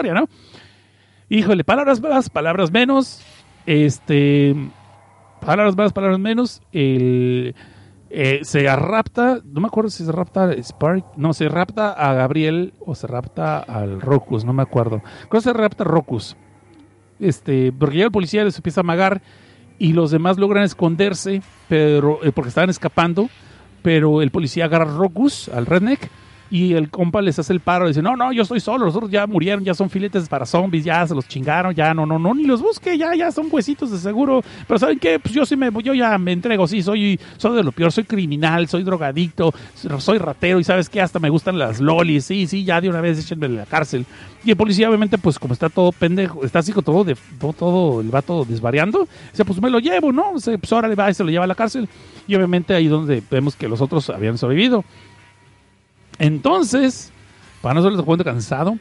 Híjole, 1.29 1.63
palabras 1.63 2.01
más, 2.01 2.29
palabras 2.29 2.71
menos. 2.71 3.21
Este. 3.65 4.55
Palabras 5.41 5.75
más, 5.75 5.93
palabras 5.93 6.19
menos. 6.19 6.61
Eh, 8.09 8.39
se 8.43 8.75
rapta, 8.75 9.41
no 9.43 9.59
me 9.59 9.67
acuerdo 9.67 9.89
si 9.89 10.05
se 10.05 10.11
rapta 10.11 10.45
a 10.45 10.63
Spark, 10.63 11.03
no, 11.17 11.33
se 11.33 11.49
rapta 11.49 11.91
a 11.91 12.13
Gabriel 12.13 12.73
o 12.79 12.95
se 12.95 13.05
rapta 13.05 13.59
al 13.59 13.99
Rocus, 13.99 14.45
no 14.45 14.53
me 14.53 14.63
acuerdo. 14.63 15.01
Creo 15.29 15.41
se 15.41 15.51
rapta 15.51 15.83
a 15.83 15.87
Rocus. 15.87 16.37
este, 17.19 17.73
porque 17.73 17.97
ya 17.97 18.05
el 18.05 18.11
policía 18.11 18.45
les 18.45 18.55
empieza 18.55 18.79
a 18.79 18.83
amagar 18.83 19.21
y 19.77 19.93
los 19.93 20.11
demás 20.11 20.37
logran 20.37 20.63
esconderse, 20.63 21.41
pero 21.67 22.23
eh, 22.23 22.31
porque 22.31 22.49
estaban 22.49 22.69
escapando, 22.69 23.29
pero 23.81 24.21
el 24.21 24.31
policía 24.31 24.65
agarra 24.65 24.89
a 24.89 24.97
Rocus, 24.97 25.49
al 25.49 25.65
redneck, 25.65 26.09
y 26.49 26.73
el 26.73 26.89
compa 26.89 27.21
les 27.21 27.37
hace 27.39 27.53
el 27.53 27.59
paro, 27.59 27.87
dice, 27.87 28.01
no, 28.01 28.15
no, 28.15 28.31
yo 28.31 28.43
estoy 28.43 28.59
solo, 28.59 28.85
los 28.85 28.95
otros 28.95 29.11
ya 29.11 29.27
murieron, 29.27 29.63
ya 29.63 29.73
son 29.73 29.89
filetes 29.89 30.29
para 30.29 30.45
zombies, 30.45 30.83
ya 30.83 31.05
se 31.05 31.13
los 31.13 31.27
chingaron, 31.27 31.73
ya 31.73 31.93
no, 31.93 32.05
no, 32.05 32.17
no, 32.17 32.33
ni 32.33 32.43
los 32.43 32.61
busque, 32.61 32.97
ya, 32.97 33.13
ya 33.15 33.31
son 33.31 33.47
huesitos 33.51 33.91
de 33.91 33.97
seguro. 33.97 34.41
Pero 34.67 34.79
¿saben 34.79 34.99
qué? 34.99 35.19
Pues 35.19 35.33
yo 35.33 35.45
sí 35.45 35.55
me, 35.55 35.69
yo 35.83 35.93
ya 35.93 36.17
me 36.17 36.31
entrego, 36.31 36.67
sí, 36.67 36.81
soy, 36.81 37.19
soy 37.37 37.55
de 37.57 37.63
lo 37.63 37.71
peor, 37.71 37.91
soy 37.91 38.05
criminal, 38.05 38.67
soy 38.67 38.83
drogadicto, 38.83 39.53
soy 39.99 40.17
ratero, 40.17 40.59
y 40.59 40.63
¿sabes 40.63 40.89
qué? 40.89 41.01
Hasta 41.01 41.19
me 41.19 41.29
gustan 41.29 41.57
las 41.57 41.79
lolis, 41.79 42.25
sí, 42.25 42.47
sí, 42.47 42.63
ya 42.63 42.79
de 42.81 42.89
una 42.89 43.01
vez 43.01 43.19
échenme 43.19 43.47
en 43.47 43.57
la 43.57 43.65
cárcel. 43.65 44.05
Y 44.45 44.51
el 44.51 44.55
policía, 44.55 44.87
obviamente, 44.87 45.17
pues 45.17 45.39
como 45.39 45.53
está 45.53 45.67
todo 45.69 45.91
pendejo, 45.91 46.45
está 46.45 46.59
así 46.59 46.71
todo, 46.71 47.03
de, 47.03 47.17
todo, 47.39 47.53
todo 47.53 48.01
el 48.01 48.09
vato 48.09 48.45
desvariando, 48.45 49.07
dice, 49.31 49.43
pues 49.43 49.61
me 49.61 49.69
lo 49.69 49.79
llevo, 49.79 50.13
¿no? 50.13 50.33
Pues 50.33 50.71
ahora 50.71 50.87
le 50.87 50.95
va 50.95 51.09
y 51.09 51.13
se 51.13 51.23
lo 51.23 51.29
lleva 51.29 51.43
a 51.43 51.47
la 51.47 51.55
cárcel. 51.55 51.89
Y 52.27 52.35
obviamente 52.35 52.73
ahí 52.73 52.87
donde 52.87 53.21
vemos 53.29 53.55
que 53.55 53.67
los 53.67 53.81
otros 53.81 54.09
habían 54.09 54.37
sobrevivido. 54.37 54.85
Entonces, 56.19 57.11
para 57.61 57.75
no 57.75 57.83
ser 57.83 57.93
el 57.93 58.03
cuento 58.03 58.23
cansado, 58.23 58.77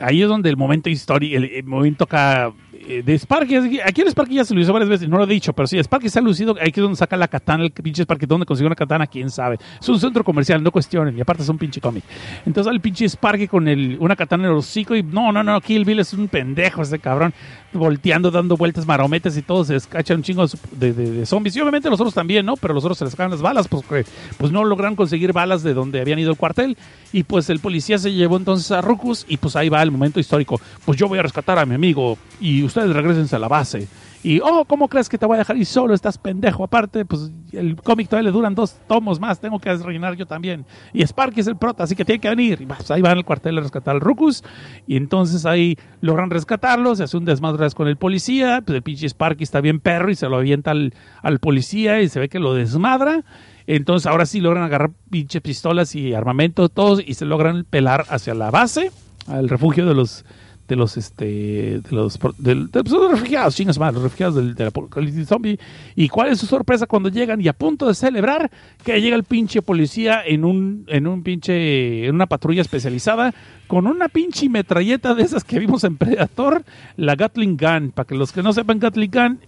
ahí 0.00 0.22
es 0.22 0.28
donde 0.28 0.48
el 0.50 0.56
momento 0.56 0.88
histórico, 0.90 1.36
el, 1.36 1.44
el 1.44 1.64
momento 1.64 2.04
acá 2.04 2.52
de 2.88 3.18
Sparky, 3.18 3.80
aquí 3.84 4.00
el 4.00 4.08
Sparky 4.08 4.36
ya 4.36 4.44
se 4.44 4.54
lo 4.54 4.60
hizo 4.60 4.72
varias 4.72 4.88
veces, 4.88 5.08
no 5.08 5.18
lo 5.18 5.24
he 5.24 5.26
dicho, 5.26 5.52
pero 5.52 5.66
sí, 5.66 5.78
Sparky 5.78 6.08
se 6.08 6.18
ha 6.18 6.22
lucido, 6.22 6.56
ahí 6.60 6.72
es 6.74 6.76
donde 6.76 6.96
saca 6.96 7.16
la 7.16 7.28
katana, 7.28 7.64
el 7.64 7.70
pinche 7.70 8.02
Sparky, 8.02 8.26
donde 8.26 8.46
consigue 8.46 8.66
una 8.66 8.74
katana, 8.74 9.06
quién 9.06 9.30
sabe. 9.30 9.58
Es 9.80 9.88
un 9.88 10.00
centro 10.00 10.24
comercial, 10.24 10.62
no 10.62 10.70
cuestionen, 10.70 11.16
y 11.16 11.20
aparte 11.20 11.42
es 11.42 11.48
un 11.48 11.58
pinche 11.58 11.80
cómic. 11.80 12.02
Entonces 12.46 12.72
el 12.72 12.80
pinche 12.80 13.06
Sparky 13.06 13.46
con 13.46 13.68
el, 13.68 13.98
una 14.00 14.16
katana 14.16 14.44
en 14.44 14.50
el 14.52 14.56
hocico 14.56 14.96
y 14.96 15.02
no, 15.02 15.32
no, 15.32 15.42
no, 15.42 15.60
Kill 15.60 15.84
Bill 15.84 16.00
es 16.00 16.12
un 16.14 16.28
pendejo 16.28 16.82
ese 16.82 16.98
cabrón, 16.98 17.34
volteando, 17.72 18.30
dando 18.30 18.56
vueltas 18.56 18.86
marometas 18.86 19.36
y 19.36 19.42
todo, 19.42 19.64
se 19.64 19.76
escacha 19.76 20.14
un 20.14 20.22
chingo 20.22 20.46
de, 20.72 21.26
zombies. 21.26 21.56
Y 21.56 21.60
obviamente 21.60 21.90
los 21.90 22.00
otros 22.00 22.14
también, 22.14 22.46
¿no? 22.46 22.56
Pero 22.56 22.74
los 22.74 22.84
otros 22.84 22.98
se 22.98 23.04
les 23.04 23.12
sacan 23.12 23.30
las 23.30 23.42
balas, 23.42 23.68
porque 23.68 24.04
pues 24.38 24.52
no 24.52 24.64
lograron 24.64 24.96
conseguir 24.96 25.32
balas 25.32 25.62
de 25.62 25.74
donde 25.74 26.00
habían 26.00 26.18
ido 26.18 26.30
el 26.30 26.36
cuartel. 26.36 26.76
Y 27.12 27.22
pues 27.24 27.50
el 27.50 27.60
policía 27.60 27.98
se 27.98 28.12
llevó 28.12 28.36
entonces 28.36 28.70
a 28.70 28.80
Rucus 28.80 29.24
y 29.28 29.36
pues 29.36 29.56
ahí 29.56 29.68
va 29.68 29.82
el 29.82 29.90
momento 29.90 30.20
histórico. 30.20 30.60
Pues 30.84 30.98
yo 30.98 31.08
voy 31.08 31.18
a 31.18 31.22
rescatar 31.22 31.58
a 31.58 31.66
mi 31.66 31.74
amigo 31.74 32.18
y 32.40 32.62
ustedes 32.78 32.94
regresense 32.94 33.36
a 33.36 33.38
la 33.38 33.48
base. 33.48 33.88
Y, 34.22 34.40
oh, 34.40 34.64
¿cómo 34.64 34.88
crees 34.88 35.08
que 35.08 35.16
te 35.16 35.26
voy 35.26 35.36
a 35.36 35.38
dejar 35.38 35.56
ir 35.56 35.66
solo? 35.66 35.94
Estás 35.94 36.18
pendejo. 36.18 36.64
Aparte, 36.64 37.04
pues 37.04 37.30
el 37.52 37.76
cómic 37.76 38.08
todavía 38.08 38.30
le 38.30 38.32
duran 38.32 38.54
dos 38.54 38.76
tomos 38.88 39.20
más. 39.20 39.40
Tengo 39.40 39.60
que 39.60 39.72
rellenar 39.76 40.16
yo 40.16 40.26
también. 40.26 40.64
Y 40.92 41.02
Sparky 41.02 41.40
es 41.40 41.46
el 41.46 41.56
prota, 41.56 41.84
así 41.84 41.94
que 41.94 42.04
tiene 42.04 42.20
que 42.20 42.28
venir. 42.28 42.60
Y 42.62 42.66
pues, 42.66 42.90
ahí 42.90 43.00
van 43.00 43.16
al 43.16 43.24
cuartel 43.24 43.58
a 43.58 43.60
rescatar 43.60 43.94
al 43.94 44.00
Rucus. 44.00 44.42
Y 44.88 44.96
entonces 44.96 45.46
ahí 45.46 45.76
logran 46.00 46.30
rescatarlo. 46.30 46.96
Se 46.96 47.04
hace 47.04 47.16
un 47.16 47.24
desmadre 47.24 47.70
con 47.70 47.86
el 47.86 47.96
policía. 47.96 48.60
Pues 48.64 48.74
el 48.74 48.82
pinche 48.82 49.08
Sparky 49.08 49.44
está 49.44 49.60
bien 49.60 49.78
perro 49.78 50.10
y 50.10 50.16
se 50.16 50.28
lo 50.28 50.36
avienta 50.36 50.72
al, 50.72 51.38
policía 51.40 52.02
y 52.02 52.08
se 52.08 52.18
ve 52.18 52.28
que 52.28 52.40
lo 52.40 52.54
desmadra. 52.54 53.24
Entonces 53.68 54.06
ahora 54.06 54.26
sí 54.26 54.40
logran 54.40 54.64
agarrar 54.64 54.90
pinche 55.10 55.40
pistolas 55.40 55.94
y 55.94 56.14
armamento 56.14 56.68
todos 56.68 57.02
y 57.06 57.14
se 57.14 57.24
logran 57.24 57.64
pelar 57.64 58.06
hacia 58.08 58.34
la 58.34 58.50
base, 58.50 58.90
al 59.26 59.48
refugio 59.48 59.86
de 59.86 59.94
los 59.94 60.24
de 60.68 60.76
los 60.76 60.96
este 60.96 61.80
de 61.80 61.90
los 61.90 62.18
de, 62.36 62.54
de, 62.54 62.82
de 62.82 63.08
refugiados, 63.10 63.56
chingas 63.56 63.78
más, 63.78 63.94
los 63.94 64.02
refugiados 64.02 64.36
del, 64.36 64.54
del 64.54 65.26
zombie. 65.26 65.58
Y 65.96 66.08
cuál 66.08 66.28
es 66.28 66.38
su 66.38 66.46
sorpresa 66.46 66.86
cuando 66.86 67.08
llegan 67.08 67.40
y 67.40 67.48
a 67.48 67.54
punto 67.54 67.88
de 67.88 67.94
celebrar 67.94 68.50
que 68.84 69.00
llega 69.00 69.16
el 69.16 69.24
pinche 69.24 69.62
policía 69.62 70.22
en 70.24 70.44
un 70.44 70.84
en 70.88 71.06
un 71.06 71.22
pinche 71.22 72.06
en 72.06 72.14
una 72.14 72.26
patrulla 72.26 72.60
especializada 72.60 73.34
con 73.66 73.86
una 73.86 74.08
pinche 74.08 74.48
metralleta 74.48 75.14
de 75.14 75.22
esas 75.22 75.44
que 75.44 75.58
vimos 75.58 75.84
en 75.84 75.96
Predator, 75.96 76.64
la 76.96 77.16
Gatling 77.16 77.56
Gun, 77.56 77.90
para 77.92 78.06
que 78.06 78.14
los 78.14 78.32
que 78.32 78.42
no 78.42 78.52
sepan 78.52 78.78
Gatling 78.78 79.10
Gun 79.10 79.40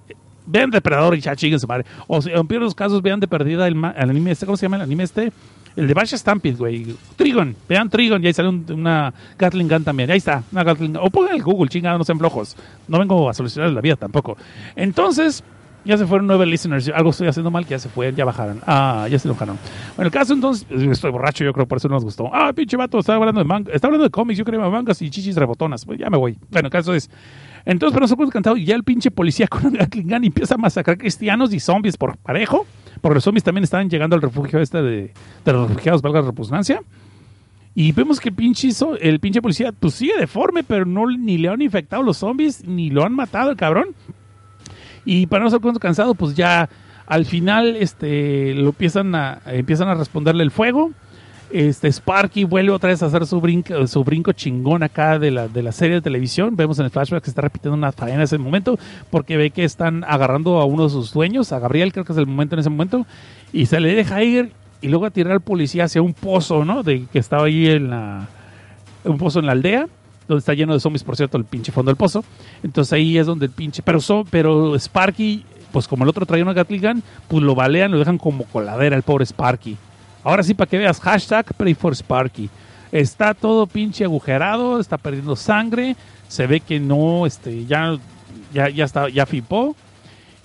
vean 0.47 0.71
Depredador 0.71 1.17
y 1.17 1.21
ya 1.21 1.37
chinguen 1.37 1.61
su 1.61 1.67
madre. 1.67 1.85
O 2.07 2.21
en 2.27 2.47
peor 2.47 2.63
los 2.63 2.75
casos 2.75 3.03
vean 3.03 3.21
de 3.21 3.29
perdida 3.29 3.67
el, 3.69 3.77
el 3.77 4.11
anime 4.11 4.33
este, 4.33 4.47
¿cómo 4.47 4.57
se 4.57 4.67
llama 4.67 4.77
el 4.77 4.83
anime 4.83 5.05
este? 5.05 5.33
El 5.77 5.87
de 5.87 5.95
Bash 5.95 6.15
Stampede, 6.15 6.57
güey. 6.57 6.97
Trigon. 7.17 7.55
Vean 7.69 7.89
Trigon 7.89 8.23
y 8.23 8.27
ahí 8.27 8.33
sale 8.33 8.49
un, 8.49 8.67
una 8.71 9.13
Gatling 9.39 9.69
Gun 9.69 9.85
también. 9.85 10.11
Ahí 10.11 10.19
está, 10.19 10.43
una 10.53 10.65
Gatling 10.65 10.95
Gun. 10.95 11.03
O 11.05 11.11
pongan 11.11 11.35
el 11.35 11.43
Google, 11.43 11.69
chingada, 11.69 11.97
no 11.97 12.05
sean 12.05 12.19
flojos. 12.19 12.57
No 12.89 12.99
vengo 12.99 13.29
a 13.29 13.35
solucionar 13.35 13.71
la 13.71 13.81
vida 13.81 13.97
tampoco. 13.97 14.37
Entonces, 14.77 15.45
ya 15.85 15.97
se 15.97 16.07
fueron 16.07 16.27
nueve 16.27 16.47
listeners. 16.47 16.91
Algo 16.95 17.11
estoy 17.11 17.29
haciendo 17.29 17.51
mal 17.51 17.65
que 17.65 17.71
ya 17.71 17.79
se 17.79 17.89
fueron, 17.89 18.15
ya 18.15 18.25
bajaron. 18.25 18.61
Ah, 18.67 19.07
ya 19.11 19.19
se 19.19 19.29
enojaron. 19.29 19.59
Bueno, 19.97 20.07
el 20.07 20.13
caso 20.13 20.35
entonces, 20.35 20.67
estoy 20.71 21.11
borracho, 21.11 21.45
yo 21.45 21.53
creo, 21.53 21.67
por 21.67 21.79
eso 21.79 21.89
no 21.89 21.95
nos 21.95 22.05
gustó. 22.05 22.31
Ah, 22.33 22.53
pinche 22.53 22.77
vato, 22.77 22.99
está 22.99 23.15
hablando 23.15 23.41
de 23.41 23.47
manga, 23.47 23.73
está 23.73 23.87
hablando 23.87 24.05
de 24.05 24.11
cómics, 24.11 24.39
yo 24.39 24.45
creo, 24.45 24.71
mangas 24.71 25.01
y 25.03 25.11
chichis 25.11 25.37
rebotonas. 25.37 25.85
Pues 25.85 25.99
ya 25.99 26.11
me 26.11 26.19
voy. 26.19 26.37
Bueno, 26.51 26.67
el 26.67 26.73
caso 26.73 26.95
es. 26.95 27.11
Entonces, 27.65 27.95
pero 27.95 28.05
nosotros 28.05 28.31
cantado 28.31 28.57
y 28.57 28.65
ya 28.65 28.75
el 28.75 28.85
pinche 28.85 29.11
policía 29.11 29.47
con 29.49 29.67
un 29.67 29.75
Gatling 29.75 30.09
Gun 30.09 30.25
empieza 30.25 30.55
a 30.55 30.59
masacrar 30.59 30.99
cristianos 30.99 31.53
y 31.53 31.61
zombies 31.61 31.97
por 31.97 32.17
parejo. 32.19 32.67
Porque 33.01 33.15
los 33.15 33.25
zombies 33.25 33.45
también 33.45 33.65
estaban 33.65 33.89
llegando 33.89 34.17
al 34.17 34.23
refugio 34.23 34.61
este 34.61 34.83
de, 34.83 35.13
los 35.45 35.69
refugiados, 35.69 36.03
valga 36.03 36.21
la 36.21 36.27
repugnancia. 36.27 36.83
Y 37.75 37.93
vemos 37.93 38.21
que 38.21 38.31
el 38.31 38.35
pinche, 38.35 38.69
el 39.01 39.21
pinche 39.21 39.41
policía 39.41 39.73
pues 39.73 39.95
sigue 39.95 40.19
deforme, 40.19 40.65
pero 40.65 40.85
no 40.85 41.07
ni 41.07 41.39
le 41.39 41.49
han 41.49 41.63
infectado 41.63 42.03
los 42.03 42.19
zombies, 42.19 42.67
ni 42.67 42.91
lo 42.91 43.05
han 43.05 43.15
matado 43.15 43.51
el 43.51 43.57
cabrón. 43.57 43.95
Y 45.05 45.27
para 45.27 45.45
no 45.45 45.51
ser 45.51 45.61
cansado, 45.81 46.15
pues 46.15 46.35
ya 46.35 46.69
al 47.07 47.25
final 47.25 47.77
este, 47.77 48.55
lo 48.55 48.69
empiezan 48.69 49.15
a, 49.15 49.41
empiezan 49.47 49.89
a 49.89 49.95
responderle 49.95 50.43
el 50.43 50.51
fuego. 50.51 50.93
Este 51.53 51.89
Sparky 51.89 52.45
vuelve 52.45 52.71
otra 52.71 52.91
vez 52.91 53.03
a 53.03 53.07
hacer 53.07 53.27
su 53.27 53.41
brinco, 53.41 53.87
su 53.89 54.05
brinco 54.05 54.33
chingón 54.33 54.85
acá 54.85 55.19
de 55.19 55.33
la, 55.33 55.49
de 55.49 55.63
la 55.63 55.73
serie 55.73 55.97
de 55.97 56.01
televisión. 56.01 56.55
Vemos 56.55 56.79
en 56.79 56.85
el 56.85 56.91
flashback 56.91 57.25
que 57.25 57.31
está 57.31 57.43
repitiendo 57.43 57.77
una 57.77 57.91
faena 57.91 58.17
en 58.17 58.21
ese 58.23 58.39
momento 58.39 58.79
porque 59.11 59.37
ve 59.37 59.51
que 59.51 59.65
están 59.65 60.05
agarrando 60.05 60.61
a 60.61 60.65
uno 60.65 60.85
de 60.85 60.91
sus 60.91 61.13
dueños, 61.13 61.53
a 61.53 61.59
Gabriel, 61.59 61.93
creo 61.93 62.05
que 62.05 62.13
es 62.13 62.19
el 62.19 62.27
momento 62.27 62.55
en 62.55 62.61
ese 62.61 62.71
momento, 62.71 63.05
y 63.53 63.67
se 63.67 63.81
le 63.81 63.95
deja 63.95 64.23
ir 64.23 64.53
y 64.81 64.89
luego 64.89 65.07
a 65.07 65.11
tirar 65.11 65.33
al 65.33 65.41
policía 65.41 65.85
hacia 65.85 66.03
un 66.03 66.15
pozo, 66.15 66.65
¿no? 66.65 66.83
De 66.83 67.07
que 67.13 67.19
estaba 67.19 67.47
ahí 67.47 67.67
en 67.67 67.91
la 67.91 68.29
un 69.05 69.19
pozo 69.19 69.41
en 69.41 69.47
la 69.47 69.53
aldea 69.53 69.87
donde 70.29 70.39
está 70.39 70.55
lleno 70.55 70.75
de 70.75 70.81
zombies, 70.81 71.03
por 71.03 71.17
cierto, 71.17 71.37
el 71.37 71.45
pinche 71.45 71.73
fondo 71.73 71.91
del 71.91 71.97
pozo. 71.97 72.25
Entonces 72.63 72.93
ahí 72.93 73.19
es 73.19 73.27
donde 73.27 73.47
el 73.47 73.53
pinche, 73.53 73.83
pero 73.83 74.79
Sparky, 74.79 75.45
pues 75.73 75.89
como 75.89 76.05
el 76.05 76.11
otro 76.11 76.25
traía 76.25 76.45
una 76.45 76.53
Gatling 76.53 77.03
pues 77.27 77.43
lo 77.43 77.57
balean, 77.57 77.91
lo 77.91 77.99
dejan 77.99 78.19
como 78.19 78.45
coladera 78.45 78.95
el 78.95 79.03
pobre 79.03 79.27
Sparky. 79.27 79.77
Ahora 80.23 80.43
sí, 80.43 80.55
para 80.55 80.69
que 80.69 80.79
veas, 80.79 81.01
hashtag 81.01 81.47
pray 81.57 81.75
for. 81.75 81.95
Está 82.93 83.35
todo 83.35 83.67
pinche 83.67 84.05
agujerado, 84.05 84.81
está 84.81 84.99
perdiendo 84.99 85.37
sangre, 85.37 85.97
se 86.29 86.47
ve 86.47 86.61
que 86.61 86.81
no, 86.81 87.25
este, 87.27 87.65
ya, 87.67 87.97
ya, 88.53 88.69
ya 88.69 88.85
está, 88.85 89.09
ya 89.09 89.27
flipó. 89.27 89.77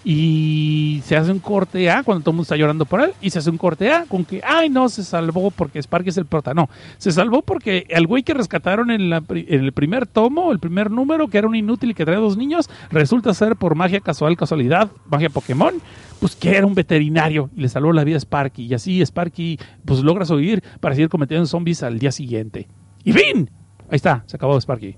Y 0.08 1.02
se 1.04 1.18
hace 1.18 1.32
un 1.32 1.40
corte 1.40 1.90
A 1.90 2.04
cuando 2.04 2.22
todo 2.22 2.30
el 2.30 2.36
mundo 2.36 2.44
está 2.44 2.56
llorando 2.56 2.86
por 2.86 3.02
él. 3.02 3.14
Y 3.22 3.32
se 3.32 3.40
hace 3.40 3.50
un 3.50 3.58
corte 3.58 3.92
A 3.92 4.06
con 4.06 4.24
que, 4.24 4.40
ay, 4.46 4.70
no, 4.70 4.88
se 4.88 5.04
salvó 5.04 5.50
porque 5.50 5.80
Sparky 5.82 6.10
es 6.10 6.18
el 6.18 6.28
prota. 6.28 6.54
No, 6.54 6.70
se 7.00 7.12
salvó 7.12 7.42
porque 7.42 7.88
el 7.90 8.06
güey 8.06 8.22
que 8.22 8.36
rescataron 8.36 8.92
en, 8.92 9.12
el 9.12 9.74
primer 9.74 10.06
tomo, 10.06 10.52
el 10.52 10.60
primer 10.60 10.92
número, 10.92 11.28
que 11.28 11.40
era 11.40 11.48
un 11.48 11.56
inútil 11.56 11.90
y 11.90 11.94
que 11.96 12.06
traía 12.06 12.20
dos 12.20 12.38
niños, 12.38 12.70
resulta 12.92 13.34
ser 13.34 13.56
por 13.56 13.74
magia 13.74 14.00
casual, 14.00 14.38
casualidad, 14.38 14.92
magia 15.10 15.32
Pokémon, 15.32 15.74
pues 16.20 16.36
que 16.36 16.56
era 16.56 16.68
un 16.68 16.76
veterinario 16.76 17.50
y 17.56 17.62
le 17.62 17.70
salvó 17.70 17.92
la 17.92 18.04
vida 18.04 18.18
a 18.18 18.20
Sparky. 18.20 18.68
Y 18.68 18.76
así 18.76 19.02
Sparky, 19.02 19.58
pues 19.86 20.02
logra 20.02 20.26
subir 20.26 20.64
para 20.82 20.94
seguir 20.94 21.10
cometiendo 21.10 21.48
zombies 21.48 21.82
al 21.82 21.98
día 21.98 22.12
siguiente. 22.12 22.68
Y 23.04 23.12
fin, 23.12 23.50
ahí 23.90 23.96
está, 23.96 24.24
se 24.28 24.38
acabó 24.38 24.56
Sparky. 24.62 24.98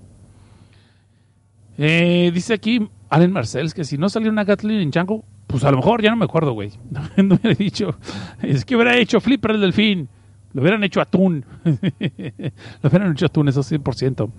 Eh, 1.78 2.30
dice 2.34 2.52
aquí 2.52 2.90
Allen 3.10 3.32
Marcells 3.32 3.74
que 3.74 3.84
si 3.84 3.98
no 3.98 4.08
salió 4.08 4.30
una 4.30 4.44
Gatling 4.44 4.80
en 4.80 4.90
Chango, 4.90 5.24
pues 5.46 5.64
a 5.64 5.70
lo 5.70 5.78
mejor 5.78 6.02
ya 6.02 6.10
no 6.10 6.16
me 6.16 6.24
acuerdo, 6.24 6.52
güey. 6.52 6.72
No, 7.16 7.34
hubiera 7.34 7.56
dicho. 7.56 7.96
Es 8.42 8.64
que 8.64 8.76
hubiera 8.76 8.96
hecho 8.96 9.20
Flipper 9.20 9.52
el 9.52 9.60
delfín. 9.60 10.08
Lo 10.52 10.62
hubieran 10.62 10.82
hecho 10.84 11.00
atún. 11.00 11.44
lo 11.64 12.88
hubieran 12.88 13.12
hecho 13.12 13.26
atún, 13.26 13.48
eso 13.48 13.60
100%. 13.60 14.30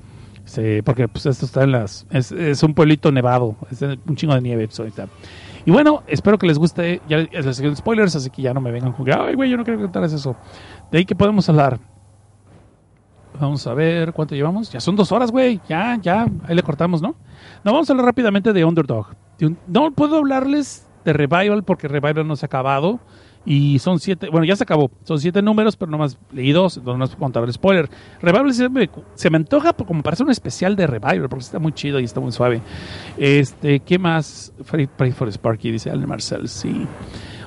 Sí, 0.45 0.81
porque 0.83 1.07
pues 1.07 1.25
esto 1.25 1.45
está 1.45 1.63
en 1.63 1.71
las. 1.71 2.07
Es, 2.09 2.31
es 2.31 2.63
un 2.63 2.73
pueblito 2.73 3.11
nevado. 3.11 3.55
Es 3.69 3.81
un 3.81 4.15
chingo 4.15 4.33
de 4.33 4.41
nieve. 4.41 4.65
Pues, 4.67 4.79
ahorita. 4.79 5.07
Y 5.65 5.71
bueno, 5.71 6.03
espero 6.07 6.37
que 6.39 6.47
les 6.47 6.57
guste. 6.57 7.01
Ya 7.07 7.17
les 7.17 7.55
seguí 7.55 7.75
spoilers, 7.75 8.15
así 8.15 8.29
que 8.29 8.41
ya 8.41 8.53
no 8.53 8.61
me 8.61 8.71
vengan 8.71 8.91
con 8.93 9.05
que, 9.05 9.13
ay, 9.13 9.35
güey, 9.35 9.49
yo 9.49 9.57
no 9.57 9.63
quiero 9.63 9.79
contarles 9.79 10.13
eso. 10.13 10.35
De 10.91 10.97
ahí 10.97 11.05
que 11.05 11.15
podemos 11.15 11.47
hablar. 11.49 11.79
Vamos 13.39 13.65
a 13.67 13.73
ver 13.73 14.11
cuánto 14.13 14.35
llevamos. 14.35 14.71
Ya 14.71 14.79
son 14.79 14.95
dos 14.95 15.11
horas, 15.11 15.31
güey. 15.31 15.61
Ya, 15.69 15.97
ya. 16.01 16.27
Ahí 16.47 16.55
le 16.55 16.63
cortamos, 16.63 17.01
¿no? 17.01 17.15
No, 17.63 17.73
vamos 17.73 17.89
a 17.89 17.93
hablar 17.93 18.05
rápidamente 18.05 18.53
de 18.53 18.65
Underdog. 18.65 19.07
No 19.67 19.91
puedo 19.91 20.17
hablarles 20.17 20.87
de 21.05 21.13
Revival 21.13 21.63
porque 21.63 21.87
Revival 21.87 22.27
no 22.27 22.35
se 22.35 22.45
ha 22.45 22.47
acabado. 22.47 22.99
Y 23.45 23.79
son 23.79 23.99
siete, 23.99 24.29
bueno, 24.29 24.45
ya 24.45 24.55
se 24.55 24.63
acabó. 24.63 24.91
Son 25.03 25.19
siete 25.19 25.41
números, 25.41 25.75
pero 25.77 25.89
nomás 25.89 26.19
leí 26.31 26.51
dos, 26.51 26.77
entonces 26.77 26.99
no 26.99 27.05
es 27.05 27.15
contar 27.15 27.43
el 27.43 27.53
spoiler. 27.53 27.89
Revival 28.21 28.53
se 28.53 28.69
me, 28.69 28.89
se 29.15 29.29
me 29.29 29.37
antoja 29.37 29.73
como 29.73 30.03
para 30.03 30.13
hacer 30.13 30.25
un 30.25 30.31
especial 30.31 30.75
de 30.75 30.85
Revival, 30.85 31.29
porque 31.29 31.45
está 31.45 31.57
muy 31.57 31.71
chido 31.71 31.99
y 31.99 32.03
está 32.03 32.19
muy 32.19 32.31
suave. 32.31 32.61
Este, 33.17 33.79
¿qué 33.79 33.97
más? 33.97 34.53
Pray 34.97 35.11
for 35.11 35.29
Sparky, 35.29 35.71
dice 35.71 35.89
Alan 35.89 36.07
Marcel, 36.07 36.47
sí. 36.49 36.85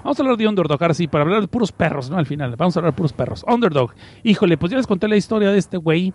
Vamos 0.02 0.18
a 0.18 0.22
hablar 0.22 0.36
de 0.36 0.48
Underdog, 0.48 0.82
ahora 0.82 0.94
sí, 0.94 1.06
para 1.06 1.22
hablar 1.22 1.42
de 1.42 1.46
puros 1.46 1.70
perros, 1.70 2.10
¿no? 2.10 2.16
Al 2.16 2.26
final, 2.26 2.56
vamos 2.56 2.76
a 2.76 2.80
hablar 2.80 2.92
de 2.92 2.96
puros 2.96 3.12
perros. 3.12 3.44
Underdog, 3.46 3.92
híjole, 4.24 4.56
pues 4.56 4.72
ya 4.72 4.78
les 4.78 4.86
conté 4.86 5.06
la 5.06 5.16
historia 5.16 5.50
de 5.52 5.58
este 5.58 5.76
güey 5.76 6.12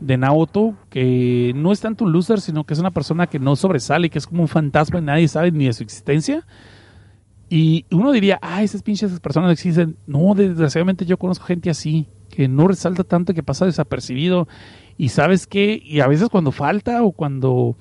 de 0.00 0.16
Naoto, 0.16 0.74
que 0.88 1.52
no 1.54 1.72
es 1.72 1.80
tanto 1.80 2.04
un 2.04 2.12
loser, 2.12 2.40
sino 2.40 2.64
que 2.64 2.74
es 2.74 2.80
una 2.80 2.90
persona 2.90 3.26
que 3.26 3.38
no 3.38 3.56
sobresale, 3.56 4.10
que 4.10 4.18
es 4.18 4.26
como 4.26 4.42
un 4.42 4.48
fantasma 4.48 4.98
y 4.98 5.02
nadie 5.02 5.28
sabe 5.28 5.52
ni 5.52 5.66
de 5.66 5.72
su 5.72 5.82
existencia. 5.82 6.46
Y 7.48 7.84
uno 7.90 8.12
diría, 8.12 8.38
ah, 8.42 8.62
esas 8.62 8.82
pinches 8.82 9.18
personas 9.20 9.52
existen. 9.52 9.96
No, 10.06 10.34
desgraciadamente 10.34 11.04
yo 11.04 11.18
conozco 11.18 11.46
gente 11.46 11.68
así, 11.68 12.06
que 12.30 12.48
no 12.48 12.68
resalta 12.68 13.04
tanto, 13.04 13.34
que 13.34 13.42
pasa 13.42 13.66
desapercibido. 13.66 14.48
Y 14.96 15.08
sabes 15.08 15.46
qué, 15.46 15.80
y 15.84 16.00
a 16.00 16.06
veces 16.06 16.28
cuando 16.28 16.52
falta 16.52 17.02
o 17.02 17.12
cuando, 17.12 17.76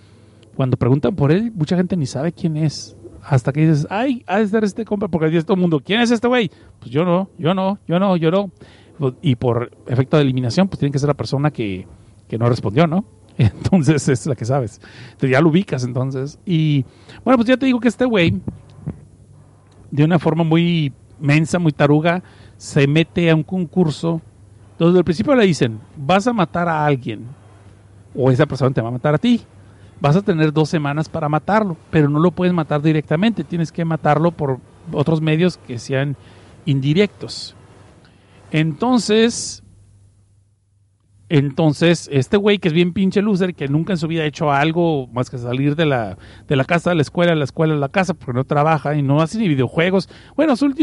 cuando 0.55 0.75
preguntan 0.77 1.15
por 1.15 1.31
él, 1.31 1.51
mucha 1.51 1.77
gente 1.77 1.95
ni 1.95 2.05
sabe 2.05 2.31
quién 2.31 2.57
es. 2.57 2.97
Hasta 3.21 3.51
que 3.51 3.61
dices, 3.61 3.85
ay, 3.89 4.23
ha 4.25 4.39
de 4.39 4.47
ser 4.47 4.63
este 4.63 4.85
compa, 4.85 5.07
porque 5.07 5.27
dice 5.27 5.43
todo 5.43 5.55
el 5.55 5.61
mundo, 5.61 5.81
¿quién 5.81 6.01
es 6.01 6.09
este 6.09 6.27
güey? 6.27 6.49
Pues 6.79 6.89
yo 6.89 7.05
no, 7.05 7.29
yo 7.37 7.53
no, 7.53 7.77
yo 7.87 7.99
no, 7.99 8.17
yo 8.17 8.31
no. 8.31 8.51
Y 9.21 9.35
por 9.35 9.71
efecto 9.87 10.17
de 10.17 10.23
eliminación, 10.23 10.67
pues 10.67 10.79
tiene 10.79 10.91
que 10.91 10.99
ser 10.99 11.07
la 11.07 11.13
persona 11.13 11.51
que, 11.51 11.85
que 12.29 12.37
no 12.37 12.47
respondió, 12.47 12.87
¿no? 12.87 13.03
Entonces 13.37 14.07
es 14.07 14.25
la 14.25 14.35
que 14.35 14.45
sabes. 14.45 14.79
Entonces 15.03 15.31
ya 15.31 15.41
lo 15.41 15.49
ubicas 15.49 15.83
entonces. 15.83 16.39
Y 16.45 16.85
bueno, 17.25 17.37
pues 17.37 17.47
ya 17.47 17.57
te 17.57 17.65
digo 17.65 17.79
que 17.79 17.87
este 17.87 18.05
güey, 18.05 18.39
de 19.91 20.03
una 20.03 20.19
forma 20.19 20.43
muy 20.43 20.93
mensa, 21.19 21.59
muy 21.59 21.71
taruga, 21.71 22.21
se 22.57 22.87
mete 22.87 23.29
a 23.29 23.35
un 23.35 23.43
concurso 23.43 24.21
donde 24.77 24.99
al 24.99 25.05
principio 25.05 25.35
le 25.35 25.45
dicen, 25.45 25.79
vas 25.97 26.27
a 26.27 26.33
matar 26.33 26.69
a 26.69 26.85
alguien 26.85 27.27
o 28.15 28.31
esa 28.31 28.45
persona 28.45 28.73
te 28.73 28.81
va 28.81 28.89
a 28.89 28.91
matar 28.91 29.15
a 29.15 29.17
ti. 29.17 29.41
Vas 30.01 30.15
a 30.15 30.21
tener 30.21 30.53
dos 30.53 30.69
semanas 30.69 31.09
para 31.09 31.27
matarlo, 31.27 31.75
pero 31.89 32.09
no 32.09 32.19
lo 32.19 32.31
puedes 32.31 32.53
matar 32.53 32.81
directamente, 32.81 33.43
tienes 33.43 33.71
que 33.71 33.83
matarlo 33.83 34.31
por 34.31 34.59
otros 34.93 35.19
medios 35.19 35.57
que 35.57 35.77
sean 35.77 36.15
indirectos. 36.65 37.55
Entonces, 38.51 39.63
entonces, 41.29 42.09
este 42.11 42.37
güey 42.37 42.57
que 42.57 42.67
es 42.67 42.73
bien 42.73 42.91
pinche 42.91 43.21
loser, 43.21 43.53
que 43.53 43.67
nunca 43.67 43.93
en 43.93 43.97
su 43.97 44.07
vida 44.07 44.23
ha 44.23 44.25
hecho 44.25 44.51
algo 44.51 45.07
más 45.07 45.29
que 45.29 45.37
salir 45.37 45.75
de 45.75 45.85
la, 45.85 46.17
de 46.47 46.55
la 46.55 46.65
casa 46.65 46.91
a 46.91 46.95
la 46.95 47.03
escuela, 47.03 47.33
a 47.33 47.35
la 47.35 47.43
escuela 47.43 47.75
a 47.75 47.77
la 47.77 47.89
casa, 47.89 48.15
porque 48.15 48.33
no 48.33 48.43
trabaja 48.45 48.95
y 48.95 49.03
no 49.03 49.21
hace 49.21 49.37
ni 49.37 49.47
videojuegos. 49.47 50.09
Bueno, 50.35 50.55
su, 50.55 50.73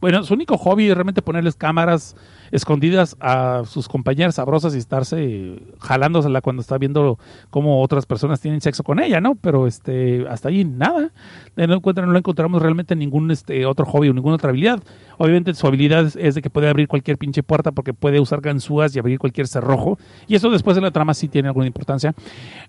bueno, 0.00 0.22
su 0.22 0.34
único 0.34 0.58
hobby 0.58 0.88
es 0.88 0.94
realmente 0.94 1.22
ponerles 1.22 1.56
cámaras 1.56 2.14
escondidas 2.50 3.16
a 3.20 3.62
sus 3.66 3.88
compañeras 3.88 4.36
sabrosas 4.36 4.74
y 4.74 4.78
estarse 4.78 5.62
jalándosela 5.80 6.40
cuando 6.40 6.62
está 6.62 6.78
viendo 6.78 7.18
cómo 7.50 7.82
otras 7.82 8.06
personas 8.06 8.40
tienen 8.40 8.60
sexo 8.60 8.82
con 8.82 9.00
ella, 9.00 9.20
¿no? 9.20 9.34
Pero 9.34 9.66
este, 9.66 10.26
hasta 10.28 10.48
ahí 10.48 10.64
nada. 10.64 11.10
No, 11.56 11.74
encuentran, 11.74 12.10
no 12.10 12.18
encontramos 12.18 12.62
realmente 12.62 12.94
ningún 12.96 13.30
este, 13.30 13.66
otro 13.66 13.86
hobby 13.86 14.08
o 14.08 14.14
ninguna 14.14 14.36
otra 14.36 14.50
habilidad. 14.50 14.82
Obviamente 15.18 15.54
su 15.54 15.66
habilidad 15.66 16.12
es, 16.16 16.34
de 16.34 16.42
que 16.42 16.50
puede 16.50 16.68
abrir 16.68 16.88
cualquier 16.88 17.16
pinche 17.16 17.42
puerta 17.42 17.72
porque 17.72 17.94
puede 17.94 18.20
usar 18.20 18.40
ganzúas 18.40 18.94
y 18.94 18.98
abrir 18.98 19.18
cualquier 19.18 19.46
cerrojo. 19.46 19.98
Y 20.26 20.34
eso 20.34 20.50
después 20.50 20.76
de 20.76 20.82
la 20.82 20.90
trama 20.90 21.14
sí 21.14 21.28
tiene 21.28 21.48
alguna 21.48 21.66
importancia. 21.66 22.14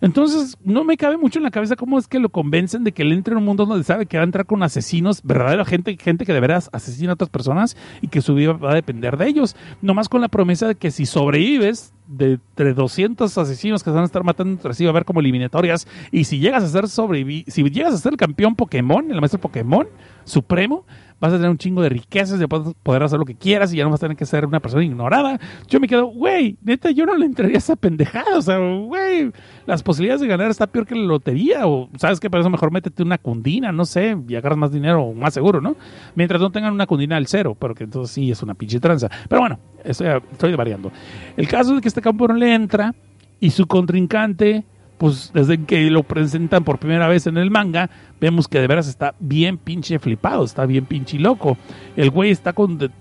Entonces, 0.02 0.58
no 0.64 0.84
me 0.84 0.98
cabe 0.98 1.18
mucho 1.18 1.40
en 1.40 1.44
la 1.44 1.52
cabeza 1.52 1.76
cómo 1.76 1.98
es 1.98 2.08
que 2.08 2.20
lo 2.20 2.30
convencen 2.30 2.84
de 2.84 2.92
que 2.92 3.02
él 3.02 3.12
entre 3.12 3.34
en 3.34 3.40
un 3.40 3.46
mundo 3.46 3.66
donde 3.66 3.84
sabe 3.84 4.06
que 4.06 4.18
va 4.18 4.24
a 4.24 4.26
entrar 4.26 4.46
con 4.46 4.64
asesinos, 4.64 5.22
verdadera 5.24 5.66
gente, 5.66 5.98
gente 5.98 6.26
que 6.26 6.34
de 6.34 6.40
veras 6.40 6.70
asesina 6.72 7.12
a 7.12 7.14
otras 7.16 7.30
personas 7.30 7.76
y 8.02 8.08
que 8.08 8.22
su 8.22 8.36
vida 8.36 8.54
va 8.54 8.72
a 8.72 8.76
depender 8.76 9.18
de 9.18 9.28
ellos. 9.28 9.56
Nomás 9.82 10.10
con 10.10 10.22
la 10.22 10.28
promesa 10.28 10.68
de 10.68 10.76
que 10.76 10.92
si 10.92 11.06
sobrevives 11.06 11.94
de 12.08 12.34
entre 12.34 12.74
200 12.74 13.38
asesinos 13.38 13.84
que 13.84 13.90
se 13.90 13.94
van 13.94 14.04
a 14.04 14.06
estar 14.06 14.24
matando 14.24 14.54
entre 14.54 14.74
sí, 14.74 14.86
va 14.86 14.90
a 14.90 14.92
haber 14.92 15.06
como 15.06 15.20
eliminatorias. 15.20 15.88
Y 16.12 16.24
si 16.24 16.40
llegas 16.40 16.64
a 16.64 16.68
ser 16.68 16.88
sobrevi 16.88 17.46
si 17.48 17.64
llegas 17.70 17.94
a 17.94 17.98
ser 17.98 18.14
el 18.14 18.18
campeón 18.18 18.56
Pokémon, 18.56 19.12
el 19.12 19.20
maestro 19.20 19.40
Pokémon 19.40 19.88
supremo, 20.24 20.86
vas 21.20 21.34
a 21.34 21.38
tener 21.38 21.50
un 21.50 21.58
chingo 21.58 21.82
de 21.82 21.90
riquezas, 21.90 22.40
de 22.40 22.48
poder 22.48 22.76
poder 22.84 23.04
hacer 23.04 23.20
lo 23.20 23.26
que 23.26 23.36
quieras 23.36 23.74
y 23.74 23.78
ya 23.78 23.84
no 23.84 23.90
vas 23.90 24.00
a 24.00 24.06
tener 24.06 24.18
que 24.18 24.26
ser 24.26 24.46
una 24.46 24.60
persona 24.60 24.84
ignorada. 24.84 25.40
Yo 25.68 25.80
me 25.80 25.88
quedo, 25.88 26.06
güey, 26.08 26.58
neta, 26.62 26.92
yo 26.92 27.06
no 27.06 27.16
le 27.16 27.26
entraría 27.26 27.56
a 27.56 27.58
esa 27.60 27.76
pendejada. 27.76 28.38
O 28.38 28.42
sea, 28.42 28.58
güey, 28.58 29.32
las 29.66 29.84
posibilidades 29.84 30.22
de 30.22 30.28
ganar 30.28 30.50
está 30.50 30.68
peor 30.68 30.86
que 30.86 30.96
la 30.96 31.04
lotería. 31.04 31.68
O, 31.68 31.90
¿sabes 31.98 32.20
qué? 32.20 32.30
Para 32.30 32.42
eso 32.42 32.50
mejor 32.50 32.72
métete 32.72 33.04
una 33.04 33.18
cundina, 33.18 33.72
no 33.72 33.86
sé, 33.86 34.18
y 34.28 34.36
agarras 34.36 34.58
más 34.58 34.72
dinero, 34.72 35.14
más 35.14 35.34
seguro, 35.34 35.62
¿no? 35.62 35.76
Mientras 36.16 36.42
no 36.42 36.52
tengan 36.52 36.74
una 36.74 36.88
cundina 36.88 37.18
al 37.18 37.28
cero, 37.28 37.56
pero 37.60 37.74
que 37.74 37.84
entonces 37.84 38.14
sí 38.14 38.32
es 38.32 38.42
una 38.44 38.54
pinche 38.54 38.80
tranza. 38.80 39.10
Pero 39.28 39.42
bueno, 39.42 39.60
estoy, 39.84 40.56
variando. 40.56 40.92
El 41.36 41.48
caso 41.48 41.76
es 41.76 41.82
que 41.82 41.88
este 41.88 42.02
campo 42.02 42.28
no 42.28 42.36
le 42.36 42.54
entra 42.54 42.94
y 43.40 43.52
su 43.52 43.68
contrincante 43.68 44.66
pues 44.98 45.32
desde 45.34 45.64
que 45.64 45.90
lo 45.90 46.04
presentan 46.04 46.64
por 46.64 46.80
primera 46.80 47.08
vez 47.08 47.28
en 47.28 47.38
el 47.38 47.52
manga, 47.52 47.90
vemos 48.20 48.48
que 48.48 48.60
de 48.60 48.68
veras 48.68 48.88
está 48.88 49.14
bien 49.20 49.58
pinche 49.58 50.00
flipado, 50.00 50.44
está 50.44 50.66
bien 50.66 50.86
pinche 50.86 51.20
loco. 51.20 51.58
El 51.96 52.10
güey 52.10 52.32
está 52.32 52.54
con... 52.54 52.78
de- 52.78 52.92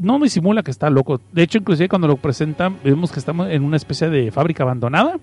no 0.00 0.18
me 0.18 0.28
simula 0.28 0.62
que 0.62 0.70
está 0.72 0.90
loco. 0.90 1.20
De 1.32 1.42
hecho, 1.42 1.58
inclusive 1.58 1.88
cuando 1.88 2.08
lo 2.08 2.16
presentan, 2.16 2.76
vemos 2.82 3.12
que 3.12 3.20
estamos 3.20 3.48
en 3.48 3.62
una 3.62 3.76
especie 3.76 4.08
de 4.10 4.30
fábrica 4.32 4.64
abandonada 4.64 5.18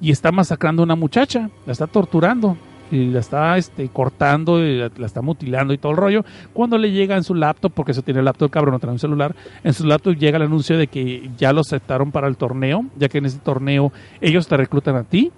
y 0.00 0.10
está 0.10 0.32
masacrando 0.32 0.82
a 0.82 0.84
una 0.84 0.96
muchacha, 0.96 1.50
la 1.66 1.72
está 1.72 1.86
torturando 1.86 2.56
y 2.90 3.06
la 3.06 3.20
está 3.20 3.56
este, 3.56 3.88
cortando 3.88 4.64
y 4.64 4.78
la, 4.78 4.90
está 5.06 5.22
mutilando 5.22 5.72
y 5.72 5.78
todo 5.78 5.92
el 5.92 5.98
rollo. 5.98 6.24
Cuando 6.52 6.78
le 6.78 6.90
llega 6.90 7.16
en 7.16 7.24
su 7.24 7.34
laptop, 7.34 7.72
porque 7.72 7.92
eso 7.92 8.02
tiene 8.02 8.20
el 8.20 8.24
laptop, 8.24 8.50
cabrón, 8.50 8.72
no 8.72 8.78
tiene 8.78 8.92
un 8.92 8.98
celular, 8.98 9.34
en 9.62 9.72
su 9.72 9.86
laptop 9.86 10.16
llega 10.16 10.36
el 10.36 10.44
anuncio 10.44 10.76
de 10.76 10.86
que 10.86 11.30
ya 11.36 11.52
lo 11.52 11.60
aceptaron 11.60 12.10
para 12.12 12.28
el 12.28 12.36
torneo, 12.36 12.84
ya 12.96 13.08
que 13.08 13.18
en 13.18 13.26
ese 13.26 13.38
torneo 13.38 13.92
ellos 14.20 14.46
te 14.48 14.56
reclutan 14.56 14.96
a 14.96 15.04
ti, 15.04 15.30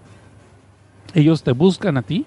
ellos 1.15 1.43
te 1.43 1.53
buscan 1.53 1.97
a 1.97 2.03
ti, 2.03 2.27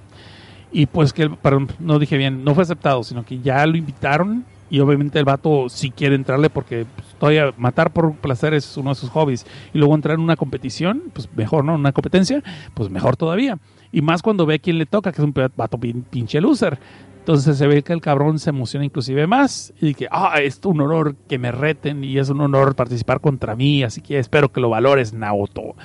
y 0.71 0.87
pues 0.87 1.13
que, 1.13 1.29
perdón, 1.29 1.69
no 1.79 1.99
dije 1.99 2.17
bien, 2.17 2.43
no 2.43 2.53
fue 2.53 2.63
aceptado, 2.63 3.03
sino 3.03 3.23
que 3.25 3.39
ya 3.39 3.65
lo 3.65 3.77
invitaron 3.77 4.45
y 4.69 4.79
obviamente 4.79 5.19
el 5.19 5.25
vato 5.25 5.69
sí 5.69 5.91
quiere 5.91 6.15
entrarle 6.15 6.49
porque 6.49 6.85
pues, 6.95 7.07
todavía 7.19 7.53
matar 7.57 7.91
por 7.91 8.13
placer 8.15 8.53
es 8.53 8.75
uno 8.77 8.89
de 8.89 8.95
sus 8.95 9.09
hobbies 9.09 9.45
y 9.73 9.77
luego 9.77 9.95
entrar 9.95 10.15
en 10.15 10.21
una 10.21 10.35
competición, 10.35 11.03
pues 11.13 11.29
mejor, 11.35 11.63
¿no? 11.63 11.75
Una 11.75 11.91
competencia, 11.91 12.43
pues 12.73 12.89
mejor 12.89 13.15
todavía. 13.15 13.57
Y 13.95 14.01
más 14.01 14.21
cuando 14.21 14.45
ve 14.45 14.55
a 14.55 14.59
quién 14.59 14.77
le 14.77 14.85
toca, 14.85 15.11
que 15.13 15.21
es 15.21 15.25
un 15.25 15.33
vato 15.33 15.77
pin- 15.77 16.03
pinche 16.03 16.41
loser. 16.41 16.77
Entonces 17.19 17.57
se 17.57 17.65
ve 17.65 17.81
que 17.81 17.93
el 17.93 18.01
cabrón 18.01 18.37
se 18.39 18.49
emociona 18.49 18.85
inclusive 18.85 19.25
más 19.25 19.73
y 19.79 19.93
que, 19.93 20.07
ah, 20.11 20.35
es 20.41 20.59
un 20.65 20.81
honor 20.81 21.15
que 21.29 21.39
me 21.39 21.51
reten 21.51 22.03
y 22.03 22.17
es 22.19 22.29
un 22.29 22.41
honor 22.41 22.75
participar 22.75 23.21
contra 23.21 23.55
mí, 23.55 23.83
así 23.83 24.01
que 24.01 24.19
espero 24.19 24.51
que 24.51 24.59
lo 24.59 24.69
valores, 24.69 25.13
Naoto. 25.13 25.75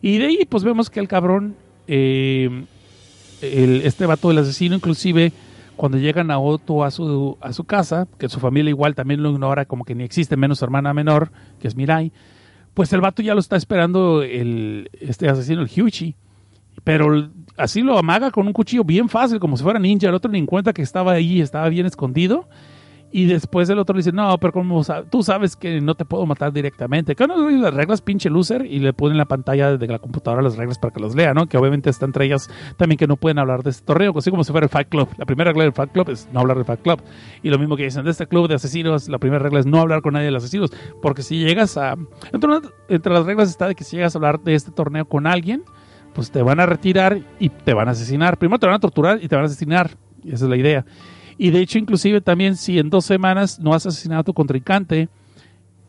Y 0.00 0.18
de 0.18 0.26
ahí 0.26 0.46
pues 0.48 0.62
vemos 0.62 0.88
que 0.88 1.00
el 1.00 1.08
cabrón, 1.08 1.56
eh, 1.88 2.64
el- 3.42 3.82
este 3.82 4.06
vato 4.06 4.28
del 4.28 4.38
asesino 4.38 4.76
inclusive, 4.76 5.32
cuando 5.76 5.98
llega 5.98 6.22
Naoto 6.24 6.84
a 6.84 6.90
su, 6.92 7.36
a 7.40 7.52
su 7.52 7.64
casa, 7.64 8.06
que 8.18 8.28
su 8.28 8.38
familia 8.40 8.70
igual 8.70 8.94
también 8.94 9.22
lo 9.22 9.30
ignora 9.30 9.64
como 9.64 9.84
que 9.84 9.94
ni 9.96 10.04
existe, 10.04 10.36
menos 10.36 10.60
su 10.60 10.64
hermana 10.64 10.94
menor, 10.94 11.32
que 11.60 11.66
es 11.68 11.74
Mirai, 11.76 12.12
pues 12.72 12.92
el 12.92 13.00
vato 13.00 13.20
ya 13.20 13.34
lo 13.34 13.40
está 13.40 13.56
esperando 13.56 14.22
el, 14.22 14.88
este 15.00 15.28
asesino, 15.28 15.60
el 15.60 15.68
Hyuchi. 15.68 16.14
Pero 16.84 17.28
así 17.58 17.82
lo 17.82 17.98
amaga 17.98 18.30
con 18.30 18.46
un 18.46 18.52
cuchillo 18.52 18.84
bien 18.84 19.08
fácil, 19.08 19.38
como 19.38 19.56
si 19.56 19.62
fuera 19.62 19.78
ninja. 19.78 20.08
El 20.08 20.14
otro 20.14 20.30
ni 20.30 20.38
en 20.38 20.46
cuenta 20.46 20.72
que 20.72 20.82
estaba 20.82 21.12
ahí, 21.12 21.40
estaba 21.40 21.68
bien 21.68 21.86
escondido. 21.86 22.48
Y 23.10 23.24
después 23.24 23.70
el 23.70 23.78
otro 23.78 23.94
le 23.94 24.00
dice, 24.00 24.12
no, 24.12 24.36
pero 24.36 24.52
como 24.52 24.82
tú 25.08 25.22
sabes 25.22 25.56
que 25.56 25.80
no 25.80 25.94
te 25.94 26.04
puedo 26.04 26.26
matar 26.26 26.52
directamente. 26.52 27.16
Que 27.16 27.26
no 27.26 27.48
las 27.48 27.72
reglas, 27.72 28.02
pinche 28.02 28.28
loser, 28.28 28.66
y 28.66 28.80
le 28.80 28.92
ponen 28.92 29.12
en 29.12 29.18
la 29.18 29.24
pantalla 29.24 29.78
de 29.78 29.86
la 29.86 29.98
computadora 29.98 30.42
las 30.42 30.56
reglas 30.56 30.78
para 30.78 30.92
que 30.92 31.00
los 31.00 31.14
lea, 31.14 31.32
¿no? 31.32 31.46
Que 31.46 31.56
obviamente 31.56 31.88
está 31.88 32.04
entre 32.04 32.26
ellas 32.26 32.50
también 32.76 32.98
que 32.98 33.06
no 33.06 33.16
pueden 33.16 33.38
hablar 33.38 33.62
de 33.62 33.70
este 33.70 33.86
torneo, 33.86 34.12
así 34.14 34.30
como 34.30 34.44
si 34.44 34.52
fuera 34.52 34.66
el 34.66 34.70
Fight 34.70 34.90
Club. 34.90 35.08
La 35.16 35.24
primera 35.24 35.50
regla 35.50 35.64
del 35.64 35.72
Fight 35.72 35.90
Club 35.90 36.10
es 36.10 36.28
no 36.34 36.40
hablar 36.40 36.58
del 36.58 36.66
Fight 36.66 36.82
Club. 36.82 37.00
Y 37.42 37.48
lo 37.48 37.58
mismo 37.58 37.78
que 37.78 37.84
dicen 37.84 38.04
de 38.04 38.10
este 38.10 38.26
club 38.26 38.46
de 38.46 38.56
asesinos, 38.56 39.08
la 39.08 39.16
primera 39.16 39.42
regla 39.42 39.60
es 39.60 39.66
no 39.66 39.80
hablar 39.80 40.02
con 40.02 40.12
nadie 40.12 40.26
de 40.26 40.32
los 40.32 40.44
asesinos. 40.44 40.70
Porque 41.00 41.22
si 41.22 41.38
llegas 41.38 41.78
a... 41.78 41.96
Entre 42.90 43.12
las 43.12 43.24
reglas 43.24 43.48
está 43.48 43.68
de 43.68 43.74
que 43.74 43.84
si 43.84 43.96
llegas 43.96 44.14
a 44.14 44.18
hablar 44.18 44.40
de 44.40 44.54
este 44.54 44.70
torneo 44.70 45.06
con 45.06 45.26
alguien, 45.26 45.64
pues 46.18 46.32
te 46.32 46.42
van 46.42 46.58
a 46.58 46.66
retirar 46.66 47.20
y 47.38 47.48
te 47.48 47.72
van 47.74 47.86
a 47.86 47.92
asesinar. 47.92 48.38
Primero 48.38 48.58
te 48.58 48.66
van 48.66 48.74
a 48.74 48.80
torturar 48.80 49.22
y 49.22 49.28
te 49.28 49.36
van 49.36 49.44
a 49.44 49.46
asesinar. 49.46 49.96
Esa 50.24 50.46
es 50.46 50.50
la 50.50 50.56
idea. 50.56 50.84
Y 51.36 51.50
de 51.50 51.60
hecho, 51.60 51.78
inclusive 51.78 52.20
también 52.20 52.56
si 52.56 52.80
en 52.80 52.90
dos 52.90 53.04
semanas 53.04 53.60
no 53.60 53.72
has 53.72 53.86
asesinado 53.86 54.22
a 54.22 54.24
tu 54.24 54.34
contrincante, 54.34 55.08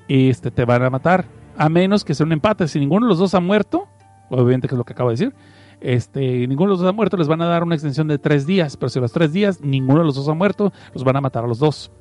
este, 0.08 0.52
te 0.52 0.66
van 0.66 0.84
a 0.84 0.92
matar. 0.92 1.26
A 1.58 1.68
menos 1.68 2.06
que 2.06 2.14
sea 2.14 2.28
un 2.28 2.32
empate. 2.32 2.68
Si 2.68 2.80
ninguno 2.80 3.08
de 3.08 3.10
los 3.10 3.18
dos 3.18 3.34
ha 3.34 3.40
muerto, 3.40 3.88
obviamente 4.30 4.68
que 4.68 4.76
es 4.76 4.78
lo 4.78 4.84
que 4.84 4.94
acabo 4.94 5.10
de 5.10 5.14
decir, 5.14 5.34
este, 5.82 6.48
ninguno 6.48 6.68
de 6.68 6.74
los 6.74 6.82
dos 6.82 6.90
ha 6.90 6.94
muerto, 6.94 7.18
les 7.18 7.28
van 7.28 7.42
a 7.42 7.48
dar 7.48 7.64
una 7.64 7.74
extensión 7.74 8.08
de 8.08 8.20
tres 8.20 8.46
días. 8.46 8.78
Pero 8.78 8.90
si 8.90 9.00
a 9.00 9.02
los 9.02 9.12
tres 9.12 9.34
días 9.34 9.62
ninguno 9.62 10.02
de 10.02 10.06
los 10.06 10.14
dos 10.14 10.30
ha 10.30 10.36
muerto, 10.36 10.72
los 10.94 11.04
van 11.04 11.16
a 11.16 11.22
matar 11.22 11.44
a 11.44 11.48
los 11.48 11.58
dos. 11.58 11.92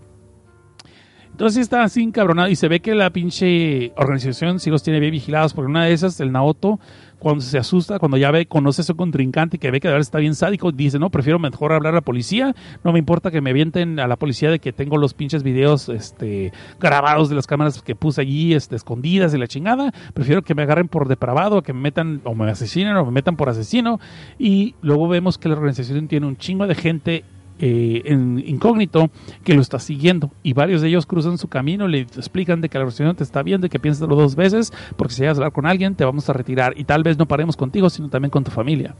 Entonces 1.39 1.63
está 1.63 1.85
así 1.85 2.03
encabronado 2.03 2.49
y 2.49 2.57
se 2.57 2.67
ve 2.67 2.81
que 2.81 2.97
la 2.97 3.11
pinche 3.11 3.93
organización 3.97 4.59
sí 4.59 4.71
los 4.71 4.83
tiene 4.83 4.99
bien 4.99 5.13
vigilados 5.13 5.55
porque 5.55 5.71
una 5.71 5.85
de 5.85 5.93
esas, 5.93 6.19
el 6.19 6.33
Naoto, 6.33 6.81
cuando 7.19 7.41
se 7.41 7.59
asusta, 7.59 7.99
cuando 7.99 8.17
ya 8.17 8.31
ve, 8.31 8.47
conoce 8.47 8.83
a 8.83 8.85
su 8.85 8.97
contrincante 8.97 9.57
y 9.57 9.59
que 9.61 9.71
ve 9.71 9.81
que 9.81 9.89
de 9.89 9.93
verdad 9.93 10.07
está 10.07 10.19
bien 10.19 10.35
sádico, 10.35 10.73
dice, 10.73 10.99
no, 10.99 11.11
prefiero 11.11 11.39
mejor 11.39 11.73
hablar 11.73 11.95
a 11.95 11.97
la 11.97 12.01
policía, 12.03 12.55
no 12.85 12.93
me 12.93 12.99
importa 12.99 13.31
que 13.31 13.41
me 13.41 13.51
avienten 13.51 13.99
a 14.01 14.07
la 14.07 14.17
policía 14.17 14.51
de 14.51 14.59
que 14.59 14.73
tengo 14.73 14.97
los 14.97 15.15
pinches 15.15 15.43
videos 15.43 15.89
este, 15.89 16.53
grabados 16.81 17.29
de 17.29 17.35
las 17.35 17.47
cámaras 17.47 17.83
que 17.83 17.95
puse 17.95 18.21
allí 18.21 18.55
este, 18.55 18.77
escondidas 18.77 19.35
y 19.35 19.39
la 19.39 19.49
chingada, 19.49 19.93
prefiero 20.15 20.43
que 20.43 20.55
me 20.55 20.63
agarren 20.63 20.89
por 20.89 21.09
depravado, 21.09 21.63
que 21.63 21.73
me 21.73 21.81
metan 21.81 22.21
o 22.25 22.35
me 22.35 22.51
asesinen 22.51 22.97
o 22.97 23.05
me 23.05 23.13
metan 23.13 23.37
por 23.37 23.49
asesino 23.49 23.99
y 24.39 24.75
luego 24.81 25.09
vemos 25.09 25.39
que 25.39 25.49
la 25.49 25.55
organización 25.55 26.09
tiene 26.09 26.27
un 26.27 26.37
chingo 26.37 26.67
de 26.67 26.75
gente 26.75 27.25
eh, 27.61 28.03
en 28.05 28.43
incógnito 28.47 29.11
que 29.43 29.55
lo 29.55 29.61
está 29.61 29.79
siguiendo 29.79 30.31
y 30.43 30.53
varios 30.53 30.81
de 30.81 30.89
ellos 30.89 31.07
cruzan 31.07 31.39
su 31.39 31.49
camino, 31.49 31.89
le 31.89 32.01
explican 32.01 32.61
de 32.61 32.69
que 32.69 32.79
la 32.79 32.85
organización 32.85 33.17
te 33.17 33.25
está 33.25 33.43
viendo 33.43 33.67
y 33.67 33.71
que 33.71 33.81
piénsalo 33.81 34.15
dos 34.15 34.37
veces 34.37 34.73
porque 34.97 35.15
si 35.15 35.23
llegas 35.23 35.39
a 35.39 35.41
hablar 35.41 35.53
con 35.53 35.67
alguien 35.67 35.95
te 35.95 36.05
vamos 36.05 36.29
a 36.29 36.33
retirar 36.33 36.75
y 36.77 36.85
tal 36.85 37.03
vez 37.03 37.19
no 37.19 37.27
paremos 37.27 37.57
contigo 37.57 37.91
sino 37.91 38.09
también 38.09 38.31
con 38.31 38.45
tu 38.45 38.51
familia. 38.51 38.95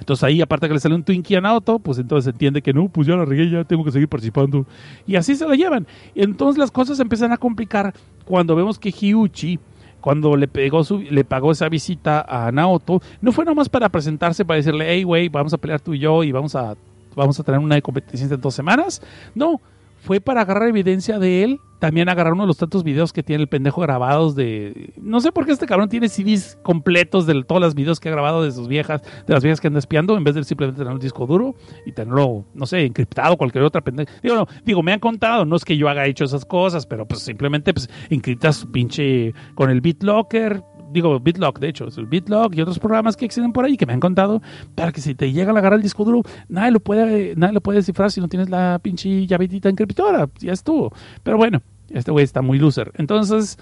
Entonces 0.00 0.24
ahí 0.24 0.40
aparte 0.40 0.66
que 0.66 0.74
le 0.74 0.80
sale 0.80 0.94
un 0.94 1.04
Twinkie 1.04 1.36
a 1.36 1.40
Naoto, 1.40 1.78
pues 1.78 1.98
entonces 1.98 2.32
entiende 2.32 2.62
que 2.62 2.72
no, 2.72 2.88
pues 2.88 3.06
ya 3.06 3.14
la 3.14 3.24
regué, 3.24 3.48
ya 3.48 3.64
tengo 3.64 3.84
que 3.84 3.92
seguir 3.92 4.08
participando 4.08 4.66
y 5.06 5.16
así 5.16 5.36
se 5.36 5.46
la 5.46 5.54
llevan. 5.54 5.86
Entonces 6.14 6.58
las 6.58 6.70
cosas 6.70 6.98
empiezan 6.98 7.32
a 7.32 7.36
complicar 7.36 7.94
cuando 8.24 8.56
vemos 8.56 8.78
que 8.78 8.90
Hyuchi 8.90 9.58
cuando 10.00 10.34
le 10.36 10.48
pegó 10.48 10.82
su, 10.82 10.98
le 10.98 11.24
pagó 11.24 11.52
esa 11.52 11.68
visita 11.68 12.24
a 12.28 12.50
Naoto, 12.50 13.02
no 13.20 13.32
fue 13.32 13.44
nomás 13.44 13.68
para 13.68 13.88
presentarse, 13.90 14.44
para 14.44 14.56
decirle, 14.56 14.86
hey, 14.88 15.02
güey, 15.02 15.28
vamos 15.28 15.52
a 15.52 15.58
pelear 15.58 15.80
tú 15.80 15.92
y 15.92 15.98
yo 15.98 16.24
y 16.24 16.32
vamos 16.32 16.56
a, 16.56 16.74
vamos 17.14 17.38
a 17.40 17.42
tener 17.42 17.60
una 17.60 17.80
competencia 17.80 18.28
de 18.28 18.36
dos 18.36 18.54
semanas. 18.54 19.02
No, 19.34 19.60
fue 20.00 20.20
para 20.20 20.42
agarrar 20.42 20.68
evidencia 20.68 21.18
de 21.18 21.44
él, 21.44 21.60
también 21.78 22.08
agarrar 22.08 22.32
uno 22.32 22.44
de 22.44 22.46
los 22.46 22.56
tantos 22.56 22.84
videos 22.84 23.12
que 23.12 23.22
tiene 23.22 23.42
el 23.42 23.48
pendejo 23.48 23.80
grabados 23.80 24.34
de... 24.34 24.92
No 24.96 25.20
sé 25.20 25.30
por 25.30 25.44
qué 25.44 25.52
este 25.52 25.66
cabrón 25.66 25.88
tiene 25.88 26.08
CDs 26.08 26.58
completos 26.62 27.26
de 27.26 27.42
todos 27.44 27.60
los 27.60 27.74
videos 27.74 28.00
que 28.00 28.08
ha 28.08 28.12
grabado 28.12 28.42
de 28.42 28.50
sus 28.50 28.68
viejas, 28.68 29.02
de 29.26 29.34
las 29.34 29.42
viejas 29.42 29.60
que 29.60 29.66
anda 29.66 29.78
espiando, 29.78 30.16
en 30.16 30.24
vez 30.24 30.34
de 30.34 30.44
simplemente 30.44 30.78
tener 30.78 30.92
un 30.92 31.00
disco 31.00 31.26
duro 31.26 31.54
y 31.84 31.92
tenerlo, 31.92 32.44
no 32.54 32.66
sé, 32.66 32.84
encriptado, 32.84 33.36
cualquier 33.36 33.64
otra 33.64 33.82
pendeja. 33.82 34.12
Digo, 34.22 34.36
no, 34.36 34.46
digo, 34.64 34.82
me 34.82 34.92
han 34.92 35.00
contado, 35.00 35.44
no 35.44 35.56
es 35.56 35.64
que 35.64 35.76
yo 35.76 35.88
haya 35.88 36.06
hecho 36.06 36.24
esas 36.24 36.44
cosas, 36.44 36.86
pero 36.86 37.06
pues 37.06 37.20
simplemente 37.20 37.74
pues 37.74 37.88
encriptas 38.08 38.66
pinche 38.72 39.34
con 39.54 39.70
el 39.70 39.80
BitLocker, 39.80 40.62
digo 40.92 41.20
BitLock, 41.20 41.58
de 41.58 41.68
hecho, 41.68 41.86
BitLock 41.86 42.54
y 42.54 42.60
otros 42.60 42.78
programas 42.78 43.16
que 43.16 43.24
existen 43.24 43.52
por 43.52 43.64
ahí 43.64 43.76
que 43.76 43.86
me 43.86 43.92
han 43.92 44.00
contado 44.00 44.42
para 44.74 44.92
que 44.92 45.00
si 45.00 45.14
te 45.14 45.32
llega 45.32 45.52
a 45.52 45.58
agarrar 45.58 45.74
el 45.74 45.82
disco 45.82 46.04
duro, 46.04 46.22
nadie 46.48 46.70
lo 46.70 46.80
puede, 46.80 47.34
nadie 47.36 47.54
lo 47.54 47.60
puede 47.60 47.78
descifrar 47.78 48.10
si 48.10 48.20
no 48.20 48.28
tienes 48.28 48.50
la 48.50 48.78
pinche 48.82 49.26
llavetita 49.26 49.68
encriptora, 49.68 50.28
ya 50.38 50.52
estuvo. 50.52 50.92
Pero 51.22 51.36
bueno, 51.36 51.62
este 51.90 52.10
güey 52.10 52.24
está 52.24 52.42
muy 52.42 52.58
loser. 52.58 52.92
Entonces, 52.96 53.58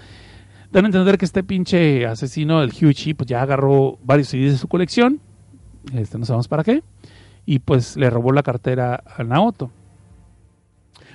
dan 0.71 0.85
a 0.85 0.87
entender 0.87 1.17
que 1.17 1.25
este 1.25 1.43
pinche 1.43 2.05
asesino, 2.05 2.61
el 2.61 2.69
Hughie, 2.69 3.15
pues 3.15 3.27
ya 3.27 3.41
agarró 3.41 3.97
varios 4.03 4.29
CDs 4.29 4.53
de 4.53 4.57
su 4.57 4.67
colección, 4.67 5.19
este 5.93 6.17
no 6.17 6.25
sabemos 6.25 6.47
para 6.47 6.63
qué, 6.63 6.83
y 7.45 7.59
pues 7.59 7.97
le 7.97 8.09
robó 8.09 8.31
la 8.31 8.43
cartera 8.43 9.03
a 9.17 9.23
Naoto. 9.23 9.71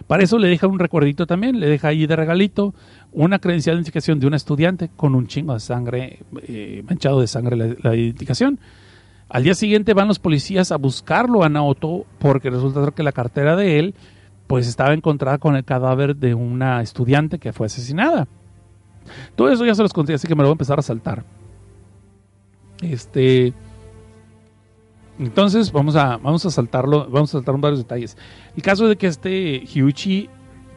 Para 0.07 0.23
eso 0.23 0.39
le 0.39 0.49
deja 0.49 0.67
un 0.67 0.79
recuerdito 0.79 1.27
también, 1.27 1.61
le 1.61 1.69
deja 1.69 1.89
ahí 1.89 2.07
de 2.07 2.17
regalito 2.17 2.75
una 3.15 3.39
credencial 3.39 3.77
de 3.77 3.79
identificación 3.79 4.19
de 4.21 4.27
un 4.27 4.35
estudiante 4.35 4.91
con 4.97 5.15
un 5.15 5.27
chingo 5.27 5.55
de 5.55 5.61
sangre, 5.61 6.19
eh, 6.49 6.83
manchado 6.87 7.21
de 7.21 7.27
sangre 7.27 7.57
la, 7.57 7.95
identificación. 7.95 8.59
Al 9.29 9.45
día 9.45 9.55
siguiente 9.55 9.95
van 9.95 10.09
los 10.09 10.19
policías 10.19 10.73
a 10.73 10.77
buscarlo 10.77 11.45
a 11.45 11.49
Naoto 11.49 12.05
porque 12.19 12.51
resulta 12.51 12.91
que 12.91 13.03
la 13.03 13.13
cartera 13.13 13.57
de 13.57 13.79
él 13.79 13.95
pues 14.47 14.67
estaba 14.67 14.93
encontrada 14.93 15.39
con 15.39 15.57
el 15.57 15.65
cadáver 15.65 16.17
de 16.17 16.35
una 16.35 16.83
estudiante 16.83 17.39
que 17.39 17.53
fue 17.53 17.67
asesinada. 17.67 18.29
Todo 19.37 19.51
eso 19.51 19.65
ya 19.65 19.75
se 19.75 19.83
los 19.83 19.93
conté, 19.93 20.15
así 20.15 20.27
que 20.27 20.35
me 20.35 20.43
lo 20.43 20.49
voy 20.49 20.53
a 20.53 20.55
empezar 20.55 20.79
a 20.79 20.83
saltar. 20.83 21.25
Este 22.83 23.55
entonces 25.19 25.71
vamos 25.71 25.95
a, 25.95 26.17
vamos 26.17 26.45
a 26.45 26.51
saltarlo, 26.51 27.09
vamos 27.09 27.31
a 27.31 27.39
saltar 27.39 27.57
varios 27.59 27.79
detalles. 27.79 28.17
El 28.57 28.63
caso 28.63 28.89
de 28.89 28.97
que 28.97 29.07
este 29.07 29.65
Hyuchi 29.65 30.29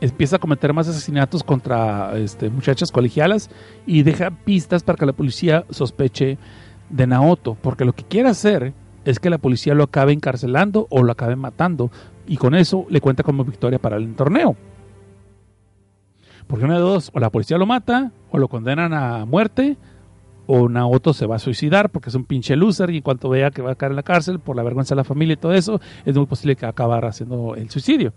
empieza 0.01 0.35
a 0.35 0.39
cometer 0.39 0.73
más 0.73 0.87
asesinatos 0.87 1.43
contra 1.43 2.17
este, 2.17 2.49
muchachas 2.49 2.91
colegialas 2.91 3.49
y 3.85 4.03
deja 4.03 4.31
pistas 4.31 4.83
para 4.83 4.97
que 4.97 5.05
la 5.05 5.13
policía 5.13 5.65
sospeche 5.69 6.37
de 6.89 7.07
Naoto, 7.07 7.57
porque 7.61 7.85
lo 7.85 7.93
que 7.93 8.03
quiere 8.03 8.29
hacer 8.29 8.73
es 9.05 9.19
que 9.19 9.29
la 9.29 9.37
policía 9.37 9.73
lo 9.73 9.83
acabe 9.83 10.13
encarcelando 10.13 10.87
o 10.89 11.03
lo 11.03 11.11
acabe 11.11 11.35
matando 11.35 11.91
y 12.27 12.37
con 12.37 12.55
eso 12.55 12.85
le 12.89 13.01
cuenta 13.01 13.23
como 13.23 13.43
victoria 13.43 13.79
para 13.79 13.97
el 13.97 14.15
torneo. 14.15 14.55
Porque 16.45 16.65
una 16.65 16.75
de 16.75 16.81
dos, 16.81 17.11
o 17.13 17.19
la 17.19 17.29
policía 17.29 17.57
lo 17.57 17.65
mata 17.65 18.11
o 18.31 18.37
lo 18.37 18.47
condenan 18.47 18.93
a 18.93 19.25
muerte 19.25 19.77
o 20.45 20.69
Naoto 20.69 21.13
se 21.13 21.25
va 21.25 21.35
a 21.35 21.39
suicidar 21.39 21.89
porque 21.89 22.09
es 22.09 22.15
un 22.15 22.23
pinche 22.23 22.55
loser 22.55 22.89
y 22.89 22.97
en 22.97 23.03
cuanto 23.03 23.29
vea 23.29 23.51
que 23.51 23.61
va 23.61 23.71
a 23.71 23.75
caer 23.75 23.91
en 23.91 23.97
la 23.97 24.03
cárcel 24.03 24.39
por 24.39 24.55
la 24.55 24.63
vergüenza 24.63 24.95
de 24.95 24.97
la 24.97 25.03
familia 25.03 25.33
y 25.33 25.37
todo 25.37 25.53
eso, 25.53 25.81
es 26.05 26.15
muy 26.15 26.25
posible 26.25 26.55
que 26.55 26.65
acabar 26.65 27.05
haciendo 27.05 27.55
el 27.55 27.69
suicidio. 27.69 28.13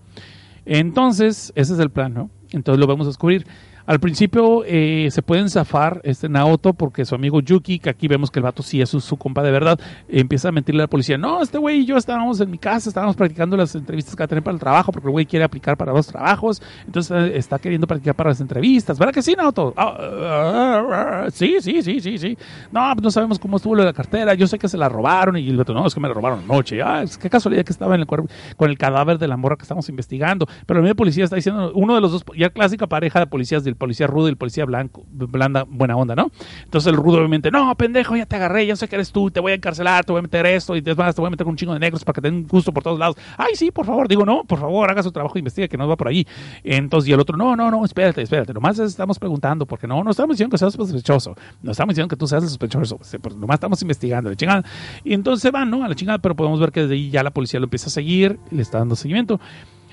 Entonces, 0.72 1.52
ese 1.56 1.72
es 1.72 1.80
el 1.80 1.90
plan, 1.90 2.14
¿no? 2.14 2.30
Entonces 2.52 2.78
lo 2.78 2.86
vamos 2.86 3.04
a 3.08 3.10
descubrir. 3.10 3.44
Al 3.90 3.98
principio 3.98 4.62
eh, 4.66 5.08
se 5.10 5.20
pueden 5.20 5.50
zafar 5.50 6.00
este 6.04 6.28
Naoto 6.28 6.74
porque 6.74 7.04
su 7.04 7.16
amigo 7.16 7.40
Yuki, 7.40 7.80
que 7.80 7.90
aquí 7.90 8.06
vemos 8.06 8.30
que 8.30 8.38
el 8.38 8.44
vato 8.44 8.62
sí 8.62 8.80
es 8.80 8.88
su, 8.88 9.00
su 9.00 9.16
compa 9.16 9.42
de 9.42 9.50
verdad, 9.50 9.80
empieza 10.08 10.50
a 10.50 10.52
mentirle 10.52 10.82
a 10.82 10.84
la 10.84 10.86
policía. 10.86 11.18
No, 11.18 11.42
este 11.42 11.58
güey 11.58 11.80
y 11.80 11.86
yo 11.86 11.96
estábamos 11.96 12.40
en 12.40 12.52
mi 12.52 12.58
casa, 12.58 12.88
estábamos 12.88 13.16
practicando 13.16 13.56
las 13.56 13.74
entrevistas 13.74 14.14
que 14.14 14.20
va 14.20 14.26
a 14.26 14.28
tener 14.28 14.44
para 14.44 14.54
el 14.54 14.60
trabajo 14.60 14.92
porque 14.92 15.08
el 15.08 15.10
güey 15.10 15.26
quiere 15.26 15.44
aplicar 15.44 15.76
para 15.76 15.90
dos 15.90 16.06
trabajos, 16.06 16.62
entonces 16.86 17.10
eh, 17.10 17.36
está 17.36 17.58
queriendo 17.58 17.88
practicar 17.88 18.14
para 18.14 18.30
las 18.30 18.40
entrevistas. 18.40 18.96
¿Verdad 18.96 19.12
que 19.12 19.22
sí, 19.22 19.34
Naoto? 19.36 19.74
Ah, 19.76 19.96
ah, 19.98 21.24
ah, 21.24 21.26
sí, 21.32 21.56
sí, 21.60 21.82
sí, 21.82 22.00
sí, 22.00 22.16
sí. 22.16 22.38
No, 22.70 22.92
pues 22.92 23.02
no 23.02 23.10
sabemos 23.10 23.40
cómo 23.40 23.56
estuvo 23.56 23.74
lo 23.74 23.82
de 23.82 23.86
la 23.86 23.92
cartera. 23.92 24.34
Yo 24.34 24.46
sé 24.46 24.56
que 24.56 24.68
se 24.68 24.78
la 24.78 24.88
robaron 24.88 25.36
y 25.36 25.48
el 25.48 25.58
otro, 25.58 25.74
no, 25.74 25.84
es 25.84 25.94
que 25.94 26.00
me 26.00 26.06
la 26.06 26.14
robaron 26.14 26.44
anoche. 26.44 26.80
Ah, 26.80 27.02
qué 27.20 27.28
casualidad 27.28 27.64
que 27.64 27.72
estaba 27.72 27.96
en 27.96 28.02
el 28.02 28.06
cuerpo 28.06 28.28
con 28.56 28.70
el 28.70 28.78
cadáver 28.78 29.18
de 29.18 29.26
la 29.26 29.36
morra 29.36 29.56
que 29.56 29.62
estamos 29.62 29.88
investigando. 29.88 30.46
Pero 30.64 30.78
el 30.78 30.82
medio 30.82 30.94
policía 30.94 31.24
está 31.24 31.34
diciendo, 31.34 31.72
uno 31.74 31.96
de 31.96 32.00
los 32.00 32.12
dos, 32.12 32.24
ya 32.38 32.50
clásica 32.50 32.86
pareja 32.86 33.18
de 33.18 33.26
policías 33.26 33.64
del 33.64 33.79
policía 33.80 34.06
rudo 34.06 34.28
y 34.28 34.30
el 34.30 34.36
policía 34.36 34.64
blanco, 34.64 35.04
blanda, 35.10 35.64
buena 35.68 35.96
onda, 35.96 36.14
¿no? 36.14 36.30
Entonces 36.62 36.92
el 36.92 36.96
rudo 36.96 37.18
obviamente, 37.18 37.50
no, 37.50 37.74
pendejo, 37.74 38.14
ya 38.16 38.26
te 38.26 38.36
agarré, 38.36 38.66
ya 38.66 38.76
sé 38.76 38.86
que 38.86 38.94
eres 38.94 39.10
tú, 39.10 39.32
te 39.32 39.40
voy 39.40 39.50
a 39.50 39.54
encarcelar, 39.56 40.04
te 40.04 40.12
voy 40.12 40.20
a 40.20 40.22
meter 40.22 40.46
esto 40.46 40.76
y 40.76 40.82
te, 40.82 40.94
te 40.94 41.02
voy 41.20 41.26
a 41.26 41.30
meter 41.30 41.44
con 41.44 41.50
un 41.50 41.56
chingo 41.56 41.72
de 41.72 41.80
negros 41.80 42.04
para 42.04 42.14
que 42.14 42.20
te 42.20 42.30
den 42.30 42.46
gusto 42.46 42.72
por 42.72 42.84
todos 42.84 42.98
lados. 42.98 43.16
Ay, 43.36 43.56
sí, 43.56 43.72
por 43.72 43.84
favor, 43.84 44.06
digo, 44.06 44.24
no, 44.24 44.44
por 44.44 44.60
favor, 44.60 44.88
haga 44.88 45.02
su 45.02 45.10
trabajo, 45.10 45.36
investiga 45.38 45.66
que 45.66 45.76
no 45.76 45.88
va 45.88 45.96
por 45.96 46.06
ahí. 46.06 46.26
Entonces, 46.62 47.08
y 47.08 47.12
el 47.12 47.18
otro, 47.18 47.36
no, 47.36 47.56
no, 47.56 47.70
no, 47.70 47.84
espérate, 47.84 48.22
espérate, 48.22 48.54
nomás 48.54 48.78
estamos 48.78 49.18
preguntando, 49.18 49.66
porque 49.66 49.88
no, 49.88 50.04
no 50.04 50.10
estamos 50.10 50.36
diciendo 50.36 50.52
que 50.54 50.58
seas 50.58 50.74
sospechoso, 50.74 51.34
no 51.62 51.72
estamos 51.72 51.94
diciendo 51.94 52.08
que 52.08 52.16
tú 52.16 52.26
seas 52.26 52.42
el 52.42 52.48
sospechoso, 52.48 52.98
pues, 53.20 53.34
nomás 53.34 53.54
estamos 53.54 53.82
investigando, 53.82 54.30
la 54.30 54.36
chingada. 54.36 54.64
Y 55.02 55.14
entonces 55.14 55.42
se 55.42 55.50
van, 55.50 55.70
¿no? 55.70 55.84
A 55.84 55.88
la 55.88 55.94
chingada, 55.94 56.18
pero 56.18 56.36
podemos 56.36 56.60
ver 56.60 56.70
que 56.70 56.82
desde 56.82 56.94
ahí 56.94 57.10
ya 57.10 57.22
la 57.22 57.30
policía 57.30 57.58
lo 57.58 57.64
empieza 57.64 57.86
a 57.86 57.90
seguir, 57.90 58.38
le 58.50 58.62
está 58.62 58.78
dando 58.78 58.96
seguimiento. 58.96 59.40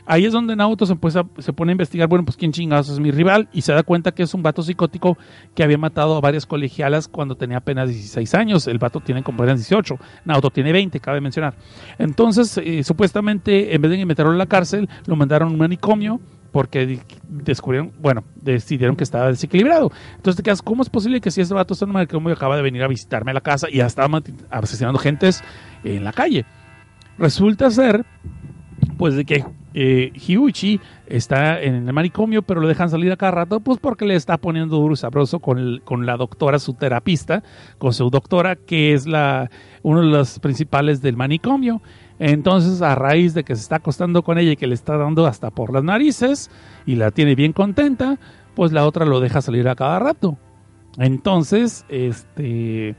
Ahí 0.08 0.26
es 0.26 0.32
donde 0.32 0.56
Naoto 0.56 0.86
se, 0.86 0.94
empieza, 0.94 1.24
pone 1.24 1.72
a 1.72 1.74
investigar, 1.74 2.08
bueno, 2.08 2.24
pues 2.24 2.38
quién 2.38 2.52
chingados 2.52 2.90
es 2.90 3.00
mi 3.00 3.12
rival, 3.12 3.50
y 3.52 3.62
se 3.62 3.74
da 3.74 3.84
cuenta 3.84 4.14
que 4.14 4.24
es 4.24 4.34
un 4.34 4.42
vato 4.42 4.64
psicótico 4.64 5.18
que 5.54 5.64
había 5.64 5.78
matado 5.78 6.16
a 6.16 6.22
varias 6.22 6.46
colegialas 6.46 7.08
cuando 7.08 7.36
tenía 7.36 7.58
apenas 7.58 7.90
16 7.90 8.34
años. 8.36 8.68
El 8.68 8.80
vato 8.80 9.02
tiene 9.02 9.22
como 9.22 9.44
apenas 9.44 9.60
18, 9.60 9.98
Naoto 10.26 10.50
tiene 10.50 10.72
20, 10.72 11.00
cabe 11.00 11.20
mencionar. 11.20 11.56
Entonces, 12.00 12.58
eh, 12.58 12.84
supuestamente, 12.84 13.76
en 13.76 13.82
vez 13.82 13.92
de 13.92 14.06
meterlo 14.06 14.32
en 14.32 14.38
la 14.38 14.46
cárcel, 14.46 14.90
lo 15.06 15.16
mandaron 15.16 15.50
a 15.50 15.52
un 15.52 15.58
manicomio 15.58 16.22
porque 16.52 17.00
descubrieron, 17.28 17.92
bueno, 18.00 18.24
decidieron 18.36 18.96
que 18.96 19.04
estaba 19.04 19.28
desequilibrado. 19.28 19.92
Entonces 20.16 20.38
te 20.38 20.44
quedas, 20.44 20.62
¿cómo 20.62 20.82
es 20.82 20.90
posible 20.90 21.22
que 21.22 21.32
si 21.32 21.42
ese 21.42 21.54
vato 21.54 21.74
está 21.74 21.86
en 21.86 21.90
un 21.90 21.96
manicomio 21.96 22.34
acaba 22.34 22.56
de 22.56 22.62
venir 22.62 22.84
a 22.84 22.88
visitarme 22.88 23.32
a 23.32 23.34
la 23.34 23.42
casa 23.42 23.68
y 23.70 23.78
ya 23.78 23.86
estaba 23.86 24.22
asesinando 24.50 24.98
gentes 24.98 25.44
en 25.84 26.04
la 26.04 26.14
calle? 26.14 26.46
Resulta 27.18 27.70
ser, 27.70 28.06
pues, 28.98 29.16
de 29.16 29.26
que 29.26 29.46
eh, 29.74 30.12
está 31.08 31.62
en 31.62 31.88
el 31.88 31.94
manicomio, 31.94 32.42
pero 32.42 32.62
lo 32.62 32.68
dejan 32.68 32.90
salir 32.90 33.12
a 33.12 33.18
cada 33.18 33.32
rato, 33.32 33.60
pues 33.60 33.80
porque 33.80 34.06
le 34.06 34.16
está 34.16 34.38
poniendo 34.38 34.78
duro 34.78 34.94
y 34.94 34.98
sabroso 34.98 35.40
con, 35.40 35.82
con 35.84 36.06
la 36.06 36.18
doctora, 36.18 36.58
su 36.60 36.74
terapista, 36.74 37.44
con 37.78 37.94
su 37.94 38.10
doctora, 38.10 38.56
que 38.56 38.94
es 38.94 39.06
la, 39.06 39.52
uno 39.84 40.02
de 40.02 40.08
los 40.08 40.40
principales 40.40 41.02
del 41.02 41.16
manicomio. 41.16 41.82
Entonces, 42.20 42.82
a 42.82 42.96
raíz 42.96 43.34
de 43.34 43.44
que 43.44 43.56
se 43.56 43.62
está 43.62 43.76
acostando 43.76 44.24
con 44.24 44.40
ella 44.40 44.54
y 44.54 44.58
que 44.58 44.68
le 44.68 44.74
está 44.74 44.98
dando 44.98 45.28
hasta 45.28 45.52
por 45.52 45.72
las 45.72 45.84
narices 45.84 46.50
y 46.86 46.96
la 46.96 47.12
tiene 47.12 47.36
bien 47.36 47.54
contenta, 47.54 48.18
pues 48.56 48.72
la 48.72 48.86
otra 48.86 49.06
lo 49.06 49.20
deja 49.20 49.42
salir 49.42 49.68
a 49.68 49.76
cada 49.76 50.00
rato. 50.00 50.38
Entonces, 50.98 51.86
este 51.90 52.96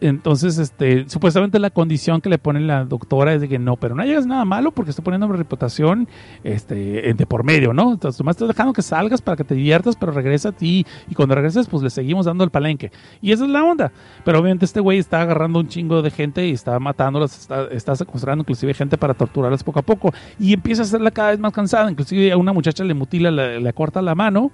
entonces, 0.00 0.58
este, 0.58 1.08
supuestamente 1.08 1.58
la 1.58 1.70
condición 1.70 2.20
que 2.20 2.28
le 2.28 2.38
pone 2.38 2.60
la 2.60 2.84
doctora 2.84 3.34
es 3.34 3.40
de 3.40 3.48
que 3.48 3.58
no, 3.58 3.76
pero 3.76 3.94
no 3.94 4.02
hagas 4.02 4.26
nada 4.26 4.44
malo 4.44 4.70
porque 4.70 4.90
está 4.90 5.02
poniendo 5.02 5.26
mi 5.26 5.36
reputación 5.36 6.08
este, 6.44 7.14
de 7.14 7.26
por 7.26 7.42
medio, 7.42 7.72
¿no? 7.72 7.92
Entonces, 7.92 8.20
nomás 8.20 8.36
estás 8.36 8.48
dejando 8.48 8.72
que 8.72 8.82
salgas 8.82 9.20
para 9.20 9.36
que 9.36 9.44
te 9.44 9.54
diviertas, 9.54 9.96
pero 9.96 10.12
regresa 10.12 10.50
a 10.50 10.52
ti 10.52 10.86
y 11.10 11.14
cuando 11.14 11.34
regreses, 11.34 11.66
pues 11.66 11.82
le 11.82 11.90
seguimos 11.90 12.26
dando 12.26 12.44
el 12.44 12.50
palenque. 12.50 12.92
Y 13.20 13.32
esa 13.32 13.44
es 13.44 13.50
la 13.50 13.64
onda. 13.64 13.90
Pero 14.24 14.38
obviamente 14.38 14.64
este 14.64 14.80
güey 14.80 14.98
está 14.98 15.22
agarrando 15.22 15.58
un 15.58 15.68
chingo 15.68 16.00
de 16.00 16.10
gente 16.10 16.46
y 16.46 16.52
está 16.52 16.78
matándolas, 16.78 17.36
está, 17.36 17.64
está 17.66 17.96
secuestrando 17.96 18.42
inclusive 18.42 18.74
gente 18.74 18.96
para 18.96 19.14
torturarlas 19.14 19.64
poco 19.64 19.80
a 19.80 19.82
poco 19.82 20.12
y 20.38 20.52
empieza 20.52 20.82
a 20.82 20.84
hacerla 20.84 21.10
cada 21.10 21.30
vez 21.30 21.40
más 21.40 21.52
cansada. 21.52 21.90
Inclusive 21.90 22.30
a 22.30 22.36
una 22.36 22.52
muchacha 22.52 22.84
le 22.84 22.94
mutila, 22.94 23.30
le, 23.30 23.60
le 23.60 23.72
corta 23.72 24.00
la 24.00 24.14
mano 24.14 24.52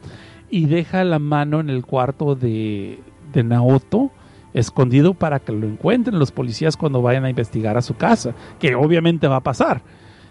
y 0.50 0.66
deja 0.66 1.04
la 1.04 1.18
mano 1.18 1.60
en 1.60 1.68
el 1.68 1.84
cuarto 1.84 2.34
de 2.34 2.98
Naoto 3.34 4.10
escondido 4.54 5.12
para 5.12 5.40
que 5.40 5.52
lo 5.52 5.66
encuentren 5.66 6.18
los 6.18 6.32
policías 6.32 6.76
cuando 6.76 7.02
vayan 7.02 7.24
a 7.24 7.30
investigar 7.30 7.76
a 7.76 7.82
su 7.82 7.94
casa, 7.94 8.34
que 8.58 8.74
obviamente 8.74 9.28
va 9.28 9.36
a 9.36 9.42
pasar. 9.42 9.82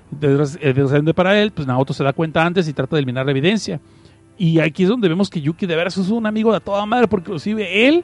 Desde 0.10 1.14
para 1.14 1.40
él, 1.40 1.52
pues 1.52 1.68
Naoto 1.68 1.94
se 1.94 2.04
da 2.04 2.14
cuenta 2.14 2.46
antes 2.46 2.68
y 2.68 2.74
trata 2.74 2.96
de 2.96 3.02
eliminar 3.02 3.26
la 3.26 3.32
evidencia. 3.32 3.80
Y 4.38 4.60
aquí 4.60 4.84
es 4.84 4.90
donde 4.90 5.10
vemos 5.10 5.30
que 5.30 5.42
Yuki 5.42 5.66
de 5.66 5.76
veras 5.76 5.98
es 5.98 6.10
un 6.10 6.26
amigo 6.26 6.54
de 6.54 6.60
toda 6.60 6.86
madre, 6.86 7.08
porque 7.08 7.30
inclusive 7.30 7.88
él 7.88 8.04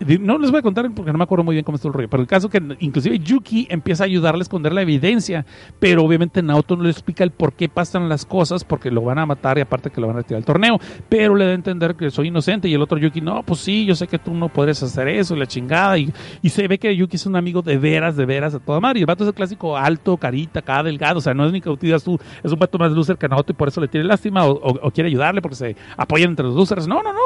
no 0.00 0.38
les 0.38 0.50
voy 0.50 0.60
a 0.60 0.62
contar 0.62 0.90
porque 0.94 1.12
no 1.12 1.18
me 1.18 1.24
acuerdo 1.24 1.44
muy 1.44 1.54
bien 1.54 1.64
cómo 1.64 1.76
estuvo 1.76 1.90
el 1.90 1.94
rollo, 1.94 2.08
pero 2.08 2.22
el 2.22 2.28
caso 2.28 2.48
que 2.48 2.62
inclusive 2.80 3.18
Yuki 3.18 3.66
empieza 3.70 4.04
a 4.04 4.06
ayudarle 4.06 4.40
a 4.40 4.42
esconder 4.42 4.72
la 4.72 4.82
evidencia, 4.82 5.44
pero 5.78 6.04
obviamente 6.04 6.42
Naoto 6.42 6.76
no 6.76 6.84
le 6.84 6.90
explica 6.90 7.24
el 7.24 7.30
por 7.30 7.52
qué 7.52 7.68
pasan 7.68 8.08
las 8.08 8.24
cosas, 8.24 8.64
porque 8.64 8.90
lo 8.90 9.02
van 9.02 9.18
a 9.18 9.26
matar 9.26 9.58
y 9.58 9.60
aparte 9.60 9.90
que 9.90 10.00
lo 10.00 10.06
van 10.06 10.16
a 10.16 10.20
retirar 10.20 10.38
del 10.38 10.46
torneo, 10.46 10.80
pero 11.08 11.34
le 11.34 11.46
da 11.46 11.50
a 11.50 11.54
entender 11.54 11.96
que 11.96 12.10
soy 12.10 12.28
inocente 12.28 12.68
y 12.68 12.74
el 12.74 12.82
otro 12.82 12.98
Yuki, 12.98 13.20
no, 13.20 13.42
pues 13.42 13.60
sí, 13.60 13.84
yo 13.84 13.94
sé 13.94 14.06
que 14.06 14.18
tú 14.18 14.34
no 14.34 14.48
podrías 14.48 14.82
hacer 14.82 15.08
eso, 15.08 15.34
la 15.34 15.46
chingada, 15.46 15.98
y, 15.98 16.12
y 16.42 16.48
se 16.50 16.68
ve 16.68 16.78
que 16.78 16.94
Yuki 16.94 17.16
es 17.16 17.26
un 17.26 17.36
amigo 17.36 17.62
de 17.62 17.78
veras, 17.78 18.16
de 18.16 18.26
veras, 18.26 18.54
a 18.54 18.60
toda 18.60 18.80
madre, 18.80 19.00
y 19.00 19.02
el 19.02 19.06
vato 19.06 19.24
es 19.24 19.28
el 19.28 19.34
clásico 19.34 19.76
alto, 19.76 20.16
carita, 20.16 20.60
acá 20.60 20.82
delgado, 20.82 21.18
o 21.18 21.22
sea, 21.22 21.34
no 21.34 21.46
es 21.46 21.52
ni 21.52 21.60
digas 21.80 22.04
tú, 22.04 22.18
es 22.42 22.52
un 22.52 22.58
vato 22.58 22.78
más 22.78 22.92
loser 22.92 23.16
que 23.16 23.28
Naoto 23.28 23.52
y 23.52 23.54
por 23.54 23.68
eso 23.68 23.80
le 23.80 23.88
tiene 23.88 24.06
lástima 24.06 24.46
o 24.46 24.90
quiere 24.90 25.08
ayudarle 25.08 25.42
porque 25.42 25.56
se 25.56 25.76
apoyan 25.96 26.30
entre 26.30 26.46
los 26.46 26.54
losers, 26.54 26.86
no, 26.86 27.02
no, 27.02 27.12
no, 27.12 27.20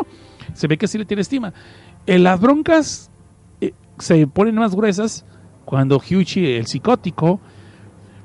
se 0.55 0.67
ve 0.67 0.77
que 0.77 0.87
sí 0.87 0.99
le 0.99 1.05
tiene 1.05 1.23
estima. 1.23 1.53
En 2.07 2.25
las 2.25 2.41
broncas 2.41 3.11
eh, 3.61 3.75
se 3.99 4.27
ponen 4.27 4.57
más 4.57 4.75
gruesas 4.75 5.25
cuando 5.65 6.01
Hyuchi, 6.01 6.55
el 6.55 6.67
psicótico, 6.67 7.41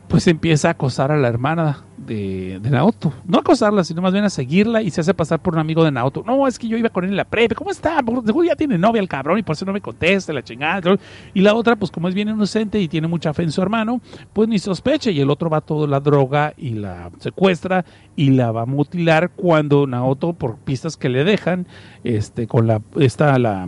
pues 0.07 0.27
empieza 0.27 0.69
a 0.69 0.71
acosar 0.71 1.11
a 1.11 1.17
la 1.17 1.27
hermana 1.27 1.86
de, 2.07 2.59
Naoto. 2.69 3.13
No 3.25 3.39
acosarla, 3.39 3.83
sino 3.83 4.01
más 4.01 4.13
bien 4.13 4.23
a 4.25 4.29
seguirla 4.29 4.81
y 4.81 4.89
se 4.89 5.01
hace 5.01 5.13
pasar 5.13 5.41
por 5.41 5.53
un 5.53 5.59
amigo 5.59 5.83
de 5.83 5.91
Naoto. 5.91 6.23
No, 6.25 6.47
es 6.47 6.57
que 6.57 6.67
yo 6.67 6.77
iba 6.77 6.89
con 6.89 7.03
él 7.03 7.11
en 7.11 7.17
la 7.17 7.25
prepa. 7.25 7.53
¿Cómo 7.53 7.69
está? 7.69 8.01
Por- 8.01 8.25
Seguro 8.25 8.45
ya 8.47 8.55
tiene 8.55 8.77
novia 8.77 8.99
el 9.01 9.07
cabrón 9.07 9.37
y 9.39 9.43
por 9.43 9.53
eso 9.55 9.65
no 9.65 9.73
me 9.73 9.81
contesta, 9.81 10.33
la 10.33 10.43
chingada. 10.43 10.97
Y 11.33 11.41
la 11.41 11.53
otra, 11.53 11.75
pues 11.75 11.91
como 11.91 12.07
es 12.07 12.15
bien 12.15 12.29
inocente 12.29 12.79
y 12.79 12.87
tiene 12.87 13.07
mucha 13.07 13.33
fe 13.33 13.43
en 13.43 13.51
su 13.51 13.61
hermano, 13.61 14.01
pues 14.33 14.47
ni 14.49 14.57
sospecha. 14.59 15.11
Y 15.11 15.19
el 15.19 15.29
otro 15.29 15.49
va 15.49 15.61
todo 15.61 15.85
la 15.85 15.99
droga 15.99 16.53
y 16.57 16.71
la 16.71 17.11
secuestra 17.19 17.85
y 18.15 18.31
la 18.31 18.51
va 18.51 18.63
a 18.63 18.65
mutilar 18.65 19.31
cuando 19.31 19.85
Naoto, 19.85 20.33
por 20.33 20.57
pistas 20.57 20.97
que 20.97 21.09
le 21.09 21.23
dejan, 21.23 21.67
este, 22.03 22.47
con 22.47 22.67
la, 22.67 22.81
esta, 22.99 23.37
la, 23.37 23.67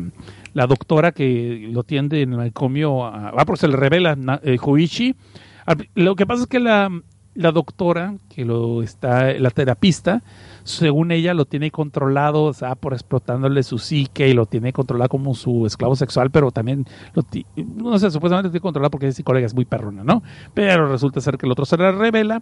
la 0.53 0.65
doctora 0.67 1.11
que 1.11 1.67
lo 1.71 1.83
tiende 1.83 2.21
en 2.21 2.31
el 2.31 2.37
manicomio, 2.37 3.05
a- 3.05 3.29
ah, 3.29 3.45
porque 3.45 3.61
se 3.61 3.67
le 3.67 3.75
revela 3.75 4.17
eh, 4.43 4.57
Huichi. 4.63 5.15
Lo 5.95 6.15
que 6.15 6.25
pasa 6.25 6.43
es 6.43 6.47
que 6.47 6.59
la, 6.59 6.89
la 7.35 7.51
doctora, 7.51 8.15
que 8.29 8.43
lo 8.43 8.83
está, 8.83 9.33
la 9.33 9.49
terapista, 9.49 10.23
según 10.63 11.11
ella 11.11 11.33
lo 11.33 11.45
tiene 11.45 11.71
controlado, 11.71 12.43
o 12.43 12.53
sea, 12.53 12.75
por 12.75 12.93
explotándole 12.93 13.63
su 13.63 13.77
psique 13.77 14.27
y 14.27 14.33
lo 14.33 14.45
tiene 14.45 14.73
controlado 14.73 15.09
como 15.09 15.33
su 15.35 15.65
esclavo 15.65 15.95
sexual, 15.95 16.31
pero 16.31 16.51
también 16.51 16.85
lo 17.13 17.23
no 17.55 17.97
sé, 17.97 18.11
supuestamente 18.11 18.47
lo 18.47 18.51
tiene 18.51 18.61
controlado 18.61 18.91
porque 18.91 19.07
es 19.07 19.15
psicóloga, 19.15 19.45
es 19.45 19.53
muy 19.53 19.65
perrona, 19.65 20.03
¿no? 20.03 20.23
Pero 20.53 20.87
resulta 20.87 21.21
ser 21.21 21.37
que 21.37 21.45
el 21.45 21.51
otro 21.51 21.65
se 21.65 21.77
la 21.77 21.91
revela 21.91 22.41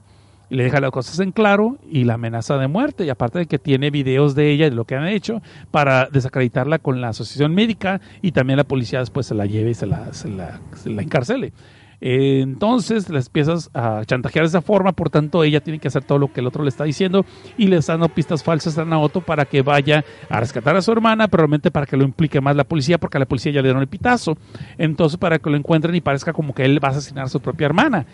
y 0.49 0.55
le 0.55 0.63
deja 0.63 0.79
las 0.79 0.91
cosas 0.91 1.19
en 1.19 1.31
claro 1.31 1.77
y 1.89 2.05
la 2.05 2.15
amenaza 2.15 2.57
de 2.57 2.67
muerte. 2.67 3.05
Y 3.05 3.09
aparte 3.09 3.39
de 3.39 3.45
que 3.47 3.59
tiene 3.59 3.91
videos 3.91 4.35
de 4.35 4.51
ella 4.51 4.67
y 4.67 4.69
de 4.69 4.75
lo 4.75 4.85
que 4.85 4.95
han 4.95 5.07
hecho 5.07 5.41
para 5.71 6.07
desacreditarla 6.07 6.79
con 6.79 7.01
la 7.01 7.09
asociación 7.09 7.53
médica 7.53 8.01
y 8.21 8.31
también 8.31 8.57
la 8.57 8.63
policía 8.63 8.99
después 8.99 9.25
se 9.25 9.35
la 9.35 9.45
lleve 9.45 9.71
y 9.71 9.73
se 9.73 9.85
la, 9.85 10.13
se 10.13 10.29
la, 10.29 10.59
se 10.75 10.89
la 10.89 11.01
encarcele. 11.01 11.53
Eh, 11.99 12.41
entonces 12.41 13.09
les 13.09 13.25
empiezas 13.27 13.71
a 13.73 14.03
chantajear 14.05 14.43
de 14.43 14.49
esa 14.49 14.61
forma, 14.61 14.91
por 14.91 15.09
tanto 15.09 15.43
ella 15.43 15.61
tiene 15.61 15.79
que 15.79 15.87
hacer 15.87 16.03
todo 16.03 16.19
lo 16.19 16.31
que 16.31 16.41
el 16.41 16.47
otro 16.47 16.63
le 16.63 16.69
está 16.69 16.83
diciendo 16.83 17.25
y 17.57 17.67
le 17.67 17.77
está 17.77 17.93
dando 17.93 18.09
pistas 18.09 18.43
falsas 18.43 18.77
a 18.77 18.85
Naoto 18.85 19.21
para 19.21 19.45
que 19.45 19.63
vaya 19.63 20.05
a 20.29 20.39
rescatar 20.39 20.75
a 20.75 20.81
su 20.81 20.91
hermana, 20.91 21.27
pero 21.27 21.41
realmente 21.41 21.71
para 21.71 21.85
que 21.85 21.97
lo 21.97 22.03
implique 22.03 22.39
más 22.39 22.55
la 22.55 22.63
policía, 22.63 22.99
porque 22.99 23.17
a 23.17 23.19
la 23.19 23.25
policía 23.25 23.51
ya 23.51 23.61
le 23.61 23.69
dieron 23.69 23.81
el 23.81 23.87
pitazo. 23.87 24.37
Entonces 24.77 25.17
para 25.17 25.39
que 25.39 25.49
lo 25.49 25.57
encuentren 25.57 25.95
y 25.95 26.01
parezca 26.01 26.33
como 26.33 26.53
que 26.53 26.65
él 26.65 26.83
va 26.83 26.89
a 26.89 26.91
asesinar 26.91 27.25
a 27.25 27.29
su 27.29 27.39
propia 27.39 27.65
hermana. 27.65 28.05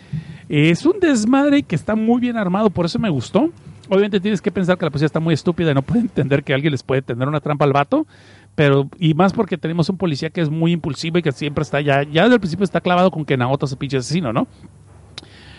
Es 0.48 0.86
un 0.86 1.00
desmadre 1.00 1.62
que 1.62 1.74
está 1.74 1.94
muy 1.94 2.20
bien 2.20 2.36
armado, 2.36 2.70
por 2.70 2.86
eso 2.86 2.98
me 2.98 3.10
gustó. 3.10 3.50
Obviamente 3.88 4.18
tienes 4.18 4.40
que 4.40 4.50
pensar 4.50 4.78
que 4.78 4.86
la 4.86 4.90
policía 4.90 5.06
está 5.06 5.20
muy 5.20 5.34
estúpida 5.34 5.70
y 5.70 5.74
no 5.74 5.82
puede 5.82 6.00
entender 6.00 6.42
que 6.42 6.54
alguien 6.54 6.72
les 6.72 6.82
puede 6.82 7.02
tener 7.02 7.28
una 7.28 7.40
trampa 7.40 7.66
al 7.66 7.72
vato, 7.74 8.06
pero 8.54 8.88
y 8.98 9.14
más 9.14 9.32
porque 9.32 9.58
tenemos 9.58 9.88
un 9.88 9.96
policía 9.96 10.30
que 10.30 10.40
es 10.40 10.50
muy 10.50 10.72
impulsivo 10.72 11.18
y 11.18 11.22
que 11.22 11.32
siempre 11.32 11.62
está 11.62 11.80
ya, 11.80 12.02
ya 12.04 12.22
desde 12.22 12.34
el 12.34 12.40
principio 12.40 12.64
está 12.64 12.80
clavado 12.80 13.10
con 13.10 13.24
que 13.24 13.36
Naoto 13.36 13.66
es 13.66 13.72
el 13.72 13.78
pinche 13.78 13.96
asesino, 13.96 14.32
¿no? 14.32 14.46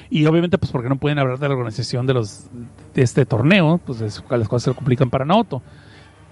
Y 0.09 0.25
obviamente, 0.27 0.57
pues 0.57 0.71
porque 0.71 0.87
no 0.87 0.97
pueden 0.97 1.17
hablar 1.19 1.39
de 1.39 1.47
la 1.47 1.55
organización 1.55 2.05
de 2.05 2.13
los 2.13 2.45
de 2.93 3.01
este 3.01 3.25
torneo, 3.25 3.79
pues 3.85 4.01
es- 4.01 4.23
las 4.29 4.47
cosas 4.47 4.63
se 4.63 4.69
le 4.69 4.75
complican 4.75 5.09
para 5.09 5.25
Naoto. 5.25 5.61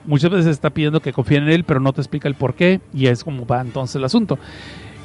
Muchas 0.05 0.29
veces 0.31 0.47
está 0.47 0.69
pidiendo 0.69 0.99
que 1.01 1.11
confíen 1.13 1.43
en 1.43 1.49
él, 1.49 1.63
pero 1.63 1.79
no 1.79 1.91
te 1.93 2.01
explica 2.01 2.27
el 2.27 2.35
por 2.35 2.53
qué, 2.55 2.81
y 2.93 3.07
es 3.07 3.23
como 3.23 3.45
va 3.47 3.61
entonces 3.61 3.95
el 3.95 4.03
asunto. 4.03 4.37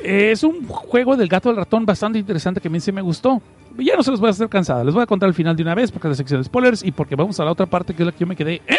Es 0.04 0.44
un 0.44 0.66
juego 0.68 1.16
del 1.16 1.28
gato 1.28 1.50
al 1.50 1.56
ratón 1.56 1.86
bastante 1.86 2.18
interesante 2.18 2.60
que 2.60 2.68
a 2.68 2.70
mí 2.70 2.78
sí 2.78 2.92
me 2.92 3.00
gustó. 3.00 3.40
Ya 3.78 3.96
no 3.96 4.02
se 4.02 4.10
los 4.10 4.20
voy 4.20 4.28
a 4.28 4.30
hacer 4.30 4.48
cansada, 4.48 4.84
les 4.84 4.92
voy 4.92 5.02
a 5.02 5.06
contar 5.06 5.28
al 5.28 5.34
final 5.34 5.56
de 5.56 5.62
una 5.62 5.74
vez 5.74 5.90
porque 5.90 6.08
es 6.08 6.10
la 6.10 6.16
sección 6.16 6.40
de 6.40 6.44
spoilers 6.44 6.84
y 6.84 6.90
porque 6.92 7.16
vamos 7.16 7.38
a 7.40 7.44
la 7.44 7.52
otra 7.52 7.66
parte 7.66 7.94
que 7.94 8.02
es 8.02 8.06
la 8.06 8.12
que 8.12 8.18
yo 8.18 8.26
me 8.26 8.36
quedé. 8.36 8.54
¿eh? 8.66 8.76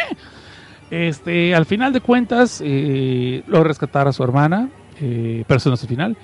Este, 0.92 1.54
al 1.54 1.66
final 1.66 1.94
de 1.94 2.02
cuentas, 2.02 2.62
eh, 2.66 3.44
lo 3.48 3.64
rescatar 3.64 4.08
a 4.08 4.14
su 4.14 4.24
hermana, 4.24 4.70
eh, 5.00 5.44
pero 5.48 5.58
eso 5.58 5.70
no 5.70 5.76
es 5.76 5.84
el 5.84 5.90
final. 5.90 6.18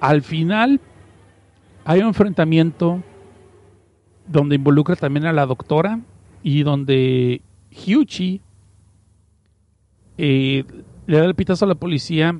Al 0.00 0.22
final 0.22 0.80
hay 1.84 2.00
un 2.00 2.08
enfrentamiento 2.08 3.02
donde 4.26 4.56
involucra 4.56 4.96
también 4.96 5.26
a 5.26 5.32
la 5.32 5.46
doctora 5.46 6.00
y 6.42 6.62
donde 6.62 7.42
Hyuchi 7.70 8.40
eh, 10.18 10.64
le 11.06 11.18
da 11.18 11.24
el 11.24 11.34
pitazo 11.34 11.64
a 11.64 11.68
la 11.68 11.74
policía. 11.74 12.38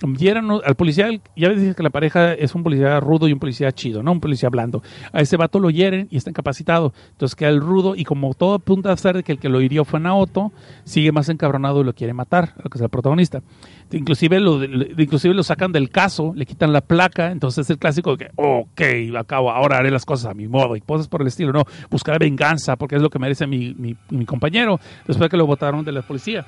Dieron 0.00 0.60
al 0.64 0.74
policía, 0.76 1.08
ya 1.36 1.48
les 1.48 1.60
dije 1.60 1.74
que 1.74 1.82
la 1.82 1.90
pareja 1.90 2.32
es 2.32 2.54
un 2.54 2.62
policía 2.62 3.00
rudo 3.00 3.26
y 3.28 3.32
un 3.32 3.38
policía 3.38 3.72
chido, 3.72 4.02
no 4.02 4.12
un 4.12 4.20
policía 4.20 4.48
blando. 4.48 4.82
A 5.12 5.20
ese 5.20 5.36
vato 5.36 5.58
lo 5.58 5.70
hieren 5.70 6.08
y 6.10 6.16
está 6.16 6.30
incapacitado. 6.30 6.92
Entonces 7.10 7.34
queda 7.34 7.48
el 7.48 7.60
rudo 7.60 7.94
y 7.96 8.04
como 8.04 8.32
todo 8.34 8.54
apunta 8.54 8.92
a 8.92 8.96
ser 8.96 9.24
que 9.24 9.32
el 9.32 9.38
que 9.38 9.48
lo 9.48 9.60
hirió 9.60 9.84
fue 9.84 10.00
Naoto, 10.00 10.52
sigue 10.84 11.10
más 11.12 11.28
encabronado 11.28 11.80
y 11.80 11.84
lo 11.84 11.94
quiere 11.94 12.14
matar, 12.14 12.54
lo 12.62 12.70
que 12.70 12.78
es 12.78 12.82
el 12.82 12.88
protagonista. 12.88 13.42
Inclusive 13.90 14.38
lo, 14.40 14.62
inclusive 14.64 15.34
lo 15.34 15.42
sacan 15.42 15.72
del 15.72 15.90
caso, 15.90 16.32
le 16.34 16.46
quitan 16.46 16.72
la 16.72 16.80
placa, 16.80 17.30
entonces 17.30 17.66
es 17.66 17.70
el 17.70 17.78
clásico 17.78 18.16
de 18.16 18.26
que, 18.26 18.30
ok, 18.36 19.16
acabo, 19.18 19.50
ahora 19.50 19.78
haré 19.78 19.90
las 19.90 20.04
cosas 20.04 20.30
a 20.30 20.34
mi 20.34 20.46
modo 20.46 20.76
y 20.76 20.80
cosas 20.80 21.08
por 21.08 21.22
el 21.22 21.28
estilo, 21.28 21.52
no, 21.52 21.64
buscar 21.90 22.18
venganza 22.18 22.76
porque 22.76 22.96
es 22.96 23.02
lo 23.02 23.10
que 23.10 23.18
merece 23.18 23.46
mi, 23.46 23.74
mi, 23.74 23.96
mi 24.10 24.24
compañero 24.26 24.78
después 25.06 25.26
de 25.26 25.28
que 25.30 25.36
lo 25.36 25.46
votaron 25.46 25.84
de 25.84 25.92
la 25.92 26.02
policía. 26.02 26.46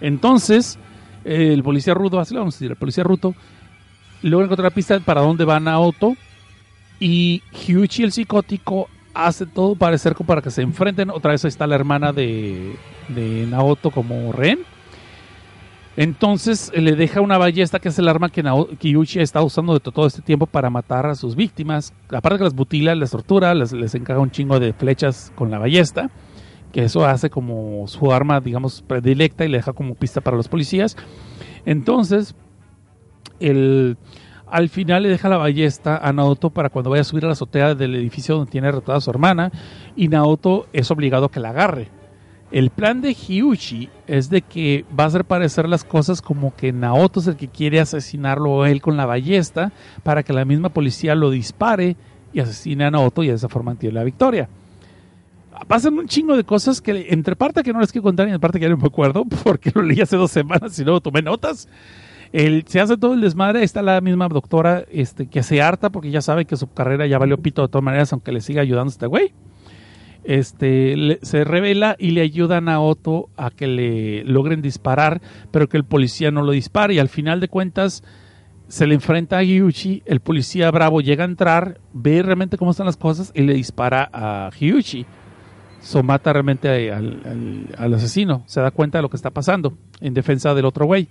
Entonces, 0.00 0.78
el 1.24 1.62
policía 1.62 1.94
rudo, 1.94 2.20
así 2.20 2.34
lo 2.34 2.40
vamos 2.40 2.54
a 2.54 2.56
decir, 2.56 2.70
el 2.70 2.76
policía 2.76 3.04
rudo 3.04 3.34
logra 4.22 4.44
encontrar 4.46 4.70
la 4.70 4.74
pista 4.74 4.98
para 5.00 5.20
dónde 5.22 5.44
va 5.44 5.60
Naoto 5.60 6.14
y 6.98 7.42
Hyuchi 7.52 8.02
el 8.02 8.12
psicótico 8.12 8.88
hace 9.14 9.46
todo 9.46 9.74
parecer 9.74 10.14
como 10.14 10.26
para 10.26 10.42
que 10.42 10.50
se 10.50 10.62
enfrenten. 10.62 11.10
Otra 11.10 11.32
vez 11.32 11.44
ahí 11.44 11.48
está 11.48 11.66
la 11.66 11.74
hermana 11.74 12.12
de, 12.12 12.76
de 13.08 13.46
Naoto 13.46 13.90
como 13.90 14.32
rehén. 14.32 14.60
Entonces 15.96 16.70
eh, 16.74 16.80
le 16.80 16.94
deja 16.94 17.20
una 17.20 17.36
ballesta 17.36 17.78
que 17.78 17.88
es 17.88 17.98
el 17.98 18.08
arma 18.08 18.28
que, 18.28 18.42
Nao, 18.42 18.68
que 18.78 18.90
Yuchi 18.90 19.20
ha 19.20 19.42
usando 19.42 19.74
de 19.74 19.80
todo 19.80 20.06
este 20.06 20.22
tiempo 20.22 20.46
para 20.46 20.70
matar 20.70 21.06
a 21.06 21.14
sus 21.14 21.34
víctimas. 21.34 21.92
Aparte 22.10 22.38
que 22.38 22.44
las 22.44 22.54
mutila, 22.54 22.94
les 22.94 23.10
tortura, 23.10 23.54
les, 23.54 23.72
les 23.72 23.94
encaja 23.94 24.20
un 24.20 24.30
chingo 24.30 24.60
de 24.60 24.72
flechas 24.72 25.32
con 25.34 25.50
la 25.50 25.58
ballesta 25.58 26.10
que 26.72 26.84
eso 26.84 27.04
hace 27.04 27.30
como 27.30 27.86
su 27.88 28.12
arma, 28.12 28.40
digamos, 28.40 28.82
predilecta 28.82 29.44
y 29.44 29.48
le 29.48 29.58
deja 29.58 29.72
como 29.72 29.94
pista 29.94 30.20
para 30.20 30.36
los 30.36 30.48
policías. 30.48 30.96
Entonces, 31.64 32.34
el, 33.40 33.96
al 34.46 34.68
final 34.68 35.02
le 35.02 35.08
deja 35.08 35.28
la 35.28 35.36
ballesta 35.36 35.96
a 35.96 36.12
Naoto 36.12 36.50
para 36.50 36.70
cuando 36.70 36.90
vaya 36.90 37.02
a 37.02 37.04
subir 37.04 37.24
a 37.24 37.28
la 37.28 37.32
azotea 37.32 37.74
del 37.74 37.94
edificio 37.94 38.36
donde 38.36 38.50
tiene 38.50 38.70
retada 38.70 38.98
a 38.98 39.00
su 39.00 39.10
hermana 39.10 39.50
y 39.96 40.08
Naoto 40.08 40.66
es 40.72 40.90
obligado 40.90 41.26
a 41.26 41.30
que 41.30 41.40
la 41.40 41.50
agarre. 41.50 41.88
El 42.50 42.70
plan 42.70 43.00
de 43.00 43.14
Hyuchi 43.14 43.88
es 44.08 44.28
de 44.28 44.42
que 44.42 44.84
va 44.98 45.04
a 45.04 45.06
hacer 45.06 45.24
parecer 45.24 45.68
las 45.68 45.84
cosas 45.84 46.20
como 46.20 46.54
que 46.56 46.72
Naoto 46.72 47.20
es 47.20 47.28
el 47.28 47.36
que 47.36 47.46
quiere 47.46 47.78
asesinarlo 47.78 48.62
a 48.62 48.70
él 48.70 48.82
con 48.82 48.96
la 48.96 49.06
ballesta 49.06 49.70
para 50.02 50.24
que 50.24 50.32
la 50.32 50.44
misma 50.44 50.70
policía 50.70 51.14
lo 51.14 51.30
dispare 51.30 51.96
y 52.32 52.40
asesine 52.40 52.84
a 52.84 52.90
Naoto 52.90 53.22
y 53.22 53.28
de 53.28 53.34
esa 53.34 53.48
forma 53.48 53.76
tiene 53.76 53.94
la 53.94 54.04
victoria 54.04 54.48
pasan 55.66 55.98
un 55.98 56.06
chingo 56.06 56.36
de 56.36 56.44
cosas 56.44 56.80
que 56.80 57.06
entre 57.10 57.36
parte 57.36 57.62
que 57.62 57.72
no 57.72 57.80
les 57.80 57.92
quiero 57.92 58.04
contar 58.04 58.28
y 58.28 58.32
en 58.32 58.40
parte 58.40 58.58
que 58.58 58.64
ya 58.64 58.70
no 58.70 58.76
me 58.76 58.86
acuerdo 58.86 59.24
porque 59.44 59.72
lo 59.74 59.82
leí 59.82 60.00
hace 60.00 60.16
dos 60.16 60.30
semanas 60.30 60.78
y 60.78 60.84
luego 60.84 61.00
tomé 61.00 61.22
notas. 61.22 61.68
El, 62.32 62.64
se 62.68 62.80
hace 62.80 62.96
todo 62.96 63.14
el 63.14 63.20
desmadre, 63.20 63.64
está 63.64 63.82
la 63.82 64.00
misma 64.00 64.28
doctora 64.28 64.84
este, 64.92 65.26
que 65.26 65.42
se 65.42 65.60
harta 65.60 65.90
porque 65.90 66.10
ya 66.10 66.22
sabe 66.22 66.44
que 66.44 66.56
su 66.56 66.72
carrera 66.72 67.06
ya 67.06 67.18
valió 67.18 67.38
pito 67.38 67.62
de 67.62 67.68
todas 67.68 67.84
maneras, 67.84 68.12
aunque 68.12 68.30
le 68.30 68.40
siga 68.40 68.62
ayudando 68.62 68.90
este 68.90 69.06
güey. 69.06 69.32
Este, 70.22 71.18
se 71.22 71.44
revela 71.44 71.96
y 71.98 72.10
le 72.10 72.20
ayudan 72.20 72.68
a 72.68 72.80
Otto 72.80 73.30
a 73.36 73.50
que 73.50 73.66
le 73.66 74.22
logren 74.24 74.62
disparar, 74.62 75.20
pero 75.50 75.68
que 75.68 75.76
el 75.76 75.84
policía 75.84 76.30
no 76.30 76.42
lo 76.42 76.52
dispare. 76.52 76.94
Y 76.94 76.98
al 77.00 77.08
final 77.08 77.40
de 77.40 77.48
cuentas 77.48 78.04
se 78.68 78.86
le 78.86 78.94
enfrenta 78.94 79.38
a 79.38 79.42
Hyuchi, 79.42 80.02
el 80.06 80.20
policía 80.20 80.70
bravo 80.70 81.00
llega 81.00 81.24
a 81.24 81.26
entrar, 81.26 81.80
ve 81.92 82.22
realmente 82.22 82.58
cómo 82.58 82.70
están 82.70 82.86
las 82.86 82.96
cosas 82.96 83.32
y 83.34 83.42
le 83.42 83.54
dispara 83.54 84.08
a 84.12 84.50
Hyuchi 84.56 85.04
so 85.80 86.02
mata 86.02 86.32
realmente 86.32 86.92
al, 86.92 87.94
asesino. 87.94 88.42
Se 88.46 88.60
da 88.60 88.70
cuenta 88.70 88.98
de 88.98 89.02
lo 89.02 89.08
que 89.08 89.16
está 89.16 89.30
pasando 89.30 89.74
en 90.00 90.14
defensa 90.14 90.54
del 90.54 90.64
otro 90.64 90.86
güey. 90.86 91.08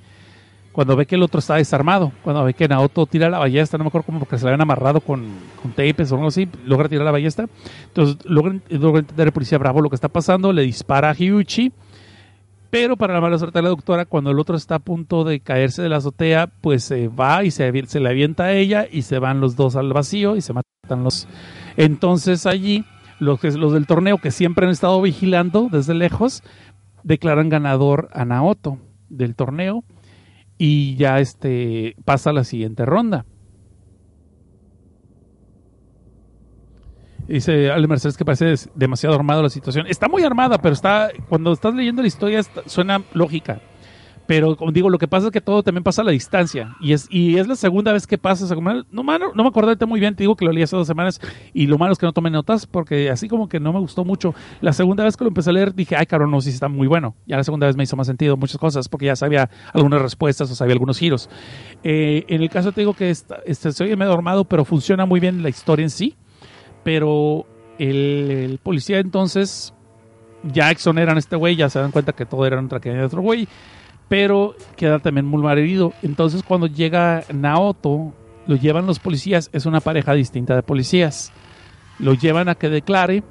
Cuando 0.72 0.96
ve 0.96 1.08
que 1.08 1.16
el 1.16 1.24
otro 1.24 1.40
está 1.40 1.56
desarmado, 1.56 2.12
cuando 2.24 2.44
ve 2.44 2.54
que 2.54 2.68
Naoto 2.68 3.06
tira 3.08 3.30
la 3.30 3.40
ballesta, 3.40 3.78
no 3.78 3.84
me 3.84 3.88
acuerdo 3.88 4.06
cómo, 4.06 4.20
porque 4.20 4.38
se 4.38 4.46
la 4.46 4.52
habían 4.52 4.62
amarrado 4.62 5.02
con, 5.02 5.28
tapes 5.76 6.12
o 6.12 6.16
algo 6.16 6.28
así, 6.28 6.48
logra 6.64 6.88
tirar 6.88 7.06
la 7.06 7.12
ballesta. 7.12 7.48
Entonces 7.88 8.18
logra, 8.26 8.56
logra 8.70 9.00
entender 9.00 9.28
el 9.28 9.34
policía 9.34 9.58
bravo 9.58 9.82
lo 9.82 9.90
que 9.90 9.96
está 9.96 10.10
pasando, 10.10 10.54
le 10.54 10.62
dispara 10.62 11.10
a 11.10 11.14
Hyuchi. 11.14 11.74
Pero 12.70 12.98
para 12.98 13.16
la 13.16 13.22
mala 13.22 13.38
suerte 13.40 13.58
de 13.58 13.64
la 13.64 13.70
doctora, 13.70 14.06
cuando 14.06 14.30
el 14.30 14.40
otro 14.40 14.56
está 14.56 14.76
a 14.76 14.80
punto 14.80 15.24
de 15.24 15.40
caerse 15.40 15.82
de 15.82 15.90
la 15.90 15.98
azotea, 15.98 16.48
pues 16.62 16.84
se 16.84 17.08
va 17.08 17.44
y 17.44 17.50
se, 17.50 17.72
se 17.88 18.00
le 18.00 18.10
avienta 18.10 18.44
a 18.46 18.54
ella 18.54 18.86
y 18.90 19.02
se 19.02 19.18
van 19.18 19.42
los 19.42 19.56
dos 19.56 19.76
al 19.76 19.92
vacío 19.92 20.36
y 20.36 20.42
se 20.42 20.54
matan 20.54 21.04
los. 21.04 21.28
Entonces 21.78 22.46
allí, 22.46 22.86
los, 23.20 23.44
los 23.44 23.74
del 23.74 23.88
torneo 23.88 24.18
que 24.18 24.32
siempre 24.32 24.66
han 24.66 24.72
estado 24.72 25.02
vigilando 25.02 25.70
desde 25.72 25.94
lejos, 25.94 26.44
declaran 27.04 27.50
ganador 27.50 28.10
a 28.14 28.26
Naoto 28.26 28.80
del 29.10 29.36
torneo 29.36 29.84
y 30.58 30.96
ya 30.96 31.20
este 31.20 31.96
pasa 32.06 32.32
a 32.32 32.34
la 32.34 32.44
siguiente 32.44 32.86
ronda. 32.86 33.26
Dice 37.28 37.70
Ale 37.70 37.88
Mercedes 37.88 38.18
que 38.18 38.26
parece 38.26 38.56
demasiado 38.74 39.16
armado 39.16 39.44
la 39.44 39.50
situación. 39.50 39.86
Está 39.86 40.08
muy 40.08 40.24
armada, 40.24 40.58
pero 40.58 40.74
está 40.74 41.10
cuando 41.30 41.54
estás 41.54 41.76
leyendo 41.76 42.02
la 42.02 42.08
historia 42.08 42.42
suena 42.66 43.04
lógica. 43.14 43.62
Pero 44.30 44.56
como 44.56 44.72
digo, 44.72 44.92
lo 44.92 45.00
que 45.00 45.08
pasa 45.08 45.26
es 45.26 45.32
que 45.32 45.42
todo 45.42 45.64
también 45.64 45.84
pasa 45.84 46.04
a 46.04 46.06
la 46.06 46.12
distancia. 46.12 46.76
Y 46.80 46.94
es, 46.94 47.08
y 47.10 47.40
es 47.40 47.48
la 47.48 47.56
segunda 47.56 47.92
vez 47.92 48.06
que 48.06 48.20
pasa. 48.20 48.46
no, 48.92 49.04
mano, 49.04 49.32
no 49.34 49.42
me 49.42 49.50
acordé 49.50 49.70
ahorita 49.70 49.88
muy 49.88 50.00
bien, 50.00 50.16
te 50.16 50.22
digo 50.22 50.36
que 50.36 50.46
lo 50.46 50.52
leí 50.52 50.62
hace 50.62 50.76
dos 50.76 50.86
semanas. 50.86 51.20
Y 51.52 51.66
lo 51.66 51.80
malo 51.80 51.94
es 51.94 51.98
que 51.98 52.06
no 52.06 52.14
tomé 52.14 52.30
notas 52.30 52.68
porque 52.68 53.10
así 53.10 53.28
como 53.28 53.50
que 53.50 53.60
no 53.60 53.74
me 53.74 53.80
gustó 53.80 54.06
mucho. 54.06 54.36
La 54.62 54.72
segunda 54.72 55.04
vez 55.04 55.18
que 55.18 55.24
lo 55.24 55.30
empecé 55.30 55.50
a 55.50 55.54
leer 55.54 55.74
dije, 55.74 55.96
ay, 55.96 56.06
cabrón, 56.06 56.30
no, 56.30 56.42
sí 56.42 56.52
está 56.52 56.68
muy 56.68 56.86
bueno. 56.86 57.16
Ya 57.26 57.38
la 57.38 57.44
segunda 57.44 57.66
vez 57.66 57.76
me 57.76 57.86
hizo 57.86 57.96
más 57.96 58.06
sentido 58.06 58.38
muchas 58.38 58.60
cosas 58.60 58.88
porque 58.88 59.08
ya 59.08 59.16
sabía 59.16 59.50
algunas 59.74 60.00
respuestas 60.00 60.52
o 60.52 60.54
sabía 60.54 60.74
algunos 60.74 61.00
giros. 61.00 61.28
Eh, 61.84 62.26
en 62.28 62.44
el 62.44 62.52
caso 62.52 62.72
te 62.72 62.82
digo 62.82 62.94
que 62.94 63.10
esta, 63.10 63.40
este, 63.48 63.72
se 63.72 63.84
oye 63.84 63.96
medio 63.96 64.14
armado, 64.14 64.46
pero 64.46 64.64
funciona 64.64 65.08
muy 65.08 65.20
bien 65.20 65.42
la 65.42 65.50
historia 65.50 65.84
en 65.84 65.90
sí 65.90 66.16
pero 66.84 67.46
el, 67.78 68.60
policía 68.64 69.00
entonces 69.00 69.74
ya 70.44 70.72
exoneran 70.72 71.18
a 71.18 71.20
este 71.20 71.36
güey, 71.36 71.56
ya 71.56 71.70
se 71.70 71.80
dan 71.80 71.92
cuenta 71.92 72.14
que 72.14 72.26
todo 72.26 72.46
era 72.46 72.60
un 72.60 72.70
traqueño 72.70 72.96
de 72.96 73.04
otro 73.04 73.22
güey, 73.22 73.48
pero 74.10 74.56
queda 74.76 75.00
también 75.00 75.26
muy 75.26 75.42
mal 75.42 75.58
herido. 75.58 75.94
Entonces 76.02 76.44
cuando 76.44 76.68
llega 76.68 77.24
Naoto, 77.32 78.12
lo 78.48 78.56
llevan 78.56 78.88
los 78.88 79.00
policías, 79.00 79.50
es 79.54 79.66
una 79.66 79.80
pareja 79.80 80.14
distinta 80.14 80.56
de 80.56 80.64
policías. 80.64 81.32
Lo 82.00 82.16
llevan 82.16 82.50
a 82.50 82.56
que 82.56 82.70
declare 82.70 83.24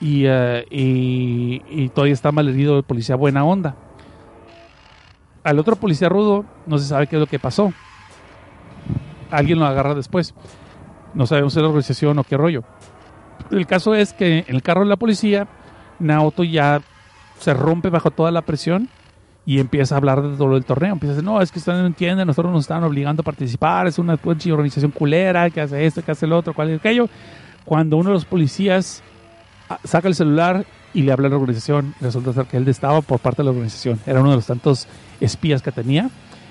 y, 0.00 0.24
eh, 0.26 0.66
y, 0.70 1.62
y 1.70 1.88
todavía 1.90 2.14
está 2.14 2.32
mal 2.32 2.48
herido 2.48 2.76
el 2.76 2.82
policía 2.82 3.14
buena 3.14 3.44
onda. 3.44 3.76
Al 5.44 5.58
otro 5.58 5.76
policía 5.76 6.08
rudo 6.08 6.44
no 6.66 6.78
se 6.78 6.86
sabe 6.86 7.06
qué 7.06 7.16
es 7.16 7.20
lo 7.20 7.26
que 7.26 7.38
pasó. 7.38 7.72
Alguien 9.30 9.60
lo 9.60 9.66
agarra 9.66 9.94
después. 9.94 10.34
No 11.14 11.26
sabemos 11.26 11.52
si 11.52 11.58
es 11.58 11.62
la 11.62 11.68
organización 11.68 12.18
o 12.18 12.24
qué 12.24 12.36
rollo. 12.36 12.64
El 13.50 13.66
caso 13.66 13.94
es 13.94 14.12
que 14.12 14.38
en 14.38 14.44
el 14.48 14.62
carro 14.62 14.80
de 14.80 14.88
la 14.88 14.96
policía, 14.96 15.46
Naoto 15.98 16.42
ya 16.42 16.80
se 17.38 17.54
rompe 17.54 17.90
bajo 17.90 18.10
toda 18.10 18.30
la 18.30 18.42
presión 18.42 18.88
y 19.44 19.58
empieza 19.58 19.94
a 19.94 19.98
hablar 19.98 20.22
de 20.22 20.36
todo 20.36 20.56
el 20.56 20.64
torneo. 20.64 20.92
Empieza 20.92 21.12
a 21.12 21.16
decir, 21.16 21.24
no, 21.24 21.40
es 21.40 21.50
que 21.50 21.58
ustedes 21.58 21.78
no 21.78 21.86
entienden, 21.86 22.26
nosotros 22.26 22.52
nos 22.52 22.64
están 22.64 22.84
obligando 22.84 23.22
a 23.22 23.24
participar, 23.24 23.86
es 23.86 23.98
una 23.98 24.18
organización 24.22 24.90
culera 24.92 25.50
que 25.50 25.60
hace 25.60 25.84
esto, 25.84 26.02
que 26.02 26.12
hace 26.12 26.26
el 26.26 26.32
otro, 26.32 26.54
cual 26.54 26.74
aquello. 26.74 27.08
Cuando 27.64 27.96
uno 27.96 28.10
de 28.10 28.14
los 28.14 28.24
policías 28.24 29.02
ah, 29.68 29.78
saca 29.84 30.08
el 30.08 30.14
celular 30.14 30.64
y 30.94 31.02
le 31.02 31.12
habla 31.12 31.28
a 31.28 31.30
la 31.30 31.36
organización, 31.36 31.94
resulta 32.00 32.32
ser 32.32 32.46
que 32.46 32.56
él 32.56 32.68
estaba 32.68 33.00
por 33.00 33.18
parte 33.18 33.42
de 33.42 33.44
la 33.44 33.50
organización. 33.50 33.98
Era 34.06 34.20
uno 34.20 34.30
de 34.30 34.36
los 34.36 34.46
tantos 34.46 34.86
espías 35.20 35.62
que 35.62 35.72
tenía. 35.72 36.10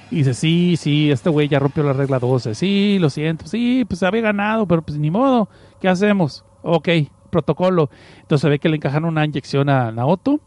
Y 0.10 0.18
dice, 0.18 0.34
sí, 0.34 0.76
sí, 0.78 1.10
este 1.10 1.30
güey 1.30 1.48
ya 1.48 1.60
rompió 1.60 1.84
la 1.84 1.94
regla 1.94 2.20
12. 2.20 2.54
Sí, 2.56 2.98
lo 3.00 3.10
siento. 3.10 3.48
Sí, 3.48 3.86
pues 3.88 4.04
había 4.04 4.22
ganado, 4.22 4.68
pero 4.68 4.82
pues 4.82 4.98
ni 4.98 5.10
modo. 5.10 5.48
¿Qué 5.80 5.88
hacemos? 5.88 6.44
Ok, 6.64 6.90
protocolo. 7.30 7.90
Entonces 8.20 8.50
ve 8.50 8.60
que 8.60 8.68
le 8.68 8.76
encajan 8.76 9.06
una 9.06 9.24
inyección 9.24 9.70
a 9.70 9.92
Naoto. 9.92 10.42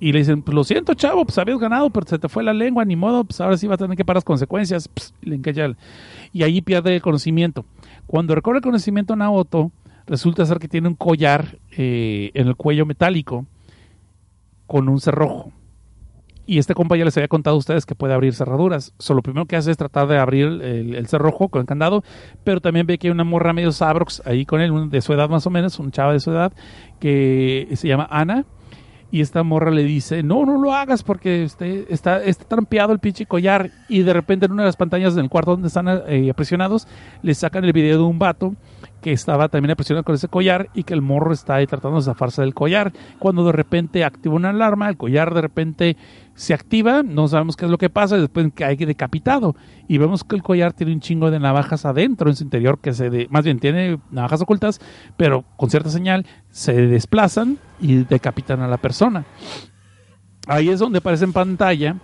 Y 0.00 0.12
le 0.12 0.20
dicen, 0.20 0.40
pues 0.42 0.54
lo 0.54 0.64
siento, 0.64 0.94
chavo, 0.94 1.26
pues 1.26 1.36
habías 1.36 1.58
ganado, 1.58 1.90
pero 1.90 2.06
se 2.06 2.18
te 2.18 2.28
fue 2.28 2.42
la 2.42 2.54
lengua, 2.54 2.86
ni 2.86 2.96
modo, 2.96 3.24
pues 3.24 3.40
ahora 3.40 3.58
sí 3.58 3.66
va 3.66 3.74
a 3.74 3.78
tener 3.78 3.96
que 3.96 4.04
pagar 4.04 4.16
las 4.16 4.24
consecuencias. 4.24 4.88
Pss, 4.88 5.12
el- 5.22 5.76
Y 6.32 6.42
ahí 6.42 6.62
pierde 6.62 6.94
el 6.96 7.02
conocimiento. 7.02 7.66
Cuando 8.06 8.34
recobre 8.34 8.58
el 8.58 8.62
conocimiento 8.62 9.14
Naoto, 9.14 9.70
resulta 10.06 10.46
ser 10.46 10.58
que 10.58 10.68
tiene 10.68 10.88
un 10.88 10.94
collar 10.94 11.58
eh, 11.76 12.30
en 12.34 12.48
el 12.48 12.56
cuello 12.56 12.86
metálico 12.86 13.46
con 14.66 14.88
un 14.88 15.00
cerrojo. 15.00 15.52
Y 16.46 16.58
este 16.58 16.74
compa 16.74 16.96
ya 16.96 17.04
les 17.04 17.16
había 17.16 17.28
contado 17.28 17.54
a 17.54 17.58
ustedes 17.60 17.86
que 17.86 17.94
puede 17.94 18.12
abrir 18.12 18.34
cerraduras. 18.34 18.92
So, 18.98 19.14
lo 19.14 19.22
primero 19.22 19.46
que 19.46 19.54
hace 19.54 19.70
es 19.70 19.76
tratar 19.76 20.08
de 20.08 20.18
abrir 20.18 20.46
el, 20.46 21.06
cerrojo 21.06 21.48
con 21.48 21.60
el 21.60 21.66
candado, 21.66 22.02
pero 22.42 22.60
también 22.60 22.86
ve 22.86 22.98
que 22.98 23.06
hay 23.06 23.12
una 23.12 23.22
morra 23.22 23.52
medio 23.52 23.70
sabrox 23.70 24.20
ahí 24.26 24.44
con 24.46 24.60
él, 24.60 24.90
de 24.90 25.00
su 25.00 25.12
edad 25.12 25.28
más 25.28 25.46
o 25.46 25.50
menos, 25.50 25.78
un 25.78 25.92
chava 25.92 26.12
de 26.12 26.18
su 26.18 26.32
edad, 26.32 26.52
que 26.98 27.68
se 27.74 27.86
llama 27.86 28.08
Ana. 28.10 28.46
Y 29.10 29.20
esta 29.20 29.42
morra 29.42 29.70
le 29.70 29.82
dice, 29.82 30.22
no, 30.22 30.44
no 30.44 30.60
lo 30.60 30.72
hagas 30.72 31.02
porque 31.02 31.42
este, 31.42 31.92
está, 31.92 32.22
está 32.22 32.44
trampeado 32.44 32.92
el 32.92 32.98
pinche 33.00 33.26
collar. 33.26 33.70
Y 33.88 34.02
de 34.02 34.12
repente 34.12 34.46
en 34.46 34.52
una 34.52 34.62
de 34.62 34.68
las 34.68 34.76
pantallas 34.76 35.14
del 35.14 35.28
cuarto 35.28 35.52
donde 35.52 35.68
están 35.68 35.88
eh, 35.88 36.30
aprisionados, 36.30 36.86
le 37.22 37.34
sacan 37.34 37.64
el 37.64 37.72
video 37.72 37.98
de 37.98 38.04
un 38.04 38.18
vato 38.18 38.54
que 39.00 39.12
estaba 39.12 39.48
también 39.48 39.72
aprisionado 39.72 40.04
con 40.04 40.14
ese 40.14 40.28
collar 40.28 40.68
y 40.74 40.84
que 40.84 40.94
el 40.94 41.02
morro 41.02 41.32
está 41.32 41.56
ahí 41.56 41.66
tratando 41.66 41.98
de 41.98 42.04
zafarse 42.04 42.42
del 42.42 42.54
collar. 42.54 42.92
Cuando 43.18 43.44
de 43.44 43.52
repente 43.52 44.04
activa 44.04 44.34
una 44.34 44.50
alarma, 44.50 44.88
el 44.88 44.96
collar 44.96 45.34
de 45.34 45.40
repente 45.40 45.96
se 46.40 46.54
activa, 46.54 47.02
no 47.02 47.28
sabemos 47.28 47.54
qué 47.54 47.66
es 47.66 47.70
lo 47.70 47.76
que 47.76 47.90
pasa, 47.90 48.16
y 48.16 48.22
después 48.22 48.46
cae 48.54 48.74
decapitado. 48.74 49.54
Y 49.88 49.98
vemos 49.98 50.24
que 50.24 50.36
el 50.36 50.42
collar 50.42 50.72
tiene 50.72 50.94
un 50.94 51.00
chingo 51.00 51.30
de 51.30 51.38
navajas 51.38 51.84
adentro 51.84 52.30
en 52.30 52.36
su 52.36 52.44
interior, 52.44 52.78
que 52.80 52.94
se 52.94 53.10
de, 53.10 53.28
más 53.28 53.44
bien 53.44 53.58
tiene 53.58 54.00
navajas 54.10 54.40
ocultas, 54.40 54.80
pero 55.18 55.44
con 55.58 55.68
cierta 55.68 55.90
señal 55.90 56.24
se 56.48 56.72
desplazan 56.72 57.58
y 57.78 58.04
decapitan 58.04 58.62
a 58.62 58.68
la 58.68 58.78
persona. 58.78 59.26
Ahí 60.46 60.70
es 60.70 60.78
donde 60.78 61.00
aparece 61.00 61.24
en 61.24 61.34
pantalla 61.34 61.96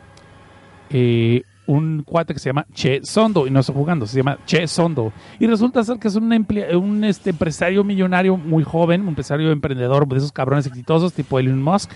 eh, 0.90 1.40
un 1.66 2.02
cuate 2.02 2.34
que 2.34 2.38
se 2.38 2.50
llama 2.50 2.66
Che 2.74 3.00
Sondo, 3.04 3.46
y 3.46 3.50
no 3.50 3.60
está 3.60 3.72
jugando, 3.72 4.06
se 4.06 4.18
llama 4.18 4.36
Che 4.44 4.66
Sondo. 4.66 5.14
Y 5.40 5.46
resulta 5.46 5.82
ser 5.82 5.98
que 5.98 6.08
es 6.08 6.14
un, 6.14 6.30
un 6.74 7.04
este, 7.04 7.30
empresario 7.30 7.84
millonario 7.84 8.36
muy 8.36 8.64
joven, 8.64 9.00
un 9.00 9.08
empresario 9.08 9.50
emprendedor 9.50 10.06
de 10.06 10.18
esos 10.18 10.30
cabrones 10.30 10.66
exitosos, 10.66 11.14
tipo 11.14 11.38
Elon 11.38 11.62
Musk, 11.62 11.90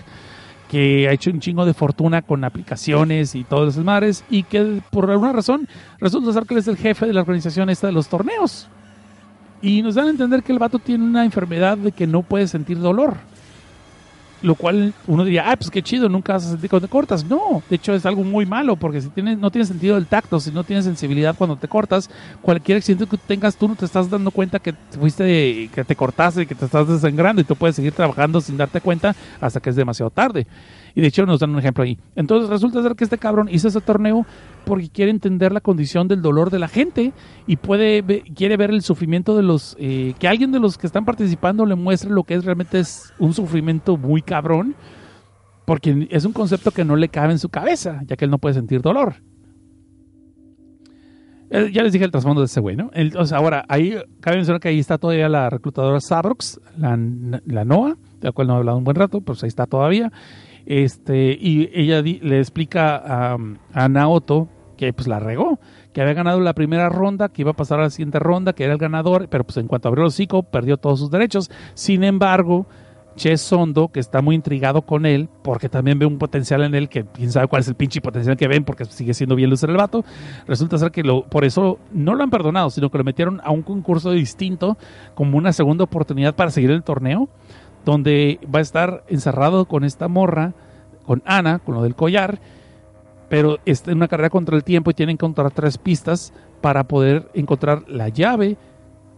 que 0.71 1.09
ha 1.09 1.11
hecho 1.11 1.31
un 1.31 1.41
chingo 1.41 1.65
de 1.65 1.73
fortuna 1.73 2.21
con 2.21 2.45
aplicaciones 2.45 3.35
y 3.35 3.43
todos 3.43 3.75
los 3.75 3.85
mares, 3.85 4.23
y 4.29 4.43
que 4.43 4.81
por 4.89 5.11
alguna 5.11 5.33
razón 5.33 5.67
resulta 5.99 6.31
ser 6.31 6.45
que 6.45 6.53
él 6.53 6.61
es 6.61 6.67
el 6.69 6.77
jefe 6.77 7.05
de 7.07 7.11
la 7.11 7.19
organización 7.19 7.69
esta 7.69 7.87
de 7.87 7.93
los 7.93 8.07
torneos. 8.07 8.69
Y 9.61 9.81
nos 9.81 9.95
dan 9.95 10.07
a 10.07 10.11
entender 10.11 10.43
que 10.43 10.53
el 10.53 10.59
vato 10.59 10.79
tiene 10.79 11.03
una 11.03 11.25
enfermedad 11.25 11.77
de 11.77 11.91
que 11.91 12.07
no 12.07 12.21
puede 12.21 12.47
sentir 12.47 12.79
dolor. 12.79 13.17
Lo 14.41 14.55
cual 14.55 14.93
uno 15.05 15.23
diría, 15.23 15.51
ah, 15.51 15.55
pues 15.55 15.69
qué 15.69 15.83
chido, 15.83 16.09
nunca 16.09 16.33
vas 16.33 16.45
a 16.45 16.51
sentir 16.51 16.69
cuando 16.69 16.87
te 16.87 16.91
cortas. 16.91 17.23
No, 17.25 17.61
de 17.69 17.75
hecho 17.75 17.93
es 17.93 18.05
algo 18.05 18.23
muy 18.23 18.45
malo 18.45 18.75
porque 18.75 19.01
si 19.01 19.09
tienes, 19.09 19.37
no 19.37 19.51
tienes 19.51 19.67
sentido 19.67 19.95
del 19.95 20.07
tacto, 20.07 20.39
si 20.39 20.51
no 20.51 20.63
tienes 20.63 20.85
sensibilidad 20.85 21.35
cuando 21.37 21.55
te 21.57 21.67
cortas, 21.67 22.09
cualquier 22.41 22.79
accidente 22.79 23.05
que 23.05 23.17
tengas 23.17 23.55
tú 23.55 23.67
no 23.67 23.75
te 23.75 23.85
estás 23.85 24.09
dando 24.09 24.31
cuenta 24.31 24.59
que 24.59 24.73
te 24.73 24.97
fuiste, 24.97 25.69
que 25.73 25.83
te 25.83 25.95
cortaste, 25.95 26.47
que 26.47 26.55
te 26.55 26.65
estás 26.65 26.87
desangrando 26.87 27.41
y 27.41 27.45
tú 27.45 27.55
puedes 27.55 27.75
seguir 27.75 27.93
trabajando 27.93 28.41
sin 28.41 28.57
darte 28.57 28.81
cuenta 28.81 29.15
hasta 29.39 29.59
que 29.59 29.69
es 29.69 29.75
demasiado 29.75 30.09
tarde. 30.09 30.47
Y 30.95 31.01
de 31.01 31.07
hecho 31.07 31.25
nos 31.25 31.39
dan 31.39 31.51
un 31.51 31.59
ejemplo 31.59 31.83
ahí. 31.83 31.97
Entonces 32.15 32.49
resulta 32.49 32.81
ser 32.83 32.95
que 32.95 33.03
este 33.03 33.17
cabrón 33.17 33.47
hizo 33.51 33.67
ese 33.67 33.81
torneo 33.81 34.25
porque 34.65 34.89
quiere 34.89 35.11
entender 35.11 35.51
la 35.51 35.61
condición 35.61 36.07
del 36.07 36.21
dolor 36.21 36.49
de 36.49 36.59
la 36.59 36.67
gente 36.67 37.13
y 37.47 37.55
puede 37.57 38.03
quiere 38.35 38.57
ver 38.57 38.71
el 38.71 38.81
sufrimiento 38.81 39.35
de 39.35 39.43
los 39.43 39.75
eh, 39.79 40.13
que 40.19 40.27
alguien 40.27 40.51
de 40.51 40.59
los 40.59 40.77
que 40.77 40.87
están 40.87 41.05
participando 41.05 41.65
le 41.65 41.75
muestre 41.75 42.09
lo 42.11 42.23
que 42.23 42.35
es 42.35 42.45
realmente 42.45 42.79
es 42.79 43.13
un 43.19 43.33
sufrimiento 43.33 43.97
muy 43.97 44.21
cabrón 44.21 44.75
porque 45.65 46.07
es 46.11 46.25
un 46.25 46.33
concepto 46.33 46.71
que 46.71 46.83
no 46.85 46.95
le 46.95 47.09
cabe 47.09 47.31
en 47.33 47.39
su 47.39 47.49
cabeza 47.49 48.01
ya 48.05 48.15
que 48.17 48.25
él 48.25 48.31
no 48.31 48.37
puede 48.37 48.55
sentir 48.55 48.81
dolor 48.81 49.15
Eh, 51.53 51.69
ya 51.73 51.83
les 51.83 51.91
dije 51.91 52.05
el 52.05 52.11
trasfondo 52.11 52.39
de 52.41 52.45
ese 52.45 52.61
güey, 52.61 52.77
¿no? 52.77 52.91
El- 52.93 53.17
o 53.17 53.25
sea, 53.25 53.39
ahora, 53.39 53.65
ahí 53.67 53.95
cabe 54.21 54.37
mencionar 54.37 54.61
que 54.61 54.69
ahí 54.69 54.79
está 54.79 54.97
todavía 54.97 55.27
la 55.27 55.49
reclutadora 55.49 55.99
Sabrox, 55.99 56.61
la, 56.77 56.97
la 57.45 57.65
NOA, 57.65 57.89
de 58.21 58.27
la 58.27 58.31
cual 58.31 58.47
no 58.47 58.53
he 58.53 58.57
hablado 58.57 58.77
un 58.77 58.85
buen 58.85 58.95
rato, 58.95 59.19
pues 59.19 59.43
ahí 59.43 59.49
está 59.49 59.65
todavía. 59.65 60.13
Este, 60.65 61.37
y 61.39 61.69
ella 61.73 62.01
le 62.01 62.39
explica 62.39 62.95
a, 62.95 63.37
a 63.73 63.89
Naoto 63.89 64.47
que 64.81 64.93
pues 64.93 65.07
la 65.07 65.19
regó, 65.19 65.59
que 65.93 66.01
había 66.01 66.15
ganado 66.15 66.39
la 66.39 66.53
primera 66.53 66.89
ronda, 66.89 67.29
que 67.29 67.43
iba 67.43 67.51
a 67.51 67.55
pasar 67.55 67.79
a 67.79 67.83
la 67.83 67.89
siguiente 67.91 68.17
ronda, 68.17 68.53
que 68.53 68.63
era 68.63 68.73
el 68.73 68.79
ganador, 68.79 69.27
pero 69.29 69.43
pues 69.43 69.57
en 69.57 69.67
cuanto 69.67 69.87
abrió 69.87 70.03
el 70.03 70.07
hocico, 70.07 70.41
perdió 70.41 70.77
todos 70.77 70.99
sus 70.99 71.11
derechos. 71.11 71.51
Sin 71.75 72.03
embargo, 72.03 72.65
Che 73.15 73.37
Sondo, 73.37 73.89
que 73.89 73.99
está 73.99 74.21
muy 74.21 74.35
intrigado 74.35 74.81
con 74.81 75.05
él, 75.05 75.29
porque 75.43 75.69
también 75.69 75.99
ve 75.99 76.07
un 76.07 76.17
potencial 76.17 76.63
en 76.63 76.73
él, 76.73 76.89
que 76.89 77.05
quién 77.05 77.31
sabe 77.31 77.47
cuál 77.47 77.61
es 77.61 77.67
el 77.67 77.75
pinche 77.75 78.01
potencial 78.01 78.37
que 78.37 78.47
ven, 78.47 78.63
porque 78.63 78.85
sigue 78.85 79.13
siendo 79.13 79.35
bien 79.35 79.49
lucer 79.49 79.69
el 79.69 79.77
vato. 79.77 80.03
Resulta 80.47 80.77
ser 80.77 80.91
que 80.91 81.03
lo, 81.03 81.25
por 81.25 81.45
eso 81.45 81.77
no 81.91 82.15
lo 82.15 82.23
han 82.23 82.29
perdonado, 82.29 82.69
sino 82.69 82.89
que 82.89 82.97
lo 82.97 83.03
metieron 83.03 83.41
a 83.43 83.51
un 83.51 83.61
concurso 83.61 84.11
distinto, 84.11 84.77
como 85.13 85.37
una 85.37 85.53
segunda 85.53 85.83
oportunidad 85.83 86.35
para 86.35 86.51
seguir 86.51 86.71
el 86.71 86.83
torneo, 86.83 87.29
donde 87.85 88.39
va 88.53 88.59
a 88.59 88.61
estar 88.61 89.03
encerrado 89.07 89.65
con 89.65 89.83
esta 89.83 90.07
morra, 90.07 90.53
con 91.05 91.21
Ana, 91.25 91.59
con 91.59 91.75
lo 91.75 91.83
del 91.83 91.95
collar, 91.95 92.39
pero 93.29 93.59
está 93.65 93.91
en 93.91 93.97
una 93.97 94.07
carrera 94.07 94.29
contra 94.29 94.55
el 94.55 94.63
tiempo 94.63 94.91
y 94.91 94.93
tienen 94.93 95.17
que 95.17 95.25
encontrar 95.25 95.51
tres 95.51 95.77
pistas 95.77 96.33
para 96.59 96.83
poder 96.83 97.29
encontrar 97.33 97.87
la 97.87 98.09
llave 98.09 98.57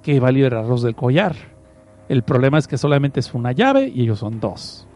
que 0.01 0.19
va 0.19 0.29
a 0.29 0.31
liberarlos 0.31 0.83
del 0.83 0.95
collar. 0.95 1.35
El 2.09 2.23
problema 2.23 2.57
es 2.57 2.67
que 2.67 2.77
solamente 2.77 3.19
es 3.19 3.33
una 3.33 3.53
llave 3.53 3.87
y 3.87 4.03
ellos 4.03 4.19
son 4.19 4.39
dos. 4.39 4.87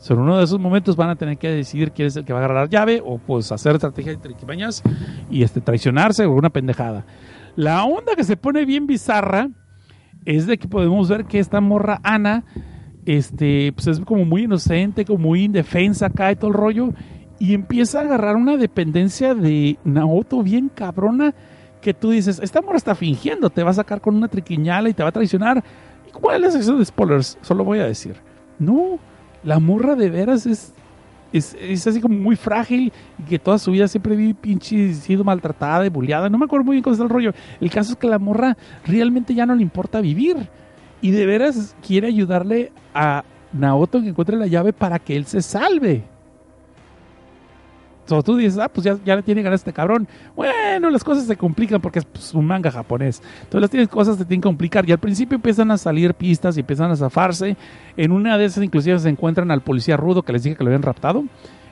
Sobre 0.00 0.22
uno 0.22 0.38
de 0.38 0.44
esos 0.44 0.60
momentos 0.60 0.96
van 0.96 1.10
a 1.10 1.16
tener 1.16 1.38
que 1.38 1.50
decidir 1.50 1.92
quién 1.92 2.08
es 2.08 2.16
el 2.16 2.24
que 2.24 2.32
va 2.32 2.40
a 2.40 2.44
agarrar 2.44 2.64
la 2.64 2.70
llave 2.70 3.02
o 3.04 3.18
pues 3.18 3.50
hacer 3.52 3.74
estrategia 3.74 4.12
de 4.12 4.18
triquimañas 4.18 4.82
y 5.30 5.42
este, 5.42 5.60
traicionarse 5.60 6.24
o 6.24 6.32
una 6.32 6.50
pendejada. 6.50 7.04
La 7.56 7.84
onda 7.84 8.14
que 8.16 8.24
se 8.24 8.36
pone 8.36 8.64
bien 8.64 8.86
bizarra 8.86 9.48
es 10.24 10.46
de 10.46 10.58
que 10.58 10.68
podemos 10.68 11.08
ver 11.08 11.24
que 11.24 11.38
esta 11.38 11.60
morra 11.60 12.00
Ana 12.02 12.44
este, 13.08 13.72
pues 13.72 13.86
es 13.86 14.00
como 14.00 14.26
muy 14.26 14.42
inocente, 14.44 15.06
como 15.06 15.18
muy 15.20 15.44
indefensa 15.44 16.06
acá 16.06 16.30
y 16.30 16.36
todo 16.36 16.48
el 16.48 16.54
rollo 16.54 16.92
y 17.38 17.54
empieza 17.54 18.00
a 18.00 18.02
agarrar 18.02 18.36
una 18.36 18.56
dependencia 18.56 19.34
de 19.34 19.78
Naoto 19.84 20.42
bien 20.42 20.68
cabrona 20.68 21.34
que 21.80 21.94
tú 21.94 22.10
dices, 22.10 22.40
esta 22.42 22.60
morra 22.60 22.76
está 22.76 22.94
fingiendo, 22.94 23.48
te 23.48 23.62
va 23.62 23.70
a 23.70 23.74
sacar 23.74 24.00
con 24.00 24.16
una 24.16 24.28
triquiñala 24.28 24.88
y 24.88 24.94
te 24.94 25.02
va 25.02 25.08
a 25.08 25.12
traicionar. 25.12 25.62
¿Y 26.06 26.10
cuál 26.10 26.36
es 26.36 26.42
la 26.42 26.50
sección 26.50 26.78
de 26.78 26.84
spoilers? 26.84 27.38
Solo 27.40 27.64
voy 27.64 27.78
a 27.78 27.86
decir. 27.86 28.16
No, 28.58 28.98
la 29.44 29.58
morra 29.60 29.94
de 29.94 30.10
veras 30.10 30.44
es, 30.44 30.74
es, 31.32 31.56
es 31.60 31.86
así 31.86 32.00
como 32.00 32.18
muy 32.18 32.36
frágil 32.36 32.92
y 33.18 33.22
que 33.22 33.38
toda 33.38 33.58
su 33.58 33.70
vida 33.70 33.86
siempre 33.86 34.16
vi 34.16 34.34
pinche 34.34 34.92
sido 34.94 35.22
maltratada 35.24 35.86
y 35.86 35.88
bulleada. 35.88 36.28
No 36.28 36.36
me 36.36 36.46
acuerdo 36.46 36.64
muy 36.64 36.74
bien 36.74 36.82
cómo 36.82 36.92
está 36.92 37.04
el 37.04 37.10
rollo. 37.10 37.32
El 37.60 37.70
caso 37.70 37.92
es 37.92 37.98
que 37.98 38.08
la 38.08 38.18
morra 38.18 38.56
realmente 38.84 39.34
ya 39.34 39.46
no 39.46 39.54
le 39.54 39.62
importa 39.62 40.00
vivir 40.02 40.48
y 41.00 41.10
de 41.10 41.26
veras 41.26 41.74
quiere 41.86 42.08
ayudarle 42.08 42.72
a 42.94 43.24
Naoto 43.52 44.00
que 44.00 44.08
encuentre 44.08 44.36
la 44.36 44.46
llave 44.46 44.72
para 44.72 44.98
que 44.98 45.16
él 45.16 45.24
se 45.26 45.42
salve. 45.42 46.04
Tú 48.24 48.36
dices, 48.36 48.58
ah, 48.58 48.70
pues 48.70 48.86
ya, 48.86 48.96
ya 49.04 49.16
le 49.16 49.22
tiene 49.22 49.42
ganas 49.42 49.60
este 49.60 49.72
cabrón. 49.74 50.08
Bueno, 50.34 50.88
las 50.88 51.04
cosas 51.04 51.26
se 51.26 51.36
complican 51.36 51.78
porque 51.82 51.98
es 51.98 52.06
pues, 52.06 52.32
un 52.32 52.46
manga 52.46 52.70
japonés. 52.70 53.20
Entonces 53.42 53.60
las 53.60 53.70
tienes- 53.70 53.88
cosas 53.88 54.16
se 54.16 54.24
tienen 54.24 54.40
que 54.40 54.48
complicar. 54.48 54.88
Y 54.88 54.92
al 54.92 54.98
principio 54.98 55.36
empiezan 55.36 55.70
a 55.70 55.76
salir 55.76 56.14
pistas 56.14 56.56
y 56.56 56.60
empiezan 56.60 56.90
a 56.90 56.96
zafarse. 56.96 57.54
En 57.98 58.12
una 58.12 58.38
de 58.38 58.46
esas 58.46 58.64
inclusive 58.64 58.98
se 58.98 59.10
encuentran 59.10 59.50
al 59.50 59.60
policía 59.60 59.98
rudo 59.98 60.22
que 60.22 60.32
les 60.32 60.42
dije 60.42 60.56
que 60.56 60.64
lo 60.64 60.68
habían 60.68 60.82
raptado. 60.82 61.24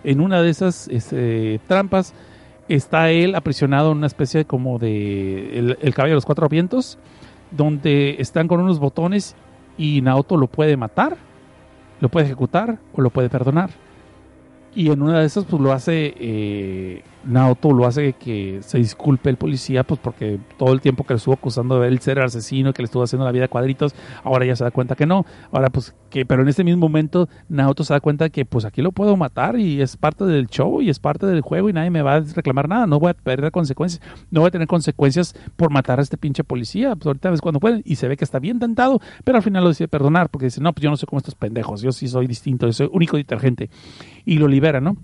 En 0.05 0.21
una 0.21 0.43
de 0.43 0.51
esas 0.51 0.89
este, 0.89 1.59
trampas 1.69 2.13
está 2.69 3.11
él 3.11 3.35
aprisionado 3.35 3.93
en 3.93 3.99
una 3.99 4.07
especie 4.07 4.45
como 4.45 4.79
de 4.79 5.59
el, 5.59 5.79
el 5.81 5.95
caballo 5.95 6.13
de 6.13 6.17
los 6.17 6.27
cuatro 6.27 6.51
vientos, 6.51 6.99
donde 7.51 8.17
están 8.19 8.49
con 8.49 8.61
unos 8.61 8.79
botones 8.79 9.35
y 9.79 10.01
Naoto 10.03 10.37
lo 10.37 10.47
puede 10.47 10.77
matar, 10.77 11.17
lo 12.01 12.09
puede 12.09 12.27
ejecutar 12.27 12.79
o 12.95 13.01
lo 13.01 13.11
puede 13.11 13.29
perdonar. 13.29 13.71
Y 14.75 14.91
en 14.91 15.03
una 15.03 15.21
de 15.21 15.27
esas, 15.27 15.45
pues 15.45 15.63
lo 15.63 15.73
hace 15.73 16.15
eh, 16.19 17.03
Naoto, 17.27 17.73
lo 17.73 17.87
hace 17.87 18.13
que 18.15 18.61
se 18.63 18.79
disculpe 18.79 19.31
el 19.31 19.37
policía, 19.37 19.85
pues 19.85 20.01
porque 20.01 20.39
todo 20.57 20.73
el 20.73 20.81
tiempo 20.81 21.05
que 21.05 21.15
le 21.15 21.19
estuvo 21.19 21.35
acusando 21.35 21.81
de 21.81 21.89
él 21.89 21.99
ser 22.01 22.21
asesino, 22.21 22.73
que 22.73 22.83
le 22.83 22.87
estuvo 22.87 23.03
haciendo 23.03 23.25
la 23.25 23.33
vida 23.33 23.47
a 23.47 23.49
cuadritos, 23.49 23.95
ahora 24.23 24.47
ya 24.47 24.57
se 24.57 24.65
da 24.65 24.71
cuenta 24.71 24.95
que 24.95 25.07
no. 25.07 25.27
Ahora, 25.51 25.71
pues 25.71 25.95
que, 26.11 26.25
pero 26.25 26.43
en 26.43 26.49
este 26.49 26.65
mismo 26.65 26.81
momento, 26.81 27.29
Naoto 27.49 27.85
se 27.85 27.93
da 27.93 28.01
cuenta 28.01 28.29
que, 28.31 28.45
pues 28.45 28.65
aquí 28.65 28.83
lo 28.83 28.93
puedo 28.93 29.17
matar 29.17 29.59
y 29.59 29.81
es 29.83 29.97
parte 29.97 30.25
del 30.25 30.47
show 30.47 30.81
y 30.81 30.91
es 30.91 30.99
parte 30.99 31.27
del 31.27 31.41
juego 31.41 31.69
y 31.69 31.73
nadie 31.73 31.91
me 31.91 32.03
va 32.03 32.15
a 32.15 32.21
reclamar 32.21 32.69
nada, 32.69 32.87
no 32.87 33.01
voy 33.01 33.11
a 33.11 33.15
perder 33.15 33.51
consecuencias, 33.51 34.01
no 34.31 34.41
voy 34.41 34.49
a 34.49 34.51
tener 34.51 34.69
consecuencias 34.69 35.35
por 35.57 35.71
matar 35.71 35.99
a 35.99 36.03
este 36.03 36.17
pinche 36.17 36.45
policía. 36.45 36.95
Pues 36.95 37.07
ahorita 37.07 37.31
ves 37.31 37.41
cuando 37.41 37.61
pueden 37.61 37.83
y 37.85 37.97
se 37.97 38.09
ve 38.09 38.17
que 38.17 38.25
está 38.25 38.39
bien 38.39 38.59
tentado, 38.59 39.01
pero 39.25 39.39
al 39.39 39.43
final 39.43 39.63
lo 39.65 39.71
decide 39.71 39.89
perdonar 39.89 40.29
porque 40.31 40.47
dice, 40.47 40.61
no, 40.61 40.73
pues 40.73 40.83
yo 40.83 40.91
no 40.91 40.97
soy 40.97 41.07
como 41.07 41.19
estos 41.19 41.35
pendejos, 41.35 41.83
yo 41.83 41.93
sí 41.93 42.09
soy 42.09 42.27
distinto, 42.27 42.67
yo 42.67 42.73
soy 42.73 42.89
único 42.93 43.17
detergente 43.17 43.71
y 44.25 44.39
lo 44.39 44.49
libera, 44.49 44.81
¿no? 44.81 44.97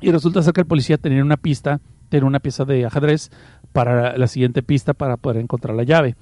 Y 0.00 0.10
resulta 0.10 0.42
ser 0.42 0.52
que 0.52 0.62
el 0.62 0.66
policía 0.66 0.98
tenía 0.98 1.22
una 1.22 1.36
pista, 1.36 1.80
tenía 2.08 2.26
una 2.26 2.40
pieza 2.40 2.64
de 2.64 2.86
ajedrez 2.86 3.30
para 3.72 4.16
la 4.16 4.26
siguiente 4.26 4.62
pista 4.62 4.94
para 4.94 5.16
poder 5.16 5.42
encontrar 5.42 5.76
la 5.76 5.84
llave. 5.84 6.16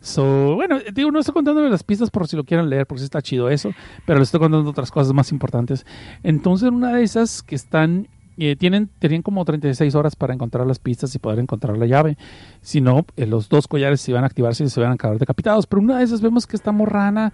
So, 0.00 0.54
bueno, 0.54 0.78
digo, 0.94 1.10
no 1.10 1.18
estoy 1.18 1.34
contando 1.34 1.68
las 1.68 1.82
pistas 1.82 2.10
por 2.10 2.28
si 2.28 2.36
lo 2.36 2.44
quieren 2.44 2.70
leer, 2.70 2.86
porque 2.86 3.00
sí 3.00 3.04
está 3.06 3.22
chido 3.22 3.48
eso, 3.50 3.72
pero 4.04 4.18
les 4.18 4.28
estoy 4.28 4.40
contando 4.40 4.70
otras 4.70 4.90
cosas 4.90 5.12
más 5.12 5.32
importantes. 5.32 5.84
Entonces, 6.22 6.70
una 6.70 6.92
de 6.92 7.02
esas 7.02 7.42
que 7.42 7.56
están, 7.56 8.06
eh, 8.38 8.54
tienen, 8.56 8.88
tenían 9.00 9.22
como 9.22 9.44
36 9.44 9.94
horas 9.94 10.14
para 10.14 10.32
encontrar 10.32 10.66
las 10.66 10.78
pistas 10.78 11.14
y 11.14 11.18
poder 11.18 11.40
encontrar 11.40 11.76
la 11.76 11.86
llave. 11.86 12.16
Si 12.60 12.80
no, 12.80 13.04
eh, 13.16 13.26
los 13.26 13.48
dos 13.48 13.66
collares 13.66 14.00
se 14.00 14.12
iban 14.12 14.22
a 14.22 14.28
activarse 14.28 14.62
y 14.62 14.68
se 14.68 14.78
iban 14.78 14.92
a 14.92 14.94
acabar 14.94 15.18
decapitados. 15.18 15.66
Pero 15.66 15.82
una 15.82 15.98
de 15.98 16.04
esas 16.04 16.20
vemos 16.20 16.46
que 16.46 16.54
esta 16.56 16.72
morrana, 16.72 17.32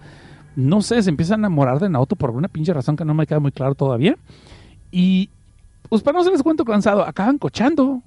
no 0.55 0.81
sé, 0.81 1.03
se 1.03 1.11
empieza 1.11 1.35
a 1.35 1.37
enamorar 1.37 1.79
de 1.79 1.89
Naoto 1.89 2.15
por 2.15 2.29
alguna 2.29 2.47
pinche 2.47 2.73
razón 2.73 2.95
que 2.95 3.05
no 3.05 3.13
me 3.13 3.27
queda 3.27 3.39
muy 3.39 3.51
claro 3.51 3.75
todavía. 3.75 4.17
Y 4.91 5.29
pues 5.89 6.01
para 6.01 6.15
no 6.15 6.21
hacerles 6.21 6.43
cuento 6.43 6.65
cansado, 6.65 7.03
acaban 7.03 7.37
cochando. 7.37 8.01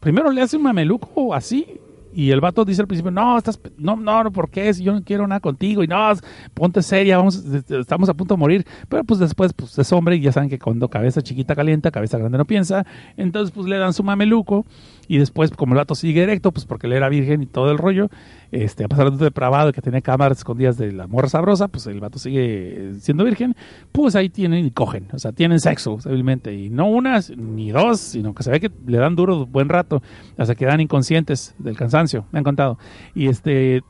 Primero 0.00 0.30
le 0.30 0.42
hace 0.42 0.56
un 0.56 0.62
mameluco 0.64 1.34
así. 1.34 1.80
Y 2.12 2.30
el 2.30 2.40
vato 2.40 2.64
dice 2.64 2.82
al 2.82 2.86
principio, 2.86 3.10
no, 3.10 3.38
estás, 3.38 3.60
no, 3.78 3.96
no, 3.96 4.30
¿por 4.32 4.50
qué? 4.50 4.72
Si 4.72 4.82
yo 4.82 4.92
no 4.92 5.02
quiero 5.02 5.26
nada 5.26 5.40
contigo. 5.40 5.82
Y 5.82 5.86
no, 5.86 6.12
ponte 6.54 6.82
seria, 6.82 7.16
vamos, 7.18 7.44
estamos 7.68 8.08
a 8.08 8.14
punto 8.14 8.34
de 8.34 8.38
morir. 8.38 8.66
Pero 8.88 9.04
pues 9.04 9.20
después, 9.20 9.52
pues 9.52 9.78
es 9.78 9.92
hombre 9.92 10.16
y 10.16 10.20
ya 10.20 10.32
saben 10.32 10.50
que 10.50 10.58
cuando 10.58 10.88
cabeza 10.88 11.22
chiquita 11.22 11.54
calienta, 11.54 11.90
cabeza 11.90 12.18
grande 12.18 12.38
no 12.38 12.44
piensa. 12.44 12.86
Entonces, 13.16 13.52
pues 13.52 13.66
le 13.66 13.78
dan 13.78 13.92
su 13.92 14.02
mameluco. 14.02 14.66
Y 15.08 15.18
después, 15.18 15.50
como 15.50 15.74
el 15.74 15.78
vato 15.78 15.94
sigue 15.94 16.20
directo, 16.20 16.52
pues 16.52 16.64
porque 16.64 16.86
él 16.86 16.94
era 16.94 17.08
virgen 17.08 17.42
y 17.42 17.46
todo 17.46 17.70
el 17.70 17.78
rollo, 17.78 18.08
este, 18.52 18.84
a 18.84 18.88
pesar 18.88 19.10
de 19.10 19.24
depravado 19.24 19.72
que 19.72 19.80
tenía 19.80 20.00
cámaras 20.00 20.38
escondidas 20.38 20.76
de 20.78 20.92
la 20.92 21.06
morra 21.06 21.28
sabrosa, 21.28 21.68
pues 21.68 21.86
el 21.86 22.00
vato 22.00 22.18
sigue 22.18 22.92
siendo 23.00 23.24
virgen, 23.24 23.56
pues 23.90 24.14
ahí 24.14 24.28
tienen 24.28 24.66
y 24.66 24.70
cogen, 24.70 25.08
o 25.12 25.18
sea, 25.18 25.32
tienen 25.32 25.58
sexo, 25.58 25.98
civilmente, 26.00 26.54
y 26.54 26.70
no 26.70 26.86
unas 26.86 27.30
ni 27.36 27.70
dos, 27.70 28.00
sino 28.00 28.34
que 28.34 28.42
se 28.42 28.50
ve 28.50 28.60
que 28.60 28.70
le 28.86 28.98
dan 28.98 29.16
duro 29.16 29.46
buen 29.46 29.68
rato, 29.68 30.02
hasta 30.36 30.54
que 30.54 30.64
quedan 30.64 30.80
inconscientes 30.80 31.54
del 31.58 31.76
cansancio, 31.76 32.01
me 32.30 32.38
han 32.38 32.44
contado. 32.44 32.78
Y 33.14 33.28
este, 33.28 33.82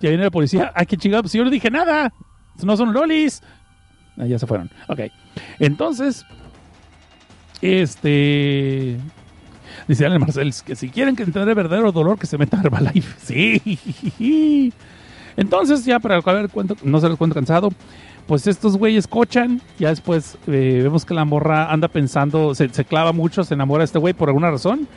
ya 0.00 0.08
viene 0.08 0.24
la 0.24 0.30
policía, 0.30 0.72
ay, 0.74 0.86
qué 0.86 0.96
chingado, 0.96 1.22
pues 1.22 1.32
yo 1.32 1.44
no 1.44 1.50
dije 1.50 1.70
nada, 1.70 2.12
no 2.62 2.76
son 2.76 2.92
lolis. 2.92 3.42
Ah, 4.16 4.26
ya 4.26 4.38
se 4.38 4.46
fueron, 4.46 4.70
ok. 4.88 5.00
Entonces, 5.58 6.24
este, 7.60 8.98
Dice 9.86 10.04
Alan 10.04 10.20
Marcel 10.20 10.52
que 10.64 10.76
si 10.76 10.90
quieren 10.90 11.16
que 11.16 11.22
entender 11.22 11.48
el 11.48 11.54
verdadero 11.54 11.92
dolor, 11.92 12.18
que 12.18 12.26
se 12.26 12.38
metan 12.38 12.60
a 12.60 12.62
Herbalife. 12.64 13.16
Sí. 14.18 14.72
Entonces, 15.36 15.84
ya 15.84 16.00
para 16.00 16.16
acabar 16.16 16.48
cuento, 16.48 16.76
no 16.82 17.00
se 17.00 17.08
los 17.08 17.16
cuento 17.16 17.34
cansado, 17.34 17.70
pues 18.26 18.46
estos 18.46 18.76
güeyes 18.76 19.06
cochan. 19.06 19.62
Ya 19.78 19.88
después 19.88 20.36
eh, 20.46 20.80
vemos 20.82 21.04
que 21.04 21.14
la 21.14 21.24
morra 21.24 21.72
anda 21.72 21.88
pensando, 21.88 22.54
se, 22.54 22.68
se 22.68 22.84
clava 22.84 23.12
mucho, 23.12 23.44
se 23.44 23.54
enamora 23.54 23.82
de 23.82 23.86
este 23.86 23.98
güey 23.98 24.14
por 24.14 24.28
alguna 24.28 24.50
razón. 24.50 24.88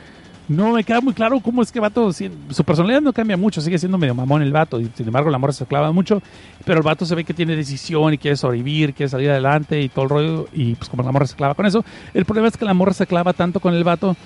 No 0.48 0.72
me 0.72 0.82
queda 0.84 1.00
muy 1.00 1.14
claro 1.14 1.38
cómo 1.40 1.62
es 1.62 1.70
que 1.72 1.78
vato, 1.80 2.12
si- 2.12 2.30
su 2.50 2.64
personalidad 2.64 3.00
no 3.00 3.12
cambia 3.12 3.36
mucho, 3.36 3.60
sigue 3.60 3.78
siendo 3.78 3.96
medio 3.96 4.14
mamón 4.14 4.42
el 4.42 4.52
vato, 4.52 4.80
y 4.80 4.90
sin 4.94 5.06
embargo 5.06 5.30
la 5.30 5.38
morra 5.38 5.52
se 5.52 5.64
clava 5.66 5.92
mucho, 5.92 6.20
pero 6.64 6.78
el 6.78 6.84
vato 6.84 7.06
se 7.06 7.14
ve 7.14 7.24
que 7.24 7.32
tiene 7.32 7.54
decisión 7.56 8.12
y 8.12 8.18
quiere 8.18 8.36
sobrevivir, 8.36 8.92
quiere 8.92 9.08
salir 9.08 9.30
adelante 9.30 9.80
y 9.80 9.88
todo 9.88 10.04
el 10.04 10.10
rollo, 10.10 10.48
y 10.52 10.74
pues 10.74 10.88
como 10.90 11.02
la 11.04 11.12
morra 11.12 11.26
se 11.26 11.36
clava 11.36 11.54
con 11.54 11.64
eso, 11.64 11.84
el 12.12 12.24
problema 12.24 12.48
es 12.48 12.56
que 12.56 12.64
la 12.64 12.74
morra 12.74 12.92
se 12.92 13.06
clava 13.06 13.32
tanto 13.32 13.60
con 13.60 13.72
el 13.74 13.84
vato 13.84 14.16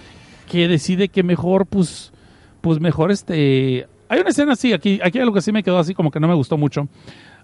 que 0.51 0.67
decide 0.69 1.09
que 1.09 1.23
mejor, 1.23 1.67
pues, 1.67 2.13
pues 2.61 2.81
mejor 2.81 3.11
este... 3.13 3.87
Hay 4.09 4.21
una 4.21 4.31
escena 4.31 4.53
así, 4.53 4.73
aquí, 4.73 5.01
aquí 5.03 5.19
algo 5.19 5.35
que 5.35 5.43
sí 5.43 5.51
me 5.51 5.65
quedó 5.65 5.79
así 5.79 5.93
como 5.93 6.13
que 6.13 6.21
no 6.21 6.29
me 6.29 6.35
gustó 6.35 6.57
mucho. 6.57 6.87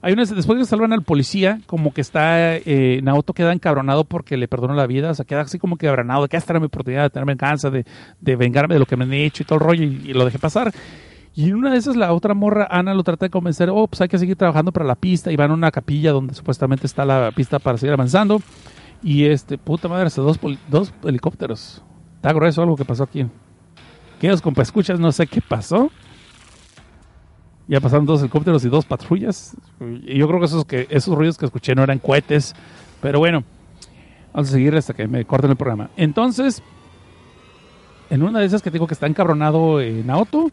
Hay 0.05 0.12
una, 0.14 0.24
después 0.24 0.58
que 0.58 0.64
salvan 0.64 0.92
al 0.92 1.05
policía, 1.05 1.60
como 1.66 1.94
que 1.94 2.00
está, 2.00 2.56
eh, 2.56 3.00
Naoto 3.05 3.34
queda 3.34 3.52
encabronado 3.52 4.02
porque 4.02 4.36
le 4.36 4.48
perdonó 4.48 4.74
la 4.74 4.89
vida, 4.89 5.12
o 5.12 5.14
sea, 5.14 5.24
queda 5.24 5.42
así 5.42 5.60
como 5.60 5.76
que 5.76 5.86
abranado, 5.86 6.26
que 6.26 6.36
esta 6.36 6.52
era 6.52 6.60
mi 6.60 6.66
oportunidad 6.66 7.05
de 7.05 7.10
tener 7.10 7.24
venganza, 7.24 7.70
de, 7.70 7.86
de 8.20 8.36
vengarme 8.36 8.74
de 8.74 8.81
lo 8.81 8.86
que 8.86 8.97
me 8.97 9.05
han 9.05 9.12
hecho 9.12 9.44
y 9.44 9.47
todo 9.47 9.60
el 9.60 9.64
rollo, 9.64 9.84
y, 9.84 10.12
lo 10.12 10.24
dejé 10.24 10.40
pasar. 10.40 10.72
Y 11.36 11.50
en 11.50 11.55
una 11.55 11.70
de 11.70 11.78
esas, 11.78 11.94
la 11.94 12.12
otra 12.12 12.34
morra, 12.34 12.66
Ana, 12.68 12.94
lo 12.94 13.05
trata 13.05 13.26
de 13.26 13.31
convencer, 13.31 13.70
oh, 13.70 13.86
pues 13.86 14.00
hay 14.00 14.08
que 14.08 14.18
seguir 14.18 14.34
trabajando 14.34 14.72
para 14.72 14.84
la 14.84 14.97
pista, 14.97 15.31
y 15.31 15.36
van 15.36 15.52
a 15.52 15.55
una 15.55 15.70
capilla 15.70 16.10
donde 16.10 16.34
supuestamente 16.34 16.84
está 16.84 17.05
la 17.05 17.31
pista 17.31 17.60
para 17.60 17.78
seguir 17.78 17.92
avanzando. 17.92 18.42
Y 19.05 19.26
este, 19.26 19.56
puta 19.56 19.86
madre, 19.86 20.10
dos, 20.14 20.39
dos 20.68 20.92
helicópteros. 21.05 21.82
Está 22.16 22.32
grueso 22.32 22.62
algo 22.62 22.76
que 22.76 22.84
pasó 22.84 23.05
aquí. 23.05 23.24
Queridos 24.20 24.42
compa, 24.42 24.62
escuchas, 24.62 24.98
no 24.98 25.10
sé 25.12 25.28
qué 25.28 25.40
pasó. 25.40 25.90
Ya 27.68 27.81
pasaron 27.81 28.07
dos 28.07 28.20
helicópteros 28.20 28.65
y 28.65 28.68
dos 28.68 28.84
patrullas. 28.84 29.57
Y 30.05 30.18
yo 30.18 30.26
creo 30.28 30.41
que 30.41 30.47
esos, 30.47 30.66
esos 30.91 31.15
ruidos 31.15 31.39
que 31.39 31.47
escuché 31.47 31.74
no 31.74 31.82
eran 31.82 31.99
cohetes. 31.99 32.55
Pero 33.00 33.18
bueno, 33.18 33.44
vamos 34.32 34.49
a 34.49 34.52
seguir 34.52 34.74
hasta 34.74 34.94
que 34.94 35.07
me 35.07 35.24
corten 35.24 35.50
el 35.50 35.57
programa. 35.57 35.91
Entonces, 35.97 36.62
en 38.10 38.23
una 38.23 38.41
de 38.41 38.47
esas 38.47 38.62
que 38.62 38.70
te 38.70 38.74
digo 38.74 38.86
que 38.86 38.94
está 38.94 39.07
encabronado 39.07 39.81
en 39.81 40.10
auto, 40.10 40.50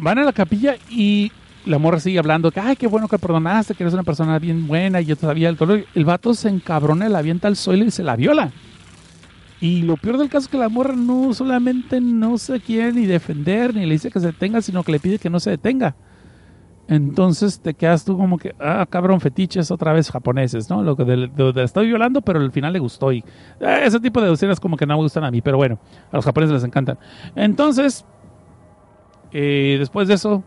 van 0.00 0.18
a 0.18 0.24
la 0.24 0.32
capilla 0.32 0.76
y 0.90 1.30
la 1.66 1.78
morra 1.78 2.00
sigue 2.00 2.18
hablando 2.18 2.50
que, 2.50 2.60
ay, 2.60 2.76
qué 2.76 2.86
bueno 2.86 3.08
que 3.08 3.18
perdonaste, 3.18 3.74
que 3.74 3.82
eres 3.82 3.94
una 3.94 4.02
persona 4.02 4.38
bien 4.38 4.66
buena 4.66 5.00
y 5.00 5.04
yo 5.04 5.16
todavía 5.16 5.48
el 5.48 5.56
dolor. 5.56 5.84
El 5.94 6.04
vato 6.04 6.34
se 6.34 6.48
encabrona, 6.48 7.08
la 7.08 7.18
avienta 7.18 7.48
al 7.48 7.56
suelo 7.56 7.84
y 7.84 7.90
se 7.90 8.02
la 8.02 8.16
viola. 8.16 8.50
Y 9.60 9.82
lo 9.82 9.96
peor 9.96 10.18
del 10.18 10.28
caso 10.28 10.44
es 10.44 10.48
que 10.48 10.58
la 10.58 10.68
morra 10.68 10.94
no 10.94 11.34
solamente 11.34 12.00
no 12.00 12.38
se 12.38 12.60
quiere 12.60 12.92
ni 12.92 13.06
defender, 13.06 13.74
ni 13.74 13.86
le 13.86 13.92
dice 13.94 14.10
que 14.10 14.20
se 14.20 14.26
detenga, 14.26 14.62
sino 14.62 14.84
que 14.84 14.92
le 14.92 15.00
pide 15.00 15.18
que 15.18 15.30
no 15.30 15.40
se 15.40 15.50
detenga. 15.50 15.96
Entonces 16.86 17.60
te 17.60 17.74
quedas 17.74 18.04
tú 18.04 18.16
como 18.16 18.38
que, 18.38 18.54
ah, 18.60 18.86
cabrón, 18.88 19.20
fetiches 19.20 19.70
otra 19.70 19.92
vez 19.92 20.10
japoneses, 20.10 20.70
¿no? 20.70 20.82
Lo 20.82 20.96
que 20.96 21.04
de, 21.04 21.28
de- 21.52 21.62
estoy 21.64 21.86
violando, 21.88 22.22
pero 22.22 22.38
al 22.40 22.50
final 22.52 22.72
le 22.72 22.78
gustó. 22.78 23.12
Y 23.12 23.18
eh, 23.60 23.80
ese 23.84 24.00
tipo 24.00 24.22
de 24.22 24.32
escenas 24.32 24.58
como 24.60 24.76
que 24.76 24.86
no 24.86 24.94
me 24.96 25.02
gustan 25.02 25.24
a 25.24 25.30
mí, 25.30 25.42
pero 25.42 25.58
bueno, 25.58 25.78
a 26.10 26.16
los 26.16 26.24
japoneses 26.24 26.54
les 26.54 26.64
encantan. 26.64 26.98
Entonces, 27.36 28.06
eh, 29.32 29.76
después 29.78 30.08
de 30.08 30.14
eso, 30.14 30.42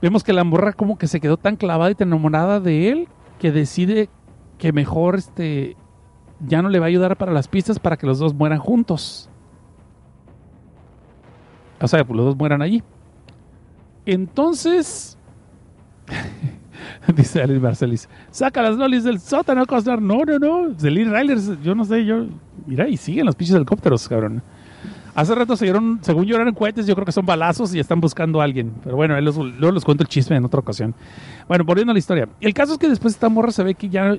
vemos 0.00 0.22
que 0.24 0.32
la 0.32 0.44
morra 0.44 0.72
como 0.72 0.98
que 0.98 1.06
se 1.06 1.20
quedó 1.20 1.36
tan 1.36 1.56
clavada 1.56 1.90
y 1.90 1.94
tan 1.94 2.08
enamorada 2.08 2.60
de 2.60 2.90
él 2.90 3.08
que 3.38 3.52
decide 3.52 4.08
que 4.58 4.72
mejor 4.72 5.16
este 5.16 5.76
ya 6.46 6.62
no 6.62 6.68
le 6.68 6.78
va 6.78 6.86
a 6.86 6.88
ayudar 6.88 7.16
para 7.16 7.32
las 7.32 7.48
pistas 7.48 7.78
para 7.78 7.96
que 7.96 8.06
los 8.06 8.18
dos 8.18 8.34
mueran 8.34 8.58
juntos. 8.58 9.28
O 11.80 11.88
sea, 11.88 12.04
pues 12.04 12.16
los 12.16 12.26
dos 12.26 12.36
mueran 12.36 12.62
allí. 12.62 12.82
Entonces, 14.06 15.16
dice 17.14 17.42
Alice 17.42 17.60
Marcelis, 17.60 18.08
saca 18.30 18.62
las 18.62 18.76
lolis 18.76 19.04
del 19.04 19.20
sótano, 19.20 19.66
Costner. 19.66 20.00
No, 20.00 20.24
no, 20.24 20.38
no. 20.38 20.68
De 20.70 20.90
Lee 20.90 21.06
yo 21.62 21.74
no 21.74 21.84
sé, 21.84 22.04
yo. 22.04 22.26
Mira, 22.66 22.88
y 22.88 22.96
siguen 22.96 23.26
los 23.26 23.34
pinches 23.34 23.56
helicópteros, 23.56 24.08
cabrón. 24.08 24.42
Hace 25.14 25.34
rato 25.34 25.56
se 25.56 25.66
dieron, 25.66 25.98
según 26.02 26.24
yo 26.24 26.36
eran 26.36 26.54
cohetes, 26.54 26.86
yo 26.86 26.94
creo 26.94 27.04
que 27.04 27.12
son 27.12 27.26
balazos 27.26 27.74
y 27.74 27.78
están 27.78 28.00
buscando 28.00 28.40
a 28.40 28.44
alguien. 28.44 28.72
Pero 28.82 28.96
bueno, 28.96 29.20
luego 29.20 29.72
les 29.72 29.84
cuento 29.84 30.02
el 30.02 30.08
chisme 30.08 30.36
en 30.36 30.44
otra 30.44 30.60
ocasión. 30.60 30.94
Bueno, 31.46 31.64
volviendo 31.64 31.90
a 31.90 31.94
la 31.94 31.98
historia. 31.98 32.28
El 32.40 32.54
caso 32.54 32.72
es 32.72 32.78
que 32.78 32.88
después 32.88 33.12
esta 33.14 33.28
morra 33.28 33.52
se 33.52 33.62
ve 33.62 33.74
que 33.74 33.90
ya 33.90 34.16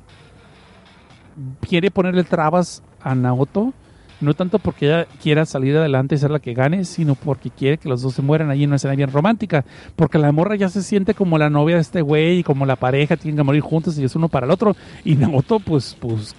quiere 1.68 1.90
ponerle 1.90 2.24
trabas 2.24 2.82
a 3.02 3.14
Naoto. 3.14 3.72
No 4.20 4.32
tanto 4.32 4.58
porque 4.58 4.86
ella 4.86 5.06
quiera 5.22 5.44
salir 5.44 5.76
adelante 5.76 6.14
y 6.14 6.18
ser 6.18 6.30
la 6.30 6.38
que 6.38 6.54
gane, 6.54 6.84
sino 6.84 7.14
porque 7.14 7.50
quiere 7.50 7.76
que 7.78 7.88
los 7.88 8.00
dos 8.00 8.14
se 8.14 8.22
mueran 8.22 8.48
allí 8.48 8.62
en 8.62 8.70
una 8.70 8.76
escena 8.76 8.94
bien 8.94 9.10
romántica. 9.10 9.64
Porque 9.96 10.18
la 10.18 10.32
morra 10.32 10.56
ya 10.56 10.68
se 10.70 10.82
siente 10.82 11.14
como 11.14 11.36
la 11.36 11.50
novia 11.50 11.74
de 11.74 11.82
este 11.82 12.00
güey 12.00 12.38
y 12.38 12.42
como 12.44 12.64
la 12.64 12.76
pareja, 12.76 13.16
tienen 13.16 13.36
que 13.36 13.42
morir 13.42 13.60
juntos 13.60 13.98
y 13.98 14.04
es 14.04 14.14
uno 14.16 14.28
para 14.28 14.46
el 14.46 14.52
otro. 14.52 14.76
Y 15.04 15.16
Naoto, 15.16 15.58
pues, 15.58 15.96
pues, 16.00 16.34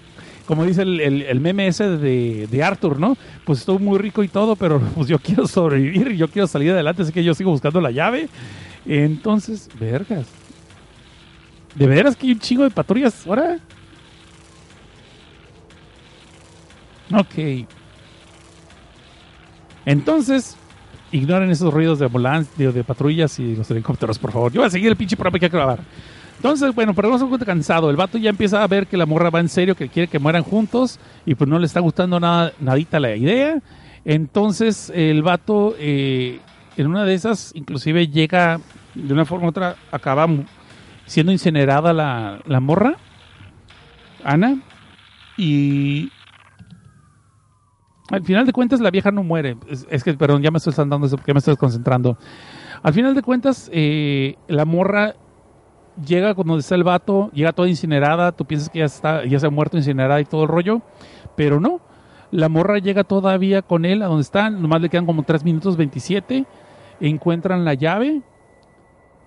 como 0.48 0.64
dice 0.64 0.82
el, 0.84 1.00
el- 1.02 1.22
el 1.24 1.40
meme 1.42 1.68
ese 1.68 1.98
de, 1.98 2.48
de 2.50 2.64
Arthur, 2.64 2.98
¿no? 3.00 3.18
Pues 3.46 3.60
estoy 3.60 3.78
muy 3.78 4.00
rico 4.00 4.24
y 4.24 4.30
todo, 4.30 4.56
pero 4.56 4.80
pues 4.96 5.08
yo 5.08 5.20
quiero 5.20 5.46
sobrevivir 5.46 6.12
y 6.14 6.18
yo 6.18 6.28
quiero 6.30 6.48
salir 6.48 6.72
adelante, 6.72 7.04
así 7.04 7.12
que 7.12 7.24
yo 7.24 7.34
sigo 7.36 7.52
buscando 7.52 7.82
la 7.82 7.92
llave. 7.92 8.30
Entonces, 8.86 9.70
vergas. 9.80 10.26
De 11.76 11.88
veras 11.88 12.16
que 12.16 12.28
hay 12.28 12.32
un 12.34 12.40
chingo 12.40 12.64
de 12.64 12.70
patrullas 12.72 13.28
ahora. 13.28 13.60
Ok. 17.14 17.68
Entonces, 19.86 20.58
ignoren 21.12 21.50
esos 21.52 21.74
ruidos 21.74 22.00
de 22.00 22.06
ambulancia, 22.06 22.72
de, 22.72 22.84
patrullas 22.84 23.40
y 23.40 23.56
los 23.56 23.70
helicópteros, 23.70 24.18
por 24.20 24.32
favor. 24.32 24.52
Yo 24.52 24.62
voy 24.62 24.68
a 24.68 24.72
seguir 24.72 24.90
el 24.90 24.96
pinche 24.96 25.16
programa 25.16 25.40
que 25.40 25.46
hay 25.46 25.52
que 25.52 25.58
grabar. 25.58 25.80
Entonces, 26.38 26.74
bueno, 26.76 26.94
pero 26.94 27.10
no 27.10 27.18
se 27.18 27.24
encuentra 27.24 27.46
cansado. 27.46 27.90
El 27.90 27.96
vato 27.96 28.18
ya 28.18 28.30
empieza 28.30 28.62
a 28.62 28.68
ver 28.68 28.88
que 28.88 28.98
la 28.98 29.06
morra 29.06 29.30
va 29.30 29.40
en 29.40 29.50
serio, 29.50 29.76
que 29.76 29.90
quiere 29.90 30.08
que 30.08 30.20
mueran 30.20 30.44
juntos 30.44 31.00
y 31.26 31.36
pues 31.36 31.50
no 31.50 31.60
le 31.60 31.66
está 31.66 31.80
gustando 31.80 32.20
nada, 32.20 32.54
nadita 32.60 33.00
la 33.00 33.16
idea. 33.16 33.62
Entonces, 34.04 34.92
el 34.94 35.24
vato, 35.24 35.76
eh, 35.80 36.40
en 36.78 36.88
una 36.88 37.06
de 37.06 37.14
esas, 37.14 37.52
inclusive 37.56 38.08
llega 38.08 38.60
de 38.94 39.14
una 39.14 39.26
forma 39.26 39.46
u 39.46 39.50
otra, 39.50 39.76
acaba 39.92 40.28
siendo 41.06 41.32
incinerada 41.32 41.94
la, 41.94 42.40
la 42.46 42.60
morra, 42.60 42.96
Ana, 44.24 44.60
y 45.38 46.12
al 48.12 48.24
final 48.24 48.46
de 48.46 48.54
cuentas 48.54 48.80
la 48.80 48.92
vieja 48.92 49.12
no 49.12 49.24
muere. 49.24 49.58
Es, 49.90 50.04
que, 50.04 50.14
perdón, 50.14 50.42
ya 50.42 50.52
me 50.52 50.58
estoy 50.58 50.74
porque 50.74 51.24
ya 51.28 51.34
me 51.34 51.40
estoy 51.40 51.56
concentrando. 51.56 52.18
Al 52.84 52.94
final 52.94 53.16
de 53.16 53.22
cuentas, 53.22 53.70
eh, 53.74 54.36
la 54.48 54.66
morra 54.66 55.16
llega 56.06 56.36
cuando 56.36 56.58
está 56.58 56.76
el 56.76 56.84
vato, 56.84 57.32
llega 57.34 57.54
toda 57.54 57.68
incinerada, 57.68 58.32
tú 58.32 58.46
piensas 58.46 58.70
que 58.70 58.80
ya 58.80 58.86
está, 58.86 59.26
ya 59.26 59.40
se 59.40 59.48
ha 59.48 59.50
muerto 59.50 59.78
incinerada 59.78 60.20
y 60.22 60.26
todo 60.26 60.44
el 60.44 60.50
rollo, 60.50 60.82
pero 61.36 61.60
no. 61.60 61.80
La 62.32 62.50
morra 62.50 62.80
llega 62.80 63.04
todavía 63.04 63.62
con 63.62 63.86
él 63.86 64.02
a 64.02 64.08
donde 64.08 64.24
están, 64.24 64.62
nomás 64.62 64.82
le 64.82 64.90
quedan 64.90 65.06
como 65.06 65.24
3 65.24 65.44
minutos 65.44 65.78
27, 65.78 66.46
encuentran 67.00 67.66
la 67.66 67.74
llave 67.74 68.22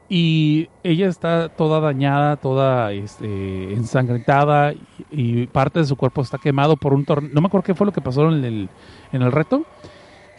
y 0.08 0.68
ella 0.82 1.08
está 1.08 1.50
toda 1.50 1.80
dañada, 1.80 2.36
toda 2.36 2.92
este, 2.92 3.74
ensangrentada 3.74 4.72
y, 4.72 4.80
y 5.10 5.46
parte 5.46 5.80
de 5.80 5.84
su 5.84 5.96
cuerpo 5.96 6.22
está 6.22 6.38
quemado 6.38 6.76
por 6.76 6.94
un 6.94 7.04
tornado. 7.04 7.34
No 7.34 7.40
me 7.42 7.48
acuerdo 7.48 7.64
qué 7.64 7.74
fue 7.74 7.86
lo 7.86 7.92
que 7.92 8.00
pasó 8.00 8.28
en 8.30 8.44
el, 8.44 8.68
en 9.12 9.22
el 9.22 9.32
reto, 9.32 9.64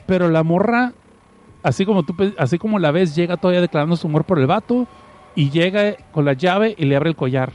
pero 0.07 0.27
la 0.29 0.43
morra, 0.43 0.93
así 1.61 1.85
como 1.85 2.03
tú, 2.03 2.15
así 2.37 2.57
como 2.57 2.79
la 2.79 2.91
ves, 2.91 3.15
llega 3.15 3.37
todavía 3.37 3.61
declarando 3.61 3.95
su 3.95 4.07
amor 4.07 4.23
por 4.23 4.39
el 4.39 4.47
vato 4.47 4.87
y 5.35 5.51
llega 5.51 5.95
con 6.11 6.25
la 6.25 6.33
llave 6.33 6.73
y 6.77 6.85
le 6.85 6.95
abre 6.95 7.09
el 7.09 7.15
collar. 7.15 7.51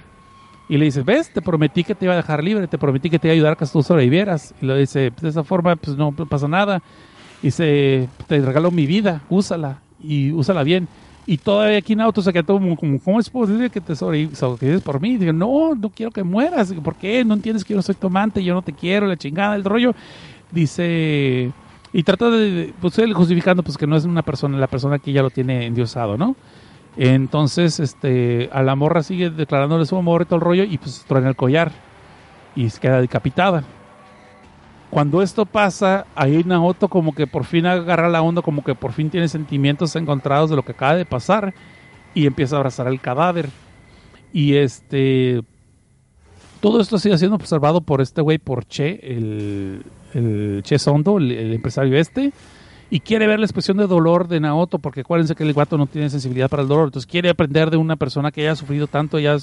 Y 0.68 0.78
le 0.78 0.86
dice, 0.86 1.02
ves, 1.02 1.30
te 1.30 1.42
prometí 1.42 1.84
que 1.84 1.94
te 1.94 2.06
iba 2.06 2.14
a 2.14 2.16
dejar 2.16 2.42
libre, 2.42 2.66
te 2.68 2.78
prometí 2.78 3.10
que 3.10 3.18
te 3.18 3.26
iba 3.28 3.32
a 3.32 3.34
ayudar 3.34 3.52
a 3.52 3.56
que 3.56 3.66
tú 3.66 3.82
sobrevivieras. 3.82 4.54
Y 4.62 4.66
le 4.66 4.78
dice, 4.78 5.10
"Pues, 5.10 5.22
de 5.22 5.28
esa 5.28 5.44
forma, 5.44 5.76
pues 5.76 5.94
no 5.96 6.12
pasa 6.12 6.48
nada. 6.48 6.80
Y 7.42 7.48
dice, 7.48 8.08
te 8.26 8.40
regalo 8.40 8.70
mi 8.70 8.86
vida, 8.86 9.20
úsala 9.28 9.80
y 10.02 10.32
úsala 10.32 10.62
bien. 10.62 10.88
Y 11.26 11.38
todavía 11.38 11.78
aquí 11.78 11.94
en 11.94 12.02
auto 12.02 12.20
se 12.20 12.32
todo 12.42 12.58
como, 12.58 12.76
como, 12.76 13.00
¿cómo 13.00 13.18
es 13.18 13.30
posible 13.30 13.70
que 13.70 13.80
te 13.80 13.94
sobrevi- 13.94 14.34
sobrevives 14.34 14.82
por 14.82 15.00
mí? 15.00 15.16
Digo, 15.16 15.32
no, 15.32 15.74
no 15.74 15.88
quiero 15.88 16.12
que 16.12 16.22
mueras. 16.22 16.72
¿Por 16.74 16.96
qué? 16.96 17.24
No 17.24 17.34
entiendes 17.34 17.64
que 17.64 17.72
yo 17.72 17.76
no 17.76 17.82
soy 17.82 17.94
tomante, 17.94 18.44
yo 18.44 18.52
no 18.52 18.62
te 18.62 18.72
quiero, 18.72 19.06
la 19.06 19.16
chingada, 19.16 19.56
el 19.56 19.64
rollo. 19.64 19.94
Dice, 20.52 21.50
y 21.92 22.02
trata 22.02 22.28
de, 22.28 22.74
pues 22.80 22.94
justificando 23.14 23.62
pues 23.62 23.78
que 23.78 23.86
no 23.86 23.96
es 23.96 24.04
una 24.04 24.22
persona, 24.22 24.58
la 24.58 24.66
persona 24.66 24.98
que 24.98 25.12
ya 25.12 25.22
lo 25.22 25.30
tiene 25.30 25.66
endiosado, 25.66 26.18
¿no? 26.18 26.36
Entonces, 26.96 27.80
este, 27.80 28.50
a 28.52 28.62
la 28.62 28.74
morra 28.76 29.02
sigue 29.02 29.30
declarándole 29.30 29.86
su 29.86 29.96
amor 29.96 30.22
y 30.22 30.24
todo 30.26 30.36
el 30.36 30.42
rollo 30.42 30.64
y 30.64 30.78
pues 30.78 31.04
truena 31.08 31.28
el 31.28 31.36
collar 31.36 31.72
y 32.54 32.68
se 32.68 32.80
queda 32.80 33.00
decapitada. 33.00 33.64
Cuando 34.94 35.22
esto 35.22 35.44
pasa, 35.44 36.06
ahí 36.14 36.44
Naoto 36.44 36.86
como 36.86 37.16
que 37.16 37.26
por 37.26 37.44
fin 37.44 37.66
agarra 37.66 38.08
la 38.08 38.22
onda, 38.22 38.42
como 38.42 38.62
que 38.62 38.76
por 38.76 38.92
fin 38.92 39.10
tiene 39.10 39.26
sentimientos 39.26 39.96
encontrados 39.96 40.50
de 40.50 40.54
lo 40.54 40.62
que 40.62 40.70
acaba 40.70 40.94
de 40.94 41.04
pasar 41.04 41.52
y 42.14 42.26
empieza 42.26 42.54
a 42.54 42.58
abrazar 42.58 42.86
el 42.86 43.00
cadáver. 43.00 43.48
Y 44.32 44.54
este, 44.54 45.42
todo 46.60 46.80
esto 46.80 47.00
sigue 47.00 47.18
siendo 47.18 47.34
observado 47.34 47.80
por 47.80 48.00
este 48.00 48.22
güey, 48.22 48.38
por 48.38 48.66
Che, 48.66 49.00
el, 49.02 49.82
el 50.12 50.62
Che 50.62 50.78
Sondo, 50.78 51.18
el, 51.18 51.32
el 51.32 51.54
empresario 51.54 51.98
este, 51.98 52.32
y 52.94 53.00
quiere 53.00 53.26
ver 53.26 53.40
la 53.40 53.44
expresión 53.44 53.76
de 53.76 53.88
dolor 53.88 54.28
de 54.28 54.38
Naoto, 54.38 54.78
porque 54.78 55.00
acuérdense 55.00 55.34
que 55.34 55.42
el 55.42 55.52
guato 55.52 55.76
no 55.76 55.88
tiene 55.88 56.08
sensibilidad 56.10 56.48
para 56.48 56.62
el 56.62 56.68
dolor, 56.68 56.84
entonces 56.84 57.10
quiere 57.10 57.28
aprender 57.28 57.68
de 57.68 57.76
una 57.76 57.96
persona 57.96 58.30
que 58.30 58.42
haya 58.42 58.54
sufrido 58.54 58.86
tanto, 58.86 59.16
haya, 59.16 59.36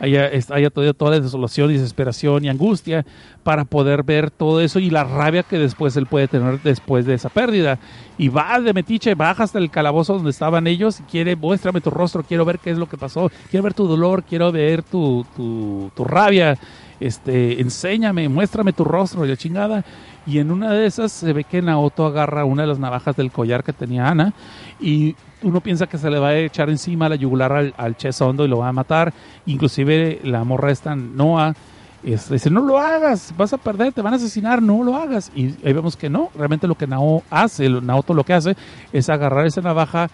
haya, 0.00 0.70
tenido 0.70 0.92
toda 0.92 1.12
la 1.12 1.20
desolación 1.20 1.70
y 1.70 1.74
desesperación 1.74 2.44
y 2.44 2.48
angustia, 2.48 3.06
para 3.44 3.64
poder 3.64 4.02
ver 4.02 4.32
todo 4.32 4.60
eso 4.60 4.80
y 4.80 4.90
la 4.90 5.04
rabia 5.04 5.44
que 5.44 5.56
después 5.56 5.96
él 5.96 6.06
puede 6.06 6.26
tener 6.26 6.60
después 6.62 7.06
de 7.06 7.14
esa 7.14 7.28
pérdida. 7.28 7.78
Y 8.18 8.26
va 8.26 8.58
de 8.58 8.72
metiche, 8.72 9.14
baja 9.14 9.44
hasta 9.44 9.60
el 9.60 9.70
calabozo 9.70 10.14
donde 10.14 10.30
estaban 10.30 10.66
ellos 10.66 10.98
y 10.98 11.04
quiere, 11.04 11.36
muéstrame 11.36 11.80
tu 11.80 11.90
rostro, 11.90 12.24
quiero 12.24 12.44
ver 12.44 12.58
qué 12.58 12.72
es 12.72 12.78
lo 12.78 12.88
que 12.88 12.98
pasó, 12.98 13.30
quiero 13.52 13.62
ver 13.62 13.74
tu 13.74 13.86
dolor, 13.86 14.24
quiero 14.24 14.50
ver 14.50 14.82
tu, 14.82 15.24
tu, 15.36 15.92
tu 15.94 16.02
rabia, 16.02 16.58
este, 16.98 17.60
enséñame, 17.60 18.28
muéstrame 18.28 18.72
tu 18.72 18.82
rostro 18.82 19.24
y 19.24 19.36
chingada. 19.36 19.84
Y 20.26 20.38
en 20.40 20.50
una 20.50 20.72
de 20.72 20.86
esas 20.86 21.12
se 21.12 21.32
ve 21.32 21.44
que 21.44 21.62
Naoto 21.62 22.04
agarra 22.04 22.44
una 22.44 22.62
de 22.62 22.68
las 22.68 22.78
navajas 22.80 23.14
del 23.16 23.30
collar 23.30 23.62
que 23.62 23.72
tenía 23.72 24.08
Ana 24.08 24.32
y 24.80 25.14
uno 25.42 25.60
piensa 25.60 25.86
que 25.86 25.98
se 25.98 26.10
le 26.10 26.18
va 26.18 26.28
a 26.28 26.38
echar 26.38 26.68
encima 26.68 27.08
la 27.08 27.14
yugular 27.14 27.52
al, 27.52 27.74
al 27.76 27.96
Che 27.96 28.12
Sondo 28.12 28.44
y 28.44 28.48
lo 28.48 28.58
va 28.58 28.68
a 28.68 28.72
matar. 28.72 29.12
Inclusive 29.46 30.20
la 30.24 30.42
morra 30.42 30.72
esta 30.72 30.96
Noah 30.96 31.54
este, 32.02 32.34
dice, 32.34 32.50
no 32.50 32.60
lo 32.60 32.78
hagas, 32.78 33.32
vas 33.36 33.52
a 33.52 33.56
perder, 33.56 33.92
te 33.92 34.02
van 34.02 34.12
a 34.14 34.16
asesinar, 34.16 34.60
no 34.60 34.82
lo 34.82 34.96
hagas. 34.96 35.30
Y 35.34 35.54
ahí 35.64 35.72
vemos 35.72 35.96
que 35.96 36.10
no, 36.10 36.30
realmente 36.36 36.66
lo 36.66 36.74
que 36.74 36.86
Nao 36.86 37.22
hace, 37.30 37.68
Naoto 37.68 38.12
lo 38.12 38.24
que 38.24 38.32
hace 38.34 38.56
es 38.92 39.08
agarrar 39.08 39.46
esa 39.46 39.60
navaja 39.60 40.08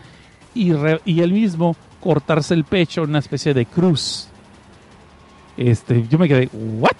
y, 0.55 0.73
re- 0.73 1.01
y 1.07 1.21
él 1.21 1.33
mismo 1.33 1.75
cortarse 2.01 2.53
el 2.53 2.65
pecho 2.65 3.03
en 3.05 3.11
una 3.11 3.19
especie 3.21 3.55
de 3.55 3.65
cruz. 3.65 4.29
Este, 5.57 6.07
yo 6.09 6.19
me 6.19 6.29
quedé, 6.29 6.49
¿what? 6.53 6.97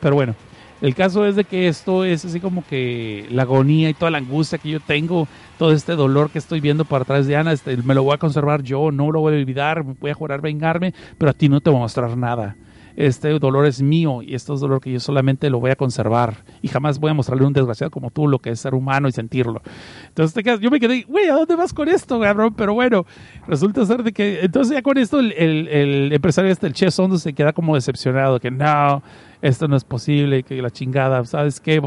Pero 0.00 0.14
bueno, 0.14 0.34
el 0.80 0.94
caso 0.94 1.26
es 1.26 1.36
de 1.36 1.44
que 1.44 1.68
esto 1.68 2.04
es 2.04 2.24
así 2.24 2.40
como 2.40 2.64
que 2.66 3.26
la 3.30 3.42
agonía 3.42 3.90
y 3.90 3.94
toda 3.94 4.10
la 4.10 4.18
angustia 4.18 4.58
que 4.58 4.70
yo 4.70 4.80
tengo, 4.80 5.28
todo 5.58 5.72
este 5.72 5.94
dolor 5.94 6.30
que 6.30 6.38
estoy 6.38 6.60
viendo 6.60 6.84
para 6.84 7.02
atrás 7.02 7.26
de 7.26 7.36
Ana, 7.36 7.52
este, 7.52 7.76
me 7.78 7.94
lo 7.94 8.02
voy 8.02 8.14
a 8.14 8.18
conservar 8.18 8.62
yo, 8.62 8.90
no 8.90 9.10
lo 9.10 9.20
voy 9.20 9.34
a 9.34 9.38
olvidar, 9.38 9.82
voy 9.82 10.10
a 10.10 10.14
jurar 10.14 10.40
vengarme, 10.40 10.94
pero 11.18 11.30
a 11.30 11.34
ti 11.34 11.48
no 11.48 11.60
te 11.60 11.70
voy 11.70 11.78
a 11.78 11.82
mostrar 11.82 12.16
nada. 12.16 12.56
Este 12.96 13.38
dolor 13.38 13.66
es 13.66 13.80
mío 13.82 14.22
y 14.22 14.34
este 14.34 14.52
es 14.52 14.60
dolor 14.60 14.80
que 14.80 14.92
yo 14.92 15.00
solamente 15.00 15.48
lo 15.50 15.60
voy 15.60 15.70
a 15.70 15.76
conservar 15.76 16.44
y 16.62 16.68
jamás 16.68 16.98
voy 16.98 17.10
a 17.10 17.14
mostrarle 17.14 17.44
a 17.44 17.48
un 17.48 17.52
desgraciado 17.52 17.90
como 17.90 18.10
tú 18.10 18.28
lo 18.28 18.38
que 18.38 18.50
es 18.50 18.60
ser 18.60 18.74
humano 18.74 19.08
y 19.08 19.12
sentirlo. 19.12 19.62
Entonces 20.08 20.34
te 20.34 20.42
quedas- 20.42 20.60
yo 20.60 20.70
me 20.70 20.80
quedé, 20.80 21.02
güey, 21.02 21.28
¿a 21.28 21.34
dónde 21.34 21.56
vas 21.56 21.72
con 21.72 21.88
esto, 21.88 22.20
cabrón? 22.20 22.54
Pero 22.56 22.74
bueno, 22.74 23.06
resulta 23.46 23.84
ser 23.86 24.02
de 24.02 24.12
que 24.12 24.40
entonces 24.42 24.74
ya 24.74 24.82
con 24.82 24.98
esto 24.98 25.20
el, 25.20 25.32
el- 25.32 25.68
el 25.68 26.12
empresario 26.12 26.50
este, 26.50 26.66
el 26.66 26.72
Che 26.72 26.90
Sondo, 26.90 27.16
se 27.18 27.32
queda 27.32 27.52
como 27.52 27.74
decepcionado, 27.74 28.40
que 28.40 28.50
no, 28.50 29.02
esto 29.42 29.68
no 29.68 29.76
es 29.76 29.84
posible, 29.84 30.42
que 30.42 30.60
la 30.60 30.70
chingada, 30.70 31.24
¿sabes 31.24 31.60
qué? 31.60 31.80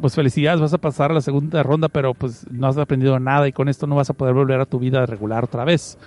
Pues 0.00 0.14
felicidades, 0.14 0.60
vas 0.60 0.74
a 0.74 0.78
pasar 0.78 1.10
a 1.10 1.14
la 1.14 1.20
segunda 1.20 1.62
ronda, 1.62 1.88
pero 1.88 2.14
pues 2.14 2.46
no 2.50 2.66
has 2.68 2.76
aprendido 2.78 3.18
nada 3.18 3.48
y 3.48 3.52
con 3.52 3.68
esto 3.68 3.86
no 3.86 3.96
vas 3.96 4.10
a 4.10 4.14
poder 4.14 4.34
volver 4.34 4.60
a 4.60 4.66
tu 4.66 4.78
vida 4.78 5.04
regular 5.06 5.44
otra 5.44 5.64
vez. 5.64 5.98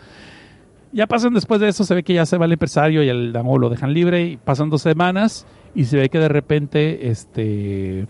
Ya 0.93 1.07
pasan 1.07 1.33
después 1.33 1.61
de 1.61 1.69
eso, 1.69 1.85
se 1.85 1.95
ve 1.95 2.03
que 2.03 2.13
ya 2.13 2.25
se 2.25 2.37
va 2.37 2.45
el 2.45 2.51
empresario 2.51 3.01
y 3.01 3.09
el 3.09 3.31
damo 3.31 3.57
lo 3.57 3.69
dejan 3.69 3.93
libre 3.93 4.23
y 4.23 4.37
pasan 4.37 4.69
dos 4.69 4.81
semanas 4.81 5.45
y 5.73 5.85
se 5.85 5.97
ve 5.97 6.09
que 6.09 6.19
de 6.19 6.27
repente 6.27 7.07
este 7.09 8.07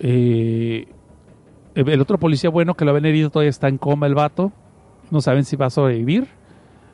eh, 0.00 0.86
el 1.74 2.00
otro 2.00 2.18
policía 2.18 2.50
bueno 2.50 2.74
que 2.74 2.84
lo 2.84 2.90
habían 2.90 3.06
herido 3.06 3.30
todavía 3.30 3.50
está 3.50 3.68
en 3.68 3.78
coma 3.78 4.08
el 4.08 4.14
vato, 4.14 4.52
no 5.12 5.20
saben 5.20 5.44
si 5.44 5.56
va 5.56 5.66
a 5.66 5.70
sobrevivir, 5.70 6.26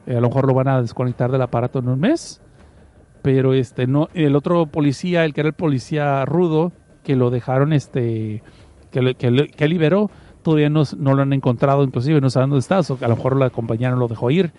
Eh, 0.05 0.17
a 0.17 0.21
lo 0.21 0.29
mejor 0.29 0.49
lo 0.49 0.55
van 0.55 0.67
a 0.67 0.83
desconectar 0.83 1.31
del 1.31 1.43
aparato 1.43 1.79
en 1.79 1.89
un 1.89 2.01
mes 2.01 2.43
pero 3.23 3.55
este 3.55 3.87
no 3.87 4.09
el 4.15 4.35
otro 4.35 4.67
policía, 4.67 5.25
el 5.25 5.33
que 5.33 5.43
era 5.43 5.49
el 5.49 5.55
policía 5.55 6.25
rudo, 6.25 6.73
que 7.05 7.15
lo 7.15 7.31
dejaron 7.31 7.73
este 7.73 8.43
que, 8.91 9.15
que, 9.15 9.47
que 9.57 9.69
liberó, 9.69 10.11
todavía 10.43 10.69
no, 10.69 10.83
no 10.99 11.15
lo 11.15 11.23
han 11.23 11.33
encontrado, 11.33 11.85
inclusive 11.85 12.21
no 12.21 12.31
saben 12.31 12.51
dónde 12.51 12.61
está, 12.61 12.81
o 12.81 12.99
a 13.01 13.09
lo 13.09 13.17
mejor 13.17 13.37
la 13.37 13.51
compañía 13.51 13.91
no 13.91 13.97
lo 13.97 14.09
dejó 14.09 14.31
ir. 14.31 14.53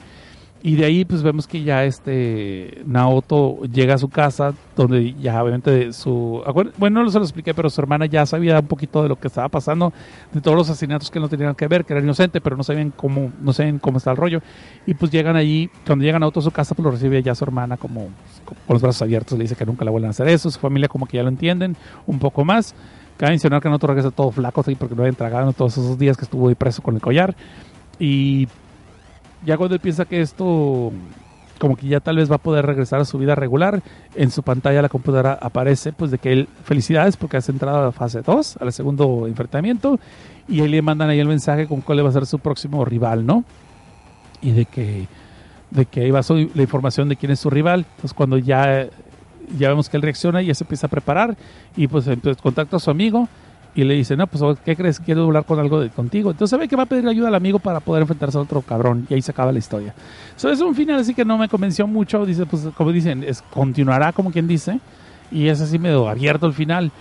Y 0.66 0.78
de 0.78 0.86
ahí 0.86 1.04
pues 1.04 1.22
vemos 1.24 1.46
que 1.46 1.62
ya 1.62 1.84
este 1.84 2.84
Naoto 2.86 3.64
llega 3.64 3.96
a 3.96 3.98
su 3.98 4.08
casa 4.08 4.54
donde 4.78 5.14
ya 5.16 5.44
obviamente 5.44 5.92
su 5.92 6.42
bueno 6.78 7.04
no 7.04 7.12
se 7.12 7.20
lo 7.20 7.26
expliqué 7.26 7.54
pero 7.54 7.70
su 7.70 7.82
hermana 7.82 8.06
ya 8.06 8.26
sabía 8.26 8.62
un 8.62 8.68
poquito 8.68 9.04
de 9.04 9.10
lo 9.10 9.18
que 9.18 9.28
estaba 9.28 9.50
pasando 9.50 9.92
de 10.32 10.40
todos 10.40 10.56
los 10.56 10.70
asesinatos 10.70 11.12
que 11.12 11.20
no 11.20 11.28
tenían 11.28 11.54
que 11.54 11.68
ver 11.68 11.84
que 11.84 11.92
era 11.92 12.02
inocente 12.02 12.40
pero 12.40 12.56
no 12.56 12.64
sabían 12.64 12.92
cómo 12.92 13.34
no 13.42 13.52
saben 13.52 13.78
cómo 13.78 13.98
está 13.98 14.12
el 14.12 14.18
rollo 14.18 14.42
y 14.86 14.94
pues 14.94 15.12
llegan 15.12 15.36
allí 15.36 15.70
cuando 15.86 16.06
llegan 16.06 16.22
Naoto 16.22 16.40
a 16.40 16.44
su 16.44 16.52
casa 16.52 16.74
pues 16.76 16.86
lo 16.86 16.92
recibe 16.92 17.22
ya 17.22 17.36
su 17.36 17.44
hermana 17.44 17.76
como 17.76 18.08
con 18.46 18.56
los 18.70 18.82
brazos 18.82 19.02
abiertos 19.02 19.38
le 19.38 19.44
dice 19.44 19.58
que 19.58 19.66
nunca 19.66 19.84
la 19.84 19.92
vuelvan 19.92 20.08
a 20.08 20.12
hacer 20.12 20.30
eso 20.30 20.50
su 20.50 20.62
familia 20.62 20.88
como 20.88 21.08
que 21.08 21.18
ya 21.18 21.24
lo 21.24 21.30
entienden 21.30 21.76
un 22.08 22.20
poco 22.20 22.46
más 22.46 22.74
cabe 23.24 23.32
mencionar 23.32 23.62
que 23.62 23.70
Naoto 23.70 23.88
regresa 23.88 24.12
todo 24.12 24.32
flaco 24.32 24.64
sí, 24.64 24.76
porque 24.76 24.96
no 24.96 25.04
habían 25.04 25.16
tragado 25.16 25.54
todos 25.54 25.78
esos 25.78 25.98
días 25.98 26.18
que 26.18 26.26
estuvo 26.26 26.50
ahí 26.50 26.56
preso 26.56 26.82
con 26.82 26.96
el 26.96 27.02
collar 27.02 27.34
y 27.98 28.50
ya 29.46 29.56
cuando 29.56 29.76
él 29.76 29.80
piensa 29.80 30.04
que 30.04 30.20
esto 30.20 30.92
como 31.58 31.78
que 31.78 31.88
ya 31.88 32.02
tal 32.02 32.18
vez 32.18 32.30
va 32.30 32.36
a 32.36 32.40
poder 32.40 32.66
regresar 32.66 33.00
a 33.00 33.06
su 33.06 33.18
vida 33.18 33.34
regular, 33.34 33.82
en 34.16 34.30
su 34.30 34.44
pantalla 34.44 34.82
la 34.82 34.90
computadora 34.90 35.40
aparece 35.42 35.94
pues 35.94 36.12
de 36.12 36.18
que 36.18 36.34
él, 36.34 36.50
felicidades 36.66 37.16
porque 37.16 37.38
has 37.38 37.48
entrado 37.48 37.78
a 37.78 37.86
la 37.86 37.92
fase 37.94 38.22
2, 38.22 38.58
al 38.58 38.74
segundo 38.74 39.26
enfrentamiento, 39.26 40.02
y 40.50 40.60
ahí 40.60 40.68
le 40.68 40.82
mandan 40.82 41.10
ahí 41.10 41.22
el 41.22 41.30
mensaje 41.30 41.66
con 41.66 41.80
cuál 41.80 42.04
va 42.04 42.10
a 42.10 42.12
ser 42.12 42.26
su 42.26 42.40
próximo 42.40 42.84
rival, 42.84 43.26
¿no? 43.26 43.46
Y 44.42 44.52
de 44.52 44.66
que, 44.66 45.08
de 45.72 45.86
que 45.86 46.02
ahí 46.02 46.12
va 46.12 46.20
la 46.54 46.62
información 46.62 47.08
de 47.08 47.16
quién 47.16 47.32
es 47.32 47.40
su 47.40 47.50
rival. 47.50 47.86
Entonces 47.92 48.14
cuando 48.14 48.38
ya, 48.38 48.90
ya 49.58 49.70
vemos 49.70 49.90
que 49.90 49.98
él 49.98 50.04
reacciona 50.04 50.42
y 50.42 50.48
ya 50.48 50.54
se 50.54 50.64
empieza 50.64 50.88
a 50.88 50.90
preparar, 50.90 51.36
y 51.76 51.88
pues 51.88 52.08
entonces 52.08 52.42
contacta 52.42 52.78
a 52.78 52.80
su 52.80 52.90
amigo, 52.92 53.28
y 53.76 53.84
le 53.84 53.96
dice, 53.96 54.16
no, 54.16 54.28
pues, 54.28 54.60
¿qué 54.64 54.76
crees? 54.76 55.00
Quiero 55.00 55.24
hablar 55.24 55.46
con 55.46 55.60
algo 55.60 55.80
de 55.80 55.90
contigo. 55.90 56.32
Entonces 56.32 56.52
sabe 56.52 56.68
que 56.68 56.76
va 56.76 56.84
a 56.84 56.86
pedir 56.86 57.08
ayuda 57.08 57.30
al 57.30 57.36
amigo 57.36 57.58
para 57.58 57.80
poder 57.80 58.02
enfrentarse 58.02 58.38
a 58.38 58.42
otro 58.42 58.62
cabrón. 58.62 59.08
Y 59.10 59.16
ahí 59.16 59.22
se 59.22 59.32
acaba 59.32 59.52
la 59.52 59.58
historia. 59.58 59.96
Eso 60.36 60.50
es 60.52 60.62
un 60.62 60.76
final 60.76 61.00
así 61.00 61.14
que 61.14 61.26
no 61.26 61.40
me 61.40 61.50
convenció 61.50 61.88
mucho. 61.88 62.24
Dice, 62.26 62.46
pues, 62.46 62.68
como 62.78 62.92
dicen, 62.92 63.24
es, 63.24 63.42
continuará 63.42 64.12
como 64.12 64.32
quien 64.32 64.48
dice. 64.48 64.80
Y 65.32 65.48
es 65.48 65.60
así 65.60 65.80
medio 65.80 66.08
abierto 66.08 66.46
el 66.46 66.54
final. 66.54 66.92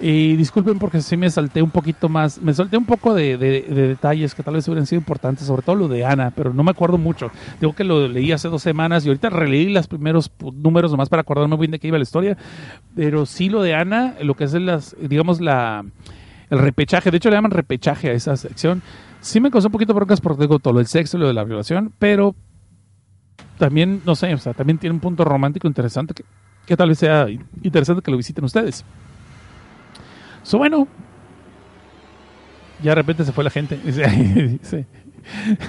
Y 0.00 0.34
disculpen 0.34 0.78
porque 0.80 1.00
sí 1.00 1.16
me 1.16 1.30
salté 1.30 1.62
un 1.62 1.70
poquito 1.70 2.08
más, 2.08 2.42
me 2.42 2.52
salté 2.52 2.76
un 2.76 2.84
poco 2.84 3.14
de, 3.14 3.38
de- 3.38 3.62
de 3.62 3.88
detalles 3.88 4.34
que 4.34 4.42
tal 4.42 4.54
vez 4.54 4.66
hubieran 4.66 4.86
sido 4.86 4.98
importantes, 4.98 5.46
sobre 5.46 5.62
todo 5.62 5.76
lo 5.76 5.86
de 5.88 6.04
Ana, 6.04 6.32
pero 6.34 6.52
no 6.52 6.64
me 6.64 6.72
acuerdo 6.72 6.98
mucho. 6.98 7.30
Digo 7.60 7.74
que 7.74 7.84
lo 7.84 8.08
leí 8.08 8.32
hace 8.32 8.48
dos 8.48 8.60
semanas 8.60 9.04
y 9.04 9.08
ahorita 9.08 9.30
releí 9.30 9.68
los 9.72 9.86
primeros 9.86 10.32
números 10.54 10.90
nomás 10.90 11.08
para 11.08 11.20
acordarme 11.22 11.56
bien 11.56 11.70
de 11.70 11.78
qué 11.78 11.86
iba 11.88 11.96
la 11.96 12.02
historia. 12.02 12.36
Pero 12.96 13.24
sí 13.24 13.48
lo 13.48 13.62
de 13.62 13.74
Ana, 13.74 14.16
lo 14.20 14.34
que 14.34 14.44
es 14.44 14.52
las, 14.54 14.96
digamos, 15.00 15.40
la, 15.40 15.84
el 16.50 16.58
repechaje, 16.58 17.12
de 17.12 17.18
hecho 17.18 17.30
le 17.30 17.36
llaman 17.36 17.52
repechaje 17.52 18.10
a 18.10 18.12
esa 18.14 18.36
sección. 18.36 18.82
Sí 19.20 19.38
me 19.40 19.50
causó 19.50 19.68
un 19.68 19.72
poquito 19.72 19.94
broncas 19.94 20.20
porque 20.20 20.42
digo 20.42 20.58
todo 20.58 20.74
lo 20.74 20.78
del 20.80 20.88
sexo 20.88 21.18
lo 21.18 21.28
de 21.28 21.34
la 21.34 21.44
violación, 21.44 21.92
pero 22.00 22.34
también, 23.58 24.02
no 24.04 24.16
sé, 24.16 24.34
o 24.34 24.38
sea, 24.38 24.52
también 24.54 24.78
tiene 24.78 24.92
un 24.94 25.00
punto 25.00 25.24
romántico 25.24 25.68
interesante 25.68 26.14
que, 26.14 26.24
que 26.66 26.76
tal 26.76 26.88
vez 26.88 26.98
sea 26.98 27.28
interesante 27.62 28.02
que 28.02 28.10
lo 28.10 28.16
visiten 28.16 28.44
ustedes. 28.44 28.84
So, 30.44 30.58
bueno, 30.58 30.86
ya 32.82 32.90
de 32.90 32.94
repente 32.96 33.24
se 33.24 33.32
fue 33.32 33.42
la 33.44 33.50
gente. 33.50 33.78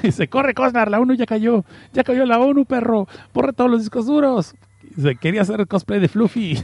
Dice, 0.04 0.28
corre 0.28 0.54
Cosnar, 0.54 0.92
la 0.92 1.00
ONU 1.00 1.14
ya 1.14 1.26
cayó. 1.26 1.64
Ya 1.94 2.04
cayó 2.04 2.26
la 2.26 2.40
ONU, 2.40 2.66
perro. 2.66 3.08
Borra 3.34 3.54
todos 3.54 3.72
los 3.72 3.80
discos 3.80 4.06
duros. 4.06 4.54
Dice, 4.96 5.16
quería 5.16 5.42
hacer 5.42 5.62
el 5.62 5.68
cosplay 5.68 6.00
de 6.02 6.10
Fluffy. 6.10 6.62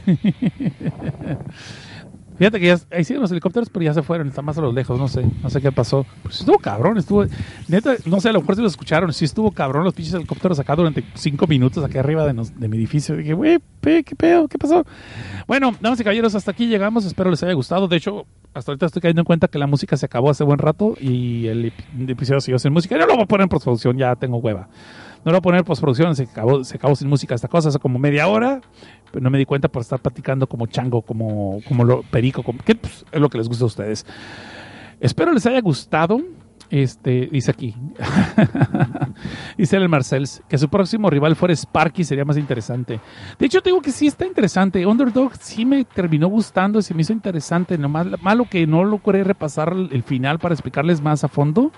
Fíjate 2.38 2.58
que 2.58 2.66
ya 2.66 2.76
ahí 2.90 3.04
siguen 3.04 3.20
los 3.22 3.30
helicópteros, 3.30 3.68
pero 3.70 3.84
ya 3.84 3.94
se 3.94 4.02
fueron, 4.02 4.26
están 4.28 4.44
más 4.44 4.56
a 4.58 4.62
lo 4.62 4.72
lejos, 4.72 4.98
no 4.98 5.06
sé, 5.06 5.24
no 5.42 5.50
sé 5.50 5.60
qué 5.60 5.70
pasó. 5.70 6.04
Pues 6.22 6.40
estuvo 6.40 6.58
cabrón, 6.58 6.98
estuvo, 6.98 7.24
neta, 7.68 7.94
no 8.06 8.20
sé, 8.20 8.30
a 8.30 8.32
lo 8.32 8.40
mejor 8.40 8.56
si 8.56 8.62
lo 8.62 8.68
escucharon, 8.68 9.12
sí 9.12 9.24
estuvo 9.26 9.50
cabrón 9.52 9.84
los 9.84 9.94
pinches 9.94 10.14
helicópteros 10.14 10.58
acá 10.58 10.74
durante 10.74 11.04
cinco 11.14 11.46
minutos 11.46 11.84
acá 11.84 12.00
arriba 12.00 12.26
de, 12.26 12.32
nos- 12.32 12.58
de 12.58 12.68
mi 12.68 12.76
edificio. 12.78 13.16
Dije, 13.16 13.34
güey, 13.34 13.58
qué 13.80 14.02
pedo, 14.16 14.48
qué 14.48 14.58
pasó. 14.58 14.84
Bueno, 15.46 15.72
damas 15.80 16.00
y 16.00 16.04
caballeros, 16.04 16.34
hasta 16.34 16.50
aquí 16.50 16.66
llegamos, 16.66 17.04
espero 17.04 17.30
les 17.30 17.42
haya 17.42 17.52
gustado. 17.52 17.86
De 17.86 17.96
hecho, 17.96 18.26
hasta 18.54 18.72
ahorita 18.72 18.86
estoy 18.86 19.02
cayendo 19.02 19.20
en 19.20 19.26
cuenta 19.26 19.46
que 19.48 19.58
la 19.58 19.66
música 19.66 19.96
se 19.96 20.06
acabó 20.06 20.30
hace 20.30 20.42
buen 20.42 20.58
rato 20.58 20.94
y 21.00 21.46
el 21.46 21.66
ep- 21.66 22.10
episodio 22.10 22.40
siguió 22.40 22.58
sin 22.58 22.72
música. 22.72 22.96
No 22.96 23.06
lo 23.06 23.14
voy 23.14 23.22
a 23.24 23.26
poner 23.26 23.42
en 23.44 23.48
postproducción, 23.50 23.96
ya 23.98 24.16
tengo 24.16 24.38
hueva. 24.38 24.68
No 25.24 25.30
lo 25.30 25.32
voy 25.32 25.38
a 25.38 25.42
poner 25.42 25.58
en 25.60 25.64
postproducción, 25.64 26.16
se 26.16 26.24
acabó, 26.24 26.64
se 26.64 26.76
acabó 26.76 26.96
sin 26.96 27.08
música 27.08 27.34
esta 27.36 27.46
cosa, 27.46 27.68
hace 27.68 27.78
como 27.78 27.98
media 28.00 28.26
hora, 28.26 28.60
no 29.20 29.30
me 29.30 29.38
di 29.38 29.44
cuenta 29.44 29.68
por 29.68 29.82
estar 29.82 30.00
platicando 30.00 30.46
como 30.46 30.66
chango, 30.66 31.02
como, 31.02 31.60
como 31.66 31.84
lo, 31.84 32.02
perico, 32.02 32.42
como, 32.42 32.58
que 32.60 32.74
pues, 32.74 33.04
es 33.10 33.20
lo 33.20 33.28
que 33.28 33.38
les 33.38 33.48
gusta 33.48 33.64
a 33.64 33.66
ustedes. 33.66 34.06
Espero 35.00 35.32
les 35.32 35.46
haya 35.46 35.60
gustado. 35.60 36.20
Este, 36.70 37.28
dice 37.30 37.50
aquí, 37.50 37.74
dice 39.58 39.76
el 39.76 39.90
Marcels, 39.90 40.42
que 40.48 40.56
su 40.56 40.70
próximo 40.70 41.10
rival 41.10 41.36
fuera 41.36 41.54
Sparky 41.54 42.02
sería 42.02 42.24
más 42.24 42.38
interesante. 42.38 42.98
De 43.38 43.44
hecho, 43.44 43.60
te 43.60 43.68
digo 43.68 43.82
que 43.82 43.92
sí 43.92 44.06
está 44.06 44.24
interesante. 44.24 44.86
Underdog 44.86 45.32
sí 45.38 45.66
me 45.66 45.84
terminó 45.84 46.28
gustando, 46.28 46.80
se 46.80 46.94
me 46.94 47.02
hizo 47.02 47.12
interesante. 47.12 47.76
Nomás 47.76 48.06
malo 48.22 48.46
que 48.48 48.66
no 48.66 48.84
logré 48.84 49.22
repasar 49.22 49.74
el 49.90 50.02
final 50.02 50.38
para 50.38 50.54
explicarles 50.54 51.02
más 51.02 51.24
a 51.24 51.28
fondo. 51.28 51.72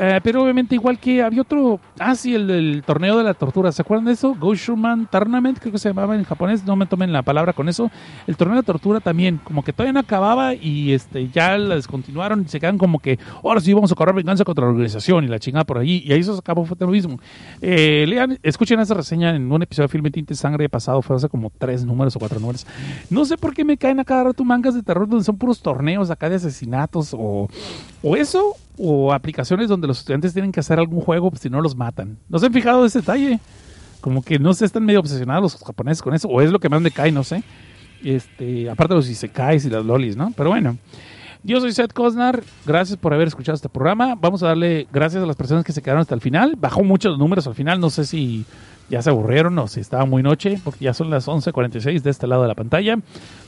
Eh, 0.00 0.20
pero 0.22 0.42
obviamente 0.42 0.74
igual 0.74 0.98
que 0.98 1.22
había 1.22 1.42
otro, 1.42 1.80
ah 1.98 2.14
sí, 2.14 2.34
el 2.34 2.82
torneo 2.86 3.18
de 3.18 3.24
la 3.24 3.34
tortura, 3.34 3.72
¿se 3.72 3.82
acuerdan 3.82 4.04
de 4.04 4.12
eso? 4.12 4.34
Goshuman 4.38 5.08
Tournament, 5.10 5.58
creo 5.58 5.72
que 5.72 5.78
se 5.78 5.88
llamaba 5.88 6.14
en 6.14 6.24
japonés, 6.24 6.64
no 6.64 6.76
me 6.76 6.86
tomen 6.86 7.12
la 7.12 7.22
palabra 7.22 7.52
con 7.52 7.68
eso. 7.68 7.90
El 8.26 8.36
torneo 8.36 8.54
de 8.56 8.62
la 8.62 8.66
tortura 8.66 9.00
también, 9.00 9.40
como 9.42 9.64
que 9.64 9.72
todavía 9.72 9.92
no 9.92 10.00
acababa 10.00 10.54
y 10.54 10.92
este 10.92 11.28
ya 11.28 11.58
la 11.58 11.74
descontinuaron 11.74 12.42
y 12.42 12.48
se 12.48 12.60
quedan 12.60 12.78
como 12.78 13.00
que, 13.00 13.18
ahora 13.42 13.60
sí 13.60 13.72
vamos 13.72 13.90
a 13.90 13.94
cobrar 13.94 14.14
venganza 14.14 14.44
contra 14.44 14.64
la 14.64 14.70
organización 14.70 15.24
y 15.24 15.28
la 15.28 15.38
chingada 15.38 15.64
por 15.64 15.78
allí, 15.78 16.02
y 16.04 16.12
ahí 16.12 16.22
se 16.22 16.30
acabó, 16.32 16.64
fue 16.64 16.76
lo. 16.78 16.88
Eh, 17.60 18.06
lean, 18.08 18.38
escuchen 18.42 18.80
esa 18.80 18.94
reseña 18.94 19.34
en 19.34 19.50
un 19.50 19.62
episodio 19.62 19.88
de 19.88 19.92
Filme 19.92 20.10
Tinte 20.10 20.34
Sangre 20.34 20.68
pasado, 20.68 21.02
fue 21.02 21.16
hace 21.16 21.28
como 21.28 21.50
tres 21.56 21.84
números 21.84 22.14
o 22.16 22.18
cuatro 22.18 22.38
números. 22.40 22.66
No 23.10 23.24
sé 23.24 23.36
por 23.36 23.54
qué 23.54 23.64
me 23.64 23.76
caen 23.76 24.00
a 24.00 24.04
cada 24.04 24.24
rato 24.24 24.44
mangas 24.44 24.74
de 24.74 24.82
terror 24.82 25.08
donde 25.08 25.24
son 25.24 25.36
puros 25.36 25.60
torneos 25.60 26.10
acá 26.10 26.28
de 26.28 26.36
asesinatos 26.36 27.14
o, 27.14 27.48
o 28.02 28.16
eso, 28.16 28.54
o 28.78 29.12
aplicaciones 29.12 29.68
donde 29.68 29.86
los 29.86 29.98
estudiantes 29.98 30.32
tienen 30.32 30.52
que 30.52 30.60
hacer 30.60 30.78
algún 30.78 31.00
juego 31.00 31.30
pues, 31.30 31.42
si 31.42 31.50
no 31.50 31.60
los 31.60 31.76
matan. 31.76 32.18
¿No 32.28 32.38
se 32.38 32.46
han 32.46 32.52
fijado 32.52 32.84
ese 32.84 33.00
detalle? 33.00 33.40
Como 34.00 34.22
que 34.22 34.38
no 34.38 34.54
se 34.54 34.64
están 34.64 34.84
medio 34.84 35.00
obsesionados 35.00 35.42
los 35.42 35.62
japoneses 35.62 36.02
con 36.02 36.14
eso, 36.14 36.28
o 36.28 36.40
es 36.40 36.50
lo 36.50 36.60
que 36.60 36.68
más 36.68 36.80
me 36.80 36.90
cae, 36.90 37.10
no 37.10 37.24
sé. 37.24 37.42
Este, 38.04 38.70
aparte 38.70 38.94
de 38.94 39.00
los 39.00 39.10
isekais 39.10 39.64
y 39.64 39.70
las 39.70 39.84
lolis, 39.84 40.16
¿no? 40.16 40.32
Pero 40.36 40.50
bueno. 40.50 40.76
Yo 41.44 41.60
soy 41.60 41.72
Seth 41.72 41.92
Cosnar, 41.92 42.42
gracias 42.66 42.98
por 42.98 43.14
haber 43.14 43.28
escuchado 43.28 43.54
este 43.54 43.68
programa. 43.68 44.16
Vamos 44.16 44.42
a 44.42 44.48
darle 44.48 44.88
gracias 44.92 45.22
a 45.22 45.26
las 45.26 45.36
personas 45.36 45.64
que 45.64 45.72
se 45.72 45.80
quedaron 45.80 46.00
hasta 46.00 46.14
el 46.14 46.20
final. 46.20 46.56
Bajó 46.56 46.82
muchos 46.82 47.12
los 47.12 47.18
números 47.18 47.46
al 47.46 47.54
final, 47.54 47.78
no 47.80 47.90
sé 47.90 48.04
si 48.04 48.44
ya 48.90 49.02
se 49.02 49.10
aburrieron 49.10 49.56
o 49.58 49.68
si 49.68 49.80
estaba 49.80 50.04
muy 50.04 50.22
noche, 50.22 50.60
porque 50.64 50.84
ya 50.84 50.94
son 50.94 51.10
las 51.10 51.28
11.46 51.28 52.02
de 52.02 52.10
este 52.10 52.26
lado 52.26 52.42
de 52.42 52.48
la 52.48 52.54
pantalla. 52.54 52.98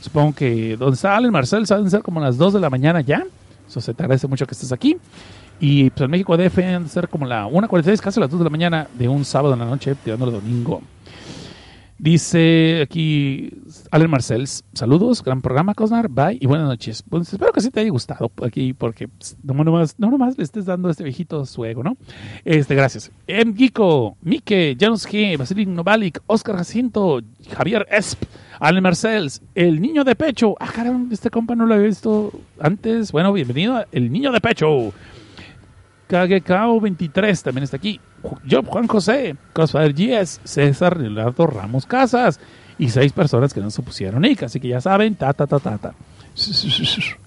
Supongo 0.00 0.34
que 0.34 0.76
donde 0.76 0.94
está 0.94 1.16
Alan 1.16 1.32
Marcel 1.32 1.66
saben 1.66 1.90
ser 1.90 2.02
como 2.02 2.20
las 2.20 2.38
2 2.38 2.54
de 2.54 2.60
la 2.60 2.70
mañana 2.70 3.00
ya. 3.00 3.24
Se 3.70 3.94
te 3.94 4.02
agradece 4.02 4.26
mucho 4.26 4.46
que 4.46 4.54
estés 4.54 4.72
aquí. 4.72 4.96
Y 5.60 5.90
pues 5.90 6.00
en 6.02 6.10
México 6.10 6.36
DF 6.36 6.58
han 6.58 6.84
de 6.84 6.88
ser 6.88 7.08
como 7.08 7.26
la 7.26 7.46
1.46, 7.46 8.00
casi 8.00 8.18
las 8.18 8.30
2 8.30 8.40
de 8.40 8.44
la 8.44 8.50
mañana 8.50 8.88
de 8.94 9.08
un 9.08 9.24
sábado 9.24 9.54
en 9.54 9.60
la 9.60 9.66
noche, 9.66 9.94
tirándole 9.94 10.32
domingo. 10.32 10.82
Dice 12.00 12.80
aquí 12.80 13.52
Alan 13.90 14.08
Marcels, 14.08 14.64
saludos, 14.72 15.22
gran 15.22 15.42
programa, 15.42 15.74
Cosnar, 15.74 16.08
bye 16.08 16.38
y 16.40 16.46
buenas 16.46 16.66
noches. 16.66 17.04
Pues 17.06 17.30
espero 17.30 17.52
que 17.52 17.60
sí 17.60 17.70
te 17.70 17.80
haya 17.80 17.90
gustado 17.90 18.32
aquí, 18.42 18.72
porque 18.72 19.06
pues, 19.06 19.36
no 19.42 19.52
nomás, 19.62 19.96
no 19.98 20.10
nomás 20.10 20.38
le 20.38 20.44
estés 20.44 20.64
dando 20.64 20.88
a 20.88 20.92
este 20.92 21.04
viejito 21.04 21.44
su 21.44 21.62
ego, 21.62 21.82
¿no? 21.82 21.98
Este, 22.42 22.74
gracias. 22.74 23.12
M. 23.26 23.52
Gico, 23.54 24.16
Mike, 24.22 24.78
Janos 24.80 25.06
G, 25.06 25.36
Vasilin 25.36 25.74
Novalik, 25.74 26.22
Oscar 26.26 26.56
Jacinto, 26.56 27.20
Javier 27.54 27.86
Esp, 27.90 28.22
Alan 28.60 28.82
Marcels, 28.82 29.40
El 29.54 29.80
Niño 29.80 30.04
de 30.04 30.14
Pecho. 30.14 30.54
Ah, 30.60 30.70
caramba, 30.70 31.14
este 31.14 31.30
compa 31.30 31.54
no 31.54 31.64
lo 31.64 31.74
había 31.74 31.86
visto 31.86 32.30
antes. 32.60 33.10
Bueno, 33.10 33.32
bienvenido 33.32 33.82
El 33.90 34.12
Niño 34.12 34.30
de 34.32 34.40
Pecho. 34.42 34.92
KGKO 36.06 36.78
23 36.78 37.42
también 37.42 37.64
está 37.64 37.78
aquí. 37.78 37.98
Job 38.48 38.66
Juan 38.66 38.86
José, 38.86 39.34
Crossfire 39.54 39.94
GS, 39.94 40.40
César 40.44 40.98
Leonardo 40.98 41.46
Ramos 41.46 41.86
Casas 41.86 42.38
y 42.78 42.90
seis 42.90 43.12
personas 43.12 43.54
que 43.54 43.60
no 43.60 43.70
se 43.70 43.80
pusieron 43.80 44.20
nick, 44.20 44.42
así 44.42 44.60
que 44.60 44.68
ya 44.68 44.80
saben, 44.82 45.14
ta 45.14 45.32
ta 45.32 45.46
ta 45.46 45.58
ta 45.58 45.78
ta. 45.78 45.94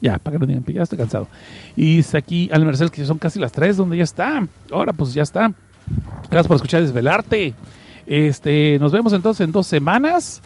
Ya, 0.02 0.20
para 0.20 0.36
que 0.36 0.40
no 0.40 0.46
digan, 0.46 0.64
ya 0.68 0.84
estoy 0.84 1.00
cansado. 1.00 1.28
Y 1.76 1.98
está 2.00 2.20
aquí 2.20 2.48
Al 2.54 2.64
Merced, 2.64 2.90
que 2.90 3.06
son 3.06 3.18
casi 3.18 3.40
las 3.40 3.52
3, 3.52 3.78
donde 3.78 3.98
ya 3.98 4.04
está. 4.04 4.48
Ahora, 4.72 4.94
pues 4.94 5.16
ya 5.16 5.24
está. 5.24 5.52
Gracias 6.30 6.48
por 6.48 6.58
escuchar 6.58 6.82
Desvelarte. 6.82 7.56
Este, 8.06 8.78
nos 8.80 8.92
vemos 8.92 9.14
entonces 9.14 9.44
en 9.44 9.52
dos 9.52 9.66
semanas. 9.66 10.44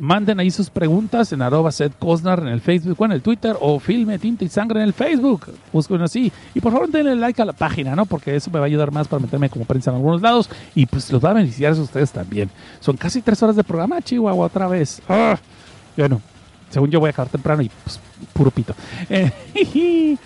Manden 0.00 0.38
ahí 0.38 0.50
sus 0.50 0.70
preguntas 0.70 1.32
en 1.32 1.42
arroba 1.42 1.72
Seth 1.72 1.92
en 2.02 2.48
el 2.48 2.60
Facebook 2.60 2.96
o 3.00 3.04
en 3.04 3.12
el 3.12 3.22
Twitter 3.22 3.56
o 3.60 3.80
Filme 3.80 4.18
Tinta 4.18 4.44
y 4.44 4.48
Sangre 4.48 4.80
en 4.80 4.86
el 4.86 4.92
Facebook. 4.92 5.46
Busquen 5.72 6.02
así. 6.02 6.32
Y 6.54 6.60
por 6.60 6.72
favor 6.72 6.88
denle 6.88 7.16
like 7.16 7.40
a 7.42 7.44
la 7.44 7.52
página, 7.52 7.96
¿no? 7.96 8.06
Porque 8.06 8.36
eso 8.36 8.50
me 8.50 8.58
va 8.58 8.64
a 8.64 8.68
ayudar 8.68 8.92
más 8.92 9.08
para 9.08 9.20
meterme 9.20 9.50
como 9.50 9.64
prensa 9.64 9.90
en 9.90 9.96
algunos 9.96 10.22
lados 10.22 10.48
y 10.74 10.86
pues 10.86 11.10
los 11.12 11.24
va 11.24 11.30
a 11.30 11.34
beneficiar 11.34 11.72
a 11.72 11.80
ustedes 11.80 12.12
también. 12.12 12.50
Son 12.80 12.96
casi 12.96 13.22
tres 13.22 13.42
horas 13.42 13.56
de 13.56 13.64
programa, 13.64 14.00
Chihuahua, 14.00 14.46
otra 14.46 14.68
vez. 14.68 15.02
Ah, 15.08 15.38
bueno, 15.96 16.20
según 16.70 16.90
yo 16.90 17.00
voy 17.00 17.08
a 17.08 17.10
acabar 17.10 17.30
temprano 17.30 17.62
y 17.62 17.70
pues 17.84 18.00
puro 18.32 18.50
pito. 18.50 18.74
Eh, 19.10 20.16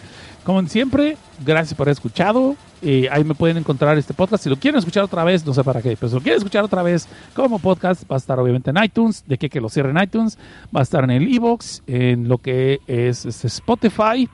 como 0.44 0.66
siempre, 0.66 1.16
gracias 1.44 1.74
por 1.74 1.86
haber 1.86 1.92
escuchado. 1.92 2.56
Eh, 2.82 3.08
ahí 3.12 3.22
me 3.22 3.34
pueden 3.34 3.58
encontrar 3.58 3.96
este 3.96 4.12
podcast. 4.12 4.42
Si 4.42 4.50
lo 4.50 4.56
quieren 4.56 4.78
escuchar 4.78 5.04
otra 5.04 5.22
vez, 5.22 5.46
no 5.46 5.54
sé 5.54 5.62
para 5.62 5.80
qué, 5.80 5.96
pero 5.96 6.08
si 6.08 6.14
lo 6.16 6.20
quieren 6.20 6.38
escuchar 6.38 6.64
otra 6.64 6.82
vez 6.82 7.06
como 7.34 7.60
podcast, 7.60 8.10
va 8.10 8.16
a 8.16 8.18
estar 8.18 8.40
obviamente 8.40 8.70
en 8.70 8.82
iTunes. 8.82 9.24
De 9.26 9.38
que, 9.38 9.48
que 9.48 9.60
lo 9.60 9.68
cierren 9.68 9.96
en 9.96 10.04
iTunes. 10.04 10.38
Va 10.74 10.80
a 10.80 10.82
estar 10.82 11.04
en 11.04 11.10
el 11.10 11.32
Evox, 11.32 11.82
en 11.86 12.28
lo 12.28 12.38
que 12.38 12.80
es, 12.86 13.24
es 13.24 13.44
Spotify, 13.44 14.28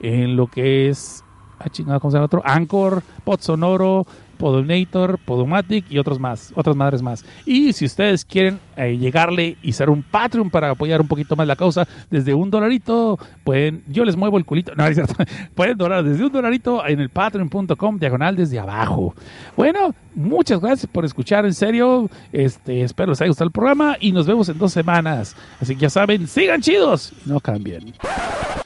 en 0.00 0.36
lo 0.36 0.48
que 0.48 0.88
es. 0.88 1.22
Ah, 1.60 1.68
chingada, 1.68 2.00
¿cómo 2.00 2.10
se 2.10 2.16
llama 2.16 2.26
otro? 2.26 2.42
Anchor, 2.44 3.02
Pod 3.24 3.40
Sonoro, 3.40 4.04
Podonator, 4.32 5.18
Podomatic 5.18 5.84
y 5.90 5.98
otros 5.98 6.18
más, 6.18 6.52
otras 6.56 6.76
madres 6.76 7.02
más. 7.02 7.24
Y 7.46 7.72
si 7.72 7.84
ustedes 7.84 8.24
quieren 8.24 8.58
eh, 8.76 8.96
llegarle 8.96 9.56
y 9.62 9.72
ser 9.72 9.90
un 9.90 10.02
Patreon 10.02 10.50
para 10.50 10.70
apoyar 10.70 11.00
un 11.00 11.08
poquito 11.08 11.36
más 11.36 11.46
la 11.46 11.56
causa, 11.56 11.86
desde 12.10 12.34
un 12.34 12.50
dolarito, 12.50 13.18
pueden, 13.44 13.82
yo 13.88 14.04
les 14.04 14.16
muevo 14.16 14.38
el 14.38 14.44
culito, 14.44 14.72
no, 14.76 14.86
es 14.86 14.94
cierto, 14.94 15.14
pueden 15.54 15.76
donar 15.76 16.04
desde 16.04 16.24
un 16.24 16.32
dolarito 16.32 16.86
en 16.86 17.00
el 17.00 17.08
patreon.com, 17.08 17.98
diagonal 17.98 18.36
desde 18.36 18.58
abajo. 18.58 19.14
Bueno, 19.56 19.94
muchas 20.14 20.60
gracias 20.60 20.90
por 20.90 21.04
escuchar, 21.04 21.44
en 21.46 21.54
serio, 21.54 22.08
este, 22.32 22.82
espero 22.82 23.10
les 23.10 23.20
haya 23.20 23.28
gustado 23.28 23.48
el 23.48 23.52
programa 23.52 23.96
y 24.00 24.12
nos 24.12 24.26
vemos 24.26 24.48
en 24.48 24.58
dos 24.58 24.72
semanas. 24.72 25.36
Así 25.60 25.74
que 25.74 25.82
ya 25.82 25.90
saben, 25.90 26.26
sigan 26.26 26.60
chidos, 26.60 27.12
no 27.26 27.40
cambien. 27.40 27.92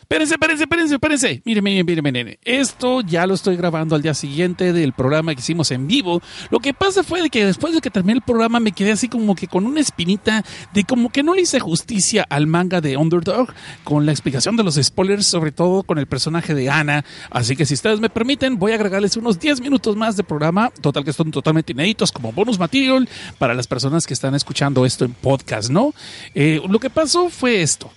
Espérense, 0.08 0.34
espérense, 0.34 0.62
espérense, 0.62 0.94
espérense. 0.94 1.42
Miren, 1.44 1.64
miren, 1.64 1.84
miren, 1.84 2.04
miren. 2.04 2.38
Esto 2.44 3.00
ya 3.00 3.26
lo 3.26 3.34
estoy 3.34 3.56
grabando 3.56 3.96
al 3.96 4.02
día 4.02 4.14
siguiente 4.14 4.72
del 4.72 4.92
programa 4.92 5.34
que 5.34 5.40
hicimos 5.40 5.72
en 5.72 5.88
vivo. 5.88 6.22
Lo 6.50 6.60
que 6.60 6.72
pasa 6.72 7.02
fue 7.02 7.22
de 7.22 7.28
que 7.28 7.44
después 7.44 7.74
de 7.74 7.80
que 7.80 7.90
terminé 7.90 8.12
el 8.12 8.22
programa 8.22 8.60
me 8.60 8.70
quedé 8.70 8.92
así 8.92 9.08
como 9.08 9.34
que 9.34 9.48
con 9.48 9.66
una 9.66 9.80
espinita 9.80 10.44
de 10.72 10.84
como 10.84 11.10
que 11.10 11.24
no 11.24 11.34
le 11.34 11.40
hice 11.40 11.58
justicia 11.58 12.24
al 12.30 12.46
manga 12.46 12.80
de 12.80 12.96
Underdog 12.96 13.52
con 13.82 14.06
la 14.06 14.12
explicación 14.12 14.56
de 14.56 14.62
los 14.62 14.76
spoilers, 14.76 15.26
sobre 15.26 15.50
todo 15.50 15.82
con 15.82 15.98
el 15.98 16.06
personaje 16.06 16.54
de 16.54 16.70
Ana. 16.70 17.04
Así 17.28 17.56
que 17.56 17.66
si 17.66 17.74
ustedes 17.74 17.98
me 17.98 18.08
permiten, 18.08 18.60
voy 18.60 18.70
a 18.70 18.76
agregarles 18.76 19.16
unos 19.16 19.40
10 19.40 19.60
minutos 19.60 19.96
más 19.96 20.16
de 20.16 20.22
programa, 20.22 20.70
total 20.82 21.04
que 21.04 21.12
son 21.12 21.32
totalmente 21.32 21.72
inéditos 21.72 22.12
como 22.12 22.30
bonus 22.30 22.60
material 22.60 23.08
para 23.38 23.54
las 23.54 23.66
personas 23.66 24.06
que 24.06 24.14
están 24.14 24.36
escuchando 24.36 24.86
esto 24.86 25.04
en 25.04 25.14
podcast, 25.14 25.68
¿no? 25.68 25.94
Eh, 26.32 26.62
lo 26.68 26.78
que 26.78 26.90
pasó 26.90 27.28
fue 27.28 27.60
esto. 27.60 27.90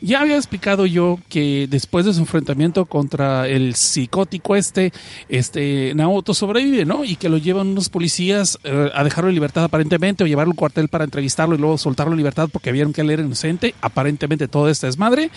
Ya 0.00 0.20
había 0.20 0.36
explicado 0.36 0.86
yo 0.86 1.18
que 1.28 1.66
después 1.68 2.06
de 2.06 2.14
su 2.14 2.20
enfrentamiento 2.20 2.86
contra 2.86 3.48
el 3.48 3.74
psicótico 3.74 4.56
este, 4.56 4.92
este 5.28 5.92
Naoto 5.94 6.34
sobrevive, 6.34 6.84
¿no? 6.84 7.04
Y 7.04 7.16
que 7.16 7.28
lo 7.28 7.38
llevan 7.38 7.68
unos 7.68 7.88
policías 7.88 8.58
eh, 8.64 8.90
a 8.94 9.04
dejarlo 9.04 9.30
en 9.30 9.34
libertad 9.34 9.64
aparentemente 9.64 10.24
o 10.24 10.26
llevarlo 10.26 10.52
al 10.52 10.56
cuartel 10.56 10.88
para 10.88 11.04
entrevistarlo 11.04 11.54
y 11.54 11.58
luego 11.58 11.78
soltarlo 11.78 12.12
en 12.12 12.18
libertad 12.18 12.48
porque 12.52 12.72
vieron 12.72 12.92
que 12.92 13.00
él 13.00 13.10
era 13.10 13.22
inocente, 13.22 13.74
aparentemente 13.80 14.48
todo 14.48 14.68
esta 14.68 14.86
desmadre. 14.86 15.30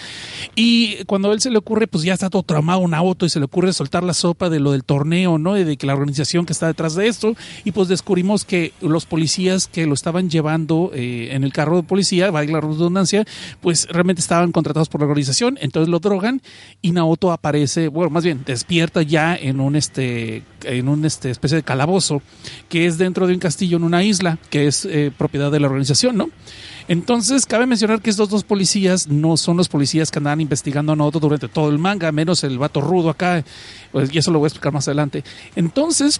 Y 0.55 1.03
cuando 1.05 1.29
a 1.29 1.33
él 1.33 1.41
se 1.41 1.51
le 1.51 1.57
ocurre, 1.57 1.87
pues 1.87 2.03
ya 2.03 2.13
está 2.13 2.29
todo 2.29 2.43
traumado 2.43 2.87
Naoto 2.87 3.25
y 3.25 3.29
se 3.29 3.39
le 3.39 3.45
ocurre 3.45 3.73
soltar 3.73 4.03
la 4.03 4.13
sopa 4.13 4.49
de 4.49 4.59
lo 4.59 4.71
del 4.71 4.83
torneo, 4.83 5.37
¿no? 5.37 5.57
Y 5.57 5.63
de 5.63 5.77
que 5.77 5.87
la 5.87 5.93
organización 5.93 6.45
que 6.45 6.53
está 6.53 6.67
detrás 6.67 6.95
de 6.95 7.07
esto. 7.07 7.35
Y 7.63 7.71
pues 7.71 7.87
descubrimos 7.87 8.45
que 8.45 8.73
los 8.81 9.05
policías 9.05 9.67
que 9.67 9.85
lo 9.85 9.93
estaban 9.93 10.29
llevando 10.29 10.91
eh, 10.93 11.29
en 11.31 11.43
el 11.43 11.53
carro 11.53 11.77
de 11.77 11.83
policía, 11.83 12.31
valga 12.31 12.53
la 12.53 12.61
redundancia, 12.61 13.25
pues 13.61 13.87
realmente 13.89 14.21
estaban 14.21 14.32
contratados 14.51 14.89
por 14.89 15.01
la 15.01 15.05
organización, 15.05 15.57
entonces 15.61 15.89
lo 15.89 15.99
drogan 15.99 16.41
y 16.81 16.91
Naoto 16.91 17.31
aparece, 17.31 17.87
bueno, 17.87 18.09
más 18.09 18.23
bien 18.23 18.43
despierta 18.45 19.01
ya 19.01 19.35
en 19.35 19.59
un 19.59 19.75
este 19.75 20.43
en 20.63 20.87
un 20.87 21.05
este 21.05 21.29
especie 21.29 21.57
de 21.57 21.63
calabozo 21.63 22.21
que 22.69 22.85
es 22.85 22.97
dentro 22.97 23.27
de 23.27 23.33
un 23.33 23.39
castillo 23.39 23.77
en 23.77 23.83
una 23.83 24.03
isla 24.03 24.37
que 24.49 24.67
es 24.67 24.85
eh, 24.85 25.11
propiedad 25.17 25.51
de 25.51 25.59
la 25.59 25.67
organización, 25.67 26.17
¿no? 26.17 26.29
Entonces, 26.87 27.45
cabe 27.45 27.65
mencionar 27.65 28.01
que 28.01 28.09
estos 28.09 28.29
dos 28.29 28.43
policías 28.43 29.07
no 29.07 29.37
son 29.37 29.55
los 29.55 29.69
policías 29.69 30.11
que 30.11 30.19
andan 30.19 30.41
investigando 30.41 30.91
a 30.91 30.95
Naoto 30.95 31.19
durante 31.19 31.47
todo 31.47 31.69
el 31.69 31.79
manga, 31.79 32.11
menos 32.11 32.43
el 32.43 32.57
vato 32.57 32.81
rudo 32.81 33.09
acá, 33.09 33.43
pues, 33.91 34.13
y 34.13 34.17
eso 34.17 34.31
lo 34.31 34.39
voy 34.39 34.47
a 34.47 34.49
explicar 34.49 34.73
más 34.73 34.87
adelante. 34.87 35.23
Entonces, 35.55 36.19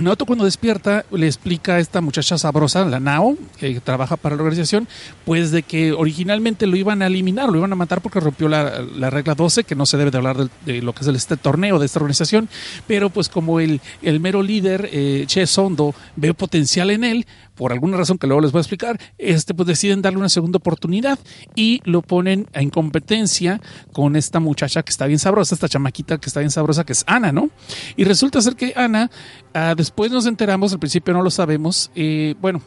Naoto 0.00 0.24
cuando 0.24 0.46
despierta 0.46 1.04
le 1.12 1.26
explica 1.26 1.74
a 1.74 1.78
esta 1.78 2.00
muchacha 2.00 2.38
sabrosa, 2.38 2.84
la 2.86 2.98
Nao, 2.98 3.36
que 3.58 3.78
trabaja 3.80 4.16
para 4.16 4.36
la 4.36 4.42
organización, 4.42 4.88
pues 5.26 5.50
de 5.50 5.62
que 5.62 5.92
originalmente 5.92 6.66
lo 6.66 6.76
iban 6.76 7.02
a 7.02 7.08
eliminar, 7.08 7.50
lo 7.50 7.58
iban 7.58 7.72
a 7.72 7.76
matar 7.76 8.00
porque 8.00 8.18
rompió 8.18 8.48
la, 8.48 8.80
la 8.80 9.10
regla 9.10 9.34
12, 9.34 9.64
que 9.64 9.74
no 9.74 9.84
se 9.84 9.98
debe 9.98 10.10
de 10.10 10.16
hablar 10.16 10.36
de, 10.38 10.48
de 10.64 10.80
lo 10.80 10.94
que 10.94 11.02
es 11.02 11.08
el, 11.08 11.16
este 11.16 11.36
torneo 11.36 11.78
de 11.78 11.84
esta 11.84 11.98
organización, 11.98 12.48
pero 12.86 13.10
pues 13.10 13.28
como 13.28 13.60
el, 13.60 13.82
el 14.00 14.18
mero 14.18 14.42
líder, 14.42 14.88
eh, 14.92 15.24
Che 15.26 15.46
Sondo, 15.46 15.94
ve 16.16 16.32
potencial 16.32 16.90
en 16.90 17.04
él, 17.04 17.26
por 17.54 17.72
alguna 17.72 17.96
razón 17.96 18.18
que 18.18 18.26
luego 18.26 18.40
les 18.40 18.52
voy 18.52 18.60
a 18.60 18.62
explicar, 18.62 19.00
este 19.18 19.54
pues 19.54 19.66
deciden 19.66 20.02
darle 20.02 20.18
una 20.18 20.28
segunda 20.28 20.58
oportunidad 20.58 21.18
y 21.54 21.80
lo 21.84 22.02
ponen 22.02 22.48
en 22.52 22.70
competencia 22.70 23.60
con 23.92 24.16
esta 24.16 24.40
muchacha 24.40 24.82
que 24.82 24.90
está 24.90 25.06
bien 25.06 25.18
sabrosa, 25.18 25.54
esta 25.54 25.68
chamaquita 25.68 26.18
que 26.18 26.26
está 26.26 26.40
bien 26.40 26.50
sabrosa, 26.50 26.84
que 26.84 26.92
es 26.92 27.04
Ana, 27.06 27.32
¿no? 27.32 27.50
Y 27.96 28.04
resulta 28.04 28.40
ser 28.40 28.56
que 28.56 28.72
Ana, 28.76 29.10
ah, 29.54 29.74
después 29.76 30.10
nos 30.10 30.26
enteramos, 30.26 30.72
al 30.72 30.78
principio 30.78 31.14
no 31.14 31.22
lo 31.22 31.30
sabemos, 31.30 31.90
eh, 31.94 32.34
bueno, 32.40 32.62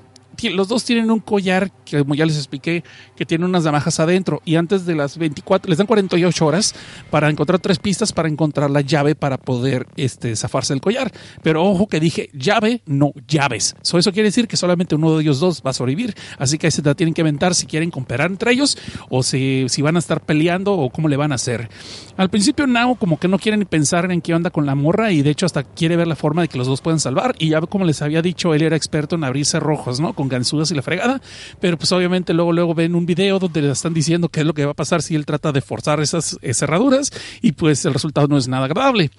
los 0.51 0.67
dos 0.67 0.83
tienen 0.83 1.11
un 1.11 1.19
collar 1.19 1.71
que, 1.85 1.99
como 1.99 2.15
ya 2.15 2.25
les 2.25 2.37
expliqué, 2.37 2.83
que 3.15 3.25
tiene 3.25 3.45
unas 3.45 3.63
navajas 3.63 3.99
adentro. 3.99 4.41
Y 4.45 4.55
antes 4.55 4.85
de 4.85 4.95
las 4.95 5.17
24, 5.17 5.69
les 5.69 5.77
dan 5.77 5.87
48 5.87 6.45
horas 6.45 6.75
para 7.09 7.29
encontrar 7.29 7.59
tres 7.59 7.79
pistas 7.79 8.13
para 8.13 8.29
encontrar 8.29 8.69
la 8.69 8.81
llave 8.81 9.15
para 9.15 9.37
poder 9.37 9.87
este, 9.95 10.35
zafarse 10.35 10.73
del 10.73 10.81
collar. 10.81 11.11
Pero 11.41 11.63
ojo 11.63 11.87
que 11.87 11.99
dije 11.99 12.29
llave, 12.33 12.81
no 12.85 13.13
llaves. 13.27 13.75
So, 13.81 13.97
eso 13.97 14.11
quiere 14.11 14.29
decir 14.29 14.47
que 14.47 14.57
solamente 14.57 14.95
uno 14.95 15.15
de 15.15 15.21
ellos 15.21 15.39
dos 15.39 15.61
va 15.65 15.71
a 15.71 15.73
sobrevivir. 15.73 16.15
Así 16.37 16.57
que 16.57 16.67
ahí 16.67 16.71
se 16.71 16.81
la 16.81 16.95
tienen 16.95 17.13
que 17.13 17.21
inventar 17.21 17.55
si 17.55 17.65
quieren 17.65 17.91
cooperar 17.91 18.31
entre 18.31 18.51
ellos 18.51 18.77
o 19.09 19.23
si, 19.23 19.65
si 19.69 19.81
van 19.81 19.95
a 19.95 19.99
estar 19.99 20.21
peleando 20.21 20.73
o 20.73 20.89
cómo 20.89 21.07
le 21.07 21.17
van 21.17 21.31
a 21.31 21.35
hacer. 21.35 21.69
Al 22.17 22.29
principio 22.29 22.67
Nao 22.67 22.95
como 22.95 23.19
que 23.19 23.27
no 23.27 23.39
quiere 23.39 23.57
ni 23.57 23.65
pensar 23.65 24.11
en 24.11 24.21
qué 24.21 24.33
onda 24.33 24.49
con 24.49 24.65
la 24.65 24.75
morra 24.75 25.11
y 25.11 25.21
de 25.21 25.29
hecho 25.31 25.45
hasta 25.45 25.63
quiere 25.63 25.95
ver 25.95 26.07
la 26.07 26.15
forma 26.15 26.41
de 26.41 26.47
que 26.47 26.57
los 26.57 26.67
dos 26.67 26.81
puedan 26.81 26.99
salvar. 26.99 27.35
Y 27.39 27.49
ya 27.49 27.61
como 27.61 27.85
les 27.85 28.01
había 28.01 28.21
dicho, 28.21 28.53
él 28.53 28.61
era 28.61 28.75
experto 28.75 29.15
en 29.15 29.23
abrir 29.23 29.45
cerrojos, 29.45 29.99
¿no? 29.99 30.13
Ganzúas 30.29 30.71
y 30.71 30.75
la 30.75 30.81
fregada. 30.81 31.21
Pero 31.59 31.77
pues 31.77 31.91
obviamente 31.91 32.33
luego, 32.33 32.53
luego 32.53 32.73
ven 32.73 32.95
un 32.95 33.05
video 33.05 33.39
donde 33.39 33.61
le 33.61 33.71
están 33.71 33.93
diciendo 33.93 34.29
qué 34.29 34.41
es 34.41 34.45
lo 34.45 34.53
que 34.53 34.65
va 34.65 34.71
a 34.71 34.75
pasar 34.75 35.01
si 35.01 35.15
él 35.15 35.25
trata 35.25 35.51
de 35.51 35.61
forzar 35.61 35.99
esas 35.99 36.37
cerraduras 36.53 37.11
y 37.41 37.53
pues 37.53 37.85
el 37.85 37.93
resultado 37.93 38.27
no 38.27 38.37
es 38.37 38.47
nada 38.47 38.65
agradable. 38.65 39.11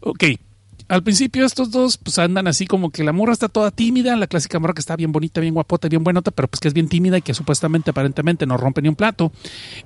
Ok, 0.00 0.24
al 0.88 1.02
principio 1.02 1.44
estos 1.44 1.70
dos 1.70 1.98
pues 1.98 2.18
andan 2.18 2.46
así 2.46 2.66
como 2.66 2.90
que 2.90 3.04
la 3.04 3.12
morra 3.12 3.32
está 3.32 3.48
toda 3.48 3.70
tímida, 3.70 4.16
la 4.16 4.26
clásica 4.26 4.58
morra 4.58 4.74
que 4.74 4.80
está 4.80 4.96
bien 4.96 5.12
bonita, 5.12 5.40
bien 5.40 5.54
guapota, 5.54 5.88
bien 5.88 6.02
buenota, 6.02 6.30
pero 6.30 6.48
pues 6.48 6.60
que 6.60 6.68
es 6.68 6.74
bien 6.74 6.88
tímida 6.88 7.18
y 7.18 7.22
que 7.22 7.34
supuestamente 7.34 7.90
aparentemente 7.90 8.46
no 8.46 8.56
rompe 8.56 8.82
ni 8.82 8.88
un 8.88 8.96
plato. 8.96 9.30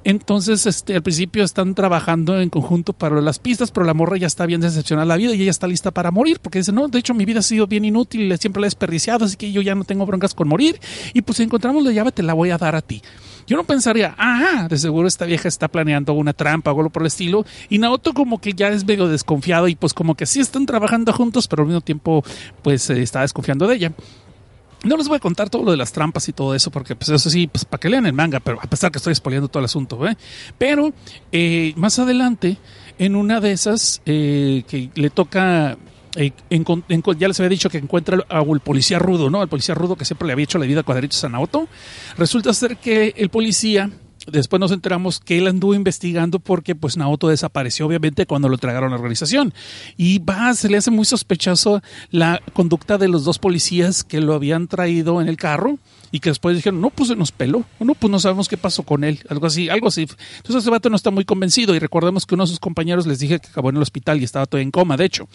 Entonces, 0.05 0.67
este, 0.67 0.95
al 0.95 1.03
principio 1.03 1.45
están 1.45 1.75
trabajando 1.75 2.41
en 2.41 2.51
conjunto 2.51 2.93
para 2.93 3.21
las 3.21 3.39
pistas, 3.39 3.71
pero 3.71 3.85
la 3.85 3.95
morra 3.95 4.17
ya 4.17 4.27
está 4.27 4.47
bien 4.47 4.61
decepcionada 4.61 5.05
de 5.05 5.09
la 5.09 5.17
vida 5.17 5.35
y 5.35 5.43
ella 5.43 5.51
está 5.51 5.67
lista 5.67 5.91
para 5.91 6.11
morir, 6.11 6.39
porque 6.41 6.59
dice, 6.59 6.73
no, 6.73 6.89
de 6.89 6.99
hecho 6.99 7.15
mi 7.15 7.25
vida 7.25 7.41
ha 7.41 7.43
sido 7.43 7.67
bien 7.67 7.85
inútil, 7.85 8.37
siempre 8.39 8.61
la 8.61 8.67
he 8.67 8.69
desperdiciado, 8.69 9.25
así 9.25 9.37
que 9.37 9.51
yo 9.53 9.61
ya 9.63 9.75
no 9.75 9.85
tengo 9.85 10.07
broncas 10.07 10.35
con 10.35 10.49
morir. 10.49 10.81
Y 11.15 11.23
pues 11.23 11.37
si 11.37 11.43
encontramos 11.43 11.85
la 11.85 11.93
llave, 11.93 12.13
te 12.13 12.23
la 12.23 12.35
voy 12.35 12.51
a 12.51 12.59
dar 12.59 12.77
a 12.77 12.83
ti. 12.83 13.03
Yo 13.47 13.57
no 13.57 13.65
pensaría, 13.65 14.15
ajá, 14.17 14.69
de 14.69 14.79
seguro 14.79 15.09
esta 15.09 15.25
vieja 15.25 15.49
está 15.49 15.69
planeando 15.69 16.13
una 16.13 16.33
trampa 16.33 16.73
o 16.73 16.79
algo 16.79 16.91
por 16.91 17.03
el 17.03 17.09
estilo. 17.09 17.45
Y 17.69 17.79
Naoto 17.79 18.13
como 18.13 18.41
que 18.41 18.53
ya 18.53 18.69
es 18.69 18.85
medio 18.85 19.09
desconfiado 19.09 19.69
y 19.69 19.75
pues 19.75 19.95
como 19.95 20.15
que 20.15 20.27
sí 20.27 20.41
están 20.41 20.67
trabajando 20.67 21.13
juntos, 21.13 21.49
pero 21.49 21.63
al 21.63 21.69
mismo 21.69 21.81
tiempo 21.81 22.25
pues 22.63 22.89
eh, 22.91 23.03
está 23.03 23.23
desconfiando 23.23 23.67
de 23.67 23.77
ella. 23.77 23.93
No 24.85 24.97
les 24.97 25.07
voy 25.07 25.17
a 25.17 25.21
contar 25.21 25.49
todo 25.49 25.63
lo 25.63 25.71
de 25.71 25.77
las 25.77 25.93
trampas 25.93 26.29
y 26.29 26.33
todo 26.33 26.57
eso, 26.57 26.73
porque 26.73 26.97
pues 26.97 27.09
eso 27.09 27.31
sí, 27.31 27.47
pues 27.47 27.65
para 27.65 27.81
que 27.81 27.89
lean 27.89 28.05
el 28.07 28.13
manga, 28.13 28.41
pero 28.41 28.59
a 28.61 28.67
pesar 28.67 28.91
que 28.91 28.99
estoy 28.99 29.15
spoileando 29.15 29.49
todo 29.49 29.61
el 29.61 29.67
asunto, 29.67 30.05
¿eh? 30.09 30.17
Pero 30.59 30.93
eh, 31.31 31.73
más 31.77 32.01
adelante, 32.01 32.57
en 32.99 33.15
una 33.15 33.41
de 33.41 33.53
esas 33.53 34.03
eh, 34.07 34.65
que 34.67 34.91
le 34.95 35.11
toca 35.11 35.77
eh, 36.17 36.33
ya 37.19 37.29
les 37.29 37.41
había 37.41 37.49
dicho 37.49 37.71
que 37.71 37.79
encuentra 37.79 38.19
al, 38.29 38.61
policía 38.61 38.99
rudo, 38.99 39.31
¿no? 39.31 39.41
Al 39.41 39.49
policía 39.49 39.75
rudo 39.75 39.97
que 39.97 40.05
siempre 40.05 40.27
le 40.27 40.33
había 40.33 40.45
hecho 40.45 40.59
la 40.59 40.67
vida 40.67 40.83
cuadritos 40.83 41.23
a 41.25 41.29
Naoto. 41.29 41.69
Resulta 42.17 42.53
ser 42.53 42.77
que 42.77 43.15
el 43.17 43.31
policía, 43.31 43.91
después 44.27 44.61
nos 44.61 44.73
enteramos 44.73 45.21
que 45.21 45.39
él 45.39 45.47
anduvo 45.47 45.75
investigando 45.75 46.39
porque 46.39 46.75
pues 46.75 46.97
Naoto 46.97 47.29
desapareció 47.29 47.87
obviamente 47.87 48.27
cuando 48.27 48.49
lo 48.49 48.55
entregaron 48.55 48.89
a 48.89 48.91
la 48.91 48.97
organización. 48.97 49.55
Y 49.97 50.19
va, 50.19 50.53
se 50.55 50.69
le 50.69 50.77
hace 50.77 50.91
muy 50.91 51.05
sospechoso 51.05 51.83
la 52.11 52.43
conducta 52.53 52.99
de 52.99 53.09
los 53.09 53.25
dos 53.25 53.39
policías 53.39 54.05
que 54.05 54.21
lo 54.21 54.35
habían 54.35 54.69
traído 54.69 55.21
en 55.23 55.29
el 55.29 55.37
carro 55.37 55.79
y 56.13 56.21
que 56.21 56.31
después 56.31 56.55
dijeron, 56.55 56.81
no, 56.81 56.91
pues 56.91 57.09
se 57.09 57.17
nos 57.17 57.33
peló, 57.33 57.65
o 57.79 57.85
no, 57.85 57.95
pues 57.95 58.11
no 58.11 58.21
sabemos 58.21 58.49
qué 58.49 58.59
pasó 58.59 58.83
con 58.83 59.03
él, 59.03 59.19
algo 59.29 59.47
así, 59.47 59.69
algo 59.69 59.89
así. 59.89 60.03
Entonces 60.37 60.63
ese 60.63 60.71
vato 60.71 60.91
no 60.91 60.97
está 60.97 61.11
muy 61.11 61.25
convencido 61.25 61.75
y 61.75 61.79
recordemos 61.79 62.27
que 62.27 62.35
uno 62.35 62.45
de 62.45 62.49
sus 62.49 62.61
compañeros 62.61 63.07
les 63.07 63.19
dije 63.19 63.41
que 63.41 63.49
acabó 63.49 63.71
en 63.71 63.77
el 63.77 63.83
hospital 63.83 64.21
y 64.21 64.25
estaba 64.25 64.47
todavía 64.47 64.65
en 64.65 64.71
coma, 64.71 64.97
de 64.97 65.07
hecho. 65.07 65.27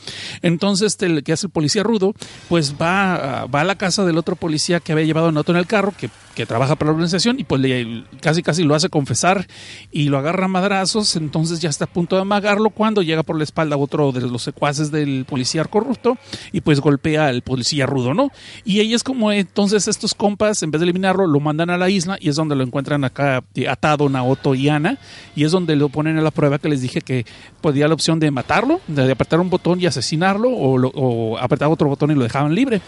Entonces 0.43 0.93
este, 0.93 1.23
que 1.23 1.33
hace 1.33 1.47
el 1.47 1.51
policía 1.51 1.83
rudo, 1.83 2.14
pues 2.47 2.75
va, 2.80 3.45
va 3.47 3.61
a 3.61 3.64
la 3.64 3.75
casa 3.75 4.06
del 4.06 4.17
otro 4.17 4.35
policía 4.35 4.80
que 4.80 4.91
había 4.91 5.06
llevado 5.06 5.27
a 5.27 5.31
Naoto 5.31 5.51
en 5.51 5.57
el 5.57 5.65
carro, 5.65 5.93
que, 5.97 6.09
que 6.35 6.45
trabaja 6.45 6.75
para 6.75 6.89
la 6.89 6.93
organización, 6.93 7.39
y 7.39 7.43
pues 7.43 7.59
le, 7.59 8.03
casi 8.22 8.43
casi 8.43 8.64
lo 8.64 8.75
hace 8.75 8.89
confesar 8.89 9.47
y 9.91 10.09
lo 10.09 10.19
agarra 10.19 10.45
a 10.45 10.47
madrazos, 10.47 11.15
entonces 11.15 11.59
ya 11.59 11.69
está 11.69 11.85
a 11.85 11.88
punto 11.88 12.15
de 12.15 12.22
amagarlo 12.22 12.69
cuando 12.69 13.01
llega 13.01 13.23
por 13.23 13.38
la 13.38 13.43
espalda 13.43 13.77
otro 13.77 14.11
de 14.11 14.22
los 14.22 14.43
secuaces 14.43 14.91
del 14.91 15.25
policía 15.25 15.65
corrupto 15.65 16.17
y 16.51 16.61
pues 16.61 16.80
golpea 16.80 17.27
al 17.27 17.41
policía 17.41 17.85
rudo, 17.88 18.14
¿no? 18.14 18.31
Y 18.64 18.80
ahí 18.80 18.93
es 18.93 19.03
como 19.03 19.31
entonces 19.31 19.88
estos 19.88 20.14
compas, 20.14 20.61
en 20.67 20.71
vez 20.71 20.79
de 20.81 20.85
eliminarlo, 20.85 21.25
lo 21.25 21.39
mandan 21.39 21.69
a 21.69 21.77
la 21.77 21.89
isla 21.89 22.17
y 22.19 22.29
es 22.29 22.35
donde 22.35 22.55
lo 22.55 22.63
encuentran 22.63 23.03
acá 23.03 23.43
eh, 23.55 23.67
atado 23.67 24.07
Naoto 24.09 24.53
y 24.53 24.69
Ana 24.69 24.97
y 25.35 25.43
es 25.45 25.51
donde 25.51 25.75
lo 25.75 25.89
ponen 25.89 26.17
a 26.17 26.21
la 26.21 26.31
prueba 26.31 26.59
que 26.59 26.69
les 26.69 26.81
dije 26.81 27.01
que 27.01 27.25
podía 27.61 27.87
la 27.87 27.93
opción 27.93 28.19
de 28.19 28.29
matarlo, 28.31 28.81
de 28.87 29.11
apretar 29.11 29.39
un 29.39 29.49
botón 29.49 29.81
y 29.81 29.85
asesinarlo 29.85 30.49
o, 30.49 30.77
lo- 30.77 30.91
o 30.93 31.37
apretar 31.37 31.69
otro 31.69 31.87
botón 31.87 32.11
y 32.11 32.15
lo 32.15 32.23
dejaban 32.23 32.53
libre. 32.53 32.81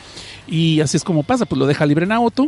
Y 0.48 0.82
así 0.82 0.98
es 0.98 1.04
como 1.04 1.24
pasa, 1.24 1.46
pues 1.46 1.58
lo 1.58 1.66
deja 1.66 1.86
libre 1.86 2.06
Naoto. 2.06 2.48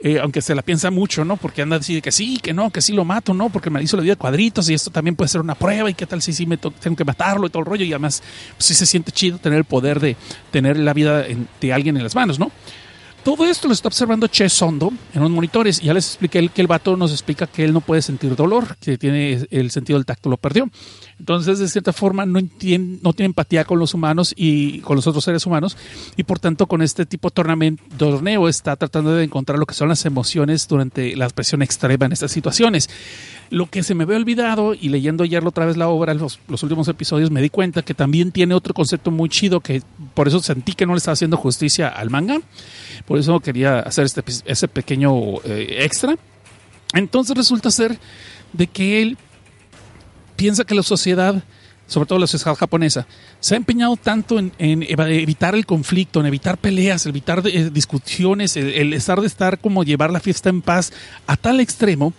eh, 0.00 0.18
aunque 0.20 0.42
se 0.42 0.54
la 0.54 0.60
piensa 0.60 0.90
mucho, 0.90 1.24
¿no? 1.24 1.36
Porque 1.38 1.62
anda 1.62 1.78
decir 1.78 2.02
que 2.02 2.12
sí, 2.12 2.38
que 2.42 2.52
no, 2.52 2.68
que 2.70 2.82
sí 2.82 2.92
lo 2.92 3.04
mato, 3.06 3.32
¿no? 3.32 3.48
Porque 3.48 3.70
me 3.70 3.82
hizo 3.82 3.96
la 3.96 4.02
vida 4.02 4.12
de 4.12 4.16
cuadritos 4.18 4.68
y 4.68 4.74
esto 4.74 4.90
también 4.90 5.16
puede 5.16 5.28
ser 5.28 5.40
una 5.40 5.54
prueba 5.54 5.88
y 5.88 5.94
qué 5.94 6.04
tal 6.04 6.20
si 6.20 6.32
sí 6.34 6.44
me 6.46 6.58
tengo 6.58 6.96
que 6.96 7.04
matarlo 7.04 7.46
y 7.46 7.50
todo 7.50 7.60
el 7.60 7.66
rollo 7.66 7.84
y 7.86 7.92
además 7.92 8.22
pues, 8.56 8.66
sí 8.66 8.74
se 8.74 8.84
siente 8.84 9.12
chido 9.12 9.38
tener 9.38 9.58
el 9.58 9.64
poder 9.64 10.00
de 10.00 10.16
tener 10.50 10.76
la 10.78 10.92
vida 10.92 11.24
de 11.60 11.72
alguien 11.72 11.96
en 11.96 12.02
las 12.02 12.14
manos, 12.14 12.38
¿no? 12.38 12.50
Todo 13.24 13.46
esto 13.46 13.68
lo 13.68 13.72
está 13.72 13.88
observando 13.88 14.26
Che 14.26 14.50
Sondo 14.50 14.92
en 15.14 15.20
unos 15.20 15.30
monitores. 15.30 15.80
Ya 15.80 15.94
les 15.94 16.08
expliqué 16.08 16.46
que 16.50 16.60
el 16.60 16.66
vato 16.66 16.94
nos 16.94 17.10
explica 17.10 17.46
que 17.46 17.64
él 17.64 17.72
no 17.72 17.80
puede 17.80 18.02
sentir 18.02 18.36
dolor, 18.36 18.76
que 18.76 18.98
tiene 18.98 19.46
el 19.50 19.70
sentido 19.70 19.98
del 19.98 20.04
tacto 20.04 20.28
lo 20.28 20.36
perdió. 20.36 20.68
Entonces, 21.18 21.58
de 21.58 21.66
cierta 21.68 21.94
forma, 21.94 22.26
no, 22.26 22.38
no 22.38 23.12
tiene 23.14 23.24
empatía 23.24 23.64
con 23.64 23.78
los 23.78 23.94
humanos 23.94 24.34
y 24.36 24.80
con 24.80 24.96
los 24.96 25.06
otros 25.06 25.24
seres 25.24 25.46
humanos. 25.46 25.78
Y 26.18 26.24
por 26.24 26.38
tanto, 26.38 26.66
con 26.66 26.82
este 26.82 27.06
tipo 27.06 27.30
de 27.30 27.76
torneo 27.96 28.46
está 28.46 28.76
tratando 28.76 29.14
de 29.14 29.24
encontrar 29.24 29.58
lo 29.58 29.64
que 29.64 29.74
son 29.74 29.88
las 29.88 30.04
emociones 30.04 30.68
durante 30.68 31.16
la 31.16 31.30
presión 31.30 31.62
extrema 31.62 32.04
en 32.04 32.12
estas 32.12 32.30
situaciones. 32.30 32.90
Lo 33.54 33.66
que 33.70 33.84
se 33.84 33.94
me 33.94 34.02
había 34.02 34.16
olvidado 34.16 34.74
y 34.74 34.88
leyendo 34.88 35.22
ayer 35.22 35.46
otra 35.46 35.64
vez 35.64 35.76
la 35.76 35.86
obra, 35.86 36.12
los, 36.12 36.40
los 36.48 36.60
últimos 36.64 36.88
episodios, 36.88 37.30
me 37.30 37.40
di 37.40 37.50
cuenta 37.50 37.82
que 37.82 37.94
también 37.94 38.32
tiene 38.32 38.52
otro 38.52 38.74
concepto 38.74 39.12
muy 39.12 39.28
chido 39.28 39.60
que 39.60 39.80
por 40.12 40.26
eso 40.26 40.40
sentí 40.40 40.72
que 40.72 40.86
no 40.86 40.92
le 40.92 40.98
estaba 40.98 41.12
haciendo 41.12 41.36
justicia 41.36 41.86
al 41.86 42.10
manga. 42.10 42.40
Por 43.06 43.16
eso 43.16 43.38
quería 43.38 43.78
hacer 43.78 44.06
este, 44.06 44.24
ese 44.44 44.66
pequeño 44.66 45.36
eh, 45.44 45.76
extra. 45.82 46.16
Entonces 46.94 47.36
resulta 47.36 47.70
ser 47.70 47.96
de 48.52 48.66
que 48.66 49.02
él 49.02 49.16
piensa 50.34 50.64
que 50.64 50.74
la 50.74 50.82
sociedad, 50.82 51.40
sobre 51.86 52.08
todo 52.08 52.18
la 52.18 52.26
sociedad 52.26 52.56
japonesa, 52.56 53.06
se 53.38 53.54
ha 53.54 53.56
empeñado 53.56 53.96
tanto 53.96 54.40
en, 54.40 54.50
en 54.58 54.82
evitar 54.82 55.54
el 55.54 55.64
conflicto, 55.64 56.18
en 56.18 56.26
evitar 56.26 56.58
peleas, 56.58 57.06
evitar 57.06 57.40
eh, 57.46 57.70
discusiones, 57.72 58.56
el 58.56 58.92
estar 58.94 59.20
de 59.20 59.28
estar 59.28 59.60
como 59.60 59.84
llevar 59.84 60.10
la 60.10 60.18
fiesta 60.18 60.48
en 60.48 60.60
paz 60.60 60.92
a 61.28 61.36
tal 61.36 61.60
extremo 61.60 62.12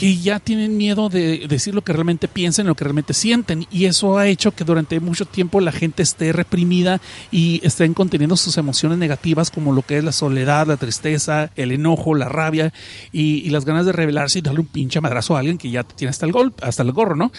que 0.00 0.16
ya 0.16 0.40
tienen 0.40 0.78
miedo 0.78 1.10
de 1.10 1.46
decir 1.46 1.74
lo 1.74 1.82
que 1.82 1.92
realmente 1.92 2.26
piensan, 2.26 2.66
lo 2.66 2.74
que 2.74 2.84
realmente 2.84 3.12
sienten. 3.12 3.66
Y 3.70 3.84
eso 3.84 4.16
ha 4.16 4.28
hecho 4.28 4.52
que 4.52 4.64
durante 4.64 4.98
mucho 4.98 5.26
tiempo 5.26 5.60
la 5.60 5.72
gente 5.72 6.02
esté 6.02 6.32
reprimida 6.32 7.02
y 7.30 7.60
estén 7.66 7.92
conteniendo 7.92 8.34
sus 8.38 8.56
emociones 8.56 8.96
negativas 8.96 9.50
como 9.50 9.74
lo 9.74 9.82
que 9.82 9.98
es 9.98 10.04
la 10.04 10.12
soledad, 10.12 10.66
la 10.66 10.78
tristeza, 10.78 11.50
el 11.54 11.70
enojo, 11.70 12.14
la 12.14 12.30
rabia 12.30 12.72
y, 13.12 13.46
y 13.46 13.50
las 13.50 13.66
ganas 13.66 13.84
de 13.84 13.92
rebelarse 13.92 14.38
y 14.38 14.42
darle 14.42 14.60
un 14.60 14.68
pinche 14.68 15.02
madrazo 15.02 15.36
a 15.36 15.40
alguien 15.40 15.58
que 15.58 15.70
ya 15.70 15.82
tiene 15.82 16.08
hasta 16.08 16.24
el 16.24 16.32
golpe, 16.32 16.64
hasta 16.64 16.82
el 16.82 16.92
gorro, 16.92 17.14
¿no? 17.14 17.30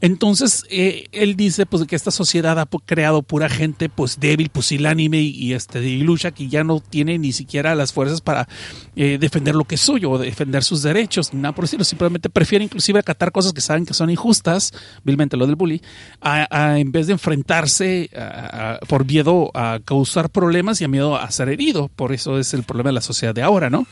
Entonces, 0.00 0.64
eh, 0.70 1.06
él 1.12 1.36
dice 1.36 1.66
pues 1.66 1.86
que 1.86 1.94
esta 1.94 2.10
sociedad 2.10 2.58
ha 2.58 2.66
creado 2.84 3.22
pura 3.22 3.48
gente 3.48 3.88
pues 3.88 4.18
débil, 4.18 4.48
pusilánime 4.48 5.20
y, 5.20 5.30
y 5.30 5.52
este 5.52 5.80
lucha 5.98 6.32
que 6.32 6.48
ya 6.48 6.64
no 6.64 6.80
tiene 6.80 7.16
ni 7.16 7.30
siquiera 7.30 7.76
las 7.76 7.92
fuerzas 7.92 8.20
para 8.20 8.48
eh, 8.96 9.18
defender 9.20 9.54
lo 9.54 9.62
que 9.62 9.76
es 9.76 9.80
suyo 9.80 10.18
defender 10.18 10.64
sus 10.64 10.82
derechos, 10.82 11.32
nada 11.32 11.54
por 11.54 11.64
decirlo, 11.64 11.84
simplemente 12.08 12.30
prefiere 12.30 12.64
inclusive 12.64 12.98
acatar 12.98 13.30
cosas 13.32 13.52
que 13.52 13.60
saben 13.60 13.84
que 13.86 13.94
son 13.94 14.08
injustas, 14.10 14.72
vilmente 15.04 15.36
lo 15.36 15.46
del 15.46 15.56
bully, 15.56 15.82
a, 16.20 16.78
en 16.78 16.90
vez 16.90 17.06
de 17.06 17.12
enfrentarse 17.12 18.10
a- 18.16 18.78
por 18.88 19.04
miedo 19.04 19.50
a 19.54 19.78
causar 19.84 20.30
problemas 20.30 20.80
y 20.80 20.84
a 20.84 20.88
miedo 20.88 21.16
a 21.16 21.30
ser 21.30 21.48
herido. 21.48 21.88
Por 21.94 22.12
eso 22.12 22.38
es 22.38 22.54
el 22.54 22.62
problema 22.62 22.88
de 22.88 22.94
la 22.94 23.00
sociedad 23.00 23.34
de 23.34 23.42
ahora, 23.42 23.68
¿no? 23.70 23.86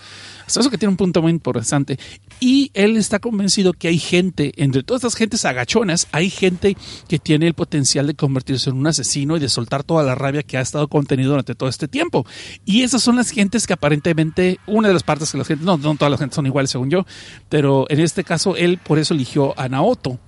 Hasta 0.46 0.60
eso 0.60 0.70
que 0.70 0.78
tiene 0.78 0.90
un 0.90 0.96
punto 0.96 1.22
muy 1.22 1.32
interesante. 1.32 1.98
Y 2.40 2.70
él 2.74 2.96
está 2.96 3.18
convencido 3.18 3.72
que 3.72 3.88
hay 3.88 3.98
gente, 3.98 4.52
entre 4.56 4.82
todas 4.82 5.00
estas 5.02 5.16
gentes 5.16 5.44
agachonas, 5.44 6.08
hay 6.12 6.30
gente 6.30 6.76
que 7.08 7.18
tiene 7.18 7.46
el 7.46 7.54
potencial 7.54 8.06
de 8.06 8.14
convertirse 8.14 8.70
en 8.70 8.76
un 8.76 8.86
asesino 8.86 9.36
y 9.36 9.40
de 9.40 9.48
soltar 9.48 9.82
toda 9.82 10.02
la 10.02 10.14
rabia 10.14 10.42
que 10.42 10.56
ha 10.56 10.60
estado 10.60 10.88
contenido 10.88 11.30
durante 11.30 11.54
todo 11.54 11.68
este 11.68 11.88
tiempo. 11.88 12.26
Y 12.64 12.82
esas 12.82 13.02
son 13.02 13.16
las 13.16 13.30
gentes 13.30 13.66
que 13.66 13.72
aparentemente, 13.72 14.60
una 14.66 14.88
de 14.88 14.94
las 14.94 15.02
partes 15.02 15.32
que 15.32 15.38
las 15.38 15.48
gentes, 15.48 15.66
no, 15.66 15.76
no 15.76 15.96
todas 15.96 16.10
las 16.10 16.20
gentes 16.20 16.36
son 16.36 16.46
iguales 16.46 16.70
según 16.70 16.90
yo, 16.90 17.06
pero 17.48 17.86
en 17.88 18.00
este 18.00 18.24
caso 18.24 18.56
él 18.56 18.78
por 18.78 18.98
eso 18.98 19.14
eligió 19.14 19.58
a 19.58 19.68
Naoto. 19.68 20.18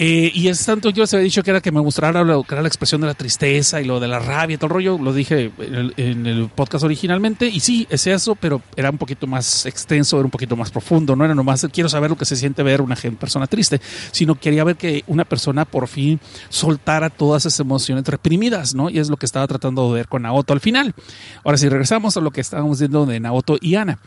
Eh, 0.00 0.30
y 0.32 0.46
es 0.46 0.64
tanto, 0.64 0.90
yo 0.90 1.02
les 1.02 1.12
había 1.12 1.24
dicho 1.24 1.42
que 1.42 1.50
era 1.50 1.60
que 1.60 1.72
me 1.72 1.82
mostrara 1.82 2.22
lo 2.22 2.44
que 2.44 2.54
era 2.54 2.62
la 2.62 2.68
expresión 2.68 3.00
de 3.00 3.08
la 3.08 3.14
tristeza 3.14 3.80
y 3.80 3.84
lo 3.84 3.98
de 3.98 4.06
la 4.06 4.20
rabia 4.20 4.54
y 4.54 4.56
todo 4.56 4.66
el 4.68 4.74
rollo, 4.74 4.96
lo 4.96 5.12
dije 5.12 5.50
en 5.58 5.74
el, 5.74 5.94
en 5.96 6.24
el 6.24 6.48
podcast 6.50 6.84
originalmente, 6.84 7.48
y 7.48 7.58
sí, 7.58 7.84
es 7.90 8.06
eso, 8.06 8.36
pero 8.36 8.62
era 8.76 8.90
un 8.90 8.98
poquito 8.98 9.26
más 9.26 9.66
extenso, 9.66 10.16
era 10.16 10.24
un 10.24 10.30
poquito 10.30 10.54
más 10.54 10.70
profundo, 10.70 11.16
no 11.16 11.24
era 11.24 11.34
nomás 11.34 11.66
quiero 11.72 11.88
saber 11.88 12.10
lo 12.10 12.16
que 12.16 12.26
se 12.26 12.36
siente 12.36 12.62
ver 12.62 12.80
una 12.80 12.94
persona 12.94 13.48
triste, 13.48 13.80
sino 14.12 14.36
quería 14.36 14.62
ver 14.62 14.76
que 14.76 15.02
una 15.08 15.24
persona 15.24 15.64
por 15.64 15.88
fin 15.88 16.20
soltara 16.48 17.10
todas 17.10 17.44
esas 17.44 17.58
emociones 17.58 18.04
reprimidas, 18.06 18.76
¿no? 18.76 18.90
Y 18.90 19.00
es 19.00 19.10
lo 19.10 19.16
que 19.16 19.26
estaba 19.26 19.48
tratando 19.48 19.88
de 19.88 19.94
ver 19.96 20.06
con 20.06 20.22
Naoto 20.22 20.52
al 20.52 20.60
final. 20.60 20.94
Ahora, 21.42 21.58
si 21.58 21.68
regresamos 21.68 22.16
a 22.16 22.20
lo 22.20 22.30
que 22.30 22.40
estábamos 22.40 22.78
viendo 22.78 23.04
de 23.04 23.18
Naoto 23.18 23.58
y 23.60 23.74
Ana. 23.74 23.98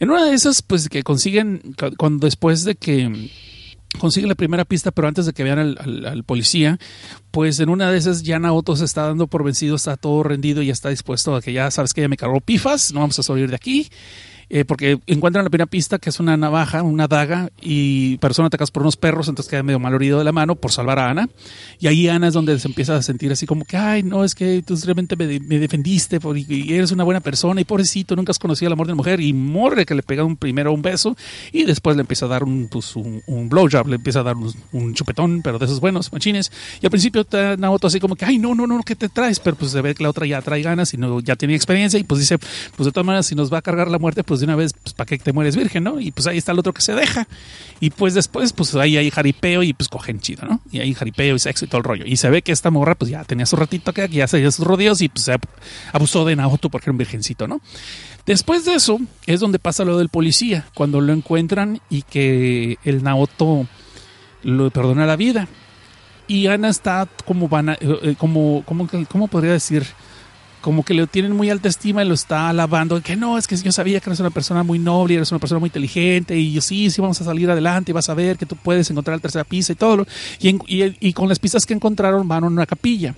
En 0.00 0.10
una 0.10 0.24
de 0.24 0.34
esas, 0.34 0.60
pues 0.60 0.88
que 0.88 1.04
consiguen, 1.04 1.62
cu- 1.78 1.94
cuando 1.96 2.26
después 2.26 2.64
de 2.64 2.74
que 2.74 3.30
consiguen 3.98 4.28
la 4.28 4.34
primera 4.34 4.64
pista, 4.64 4.90
pero 4.90 5.08
antes 5.08 5.26
de 5.26 5.32
que 5.32 5.44
vean 5.44 5.58
al, 5.58 6.24
policía, 6.24 6.78
pues 7.30 7.60
en 7.60 7.68
una 7.68 7.90
de 7.90 7.98
esas 7.98 8.22
ya 8.22 8.38
Naoto 8.38 8.76
se 8.76 8.84
está 8.84 9.06
dando 9.06 9.26
por 9.26 9.44
vencido, 9.44 9.76
está 9.76 9.96
todo 9.96 10.22
rendido 10.22 10.62
y 10.62 10.70
está 10.70 10.88
dispuesto 10.88 11.34
a 11.34 11.42
que 11.42 11.52
ya 11.52 11.70
sabes 11.70 11.92
que 11.92 12.00
ya 12.00 12.08
me 12.08 12.16
cargó 12.16 12.40
pifas, 12.40 12.92
no 12.92 13.00
vamos 13.00 13.18
a 13.18 13.22
salir 13.22 13.48
de 13.50 13.56
aquí. 13.56 13.88
Eh, 14.50 14.64
porque 14.64 14.98
encuentran 15.06 15.44
la 15.44 15.50
primera 15.50 15.66
pista 15.66 15.98
que 15.98 16.10
es 16.10 16.20
una 16.20 16.36
navaja, 16.36 16.82
una 16.82 17.08
daga 17.08 17.50
y 17.60 18.18
personas 18.18 18.48
atacadas 18.48 18.70
por 18.70 18.82
unos 18.82 18.96
perros, 18.96 19.28
entonces 19.28 19.50
queda 19.50 19.62
medio 19.62 19.78
mal 19.78 19.94
herido 19.94 20.18
de 20.18 20.24
la 20.24 20.32
mano 20.32 20.54
por 20.54 20.72
salvar 20.72 20.98
a 20.98 21.10
Ana. 21.10 21.28
Y 21.78 21.86
ahí 21.86 22.08
Ana 22.08 22.28
es 22.28 22.34
donde 22.34 22.58
se 22.58 22.68
empieza 22.68 22.96
a 22.96 23.02
sentir 23.02 23.32
así 23.32 23.46
como 23.46 23.64
que, 23.64 23.76
ay, 23.76 24.02
no, 24.02 24.24
es 24.24 24.34
que 24.34 24.62
tú 24.66 24.76
realmente 24.84 25.16
me, 25.16 25.40
me 25.40 25.58
defendiste 25.58 26.20
por- 26.20 26.36
y 26.36 26.72
eres 26.74 26.92
una 26.92 27.04
buena 27.04 27.20
persona 27.20 27.60
y 27.60 27.64
pobrecito, 27.64 28.16
nunca 28.16 28.30
has 28.30 28.38
conocido 28.38 28.68
el 28.68 28.72
amor 28.74 28.86
de 28.86 28.92
la 28.92 28.96
mujer 28.96 29.20
y 29.20 29.32
morre 29.32 29.86
que 29.86 29.94
le 29.94 30.02
pega 30.02 30.24
un, 30.24 30.36
primero 30.36 30.72
un 30.72 30.82
beso 30.82 31.16
y 31.52 31.64
después 31.64 31.96
le 31.96 32.00
empieza 32.02 32.26
a 32.26 32.28
dar 32.28 32.44
un, 32.44 32.68
pues, 32.70 32.94
un, 32.96 33.22
un 33.26 33.48
blowjob, 33.48 33.88
le 33.88 33.96
empieza 33.96 34.20
a 34.20 34.22
dar 34.22 34.36
un, 34.36 34.52
un 34.72 34.94
chupetón, 34.94 35.42
pero 35.42 35.58
de 35.58 35.64
esos 35.66 35.80
buenos, 35.80 36.12
machines. 36.12 36.50
Y 36.80 36.86
al 36.86 36.90
principio 36.90 37.22
está 37.22 37.56
Naoto 37.56 37.86
así 37.86 38.00
como 38.00 38.16
que, 38.16 38.24
ay, 38.24 38.38
no, 38.38 38.54
no, 38.54 38.66
no, 38.66 38.82
¿qué 38.82 38.94
te 38.96 39.08
traes? 39.08 39.40
Pero 39.40 39.56
pues 39.56 39.70
se 39.72 39.80
ve 39.80 39.94
que 39.94 40.02
la 40.02 40.10
otra 40.10 40.26
ya 40.26 40.40
trae 40.42 40.62
ganas 40.62 40.92
y 40.94 40.96
no, 40.96 41.20
ya 41.20 41.36
tiene 41.36 41.54
experiencia 41.54 41.98
y 41.98 42.04
pues 42.04 42.20
dice, 42.20 42.38
pues 42.38 42.84
de 42.86 42.92
todas 42.92 43.06
maneras, 43.06 43.26
si 43.26 43.34
nos 43.34 43.52
va 43.52 43.58
a 43.58 43.62
cargar 43.62 43.88
la 43.90 43.98
muerte, 43.98 44.22
pues 44.24 44.33
de 44.40 44.46
una 44.46 44.56
vez, 44.56 44.72
pues 44.72 44.94
para 44.94 45.06
que 45.06 45.18
te 45.18 45.32
mueres 45.32 45.56
virgen, 45.56 45.84
¿no? 45.84 46.00
Y 46.00 46.10
pues 46.10 46.26
ahí 46.26 46.38
está 46.38 46.52
el 46.52 46.58
otro 46.58 46.72
que 46.72 46.82
se 46.82 46.94
deja. 46.94 47.26
Y 47.80 47.90
pues 47.90 48.14
después, 48.14 48.52
pues 48.52 48.74
ahí 48.74 48.96
hay 48.96 49.10
jaripeo 49.10 49.62
y 49.62 49.72
pues 49.72 49.88
cogen 49.88 50.20
chido, 50.20 50.46
¿no? 50.46 50.60
Y 50.70 50.80
hay 50.80 50.94
jaripeo 50.94 51.34
y 51.36 51.38
sexo 51.38 51.64
y 51.64 51.68
todo 51.68 51.78
el 51.78 51.84
rollo. 51.84 52.04
Y 52.06 52.16
se 52.16 52.30
ve 52.30 52.42
que 52.42 52.52
esta 52.52 52.70
morra, 52.70 52.94
pues 52.94 53.10
ya 53.10 53.24
tenía 53.24 53.46
su 53.46 53.56
ratito 53.56 53.92
que 53.92 54.08
ya 54.08 54.26
se 54.26 54.38
dio 54.38 54.50
sus 54.50 54.66
rodeos 54.66 55.00
y 55.00 55.08
pues 55.08 55.24
se 55.24 55.36
abusó 55.92 56.24
de 56.24 56.36
Naoto 56.36 56.70
porque 56.70 56.86
era 56.86 56.92
un 56.92 56.98
virgencito, 56.98 57.46
¿no? 57.46 57.60
Después 58.26 58.64
de 58.64 58.74
eso 58.74 58.98
es 59.26 59.40
donde 59.40 59.58
pasa 59.58 59.84
lo 59.84 59.98
del 59.98 60.08
policía, 60.08 60.66
cuando 60.74 61.00
lo 61.00 61.12
encuentran 61.12 61.80
y 61.90 62.02
que 62.02 62.78
el 62.84 63.02
Naoto 63.02 63.66
lo 64.42 64.70
perdona 64.70 65.06
la 65.06 65.16
vida. 65.16 65.48
Y 66.26 66.46
Ana 66.46 66.70
está 66.70 67.06
como 67.26 67.48
van 67.48 67.76
como, 68.16 68.62
como, 68.64 68.88
¿cómo 69.08 69.28
podría 69.28 69.52
decir? 69.52 69.84
Como 70.64 70.82
que 70.82 70.94
le 70.94 71.06
tienen 71.06 71.36
muy 71.36 71.50
alta 71.50 71.68
estima 71.68 72.02
y 72.02 72.08
lo 72.08 72.14
está 72.14 72.48
alabando. 72.48 72.98
Que 73.02 73.16
no, 73.16 73.36
es 73.36 73.46
que 73.46 73.54
yo 73.54 73.70
sabía 73.70 74.00
que 74.00 74.08
eres 74.08 74.20
una 74.20 74.30
persona 74.30 74.62
muy 74.62 74.78
noble, 74.78 75.16
eres 75.16 75.30
una 75.30 75.38
persona 75.38 75.58
muy 75.58 75.68
inteligente 75.68 76.38
y 76.38 76.54
yo 76.54 76.62
sí, 76.62 76.88
sí 76.88 77.02
vamos 77.02 77.20
a 77.20 77.24
salir 77.24 77.50
adelante 77.50 77.90
y 77.90 77.92
vas 77.92 78.08
a 78.08 78.14
ver 78.14 78.38
que 78.38 78.46
tú 78.46 78.56
puedes 78.56 78.90
encontrar 78.90 79.18
la 79.18 79.20
tercera 79.20 79.44
pista 79.44 79.74
y 79.74 79.76
todo. 79.76 80.06
Y, 80.40 80.56
y, 80.66 80.96
y 81.00 81.12
con 81.12 81.28
las 81.28 81.38
pistas 81.38 81.66
que 81.66 81.74
encontraron 81.74 82.26
van 82.26 82.44
a 82.44 82.46
una 82.46 82.64
capilla 82.64 83.14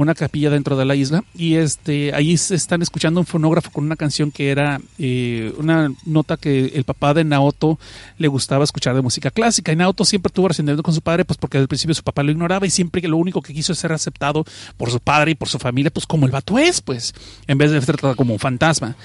una 0.00 0.14
capilla 0.14 0.50
dentro 0.50 0.76
de 0.76 0.84
la 0.84 0.94
isla 0.94 1.24
y 1.36 1.56
este 1.56 2.14
ahí 2.14 2.36
se 2.36 2.54
están 2.54 2.80
escuchando 2.80 3.20
un 3.20 3.26
fonógrafo 3.26 3.70
con 3.70 3.84
una 3.84 3.96
canción 3.96 4.30
que 4.30 4.50
era 4.50 4.80
eh, 4.98 5.52
una 5.58 5.92
nota 6.06 6.36
que 6.36 6.72
el 6.74 6.84
papá 6.84 7.12
de 7.12 7.24
Naoto 7.24 7.78
le 8.18 8.28
gustaba 8.28 8.64
escuchar 8.64 8.94
de 8.94 9.02
música 9.02 9.30
clásica 9.30 9.72
y 9.72 9.76
Naoto 9.76 10.04
siempre 10.04 10.32
tuvo 10.32 10.48
resentimiento 10.48 10.82
con 10.82 10.94
su 10.94 11.02
padre 11.02 11.24
pues 11.24 11.38
porque 11.38 11.58
al 11.58 11.68
principio 11.68 11.94
su 11.94 12.02
papá 12.02 12.22
lo 12.22 12.30
ignoraba 12.30 12.66
y 12.66 12.70
siempre 12.70 13.02
que 13.02 13.08
lo 13.08 13.18
único 13.18 13.42
que 13.42 13.52
quiso 13.52 13.72
es 13.72 13.78
ser 13.78 13.92
aceptado 13.92 14.44
por 14.76 14.90
su 14.90 15.00
padre 15.00 15.32
y 15.32 15.34
por 15.34 15.48
su 15.48 15.58
familia 15.58 15.90
pues 15.90 16.06
como 16.06 16.26
el 16.26 16.32
vato 16.32 16.58
es 16.58 16.80
pues 16.80 17.14
en 17.46 17.58
vez 17.58 17.70
de 17.70 17.80
ser 17.80 17.96
tratado 17.96 18.16
como 18.16 18.32
un 18.32 18.40
fantasma 18.40 18.96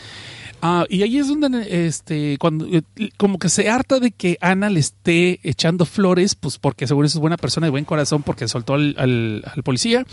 Ah, 0.68 0.86
y 0.90 1.04
ahí 1.04 1.20
es 1.20 1.28
donde, 1.28 1.86
este, 1.86 2.40
cuando, 2.40 2.66
eh, 2.66 2.82
como 3.18 3.38
que 3.38 3.50
se 3.50 3.70
harta 3.70 4.00
de 4.00 4.10
que 4.10 4.40
Ana 4.42 4.70
le 4.72 4.80
esté 4.80 5.40
echando 5.44 5.86
flores, 5.86 6.34
pues 6.34 6.58
porque 6.58 6.88
seguro 6.88 7.06
es 7.06 7.16
buena 7.18 7.38
persona 7.38 7.68
de 7.68 7.72
buen 7.72 7.86
corazón 7.86 8.24
porque 8.24 8.48
soltó 8.48 8.74
al, 8.74 8.96
al, 8.98 9.44
al 9.46 9.62
policía. 9.62 10.06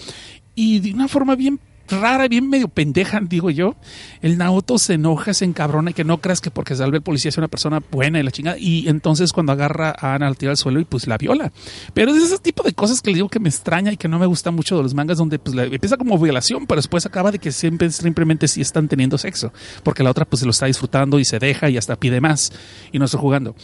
Y 0.54 0.80
de 0.80 0.92
una 0.92 1.08
forma 1.08 1.34
bien 1.34 1.58
rara, 1.88 2.26
bien 2.28 2.48
medio 2.48 2.68
pendeja, 2.68 3.20
digo 3.20 3.50
yo. 3.50 3.74
El 4.22 4.38
Naoto 4.38 4.78
se 4.78 4.94
enoja, 4.94 5.34
se 5.34 5.44
encabrona 5.44 5.90
y 5.90 5.94
que 5.94 6.04
no 6.04 6.18
creas 6.22 6.40
que 6.40 6.50
porque 6.50 6.74
salve 6.74 6.96
el 6.98 7.02
policía 7.02 7.28
es 7.28 7.36
una 7.36 7.48
persona 7.48 7.82
buena 7.90 8.18
y 8.18 8.22
la 8.22 8.30
chingada. 8.30 8.56
Y 8.58 8.88
entonces 8.88 9.32
cuando 9.32 9.52
agarra 9.52 9.94
a 9.98 10.14
Ana, 10.14 10.28
la 10.30 10.34
tira 10.34 10.52
al 10.52 10.56
suelo 10.56 10.80
y 10.80 10.84
pues 10.84 11.06
la 11.06 11.18
viola. 11.18 11.52
Pero 11.92 12.14
es 12.14 12.22
ese 12.22 12.38
tipo 12.38 12.62
de 12.62 12.72
cosas 12.72 13.02
que 13.02 13.10
le 13.10 13.16
digo 13.16 13.28
que 13.28 13.40
me 13.40 13.48
extraña 13.50 13.92
y 13.92 13.96
que 13.98 14.08
no 14.08 14.18
me 14.18 14.26
gusta 14.26 14.50
mucho 14.50 14.76
de 14.76 14.84
los 14.84 14.94
mangas 14.94 15.18
donde 15.18 15.38
pues 15.38 15.54
la- 15.54 15.64
empieza 15.64 15.96
como 15.98 16.18
violación, 16.18 16.66
pero 16.66 16.78
después 16.78 17.04
acaba 17.04 17.30
de 17.30 17.38
que 17.38 17.52
siempre, 17.52 17.90
simplemente 17.90 18.48
sí 18.48 18.60
están 18.62 18.88
teniendo 18.88 19.18
sexo. 19.18 19.52
Porque 19.82 20.02
la 20.02 20.10
otra 20.10 20.24
pues 20.24 20.42
lo 20.44 20.50
está 20.50 20.66
disfrutando 20.66 21.18
y 21.18 21.24
se 21.26 21.38
deja 21.38 21.68
y 21.68 21.76
hasta 21.76 21.96
pide 21.96 22.20
más 22.22 22.52
y 22.92 22.98
no 22.98 23.04
está 23.04 23.18
jugando. 23.18 23.54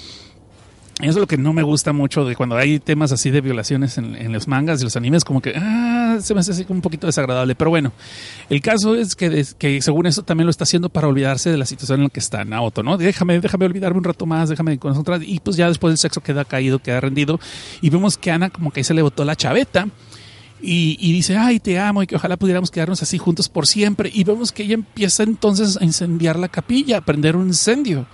Eso 1.01 1.11
es 1.11 1.17
lo 1.17 1.29
que 1.29 1.37
no 1.37 1.53
me 1.53 1.63
gusta 1.63 1.93
mucho 1.93 2.25
de 2.25 2.35
cuando 2.35 2.57
hay 2.57 2.81
temas 2.81 3.13
así 3.13 3.31
de 3.31 3.41
violaciones 3.41 3.99
en, 3.99 4.17
en 4.17 4.33
los 4.33 4.49
mangas 4.49 4.81
y 4.81 4.85
los 4.85 4.97
animes, 4.97 5.25
como 5.25 5.41
que 5.41 5.53
ah, 5.57 6.19
se 6.21 6.35
me 6.35 6.41
hace 6.41 6.51
así 6.51 6.65
como 6.65 6.79
un 6.79 6.83
poquito 6.83 7.07
desagradable. 7.07 7.55
Pero 7.55 7.71
bueno, 7.71 7.93
el 8.51 8.61
caso 8.61 8.97
es 8.97 9.15
que, 9.15 9.47
que 9.59 9.81
según 9.81 10.07
eso 10.07 10.25
también 10.25 10.47
lo 10.47 10.51
está 10.51 10.65
haciendo 10.65 10.89
para 10.89 11.07
olvidarse 11.07 11.51
de 11.51 11.57
la 11.57 11.67
situación 11.67 12.01
en 12.01 12.05
la 12.05 12.11
que 12.11 12.19
está 12.19 12.45
Naoto, 12.45 12.83
¿no? 12.83 12.99
Déjame, 12.99 13.39
déjame 13.39 13.67
olvidarme 13.67 13.99
un 13.99 14.05
rato 14.05 14.27
más, 14.27 14.49
déjame 14.49 14.77
concentrar. 14.79 15.23
Y 15.23 15.39
pues 15.39 15.57
ya 15.57 15.69
después 15.69 15.93
el 15.93 15.99
sexo 15.99 16.21
queda 16.21 16.45
caído, 16.45 16.81
queda 16.81 17.01
rendido. 17.01 17.39
Y 17.81 17.91
vemos 17.91 18.19
que 18.19 18.33
Ana 18.33 18.51
como 18.51 18.73
que 18.73 18.81
ahí 18.81 18.85
se 18.85 18.95
le 18.95 19.03
botó 19.03 19.25
la 19.25 19.37
chaveta. 19.37 19.87
Y, 20.61 20.97
y 20.99 21.13
dice, 21.13 21.37
ay, 21.37 21.61
te 21.61 21.79
amo 21.79 22.03
y 22.03 22.09
que 22.09 22.17
ojalá 22.17 22.37
pudiéramos 22.37 22.73
quedarnos 22.73 23.05
así 23.05 23.19
juntos 23.19 23.49
por 23.49 23.69
siempre. 23.69 24.11
Y 24.13 24.25
vemos 24.25 24.51
que 24.51 24.65
ella 24.65 24.75
empieza 24.75 25.23
entonces 25.23 25.77
a 25.81 25.85
incendiar 25.85 26.37
la 26.37 26.49
capilla, 26.49 26.99
a 26.99 27.01
prender 27.03 27.37
un 27.37 27.47
incendio 27.47 28.05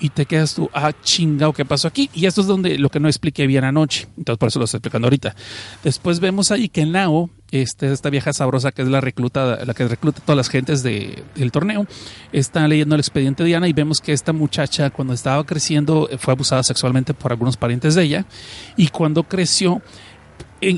y 0.00 0.10
te 0.10 0.26
quedas 0.26 0.54
tú, 0.54 0.68
ah, 0.74 0.92
chingado, 1.02 1.52
¿qué 1.52 1.64
pasó 1.64 1.88
aquí? 1.88 2.10
Y 2.14 2.26
esto 2.26 2.40
es 2.40 2.46
donde 2.46 2.78
lo 2.78 2.90
que 2.90 3.00
no 3.00 3.08
expliqué 3.08 3.46
bien 3.46 3.64
anoche, 3.64 4.06
entonces 4.16 4.38
por 4.38 4.48
eso 4.48 4.58
lo 4.58 4.64
estoy 4.66 4.78
explicando 4.78 5.06
ahorita. 5.06 5.34
Después 5.82 6.20
vemos 6.20 6.50
ahí 6.50 6.68
que 6.68 6.84
Nao, 6.86 7.30
este, 7.50 7.92
esta 7.92 8.10
vieja 8.10 8.32
sabrosa 8.32 8.72
que 8.72 8.82
es 8.82 8.88
la 8.88 9.00
recluta, 9.00 9.64
la 9.64 9.74
que 9.74 9.86
recluta 9.86 10.20
a 10.20 10.24
todas 10.24 10.36
las 10.36 10.48
gentes 10.48 10.82
de- 10.82 11.22
del 11.36 11.52
torneo, 11.52 11.86
está 12.32 12.66
leyendo 12.66 12.94
el 12.96 13.00
expediente 13.00 13.42
de 13.44 13.48
Diana 13.48 13.68
y 13.68 13.72
vemos 13.72 14.00
que 14.00 14.12
esta 14.12 14.32
muchacha 14.32 14.90
cuando 14.90 15.14
estaba 15.14 15.44
creciendo 15.44 16.08
fue 16.18 16.32
abusada 16.32 16.62
sexualmente 16.64 17.14
por 17.14 17.30
algunos 17.32 17.56
parientes 17.56 17.94
de 17.94 18.02
ella 18.02 18.26
y 18.76 18.88
cuando 18.88 19.22
creció 19.22 19.82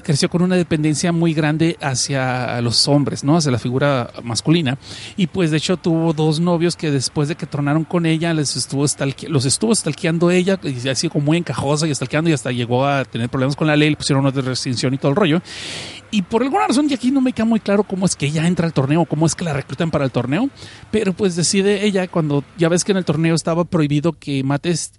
creció 0.02 0.28
con 0.28 0.42
una 0.42 0.56
dependencia 0.56 1.12
muy 1.12 1.34
grande 1.34 1.76
hacia 1.81 2.60
los 2.60 2.89
hombres, 2.89 3.24
¿no? 3.24 3.36
Hacia 3.36 3.50
la 3.50 3.58
figura 3.58 4.10
masculina. 4.23 4.78
Y 5.16 5.26
pues 5.26 5.50
de 5.50 5.56
hecho 5.58 5.76
tuvo 5.76 6.12
dos 6.12 6.40
novios 6.40 6.76
que 6.76 6.90
después 6.90 7.28
de 7.28 7.34
que 7.34 7.47
tronaron 7.47 7.84
con 7.84 8.06
ella, 8.06 8.34
les 8.34 8.56
estuvo 8.56 8.84
stalke- 8.84 9.28
los 9.28 9.44
estuvo 9.44 9.74
stalkeando 9.74 10.31
ella, 10.31 10.58
y 10.62 10.89
así 10.89 11.08
como 11.08 11.26
muy 11.26 11.39
encajosa 11.39 11.86
y 11.86 11.94
stalkeando 11.94 12.31
y 12.31 12.32
hasta 12.32 12.52
llegó 12.52 12.86
a 12.86 13.05
tener 13.05 13.28
problemas 13.28 13.56
con 13.56 13.66
la 13.66 13.76
ley, 13.76 13.90
le 13.90 13.97
pusieron 13.97 14.24
una 14.24 14.31
de 14.31 14.42
restricción 14.42 14.94
y 14.94 14.98
todo 14.98 15.10
el 15.10 15.16
rollo. 15.16 15.40
Y 16.10 16.23
por 16.23 16.42
alguna 16.42 16.68
razón, 16.68 16.86
y 16.89 16.94
aquí 16.94 17.10
no 17.10 17.20
me 17.20 17.32
queda 17.32 17.44
muy 17.44 17.60
claro 17.60 17.82
cómo 17.82 18.06
es 18.06 18.15
que 18.16 18.26
ella 18.26 18.47
entra 18.47 18.66
al 18.66 18.73
torneo, 18.73 19.05
cómo 19.06 19.26
es 19.26 19.34
que 19.34 19.44
la 19.44 19.52
reclutan 19.52 19.90
para 19.90 20.05
el 20.05 20.10
torneo, 20.10 20.48
pero 20.90 21.12
pues 21.12 21.36
decide 21.36 21.84
ella 21.84 22.06
cuando 22.08 22.44
ya 22.56 22.68
ves 22.68 22.84
que 22.84 22.92
en 22.92 22.98
el 22.98 23.05
torneo 23.05 23.34
estaba 23.34 23.65
prohibido 23.65 24.12
que 24.12 24.42
mates 24.44 24.92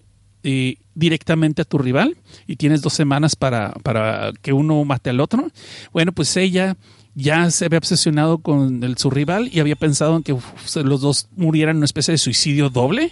eh, 0.43 0.75
directamente 0.97 1.61
a 1.61 1.65
tu 1.65 1.77
rival 1.77 2.17
y 2.47 2.55
tienes 2.55 2.81
dos 2.81 2.93
semanas 2.93 3.35
para, 3.35 3.71
para 3.83 4.31
que 4.41 4.51
uno 4.51 4.83
mate 4.83 5.09
al 5.11 5.19
otro. 5.19 5.49
Bueno, 5.93 6.11
pues 6.11 6.35
ella 6.37 6.75
ya 7.13 7.49
se 7.51 7.65
había 7.65 7.77
obsesionado 7.79 8.39
con 8.39 8.83
el- 8.83 8.97
su 8.97 9.09
rival 9.09 9.49
y 9.51 9.59
había 9.59 9.75
pensado 9.75 10.17
en 10.17 10.23
que 10.23 10.35
los 10.83 11.01
dos 11.01 11.27
murieran 11.35 11.75
en 11.75 11.77
una 11.77 11.85
especie 11.85 12.11
de 12.13 12.17
suicidio 12.17 12.69
doble. 12.69 13.11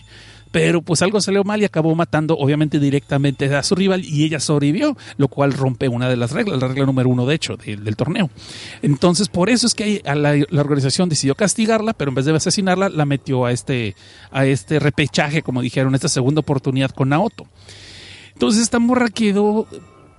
Pero 0.56 0.82
pues 0.82 1.02
algo 1.02 1.20
salió 1.20 1.44
mal 1.44 1.62
y 1.62 1.66
acabó 1.66 1.94
matando 1.96 2.38
obviamente 2.38 2.80
directamente 2.80 3.54
a 3.54 3.62
su 3.62 3.76
rival 3.76 4.06
y 4.06 4.24
ella 4.24 4.40
sobrevivió, 4.40 4.96
lo 5.18 5.28
cual 5.28 5.52
rompe 5.52 5.90
una 5.90 6.08
de 6.08 6.16
las 6.16 6.32
reglas, 6.32 6.62
la 6.62 6.70
regla 6.70 6.86
número 6.86 7.10
uno 7.10 7.26
de 7.26 7.36
hecho 7.36 7.58
de- 7.58 7.76
del 7.76 7.98
torneo. 7.98 8.30
Entonces 8.82 9.28
por 9.28 9.50
eso 9.50 9.68
es 9.68 9.74
que 9.74 10.02
la, 10.06 10.34
la 10.50 10.62
organización 10.62 11.10
decidió 11.10 11.36
castigarla, 11.36 11.92
pero 11.92 12.08
en 12.10 12.16
vez 12.16 12.24
de 12.24 12.34
asesinarla 12.34 12.88
la 12.88 13.06
metió 13.06 13.44
a 13.44 13.52
este, 13.52 13.96
a 14.32 14.46
este 14.46 14.80
repechaje, 14.80 15.42
como 15.42 15.62
dijeron, 15.62 15.94
esta 15.94 16.08
segunda 16.08 16.40
oportunidad 16.40 16.92
con 16.92 17.10
Naoto. 17.10 17.48
Entonces 18.32 18.62
esta 18.62 18.80
morra 18.80 19.10
quedó, 19.10 19.68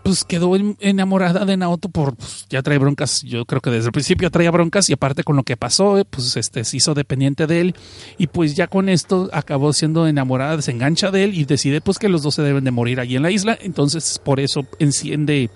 pues 0.07 0.25
quedó 0.25 0.55
en- 0.55 0.77
enamorada 0.79 1.45
de 1.45 1.57
Naoto 1.57 1.89
por, 1.89 2.15
pues, 2.15 2.47
ya 2.49 2.63
trae 2.63 2.79
broncas, 2.79 3.23
yo 3.23 3.45
creo 3.45 3.61
que 3.61 3.71
desde 3.71 3.87
el 3.87 3.93
principio 3.93 4.31
traía 4.31 4.53
broncas 4.53 4.89
y 4.89 4.93
aparte 4.93 5.25
con 5.25 5.35
lo 5.35 5.43
que 5.43 5.57
pasó, 5.57 5.99
eh, 5.99 6.05
pues 6.05 6.37
este 6.37 6.63
se 6.65 6.77
hizo 6.77 6.95
dependiente 6.95 7.49
de 7.49 7.61
él. 7.61 7.75
Y 8.17 8.29
pues 8.29 8.55
ya 8.55 8.69
con 8.69 8.89
esto 8.89 9.29
acabó 9.33 9.73
siendo 9.73 10.07
enamorada, 10.07 10.63
se 10.63 10.71
engancha 10.71 11.11
de 11.11 11.25
él 11.25 11.35
y 11.35 11.45
decide 11.45 11.81
pues 11.81 11.99
que 11.99 12.09
los 12.09 12.23
dos 12.23 12.37
se 12.37 12.43
deben 12.43 12.63
de 12.63 12.71
morir 12.71 13.01
allí 13.01 13.17
en 13.17 13.23
la 13.25 13.33
isla, 13.33 13.59
entonces 13.61 14.21
por 14.25 14.39
eso 14.39 14.65
enciende, 14.79 15.51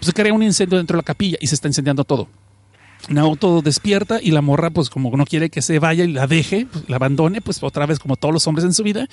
pues 0.00 0.12
crea 0.14 0.32
un 0.32 0.42
incendio 0.42 0.78
dentro 0.78 0.96
de 0.96 1.02
la 1.02 1.04
capilla 1.04 1.36
y 1.40 1.46
se 1.48 1.54
está 1.54 1.68
incendiando 1.68 2.04
todo. 2.04 2.28
Naoto 3.08 3.62
despierta 3.62 4.20
y 4.22 4.30
la 4.30 4.42
morra, 4.42 4.70
pues 4.70 4.88
como 4.88 5.14
no 5.16 5.24
quiere 5.24 5.50
que 5.50 5.60
se 5.60 5.78
vaya 5.78 6.04
y 6.04 6.12
la 6.12 6.26
deje, 6.26 6.66
pues, 6.70 6.88
la 6.88 6.96
abandone, 6.96 7.40
pues 7.40 7.62
otra 7.62 7.86
vez 7.86 7.98
como 7.98 8.16
todos 8.16 8.32
los 8.32 8.46
hombres 8.46 8.64
en 8.64 8.72
su 8.72 8.82
vida, 8.82 9.08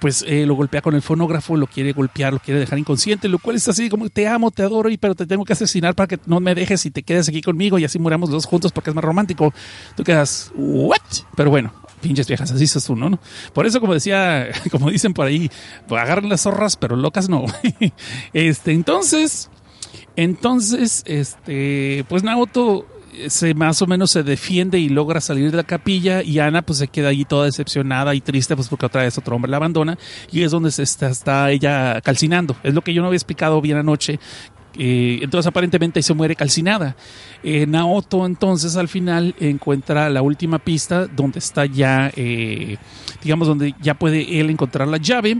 pues 0.00 0.24
eh, 0.26 0.46
lo 0.46 0.54
golpea 0.54 0.80
con 0.80 0.94
el 0.94 1.02
fonógrafo, 1.02 1.56
lo 1.56 1.66
quiere 1.66 1.92
golpear, 1.92 2.32
lo 2.32 2.38
quiere 2.38 2.60
dejar 2.60 2.78
inconsciente, 2.78 3.28
lo 3.28 3.38
cual 3.38 3.56
es 3.56 3.66
así 3.68 3.88
como 3.88 4.08
te 4.08 4.28
amo, 4.28 4.50
te 4.50 4.62
adoro, 4.62 4.90
y 4.90 4.96
pero 4.96 5.14
te 5.14 5.26
tengo 5.26 5.44
que 5.44 5.52
asesinar 5.54 5.94
para 5.94 6.06
que 6.06 6.18
no 6.26 6.40
me 6.40 6.54
dejes 6.54 6.86
y 6.86 6.90
te 6.90 7.02
quedes 7.02 7.28
aquí 7.28 7.42
conmigo 7.42 7.78
y 7.78 7.84
así 7.84 7.98
muramos 7.98 8.30
los 8.30 8.42
dos 8.42 8.46
juntos 8.46 8.72
porque 8.72 8.90
es 8.90 8.96
más 8.96 9.04
romántico. 9.04 9.52
Tú 9.96 10.04
quedas, 10.04 10.52
¿what? 10.54 11.00
Pero 11.36 11.50
bueno. 11.50 11.72
Pinches 12.00 12.26
viejas, 12.26 12.50
así 12.50 12.66
sos 12.66 12.84
tú, 12.84 12.96
¿no? 12.96 13.20
Por 13.52 13.64
eso, 13.64 13.80
como 13.80 13.94
decía, 13.94 14.48
como 14.72 14.90
dicen 14.90 15.14
por 15.14 15.24
ahí, 15.24 15.48
pues 15.86 16.02
agarran 16.02 16.28
las 16.28 16.40
zorras, 16.40 16.76
pero 16.76 16.96
locas 16.96 17.28
no. 17.28 17.44
este, 18.32 18.72
entonces, 18.72 19.48
entonces, 20.16 21.04
este, 21.06 22.04
pues 22.08 22.24
Naoto 22.24 22.86
se 23.28 23.54
más 23.54 23.82
o 23.82 23.86
menos 23.86 24.10
se 24.10 24.22
defiende 24.22 24.78
y 24.78 24.88
logra 24.88 25.20
salir 25.20 25.50
de 25.50 25.56
la 25.56 25.64
capilla 25.64 26.22
y 26.22 26.38
Ana 26.38 26.62
pues 26.62 26.78
se 26.78 26.88
queda 26.88 27.08
ahí 27.08 27.24
toda 27.24 27.46
decepcionada 27.46 28.14
y 28.14 28.20
triste 28.20 28.56
pues 28.56 28.68
porque 28.68 28.86
otra 28.86 29.02
vez 29.02 29.18
otro 29.18 29.36
hombre 29.36 29.50
la 29.50 29.58
abandona 29.58 29.98
y 30.30 30.42
es 30.42 30.50
donde 30.50 30.70
se 30.70 30.82
está, 30.82 31.08
está 31.08 31.50
ella 31.50 32.00
calcinando. 32.00 32.56
Es 32.62 32.74
lo 32.74 32.82
que 32.82 32.94
yo 32.94 33.02
no 33.02 33.08
había 33.08 33.16
explicado 33.16 33.60
bien 33.60 33.76
anoche. 33.76 34.18
Eh, 34.78 35.18
entonces 35.20 35.46
aparentemente 35.46 36.02
se 36.02 36.14
muere 36.14 36.34
calcinada. 36.34 36.96
Eh, 37.42 37.66
Naoto 37.66 38.24
entonces 38.24 38.76
al 38.76 38.88
final 38.88 39.34
encuentra 39.38 40.08
la 40.08 40.22
última 40.22 40.58
pista 40.58 41.06
donde 41.06 41.40
está 41.40 41.66
ya, 41.66 42.10
eh, 42.16 42.76
digamos, 43.22 43.48
donde 43.48 43.74
ya 43.82 43.94
puede 43.94 44.40
él 44.40 44.50
encontrar 44.50 44.88
la 44.88 44.96
llave. 44.96 45.38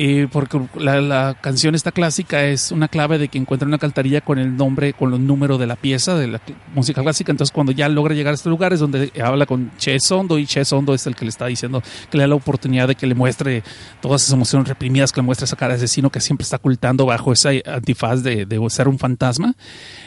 Eh, 0.00 0.28
porque 0.30 0.60
la, 0.76 1.36
canción 1.40 1.74
esta 1.74 1.90
clásica 1.90 2.44
es 2.44 2.70
una 2.70 2.86
clave 2.86 3.18
de 3.18 3.26
que 3.26 3.36
encuentra 3.36 3.66
una 3.66 3.74
alcantarilla 3.74 4.20
con 4.20 4.38
el 4.38 4.56
nombre, 4.56 4.92
con 4.92 5.10
los 5.10 5.18
números 5.18 5.58
de 5.58 5.66
la 5.66 5.74
pieza 5.74 6.14
de 6.14 6.28
la 6.28 6.40
música 6.72 7.02
clásica. 7.02 7.32
Entonces, 7.32 7.52
cuando 7.52 7.72
ya 7.72 7.88
logra 7.88 8.14
llegar 8.14 8.30
a 8.30 8.36
este 8.36 8.48
lugar, 8.48 8.72
es 8.72 8.78
donde 8.78 9.10
habla 9.20 9.44
con 9.44 9.72
Che 9.76 9.98
Sondo 9.98 10.38
y 10.38 10.46
Che 10.46 10.64
Sondo 10.64 10.94
es 10.94 11.04
el 11.08 11.16
que 11.16 11.24
le 11.24 11.30
está 11.30 11.46
diciendo 11.46 11.82
que 12.10 12.16
le 12.16 12.22
da 12.22 12.28
la 12.28 12.36
oportunidad 12.36 12.86
de 12.86 12.94
que 12.94 13.08
le 13.08 13.16
muestre 13.16 13.64
todas 14.00 14.22
esas 14.22 14.34
emociones 14.34 14.68
reprimidas, 14.68 15.10
que 15.10 15.20
le 15.20 15.26
muestre 15.26 15.46
esa 15.46 15.56
cara 15.56 15.74
de 15.74 15.78
asesino 15.78 16.10
que 16.10 16.20
siempre 16.20 16.44
está 16.44 16.56
ocultando 16.56 17.04
bajo 17.04 17.32
esa 17.32 17.50
antifaz 17.66 18.22
de, 18.22 18.46
de 18.46 18.70
ser 18.70 18.86
un 18.86 19.00
fantasma. 19.00 19.56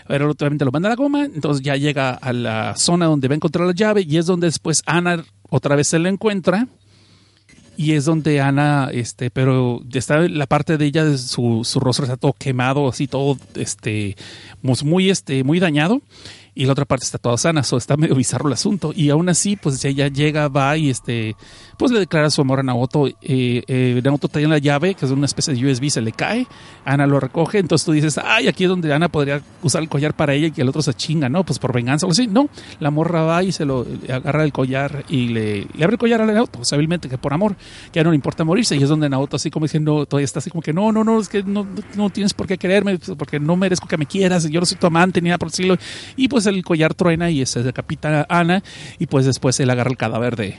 Pero 0.08 0.32
obviamente 0.32 0.64
lo 0.64 0.72
manda 0.72 0.88
a 0.88 0.92
la 0.92 0.96
goma. 0.96 1.26
Entonces, 1.26 1.62
ya 1.64 1.76
llega 1.76 2.12
a 2.12 2.32
la 2.32 2.78
zona 2.78 3.08
donde 3.08 3.28
va 3.28 3.34
a 3.34 3.36
encontrar 3.36 3.68
la 3.68 3.74
llave 3.74 4.06
y 4.08 4.18
es 4.18 4.26
donde 4.26 4.48
después 4.48 4.84
Ana 4.86 5.22
otra 5.50 5.76
vez 5.76 5.90
se 5.90 6.00
la 6.00 6.08
encuentra 6.08 6.68
y 7.78 7.94
es 7.94 8.06
donde 8.06 8.42
Ana, 8.42 8.90
este, 8.92 9.32
pero 9.32 9.82
está 9.94 10.20
la 10.28 10.46
parte 10.46 10.78
de 10.78 10.86
ella, 10.86 11.18
su, 11.18 11.62
su 11.64 11.80
rostro 11.80 12.06
está 12.06 12.18
todo 12.18 12.34
quemado, 12.34 12.88
así 12.88 13.08
todo, 13.08 13.38
este, 13.56 14.16
pues 14.62 14.84
muy, 14.84 15.10
este, 15.10 15.44
muy 15.44 15.60
dañado. 15.60 16.02
Y 16.54 16.66
la 16.66 16.74
otra 16.74 16.84
parte 16.84 17.06
está 17.06 17.18
toda 17.18 17.38
sana, 17.38 17.64
so 17.64 17.78
está 17.78 17.96
medio 17.96 18.14
bizarro 18.14 18.48
el 18.48 18.54
asunto. 18.54 18.92
Y 18.94 19.10
aún 19.10 19.30
así, 19.30 19.56
pues 19.56 19.84
ella 19.86 20.10
llega, 20.10 20.50
va 20.50 20.76
y 20.76 20.90
este, 20.90 21.38
pues 21.78 21.92
le 21.92 22.00
declara 22.00 22.30
su 22.30 22.42
amor 22.42 22.60
a 22.60 22.64
Naoto. 22.64 23.08
Eh, 23.08 23.16
eh, 23.22 24.02
Naoto 24.04 24.28
trae 24.28 24.46
la 24.48 24.58
llave, 24.58 24.94
que 24.94 25.06
es 25.06 25.12
una 25.12 25.26
especie 25.26 25.54
de 25.54 25.72
USB, 25.72 25.90
se 25.90 26.02
le 26.02 26.12
cae. 26.12 26.46
Ana 26.84 27.08
lo 27.08 27.22
recoge. 27.22 27.60
Entonces 27.60 27.86
tú 27.86 27.94
dices, 27.94 28.20
ay, 28.22 28.50
aquí 28.50 28.66
es 28.66 28.70
donde 28.70 28.94
Ana 28.94 29.08
podría 29.08 29.42
usar 29.64 29.82
el 29.82 29.88
collar 29.88 30.14
para 30.14 30.34
ella 30.34 30.48
y 30.48 30.52
que 30.52 30.62
el 30.62 30.70
otro 30.70 30.82
se 30.82 30.94
chinga, 30.94 31.30
¿no? 31.30 31.46
Pues 31.46 31.58
por 31.58 31.72
venganza 31.72 32.06
o 32.06 32.12
así. 32.12 32.28
No, 32.28 32.50
la 32.80 32.92
morra 32.92 33.24
va 33.24 33.44
y 33.44 33.54
se 33.54 33.64
lo 33.64 33.86
agarra 34.10 34.44
el 34.44 34.52
collar 34.52 35.06
y 35.08 35.30
le, 35.30 35.68
abre 35.82 35.94
el 35.94 35.98
collar 35.98 36.22
a 36.22 36.26
Naoto, 36.26 36.60
hábilmente, 36.72 37.08
que 37.08 37.18
por 37.18 37.34
amor, 37.34 37.56
que 37.92 38.00
ya 38.00 38.04
no 38.04 38.12
le 38.12 38.16
importa 38.16 38.44
morirse. 38.44 38.76
Y 38.76 38.84
es 38.84 38.90
donde 38.90 39.08
Naoto, 39.08 39.38
así 39.38 39.50
como 39.50 39.66
diciendo, 39.66 40.06
todavía 40.06 40.26
está 40.26 40.40
así 40.40 40.50
como 40.50 40.62
que 40.62 40.74
no, 40.74 40.92
no, 40.92 41.06
no, 41.06 41.20
es 41.20 41.30
que 41.30 41.44
no, 41.44 41.66
no 41.96 42.10
tienes 42.10 42.34
por 42.34 42.46
qué 42.46 42.58
quererme, 42.58 43.00
porque 43.18 43.40
no 43.40 43.56
merezco 43.56 43.88
que 43.88 43.98
me 43.98 44.06
quieras, 44.06 44.50
yo 44.50 44.60
no 44.60 44.66
soy 44.66 44.78
tu 44.78 44.88
amante 44.88 45.22
ni 45.22 45.30
nada 45.30 45.38
por 45.38 45.48
el 45.48 45.52
estilo. 45.52 45.78
Y 46.16 46.28
pues 46.28 46.41
pues 46.42 46.56
el 46.56 46.64
collar 46.64 46.94
truena 46.94 47.30
y 47.30 47.46
se 47.46 47.62
decapita 47.62 48.26
a 48.28 48.40
Ana 48.40 48.64
y 48.98 49.06
pues 49.06 49.26
después 49.26 49.60
él 49.60 49.70
agarra 49.70 49.92
el 49.92 49.98
cadáver 49.98 50.36
de, 50.36 50.58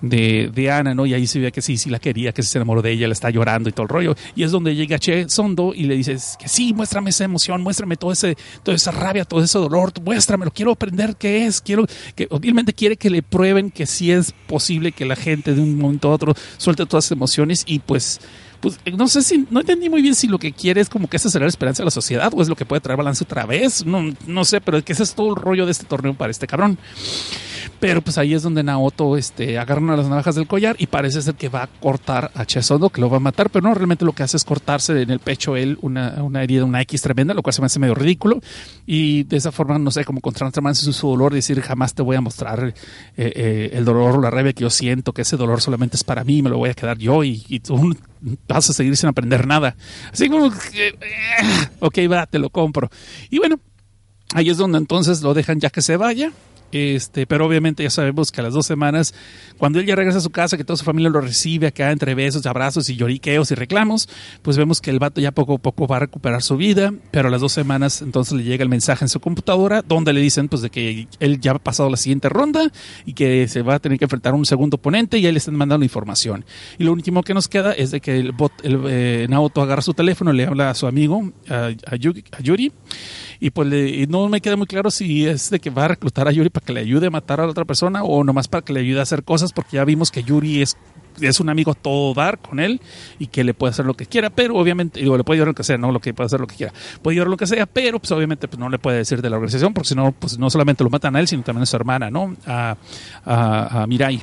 de, 0.00 0.70
Ana, 0.70 0.94
¿no? 0.94 1.06
Y 1.06 1.14
ahí 1.14 1.28
se 1.28 1.38
ve 1.38 1.52
que 1.52 1.62
sí, 1.62 1.76
sí 1.76 1.90
la 1.90 2.00
quería, 2.00 2.32
que 2.32 2.42
se 2.42 2.58
enamoró 2.58 2.82
de 2.82 2.90
ella, 2.90 3.06
le 3.06 3.12
está 3.12 3.30
llorando 3.30 3.68
y 3.68 3.72
todo 3.72 3.84
el 3.84 3.88
rollo. 3.88 4.16
Y 4.34 4.42
es 4.42 4.50
donde 4.50 4.74
llega 4.74 4.98
Che 4.98 5.28
Sondo 5.28 5.72
y 5.74 5.84
le 5.84 5.94
dices 5.94 6.36
que 6.40 6.48
sí, 6.48 6.74
muéstrame 6.74 7.10
esa 7.10 7.24
emoción, 7.24 7.62
muéstrame 7.62 7.96
todo 7.96 8.10
ese, 8.10 8.36
toda 8.64 8.74
esa 8.74 8.90
rabia, 8.90 9.24
todo 9.24 9.42
ese 9.42 9.58
dolor, 9.58 9.92
muéstramelo, 10.02 10.50
quiero 10.50 10.72
aprender 10.72 11.14
qué 11.16 11.46
es, 11.46 11.60
quiero 11.60 11.86
que 12.16 12.26
obviamente 12.30 12.72
quiere 12.72 12.96
que 12.96 13.10
le 13.10 13.22
prueben 13.22 13.70
que 13.70 13.86
sí 13.86 14.10
es 14.10 14.32
posible 14.48 14.90
que 14.90 15.04
la 15.04 15.14
gente 15.14 15.54
de 15.54 15.60
un 15.60 15.78
momento 15.78 16.08
a 16.08 16.14
otro 16.14 16.34
suelte 16.56 16.84
todas 16.86 17.04
las 17.04 17.12
emociones 17.12 17.62
y 17.66 17.78
pues 17.78 18.20
pues 18.62 18.78
no 18.96 19.08
sé 19.08 19.22
si, 19.22 19.46
no 19.50 19.60
entendí 19.60 19.90
muy 19.90 20.00
bien 20.00 20.14
si 20.14 20.28
lo 20.28 20.38
que 20.38 20.52
quiere 20.52 20.80
es 20.80 20.88
como 20.88 21.08
que 21.08 21.16
esa 21.16 21.28
será 21.28 21.44
la 21.44 21.48
esperanza 21.48 21.82
de 21.82 21.86
la 21.86 21.90
sociedad 21.90 22.32
o 22.34 22.40
es 22.40 22.48
lo 22.48 22.54
que 22.54 22.64
puede 22.64 22.80
traer 22.80 22.96
balance 22.96 23.24
otra 23.24 23.44
vez. 23.44 23.84
No, 23.84 24.02
no 24.26 24.44
sé, 24.44 24.60
pero 24.60 24.78
es 24.78 24.84
que 24.84 24.92
ese 24.92 25.02
es 25.02 25.14
todo 25.14 25.30
el 25.30 25.36
rollo 25.36 25.66
de 25.66 25.72
este 25.72 25.84
torneo 25.84 26.14
para 26.14 26.30
este 26.30 26.46
cabrón. 26.46 26.78
Pero 27.80 28.00
pues 28.00 28.16
ahí 28.18 28.34
es 28.34 28.42
donde 28.42 28.62
Naoto 28.62 29.16
este, 29.16 29.58
agarra 29.58 29.80
una 29.80 29.92
de 29.92 29.98
las 29.98 30.08
navajas 30.08 30.36
del 30.36 30.46
collar 30.46 30.76
y 30.78 30.86
parece 30.86 31.20
ser 31.20 31.34
que 31.34 31.48
va 31.48 31.64
a 31.64 31.66
cortar 31.66 32.30
a 32.34 32.44
Chesondo, 32.44 32.90
que 32.90 33.00
lo 33.00 33.10
va 33.10 33.16
a 33.16 33.20
matar, 33.20 33.50
pero 33.50 33.68
no, 33.68 33.74
realmente 33.74 34.04
lo 34.04 34.12
que 34.12 34.22
hace 34.22 34.36
es 34.36 34.44
cortarse 34.44 35.02
en 35.02 35.10
el 35.10 35.18
pecho 35.18 35.56
él 35.56 35.78
una, 35.82 36.22
una 36.22 36.44
herida, 36.44 36.64
una 36.64 36.80
X 36.82 37.02
tremenda, 37.02 37.34
lo 37.34 37.42
cual 37.42 37.54
se 37.54 37.60
me 37.60 37.66
hace 37.66 37.80
medio 37.80 37.96
ridículo. 37.96 38.40
Y 38.86 39.24
de 39.24 39.36
esa 39.36 39.50
forma, 39.50 39.78
no 39.78 39.90
sé, 39.90 40.04
como 40.04 40.20
contrarremarse 40.20 40.92
su, 40.92 41.08
dolor, 41.08 41.34
decir 41.34 41.60
jamás 41.60 41.94
te 41.94 42.02
voy 42.02 42.14
a 42.14 42.20
mostrar 42.20 42.68
eh, 42.68 42.74
eh, 43.16 43.70
el 43.72 43.84
dolor 43.84 44.16
o 44.16 44.20
la 44.20 44.30
rabia 44.30 44.52
que 44.52 44.62
yo 44.62 44.70
siento, 44.70 45.12
que 45.12 45.22
ese 45.22 45.36
dolor 45.36 45.60
solamente 45.60 45.96
es 45.96 46.04
para 46.04 46.22
mí, 46.22 46.42
me 46.42 46.50
lo 46.50 46.58
voy 46.58 46.70
a 46.70 46.74
quedar 46.74 46.98
yo 46.98 47.24
y, 47.24 47.60
tú 47.60 47.96
vas 48.48 48.70
a 48.70 48.72
seguir 48.72 48.96
sin 48.96 49.08
aprender 49.08 49.46
nada. 49.46 49.76
Así 50.12 50.28
como, 50.28 50.46
eh, 50.46 50.94
ok, 51.80 51.98
va, 52.10 52.26
te 52.26 52.38
lo 52.38 52.50
compro. 52.50 52.90
Y 53.30 53.38
bueno, 53.38 53.60
ahí 54.34 54.50
es 54.50 54.56
donde 54.56 54.78
entonces 54.78 55.22
lo 55.22 55.34
dejan 55.34 55.60
ya 55.60 55.70
que 55.70 55.82
se 55.82 55.96
vaya. 55.96 56.32
Este, 56.72 57.26
pero 57.26 57.46
obviamente 57.46 57.82
ya 57.82 57.90
sabemos 57.90 58.32
que 58.32 58.40
a 58.40 58.44
las 58.44 58.54
dos 58.54 58.66
semanas, 58.66 59.14
cuando 59.58 59.78
él 59.78 59.86
ya 59.86 59.94
regresa 59.94 60.18
a 60.18 60.22
su 60.22 60.30
casa, 60.30 60.56
que 60.56 60.64
toda 60.64 60.76
su 60.76 60.84
familia 60.84 61.10
lo 61.10 61.20
recibe 61.20 61.66
acá 61.66 61.90
entre 61.90 62.14
besos, 62.14 62.46
abrazos 62.46 62.88
y 62.88 62.96
lloriqueos 62.96 63.50
y 63.50 63.54
reclamos, 63.54 64.08
pues 64.40 64.56
vemos 64.56 64.80
que 64.80 64.90
el 64.90 64.98
vato 64.98 65.20
ya 65.20 65.32
poco 65.32 65.54
a 65.54 65.58
poco 65.58 65.86
va 65.86 65.96
a 65.96 66.00
recuperar 66.00 66.42
su 66.42 66.56
vida, 66.56 66.92
pero 67.10 67.28
a 67.28 67.30
las 67.30 67.40
dos 67.40 67.52
semanas 67.52 68.02
entonces 68.02 68.32
le 68.34 68.44
llega 68.44 68.62
el 68.62 68.68
mensaje 68.68 69.04
en 69.04 69.08
su 69.08 69.20
computadora 69.20 69.82
donde 69.82 70.12
le 70.12 70.20
dicen 70.20 70.48
pues 70.48 70.62
de 70.62 70.70
que 70.70 71.08
él 71.20 71.40
ya 71.40 71.52
ha 71.52 71.58
pasado 71.58 71.90
la 71.90 71.96
siguiente 71.96 72.28
ronda 72.28 72.70
y 73.04 73.12
que 73.12 73.48
se 73.48 73.62
va 73.62 73.74
a 73.74 73.78
tener 73.78 73.98
que 73.98 74.06
enfrentar 74.06 74.32
a 74.32 74.36
un 74.36 74.46
segundo 74.46 74.76
oponente 74.76 75.18
y 75.18 75.26
ahí 75.26 75.32
le 75.32 75.38
están 75.38 75.54
mandando 75.54 75.84
información. 75.84 76.44
Y 76.78 76.84
lo 76.84 76.92
último 76.92 77.22
que 77.22 77.34
nos 77.34 77.48
queda 77.48 77.72
es 77.72 77.90
de 77.90 78.00
que 78.00 78.18
el 78.18 78.32
bot, 78.32 78.52
el, 78.62 78.80
eh, 78.88 79.26
Naoto 79.28 79.62
agarra 79.62 79.82
su 79.82 79.94
teléfono, 79.94 80.32
le 80.32 80.46
habla 80.46 80.70
a 80.70 80.74
su 80.74 80.86
amigo, 80.86 81.32
a, 81.48 81.70
Yuri 81.96 82.72
y 83.42 83.50
pues 83.50 83.66
le, 83.66 83.88
y 83.88 84.06
no 84.06 84.28
me 84.28 84.40
queda 84.40 84.54
muy 84.54 84.68
claro 84.68 84.88
si 84.88 85.26
es 85.26 85.50
de 85.50 85.58
que 85.58 85.68
va 85.68 85.86
a 85.86 85.88
reclutar 85.88 86.28
a 86.28 86.30
Yuri 86.30 86.48
para 86.48 86.64
que 86.64 86.72
le 86.72 86.78
ayude 86.78 87.08
a 87.08 87.10
matar 87.10 87.40
a 87.40 87.44
la 87.44 87.50
otra 87.50 87.64
persona 87.64 88.04
o 88.04 88.22
nomás 88.22 88.46
para 88.46 88.64
que 88.64 88.72
le 88.72 88.78
ayude 88.78 89.00
a 89.00 89.02
hacer 89.02 89.24
cosas 89.24 89.52
porque 89.52 89.78
ya 89.78 89.84
vimos 89.84 90.12
que 90.12 90.22
Yuri 90.22 90.62
es 90.62 90.76
es 91.20 91.40
un 91.40 91.48
amigo 91.48 91.74
todo 91.74 92.14
dar 92.14 92.38
con 92.38 92.60
él 92.60 92.80
y 93.18 93.26
que 93.26 93.42
le 93.42 93.52
puede 93.52 93.72
hacer 93.72 93.84
lo 93.84 93.94
que 93.94 94.06
quiera, 94.06 94.30
pero 94.30 94.54
obviamente, 94.56 95.00
digo, 95.00 95.18
le 95.18 95.24
puede 95.24 95.38
llevar 95.38 95.48
lo 95.48 95.54
que 95.54 95.64
sea, 95.64 95.76
no 95.76 95.90
lo 95.90 95.98
que 95.98 96.14
puede 96.14 96.26
hacer 96.26 96.40
lo 96.40 96.46
que 96.46 96.54
quiera, 96.54 96.72
puede 97.02 97.16
llevar 97.16 97.28
lo 97.28 97.36
que 97.36 97.48
sea, 97.48 97.66
pero 97.66 97.98
pues 97.98 98.12
obviamente 98.12 98.46
pues 98.46 98.60
no 98.60 98.68
le 98.68 98.78
puede 98.78 98.98
decir 98.98 99.20
de 99.20 99.28
la 99.28 99.36
organización 99.36 99.74
porque 99.74 99.88
si 99.88 99.94
no, 99.96 100.12
pues 100.12 100.38
no 100.38 100.48
solamente 100.48 100.84
lo 100.84 100.88
matan 100.90 101.16
a 101.16 101.20
él, 101.20 101.26
sino 101.26 101.42
también 101.42 101.64
a 101.64 101.66
su 101.66 101.74
hermana, 101.74 102.10
¿no? 102.10 102.36
A, 102.46 102.76
a, 103.24 103.82
a 103.82 103.86
Mirai. 103.88 104.22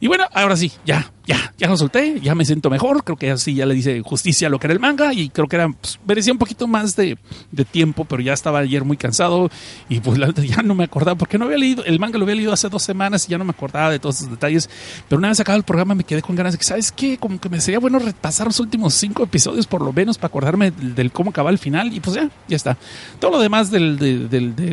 Y 0.00 0.08
bueno, 0.08 0.24
ahora 0.32 0.56
sí, 0.56 0.72
ya, 0.84 1.12
ya, 1.30 1.54
ya 1.56 1.68
lo 1.68 1.76
solté, 1.76 2.18
ya 2.20 2.34
me 2.34 2.44
siento 2.44 2.70
mejor, 2.70 3.04
creo 3.04 3.16
que 3.16 3.30
así 3.30 3.54
ya 3.54 3.64
le 3.64 3.74
dice 3.74 4.00
justicia 4.00 4.48
a 4.48 4.50
lo 4.50 4.58
que 4.58 4.66
era 4.66 4.74
el 4.74 4.80
manga 4.80 5.12
y 5.14 5.28
creo 5.28 5.46
que 5.46 5.54
era, 5.54 5.68
pues, 5.68 6.00
merecía 6.04 6.32
un 6.32 6.40
poquito 6.40 6.66
más 6.66 6.96
de, 6.96 7.18
de, 7.52 7.64
tiempo, 7.64 8.04
pero 8.04 8.20
ya 8.20 8.32
estaba 8.32 8.58
ayer 8.58 8.84
muy 8.84 8.96
cansado 8.96 9.48
y 9.88 10.00
pues 10.00 10.18
la, 10.18 10.32
ya 10.34 10.62
no 10.62 10.74
me 10.74 10.82
acordaba, 10.82 11.16
porque 11.16 11.38
no 11.38 11.44
había 11.44 11.58
leído, 11.58 11.84
el 11.84 12.00
manga 12.00 12.18
lo 12.18 12.24
había 12.24 12.34
leído 12.34 12.52
hace 12.52 12.68
dos 12.68 12.82
semanas 12.82 13.28
y 13.28 13.30
ya 13.30 13.38
no 13.38 13.44
me 13.44 13.52
acordaba 13.52 13.90
de 13.90 14.00
todos 14.00 14.16
esos 14.16 14.30
detalles, 14.30 14.68
pero 15.08 15.20
una 15.20 15.28
vez 15.28 15.38
acabado 15.38 15.58
el 15.58 15.64
programa 15.64 15.94
me 15.94 16.02
quedé 16.02 16.20
con 16.20 16.34
ganas 16.34 16.54
de 16.54 16.58
que, 16.58 16.64
¿sabes 16.64 16.90
qué? 16.90 17.16
Como 17.16 17.40
que 17.40 17.48
me 17.48 17.60
sería 17.60 17.78
bueno 17.78 18.00
repasar 18.00 18.48
los 18.48 18.58
últimos 18.58 18.94
cinco 18.94 19.22
episodios 19.22 19.68
por 19.68 19.82
lo 19.82 19.92
menos 19.92 20.18
para 20.18 20.28
acordarme 20.28 20.72
del, 20.72 21.12
cómo 21.12 21.30
acaba 21.30 21.50
el 21.50 21.58
final 21.58 21.94
y 21.94 22.00
pues 22.00 22.16
ya, 22.16 22.28
ya 22.48 22.56
está. 22.56 22.76
Todo 23.20 23.30
lo 23.30 23.38
demás 23.38 23.70
del, 23.70 24.28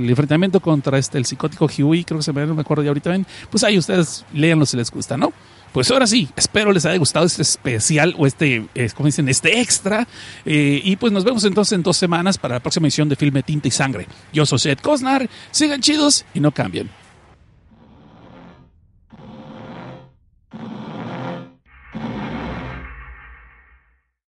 enfrentamiento 0.09 0.59
contra 0.59 0.97
este, 0.97 1.19
el 1.19 1.25
psicótico 1.25 1.67
Huey, 1.67 2.03
creo 2.03 2.17
que 2.17 2.23
se 2.23 2.33
me, 2.33 2.47
no 2.47 2.55
me 2.55 2.61
acuerdo 2.61 2.81
ya 2.81 2.89
ahorita 2.89 3.11
bien, 3.11 3.27
pues 3.51 3.63
ahí 3.63 3.77
ustedes 3.77 4.25
léanlo 4.33 4.65
si 4.65 4.75
les 4.75 4.89
gusta, 4.89 5.17
¿no? 5.17 5.31
Pues 5.77 5.91
ahora 5.91 6.07
sí, 6.07 6.27
espero 6.35 6.71
les 6.71 6.87
haya 6.87 6.97
gustado 6.97 7.27
este 7.27 7.43
especial 7.43 8.15
o 8.17 8.25
este, 8.25 8.65
eh, 8.73 8.89
como 8.95 9.05
dicen, 9.05 9.29
este 9.29 9.59
extra. 9.59 10.07
Eh, 10.43 10.81
y 10.83 10.95
pues 10.95 11.13
nos 11.13 11.23
vemos 11.23 11.43
entonces 11.43 11.73
en 11.73 11.83
dos 11.83 11.97
semanas 11.97 12.39
para 12.39 12.55
la 12.55 12.59
próxima 12.61 12.87
edición 12.87 13.07
de 13.09 13.15
Filme 13.15 13.43
Tinta 13.43 13.67
y 13.67 13.71
Sangre. 13.71 14.07
Yo 14.33 14.43
soy 14.47 14.57
Seth 14.57 14.81
Cosnar, 14.81 15.29
sigan 15.51 15.79
chidos 15.79 16.25
y 16.33 16.39
no 16.39 16.51
cambien. 16.51 16.89